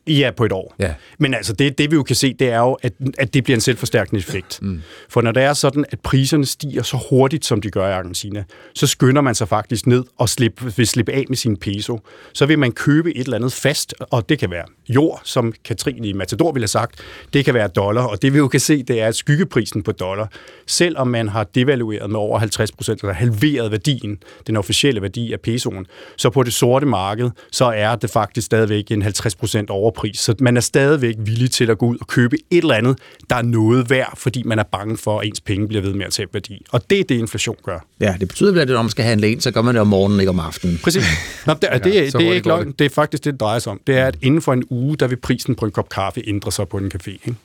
Ja, 0.08 0.32
på 0.38 0.46
et 0.46 0.52
år. 0.52 0.76
Ja. 0.80 0.94
Men 1.20 1.34
altså, 1.34 1.54
det, 1.54 1.78
det 1.78 1.92
vi 1.92 1.96
jo 1.96 2.04
kan 2.04 2.16
se, 2.16 2.34
det 2.34 2.50
er 2.50 2.60
jo, 2.60 2.74
at, 2.74 2.94
at 3.18 3.34
det 3.34 3.44
bliver 3.44 3.58
en 3.58 3.62
selvforstærkende 3.62 4.20
effekt. 4.20 4.60
Mm. 4.62 4.82
For 5.10 5.22
når 5.22 5.32
det 5.32 5.44
er 5.44 5.54
sådan, 5.54 5.86
at 5.92 6.00
priserne 6.00 6.46
stiger 6.46 6.84
så 6.84 6.98
hurtigt, 7.10 7.46
som 7.46 7.62
de 7.62 7.70
gør 7.70 7.88
i 7.88 7.92
Argentina, 7.92 8.44
så 8.74 8.88
skynder 8.88 9.22
man 9.22 9.36
sig 9.36 9.48
faktisk 9.48 9.88
ned 9.88 10.04
og 10.18 10.30
slippe, 10.30 10.76
vil 10.76 10.88
slippe 10.88 11.12
af 11.12 11.26
med 11.30 11.38
sin 11.38 11.58
peso. 11.58 12.00
Så 12.34 12.46
vil 12.46 12.60
man 12.60 12.72
købe 12.72 13.16
et 13.16 13.24
eller 13.24 13.38
andet 13.38 13.54
fast, 13.54 13.94
og 14.00 14.30
det 14.30 14.40
kan 14.40 14.52
være 14.52 14.66
jord, 14.90 15.22
som 15.24 15.54
Katrine 15.66 16.08
i 16.08 16.14
Matador 16.14 16.52
ville 16.52 16.64
have 16.64 16.68
sagt. 16.68 17.00
Det 17.34 17.46
kan 17.46 17.54
være 17.54 17.68
dollar, 17.68 18.04
og 18.04 18.22
det 18.22 18.34
vi 18.34 18.38
jo 18.38 18.48
kan 18.48 18.60
se, 18.60 18.84
det 18.84 19.02
er 19.02 19.08
at 19.08 19.16
skyggeprisen 19.16 19.84
på 19.84 19.92
dollar. 19.92 20.32
Selvom 20.68 21.08
man 21.08 21.30
har 21.30 21.44
devalueret 21.44 22.10
med 22.10 22.20
over 22.20 22.40
50 22.40 22.72
procent, 22.72 23.02
eller 23.02 23.14
halveret 23.14 23.72
værdien, 23.72 24.18
den 24.48 24.58
officielle 24.58 25.02
værdi 25.02 25.34
af 25.34 25.40
pesoen, 25.40 25.86
så 26.18 26.30
på 26.30 26.44
det 26.44 26.54
sorte 26.54 26.86
marked, 26.86 27.30
så 27.52 27.66
er 27.66 27.96
det 27.96 28.10
faktisk 28.10 28.46
stadigvæk 28.46 28.92
en 28.92 29.02
50 29.02 29.36
procent 29.36 29.70
over 29.70 29.83
overpris. 29.84 30.20
Så 30.20 30.36
man 30.40 30.58
er 30.58 30.62
stadigvæk 30.62 31.16
villig 31.18 31.52
til 31.52 31.70
at 31.70 31.78
gå 31.78 31.86
ud 31.86 31.98
og 32.02 32.08
købe 32.08 32.36
et 32.52 32.58
eller 32.58 32.76
andet, 32.76 32.98
der 33.30 33.36
er 33.36 33.42
noget 33.42 33.90
værd, 33.90 34.14
fordi 34.18 34.44
man 34.44 34.60
er 34.60 34.64
bange 34.64 34.98
for, 34.98 35.20
at 35.20 35.28
ens 35.28 35.42
penge 35.42 35.68
bliver 35.68 35.82
ved 35.82 35.94
med 35.94 36.06
at 36.06 36.12
tabe 36.12 36.34
værdi. 36.34 36.66
Og 36.72 36.90
det 36.90 37.00
er 37.00 37.04
det, 37.04 37.16
inflation 37.16 37.56
gør. 37.64 37.86
Ja, 38.00 38.16
det 38.20 38.28
betyder 38.28 38.52
vel, 38.52 38.62
at 38.62 38.68
når 38.68 38.82
man 38.82 38.90
skal 38.90 39.06
handle 39.06 39.32
ind, 39.32 39.42
så 39.42 39.52
gør 39.52 39.62
man 39.62 39.76
det 39.76 39.82
om 39.82 39.88
morgenen, 39.88 40.20
ikke 40.20 40.30
om 40.30 40.40
aftenen. 40.40 40.80
Præcis. 40.84 41.04
Nå, 41.48 41.54
det, 41.54 41.70
det, 41.74 41.84
det, 41.84 42.14
det 42.14 42.28
er 42.28 42.34
ikke 42.34 42.48
løgn. 42.48 42.72
Det 42.80 42.86
er 42.86 42.90
faktisk 42.90 43.24
det, 43.24 43.32
det 43.32 43.40
drejer 43.40 43.60
sig 43.60 43.72
om. 43.72 43.80
Det 43.88 43.98
er, 43.98 44.06
at 44.06 44.18
inden 44.22 44.42
for 44.42 44.54
en 44.54 44.64
uge, 44.70 44.98
der 44.98 45.08
vil 45.08 45.16
prisen 45.16 45.56
på 45.56 45.66
en 45.66 45.72
kop 45.72 45.90
kaffe 45.90 46.22
ændre 46.28 46.52
sig 46.52 46.68
på 46.68 46.78
en 46.78 46.92
café. 46.96 47.10
Ikke? 47.12 47.36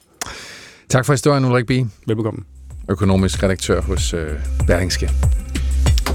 Tak 0.89 1.07
for 1.07 1.13
historien, 1.13 1.45
Ulrik 1.45 1.67
B. 1.67 1.71
Velbekomme. 2.07 2.45
Økonomisk 2.91 3.43
redaktør 3.43 3.81
hos 3.81 4.15
øh, 4.15 4.29
Berlingske. 4.67 5.11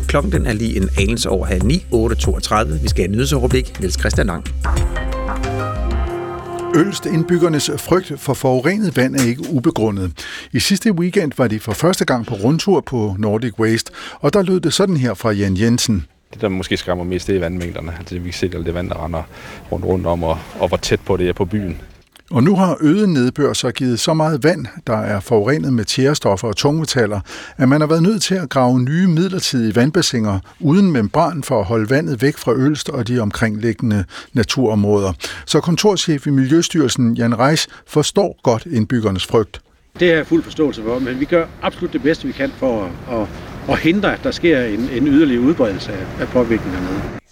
Klokken 0.08 0.32
den 0.32 0.46
er 0.46 0.54
lige 0.54 0.78
en 0.78 0.90
anelse 1.00 1.30
over 1.30 1.46
halv 1.46 1.64
9, 1.64 1.86
8.32. 1.94 2.82
Vi 2.82 2.88
skal 2.88 3.04
have 3.04 3.12
nyhedsoverblik. 3.12 3.80
Niels 3.80 4.00
Christian 4.00 4.28
Lang. 4.28 4.44
Ølst 6.76 7.06
indbyggernes 7.06 7.72
frygt 7.78 8.14
for 8.18 8.34
forurenet 8.34 8.98
vand 8.98 9.16
er 9.16 9.24
ikke 9.24 9.44
ubegrundet. 9.50 10.12
I 10.54 10.60
sidste 10.60 10.92
weekend 10.92 11.32
var 11.38 11.48
de 11.48 11.60
for 11.60 11.72
første 11.72 12.06
gang 12.06 12.26
på 12.26 12.36
rundtur 12.36 12.82
på 12.82 13.16
Nordic 13.20 13.60
Waste, 13.60 13.92
og 14.20 14.34
der 14.34 14.42
lød 14.42 14.60
det 14.60 14.74
sådan 14.74 14.98
her 14.98 15.14
fra 15.14 15.32
Jan 15.32 15.58
Jensen. 15.58 16.06
Det, 16.34 16.42
der 16.42 16.50
måske 16.50 16.78
skræmmer 16.78 17.04
mest, 17.04 17.28
det 17.28 17.36
er 17.36 17.40
vandmængderne. 17.40 17.94
Altså, 18.00 18.16
vi 18.16 18.24
kan 18.24 18.34
se 18.34 18.52
alt 18.54 18.66
det 18.66 18.74
vand, 18.74 18.90
der 18.90 19.06
render 19.06 19.24
rundt, 19.72 19.86
rundt 19.86 20.06
om, 20.06 20.24
og, 20.24 20.40
og 20.60 20.68
hvor 20.68 20.78
tæt 20.78 21.00
på 21.00 21.18
det 21.18 21.30
er 21.30 21.34
på 21.34 21.46
byen. 21.46 21.82
Og 22.34 22.44
nu 22.44 22.56
har 22.56 22.78
øget 22.82 23.10
nedbør 23.10 23.54
så 23.54 23.72
givet 23.72 24.00
så 24.00 24.14
meget 24.14 24.44
vand, 24.44 24.66
der 24.88 24.98
er 24.98 25.20
forurenet 25.20 25.74
med 25.74 25.86
tjærestoffer 25.86 26.48
og 26.48 26.56
tungmetaller, 26.56 27.20
at 27.58 27.70
man 27.70 27.82
har 27.82 27.88
været 27.88 28.04
nødt 28.04 28.22
til 28.22 28.36
at 28.36 28.50
grave 28.50 28.80
nye 28.80 29.08
midlertidige 29.08 29.76
vandbassiner 29.76 30.40
uden 30.60 30.92
membran 30.92 31.44
for 31.44 31.60
at 31.60 31.66
holde 31.66 31.90
vandet 31.90 32.22
væk 32.22 32.38
fra 32.38 32.54
Ølst 32.56 32.90
og 32.90 33.08
de 33.08 33.20
omkringliggende 33.20 34.06
naturområder. 34.34 35.14
Så 35.46 35.60
kontorchef 35.60 36.28
i 36.28 36.30
Miljøstyrelsen 36.30 37.14
Jan 37.14 37.40
Reis 37.40 37.68
forstår 37.88 38.40
godt 38.44 38.66
indbyggernes 38.66 39.26
frygt. 39.26 39.62
Det 40.00 40.08
har 40.08 40.16
jeg 40.16 40.28
fuld 40.28 40.44
forståelse 40.44 40.84
for, 40.84 41.00
men 41.00 41.20
vi 41.20 41.26
gør 41.26 41.46
absolut 41.62 41.94
det 41.94 42.04
bedste, 42.04 42.28
vi 42.28 42.34
kan 42.34 42.52
for 42.58 42.84
at, 42.84 43.20
at, 43.20 43.28
at 43.70 43.80
hindre, 43.80 44.14
at 44.14 44.24
der 44.24 44.32
sker 44.32 44.62
en, 44.62 44.80
en 44.80 45.08
yderligere 45.08 45.42
udbredelse 45.42 45.92
af, 45.92 46.06
af. 46.20 47.23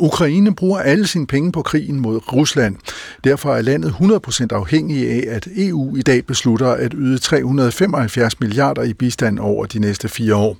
Ukraine 0.00 0.54
bruger 0.54 0.78
alle 0.78 1.06
sine 1.06 1.26
penge 1.26 1.52
på 1.52 1.62
krigen 1.62 2.00
mod 2.00 2.32
Rusland. 2.32 2.76
Derfor 3.24 3.54
er 3.54 3.62
landet 3.62 3.94
100% 4.00 4.46
afhængig 4.50 5.10
af, 5.10 5.24
at 5.36 5.48
EU 5.56 5.96
i 5.96 6.02
dag 6.02 6.26
beslutter 6.26 6.68
at 6.70 6.94
yde 6.96 7.18
375 7.18 8.40
milliarder 8.40 8.82
i 8.82 8.92
bistand 8.92 9.38
over 9.38 9.66
de 9.66 9.78
næste 9.78 10.08
fire 10.08 10.34
år. 10.34 10.56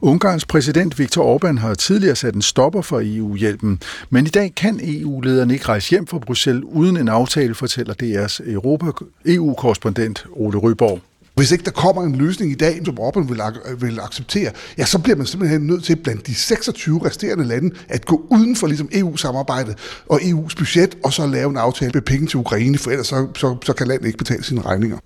Ungarns 0.00 0.44
præsident 0.44 0.98
Viktor 0.98 1.38
Orbán 1.38 1.58
har 1.58 1.74
tidligere 1.74 2.16
sat 2.16 2.34
en 2.34 2.42
stopper 2.42 2.82
for 2.82 3.00
EU-hjælpen, 3.04 3.80
men 4.10 4.26
i 4.26 4.30
dag 4.30 4.52
kan 4.56 4.80
EU-lederne 4.82 5.52
ikke 5.52 5.68
rejse 5.68 5.90
hjem 5.90 6.06
fra 6.06 6.18
Bruxelles 6.18 6.64
uden 6.66 6.96
en 6.96 7.08
aftale, 7.08 7.54
fortæller 7.54 7.94
DR's 8.02 8.50
Europa 8.52 8.86
EU-korrespondent 9.26 10.26
Ole 10.32 10.58
Ryborg. 10.58 11.11
Hvis 11.34 11.52
ikke 11.52 11.64
der 11.64 11.70
kommer 11.70 12.02
en 12.02 12.14
løsning 12.16 12.50
i 12.52 12.54
dag, 12.54 12.80
som 12.84 12.98
Orbán 13.00 13.28
vil, 13.28 13.40
ak- 13.40 13.74
vil 13.74 14.00
acceptere, 14.00 14.50
ja, 14.78 14.84
så 14.84 14.98
bliver 14.98 15.16
man 15.16 15.26
simpelthen 15.26 15.60
nødt 15.66 15.84
til 15.84 15.96
blandt 15.96 16.26
de 16.26 16.34
26 16.34 17.04
resterende 17.06 17.44
lande 17.44 17.70
at 17.88 18.04
gå 18.06 18.26
uden 18.30 18.56
for 18.56 18.66
ligesom 18.66 18.88
EU-samarbejdet 18.92 19.78
og 20.08 20.20
EU's 20.20 20.54
budget, 20.58 20.98
og 21.04 21.12
så 21.12 21.26
lave 21.26 21.50
en 21.50 21.56
aftale 21.56 21.90
med 21.94 22.02
penge 22.02 22.26
til 22.26 22.36
Ukraine, 22.38 22.78
for 22.78 22.90
ellers 22.90 23.06
så, 23.06 23.28
så, 23.36 23.56
så 23.64 23.72
kan 23.72 23.86
landet 23.88 24.06
ikke 24.06 24.18
betale 24.18 24.44
sine 24.44 24.60
regninger. 24.60 24.98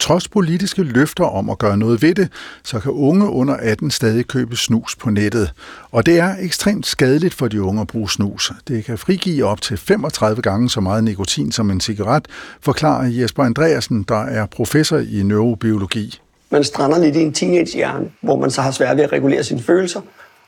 Trods 0.00 0.28
politiske 0.28 0.82
løfter 0.82 1.24
om 1.24 1.50
at 1.50 1.58
gøre 1.58 1.76
noget 1.76 2.02
ved 2.02 2.14
det, 2.14 2.28
så 2.64 2.80
kan 2.80 2.92
unge 2.92 3.26
under 3.26 3.54
18 3.54 3.90
stadig 3.90 4.26
købe 4.26 4.56
snus 4.56 4.96
på 4.96 5.10
nettet. 5.10 5.52
Og 5.90 6.06
det 6.06 6.18
er 6.18 6.34
ekstremt 6.40 6.86
skadeligt 6.86 7.34
for 7.34 7.48
de 7.48 7.62
unge 7.62 7.80
at 7.80 7.86
bruge 7.86 8.10
snus. 8.10 8.52
Det 8.68 8.84
kan 8.84 8.98
frigive 8.98 9.44
op 9.44 9.60
til 9.60 9.76
35 9.76 10.42
gange 10.42 10.70
så 10.70 10.80
meget 10.80 11.04
nikotin 11.04 11.52
som 11.52 11.70
en 11.70 11.80
cigaret, 11.80 12.26
forklarer 12.60 13.06
Jesper 13.06 13.42
Andreasen, 13.42 14.02
der 14.02 14.24
er 14.24 14.46
professor 14.46 14.98
i 14.98 15.22
neurobiologi. 15.22 16.20
Man 16.50 16.64
strander 16.64 16.98
lidt 16.98 17.16
i 17.16 17.20
en 17.20 17.32
teenagehjerne, 17.32 18.10
hvor 18.20 18.36
man 18.36 18.50
så 18.50 18.62
har 18.62 18.70
svært 18.70 18.96
ved 18.96 19.04
at 19.04 19.12
regulere 19.12 19.44
sine 19.44 19.62
følelser, 19.62 20.00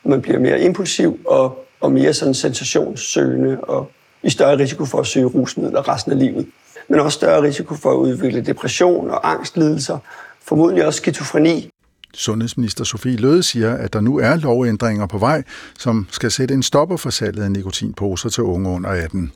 og 0.03 0.09
man 0.09 0.21
bliver 0.21 0.39
mere 0.39 0.61
impulsiv 0.61 1.19
og, 1.27 1.65
og 1.81 1.91
mere 1.91 2.13
sådan 2.13 2.33
sensationssøgende 2.33 3.57
og 3.59 3.91
i 4.23 4.29
større 4.29 4.57
risiko 4.57 4.85
for 4.85 4.99
at 4.99 5.07
søge 5.07 5.25
rusmidler 5.25 5.89
resten 5.89 6.11
af 6.11 6.19
livet 6.19 6.47
men 6.91 6.99
også 6.99 7.15
større 7.15 7.41
risiko 7.41 7.75
for 7.75 7.91
at 7.91 7.97
udvikle 7.97 8.41
depression 8.41 9.09
og 9.09 9.31
angstlidelser, 9.31 9.97
formodentlig 10.43 10.85
også 10.85 10.97
skizofreni. 10.97 11.69
Sundhedsminister 12.13 12.83
Sofie 12.83 13.15
Løde 13.15 13.43
siger, 13.43 13.73
at 13.73 13.93
der 13.93 14.01
nu 14.01 14.17
er 14.17 14.35
lovændringer 14.35 15.05
på 15.05 15.17
vej, 15.17 15.43
som 15.79 16.07
skal 16.11 16.31
sætte 16.31 16.53
en 16.53 16.63
stopper 16.63 16.97
for 16.97 17.09
salget 17.09 17.43
af 17.43 17.51
nikotinposer 17.51 18.29
til 18.29 18.43
unge 18.43 18.69
under 18.69 18.89
18. 18.89 19.31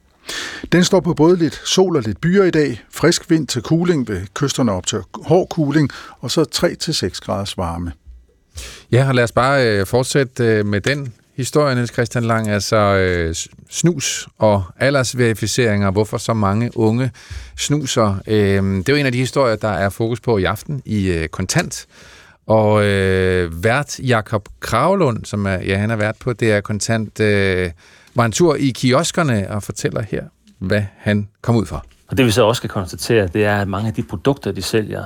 Den 0.72 0.84
står 0.84 1.00
på 1.00 1.14
både 1.14 1.38
lidt 1.38 1.62
sol 1.66 1.96
og 1.96 2.02
lidt 2.02 2.22
byer 2.22 2.44
i 2.44 2.52
dag, 2.52 2.82
frisk 2.92 3.30
vind 3.30 3.48
til 3.48 3.62
cooling 3.62 4.08
ved 4.08 4.22
kysterne 4.34 4.72
op 4.72 4.88
til 4.88 5.00
hård 5.24 5.48
cooling, 5.48 5.90
og 6.20 6.32
så 6.32 6.46
3-6 6.56 7.20
graders 7.26 7.58
varme. 7.58 7.92
Ja, 8.92 9.08
og 9.08 9.16
lad 9.16 9.24
os 9.24 9.32
bare 9.32 9.68
øh, 9.68 9.86
fortsætte 9.86 10.44
øh, 10.44 10.66
med 10.66 10.82
den 10.82 11.14
historie, 11.36 11.76
Niels 11.76 11.94
Christian 11.94 12.24
Lang, 12.24 12.48
altså 12.48 12.76
øh, 12.76 13.36
snus 13.70 14.28
og 14.38 14.64
aldersverificeringer, 14.80 15.92
hvorfor 15.92 16.18
så 16.18 16.34
mange 16.34 16.78
unge 16.78 17.12
snuser. 17.58 18.16
Øh, 18.28 18.64
det 18.64 18.90
er 18.90 18.94
jo 18.94 18.96
en 18.96 19.06
af 19.06 19.12
de 19.12 19.18
historier, 19.18 19.56
der 19.56 19.68
er 19.68 19.90
fokus 19.90 20.20
på 20.20 20.38
i 20.38 20.44
aften 20.44 20.82
i 20.86 21.08
øh, 21.08 21.28
Kontant. 21.28 21.86
Og 22.48 22.86
øh, 22.86 23.64
vært 23.64 24.00
Jakob 24.00 24.50
Kravlund, 24.60 25.26
som 25.26 25.46
er, 25.46 25.60
ja, 25.62 25.78
han 25.78 25.92
er 25.92 25.96
vært 25.96 26.16
på 26.20 26.34
det 26.34 26.52
er 26.52 26.62
Kontant, 26.62 27.20
øh, 27.20 27.72
var 28.16 28.26
en 28.26 28.32
tur 28.32 28.56
i 28.56 28.70
kioskerne 28.70 29.50
og 29.50 29.64
fortæller 29.64 30.02
her, 30.02 30.24
hvad 30.60 30.84
han 30.98 31.28
kom 31.42 31.56
ud 31.56 31.66
for. 31.66 31.86
Og 32.08 32.18
det 32.18 32.26
vi 32.26 32.32
så 32.32 32.44
også 32.44 32.62
kan 32.62 32.70
konstatere, 32.70 33.28
det 33.28 33.46
er, 33.46 33.62
at 33.62 33.68
mange 33.68 33.88
af 33.88 33.94
de 33.94 34.04
produkter, 34.04 34.52
de 34.52 34.62
sælger, 34.62 35.04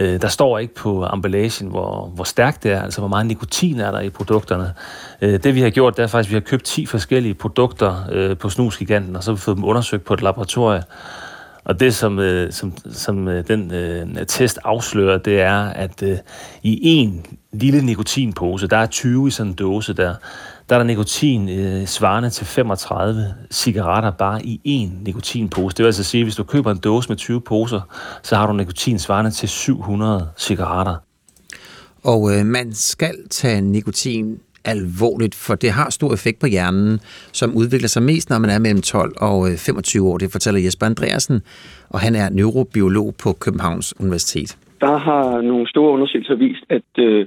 Øh, 0.00 0.20
der 0.20 0.28
står 0.28 0.58
ikke 0.58 0.74
på 0.74 1.06
emballagen, 1.14 1.68
hvor, 1.68 2.12
hvor 2.14 2.24
stærkt 2.24 2.62
det 2.62 2.72
er, 2.72 2.82
altså 2.82 3.00
hvor 3.00 3.08
meget 3.08 3.26
nikotin 3.26 3.80
er 3.80 3.90
der 3.90 4.00
i 4.00 4.10
produkterne. 4.10 4.72
Øh, 5.20 5.42
det 5.42 5.54
vi 5.54 5.60
har 5.60 5.70
gjort, 5.70 5.96
det 5.96 6.02
er 6.02 6.06
faktisk, 6.06 6.28
at 6.28 6.30
vi 6.30 6.36
har 6.36 6.48
købt 6.48 6.64
10 6.64 6.86
forskellige 6.86 7.34
produkter 7.34 7.96
øh, 8.12 8.36
på 8.36 8.48
Snusgiganten, 8.48 9.16
og 9.16 9.24
så 9.24 9.30
har 9.30 9.34
vi 9.34 9.40
fået 9.40 9.56
dem 9.56 9.64
undersøgt 9.64 10.04
på 10.04 10.14
et 10.14 10.22
laboratorium. 10.22 10.82
Og 11.64 11.80
det, 11.80 11.94
som, 11.94 12.18
øh, 12.18 12.52
som, 12.52 12.72
som 12.92 13.28
øh, 13.28 13.48
den 13.48 13.74
øh, 13.74 14.26
test 14.26 14.58
afslører, 14.64 15.18
det 15.18 15.40
er, 15.40 15.60
at 15.60 16.02
øh, 16.02 16.18
i 16.62 16.78
en 16.82 17.26
lille 17.52 17.82
nikotinpose, 17.82 18.66
der 18.66 18.76
er 18.76 18.86
20 18.86 19.28
i 19.28 19.30
sådan 19.30 19.50
en 19.50 19.56
dåse 19.56 19.92
der, 19.92 20.14
der 20.70 20.76
er 20.76 20.80
der 20.80 20.86
nikotin 20.86 21.48
øh, 21.48 21.86
svarende 21.86 22.30
til 22.30 22.46
35 22.46 23.24
cigaretter 23.50 24.10
bare 24.10 24.40
i 24.44 24.60
én 24.66 25.04
nikotinpose. 25.04 25.76
Det 25.76 25.82
vil 25.82 25.86
altså 25.86 26.04
sige, 26.04 26.20
at 26.20 26.24
hvis 26.24 26.36
du 26.36 26.44
køber 26.44 26.70
en 26.70 26.78
dåse 26.78 27.08
med 27.08 27.16
20 27.16 27.40
poser, 27.40 27.80
så 28.22 28.36
har 28.36 28.46
du 28.46 28.52
nikotin 28.52 28.98
svarende 28.98 29.30
til 29.30 29.48
700 29.48 30.28
cigaretter. 30.38 30.96
Og 32.04 32.20
øh, 32.32 32.46
man 32.46 32.72
skal 32.72 33.14
tage 33.30 33.60
nikotin 33.60 34.38
alvorligt, 34.64 35.34
for 35.34 35.54
det 35.54 35.70
har 35.70 35.90
stor 35.90 36.12
effekt 36.12 36.40
på 36.40 36.46
hjernen, 36.46 37.00
som 37.32 37.56
udvikler 37.56 37.88
sig 37.88 38.02
mest, 38.02 38.30
når 38.30 38.38
man 38.38 38.50
er 38.50 38.58
mellem 38.58 38.82
12 38.82 39.12
og 39.20 39.48
25 39.58 40.02
øh, 40.02 40.08
år. 40.10 40.18
Det 40.18 40.32
fortæller 40.32 40.60
Jesper 40.60 40.86
Andreasen, 40.86 41.40
og 41.88 42.00
han 42.00 42.14
er 42.14 42.28
neurobiolog 42.30 43.14
på 43.22 43.32
Københavns 43.32 44.00
Universitet. 44.00 44.56
Der 44.80 44.96
har 44.98 45.40
nogle 45.40 45.68
store 45.68 45.92
undersøgelser 45.92 46.34
vist, 46.34 46.64
at 46.68 47.04
øh, 47.04 47.26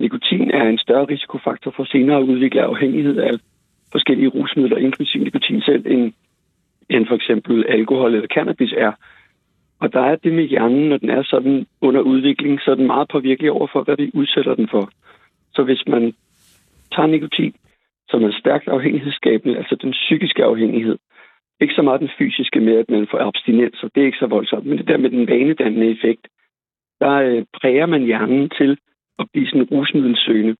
nikotin 0.00 0.50
er 0.50 0.68
en 0.68 0.78
større 0.78 1.04
risikofaktor 1.04 1.70
for 1.76 1.84
senere 1.84 2.16
at 2.18 2.22
udvikle 2.22 2.62
afhængighed 2.62 3.16
af 3.16 3.30
forskellige 3.92 4.28
rusmidler, 4.28 4.76
inklusive 4.76 5.24
nikotin 5.24 5.60
selv, 5.60 5.86
end, 5.86 6.12
end 6.90 7.06
for 7.06 7.14
eksempel 7.14 7.64
alkohol 7.68 8.14
eller 8.14 8.28
cannabis 8.34 8.72
er. 8.72 8.92
Og 9.80 9.92
der 9.92 10.00
er 10.00 10.16
det 10.16 10.32
med 10.32 10.44
hjernen, 10.44 10.88
når 10.88 10.96
den 10.96 11.10
er 11.10 11.22
sådan 11.22 11.66
under 11.80 12.00
udvikling, 12.00 12.60
så 12.60 12.70
er 12.70 12.74
den 12.74 12.86
meget 12.86 13.08
påvirkelig 13.08 13.50
over 13.52 13.66
for, 13.72 13.82
hvad 13.82 13.96
vi 13.96 14.10
udsætter 14.14 14.54
den 14.54 14.68
for. 14.68 14.90
Så 15.54 15.62
hvis 15.62 15.82
man 15.86 16.14
tager 16.94 17.06
nikotin, 17.06 17.54
som 18.08 18.24
er 18.24 18.32
stærkt 18.32 18.68
afhængighedsskabende, 18.68 19.56
altså 19.56 19.76
den 19.82 19.90
psykiske 19.90 20.44
afhængighed, 20.44 20.98
ikke 21.60 21.74
så 21.74 21.82
meget 21.82 22.00
den 22.00 22.10
fysiske 22.18 22.60
med, 22.60 22.76
at 22.76 22.90
man 22.90 23.06
får 23.10 23.18
abstinens, 23.18 23.82
og 23.82 23.90
det 23.94 24.00
er 24.00 24.06
ikke 24.06 24.18
så 24.18 24.26
voldsomt, 24.26 24.66
men 24.66 24.78
det 24.78 24.88
der 24.88 24.96
med 24.96 25.10
den 25.10 25.28
vanedannende 25.28 25.90
effekt, 25.90 26.28
der 27.00 27.14
øh, 27.28 27.44
præger 27.60 27.86
man 27.86 28.02
hjernen 28.02 28.50
til 28.58 28.78
at 29.20 29.26
blive 29.32 29.46
sådan 29.46 29.68
rusmiddelsøgende. 29.72 30.56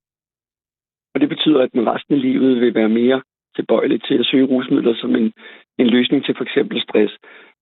Og 1.15 1.21
det 1.21 1.29
betyder, 1.29 1.61
at 1.63 1.75
man 1.75 1.87
resten 1.87 2.15
af 2.15 2.21
livet 2.21 2.61
vil 2.61 2.75
være 2.75 2.89
mere 2.89 3.23
tilbøjelig 3.57 4.03
til 4.03 4.19
at 4.19 4.27
søge 4.27 4.47
rusmidler 4.47 4.95
som 4.95 5.17
en, 5.17 5.33
en 5.79 5.87
løsning 5.87 6.25
til 6.25 6.35
for 6.37 6.45
eksempel 6.45 6.83
stress. 6.83 7.13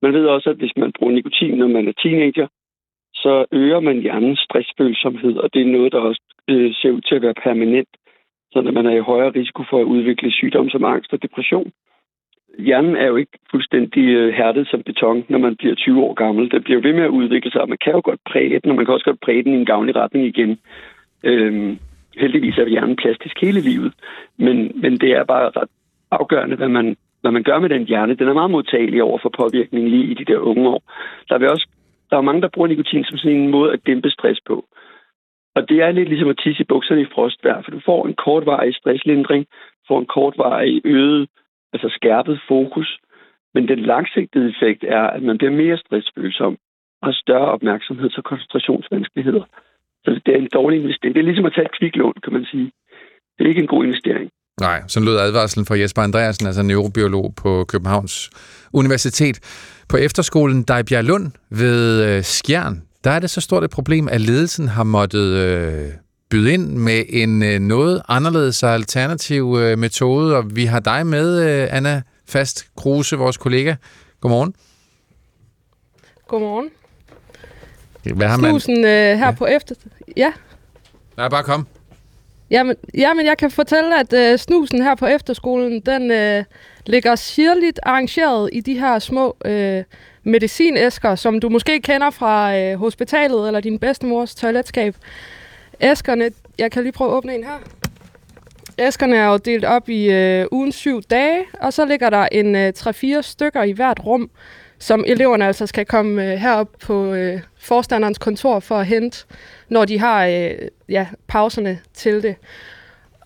Man 0.02 0.12
ved 0.12 0.26
også, 0.26 0.50
at 0.50 0.56
hvis 0.56 0.76
man 0.76 0.92
bruger 0.92 1.12
nikotin, 1.12 1.58
når 1.58 1.66
man 1.66 1.88
er 1.88 1.92
teenager, 2.02 2.48
så 3.14 3.44
øger 3.52 3.80
man 3.80 4.00
hjernens 4.00 4.40
stressfølsomhed, 4.40 5.36
og 5.36 5.54
det 5.54 5.62
er 5.62 5.72
noget, 5.76 5.92
der 5.92 5.98
også 5.98 6.22
øh, 6.48 6.74
ser 6.74 6.90
ud 6.90 7.00
til 7.00 7.14
at 7.14 7.22
være 7.22 7.42
permanent, 7.44 7.88
så 8.52 8.62
man 8.62 8.86
er 8.86 8.96
i 8.96 9.08
højere 9.10 9.30
risiko 9.30 9.62
for 9.70 9.80
at 9.80 9.90
udvikle 9.94 10.32
sygdomme 10.32 10.70
som 10.70 10.84
angst 10.84 11.12
og 11.12 11.22
depression. 11.22 11.72
Hjernen 12.58 12.96
er 12.96 13.06
jo 13.06 13.16
ikke 13.16 13.38
fuldstændig 13.50 14.04
øh, 14.08 14.34
hærdet 14.34 14.68
som 14.68 14.82
beton, 14.82 15.24
når 15.28 15.38
man 15.38 15.56
bliver 15.56 15.74
20 15.74 16.02
år 16.02 16.14
gammel. 16.14 16.50
Det 16.50 16.64
bliver 16.64 16.80
ved 16.80 16.92
med 16.92 17.02
at 17.02 17.16
udvikle 17.20 17.50
sig, 17.50 17.60
og 17.60 17.68
man 17.68 17.78
kan 17.84 17.92
jo 17.92 18.00
godt 18.04 18.20
præge 18.30 18.60
den, 18.60 18.70
og 18.70 18.76
man 18.76 18.84
kan 18.84 18.94
også 18.94 19.04
godt 19.04 19.20
præge 19.20 19.42
den 19.44 19.52
i 19.52 19.56
en 19.56 19.66
gavnlig 19.66 19.96
retning 19.96 20.26
igen. 20.26 20.58
Øhm, 21.24 21.78
heldigvis 22.16 22.58
er 22.58 22.68
hjernen 22.68 22.96
plastisk 22.96 23.40
hele 23.40 23.60
livet, 23.60 23.92
men, 24.38 24.72
men 24.82 24.92
det 24.98 25.10
er 25.12 25.24
bare 25.24 25.50
ret 25.56 25.70
afgørende, 26.10 26.56
hvad 26.56 26.68
man, 26.68 26.96
hvad 27.20 27.30
man 27.30 27.42
gør 27.42 27.58
med 27.58 27.68
den 27.68 27.84
hjerne. 27.86 28.14
Den 28.14 28.28
er 28.28 28.32
meget 28.32 28.50
modtagelig 28.50 29.02
over 29.02 29.18
for 29.22 29.32
påvirkning 29.38 29.88
lige 29.88 30.04
i 30.04 30.14
de 30.14 30.24
der 30.24 30.38
unge 30.38 30.68
år. 30.68 30.82
Der, 31.28 31.38
er, 31.38 31.50
også, 31.50 31.68
der 32.10 32.16
er 32.16 32.20
mange, 32.20 32.42
der 32.42 32.48
bruger 32.48 32.68
nikotin 32.68 33.04
som 33.04 33.18
sådan 33.18 33.36
en 33.36 33.50
måde 33.50 33.72
at 33.72 33.86
dæmpe 33.86 34.10
stress 34.10 34.40
på. 34.46 34.64
Og 35.54 35.68
det 35.68 35.82
er 35.82 35.90
lidt 35.90 36.08
ligesom 36.08 36.28
at 36.28 36.40
tisse 36.44 36.62
i 36.62 36.66
bukserne 36.68 37.00
i 37.00 37.12
frostvær, 37.14 37.62
for 37.62 37.70
du 37.70 37.80
får 37.84 38.06
en 38.06 38.14
kortvarig 38.14 38.74
stresslindring, 38.74 39.46
får 39.88 39.98
en 39.98 40.06
kortvarig 40.06 40.80
øget, 40.84 41.28
altså 41.72 41.88
skærpet 41.88 42.40
fokus, 42.48 42.98
men 43.54 43.68
den 43.68 43.78
langsigtede 43.78 44.48
effekt 44.50 44.84
er, 44.84 45.02
at 45.02 45.22
man 45.22 45.38
bliver 45.38 45.52
mere 45.52 45.78
stressfølsom 45.78 46.56
og 47.02 47.08
har 47.08 47.12
større 47.12 47.52
opmærksomheds- 47.56 48.18
og 48.18 48.24
koncentrationsvanskeligheder. 48.24 49.44
Så 50.08 50.20
det 50.26 50.34
er 50.34 50.38
en 50.38 50.48
dårlig 50.52 50.80
investering. 50.80 51.14
Det 51.14 51.20
er 51.20 51.24
ligesom 51.24 51.46
at 51.46 51.52
tage 51.54 51.64
et 51.64 51.78
kviklån, 51.78 52.14
kan 52.24 52.32
man 52.32 52.44
sige. 52.44 52.70
Det 53.34 53.44
er 53.44 53.48
ikke 53.48 53.60
en 53.60 53.72
god 53.74 53.84
investering. 53.84 54.30
Nej, 54.60 54.82
sådan 54.86 55.04
lød 55.08 55.18
advarslen 55.18 55.66
fra 55.66 55.78
Jesper 55.78 56.02
Andreasen, 56.02 56.46
altså 56.46 56.62
neurobiolog 56.62 57.34
på 57.42 57.64
Københavns 57.64 58.30
Universitet. 58.72 59.36
På 59.88 59.96
efterskolen 59.96 60.62
Dejbjerg 60.62 61.32
ved 61.50 62.06
øh, 62.08 62.22
Skjern, 62.22 62.82
der 63.04 63.10
er 63.10 63.18
det 63.18 63.30
så 63.30 63.40
stort 63.40 63.64
et 63.64 63.70
problem, 63.70 64.08
at 64.08 64.20
ledelsen 64.20 64.68
har 64.68 64.84
måttet 64.84 65.28
øh, 65.44 65.88
byde 66.30 66.52
ind 66.52 66.66
med 66.76 67.04
en 67.08 67.42
øh, 67.42 67.58
noget 67.58 68.02
anderledes 68.08 68.62
og 68.62 68.74
alternativ 68.74 69.56
øh, 69.60 69.78
metode, 69.78 70.36
og 70.36 70.56
vi 70.56 70.64
har 70.64 70.80
dig 70.80 71.06
med, 71.06 71.28
øh, 71.62 71.76
Anna 71.76 72.02
Fast 72.28 72.70
Kruse, 72.76 73.16
vores 73.16 73.36
kollega. 73.36 73.74
Godmorgen. 74.20 74.54
Godmorgen. 76.28 76.70
Hvad 78.16 78.28
har 78.28 78.36
man? 78.36 78.50
Snusen 78.50 78.84
øh, 78.84 79.18
her 79.18 79.26
ja. 79.26 79.30
på 79.30 79.46
efter... 79.46 79.74
Ja. 80.16 80.32
Nej, 81.16 81.28
bare 81.28 81.42
kom. 81.42 81.66
Jamen, 82.50 82.76
jamen, 82.94 83.26
jeg 83.26 83.38
kan 83.38 83.50
fortælle, 83.50 84.00
at 84.00 84.12
øh, 84.12 84.38
snusen 84.38 84.82
her 84.82 84.94
på 84.94 85.06
efterskolen, 85.06 85.80
den 85.80 86.10
øh, 86.10 86.44
ligger 86.86 87.14
sirligt 87.14 87.80
arrangeret 87.82 88.50
i 88.52 88.60
de 88.60 88.78
her 88.78 88.98
små 88.98 89.36
øh, 89.44 89.84
medicinæsker, 90.22 91.14
som 91.14 91.40
du 91.40 91.48
måske 91.48 91.80
kender 91.80 92.10
fra 92.10 92.56
øh, 92.56 92.78
hospitalet 92.78 93.46
eller 93.46 93.60
din 93.60 93.78
bedstemors 93.78 94.34
toiletskab. 94.34 94.96
Æskerne, 95.80 96.30
jeg 96.58 96.70
kan 96.70 96.82
lige 96.82 96.92
prøve 96.92 97.10
at 97.10 97.14
åbne 97.14 97.34
en 97.34 97.44
her. 97.44 97.58
Æskerne 98.78 99.16
er 99.16 99.26
jo 99.26 99.36
delt 99.36 99.64
op 99.64 99.88
i 99.88 100.10
øh, 100.10 100.46
ugen 100.52 100.72
syv 100.72 101.02
dage, 101.02 101.44
og 101.60 101.72
så 101.72 101.84
ligger 101.84 102.10
der 102.10 102.28
en 102.32 102.56
øh, 102.56 102.72
3-4 102.78 103.22
stykker 103.22 103.62
i 103.62 103.72
hvert 103.72 104.06
rum, 104.06 104.30
som 104.78 105.04
eleverne 105.06 105.46
altså 105.46 105.66
skal 105.66 105.86
komme 105.86 106.32
øh, 106.32 106.38
herop 106.38 106.68
på 106.82 107.12
øh, 107.12 107.40
forstanderens 107.60 108.18
kontor 108.18 108.60
for 108.60 108.78
at 108.78 108.86
hente, 108.86 109.24
når 109.68 109.84
de 109.84 109.98
har 109.98 110.26
øh, 110.26 110.50
ja, 110.88 111.06
pauserne 111.28 111.78
til 111.94 112.22
det. 112.22 112.36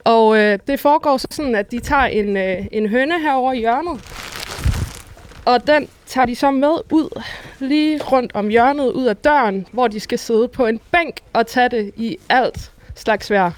Og 0.04 0.38
øh, 0.38 0.58
det 0.66 0.80
foregår 0.80 1.16
så 1.16 1.28
sådan, 1.30 1.54
at 1.54 1.70
de 1.70 1.80
tager 1.80 2.04
en, 2.04 2.36
øh, 2.36 2.66
en 2.72 2.88
høne 2.88 3.20
herover 3.20 3.52
i 3.52 3.58
hjørnet, 3.58 4.00
og 5.44 5.66
den 5.66 5.88
tager 6.06 6.26
de 6.26 6.36
så 6.36 6.50
med 6.50 6.74
ud, 6.90 7.22
lige 7.58 8.02
rundt 8.02 8.34
om 8.34 8.48
hjørnet, 8.48 8.92
ud 8.92 9.06
af 9.06 9.16
døren, 9.16 9.66
hvor 9.72 9.88
de 9.88 10.00
skal 10.00 10.18
sidde 10.18 10.48
på 10.48 10.66
en 10.66 10.80
bænk 10.90 11.16
og 11.32 11.46
tage 11.46 11.68
det 11.68 11.92
i 11.96 12.18
alt 12.28 12.72
slags 12.94 13.30
vejr. 13.30 13.50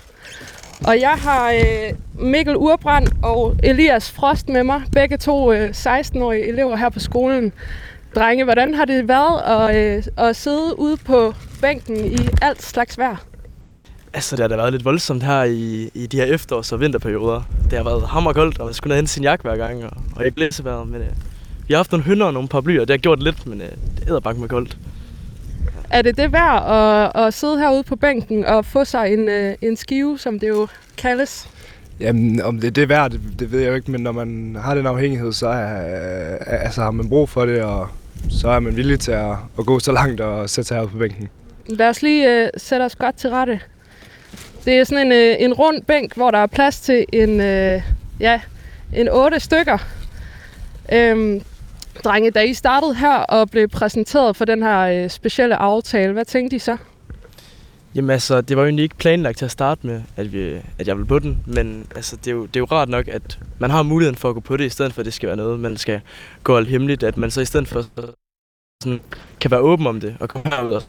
Og 0.87 1.01
jeg 1.01 1.15
har 1.19 1.51
øh, 1.53 1.93
Mikkel 2.27 2.57
Urbrand 2.57 3.07
og 3.23 3.57
Elias 3.63 4.11
Frost 4.13 4.49
med 4.49 4.65
mig, 4.65 4.83
begge 4.93 5.17
to 5.17 5.53
øh, 5.53 5.71
16-årige 5.71 6.49
elever 6.49 6.77
her 6.77 6.89
på 6.89 7.01
skolen. 7.01 7.53
Drenge, 8.15 8.45
hvordan 8.45 8.75
har 8.75 8.85
det 8.85 9.09
været 9.09 9.71
at, 9.71 9.97
øh, 9.97 10.03
at 10.17 10.37
sidde 10.37 10.79
ude 10.79 10.97
på 10.97 11.35
bænken 11.61 12.05
i 12.05 12.19
alt 12.43 12.63
slags 12.63 12.99
vejr? 12.99 13.17
Altså, 14.15 14.37
det 14.37 14.43
har 14.43 14.49
da 14.49 14.57
været 14.57 14.73
lidt 14.73 14.85
voldsomt 14.85 15.23
her 15.23 15.43
i, 15.43 15.91
i 15.95 16.07
de 16.07 16.17
her 16.17 16.27
efterårs- 16.37 16.73
og 16.73 16.81
vinterperioder. 16.81 17.43
Det 17.71 17.73
har 17.73 17.85
været 17.85 18.03
hammerkoldt, 18.09 18.59
og 18.59 18.65
man 18.65 18.75
skulle 18.75 18.97
ned 18.97 19.07
sin 19.07 19.23
jakke 19.23 19.43
hver 19.43 19.57
gang, 19.57 19.85
og, 19.85 19.91
og 20.17 20.25
ikke 20.25 20.35
blæsevejret. 20.35 20.89
Men 20.89 21.01
øh, 21.01 21.09
vi 21.69 21.75
har 21.75 21.77
haft 21.77 21.93
nogle 21.93 22.05
hønder 22.05 22.27
og 22.27 22.33
nogle 22.33 22.49
paraplyer, 22.49 22.75
blyer, 22.75 22.85
det 22.85 22.91
har 22.91 22.99
gjort 22.99 23.23
lidt, 23.23 23.47
men 23.47 23.61
øh, 23.61 23.69
det 24.01 24.09
er 24.09 24.21
bank 24.21 24.39
med 24.39 24.49
koldt. 24.49 24.79
Er 25.91 26.03
det 26.03 26.17
det 26.17 26.33
værd 26.33 26.63
at, 27.15 27.23
at 27.27 27.35
sidde 27.35 27.59
herude 27.59 27.83
på 27.83 27.97
bænken 27.97 28.45
og 28.45 28.65
få 28.65 28.85
sig 28.85 29.13
en, 29.13 29.29
øh, 29.29 29.55
en 29.61 29.77
skive, 29.77 30.19
som 30.19 30.39
det 30.39 30.49
jo 30.49 30.69
kaldes? 30.97 31.49
Jamen, 32.01 32.43
om 32.43 32.61
det 32.61 32.67
er 32.67 32.71
det 32.71 32.89
værd, 32.89 33.11
det, 33.11 33.21
det 33.39 33.53
ved 33.53 33.61
jeg 33.61 33.69
jo 33.69 33.75
ikke, 33.75 33.91
men 33.91 34.01
når 34.01 34.13
man 34.13 34.57
har 34.61 34.75
den 34.75 34.87
afhængighed, 34.87 35.33
så 35.33 35.49
er, 35.49 36.37
altså, 36.47 36.83
har 36.83 36.91
man 36.91 37.09
brug 37.09 37.29
for 37.29 37.47
det, 37.47 37.63
og 37.63 37.89
så 38.31 38.49
er 38.49 38.61
man 38.61 38.77
villig 38.77 39.01
til 39.01 39.13
at, 39.13 39.31
at 39.59 39.67
gå 39.67 39.79
så 39.79 39.93
langt 39.93 40.21
og 40.21 40.51
sætte 40.51 40.69
sig 40.69 40.77
herude 40.77 40.91
på 40.91 40.99
bænken. 40.99 41.29
Lad 41.67 41.89
os 41.89 42.03
lige 42.03 42.43
øh, 42.43 42.49
sætte 42.57 42.85
os 42.85 42.97
godt 42.97 43.17
til 43.17 43.31
rette. 43.31 43.61
Det 44.65 44.75
er 44.75 44.85
sådan 44.85 45.07
en, 45.07 45.13
øh, 45.13 45.37
en 45.39 45.53
rund 45.53 45.83
bænk, 45.83 46.17
hvor 46.17 46.31
der 46.31 46.39
er 46.39 46.47
plads 46.47 46.81
til 46.81 47.05
en, 47.13 47.41
øh, 47.41 47.83
ja, 48.21 48.41
en 48.95 49.09
otte 49.09 49.41
stykker. 49.41 49.79
Øhm, 50.93 51.43
drenge, 52.05 52.31
da 52.31 52.41
I 52.41 52.55
startede 52.55 52.95
her 52.95 53.17
og 53.19 53.51
blev 53.51 53.69
præsenteret 53.69 54.37
for 54.37 54.45
den 54.45 54.63
her 54.63 54.81
øh, 54.81 55.11
specielle 55.11 55.57
aftale, 55.57 56.13
hvad 56.13 56.25
tænkte 56.25 56.57
I 56.57 56.59
så? 56.59 56.77
Jamen 57.95 58.11
altså, 58.11 58.41
det 58.41 58.57
var 58.57 58.63
jo 58.63 58.67
egentlig 58.67 58.83
ikke 58.83 58.97
planlagt 58.97 59.39
til 59.39 59.45
at 59.45 59.51
starte 59.51 59.87
med, 59.87 60.03
at, 60.17 60.33
vi, 60.33 60.61
at 60.79 60.89
jeg 60.89 60.97
ville 60.97 61.07
på 61.07 61.19
den, 61.19 61.39
men 61.47 61.87
altså, 61.97 62.17
det, 62.17 62.27
er 62.27 62.33
jo, 62.33 62.47
det 62.47 62.57
er 62.57 62.61
jo 62.61 62.65
rart 62.65 62.89
nok, 62.89 63.09
at 63.09 63.39
man 63.59 63.71
har 63.71 63.83
muligheden 63.83 64.17
for 64.17 64.29
at 64.29 64.35
gå 64.35 64.41
på 64.41 64.57
det, 64.57 64.65
i 64.65 64.69
stedet 64.69 64.93
for 64.93 65.03
at 65.03 65.07
det 65.07 65.15
skal 65.15 65.27
være 65.27 65.37
noget, 65.37 65.61
man 65.61 65.77
skal 65.77 66.01
gå 66.43 66.57
alt 66.57 66.69
hemmeligt, 66.69 67.03
at 67.03 67.17
man 67.17 67.31
så 67.31 67.41
i 67.41 67.45
stedet 67.45 67.69
for 67.69 67.85
sådan, 68.83 69.01
kan 69.41 69.51
være 69.51 69.61
åben 69.61 69.87
om 69.87 70.01
det, 70.01 70.17
og 70.21 70.29
komme 70.29 70.51
herud 70.57 70.71
og 70.71 70.83
så 70.83 70.89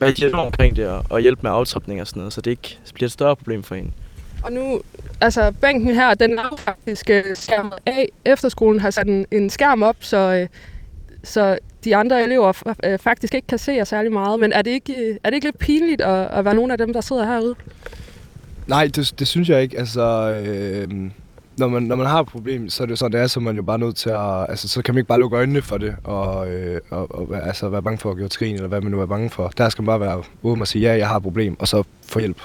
være 0.00 0.30
i 0.30 0.32
omkring 0.32 0.76
det, 0.76 0.88
og, 0.88 1.04
og 1.10 1.20
hjælpe 1.20 1.42
med 1.42 1.50
aftrapning 1.50 2.00
og 2.00 2.06
sådan 2.06 2.20
noget, 2.20 2.32
så 2.32 2.40
det 2.40 2.50
ikke 2.50 2.78
bliver 2.94 3.06
et 3.06 3.12
større 3.12 3.36
problem 3.36 3.62
for 3.62 3.74
en. 3.74 3.94
Og 4.42 4.52
nu, 4.52 4.80
altså 5.20 5.52
bænken 5.60 5.94
her, 5.94 6.14
den 6.14 6.38
er 6.38 6.56
faktisk 6.58 7.10
øh, 7.10 7.24
skærmet 7.34 7.74
af. 7.86 8.08
Efterskolen 8.24 8.80
har 8.80 8.90
sat 8.90 9.06
en, 9.06 9.26
en 9.30 9.50
skærm 9.50 9.82
op, 9.82 9.96
så, 10.00 10.16
øh, 10.16 10.48
så 11.24 11.58
de 11.84 11.96
andre 11.96 12.22
elever 12.22 12.74
øh, 12.84 12.98
faktisk 12.98 13.34
ikke 13.34 13.46
kan 13.46 13.58
se 13.58 13.72
jer 13.72 13.84
særlig 13.84 14.12
meget. 14.12 14.40
Men 14.40 14.52
er 14.52 14.62
det 14.62 14.70
ikke, 14.70 15.18
er 15.24 15.30
det 15.30 15.34
ikke 15.34 15.46
lidt 15.46 15.58
pinligt 15.58 16.00
at, 16.00 16.28
at 16.30 16.44
være 16.44 16.54
nogle 16.54 16.72
af 16.72 16.78
dem, 16.78 16.92
der 16.92 17.00
sidder 17.00 17.26
herude? 17.26 17.54
Nej, 18.66 18.90
det, 18.96 19.14
det 19.18 19.28
synes 19.28 19.48
jeg 19.48 19.62
ikke. 19.62 19.78
Altså, 19.78 20.02
øh, 20.46 20.88
når, 21.56 21.68
man, 21.68 21.82
når 21.82 21.96
man 21.96 22.06
har 22.06 22.20
et 22.20 22.26
problem, 22.26 22.68
så 22.68 22.82
er 22.82 22.86
det 22.86 22.98
sådan, 22.98 23.12
det 23.12 23.20
er, 23.20 23.26
så 23.26 23.40
er 23.40 23.44
man 23.44 23.56
jo 23.56 23.62
bare 23.62 23.78
nødt 23.78 23.96
til 23.96 24.10
at... 24.10 24.46
Altså, 24.48 24.68
så 24.68 24.82
kan 24.82 24.94
man 24.94 24.98
ikke 24.98 25.08
bare 25.08 25.20
lukke 25.20 25.36
øjnene 25.36 25.62
for 25.62 25.78
det, 25.78 25.96
og, 26.04 26.50
øh, 26.50 26.80
og, 26.90 27.14
og 27.14 27.46
altså, 27.46 27.68
være 27.68 27.82
bange 27.82 27.98
for 27.98 28.10
at 28.10 28.16
gøre 28.16 28.28
trin, 28.28 28.54
eller 28.54 28.68
hvad 28.68 28.80
man 28.80 28.90
nu 28.90 29.00
er 29.00 29.06
bange 29.06 29.30
for. 29.30 29.48
Der 29.48 29.68
skal 29.68 29.82
man 29.82 29.86
bare 29.86 30.00
være 30.00 30.22
åben 30.42 30.60
og 30.60 30.68
sige, 30.68 30.82
ja, 30.82 30.98
jeg 30.98 31.08
har 31.08 31.16
et 31.16 31.22
problem, 31.22 31.56
og 31.60 31.68
så 31.68 31.82
få 32.06 32.18
hjælp. 32.18 32.42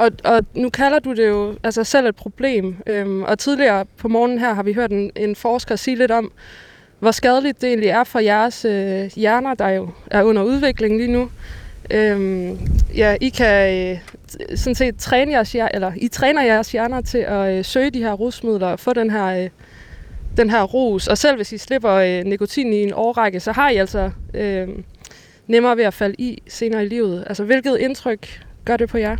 Og, 0.00 0.10
og 0.24 0.44
nu 0.54 0.70
kalder 0.70 0.98
du 0.98 1.12
det 1.12 1.28
jo 1.28 1.54
altså 1.62 1.84
selv 1.84 2.06
et 2.06 2.16
problem. 2.16 2.76
Øhm, 2.86 3.22
og 3.22 3.38
tidligere 3.38 3.86
på 3.96 4.08
morgenen 4.08 4.38
her 4.38 4.54
har 4.54 4.62
vi 4.62 4.72
hørt 4.72 4.90
en, 4.90 5.10
en 5.16 5.36
forsker 5.36 5.76
sige 5.76 5.96
lidt 5.96 6.10
om, 6.10 6.32
hvor 6.98 7.10
skadeligt 7.10 7.60
det 7.60 7.68
egentlig 7.68 7.88
er 7.88 8.04
for 8.04 8.18
jeres 8.18 8.64
øh, 8.64 9.10
hjerner, 9.16 9.54
der 9.54 9.68
jo 9.68 9.88
er 10.10 10.22
under 10.22 10.42
udvikling 10.42 10.96
lige 10.96 11.12
nu. 11.12 11.30
Øhm, 11.90 12.58
ja, 12.96 13.16
I 13.20 13.28
kan 13.28 13.90
øh, 13.90 13.98
sådan 14.56 14.74
set 14.74 14.96
træne 14.98 15.32
jeres, 15.32 15.54
eller 15.54 15.92
I 15.96 16.08
træner 16.08 16.42
jeres 16.42 16.72
hjerner 16.72 17.00
til 17.00 17.18
at 17.18 17.58
øh, 17.58 17.64
søge 17.64 17.90
de 17.90 18.02
her 18.02 18.12
rusmidler 18.12 18.66
og 18.66 18.80
få 18.80 18.92
den 18.92 19.10
her, 19.10 19.26
øh, 19.26 19.48
den 20.36 20.50
her 20.50 20.62
rus. 20.62 21.06
Og 21.06 21.18
selv 21.18 21.36
hvis 21.36 21.52
I 21.52 21.58
slipper 21.58 21.92
øh, 21.92 22.24
nikotin 22.24 22.72
i 22.72 22.82
en 22.82 22.92
årrække, 22.94 23.40
så 23.40 23.52
har 23.52 23.70
I 23.70 23.76
altså 23.76 24.10
øh, 24.34 24.68
nemmere 25.46 25.76
ved 25.76 25.84
at 25.84 25.94
falde 25.94 26.14
i 26.18 26.42
senere 26.48 26.84
i 26.84 26.88
livet. 26.88 27.24
Altså, 27.26 27.44
hvilket 27.44 27.78
indtryk 27.78 28.42
gør 28.64 28.76
det 28.76 28.88
på 28.88 28.98
jer? 28.98 29.16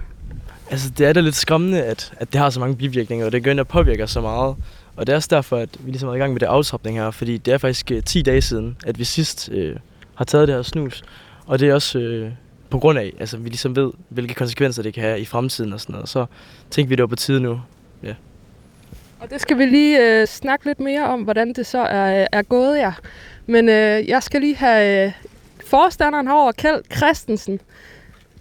Altså, 0.70 0.90
det 0.98 1.06
er 1.06 1.12
da 1.12 1.20
lidt 1.20 1.34
skræmmende, 1.34 1.82
at, 1.82 2.12
at 2.16 2.32
det 2.32 2.40
har 2.40 2.50
så 2.50 2.60
mange 2.60 2.76
bivirkninger, 2.76 3.26
og 3.26 3.32
det 3.32 3.44
gør, 3.44 3.60
at 3.60 3.68
påvirker 3.68 4.06
så 4.06 4.20
meget. 4.20 4.56
Og 4.96 5.06
det 5.06 5.12
er 5.12 5.16
også 5.16 5.28
derfor, 5.30 5.56
at 5.56 5.68
vi 5.80 5.90
ligesom 5.90 6.08
er 6.08 6.14
i 6.14 6.18
gang 6.18 6.32
med 6.32 6.40
det 6.40 6.46
aftrapning 6.46 6.98
her, 6.98 7.10
fordi 7.10 7.36
det 7.36 7.54
er 7.54 7.58
faktisk 7.58 7.90
øh, 7.90 8.02
10 8.02 8.22
dage 8.22 8.42
siden, 8.42 8.76
at 8.86 8.98
vi 8.98 9.04
sidst 9.04 9.48
øh, 9.52 9.76
har 10.14 10.24
taget 10.24 10.48
det 10.48 10.56
her 10.56 10.62
snus. 10.62 11.02
Og 11.46 11.58
det 11.58 11.68
er 11.68 11.74
også 11.74 11.98
øh, 11.98 12.30
på 12.70 12.78
grund 12.78 12.98
af, 12.98 13.12
altså 13.20 13.36
vi 13.36 13.48
ligesom 13.48 13.76
ved, 13.76 13.90
hvilke 14.08 14.34
konsekvenser 14.34 14.82
det 14.82 14.94
kan 14.94 15.02
have 15.02 15.20
i 15.20 15.24
fremtiden 15.24 15.72
og 15.72 15.80
sådan 15.80 15.92
noget. 15.92 16.08
Så 16.08 16.26
tænkte 16.70 16.88
vi, 16.88 16.96
det 16.96 17.02
var 17.02 17.06
på 17.06 17.16
tide 17.16 17.40
nu. 17.40 17.60
Ja. 18.02 18.14
Og 19.20 19.30
det 19.30 19.40
skal 19.40 19.58
vi 19.58 19.66
lige 19.66 20.20
øh, 20.20 20.26
snakke 20.26 20.66
lidt 20.66 20.80
mere 20.80 21.06
om, 21.06 21.22
hvordan 21.22 21.52
det 21.52 21.66
så 21.66 21.78
er, 21.78 22.20
øh, 22.20 22.26
er 22.32 22.42
gået 22.42 22.78
jer. 22.78 22.92
Men 23.46 23.68
øh, 23.68 24.08
jeg 24.08 24.22
skal 24.22 24.40
lige 24.40 24.56
have 24.56 25.06
øh, 25.06 25.12
forstanderen 25.66 26.26
herover, 26.26 26.52
Kjeld 26.52 26.82
Christensen. 26.96 27.60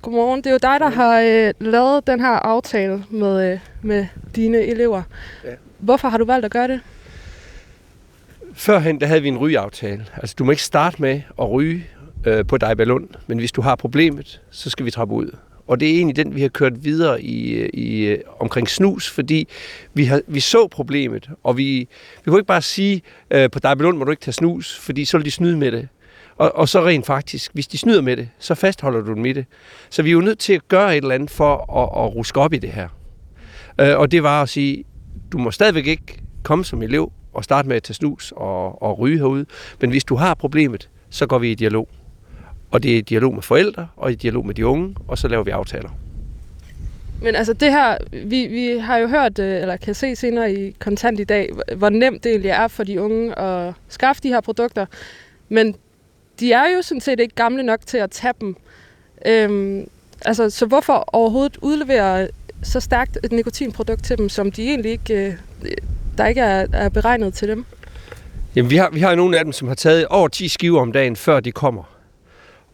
Godmorgen. 0.09 0.37
Det 0.37 0.47
er 0.47 0.51
jo 0.51 0.57
dig, 0.61 0.79
der 0.79 0.89
har 0.89 1.21
øh, 1.21 1.53
lavet 1.59 2.07
den 2.07 2.19
her 2.19 2.27
aftale 2.27 3.03
med, 3.09 3.51
øh, 3.51 3.59
med 3.81 4.05
dine 4.35 4.57
elever. 4.57 5.03
Ja. 5.43 5.49
Hvorfor 5.79 6.09
har 6.09 6.17
du 6.17 6.25
valgt 6.25 6.45
at 6.45 6.51
gøre 6.51 6.67
det? 6.67 6.79
Førhen 8.53 9.01
der 9.01 9.07
havde 9.07 9.21
vi 9.21 9.27
en 9.27 9.37
rygeaftale. 9.37 10.05
Altså, 10.17 10.35
du 10.39 10.43
må 10.43 10.51
ikke 10.51 10.63
starte 10.63 11.01
med 11.01 11.21
at 11.41 11.51
ryge 11.51 11.85
øh, 12.25 12.45
på 12.45 12.57
Dejbjerlund, 12.57 13.07
men 13.27 13.39
hvis 13.39 13.51
du 13.51 13.61
har 13.61 13.75
problemet, 13.75 14.41
så 14.51 14.69
skal 14.69 14.85
vi 14.85 14.91
trappe 14.91 15.15
ud. 15.15 15.35
Og 15.67 15.79
det 15.79 15.89
er 15.89 15.93
egentlig 15.93 16.15
den, 16.15 16.35
vi 16.35 16.41
har 16.41 16.49
kørt 16.49 16.83
videre 16.83 17.21
i, 17.21 17.65
i 17.73 18.17
omkring 18.39 18.69
snus, 18.69 19.09
fordi 19.09 19.47
vi, 19.93 20.03
har, 20.05 20.21
vi 20.27 20.39
så 20.39 20.67
problemet, 20.67 21.29
og 21.43 21.57
vi, 21.57 21.87
vi 22.25 22.31
kunne 22.31 22.39
ikke 22.39 22.47
bare 22.47 22.61
sige, 22.61 23.01
øh, 23.31 23.49
på 23.51 23.59
Dejbjerlund 23.59 23.97
må 23.97 24.03
du 24.03 24.11
ikke 24.11 24.21
tage 24.21 24.33
snus, 24.33 24.79
fordi 24.79 25.05
så 25.05 25.17
vil 25.17 25.25
de 25.25 25.31
snyde 25.31 25.57
med 25.57 25.71
det. 25.71 25.87
Og, 26.39 26.55
og 26.55 26.69
så 26.69 26.85
rent 26.85 27.05
faktisk, 27.05 27.51
hvis 27.53 27.67
de 27.67 27.77
snyder 27.77 28.01
med 28.01 28.17
det, 28.17 28.29
så 28.39 28.55
fastholder 28.55 29.01
du 29.01 29.13
dem 29.13 29.25
i 29.25 29.33
det. 29.33 29.45
Så 29.89 30.03
vi 30.03 30.09
er 30.09 30.13
jo 30.13 30.21
nødt 30.21 30.39
til 30.39 30.53
at 30.53 30.67
gøre 30.67 30.97
et 30.97 31.01
eller 31.01 31.15
andet 31.15 31.29
for 31.29 31.75
at, 31.77 32.05
at 32.05 32.15
ruske 32.15 32.39
op 32.39 32.53
i 32.53 32.57
det 32.57 32.69
her. 32.69 32.87
Øh, 33.81 33.99
og 33.99 34.11
det 34.11 34.23
var 34.23 34.41
at 34.41 34.49
sige, 34.49 34.83
du 35.31 35.37
må 35.37 35.51
stadigvæk 35.51 35.87
ikke 35.87 36.21
komme 36.43 36.65
som 36.65 36.81
elev 36.81 37.11
og 37.33 37.43
starte 37.43 37.67
med 37.67 37.75
at 37.75 37.83
tage 37.83 37.93
snus 37.93 38.33
og, 38.35 38.81
og 38.81 38.99
ryge 38.99 39.17
herude. 39.17 39.45
Men 39.81 39.89
hvis 39.89 40.03
du 40.03 40.15
har 40.15 40.33
problemet, 40.33 40.89
så 41.09 41.27
går 41.27 41.37
vi 41.37 41.51
i 41.51 41.55
dialog. 41.55 41.89
Og 42.71 42.83
det 42.83 42.93
er 42.93 42.97
i 42.97 43.01
dialog 43.01 43.33
med 43.33 43.41
forældre, 43.41 43.87
og 43.97 44.11
i 44.11 44.15
dialog 44.15 44.45
med 44.45 44.55
de 44.55 44.65
unge, 44.65 44.95
og 45.07 45.17
så 45.17 45.27
laver 45.27 45.43
vi 45.43 45.51
aftaler. 45.51 45.89
Men 47.21 47.35
altså 47.35 47.53
det 47.53 47.71
her, 47.71 47.97
vi, 48.25 48.47
vi 48.47 48.77
har 48.77 48.97
jo 48.97 49.07
hørt, 49.07 49.39
øh, 49.39 49.61
eller 49.61 49.77
kan 49.77 49.93
se 49.93 50.15
senere 50.15 50.53
i 50.53 50.75
Kontant 50.79 51.19
i 51.19 51.23
dag, 51.23 51.49
hvor 51.75 51.89
nemt 51.89 52.23
det 52.23 52.29
egentlig 52.29 52.49
er 52.49 52.67
for 52.67 52.83
de 52.83 53.01
unge 53.01 53.39
at 53.39 53.73
skaffe 53.89 54.21
de 54.21 54.27
her 54.27 54.41
produkter. 54.41 54.85
Men 55.49 55.75
de 56.39 56.53
er 56.53 56.75
jo 56.75 56.81
sådan 56.81 57.01
set 57.01 57.19
ikke 57.19 57.35
gamle 57.35 57.63
nok 57.63 57.79
til 57.85 57.97
at 57.97 58.11
tage 58.11 58.33
dem. 58.41 58.55
Øhm, 59.25 59.87
altså, 60.25 60.49
så 60.49 60.65
hvorfor 60.65 61.09
overhovedet 61.13 61.57
udlevere 61.61 62.27
så 62.63 62.79
stærkt 62.79 63.17
et 63.23 63.31
nikotinprodukt 63.31 64.03
til 64.03 64.17
dem, 64.17 64.29
som 64.29 64.51
de 64.51 64.63
egentlig 64.63 64.91
ikke, 64.91 65.13
øh, 65.13 65.33
der 66.17 66.25
ikke 66.25 66.41
er, 66.41 66.67
er 66.73 66.89
beregnet 66.89 67.33
til 67.33 67.47
dem? 67.47 67.65
Jamen, 68.55 68.71
vi 68.71 68.75
har, 68.75 68.89
vi 68.89 68.99
har 68.99 69.15
nogle 69.15 69.37
af 69.37 69.43
dem, 69.43 69.53
som 69.53 69.67
har 69.67 69.75
taget 69.75 70.05
over 70.07 70.27
10 70.27 70.47
skiver 70.47 70.81
om 70.81 70.91
dagen, 70.91 71.15
før 71.15 71.39
de 71.39 71.51
kommer. 71.51 71.83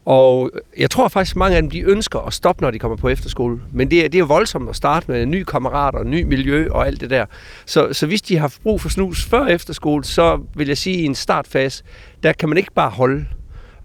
Og 0.06 0.52
jeg 0.78 0.90
tror 0.92 1.08
faktisk, 1.08 1.36
mange 1.36 1.56
af 1.56 1.62
dem 1.62 1.72
de 1.72 1.82
ønsker 1.82 2.20
at 2.20 2.34
stoppe, 2.34 2.62
når 2.62 2.72
de 2.72 2.80
kommer 2.80 2.98
på 2.98 3.10
efterskole. 3.10 3.62
Men 3.74 3.92
det 3.92 4.06
er, 4.06 4.10
det 4.10 4.20
er 4.20 4.24
voldsomt 4.26 4.70
at 4.70 4.76
starte 4.76 5.12
med 5.12 5.26
nye 5.26 5.46
kammerater, 5.46 6.04
ny 6.04 6.24
miljø 6.24 6.68
og 6.72 6.88
alt 6.88 7.02
det 7.02 7.10
der. 7.10 7.26
Så, 7.66 7.94
så 7.94 8.08
hvis 8.08 8.22
de 8.22 8.38
har 8.38 8.54
brug 8.64 8.82
for 8.82 8.90
snus 8.90 9.26
før 9.26 9.46
efterskole, 9.46 10.04
så 10.04 10.40
vil 10.56 10.68
jeg 10.68 10.78
sige, 10.78 10.98
at 10.98 11.02
i 11.02 11.06
en 11.06 11.16
startfase, 11.16 11.84
der 12.24 12.34
kan 12.34 12.50
man 12.50 12.58
ikke 12.58 12.74
bare 12.74 12.90
holde. 12.90 13.26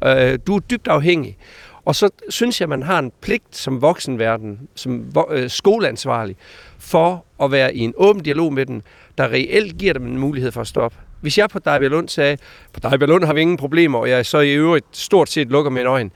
Øh, 0.04 0.38
du 0.46 0.56
er 0.56 0.60
dybt 0.60 0.88
afhængig. 0.88 1.36
Og 1.84 1.94
så 1.94 2.10
synes 2.28 2.60
jeg, 2.60 2.68
man 2.68 2.82
har 2.82 2.98
en 2.98 3.12
pligt 3.20 3.56
som 3.56 3.82
voksenverden, 3.82 4.68
som 4.74 5.12
øh, 5.30 5.50
skoleansvarlig, 5.50 6.36
for 6.78 7.24
at 7.42 7.52
være 7.52 7.74
i 7.74 7.78
en 7.78 7.94
åben 7.96 8.22
dialog 8.22 8.52
med 8.52 8.66
den, 8.66 8.82
der 9.18 9.28
reelt 9.28 9.78
giver 9.78 9.92
dem 9.92 10.06
en 10.06 10.18
mulighed 10.18 10.52
for 10.52 10.60
at 10.60 10.66
stoppe. 10.66 10.96
Hvis 11.20 11.38
jeg 11.38 11.48
på 11.48 11.58
Dejbjerlund 11.58 12.08
sagde, 12.08 12.36
på 12.72 12.80
Dejbjerlund 12.80 13.24
har 13.24 13.34
vi 13.34 13.40
ingen 13.40 13.56
problemer, 13.56 13.98
og 13.98 14.10
jeg 14.10 14.26
så 14.26 14.40
i 14.40 14.52
øvrigt 14.52 14.86
stort 14.92 15.30
set 15.30 15.48
lukker 15.48 15.70
mine 15.70 15.88
øjne, 15.88 16.10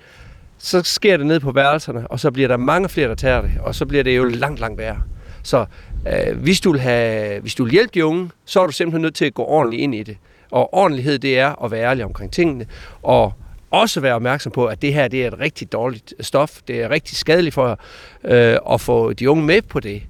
så 0.59 0.83
sker 0.83 1.17
det 1.17 1.27
ned 1.27 1.41
på 1.41 1.53
værelserne, 1.53 2.07
og 2.07 2.21
så 2.21 2.31
bliver 2.31 2.49
der 2.49 2.57
mange 2.57 2.89
flere, 2.89 3.09
der 3.09 3.15
tager 3.15 3.41
det, 3.41 3.51
og 3.61 3.75
så 3.75 3.87
bliver 3.87 4.05
det 4.05 4.17
jo 4.17 4.25
langt, 4.25 4.61
langt 4.61 4.79
værre. 4.79 5.03
Så 5.43 5.67
øh, 6.07 6.39
hvis, 6.39 6.61
du 6.61 6.73
vil 6.73 6.81
have, 6.81 7.41
hvis 7.41 7.55
du 7.55 7.65
vil 7.65 7.73
hjælpe 7.73 7.91
de 7.95 8.05
unge, 8.05 8.31
så 8.45 8.61
er 8.61 8.67
du 8.67 8.73
simpelthen 8.73 9.03
nødt 9.03 9.15
til 9.15 9.25
at 9.25 9.35
gå 9.35 9.45
ordentligt 9.45 9.83
ind 9.83 9.95
i 9.95 10.03
det. 10.03 10.17
Og 10.51 10.75
ordentlighed, 10.75 11.19
det 11.19 11.39
er 11.39 11.65
at 11.65 11.71
være 11.71 11.85
ærlig 11.85 12.05
omkring 12.05 12.33
tingene, 12.33 12.67
og 13.03 13.33
også 13.81 14.01
være 14.01 14.15
opmærksom 14.15 14.53
på, 14.53 14.67
at 14.67 14.83
det 14.83 14.95
her 14.95 15.09
det 15.09 15.25
er 15.25 15.29
et 15.29 15.39
rigtig 15.39 15.73
dårligt 15.73 16.15
stof. 16.21 16.63
Det 16.69 16.83
er 16.83 16.91
rigtig 16.91 17.17
skadeligt 17.17 17.55
for 17.55 17.79
øh, 18.25 18.59
at 18.71 18.81
få 18.81 19.13
de 19.13 19.31
unge 19.31 19.45
med 19.45 19.63
på 19.63 19.81
det. 19.81 20.03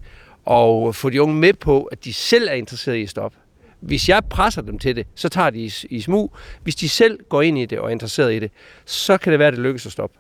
Og 0.45 0.95
få 0.95 1.11
de 1.11 1.23
unge 1.23 1.35
med 1.35 1.53
på, 1.53 1.83
at 1.83 2.05
de 2.05 2.13
selv 2.13 2.49
er 2.49 2.53
interesserede 2.53 3.01
i 3.01 3.03
at 3.03 3.11
stoppe. 3.11 3.39
Hvis 3.81 4.09
jeg 4.09 4.25
presser 4.31 4.63
dem 4.63 4.79
til 4.79 4.97
det, 4.97 5.07
så 5.15 5.29
tager 5.29 5.51
de 5.51 5.59
i, 5.59 5.73
i 5.91 6.01
smug. 6.01 6.33
Hvis 6.63 6.77
de 6.77 6.89
selv 6.89 7.19
går 7.29 7.43
ind 7.43 7.59
i 7.59 7.67
det 7.67 7.79
og 7.79 7.87
er 7.87 7.91
interesseret 7.91 8.33
i 8.33 8.39
det, 8.39 8.51
så 8.85 9.19
kan 9.19 9.33
det 9.33 9.39
være, 9.39 9.49
at 9.49 9.55
det 9.55 9.63
lykkes 9.63 9.87
at 9.87 9.93
stoppe. 9.93 10.19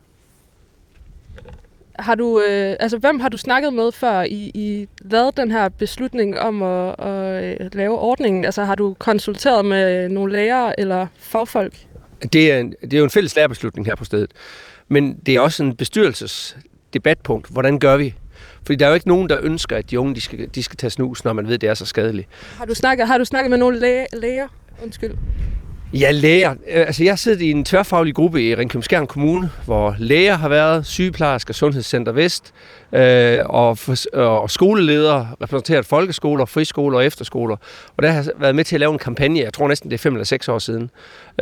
Har 1.99 2.15
du, 2.15 2.41
øh, 2.41 2.77
altså, 2.81 2.99
hvem 2.99 3.21
har 3.21 3.29
du 3.29 3.37
snakket 3.37 3.73
med 3.73 3.93
før 3.93 4.23
I, 4.23 4.51
I 4.55 4.89
lavede 5.01 5.33
den 5.37 5.51
her 5.51 5.69
beslutning 5.69 6.41
om 6.41 6.63
at, 6.63 6.95
at 6.99 7.61
øh, 7.61 7.75
lave 7.75 7.99
ordningen? 7.99 8.45
Altså 8.45 8.65
har 8.65 8.75
du 8.75 8.97
konsulteret 8.99 9.65
med 9.65 10.09
nogle 10.09 10.33
lærere 10.33 10.81
eller 10.81 11.07
fagfolk? 11.19 11.75
Det 12.33 12.53
er, 12.53 12.59
en, 12.59 12.75
det 12.83 12.95
er 12.95 12.99
jo 12.99 13.05
en 13.05 13.11
fælles 13.11 13.37
lærerbeslutning 13.37 13.87
her 13.87 13.95
på 13.95 14.05
stedet. 14.05 14.31
Men 14.89 15.19
det 15.27 15.37
er 15.37 15.41
også 15.41 15.63
en 15.63 15.77
bestyrelsesdebatpunkt. 15.77 17.49
Hvordan 17.49 17.79
gør 17.79 17.97
vi? 17.97 18.15
Fordi 18.67 18.77
der 18.77 18.85
er 18.85 18.89
jo 18.89 18.95
ikke 18.95 19.09
nogen, 19.09 19.29
der 19.29 19.39
ønsker, 19.43 19.77
at 19.77 19.91
de 19.91 20.01
unge 20.01 20.15
de 20.15 20.21
skal, 20.21 20.49
de 20.55 20.63
skal 20.63 20.77
tage 20.77 20.91
snus, 20.91 21.25
når 21.25 21.33
man 21.33 21.47
ved, 21.47 21.55
at 21.55 21.61
det 21.61 21.69
er 21.69 21.75
så 21.75 21.87
skadeligt. 21.87 22.29
Har 22.59 22.65
du 22.65 22.75
snakket, 22.75 23.07
har 23.07 23.19
du 23.19 23.25
snakket 23.25 23.51
med 23.51 23.59
nogle 23.59 24.07
læger? 24.13 24.49
Undskyld. 24.83 25.15
Ja, 26.01 26.11
læger. 26.11 26.51
Øh, 26.51 26.57
altså, 26.67 27.05
jeg 27.05 27.19
sidder 27.19 27.45
i 27.45 27.51
en 27.51 27.65
tværfaglig 27.65 28.15
gruppe 28.15 28.43
i 28.43 28.55
Ringkøbing 28.55 29.09
Kommune, 29.09 29.51
hvor 29.65 29.97
læger 29.99 30.35
har 30.35 30.49
været, 30.49 30.87
sygeplejersker, 30.87 31.55
Sundhedscenter 31.55 32.13
Vest, 32.13 32.53
øh, 32.93 33.39
og, 33.45 33.79
og 34.13 34.51
skoleledere, 34.51 35.29
repræsenteret 35.43 35.87
folkeskoler, 35.87 36.45
friskoler 36.45 36.99
og 36.99 37.07
efterskoler. 37.07 37.57
Og 37.97 38.03
der 38.03 38.11
har 38.11 38.23
jeg 38.23 38.33
været 38.39 38.55
med 38.55 38.65
til 38.65 38.77
at 38.77 38.81
lave 38.81 38.93
en 38.93 38.99
kampagne, 38.99 39.41
jeg 39.41 39.53
tror 39.53 39.69
næsten 39.69 39.91
det 39.91 39.95
er 39.95 39.99
fem 39.99 40.15
eller 40.15 40.25
seks 40.25 40.49
år 40.49 40.59
siden. 40.59 40.91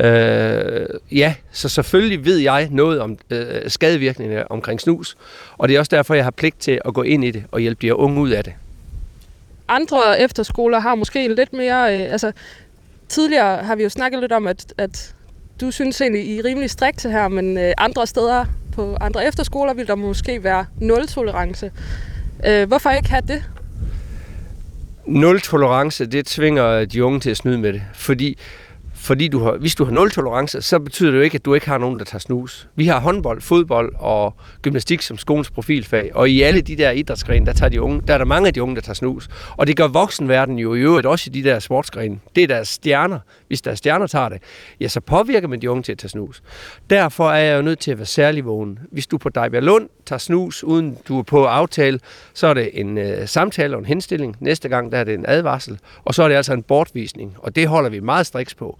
Øh, 0.00 0.86
ja, 1.12 1.34
så 1.52 1.68
selvfølgelig 1.68 2.24
ved 2.24 2.39
jeg 2.39 2.68
noget 2.70 3.00
om 3.00 3.18
øh, 3.31 3.47
skadevirkningerne 3.66 4.50
omkring 4.50 4.81
snus, 4.81 5.16
og 5.58 5.68
det 5.68 5.74
er 5.74 5.78
også 5.78 5.97
derfor, 5.97 6.14
jeg 6.14 6.24
har 6.24 6.31
pligt 6.31 6.60
til 6.60 6.81
at 6.84 6.94
gå 6.94 7.02
ind 7.02 7.24
i 7.24 7.31
det 7.31 7.44
og 7.50 7.60
hjælpe 7.60 7.86
de 7.86 7.97
unge 7.97 8.20
ud 8.20 8.31
af 8.31 8.44
det. 8.44 8.52
Andre 9.68 10.20
efterskoler 10.20 10.78
har 10.78 10.94
måske 10.94 11.34
lidt 11.34 11.52
mere, 11.52 11.94
øh, 11.97 12.12
altså 12.12 12.32
tidligere 13.12 13.65
har 13.65 13.76
vi 13.76 13.82
jo 13.82 13.89
snakket 13.89 14.20
lidt 14.20 14.32
om, 14.32 14.47
at, 14.47 14.74
at 14.78 15.15
du 15.60 15.70
synes 15.70 16.00
egentlig, 16.00 16.24
I 16.26 16.39
er 16.39 16.44
rimelig 16.44 16.70
strikte 16.70 17.10
her, 17.10 17.28
men 17.28 17.58
øh, 17.58 17.73
andre 17.78 18.07
steder 18.07 18.44
på 18.73 18.97
andre 19.00 19.26
efterskoler 19.26 19.74
vil 19.74 19.86
der 19.86 19.94
måske 19.94 20.44
være 20.44 20.66
nul-tolerance. 20.81 21.73
Øh, 22.47 22.68
hvorfor 22.68 22.91
ikke 22.91 23.10
have 23.10 23.23
det? 23.28 23.44
Nul 25.07 25.41
tolerance, 25.41 26.07
det 26.07 26.26
tvinger 26.26 26.84
de 26.84 27.05
unge 27.05 27.20
til 27.20 27.31
at 27.31 27.36
snyde 27.36 27.58
med 27.58 27.73
det. 27.73 27.82
Fordi 27.94 28.39
fordi 29.02 29.28
du 29.28 29.39
har, 29.39 29.52
hvis 29.52 29.74
du 29.74 29.84
har 29.84 29.92
nul 29.92 30.10
tolerance, 30.10 30.62
så 30.62 30.78
betyder 30.78 31.10
det 31.10 31.18
jo 31.18 31.22
ikke, 31.22 31.34
at 31.34 31.44
du 31.44 31.55
ikke 31.55 31.68
har 31.68 31.78
nogen, 31.78 31.98
der 31.98 32.05
tager 32.05 32.18
snus. 32.18 32.68
Vi 32.76 32.86
har 32.86 33.00
håndbold, 33.00 33.40
fodbold 33.40 33.92
og 33.98 34.34
gymnastik 34.62 35.02
som 35.02 35.18
skolens 35.18 35.50
profilfag, 35.50 36.10
og 36.14 36.31
i 36.31 36.42
alle 36.42 36.60
de 36.60 36.76
der 36.76 36.90
idrætsgrene, 36.90 37.47
der, 37.47 37.52
tager 37.52 37.70
de 37.70 37.82
unge, 37.82 38.02
der 38.06 38.14
er 38.14 38.18
der 38.18 38.24
mange 38.24 38.47
af 38.47 38.55
de 38.55 38.62
unge, 38.62 38.74
der 38.74 38.81
tager 38.81 38.94
snus. 38.94 39.28
Og 39.56 39.66
det 39.66 39.76
gør 39.76 39.89
voksenverdenen 39.89 40.58
jo 40.58 40.74
i 40.74 40.78
øvrigt 40.78 41.06
også 41.06 41.31
i 41.31 41.32
de 41.32 41.48
der 41.48 41.58
sportsgrene. 41.58 42.18
Det 42.34 42.42
er 42.42 42.47
deres 42.47 42.68
stjerner. 42.68 43.18
Hvis 43.52 43.62
deres 43.62 43.78
stjerner 43.78 44.06
tager 44.06 44.28
det, 44.28 44.42
ja, 44.81 44.89
så 44.89 45.00
påvirker 45.00 45.48
man 45.48 45.62
de 45.62 45.70
unge 45.70 45.82
til 45.82 45.92
at 45.92 45.98
tage 45.98 46.08
snus. 46.08 46.42
Derfor 46.90 47.31
er 47.31 47.39
jeg 47.39 47.56
jo 47.56 47.62
nødt 47.62 47.78
til 47.78 47.90
at 47.90 47.98
være 47.98 48.06
særlig 48.06 48.44
vågen. 48.44 48.78
Hvis 48.90 49.06
du 49.06 49.18
på 49.18 49.31
Lund 49.52 49.89
tager 50.06 50.18
snus, 50.18 50.64
uden 50.64 50.98
du 51.08 51.18
er 51.18 51.22
på 51.22 51.44
aftale, 51.44 52.00
så 52.34 52.47
er 52.47 52.55
det 52.55 52.70
en 52.72 52.98
øh, 52.98 53.28
samtale 53.28 53.76
og 53.76 53.78
en 53.78 53.84
henstilling. 53.84 54.36
Næste 54.40 54.68
gang 54.68 54.92
der 54.92 54.98
er 54.98 55.05
det 55.05 55.14
en 55.14 55.24
advarsel, 55.28 55.78
og 56.05 56.14
så 56.14 56.22
er 56.22 56.28
det 56.28 56.34
altså 56.34 56.52
en 56.52 56.62
bortvisning, 56.62 57.36
og 57.39 57.56
det 57.56 57.68
holder 57.68 57.90
vi 57.90 58.00
meget 58.00 58.26
striks 58.26 58.55
på. 58.55 58.78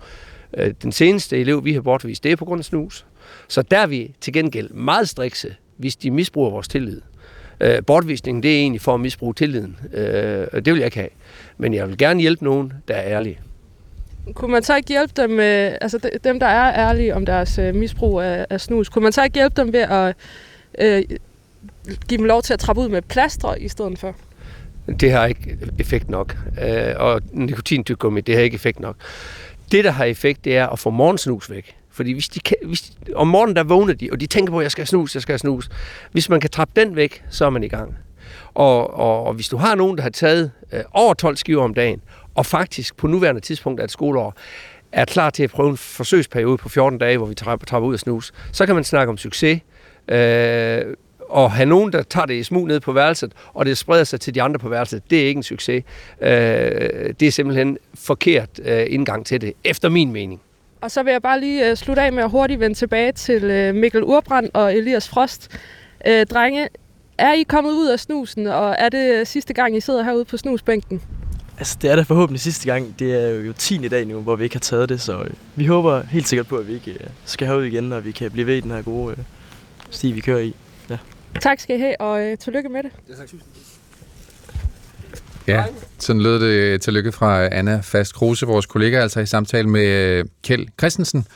Øh, 0.57 0.75
den 0.83 0.92
seneste 0.92 1.39
elev, 1.39 1.65
vi 1.65 1.73
har 1.73 1.81
bortvist, 1.81 2.25
det 2.25 2.33
er 2.33 2.36
på 2.36 2.44
grund 2.44 2.59
af 2.59 2.65
snus. 2.65 3.07
Så 3.49 3.62
der 3.62 3.78
er 3.78 3.86
vi 3.86 4.15
til 4.20 4.33
gengæld 4.33 4.70
meget 4.70 5.09
strikse, 5.09 5.55
hvis 5.76 5.97
de 5.97 6.10
misbruger 6.10 6.51
vores 6.51 6.68
tillid. 6.68 7.01
Øh, 7.60 7.83
bortvisningen, 7.86 8.42
det 8.42 8.55
er 8.55 8.59
egentlig 8.59 8.81
for 8.81 8.94
at 8.94 9.01
misbruge 9.01 9.34
tilliden. 9.34 9.78
Øh, 9.92 10.47
det 10.52 10.67
vil 10.67 10.76
jeg 10.76 10.84
ikke 10.84 10.97
have. 10.97 11.10
Men 11.59 11.75
jeg 11.75 11.89
vil 11.89 11.99
gerne 11.99 12.20
hjælpe 12.20 12.44
nogen, 12.44 12.73
der 12.89 12.94
er 12.94 13.17
ærlige. 13.17 13.39
Kunne 14.34 14.52
man 14.52 14.62
så 14.62 14.76
ikke 14.76 14.89
hjælpe 14.89 15.23
dem, 15.23 15.41
øh, 15.41 15.73
altså 15.81 16.10
dem, 16.25 16.41
der 16.41 16.47
er 16.47 16.89
ærlige 16.89 17.15
om 17.15 17.26
deres 17.26 17.59
øh, 17.59 17.75
misbrug 17.75 18.20
af, 18.20 18.47
af 18.51 18.60
snus, 18.60 18.89
kunne 18.89 19.02
man 19.02 19.12
så 19.12 19.25
ikke 19.25 19.34
hjælpe 19.34 19.62
dem 19.62 19.73
ved 19.73 19.81
at 19.81 20.15
øh, 20.78 21.02
give 22.09 22.18
dem 22.18 22.25
lov 22.25 22.42
til 22.42 22.52
at 22.52 22.59
trappe 22.59 22.83
ud 22.83 22.89
med 22.89 23.02
plaster 23.02 23.55
i 23.55 23.68
stedet 23.68 23.99
for? 23.99 24.15
Det 25.01 25.12
har 25.12 25.26
ikke 25.26 25.59
effekt 25.78 26.10
nok. 26.10 26.36
Øh, 26.62 26.94
og 26.97 27.23
nikotintyggegummi, 27.33 28.20
det 28.20 28.34
har 28.34 28.42
ikke 28.42 28.55
effekt 28.55 28.81
nok. 28.81 28.97
Det, 29.73 29.84
der 29.84 29.91
har 29.91 30.05
effekt, 30.05 30.44
det 30.44 30.57
er 30.57 30.67
at 30.67 30.78
få 30.78 30.91
morgensnus 30.91 31.51
væk. 31.51 31.76
Fordi 31.91 32.12
hvis 32.12 32.28
de 32.28 32.41
kan, 32.41 32.57
hvis 32.67 32.81
de, 32.81 33.15
om 33.15 33.28
morgenen 33.28 33.57
der 33.57 33.65
vågner 33.65 33.94
de, 33.94 34.09
og 34.12 34.20
de 34.20 34.26
tænker 34.26 34.52
på, 34.52 34.59
at 34.59 34.62
jeg 34.62 34.70
skal 34.70 34.86
snus, 34.86 35.15
jeg 35.15 35.23
skal 35.23 35.39
snus. 35.39 35.68
Hvis 36.12 36.28
man 36.28 36.41
kan 36.41 36.51
trappe 36.51 36.81
den 36.81 36.97
væk, 36.97 37.25
så 37.31 37.47
er 37.47 37.51
man 37.51 37.65
i 37.65 37.68
gang. 37.68 37.97
Og, 38.55 38.94
og, 38.94 39.25
og 39.25 39.34
hvis 39.34 39.49
du 39.49 39.57
har 39.57 39.75
nogen, 39.75 39.97
der 39.97 40.02
har 40.02 40.10
taget 40.10 40.51
øh, 40.73 40.81
over 40.92 41.15
12 41.15 41.36
skiver 41.36 41.62
om 41.62 41.75
dagen, 41.75 42.01
og 42.35 42.47
faktisk 42.47 42.97
på 42.97 43.07
nuværende 43.07 43.41
tidspunkt 43.41 43.81
af 43.81 43.85
et 43.85 43.91
skoleår, 43.91 44.35
er 44.93 45.05
klar 45.05 45.31
til 45.31 45.43
at 45.43 45.51
prøve 45.51 45.70
en 45.70 45.77
forsøgsperiode 45.77 46.57
på 46.57 46.69
14 46.69 46.99
dage, 46.99 47.19
hvor 47.19 47.27
vi 47.27 47.35
trapper 47.35 47.78
ud 47.78 47.94
og 47.94 48.01
snus, 48.01 48.33
så 48.52 48.67
kan 48.67 48.75
man 48.75 48.85
snakke 48.85 49.11
om 49.11 49.19
succes. 49.19 49.61
Øh, 50.09 50.85
og 51.28 51.52
have 51.52 51.67
nogen, 51.67 51.93
der 51.93 52.02
tager 52.02 52.27
det 52.27 52.35
i 52.35 52.43
smug 52.43 52.67
ned 52.69 52.81
på 52.81 52.93
værelset, 52.93 53.33
og 53.55 53.67
det 53.67 53.78
spreder 53.78 54.05
sig 54.05 54.20
til 54.20 54.35
de 54.35 54.43
andre 54.43 54.59
på 54.59 54.69
værelset, 54.69 55.11
det 55.11 55.23
er 55.23 55.27
ikke 55.27 55.39
en 55.39 55.43
succes. 55.43 55.85
Øh, 56.20 56.31
det 57.20 57.23
er 57.23 57.31
simpelthen 57.31 57.78
forkert 57.94 58.49
øh, 58.65 58.86
indgang 58.89 59.27
til 59.27 59.41
det, 59.41 59.52
efter 59.65 59.89
min 59.89 60.12
mening. 60.12 60.41
Og 60.81 60.91
så 60.91 61.02
vil 61.02 61.11
jeg 61.11 61.23
bare 61.23 61.41
lige 61.41 61.70
øh, 61.70 61.77
slutte 61.77 62.02
af 62.02 62.12
med 62.12 62.23
at 62.23 62.31
hurtigt 62.31 62.61
vende 62.61 62.77
tilbage 62.77 63.12
til 63.12 63.44
øh, 63.44 63.75
Mikkel 63.75 64.05
Urbrand 64.05 64.51
og 64.55 64.75
Elias 64.75 65.09
Frost. 65.09 65.59
Øh, 66.07 66.27
drenge, 66.27 66.69
er 67.19 67.33
I 67.33 67.43
kommet 67.43 67.73
ud 67.73 67.89
af 67.89 68.01
snusen, 68.01 68.47
og 68.47 68.77
er 68.78 68.89
det 68.89 69.15
øh, 69.15 69.27
sidste 69.27 69.55
gang, 69.55 69.77
I 69.77 69.81
sidder 69.81 70.02
herude 70.02 70.25
på 70.25 70.36
snusbænken? 70.36 71.02
Altså, 71.63 71.79
det 71.83 71.91
er 71.91 71.97
da 71.97 72.03
forhåbentlig 72.03 72.41
sidste 72.41 72.67
gang. 72.67 72.99
Det 72.99 73.15
er 73.15 73.29
jo 73.29 73.53
10. 73.53 73.89
dag 73.89 74.07
nu, 74.07 74.21
hvor 74.21 74.37
vi 74.37 74.45
ikke 74.45 74.55
har 74.57 74.61
taget 74.61 74.89
det, 74.89 75.01
så 75.01 75.23
øh, 75.23 75.31
vi 75.57 75.67
håber 75.67 76.03
helt 76.03 76.29
sikkert 76.29 76.47
på, 76.47 76.57
at 76.57 76.69
vi 76.69 76.75
ikke 76.75 76.91
øh, 76.91 77.07
skal 77.25 77.47
herud 77.47 77.65
igen, 77.65 77.93
og 77.93 78.05
vi 78.05 78.13
kan 78.13 78.31
blive 78.31 78.47
ved 78.47 78.57
i 78.57 78.61
den 78.61 78.71
her 78.71 78.83
gode 78.83 79.15
øh, 79.19 79.25
sti, 79.91 80.13
vi 80.13 80.21
kører 80.21 80.39
i. 80.39 80.55
Ja. 80.91 80.99
Tak 81.41 81.61
skal 81.61 81.77
I 81.77 81.81
have, 81.81 82.01
og 82.01 82.23
øh, 82.23 82.39
tillykke 82.39 82.69
med 82.69 82.83
det. 82.83 82.91
Ja, 83.09 83.15
tak. 83.15 83.29
Ja, 85.47 85.65
sådan 85.99 86.23
lød 86.23 86.41
det 86.41 86.81
tillykke 86.81 87.13
fra 87.13 87.55
Anna 87.55 87.81
Fast 87.83 88.15
Kruse, 88.15 88.47
vores 88.47 88.67
kollega, 88.67 89.01
altså 89.01 89.21
i 89.21 89.27
samtale 89.27 89.69
med 89.69 90.25
Kjeld 90.43 90.67
Christensen, 90.79 91.27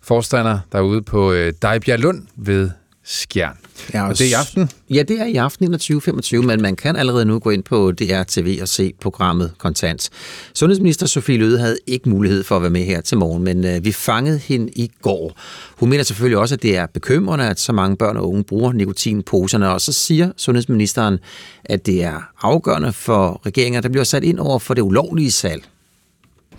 forstander 0.00 0.58
derude 0.72 1.02
på 1.02 1.34
Dejbjerg 1.62 1.98
Lund 1.98 2.22
ved 2.36 2.70
Skjern. 3.04 3.56
Ja, 3.94 4.08
og 4.08 4.18
det 4.18 4.26
er 4.26 4.30
i 4.30 4.32
aften? 4.32 4.70
Ja, 4.90 5.02
det 5.02 5.20
er 5.20 5.24
i 5.24 5.36
aften 5.36 5.74
21.25, 5.74 6.36
men 6.36 6.62
man 6.62 6.76
kan 6.76 6.96
allerede 6.96 7.24
nu 7.24 7.38
gå 7.38 7.50
ind 7.50 7.62
på 7.62 7.92
DRTV 7.92 8.58
og 8.62 8.68
se 8.68 8.92
programmet 9.00 9.52
Kontant. 9.58 10.10
Sundhedsminister 10.54 11.06
Sofie 11.06 11.38
Løde 11.38 11.58
havde 11.58 11.76
ikke 11.86 12.08
mulighed 12.08 12.44
for 12.44 12.56
at 12.56 12.62
være 12.62 12.70
med 12.70 12.84
her 12.84 13.00
til 13.00 13.18
morgen, 13.18 13.44
men 13.44 13.64
øh, 13.64 13.84
vi 13.84 13.92
fangede 13.92 14.38
hende 14.38 14.72
i 14.76 14.90
går. 15.02 15.32
Hun 15.76 15.88
mener 15.88 16.04
selvfølgelig 16.04 16.38
også, 16.38 16.54
at 16.54 16.62
det 16.62 16.76
er 16.76 16.86
bekymrende, 16.86 17.48
at 17.48 17.60
så 17.60 17.72
mange 17.72 17.96
børn 17.96 18.16
og 18.16 18.28
unge 18.28 18.44
bruger 18.44 18.72
nikotinposerne, 18.72 19.70
og 19.70 19.80
så 19.80 19.92
siger 19.92 20.32
sundhedsministeren, 20.36 21.18
at 21.64 21.86
det 21.86 22.04
er 22.04 22.30
afgørende 22.42 22.92
for 22.92 23.40
regeringen, 23.46 23.82
der 23.82 23.88
bliver 23.88 24.04
sat 24.04 24.24
ind 24.24 24.38
over 24.38 24.58
for 24.58 24.74
det 24.74 24.82
ulovlige 24.82 25.32
salg. 25.32 25.62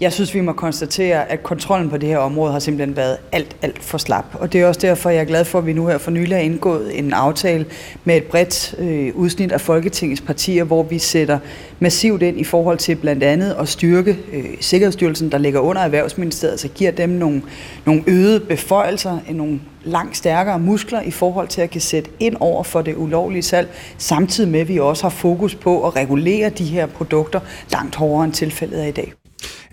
Jeg 0.02 0.14
synes, 0.14 0.34
vi 0.34 0.42
må 0.42 0.54
konstatere, 0.54 1.32
at 1.32 1.44
kontrollen 1.44 1.90
på 1.90 1.98
det 1.98 2.10
her 2.10 2.18
område 2.18 2.52
har 2.52 2.60
simpelthen 2.60 2.98
været 2.98 3.18
alt, 3.32 3.56
alt 3.62 3.84
for 3.84 3.98
slap. 3.98 4.26
Og 4.34 4.54
det 4.54 4.62
er 4.62 4.68
også 4.68 4.80
derfor, 4.80 5.10
jeg 5.10 5.20
er 5.22 5.26
glad 5.26 5.46
for, 5.46 5.60
at 5.60 5.66
vi 5.66 5.74
nu 5.74 5.88
her 5.88 5.98
for 5.98 6.12
nylig 6.12 6.38
har 6.38 6.42
indgået 6.42 7.00
en 7.00 7.14
aftale 7.14 7.66
med 8.04 8.18
et 8.18 8.24
bredt 8.24 8.76
øh, 8.80 9.16
udsnit 9.16 9.52
af 9.52 9.62
Folketingets 9.62 10.22
partier, 10.22 10.64
hvor 10.64 10.84
vi 10.84 11.00
sætter 11.00 11.40
massivt 11.80 12.22
ind 12.22 12.40
i 12.40 12.44
forhold 12.44 12.78
til 12.78 12.96
blandt 12.96 13.24
andet 13.24 13.56
at 13.60 13.70
styrke 13.70 14.18
øh, 14.34 14.46
Sikkerhedsstyrelsen, 14.60 15.32
der 15.32 15.38
ligger 15.38 15.60
under 15.60 15.82
Erhvervsministeriet, 15.82 16.60
så 16.60 16.68
giver 16.68 16.92
dem 16.92 17.10
nogle, 17.10 17.42
nogle 17.86 18.04
øgede 18.08 18.40
beføjelser, 18.40 19.20
nogle 19.30 19.60
langt 19.84 20.18
stærkere 20.18 20.60
muskler 20.60 21.02
i 21.02 21.12
forhold 21.12 21.48
til 21.48 21.62
at 21.62 21.70
kan 21.70 21.82
sætte 21.82 22.10
ind 22.20 22.36
over 22.40 22.64
for 22.64 22.82
det 22.82 22.96
ulovlige 22.98 23.42
salg, 23.42 23.70
samtidig 23.98 24.50
med, 24.52 24.60
at 24.60 24.68
vi 24.68 24.80
også 24.80 25.04
har 25.04 25.10
fokus 25.10 25.56
på 25.56 25.88
at 25.88 25.96
regulere 25.96 26.50
de 26.50 26.66
her 26.66 26.86
produkter 26.86 27.40
langt 27.72 27.96
hårdere 27.96 28.26
end 28.26 28.34
tilfældet 28.34 28.84
er 28.84 28.88
i 28.88 28.92
dag. 28.92 29.14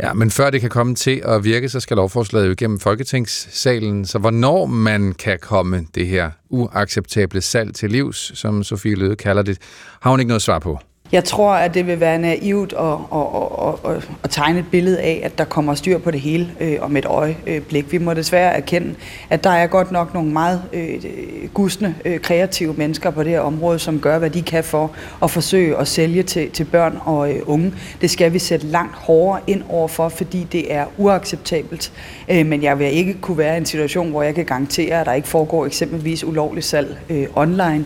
Ja, 0.03 0.13
men 0.13 0.31
før 0.31 0.51
det 0.51 0.61
kan 0.61 0.71
komme 0.71 0.95
til 0.95 1.23
at 1.25 1.45
virke, 1.45 1.69
så 1.69 1.81
skal 1.81 1.97
lovforslaget 1.97 2.47
jo 2.47 2.53
igennem 2.53 2.81
Folketingssalen. 2.81 4.07
Så 4.07 4.19
hvornår 4.19 4.67
man 4.67 5.13
kan 5.13 5.39
komme 5.39 5.87
det 5.95 6.07
her 6.07 6.31
uacceptable 6.51 7.41
salg 7.41 7.75
til 7.75 7.91
livs, 7.91 8.39
som 8.39 8.63
Sofie 8.63 8.95
Løde 8.95 9.17
kalder 9.17 9.43
det, 9.43 9.59
har 10.01 10.11
hun 10.11 10.21
ikke 10.21 10.29
noget 10.29 10.43
svar 10.43 10.59
på. 10.59 10.79
Jeg 11.13 11.25
tror, 11.25 11.53
at 11.53 11.75
det 11.75 11.87
vil 11.87 12.01
være 12.01 12.19
naivt 12.19 12.73
at, 12.73 12.87
at, 12.87 13.27
at, 13.67 13.97
at, 13.97 14.11
at 14.23 14.31
tegne 14.31 14.59
et 14.59 14.65
billede 14.71 15.01
af, 15.01 15.21
at 15.25 15.39
der 15.39 15.45
kommer 15.45 15.75
styr 15.75 15.99
på 15.99 16.11
det 16.11 16.21
hele 16.21 16.51
øh, 16.61 16.77
om 16.81 16.97
et 16.97 17.07
øjeblik. 17.07 17.93
Vi 17.93 17.99
må 17.99 18.15
desværre 18.15 18.57
erkende, 18.57 18.95
at 19.31 19.45
der 19.45 19.51
er 19.51 19.67
godt 19.67 19.93
nok 19.93 20.15
nogle 20.15 20.33
meget 20.33 20.63
øh, 20.73 21.03
gusne, 21.55 21.95
øh, 22.05 22.21
kreative 22.21 22.75
mennesker 22.75 23.11
på 23.11 23.23
det 23.23 23.33
her 23.33 23.41
område, 23.41 23.79
som 23.79 24.01
gør, 24.01 24.19
hvad 24.19 24.31
de 24.31 24.43
kan 24.43 24.65
for 24.65 24.91
at 25.23 25.31
forsøge 25.31 25.77
at 25.77 25.89
sælge 25.89 26.23
til, 26.23 26.51
til 26.51 26.65
børn 26.65 26.99
og 27.05 27.33
øh, 27.33 27.43
unge. 27.47 27.75
Det 28.01 28.11
skal 28.11 28.33
vi 28.33 28.39
sætte 28.39 28.67
langt 28.67 28.97
hårdere 28.97 29.41
ind 29.47 29.63
overfor, 29.69 30.09
fordi 30.09 30.47
det 30.53 30.75
er 30.75 30.85
uacceptabelt. 30.99 31.93
Øh, 32.29 32.47
men 32.47 32.63
jeg 32.63 32.79
vil 32.79 32.87
ikke 32.87 33.15
kunne 33.21 33.39
være 33.39 33.55
i 33.55 33.59
en 33.59 33.67
situation, 33.67 34.11
hvor 34.11 34.23
jeg 34.23 34.35
kan 34.35 34.45
garantere, 34.45 35.01
at 35.01 35.07
der 35.07 35.13
ikke 35.13 35.29
foregår 35.29 35.67
eksempelvis 35.67 36.25
ulovligt 36.25 36.67
salg 36.67 36.99
øh, 37.11 37.27
online. 37.35 37.85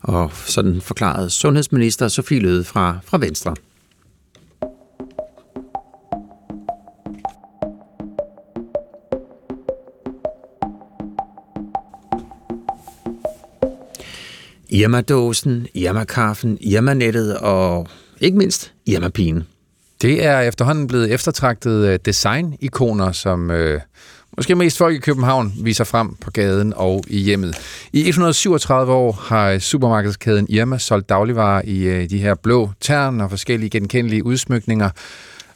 Og 0.00 0.30
sådan 0.46 0.80
forklarede 0.80 1.30
sundhedsminister 1.30 2.08
Sofie 2.08 2.40
Løde 2.40 2.64
fra, 2.64 2.98
fra 3.04 3.18
Venstre. 3.18 3.54
Irma-dåsen, 14.72 15.66
Irma-kaffen, 15.74 16.58
Irma-nettet 16.60 17.38
og 17.38 17.88
ikke 18.20 18.38
mindst 18.38 18.72
Irma-pigen. 18.86 19.42
Det 20.02 20.24
er 20.24 20.40
efterhånden 20.40 20.86
blevet 20.86 21.12
eftertragtede 21.12 21.88
øh, 21.92 21.98
design-ikoner, 22.04 23.12
som 23.12 23.50
øh, 23.50 23.80
måske 24.40 24.54
mest 24.54 24.78
folk 24.78 24.94
i 24.94 24.98
København 24.98 25.52
viser 25.62 25.84
frem 25.84 26.14
på 26.14 26.30
gaden 26.30 26.72
og 26.76 27.04
i 27.08 27.18
hjemmet. 27.18 27.56
I 27.92 28.08
137 28.08 28.92
år 28.92 29.12
har 29.12 29.58
supermarkedskæden 29.58 30.46
Irma 30.48 30.78
solgt 30.78 31.08
dagligvarer 31.08 31.62
i 31.64 31.82
øh, 31.82 32.10
de 32.10 32.18
her 32.18 32.34
blå 32.34 32.70
tern 32.80 33.20
og 33.20 33.30
forskellige 33.30 33.70
genkendelige 33.70 34.24
udsmykninger. 34.24 34.90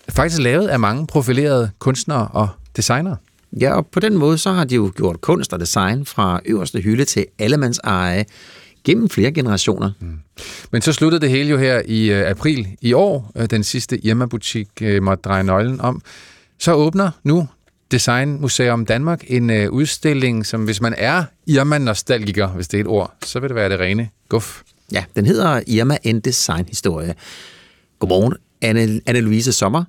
Faktisk 0.08 0.40
lavet 0.40 0.68
af 0.68 0.80
mange 0.80 1.06
profilerede 1.06 1.70
kunstnere 1.78 2.28
og 2.28 2.48
designere. 2.76 3.16
Ja, 3.60 3.74
og 3.74 3.86
på 3.86 4.00
den 4.00 4.14
måde 4.14 4.38
så 4.38 4.52
har 4.52 4.64
de 4.64 4.74
jo 4.74 4.92
gjort 4.96 5.20
kunst 5.20 5.52
og 5.52 5.60
design 5.60 6.06
fra 6.06 6.40
øverste 6.46 6.80
hylde 6.80 7.04
til 7.04 7.26
allemands 7.38 7.78
eje 7.78 8.24
gennem 8.84 9.08
flere 9.08 9.32
generationer. 9.32 9.90
Mm. 10.00 10.18
Men 10.70 10.82
så 10.82 10.92
sluttede 10.92 11.20
det 11.20 11.30
hele 11.30 11.50
jo 11.50 11.58
her 11.58 11.82
i 11.86 12.10
øh, 12.10 12.30
april 12.30 12.66
i 12.80 12.92
år. 12.92 13.32
Øh, 13.36 13.46
den 13.50 13.64
sidste 13.64 14.06
Irma-butik 14.06 14.68
øh, 14.82 15.02
måtte 15.02 15.22
dreje 15.22 15.42
nøglen 15.42 15.80
om. 15.80 16.02
Så 16.58 16.72
åbner 16.72 17.10
nu 17.22 17.48
Design 17.90 18.40
Museum 18.40 18.86
Danmark 18.86 19.24
en 19.26 19.50
øh, 19.50 19.70
udstilling, 19.70 20.46
som 20.46 20.64
hvis 20.64 20.80
man 20.80 20.94
er 20.98 21.24
Irma-nostalgiker, 21.46 22.48
hvis 22.48 22.68
det 22.68 22.76
er 22.78 22.80
et 22.80 22.86
ord, 22.86 23.14
så 23.22 23.40
vil 23.40 23.48
det 23.48 23.54
være 23.54 23.68
det 23.68 23.80
rene 23.80 24.08
guf. 24.28 24.62
Ja, 24.92 25.04
den 25.16 25.26
hedder 25.26 25.60
Irma 25.66 25.98
en 26.02 26.20
Design 26.20 26.64
Historie. 26.68 27.14
Godmorgen, 27.98 28.34
Anne, 28.62 29.00
Anne-Louise 29.10 29.52
Sommer. 29.52 29.84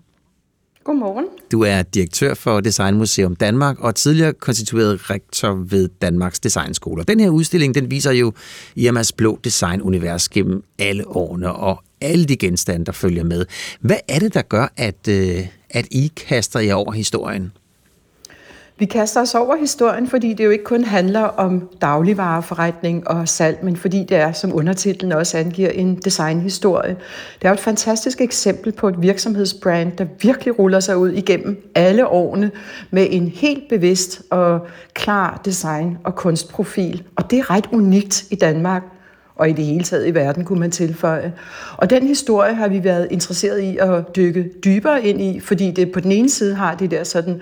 Godmorgen. 0.84 1.26
Du 1.52 1.64
er 1.64 1.82
direktør 1.82 2.34
for 2.34 2.62
Design 2.62 2.96
Museum 2.96 3.36
Danmark 3.36 3.80
og 3.80 3.96
tidligere 3.96 4.34
konstitueret 4.34 5.10
rektor 5.10 5.54
ved 5.54 5.90
Danmarks 6.02 6.40
Designskoler. 6.40 7.04
Den 7.04 7.20
her 7.20 7.30
udstilling, 7.30 7.76
den 7.76 7.92
viser 7.92 8.12
jo 8.12 8.34
Irmas 8.76 9.12
blå 9.12 9.40
designunivers 9.44 10.30
gennem 10.30 10.64
alle 10.80 11.08
årene 11.08 11.54
og 11.54 11.84
alle 12.02 12.26
de 12.26 12.38
genstande, 12.38 12.86
der 12.86 12.92
følger 12.92 13.24
med. 13.24 13.46
Hvad 13.80 13.98
er 14.08 14.20
det, 14.20 14.34
der 14.34 14.42
gør, 14.42 14.74
at, 14.78 15.08
øh, 15.10 15.48
at 15.70 15.88
I 15.92 16.12
kaster 16.28 16.60
jer 16.60 16.74
over 16.76 16.92
historien? 16.92 17.52
Vi 18.78 18.86
kaster 18.86 19.22
os 19.22 19.36
over 19.36 19.56
historien, 19.56 20.08
fordi 20.08 20.34
det 20.34 20.46
jo 20.46 20.50
ikke 20.50 20.64
kun 20.64 20.84
handler 20.84 21.22
om 21.22 21.70
dagligvareforretning 21.82 23.08
og 23.08 23.30
salg, 23.30 23.60
men 23.64 23.78
fordi 23.78 24.04
det 24.04 24.18
er, 24.18 24.32
som 24.32 24.56
undertitlen 24.56 25.12
også 25.12 25.38
angiver, 25.38 25.70
en 25.70 25.96
designhistorie. 25.96 26.96
Det 27.40 27.46
er 27.46 27.50
jo 27.50 27.54
et 27.54 27.60
fantastisk 27.60 28.22
eksempel 28.22 28.72
på 28.72 28.88
et 28.88 29.02
virksomhedsbrand, 29.02 29.92
der 29.98 30.06
virkelig 30.22 30.60
ruller 30.60 30.80
sig 30.80 30.98
ud 30.98 31.12
igennem 31.12 31.72
alle 31.76 32.08
årene 32.08 32.52
med 32.92 33.08
en 33.10 33.28
helt 33.28 33.64
bevidst 33.70 34.22
og 34.30 34.68
klar 34.94 35.42
design- 35.46 35.98
og 36.04 36.16
kunstprofil. 36.16 37.04
Og 37.16 37.32
det 37.32 37.40
er 37.40 37.50
ret 37.50 37.68
unikt 37.72 38.24
i 38.32 38.36
Danmark 38.36 38.84
og 39.36 39.50
i 39.50 39.54
det 39.54 39.66
hele 39.66 39.84
taget 39.84 40.08
i 40.08 40.14
verden, 40.14 40.46
kunne 40.46 40.60
man 40.60 40.72
tilføje. 40.72 41.34
Og 41.78 41.90
den 41.90 42.08
historie 42.08 42.54
har 42.54 42.68
vi 42.68 42.84
været 42.84 43.08
interesseret 43.12 43.62
i 43.62 43.78
at 43.78 44.16
dykke 44.16 44.50
dybere 44.64 45.06
ind 45.06 45.22
i, 45.22 45.40
fordi 45.40 45.72
det 45.72 45.92
på 45.92 46.00
den 46.00 46.12
ene 46.12 46.30
side 46.30 46.56
har 46.56 46.76
det 46.76 46.92
der 46.92 47.04
sådan 47.04 47.42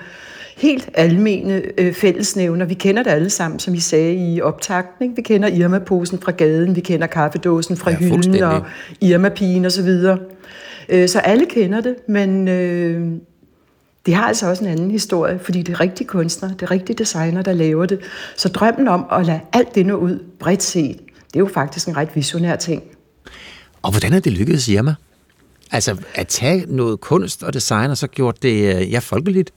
helt 0.58 0.90
almene 0.94 1.62
øh, 1.78 1.94
fællesnævner. 1.94 2.66
Vi 2.66 2.74
kender 2.74 3.04
det 3.04 3.12
alle 3.12 3.30
sammen, 3.30 3.60
som 3.60 3.74
I 3.74 3.80
sagde 3.80 4.34
i 4.34 4.42
optakten. 4.42 5.18
Vi 5.18 5.22
kender 5.22 5.48
Irma-posen 5.48 6.20
fra 6.20 6.32
gaden, 6.32 6.76
vi 6.76 6.82
kender 6.82 7.08
kaffedåsen 7.08 7.78
fra 7.78 7.92
ja, 7.92 7.98
hylden 7.98 8.44
og 8.44 8.66
Irma-pigen 9.02 9.66
osv. 9.66 9.90
Øh, 10.90 11.10
så 11.10 11.20
alle 11.20 11.46
kender 11.46 11.82
det, 11.82 11.96
men 12.08 12.48
øh, 12.48 13.12
det 14.06 14.16
har 14.16 14.24
altså 14.24 14.50
også 14.50 14.64
en 14.64 14.70
anden 14.70 14.92
historie, 14.92 15.40
fordi 15.40 15.62
det 15.62 15.74
er 15.74 15.80
rigtige 15.80 16.08
kunstnere, 16.08 16.52
det 16.54 16.62
er 16.62 16.72
rigtige 16.72 16.98
designer, 16.98 17.42
der 17.42 17.54
laver 17.54 17.86
det. 17.86 18.00
Så 18.38 18.50
drømmen 18.50 18.88
om 18.88 19.06
at 19.12 19.26
lade 19.26 19.40
alt 19.54 19.76
det 19.76 19.86
nå 19.86 19.96
ud 19.96 20.24
bredt 20.40 20.64
set, 20.64 20.98
det 21.28 21.36
er 21.36 21.40
jo 21.40 21.50
faktisk 21.54 21.88
en 21.88 21.98
ret 21.98 22.10
visionær 22.16 22.56
ting. 22.56 22.84
Og 23.82 23.92
hvordan 23.92 24.14
er 24.14 24.20
det 24.20 24.32
lykkedes 24.32 24.68
Irma? 24.68 24.96
Altså 25.72 25.98
at 26.16 26.28
tage 26.28 26.66
noget 26.68 27.00
kunst 27.00 27.44
og 27.44 27.54
design, 27.54 27.90
og 27.90 27.98
så 27.98 28.08
gjort 28.08 28.44
det 28.44 28.76
øh, 28.76 28.92
ja, 28.92 29.00
folkeligt? 29.00 29.52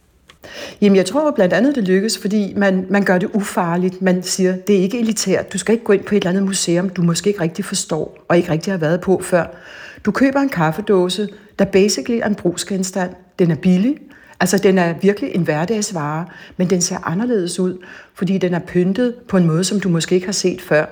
Jamen, 0.80 0.96
jeg 0.96 1.06
tror 1.06 1.30
blandt 1.30 1.54
andet, 1.54 1.74
det 1.74 1.88
lykkes, 1.88 2.18
fordi 2.18 2.52
man, 2.56 2.86
man 2.90 3.02
gør 3.02 3.18
det 3.18 3.30
ufarligt. 3.32 4.02
Man 4.02 4.22
siger, 4.22 4.56
det 4.56 4.76
er 4.76 4.80
ikke 4.80 5.00
elitært. 5.00 5.52
Du 5.52 5.58
skal 5.58 5.72
ikke 5.72 5.84
gå 5.84 5.92
ind 5.92 6.04
på 6.04 6.14
et 6.14 6.20
eller 6.20 6.30
andet 6.30 6.44
museum, 6.44 6.88
du 6.88 7.02
måske 7.02 7.28
ikke 7.28 7.40
rigtig 7.40 7.64
forstår, 7.64 8.24
og 8.28 8.36
ikke 8.36 8.50
rigtig 8.50 8.72
har 8.72 8.78
været 8.78 9.00
på 9.00 9.20
før. 9.22 9.46
Du 10.04 10.10
køber 10.10 10.40
en 10.40 10.48
kaffedåse, 10.48 11.28
der 11.58 11.64
basically 11.64 12.20
er 12.22 12.26
en 12.26 12.34
brugsgenstand. 12.34 13.10
Den 13.38 13.50
er 13.50 13.56
billig, 13.56 13.96
Altså, 14.40 14.58
den 14.58 14.78
er 14.78 14.94
virkelig 15.02 15.34
en 15.34 15.42
hverdagsvare, 15.42 16.26
men 16.56 16.70
den 16.70 16.80
ser 16.80 17.08
anderledes 17.08 17.58
ud, 17.58 17.78
fordi 18.14 18.38
den 18.38 18.54
er 18.54 18.58
pyntet 18.58 19.14
på 19.28 19.36
en 19.36 19.46
måde, 19.46 19.64
som 19.64 19.80
du 19.80 19.88
måske 19.88 20.14
ikke 20.14 20.26
har 20.26 20.32
set 20.32 20.60
før. 20.62 20.86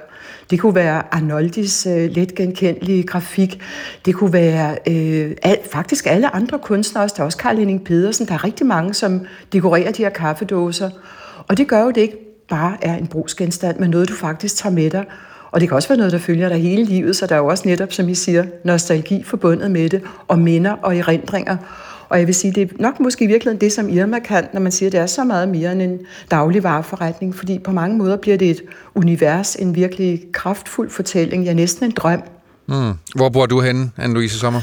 Det 0.50 0.60
kunne 0.60 0.74
være 0.74 1.14
Arnoldis 1.14 1.86
øh, 1.86 2.10
let 2.10 2.34
genkendelige 2.34 3.02
grafik. 3.02 3.62
Det 4.04 4.14
kunne 4.14 4.32
være 4.32 4.76
øh, 4.88 5.36
al, 5.42 5.58
faktisk 5.72 6.06
alle 6.06 6.34
andre 6.34 6.58
kunstnere 6.58 7.04
også. 7.04 7.14
Der 7.16 7.22
er 7.22 7.24
også 7.24 7.38
Karl 7.38 7.56
Henning 7.56 7.84
Pedersen. 7.84 8.26
Der 8.26 8.34
er 8.34 8.44
rigtig 8.44 8.66
mange, 8.66 8.94
som 8.94 9.26
dekorerer 9.52 9.92
de 9.92 10.02
her 10.02 10.10
kaffedåser. 10.10 10.90
Og 11.48 11.56
det 11.56 11.68
gør 11.68 11.82
jo, 11.82 11.90
det 11.90 12.00
ikke 12.00 12.18
bare 12.48 12.76
er 12.82 12.96
en 12.96 13.06
brugsgenstand, 13.06 13.78
men 13.78 13.90
noget, 13.90 14.08
du 14.08 14.14
faktisk 14.14 14.56
tager 14.56 14.74
med 14.74 14.90
dig. 14.90 15.04
Og 15.50 15.60
det 15.60 15.68
kan 15.68 15.76
også 15.76 15.88
være 15.88 15.98
noget, 15.98 16.12
der 16.12 16.18
følger 16.18 16.48
dig 16.48 16.62
hele 16.62 16.84
livet, 16.84 17.16
så 17.16 17.26
der 17.26 17.34
er 17.34 17.38
jo 17.38 17.46
også 17.46 17.68
netop, 17.68 17.92
som 17.92 18.08
I 18.08 18.14
siger, 18.14 18.44
nostalgi 18.64 19.22
forbundet 19.22 19.70
med 19.70 19.88
det, 19.88 20.02
og 20.28 20.38
minder 20.38 20.72
og 20.72 20.96
erindringer. 20.96 21.56
Og 22.08 22.18
jeg 22.18 22.26
vil 22.26 22.34
sige, 22.34 22.52
det 22.52 22.62
er 22.62 22.74
nok 22.78 23.00
måske 23.00 23.24
i 23.24 23.28
virkeligheden 23.28 23.60
det, 23.60 23.72
som 23.72 23.88
Irma 23.88 24.18
kan, 24.18 24.48
når 24.52 24.60
man 24.60 24.72
siger, 24.72 24.88
at 24.88 24.92
det 24.92 25.00
er 25.00 25.06
så 25.06 25.24
meget 25.24 25.48
mere 25.48 25.72
end 25.72 25.82
en 25.82 25.98
dagligvareforretning, 26.30 27.34
fordi 27.34 27.58
på 27.58 27.72
mange 27.72 27.98
måder 27.98 28.16
bliver 28.16 28.36
det 28.36 28.50
et 28.50 28.62
univers, 28.94 29.54
en 29.56 29.74
virkelig 29.74 30.22
kraftfuld 30.32 30.90
fortælling, 30.90 31.44
ja 31.44 31.52
næsten 31.52 31.84
en 31.84 31.90
drøm. 31.90 32.22
Mm. 32.68 32.92
Hvor 33.14 33.28
bor 33.28 33.46
du 33.46 33.60
henne, 33.60 33.90
Anne-Louise 33.98 34.38
Sommer? 34.38 34.60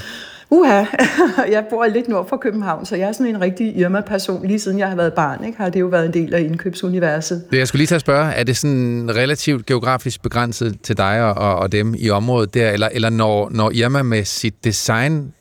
Uha, 0.54 0.86
jeg 1.56 1.66
bor 1.70 1.86
lidt 1.86 2.08
nord 2.08 2.30
for 2.30 2.38
København, 2.38 2.86
så 2.86 2.96
jeg 2.96 3.08
er 3.08 3.12
sådan 3.12 3.36
en 3.36 3.42
rigtig 3.42 3.78
Irma-person, 3.78 4.48
lige 4.48 4.60
siden 4.60 4.80
jeg 4.80 4.88
har 4.88 4.96
været 4.96 5.14
barn, 5.14 5.44
ikke? 5.46 5.58
har 5.58 5.70
det 5.70 5.80
jo 5.80 5.86
været 5.86 6.06
en 6.06 6.14
del 6.14 6.34
af 6.34 6.42
indkøbsuniverset. 6.42 7.44
Det, 7.52 7.58
jeg 7.58 7.68
skulle 7.68 7.80
lige 7.80 7.88
tage 7.88 7.96
at 7.96 8.02
spørge, 8.02 8.32
er 8.32 8.44
det 8.44 8.58
sådan 8.58 9.12
relativt 9.16 9.66
geografisk 9.66 10.22
begrænset 10.22 10.82
til 10.84 10.98
dig 10.98 11.24
og, 11.24 11.56
og 11.56 11.72
dem 11.72 11.96
i 11.98 12.10
området 12.10 12.54
der, 12.54 12.72
eller, 12.72 12.90
eller 12.92 13.10
når, 13.10 13.50
når 13.50 13.72
Irma 13.72 14.02
med 14.02 14.24
sit 14.24 14.64
design 14.64 15.34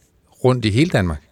rundt 0.45 0.65
i 0.65 0.70
hele 0.70 0.91
Danmark? 0.91 1.30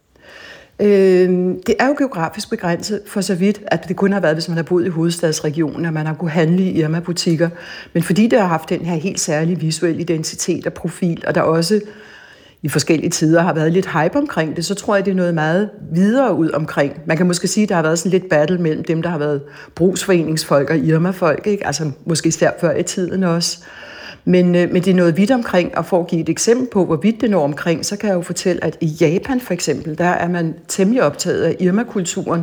Øh, 0.81 1.29
det 1.67 1.75
er 1.79 1.87
jo 1.87 1.95
geografisk 1.99 2.51
begrænset 2.51 3.01
for 3.07 3.21
så 3.21 3.35
vidt, 3.35 3.61
at 3.67 3.89
det 3.89 3.97
kun 3.97 4.13
har 4.13 4.21
været, 4.21 4.35
hvis 4.35 4.49
man 4.49 4.57
har 4.57 4.65
boet 4.65 4.87
i 4.87 4.89
hovedstadsregionen, 4.89 5.87
at 5.87 5.93
man 5.93 6.07
har 6.07 6.15
kunnet 6.15 6.33
handle 6.33 6.63
i 6.63 6.81
Irma-butikker. 6.81 7.49
Men 7.93 8.03
fordi 8.03 8.27
det 8.27 8.41
har 8.41 8.47
haft 8.47 8.69
den 8.69 8.81
her 8.81 8.95
helt 8.95 9.21
særlige 9.21 9.61
visuelle 9.61 10.01
identitet 10.01 10.67
og 10.67 10.73
profil, 10.73 11.25
og 11.27 11.35
der 11.35 11.41
også 11.41 11.81
i 12.63 12.69
forskellige 12.69 13.11
tider 13.11 13.43
har 13.43 13.55
været 13.55 13.73
lidt 13.73 13.87
hype 13.87 14.17
omkring 14.19 14.57
det, 14.57 14.65
så 14.65 14.75
tror 14.75 14.97
jeg, 14.97 15.05
det 15.05 15.11
er 15.11 15.15
noget 15.15 15.35
meget 15.35 15.71
videre 15.93 16.35
ud 16.35 16.51
omkring. 16.51 17.01
Man 17.07 17.17
kan 17.17 17.27
måske 17.27 17.49
sige, 17.49 17.63
at 17.63 17.69
der 17.69 17.75
har 17.75 17.83
været 17.83 17.99
sådan 17.99 18.13
lidt 18.13 18.29
battle 18.29 18.59
mellem 18.59 18.85
dem, 18.85 19.03
der 19.03 19.11
har 19.11 19.19
været 19.19 19.43
brugsforeningsfolk 19.75 20.71
og 20.71 20.79
Irma-folk, 20.79 21.47
ikke? 21.47 21.67
altså 21.67 21.91
måske 22.05 22.29
især 22.29 22.51
før 22.61 22.77
i 22.77 22.83
tiden 22.83 23.23
også. 23.23 23.59
Men, 24.25 24.55
øh, 24.55 24.73
men 24.73 24.83
det 24.83 24.91
er 24.91 24.95
noget 24.95 25.17
vidt 25.17 25.31
omkring, 25.31 25.79
og 25.79 25.87
for 25.87 26.01
at 26.01 26.07
give 26.07 26.21
et 26.21 26.29
eksempel 26.29 26.69
på, 26.73 26.85
hvor 26.85 26.97
vidt 26.97 27.21
det 27.21 27.31
når 27.31 27.45
omkring, 27.45 27.85
så 27.85 27.97
kan 27.97 28.09
jeg 28.09 28.17
jo 28.17 28.23
fortælle, 28.23 28.65
at 28.65 28.77
i 28.81 28.87
Japan 28.87 29.41
for 29.41 29.55
eksempel, 29.55 29.99
der 29.99 30.05
er 30.05 30.29
man 30.29 30.55
temmelig 30.69 31.03
optaget 31.03 31.43
af 31.43 31.57
Irma-kulturen, 31.61 32.43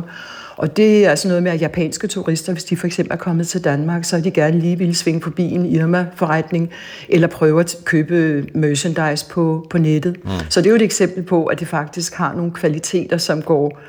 og 0.56 0.76
det 0.76 1.06
er 1.06 1.10
altså 1.10 1.28
noget 1.28 1.42
med, 1.42 1.52
at 1.52 1.60
japanske 1.60 2.06
turister, 2.06 2.52
hvis 2.52 2.64
de 2.64 2.76
for 2.76 2.86
eksempel 2.86 3.12
er 3.12 3.16
kommet 3.16 3.48
til 3.48 3.64
Danmark, 3.64 4.04
så 4.04 4.20
de 4.20 4.30
gerne 4.30 4.58
lige 4.58 4.78
vil 4.78 4.96
svinge 4.96 5.22
forbi 5.22 5.42
en 5.42 5.66
Irma-forretning, 5.66 6.70
eller 7.08 7.28
prøve 7.28 7.60
at 7.60 7.76
købe 7.84 8.46
merchandise 8.54 9.26
på, 9.30 9.66
på 9.70 9.78
nettet. 9.78 10.16
Mm. 10.24 10.30
Så 10.48 10.60
det 10.60 10.66
er 10.66 10.70
jo 10.70 10.76
et 10.76 10.82
eksempel 10.82 11.22
på, 11.22 11.44
at 11.44 11.60
det 11.60 11.68
faktisk 11.68 12.14
har 12.14 12.34
nogle 12.34 12.52
kvaliteter, 12.52 13.18
som 13.18 13.42
går 13.42 13.80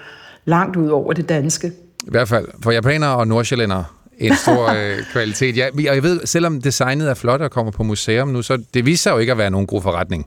langt 0.46 0.76
ud 0.76 0.90
over 0.90 1.14
det 1.14 1.30
danske. 1.30 1.72
I 2.04 2.10
hvert 2.12 2.28
fald 2.28 2.48
for 2.64 2.72
japanere 2.72 3.16
og 3.16 3.28
nordsjællændere 3.28 3.86
en 4.18 4.36
stor 4.36 4.70
øh, 4.70 4.98
kvalitet. 5.12 5.58
Ja, 5.58 5.68
og 5.90 5.96
jeg 5.96 6.04
ved, 6.04 6.26
selvom 6.26 6.62
designet 6.62 7.10
er 7.10 7.14
flot 7.14 7.42
og 7.42 7.52
kommer 7.52 7.72
på 7.72 7.84
museum 7.84 8.28
nu, 8.28 8.42
så 8.42 8.64
det 8.74 8.86
viser 8.86 9.12
jo 9.12 9.18
ikke 9.18 9.32
at 9.32 9.38
være 9.38 9.50
nogen 9.50 9.68
god 9.68 9.82
forretning 9.82 10.26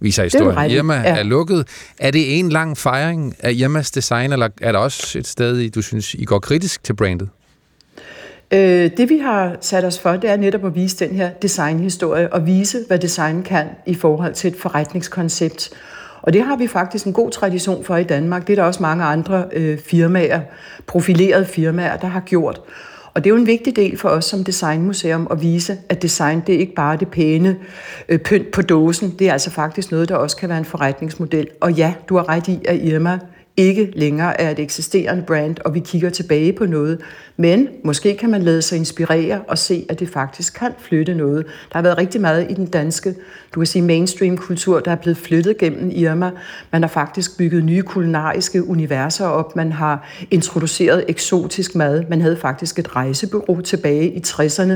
viser 0.00 0.22
historien. 0.22 0.70
Irma 0.70 0.94
ja. 0.94 1.16
er 1.18 1.22
lukket. 1.22 1.66
Er 1.98 2.10
det 2.10 2.38
en 2.38 2.48
lang 2.48 2.78
fejring 2.78 3.34
af 3.40 3.52
Irmas 3.52 3.90
design, 3.90 4.32
eller 4.32 4.48
er 4.60 4.72
der 4.72 4.78
også 4.78 5.18
et 5.18 5.26
sted, 5.26 5.70
du 5.70 5.82
synes, 5.82 6.14
I 6.14 6.24
går 6.24 6.38
kritisk 6.38 6.84
til 6.84 6.96
brandet? 6.96 7.28
Øh, 8.52 8.90
det 8.96 9.08
vi 9.08 9.18
har 9.18 9.56
sat 9.60 9.84
os 9.84 9.98
for, 9.98 10.12
det 10.12 10.30
er 10.30 10.36
netop 10.36 10.64
at 10.64 10.74
vise 10.74 10.96
den 10.96 11.16
her 11.16 11.30
designhistorie, 11.42 12.32
og 12.32 12.46
vise, 12.46 12.78
hvad 12.86 12.98
design 12.98 13.42
kan 13.42 13.66
i 13.86 13.94
forhold 13.94 14.34
til 14.34 14.50
et 14.50 14.56
forretningskoncept. 14.56 15.70
Og 16.22 16.32
det 16.32 16.42
har 16.42 16.56
vi 16.56 16.66
faktisk 16.66 17.06
en 17.06 17.12
god 17.12 17.30
tradition 17.30 17.84
for 17.84 17.96
i 17.96 18.04
Danmark. 18.04 18.46
Det 18.46 18.52
er 18.52 18.56
der 18.56 18.62
også 18.62 18.82
mange 18.82 19.04
andre 19.04 19.44
øh, 19.52 19.78
firmaer, 19.78 20.40
profilerede 20.86 21.46
firmaer, 21.46 21.96
der 21.96 22.06
har 22.06 22.20
gjort. 22.20 22.60
Og 23.14 23.24
det 23.24 23.30
er 23.30 23.34
jo 23.34 23.40
en 23.40 23.46
vigtig 23.46 23.76
del 23.76 23.98
for 23.98 24.08
os 24.08 24.24
som 24.24 24.44
designmuseum 24.44 25.28
at 25.30 25.42
vise, 25.42 25.78
at 25.88 26.02
design 26.02 26.42
det 26.46 26.54
er 26.54 26.58
ikke 26.58 26.74
bare 26.74 26.96
det 26.96 27.08
pæne 27.08 27.56
øh, 28.08 28.18
pynt 28.18 28.50
på 28.50 28.62
dåsen. 28.62 29.14
Det 29.18 29.28
er 29.28 29.32
altså 29.32 29.50
faktisk 29.50 29.90
noget, 29.90 30.08
der 30.08 30.16
også 30.16 30.36
kan 30.36 30.48
være 30.48 30.58
en 30.58 30.64
forretningsmodel. 30.64 31.48
Og 31.60 31.72
ja, 31.72 31.94
du 32.08 32.16
har 32.16 32.28
ret 32.28 32.48
i, 32.48 32.58
at 32.64 32.80
Irma 32.82 33.18
ikke 33.56 33.92
længere 33.96 34.40
er 34.40 34.50
et 34.50 34.58
eksisterende 34.58 35.22
brand, 35.22 35.56
og 35.64 35.74
vi 35.74 35.80
kigger 35.80 36.10
tilbage 36.10 36.52
på 36.52 36.66
noget. 36.66 37.00
Men 37.36 37.68
måske 37.84 38.16
kan 38.16 38.30
man 38.30 38.42
lade 38.42 38.62
sig 38.62 38.78
inspirere 38.78 39.40
og 39.48 39.58
se, 39.58 39.86
at 39.88 40.00
det 40.00 40.08
faktisk 40.08 40.58
kan 40.58 40.72
flytte 40.78 41.14
noget. 41.14 41.46
Der 41.46 41.78
har 41.78 41.82
været 41.82 41.98
rigtig 41.98 42.20
meget 42.20 42.50
i 42.50 42.54
den 42.54 42.66
danske, 42.66 43.14
du 43.54 43.60
kan 43.60 43.66
sige 43.66 43.82
mainstream-kultur, 43.82 44.80
der 44.80 44.90
er 44.90 44.96
blevet 44.96 45.18
flyttet 45.18 45.58
gennem 45.58 45.90
Irma. 45.94 46.30
Man 46.72 46.82
har 46.82 46.88
faktisk 46.88 47.38
bygget 47.38 47.64
nye 47.64 47.82
kulinariske 47.82 48.68
universer 48.68 49.26
op. 49.26 49.56
Man 49.56 49.72
har 49.72 50.08
introduceret 50.30 51.04
eksotisk 51.08 51.74
mad. 51.74 52.04
Man 52.10 52.20
havde 52.20 52.36
faktisk 52.36 52.78
et 52.78 52.96
rejsebureau 52.96 53.60
tilbage 53.60 54.10
i 54.12 54.22
60'erne, 54.26 54.72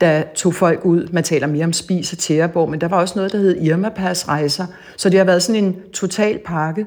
der 0.00 0.22
tog 0.34 0.54
folk 0.54 0.84
ud. 0.84 1.08
Man 1.12 1.24
taler 1.24 1.46
mere 1.46 1.64
om 1.64 1.72
spis 1.72 2.12
og 2.12 2.18
tæreborg, 2.18 2.70
men 2.70 2.80
der 2.80 2.88
var 2.88 3.00
også 3.00 3.14
noget, 3.16 3.32
der 3.32 3.38
hed 3.38 3.56
Irma 3.60 3.88
Pass 3.88 4.28
rejser. 4.28 4.66
Så 4.96 5.10
det 5.10 5.18
har 5.18 5.24
været 5.24 5.42
sådan 5.42 5.64
en 5.64 5.76
total 5.92 6.38
pakke. 6.46 6.86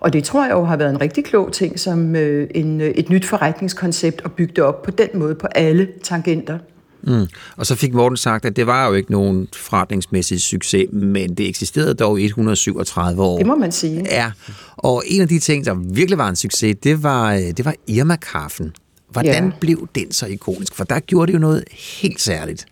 Og 0.00 0.12
det 0.12 0.24
tror 0.24 0.44
jeg 0.44 0.52
jo 0.52 0.64
har 0.64 0.76
været 0.76 0.90
en 0.90 1.00
rigtig 1.00 1.24
klog 1.24 1.52
ting 1.52 1.80
som 1.80 2.16
øh, 2.16 2.48
en, 2.54 2.80
øh, 2.80 2.88
et 2.88 3.10
nyt 3.10 3.24
forretningskoncept 3.24 4.22
at 4.24 4.32
bygge 4.32 4.52
det 4.56 4.64
op 4.64 4.82
på 4.82 4.90
den 4.90 5.08
måde 5.14 5.34
på 5.34 5.46
alle 5.46 5.88
tangenter. 6.02 6.58
Mm. 7.02 7.26
Og 7.56 7.66
så 7.66 7.74
fik 7.74 7.94
Morten 7.94 8.16
sagt, 8.16 8.44
at 8.44 8.56
det 8.56 8.66
var 8.66 8.86
jo 8.86 8.92
ikke 8.92 9.12
nogen 9.12 9.48
forretningsmæssig 9.56 10.40
succes, 10.40 10.86
men 10.92 11.34
det 11.34 11.48
eksisterede 11.48 11.94
dog 11.94 12.20
i 12.20 12.24
137 12.24 13.22
år. 13.22 13.38
Det 13.38 13.46
må 13.46 13.56
man 13.56 13.72
sige. 13.72 14.06
Ja, 14.10 14.32
og 14.76 15.02
en 15.06 15.22
af 15.22 15.28
de 15.28 15.38
ting, 15.38 15.64
der 15.64 15.74
virkelig 15.74 16.18
var 16.18 16.28
en 16.28 16.36
succes, 16.36 16.76
det 16.82 17.02
var, 17.02 17.34
øh, 17.34 17.40
det 17.40 17.64
var 17.64 17.74
Irma-kaffen. 17.86 18.72
Hvordan 19.10 19.44
ja. 19.44 19.50
blev 19.60 19.88
den 19.94 20.12
så 20.12 20.26
ikonisk? 20.26 20.74
For 20.74 20.84
der 20.84 21.00
gjorde 21.00 21.26
det 21.26 21.34
jo 21.34 21.38
noget 21.38 21.64
helt 22.00 22.20
særligt. 22.20 22.66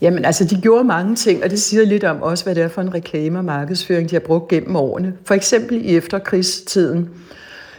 Jamen 0.00 0.24
altså, 0.24 0.44
de 0.44 0.60
gjorde 0.60 0.84
mange 0.84 1.16
ting, 1.16 1.44
og 1.44 1.50
det 1.50 1.60
siger 1.60 1.84
lidt 1.84 2.04
om 2.04 2.22
også, 2.22 2.44
hvad 2.44 2.54
det 2.54 2.62
er 2.62 2.68
for 2.68 2.80
en 2.80 2.94
reklame 2.94 3.38
og 3.38 3.44
markedsføring, 3.44 4.10
de 4.10 4.14
har 4.14 4.20
brugt 4.20 4.48
gennem 4.48 4.76
årene. 4.76 5.12
For 5.24 5.34
eksempel 5.34 5.84
i 5.84 5.96
efterkrigstiden, 5.96 7.08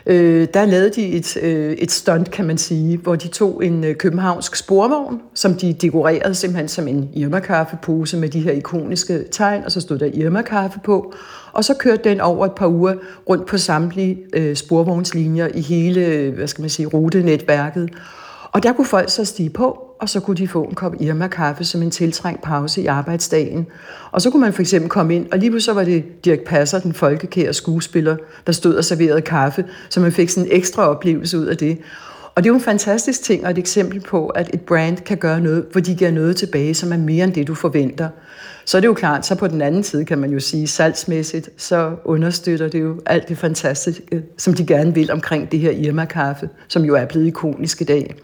øh, 0.06 0.48
der 0.54 0.66
lavede 0.66 0.90
de 0.90 1.08
et, 1.08 1.38
øh, 1.38 1.72
et 1.74 1.92
stunt, 1.92 2.32
kan 2.32 2.46
man 2.46 2.58
sige, 2.58 2.98
hvor 2.98 3.16
de 3.16 3.28
tog 3.28 3.66
en 3.66 3.84
øh, 3.84 3.96
københavnsk 3.96 4.56
sporvogn, 4.56 5.22
som 5.34 5.54
de 5.54 5.74
dekorerede 5.74 6.36
simpelthen 6.36 6.68
som 6.68 6.88
en 6.88 7.10
Irma-kaffepose 7.14 8.18
med 8.18 8.30
de 8.30 8.40
her 8.40 8.52
ikoniske 8.52 9.24
tegn, 9.32 9.64
og 9.66 9.72
så 9.72 9.82
stod 9.82 10.00
der 10.00 10.10
Irma-kaffe 10.14 10.80
på, 10.84 11.14
og 11.52 11.66
så 11.66 11.74
kørte 11.74 12.10
den 12.10 12.22
over 12.22 12.46
et 12.46 12.56
par 12.56 12.68
uger 12.68 12.94
rundt 13.30 13.46
på 13.46 13.58
samtlige 13.58 14.18
øh, 14.34 14.56
sporvognslinjer 14.56 15.48
i 15.54 15.62
hele, 15.62 16.32
hvad 16.36 16.48
skal 16.48 16.62
man 16.62 16.70
sige, 16.70 16.86
rutenetværket. 16.86 17.90
Og 18.52 18.64
der 18.64 18.74
kunne 18.74 18.86
folk 18.86 19.10
så 19.10 19.26
stige 19.26 19.50
på, 19.50 19.92
og 20.00 20.10
så 20.10 20.20
kunne 20.20 20.38
de 20.38 20.48
få 20.48 20.64
en 20.64 20.76
kop 20.76 20.94
Irma-kaffe 21.00 21.64
som 21.64 21.82
en 21.82 21.92
tiltrængt 21.92 22.42
pause 22.42 22.82
i 22.82 22.86
arbejdsdagen. 22.86 23.68
Og 24.12 24.22
så 24.22 24.30
kunne 24.30 24.42
man 24.42 24.54
for 24.54 24.62
eksempel 24.62 24.90
komme 24.90 25.16
ind, 25.16 25.32
og 25.32 25.38
lige 25.38 25.50
pludselig 25.50 25.76
var 25.76 25.84
det 25.84 26.26
Dirk 26.26 26.40
Passer, 26.40 26.80
den 26.80 26.94
folkekære 26.94 27.54
skuespiller, 27.54 28.18
der 28.48 28.52
stod 28.52 28.76
og 28.76 28.86
serverede 28.86 29.22
kaffe, 29.22 29.66
så 29.90 30.00
man 30.00 30.12
fik 30.12 30.30
sådan 30.30 30.50
en 30.50 30.56
ekstra 30.56 30.88
oplevelse 30.88 31.40
ud 31.40 31.46
af 31.46 31.58
det. 31.58 31.78
Og 32.36 32.44
det 32.44 32.50
er 32.50 32.54
jo 32.54 32.58
en 32.58 32.64
fantastisk 32.64 33.24
ting 33.24 33.46
og 33.46 33.52
et 33.52 33.58
eksempel 33.58 34.00
på, 34.00 34.28
at 34.28 34.50
et 34.54 34.62
brand 34.62 34.98
kan 34.98 35.18
gøre 35.18 35.42
noget, 35.42 35.66
hvor 35.72 35.82
de 35.82 35.96
giver 35.96 36.12
noget 36.12 36.36
tilbage, 36.36 36.74
som 36.74 36.94
er 36.94 36.98
mere 36.98 37.24
end 37.24 37.34
det, 37.34 37.48
du 37.48 37.56
forventer. 37.56 38.10
Så 38.66 38.78
er 38.78 38.82
det 38.82 38.88
jo 38.88 38.94
klart, 38.94 39.26
så 39.26 39.36
på 39.36 39.48
den 39.48 39.62
anden 39.62 39.84
side 39.84 40.06
kan 40.06 40.20
man 40.20 40.32
jo 40.32 40.40
sige, 40.40 40.68
salgsmæssigt, 40.68 41.50
så 41.58 41.96
understøtter 42.06 42.68
det 42.68 42.82
jo 42.82 43.02
alt 43.06 43.30
det 43.30 43.38
fantastiske, 43.38 44.24
som 44.38 44.54
de 44.54 44.66
gerne 44.66 44.94
vil 44.94 45.12
omkring 45.12 45.52
det 45.52 45.60
her 45.60 45.72
Irma-kaffe, 45.72 46.50
som 46.68 46.84
jo 46.86 46.96
er 46.96 47.06
blevet 47.06 47.28
ikonisk 47.28 47.82
i 47.82 47.84
dag. 47.84 48.16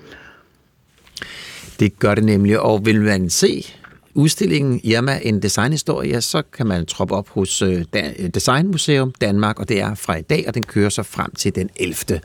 Det 1.80 2.00
gør 2.00 2.16
det 2.16 2.24
nemlig, 2.24 2.60
og 2.60 2.86
vil 2.86 3.02
man 3.02 3.30
se 3.30 3.66
udstillingen 4.14 4.82
Irma 4.84 5.20
en 5.24 5.42
designhistorie, 5.42 6.22
så 6.22 6.42
kan 6.54 6.68
man 6.68 6.86
troppe 6.86 7.16
op 7.16 7.30
hos 7.30 7.62
øh, 7.62 7.86
Designmuseum 8.34 9.14
Danmark, 9.22 9.60
og 9.60 9.70
det 9.70 9.82
er 9.82 9.96
fra 9.96 10.16
i 10.16 10.22
dag, 10.22 10.44
og 10.48 10.54
den 10.54 10.64
kører 10.64 10.90
så 10.90 11.04
frem 11.04 11.32
til 11.36 11.56
den 11.56 11.70
11. 11.76 12.22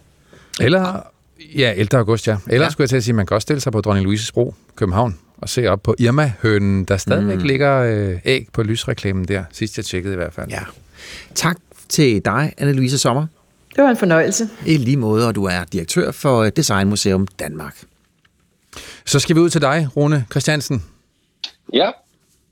Eller, 0.61 1.11
ja, 1.41 1.73
11. 1.77 1.99
august, 1.99 2.28
ja. 2.28 2.36
Eller 2.47 2.65
ja. 2.67 2.70
skulle 2.70 2.85
jeg 2.85 2.89
til 2.89 2.97
at 2.97 3.05
sige, 3.05 3.12
at 3.12 3.17
man 3.17 3.27
kan 3.27 3.35
også 3.35 3.43
stille 3.47 3.61
sig 3.61 3.73
på 3.73 3.81
Dronning 3.81 4.05
Louises 4.05 4.33
Bro, 4.33 4.55
København, 4.77 5.19
og 5.39 5.49
se 5.49 5.67
op 5.67 5.83
på 5.83 5.94
Irma-hønen, 5.99 6.85
der 6.85 6.97
stadigvæk 6.97 7.39
mm. 7.39 7.44
ligger 7.44 7.78
øh, 7.78 8.19
æg 8.25 8.49
på 8.52 8.62
lysreklamen 8.62 9.25
der, 9.25 9.44
sidst 9.52 9.77
jeg 9.77 9.85
tjekkede 9.85 10.15
i 10.15 10.17
hvert 10.17 10.33
fald. 10.33 10.51
Ja. 10.51 10.62
Tak 11.35 11.57
til 11.89 12.25
dig, 12.25 12.52
Anne-Louise 12.61 12.99
Sommer. 12.99 13.27
Det 13.77 13.85
var 13.85 13.91
en 13.91 13.97
fornøjelse. 13.97 14.49
I 14.67 14.77
lige 14.77 14.97
måde, 14.97 15.28
og 15.28 15.35
du 15.35 15.44
er 15.44 15.65
direktør 15.65 16.11
for 16.11 16.44
Designmuseum 16.44 17.27
Danmark. 17.27 17.77
Så 19.05 19.19
skal 19.19 19.36
vi 19.36 19.41
ud 19.41 19.51
til 19.51 19.61
dig, 19.61 19.89
Rune 19.97 20.27
Christiansen. 20.31 20.85
Ja. 21.73 21.91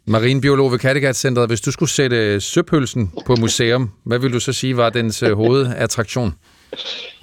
Marinbiolog 0.07 0.73
ved 0.73 0.79
Kattegat-centret. 0.79 1.49
Hvis 1.49 1.61
du 1.61 1.71
skulle 1.71 1.91
sætte 1.91 2.41
søpølsen 2.41 3.13
på 3.27 3.37
museum, 3.37 3.91
hvad 4.05 4.19
vil 4.19 4.33
du 4.33 4.41
så 4.41 4.53
sige 4.53 4.77
var 4.77 4.91
dens 4.91 5.23
øh, 5.23 5.33
hovedattraktion? 5.33 6.35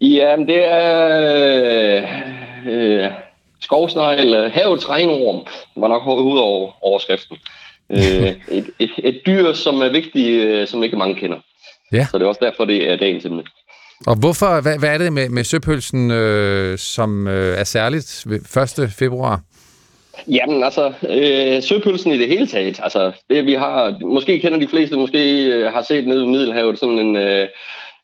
Jamen, 0.00 0.48
det 0.48 0.64
er 0.64 2.06
øh, 2.66 3.10
skovsnegl, 3.60 4.50
havets 4.50 4.88
regnorm, 4.88 5.46
var 5.76 5.88
nok 5.88 6.02
hovedoverskriften. 6.02 7.36
øh, 7.90 7.98
et, 8.58 8.70
et, 8.78 8.90
et 8.98 9.20
dyr, 9.26 9.52
som 9.52 9.80
er 9.80 9.88
vigtigt, 9.88 10.44
øh, 10.44 10.68
som 10.68 10.82
ikke 10.82 10.96
mange 10.96 11.14
kender. 11.14 11.38
Ja. 11.92 12.06
Så 12.10 12.18
det 12.18 12.24
er 12.24 12.28
også 12.28 12.44
derfor, 12.44 12.64
det 12.64 12.90
er 12.90 12.96
dagens 12.96 13.24
emne. 13.24 13.42
Og 14.06 14.16
hvorfor, 14.16 14.60
hvad, 14.60 14.78
hvad 14.78 14.88
er 14.88 14.98
det 14.98 15.12
med, 15.12 15.28
med 15.28 15.44
søpølsen, 15.44 16.10
øh, 16.10 16.78
som 16.78 17.28
øh, 17.28 17.58
er 17.58 17.64
særligt 17.64 18.24
ved 18.26 18.82
1. 18.82 18.92
februar? 18.98 19.40
Jamen 20.28 20.64
altså, 20.64 20.92
øh, 21.08 21.62
søpølsen 21.62 22.12
i 22.12 22.18
det 22.18 22.28
hele 22.28 22.46
taget. 22.46 22.80
Altså, 22.82 23.12
det 23.30 23.46
vi 23.46 23.54
har, 23.54 23.98
måske 24.06 24.40
kender 24.40 24.58
de 24.58 24.68
fleste, 24.68 24.96
måske 24.96 25.44
øh, 25.46 25.72
har 25.72 25.82
set 25.82 26.06
nede 26.06 26.24
i 26.24 26.28
Middelhavet 26.28 26.78
sådan 26.78 26.98
en, 26.98 27.16
øh, 27.16 27.48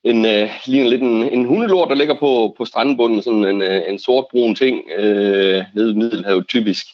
en 0.05 0.25
øh, 0.25 0.51
ligner 0.67 0.91
lidt 0.91 1.03
en, 1.03 1.23
en 1.23 1.45
hundelort, 1.45 1.89
der 1.89 1.95
ligger 1.95 2.15
på, 2.15 2.55
på 2.59 2.65
strandbunden, 2.65 3.23
sådan 3.23 3.45
en, 3.45 3.63
øh, 3.63 3.83
en 3.89 3.99
sortbrun 3.99 4.55
ting 4.55 4.81
øh, 4.97 5.63
nede 5.75 5.91
i 5.91 5.95
Middelhavet 5.95 6.49
typisk. 6.49 6.87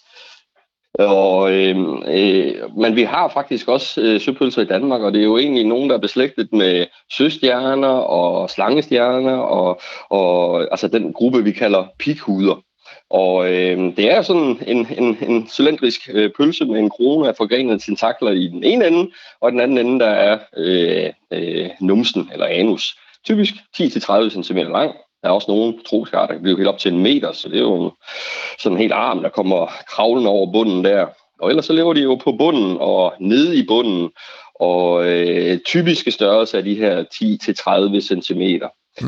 Og, 0.99 1.53
øh, 1.53 1.77
øh, 2.07 2.55
men 2.77 2.97
vi 2.97 3.03
har 3.03 3.29
faktisk 3.29 3.69
også 3.69 4.01
øh, 4.01 4.21
søpølser 4.21 4.63
i 4.63 4.65
Danmark, 4.65 5.01
og 5.01 5.13
det 5.13 5.21
er 5.21 5.25
jo 5.25 5.39
egentlig 5.39 5.65
nogen, 5.65 5.91
der 5.91 5.97
er 5.97 6.01
beslægtet 6.01 6.53
med 6.53 6.87
søstjerner 7.13 7.89
og 7.89 8.51
slangestjerner, 8.51 9.37
og, 9.37 9.81
og 10.11 10.61
altså 10.61 10.89
den 10.89 11.13
gruppe, 11.13 11.45
vi 11.45 11.53
kalder 11.53 11.85
pikhuder. 11.99 12.63
Og 13.11 13.53
øh, 13.53 13.97
det 13.97 14.11
er 14.11 14.23
sådan 14.23 14.59
en, 14.67 14.87
en, 14.99 15.19
en 15.29 15.49
cylindrisk 15.49 16.01
øh, 16.13 16.31
pølse 16.37 16.65
med 16.65 16.79
en 16.79 16.91
krone 16.91 17.29
af 17.29 17.37
forgrenede 17.37 17.79
tentakler 17.79 18.31
i 18.31 18.49
den 18.49 18.65
ene 18.65 18.87
ende, 18.87 19.11
og 19.41 19.53
den 19.53 19.61
anden 19.61 19.79
ende, 19.79 20.01
der 20.01 20.11
er 20.11 20.39
øh, 20.57 21.11
øh, 21.31 21.71
numsen 21.81 22.31
eller 22.33 22.47
anus. 22.47 22.99
Typisk 23.25 23.55
10-30 23.55 24.43
cm 24.43 24.57
lang. 24.57 24.95
Der 25.23 25.29
er 25.29 25.33
også 25.33 25.51
nogle 25.51 25.75
troskarter, 25.87 26.27
der 26.27 26.35
kan 26.35 26.43
blive 26.43 26.57
helt 26.57 26.69
op 26.69 26.79
til 26.79 26.93
en 26.93 27.03
meter, 27.03 27.33
så 27.33 27.49
det 27.49 27.57
er 27.57 27.63
jo 27.63 27.93
sådan 28.59 28.77
en 28.77 28.81
helt 28.81 28.93
arm, 28.93 29.23
der 29.23 29.29
kommer 29.29 29.67
kravlende 29.89 30.31
over 30.31 30.53
bunden 30.53 30.85
der. 30.85 31.07
Og 31.41 31.49
ellers 31.49 31.65
så 31.65 31.73
lever 31.73 31.93
de 31.93 32.03
jo 32.03 32.15
på 32.15 32.33
bunden 32.33 32.77
og 32.81 33.15
nede 33.21 33.57
i 33.57 33.67
bunden, 33.67 34.11
og 34.55 35.07
øh, 35.07 35.59
typiske 35.59 36.11
størrelse 36.11 36.59
er 36.59 36.63
de 36.63 36.75
her 36.75 37.05
10-30 37.05 38.23
cm. 38.23 38.65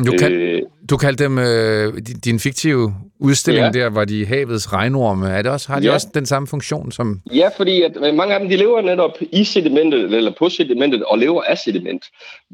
Du, 0.06 0.12
kald, 0.18 0.32
øh, 0.32 0.62
du 0.90 0.96
kaldte 0.96 1.24
dem 1.24 1.38
øh, 1.38 1.94
din 2.24 2.40
fiktive 2.40 2.94
udstilling 3.20 3.74
ja. 3.74 3.80
der, 3.80 3.90
var 3.90 4.04
de 4.04 4.26
havets 4.26 4.72
regnorme. 4.72 5.28
Er 5.28 5.42
det 5.42 5.50
også, 5.50 5.72
har 5.72 5.80
de 5.80 5.86
ja. 5.86 5.92
også 5.92 6.06
den 6.14 6.26
samme 6.26 6.48
funktion 6.48 6.92
som... 6.92 7.20
Ja, 7.32 7.48
fordi 7.56 7.82
at 7.82 7.92
øh, 7.96 8.14
mange 8.14 8.34
af 8.34 8.40
dem, 8.40 8.48
de 8.48 8.56
lever 8.56 8.80
netop 8.80 9.18
i 9.32 9.44
sedimentet, 9.44 10.14
eller 10.14 10.32
på 10.38 10.48
sedimentet, 10.48 11.04
og 11.04 11.18
lever 11.18 11.42
af 11.42 11.58
sediment. 11.58 12.04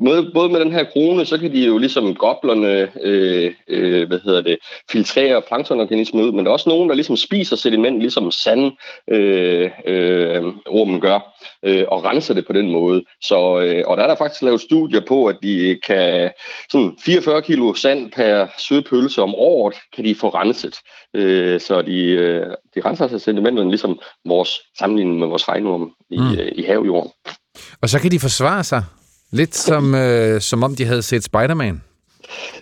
Både, 0.05 0.31
både 0.35 0.49
med 0.49 0.61
den 0.61 0.73
her 0.73 0.85
krone, 0.85 1.25
så 1.25 1.39
kan 1.39 1.53
de 1.53 1.67
jo 1.67 1.79
ligesom 1.79 2.15
goblerne, 2.15 2.89
øh, 3.03 3.53
øh, 3.69 4.09
hvad 4.09 4.19
hedder 4.25 4.43
det, 4.43 4.57
filtrere 4.91 5.43
planktonorganismer 5.49 6.23
ud, 6.23 6.33
men 6.33 6.45
der 6.45 6.51
er 6.51 6.53
også 6.53 6.69
nogen, 6.69 6.89
der 6.89 6.95
ligesom 6.95 7.17
spiser 7.17 7.57
sediment, 7.57 8.01
ligesom 8.01 8.31
sand 8.31 8.73
øh, 9.11 9.71
øh, 9.87 10.43
ormen 10.67 11.01
gør, 11.01 11.39
øh, 11.65 11.85
og 11.89 12.05
renser 12.05 12.35
det 12.35 12.47
på 12.47 12.53
den 12.53 12.71
måde. 12.71 13.03
Så, 13.23 13.61
øh, 13.61 13.85
og 13.87 13.97
der 13.97 14.03
er 14.03 14.07
der 14.07 14.17
faktisk 14.17 14.43
lavet 14.43 14.61
studier 14.61 15.01
på, 15.09 15.27
at 15.27 15.37
de 15.43 15.79
kan 15.87 16.31
sådan 16.71 16.93
44 17.23 17.43
kilo 17.43 17.75
sand 17.75 18.13
per 18.13 18.47
sødpølse 18.69 19.23
om 19.23 19.35
året, 19.35 19.77
kan 19.97 20.05
de 20.05 20.15
få 20.15 20.29
renset. 20.29 20.75
Øh, 21.15 21.61
så 21.61 21.83
de, 21.83 22.05
øh, 22.05 22.47
de 22.75 22.81
renser 22.85 23.09
sig 23.09 23.21
sedimenterne 23.21 23.71
ligesom 23.71 23.99
vores 24.29 24.51
sammenligning 24.79 25.19
med 25.19 25.27
vores 25.27 25.49
regnorm 25.49 25.91
i, 26.11 26.19
mm. 26.19 26.33
øh, 26.33 26.53
i 26.55 26.63
havjorden. 26.63 27.11
Og 27.83 27.89
så 27.89 27.99
kan 27.99 28.11
de 28.11 28.21
forsvare 28.21 28.65
sig 28.65 28.85
lidt 29.33 29.57
som, 29.57 29.95
øh, 29.95 30.41
som 30.41 30.63
om 30.63 30.77
de 30.77 30.85
havde 30.85 31.03
set 31.03 31.25
Spider-Man. 31.25 31.83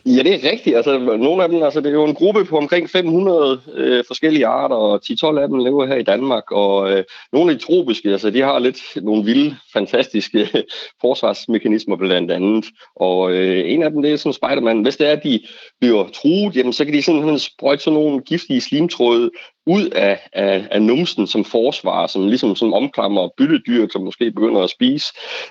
Ja, 0.06 0.22
det 0.22 0.34
er 0.34 0.50
rigtigt. 0.50 0.76
Altså, 0.76 0.98
nogle 0.98 1.42
af 1.42 1.48
dem, 1.48 1.62
altså, 1.62 1.80
det 1.80 1.88
er 1.88 1.92
jo 1.92 2.04
en 2.04 2.14
gruppe 2.14 2.44
på 2.44 2.56
omkring 2.58 2.90
500 2.90 3.60
øh, 3.74 4.04
forskellige 4.06 4.46
arter, 4.46 4.76
og 4.76 5.00
10-12 5.04 5.40
af 5.40 5.48
dem 5.48 5.58
lever 5.58 5.86
her 5.86 5.94
i 5.94 6.02
Danmark, 6.02 6.52
og 6.52 6.92
øh, 6.92 7.04
nogle 7.32 7.52
af 7.52 7.58
de 7.58 7.64
tropiske, 7.64 8.08
altså, 8.08 8.30
de 8.30 8.40
har 8.40 8.58
lidt 8.58 8.78
nogle 8.96 9.24
vilde, 9.24 9.56
fantastiske 9.72 10.48
forsvarsmekanismer 11.02 11.96
blandt 11.96 12.30
andet, 12.30 12.64
og 12.96 13.32
øh, 13.32 13.70
en 13.72 13.82
af 13.82 13.90
dem, 13.90 14.02
det 14.02 14.12
er 14.12 14.16
sådan 14.16 14.32
Spider-Man. 14.32 14.82
Hvis 14.82 14.96
det 14.96 15.08
er, 15.08 15.12
at 15.12 15.24
de 15.24 15.40
bliver 15.80 16.08
truet, 16.08 16.56
jamen, 16.56 16.72
så 16.72 16.84
kan 16.84 16.94
de 16.94 17.02
simpelthen 17.02 17.38
sprøjte 17.38 17.82
sådan 17.82 17.98
nogle 17.98 18.20
giftige 18.20 18.60
slimtråde 18.60 19.30
ud 19.66 19.88
af, 19.88 20.28
af, 20.32 20.68
af 20.70 20.82
numsen 20.82 21.26
som 21.26 21.44
forsvar, 21.44 22.06
som 22.06 22.28
ligesom 22.28 22.56
som 22.56 22.72
omklammer 22.72 23.28
byttedyr, 23.36 23.86
som 23.92 24.02
måske 24.02 24.30
begynder 24.30 24.62
at 24.62 24.70
spise 24.70 25.06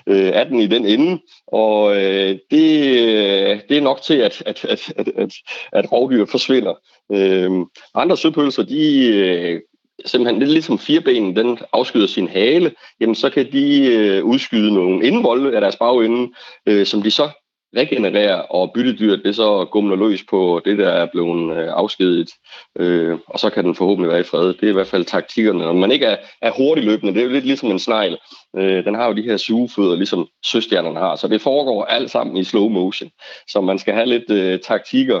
øh, 0.06 0.30
af 0.34 0.46
den 0.46 0.60
i 0.60 0.66
den 0.66 0.86
ende. 0.86 1.22
Og 1.46 1.96
øh, 1.96 2.38
det, 2.50 2.80
øh, 2.90 3.60
det 3.68 3.76
er 3.76 3.80
nok 3.80 4.02
til, 4.02 4.14
at, 4.14 4.42
at, 4.46 4.64
at, 4.64 4.92
at, 4.96 5.08
at, 5.16 5.32
at 5.72 5.92
rovdyr 5.92 6.24
forsvinder. 6.24 6.74
Øh, 7.12 7.50
andre 7.94 8.16
søpølser, 8.16 8.62
de 8.62 9.06
øh, 9.06 9.60
simpelthen 10.04 10.38
lidt 10.38 10.50
ligesom 10.50 10.78
firebenen, 10.78 11.36
den 11.36 11.58
afskyder 11.72 12.06
sin 12.06 12.28
hale, 12.28 12.72
jamen 13.00 13.14
så 13.14 13.30
kan 13.30 13.52
de 13.52 13.86
øh, 13.86 14.24
udskyde 14.24 14.74
nogle 14.74 15.06
indvolde 15.06 15.54
af 15.54 15.60
deres 15.60 15.76
bagende, 15.76 16.28
øh, 16.66 16.86
som 16.86 17.02
de 17.02 17.10
så 17.10 17.30
regenerere, 17.76 18.42
og 18.42 18.72
byttedyret 18.74 19.22
det 19.24 19.36
så 19.36 19.64
gumler 19.70 19.96
løs 19.96 20.24
på 20.30 20.60
det, 20.64 20.78
der 20.78 20.88
er 20.88 21.06
blevet 21.12 21.56
øh, 21.56 21.68
afskediget, 21.72 22.30
øh, 22.78 23.18
og 23.26 23.38
så 23.38 23.50
kan 23.50 23.64
den 23.64 23.74
forhåbentlig 23.74 24.10
være 24.10 24.20
i 24.20 24.30
fred. 24.30 24.46
Det 24.48 24.62
er 24.62 24.68
i 24.68 24.72
hvert 24.72 24.86
fald 24.86 25.04
taktikkerne. 25.04 25.58
Når 25.58 25.72
man 25.72 25.92
ikke 25.92 26.06
er, 26.06 26.16
er 26.42 26.50
hurtigt 26.50 26.86
løbende, 26.86 27.14
det 27.14 27.20
er 27.20 27.24
jo 27.24 27.32
lidt 27.32 27.44
ligesom 27.44 27.70
en 27.70 27.78
snegl. 27.78 28.16
Øh, 28.56 28.84
den 28.84 28.94
har 28.94 29.06
jo 29.06 29.12
de 29.12 29.22
her 29.22 29.36
sugefødder, 29.36 29.96
ligesom 29.96 30.26
søstjernerne 30.44 30.98
har, 30.98 31.16
så 31.16 31.28
det 31.28 31.40
foregår 31.42 31.84
alt 31.84 32.10
sammen 32.10 32.36
i 32.36 32.44
slow 32.44 32.68
motion. 32.68 33.10
Så 33.48 33.60
man 33.60 33.78
skal 33.78 33.94
have 33.94 34.06
lidt 34.06 34.30
øh, 34.30 34.60
taktikker, 34.60 35.20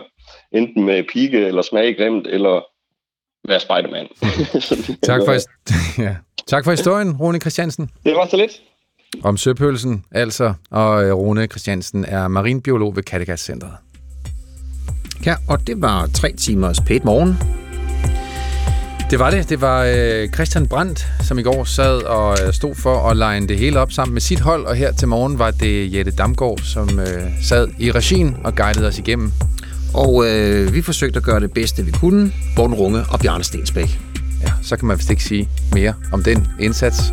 enten 0.52 0.84
med 0.84 1.04
pike 1.12 1.46
eller 1.46 1.62
smage 1.62 1.94
grimt, 1.94 2.26
eller 2.26 2.64
være 3.48 3.60
Spider-Man. 3.60 4.08
tak, 5.10 5.20
for, 5.26 5.32
ja. 6.06 6.16
tak 6.46 6.64
for 6.64 6.70
historien, 6.70 7.16
Rune 7.20 7.40
Christiansen. 7.40 7.90
Det 8.04 8.14
var 8.14 8.26
så 8.26 8.36
lidt 8.36 8.62
om 9.22 9.36
søpølsen, 9.36 10.04
altså, 10.10 10.54
og 10.70 11.04
øh, 11.04 11.12
Rune 11.12 11.46
Christiansen 11.46 12.04
er 12.04 12.28
marinbiolog 12.28 12.96
ved 12.96 13.02
Kattegat 13.02 13.40
Centeret. 13.40 13.72
Ja, 15.26 15.34
og 15.48 15.66
det 15.66 15.82
var 15.82 16.06
tre 16.14 16.32
timers 16.32 16.80
pæt 16.80 17.04
morgen. 17.04 17.38
Det 19.10 19.18
var 19.18 19.30
det. 19.30 19.48
Det 19.48 19.60
var 19.60 19.84
øh, 19.84 20.28
Christian 20.28 20.66
Brandt, 20.66 21.06
som 21.22 21.38
i 21.38 21.42
går 21.42 21.64
sad 21.64 22.02
og 22.02 22.36
øh, 22.46 22.52
stod 22.52 22.74
for 22.74 23.10
at 23.10 23.16
line 23.16 23.48
det 23.48 23.58
hele 23.58 23.80
op 23.80 23.92
sammen 23.92 24.12
med 24.12 24.20
sit 24.20 24.40
hold, 24.40 24.66
og 24.66 24.76
her 24.76 24.92
til 24.92 25.08
morgen 25.08 25.38
var 25.38 25.50
det 25.50 25.94
Jette 25.94 26.10
Damgaard, 26.10 26.58
som 26.58 26.98
øh, 26.98 27.06
sad 27.42 27.68
i 27.78 27.92
regien 27.92 28.36
og 28.44 28.54
guidede 28.54 28.86
os 28.86 28.98
igennem. 28.98 29.32
Og 29.94 30.26
øh, 30.26 30.74
vi 30.74 30.82
forsøgte 30.82 31.16
at 31.16 31.22
gøre 31.22 31.40
det 31.40 31.52
bedste, 31.52 31.84
vi 31.84 31.90
kunne. 31.90 32.32
Born 32.56 32.74
Runge 32.74 33.04
og 33.10 33.20
Bjarne 33.20 33.44
Stensbæk. 33.44 34.00
Ja, 34.42 34.52
så 34.62 34.76
kan 34.76 34.88
man 34.88 34.98
vist 34.98 35.10
ikke 35.10 35.24
sige 35.24 35.48
mere 35.72 35.94
om 36.12 36.22
den 36.22 36.46
indsats. 36.60 37.12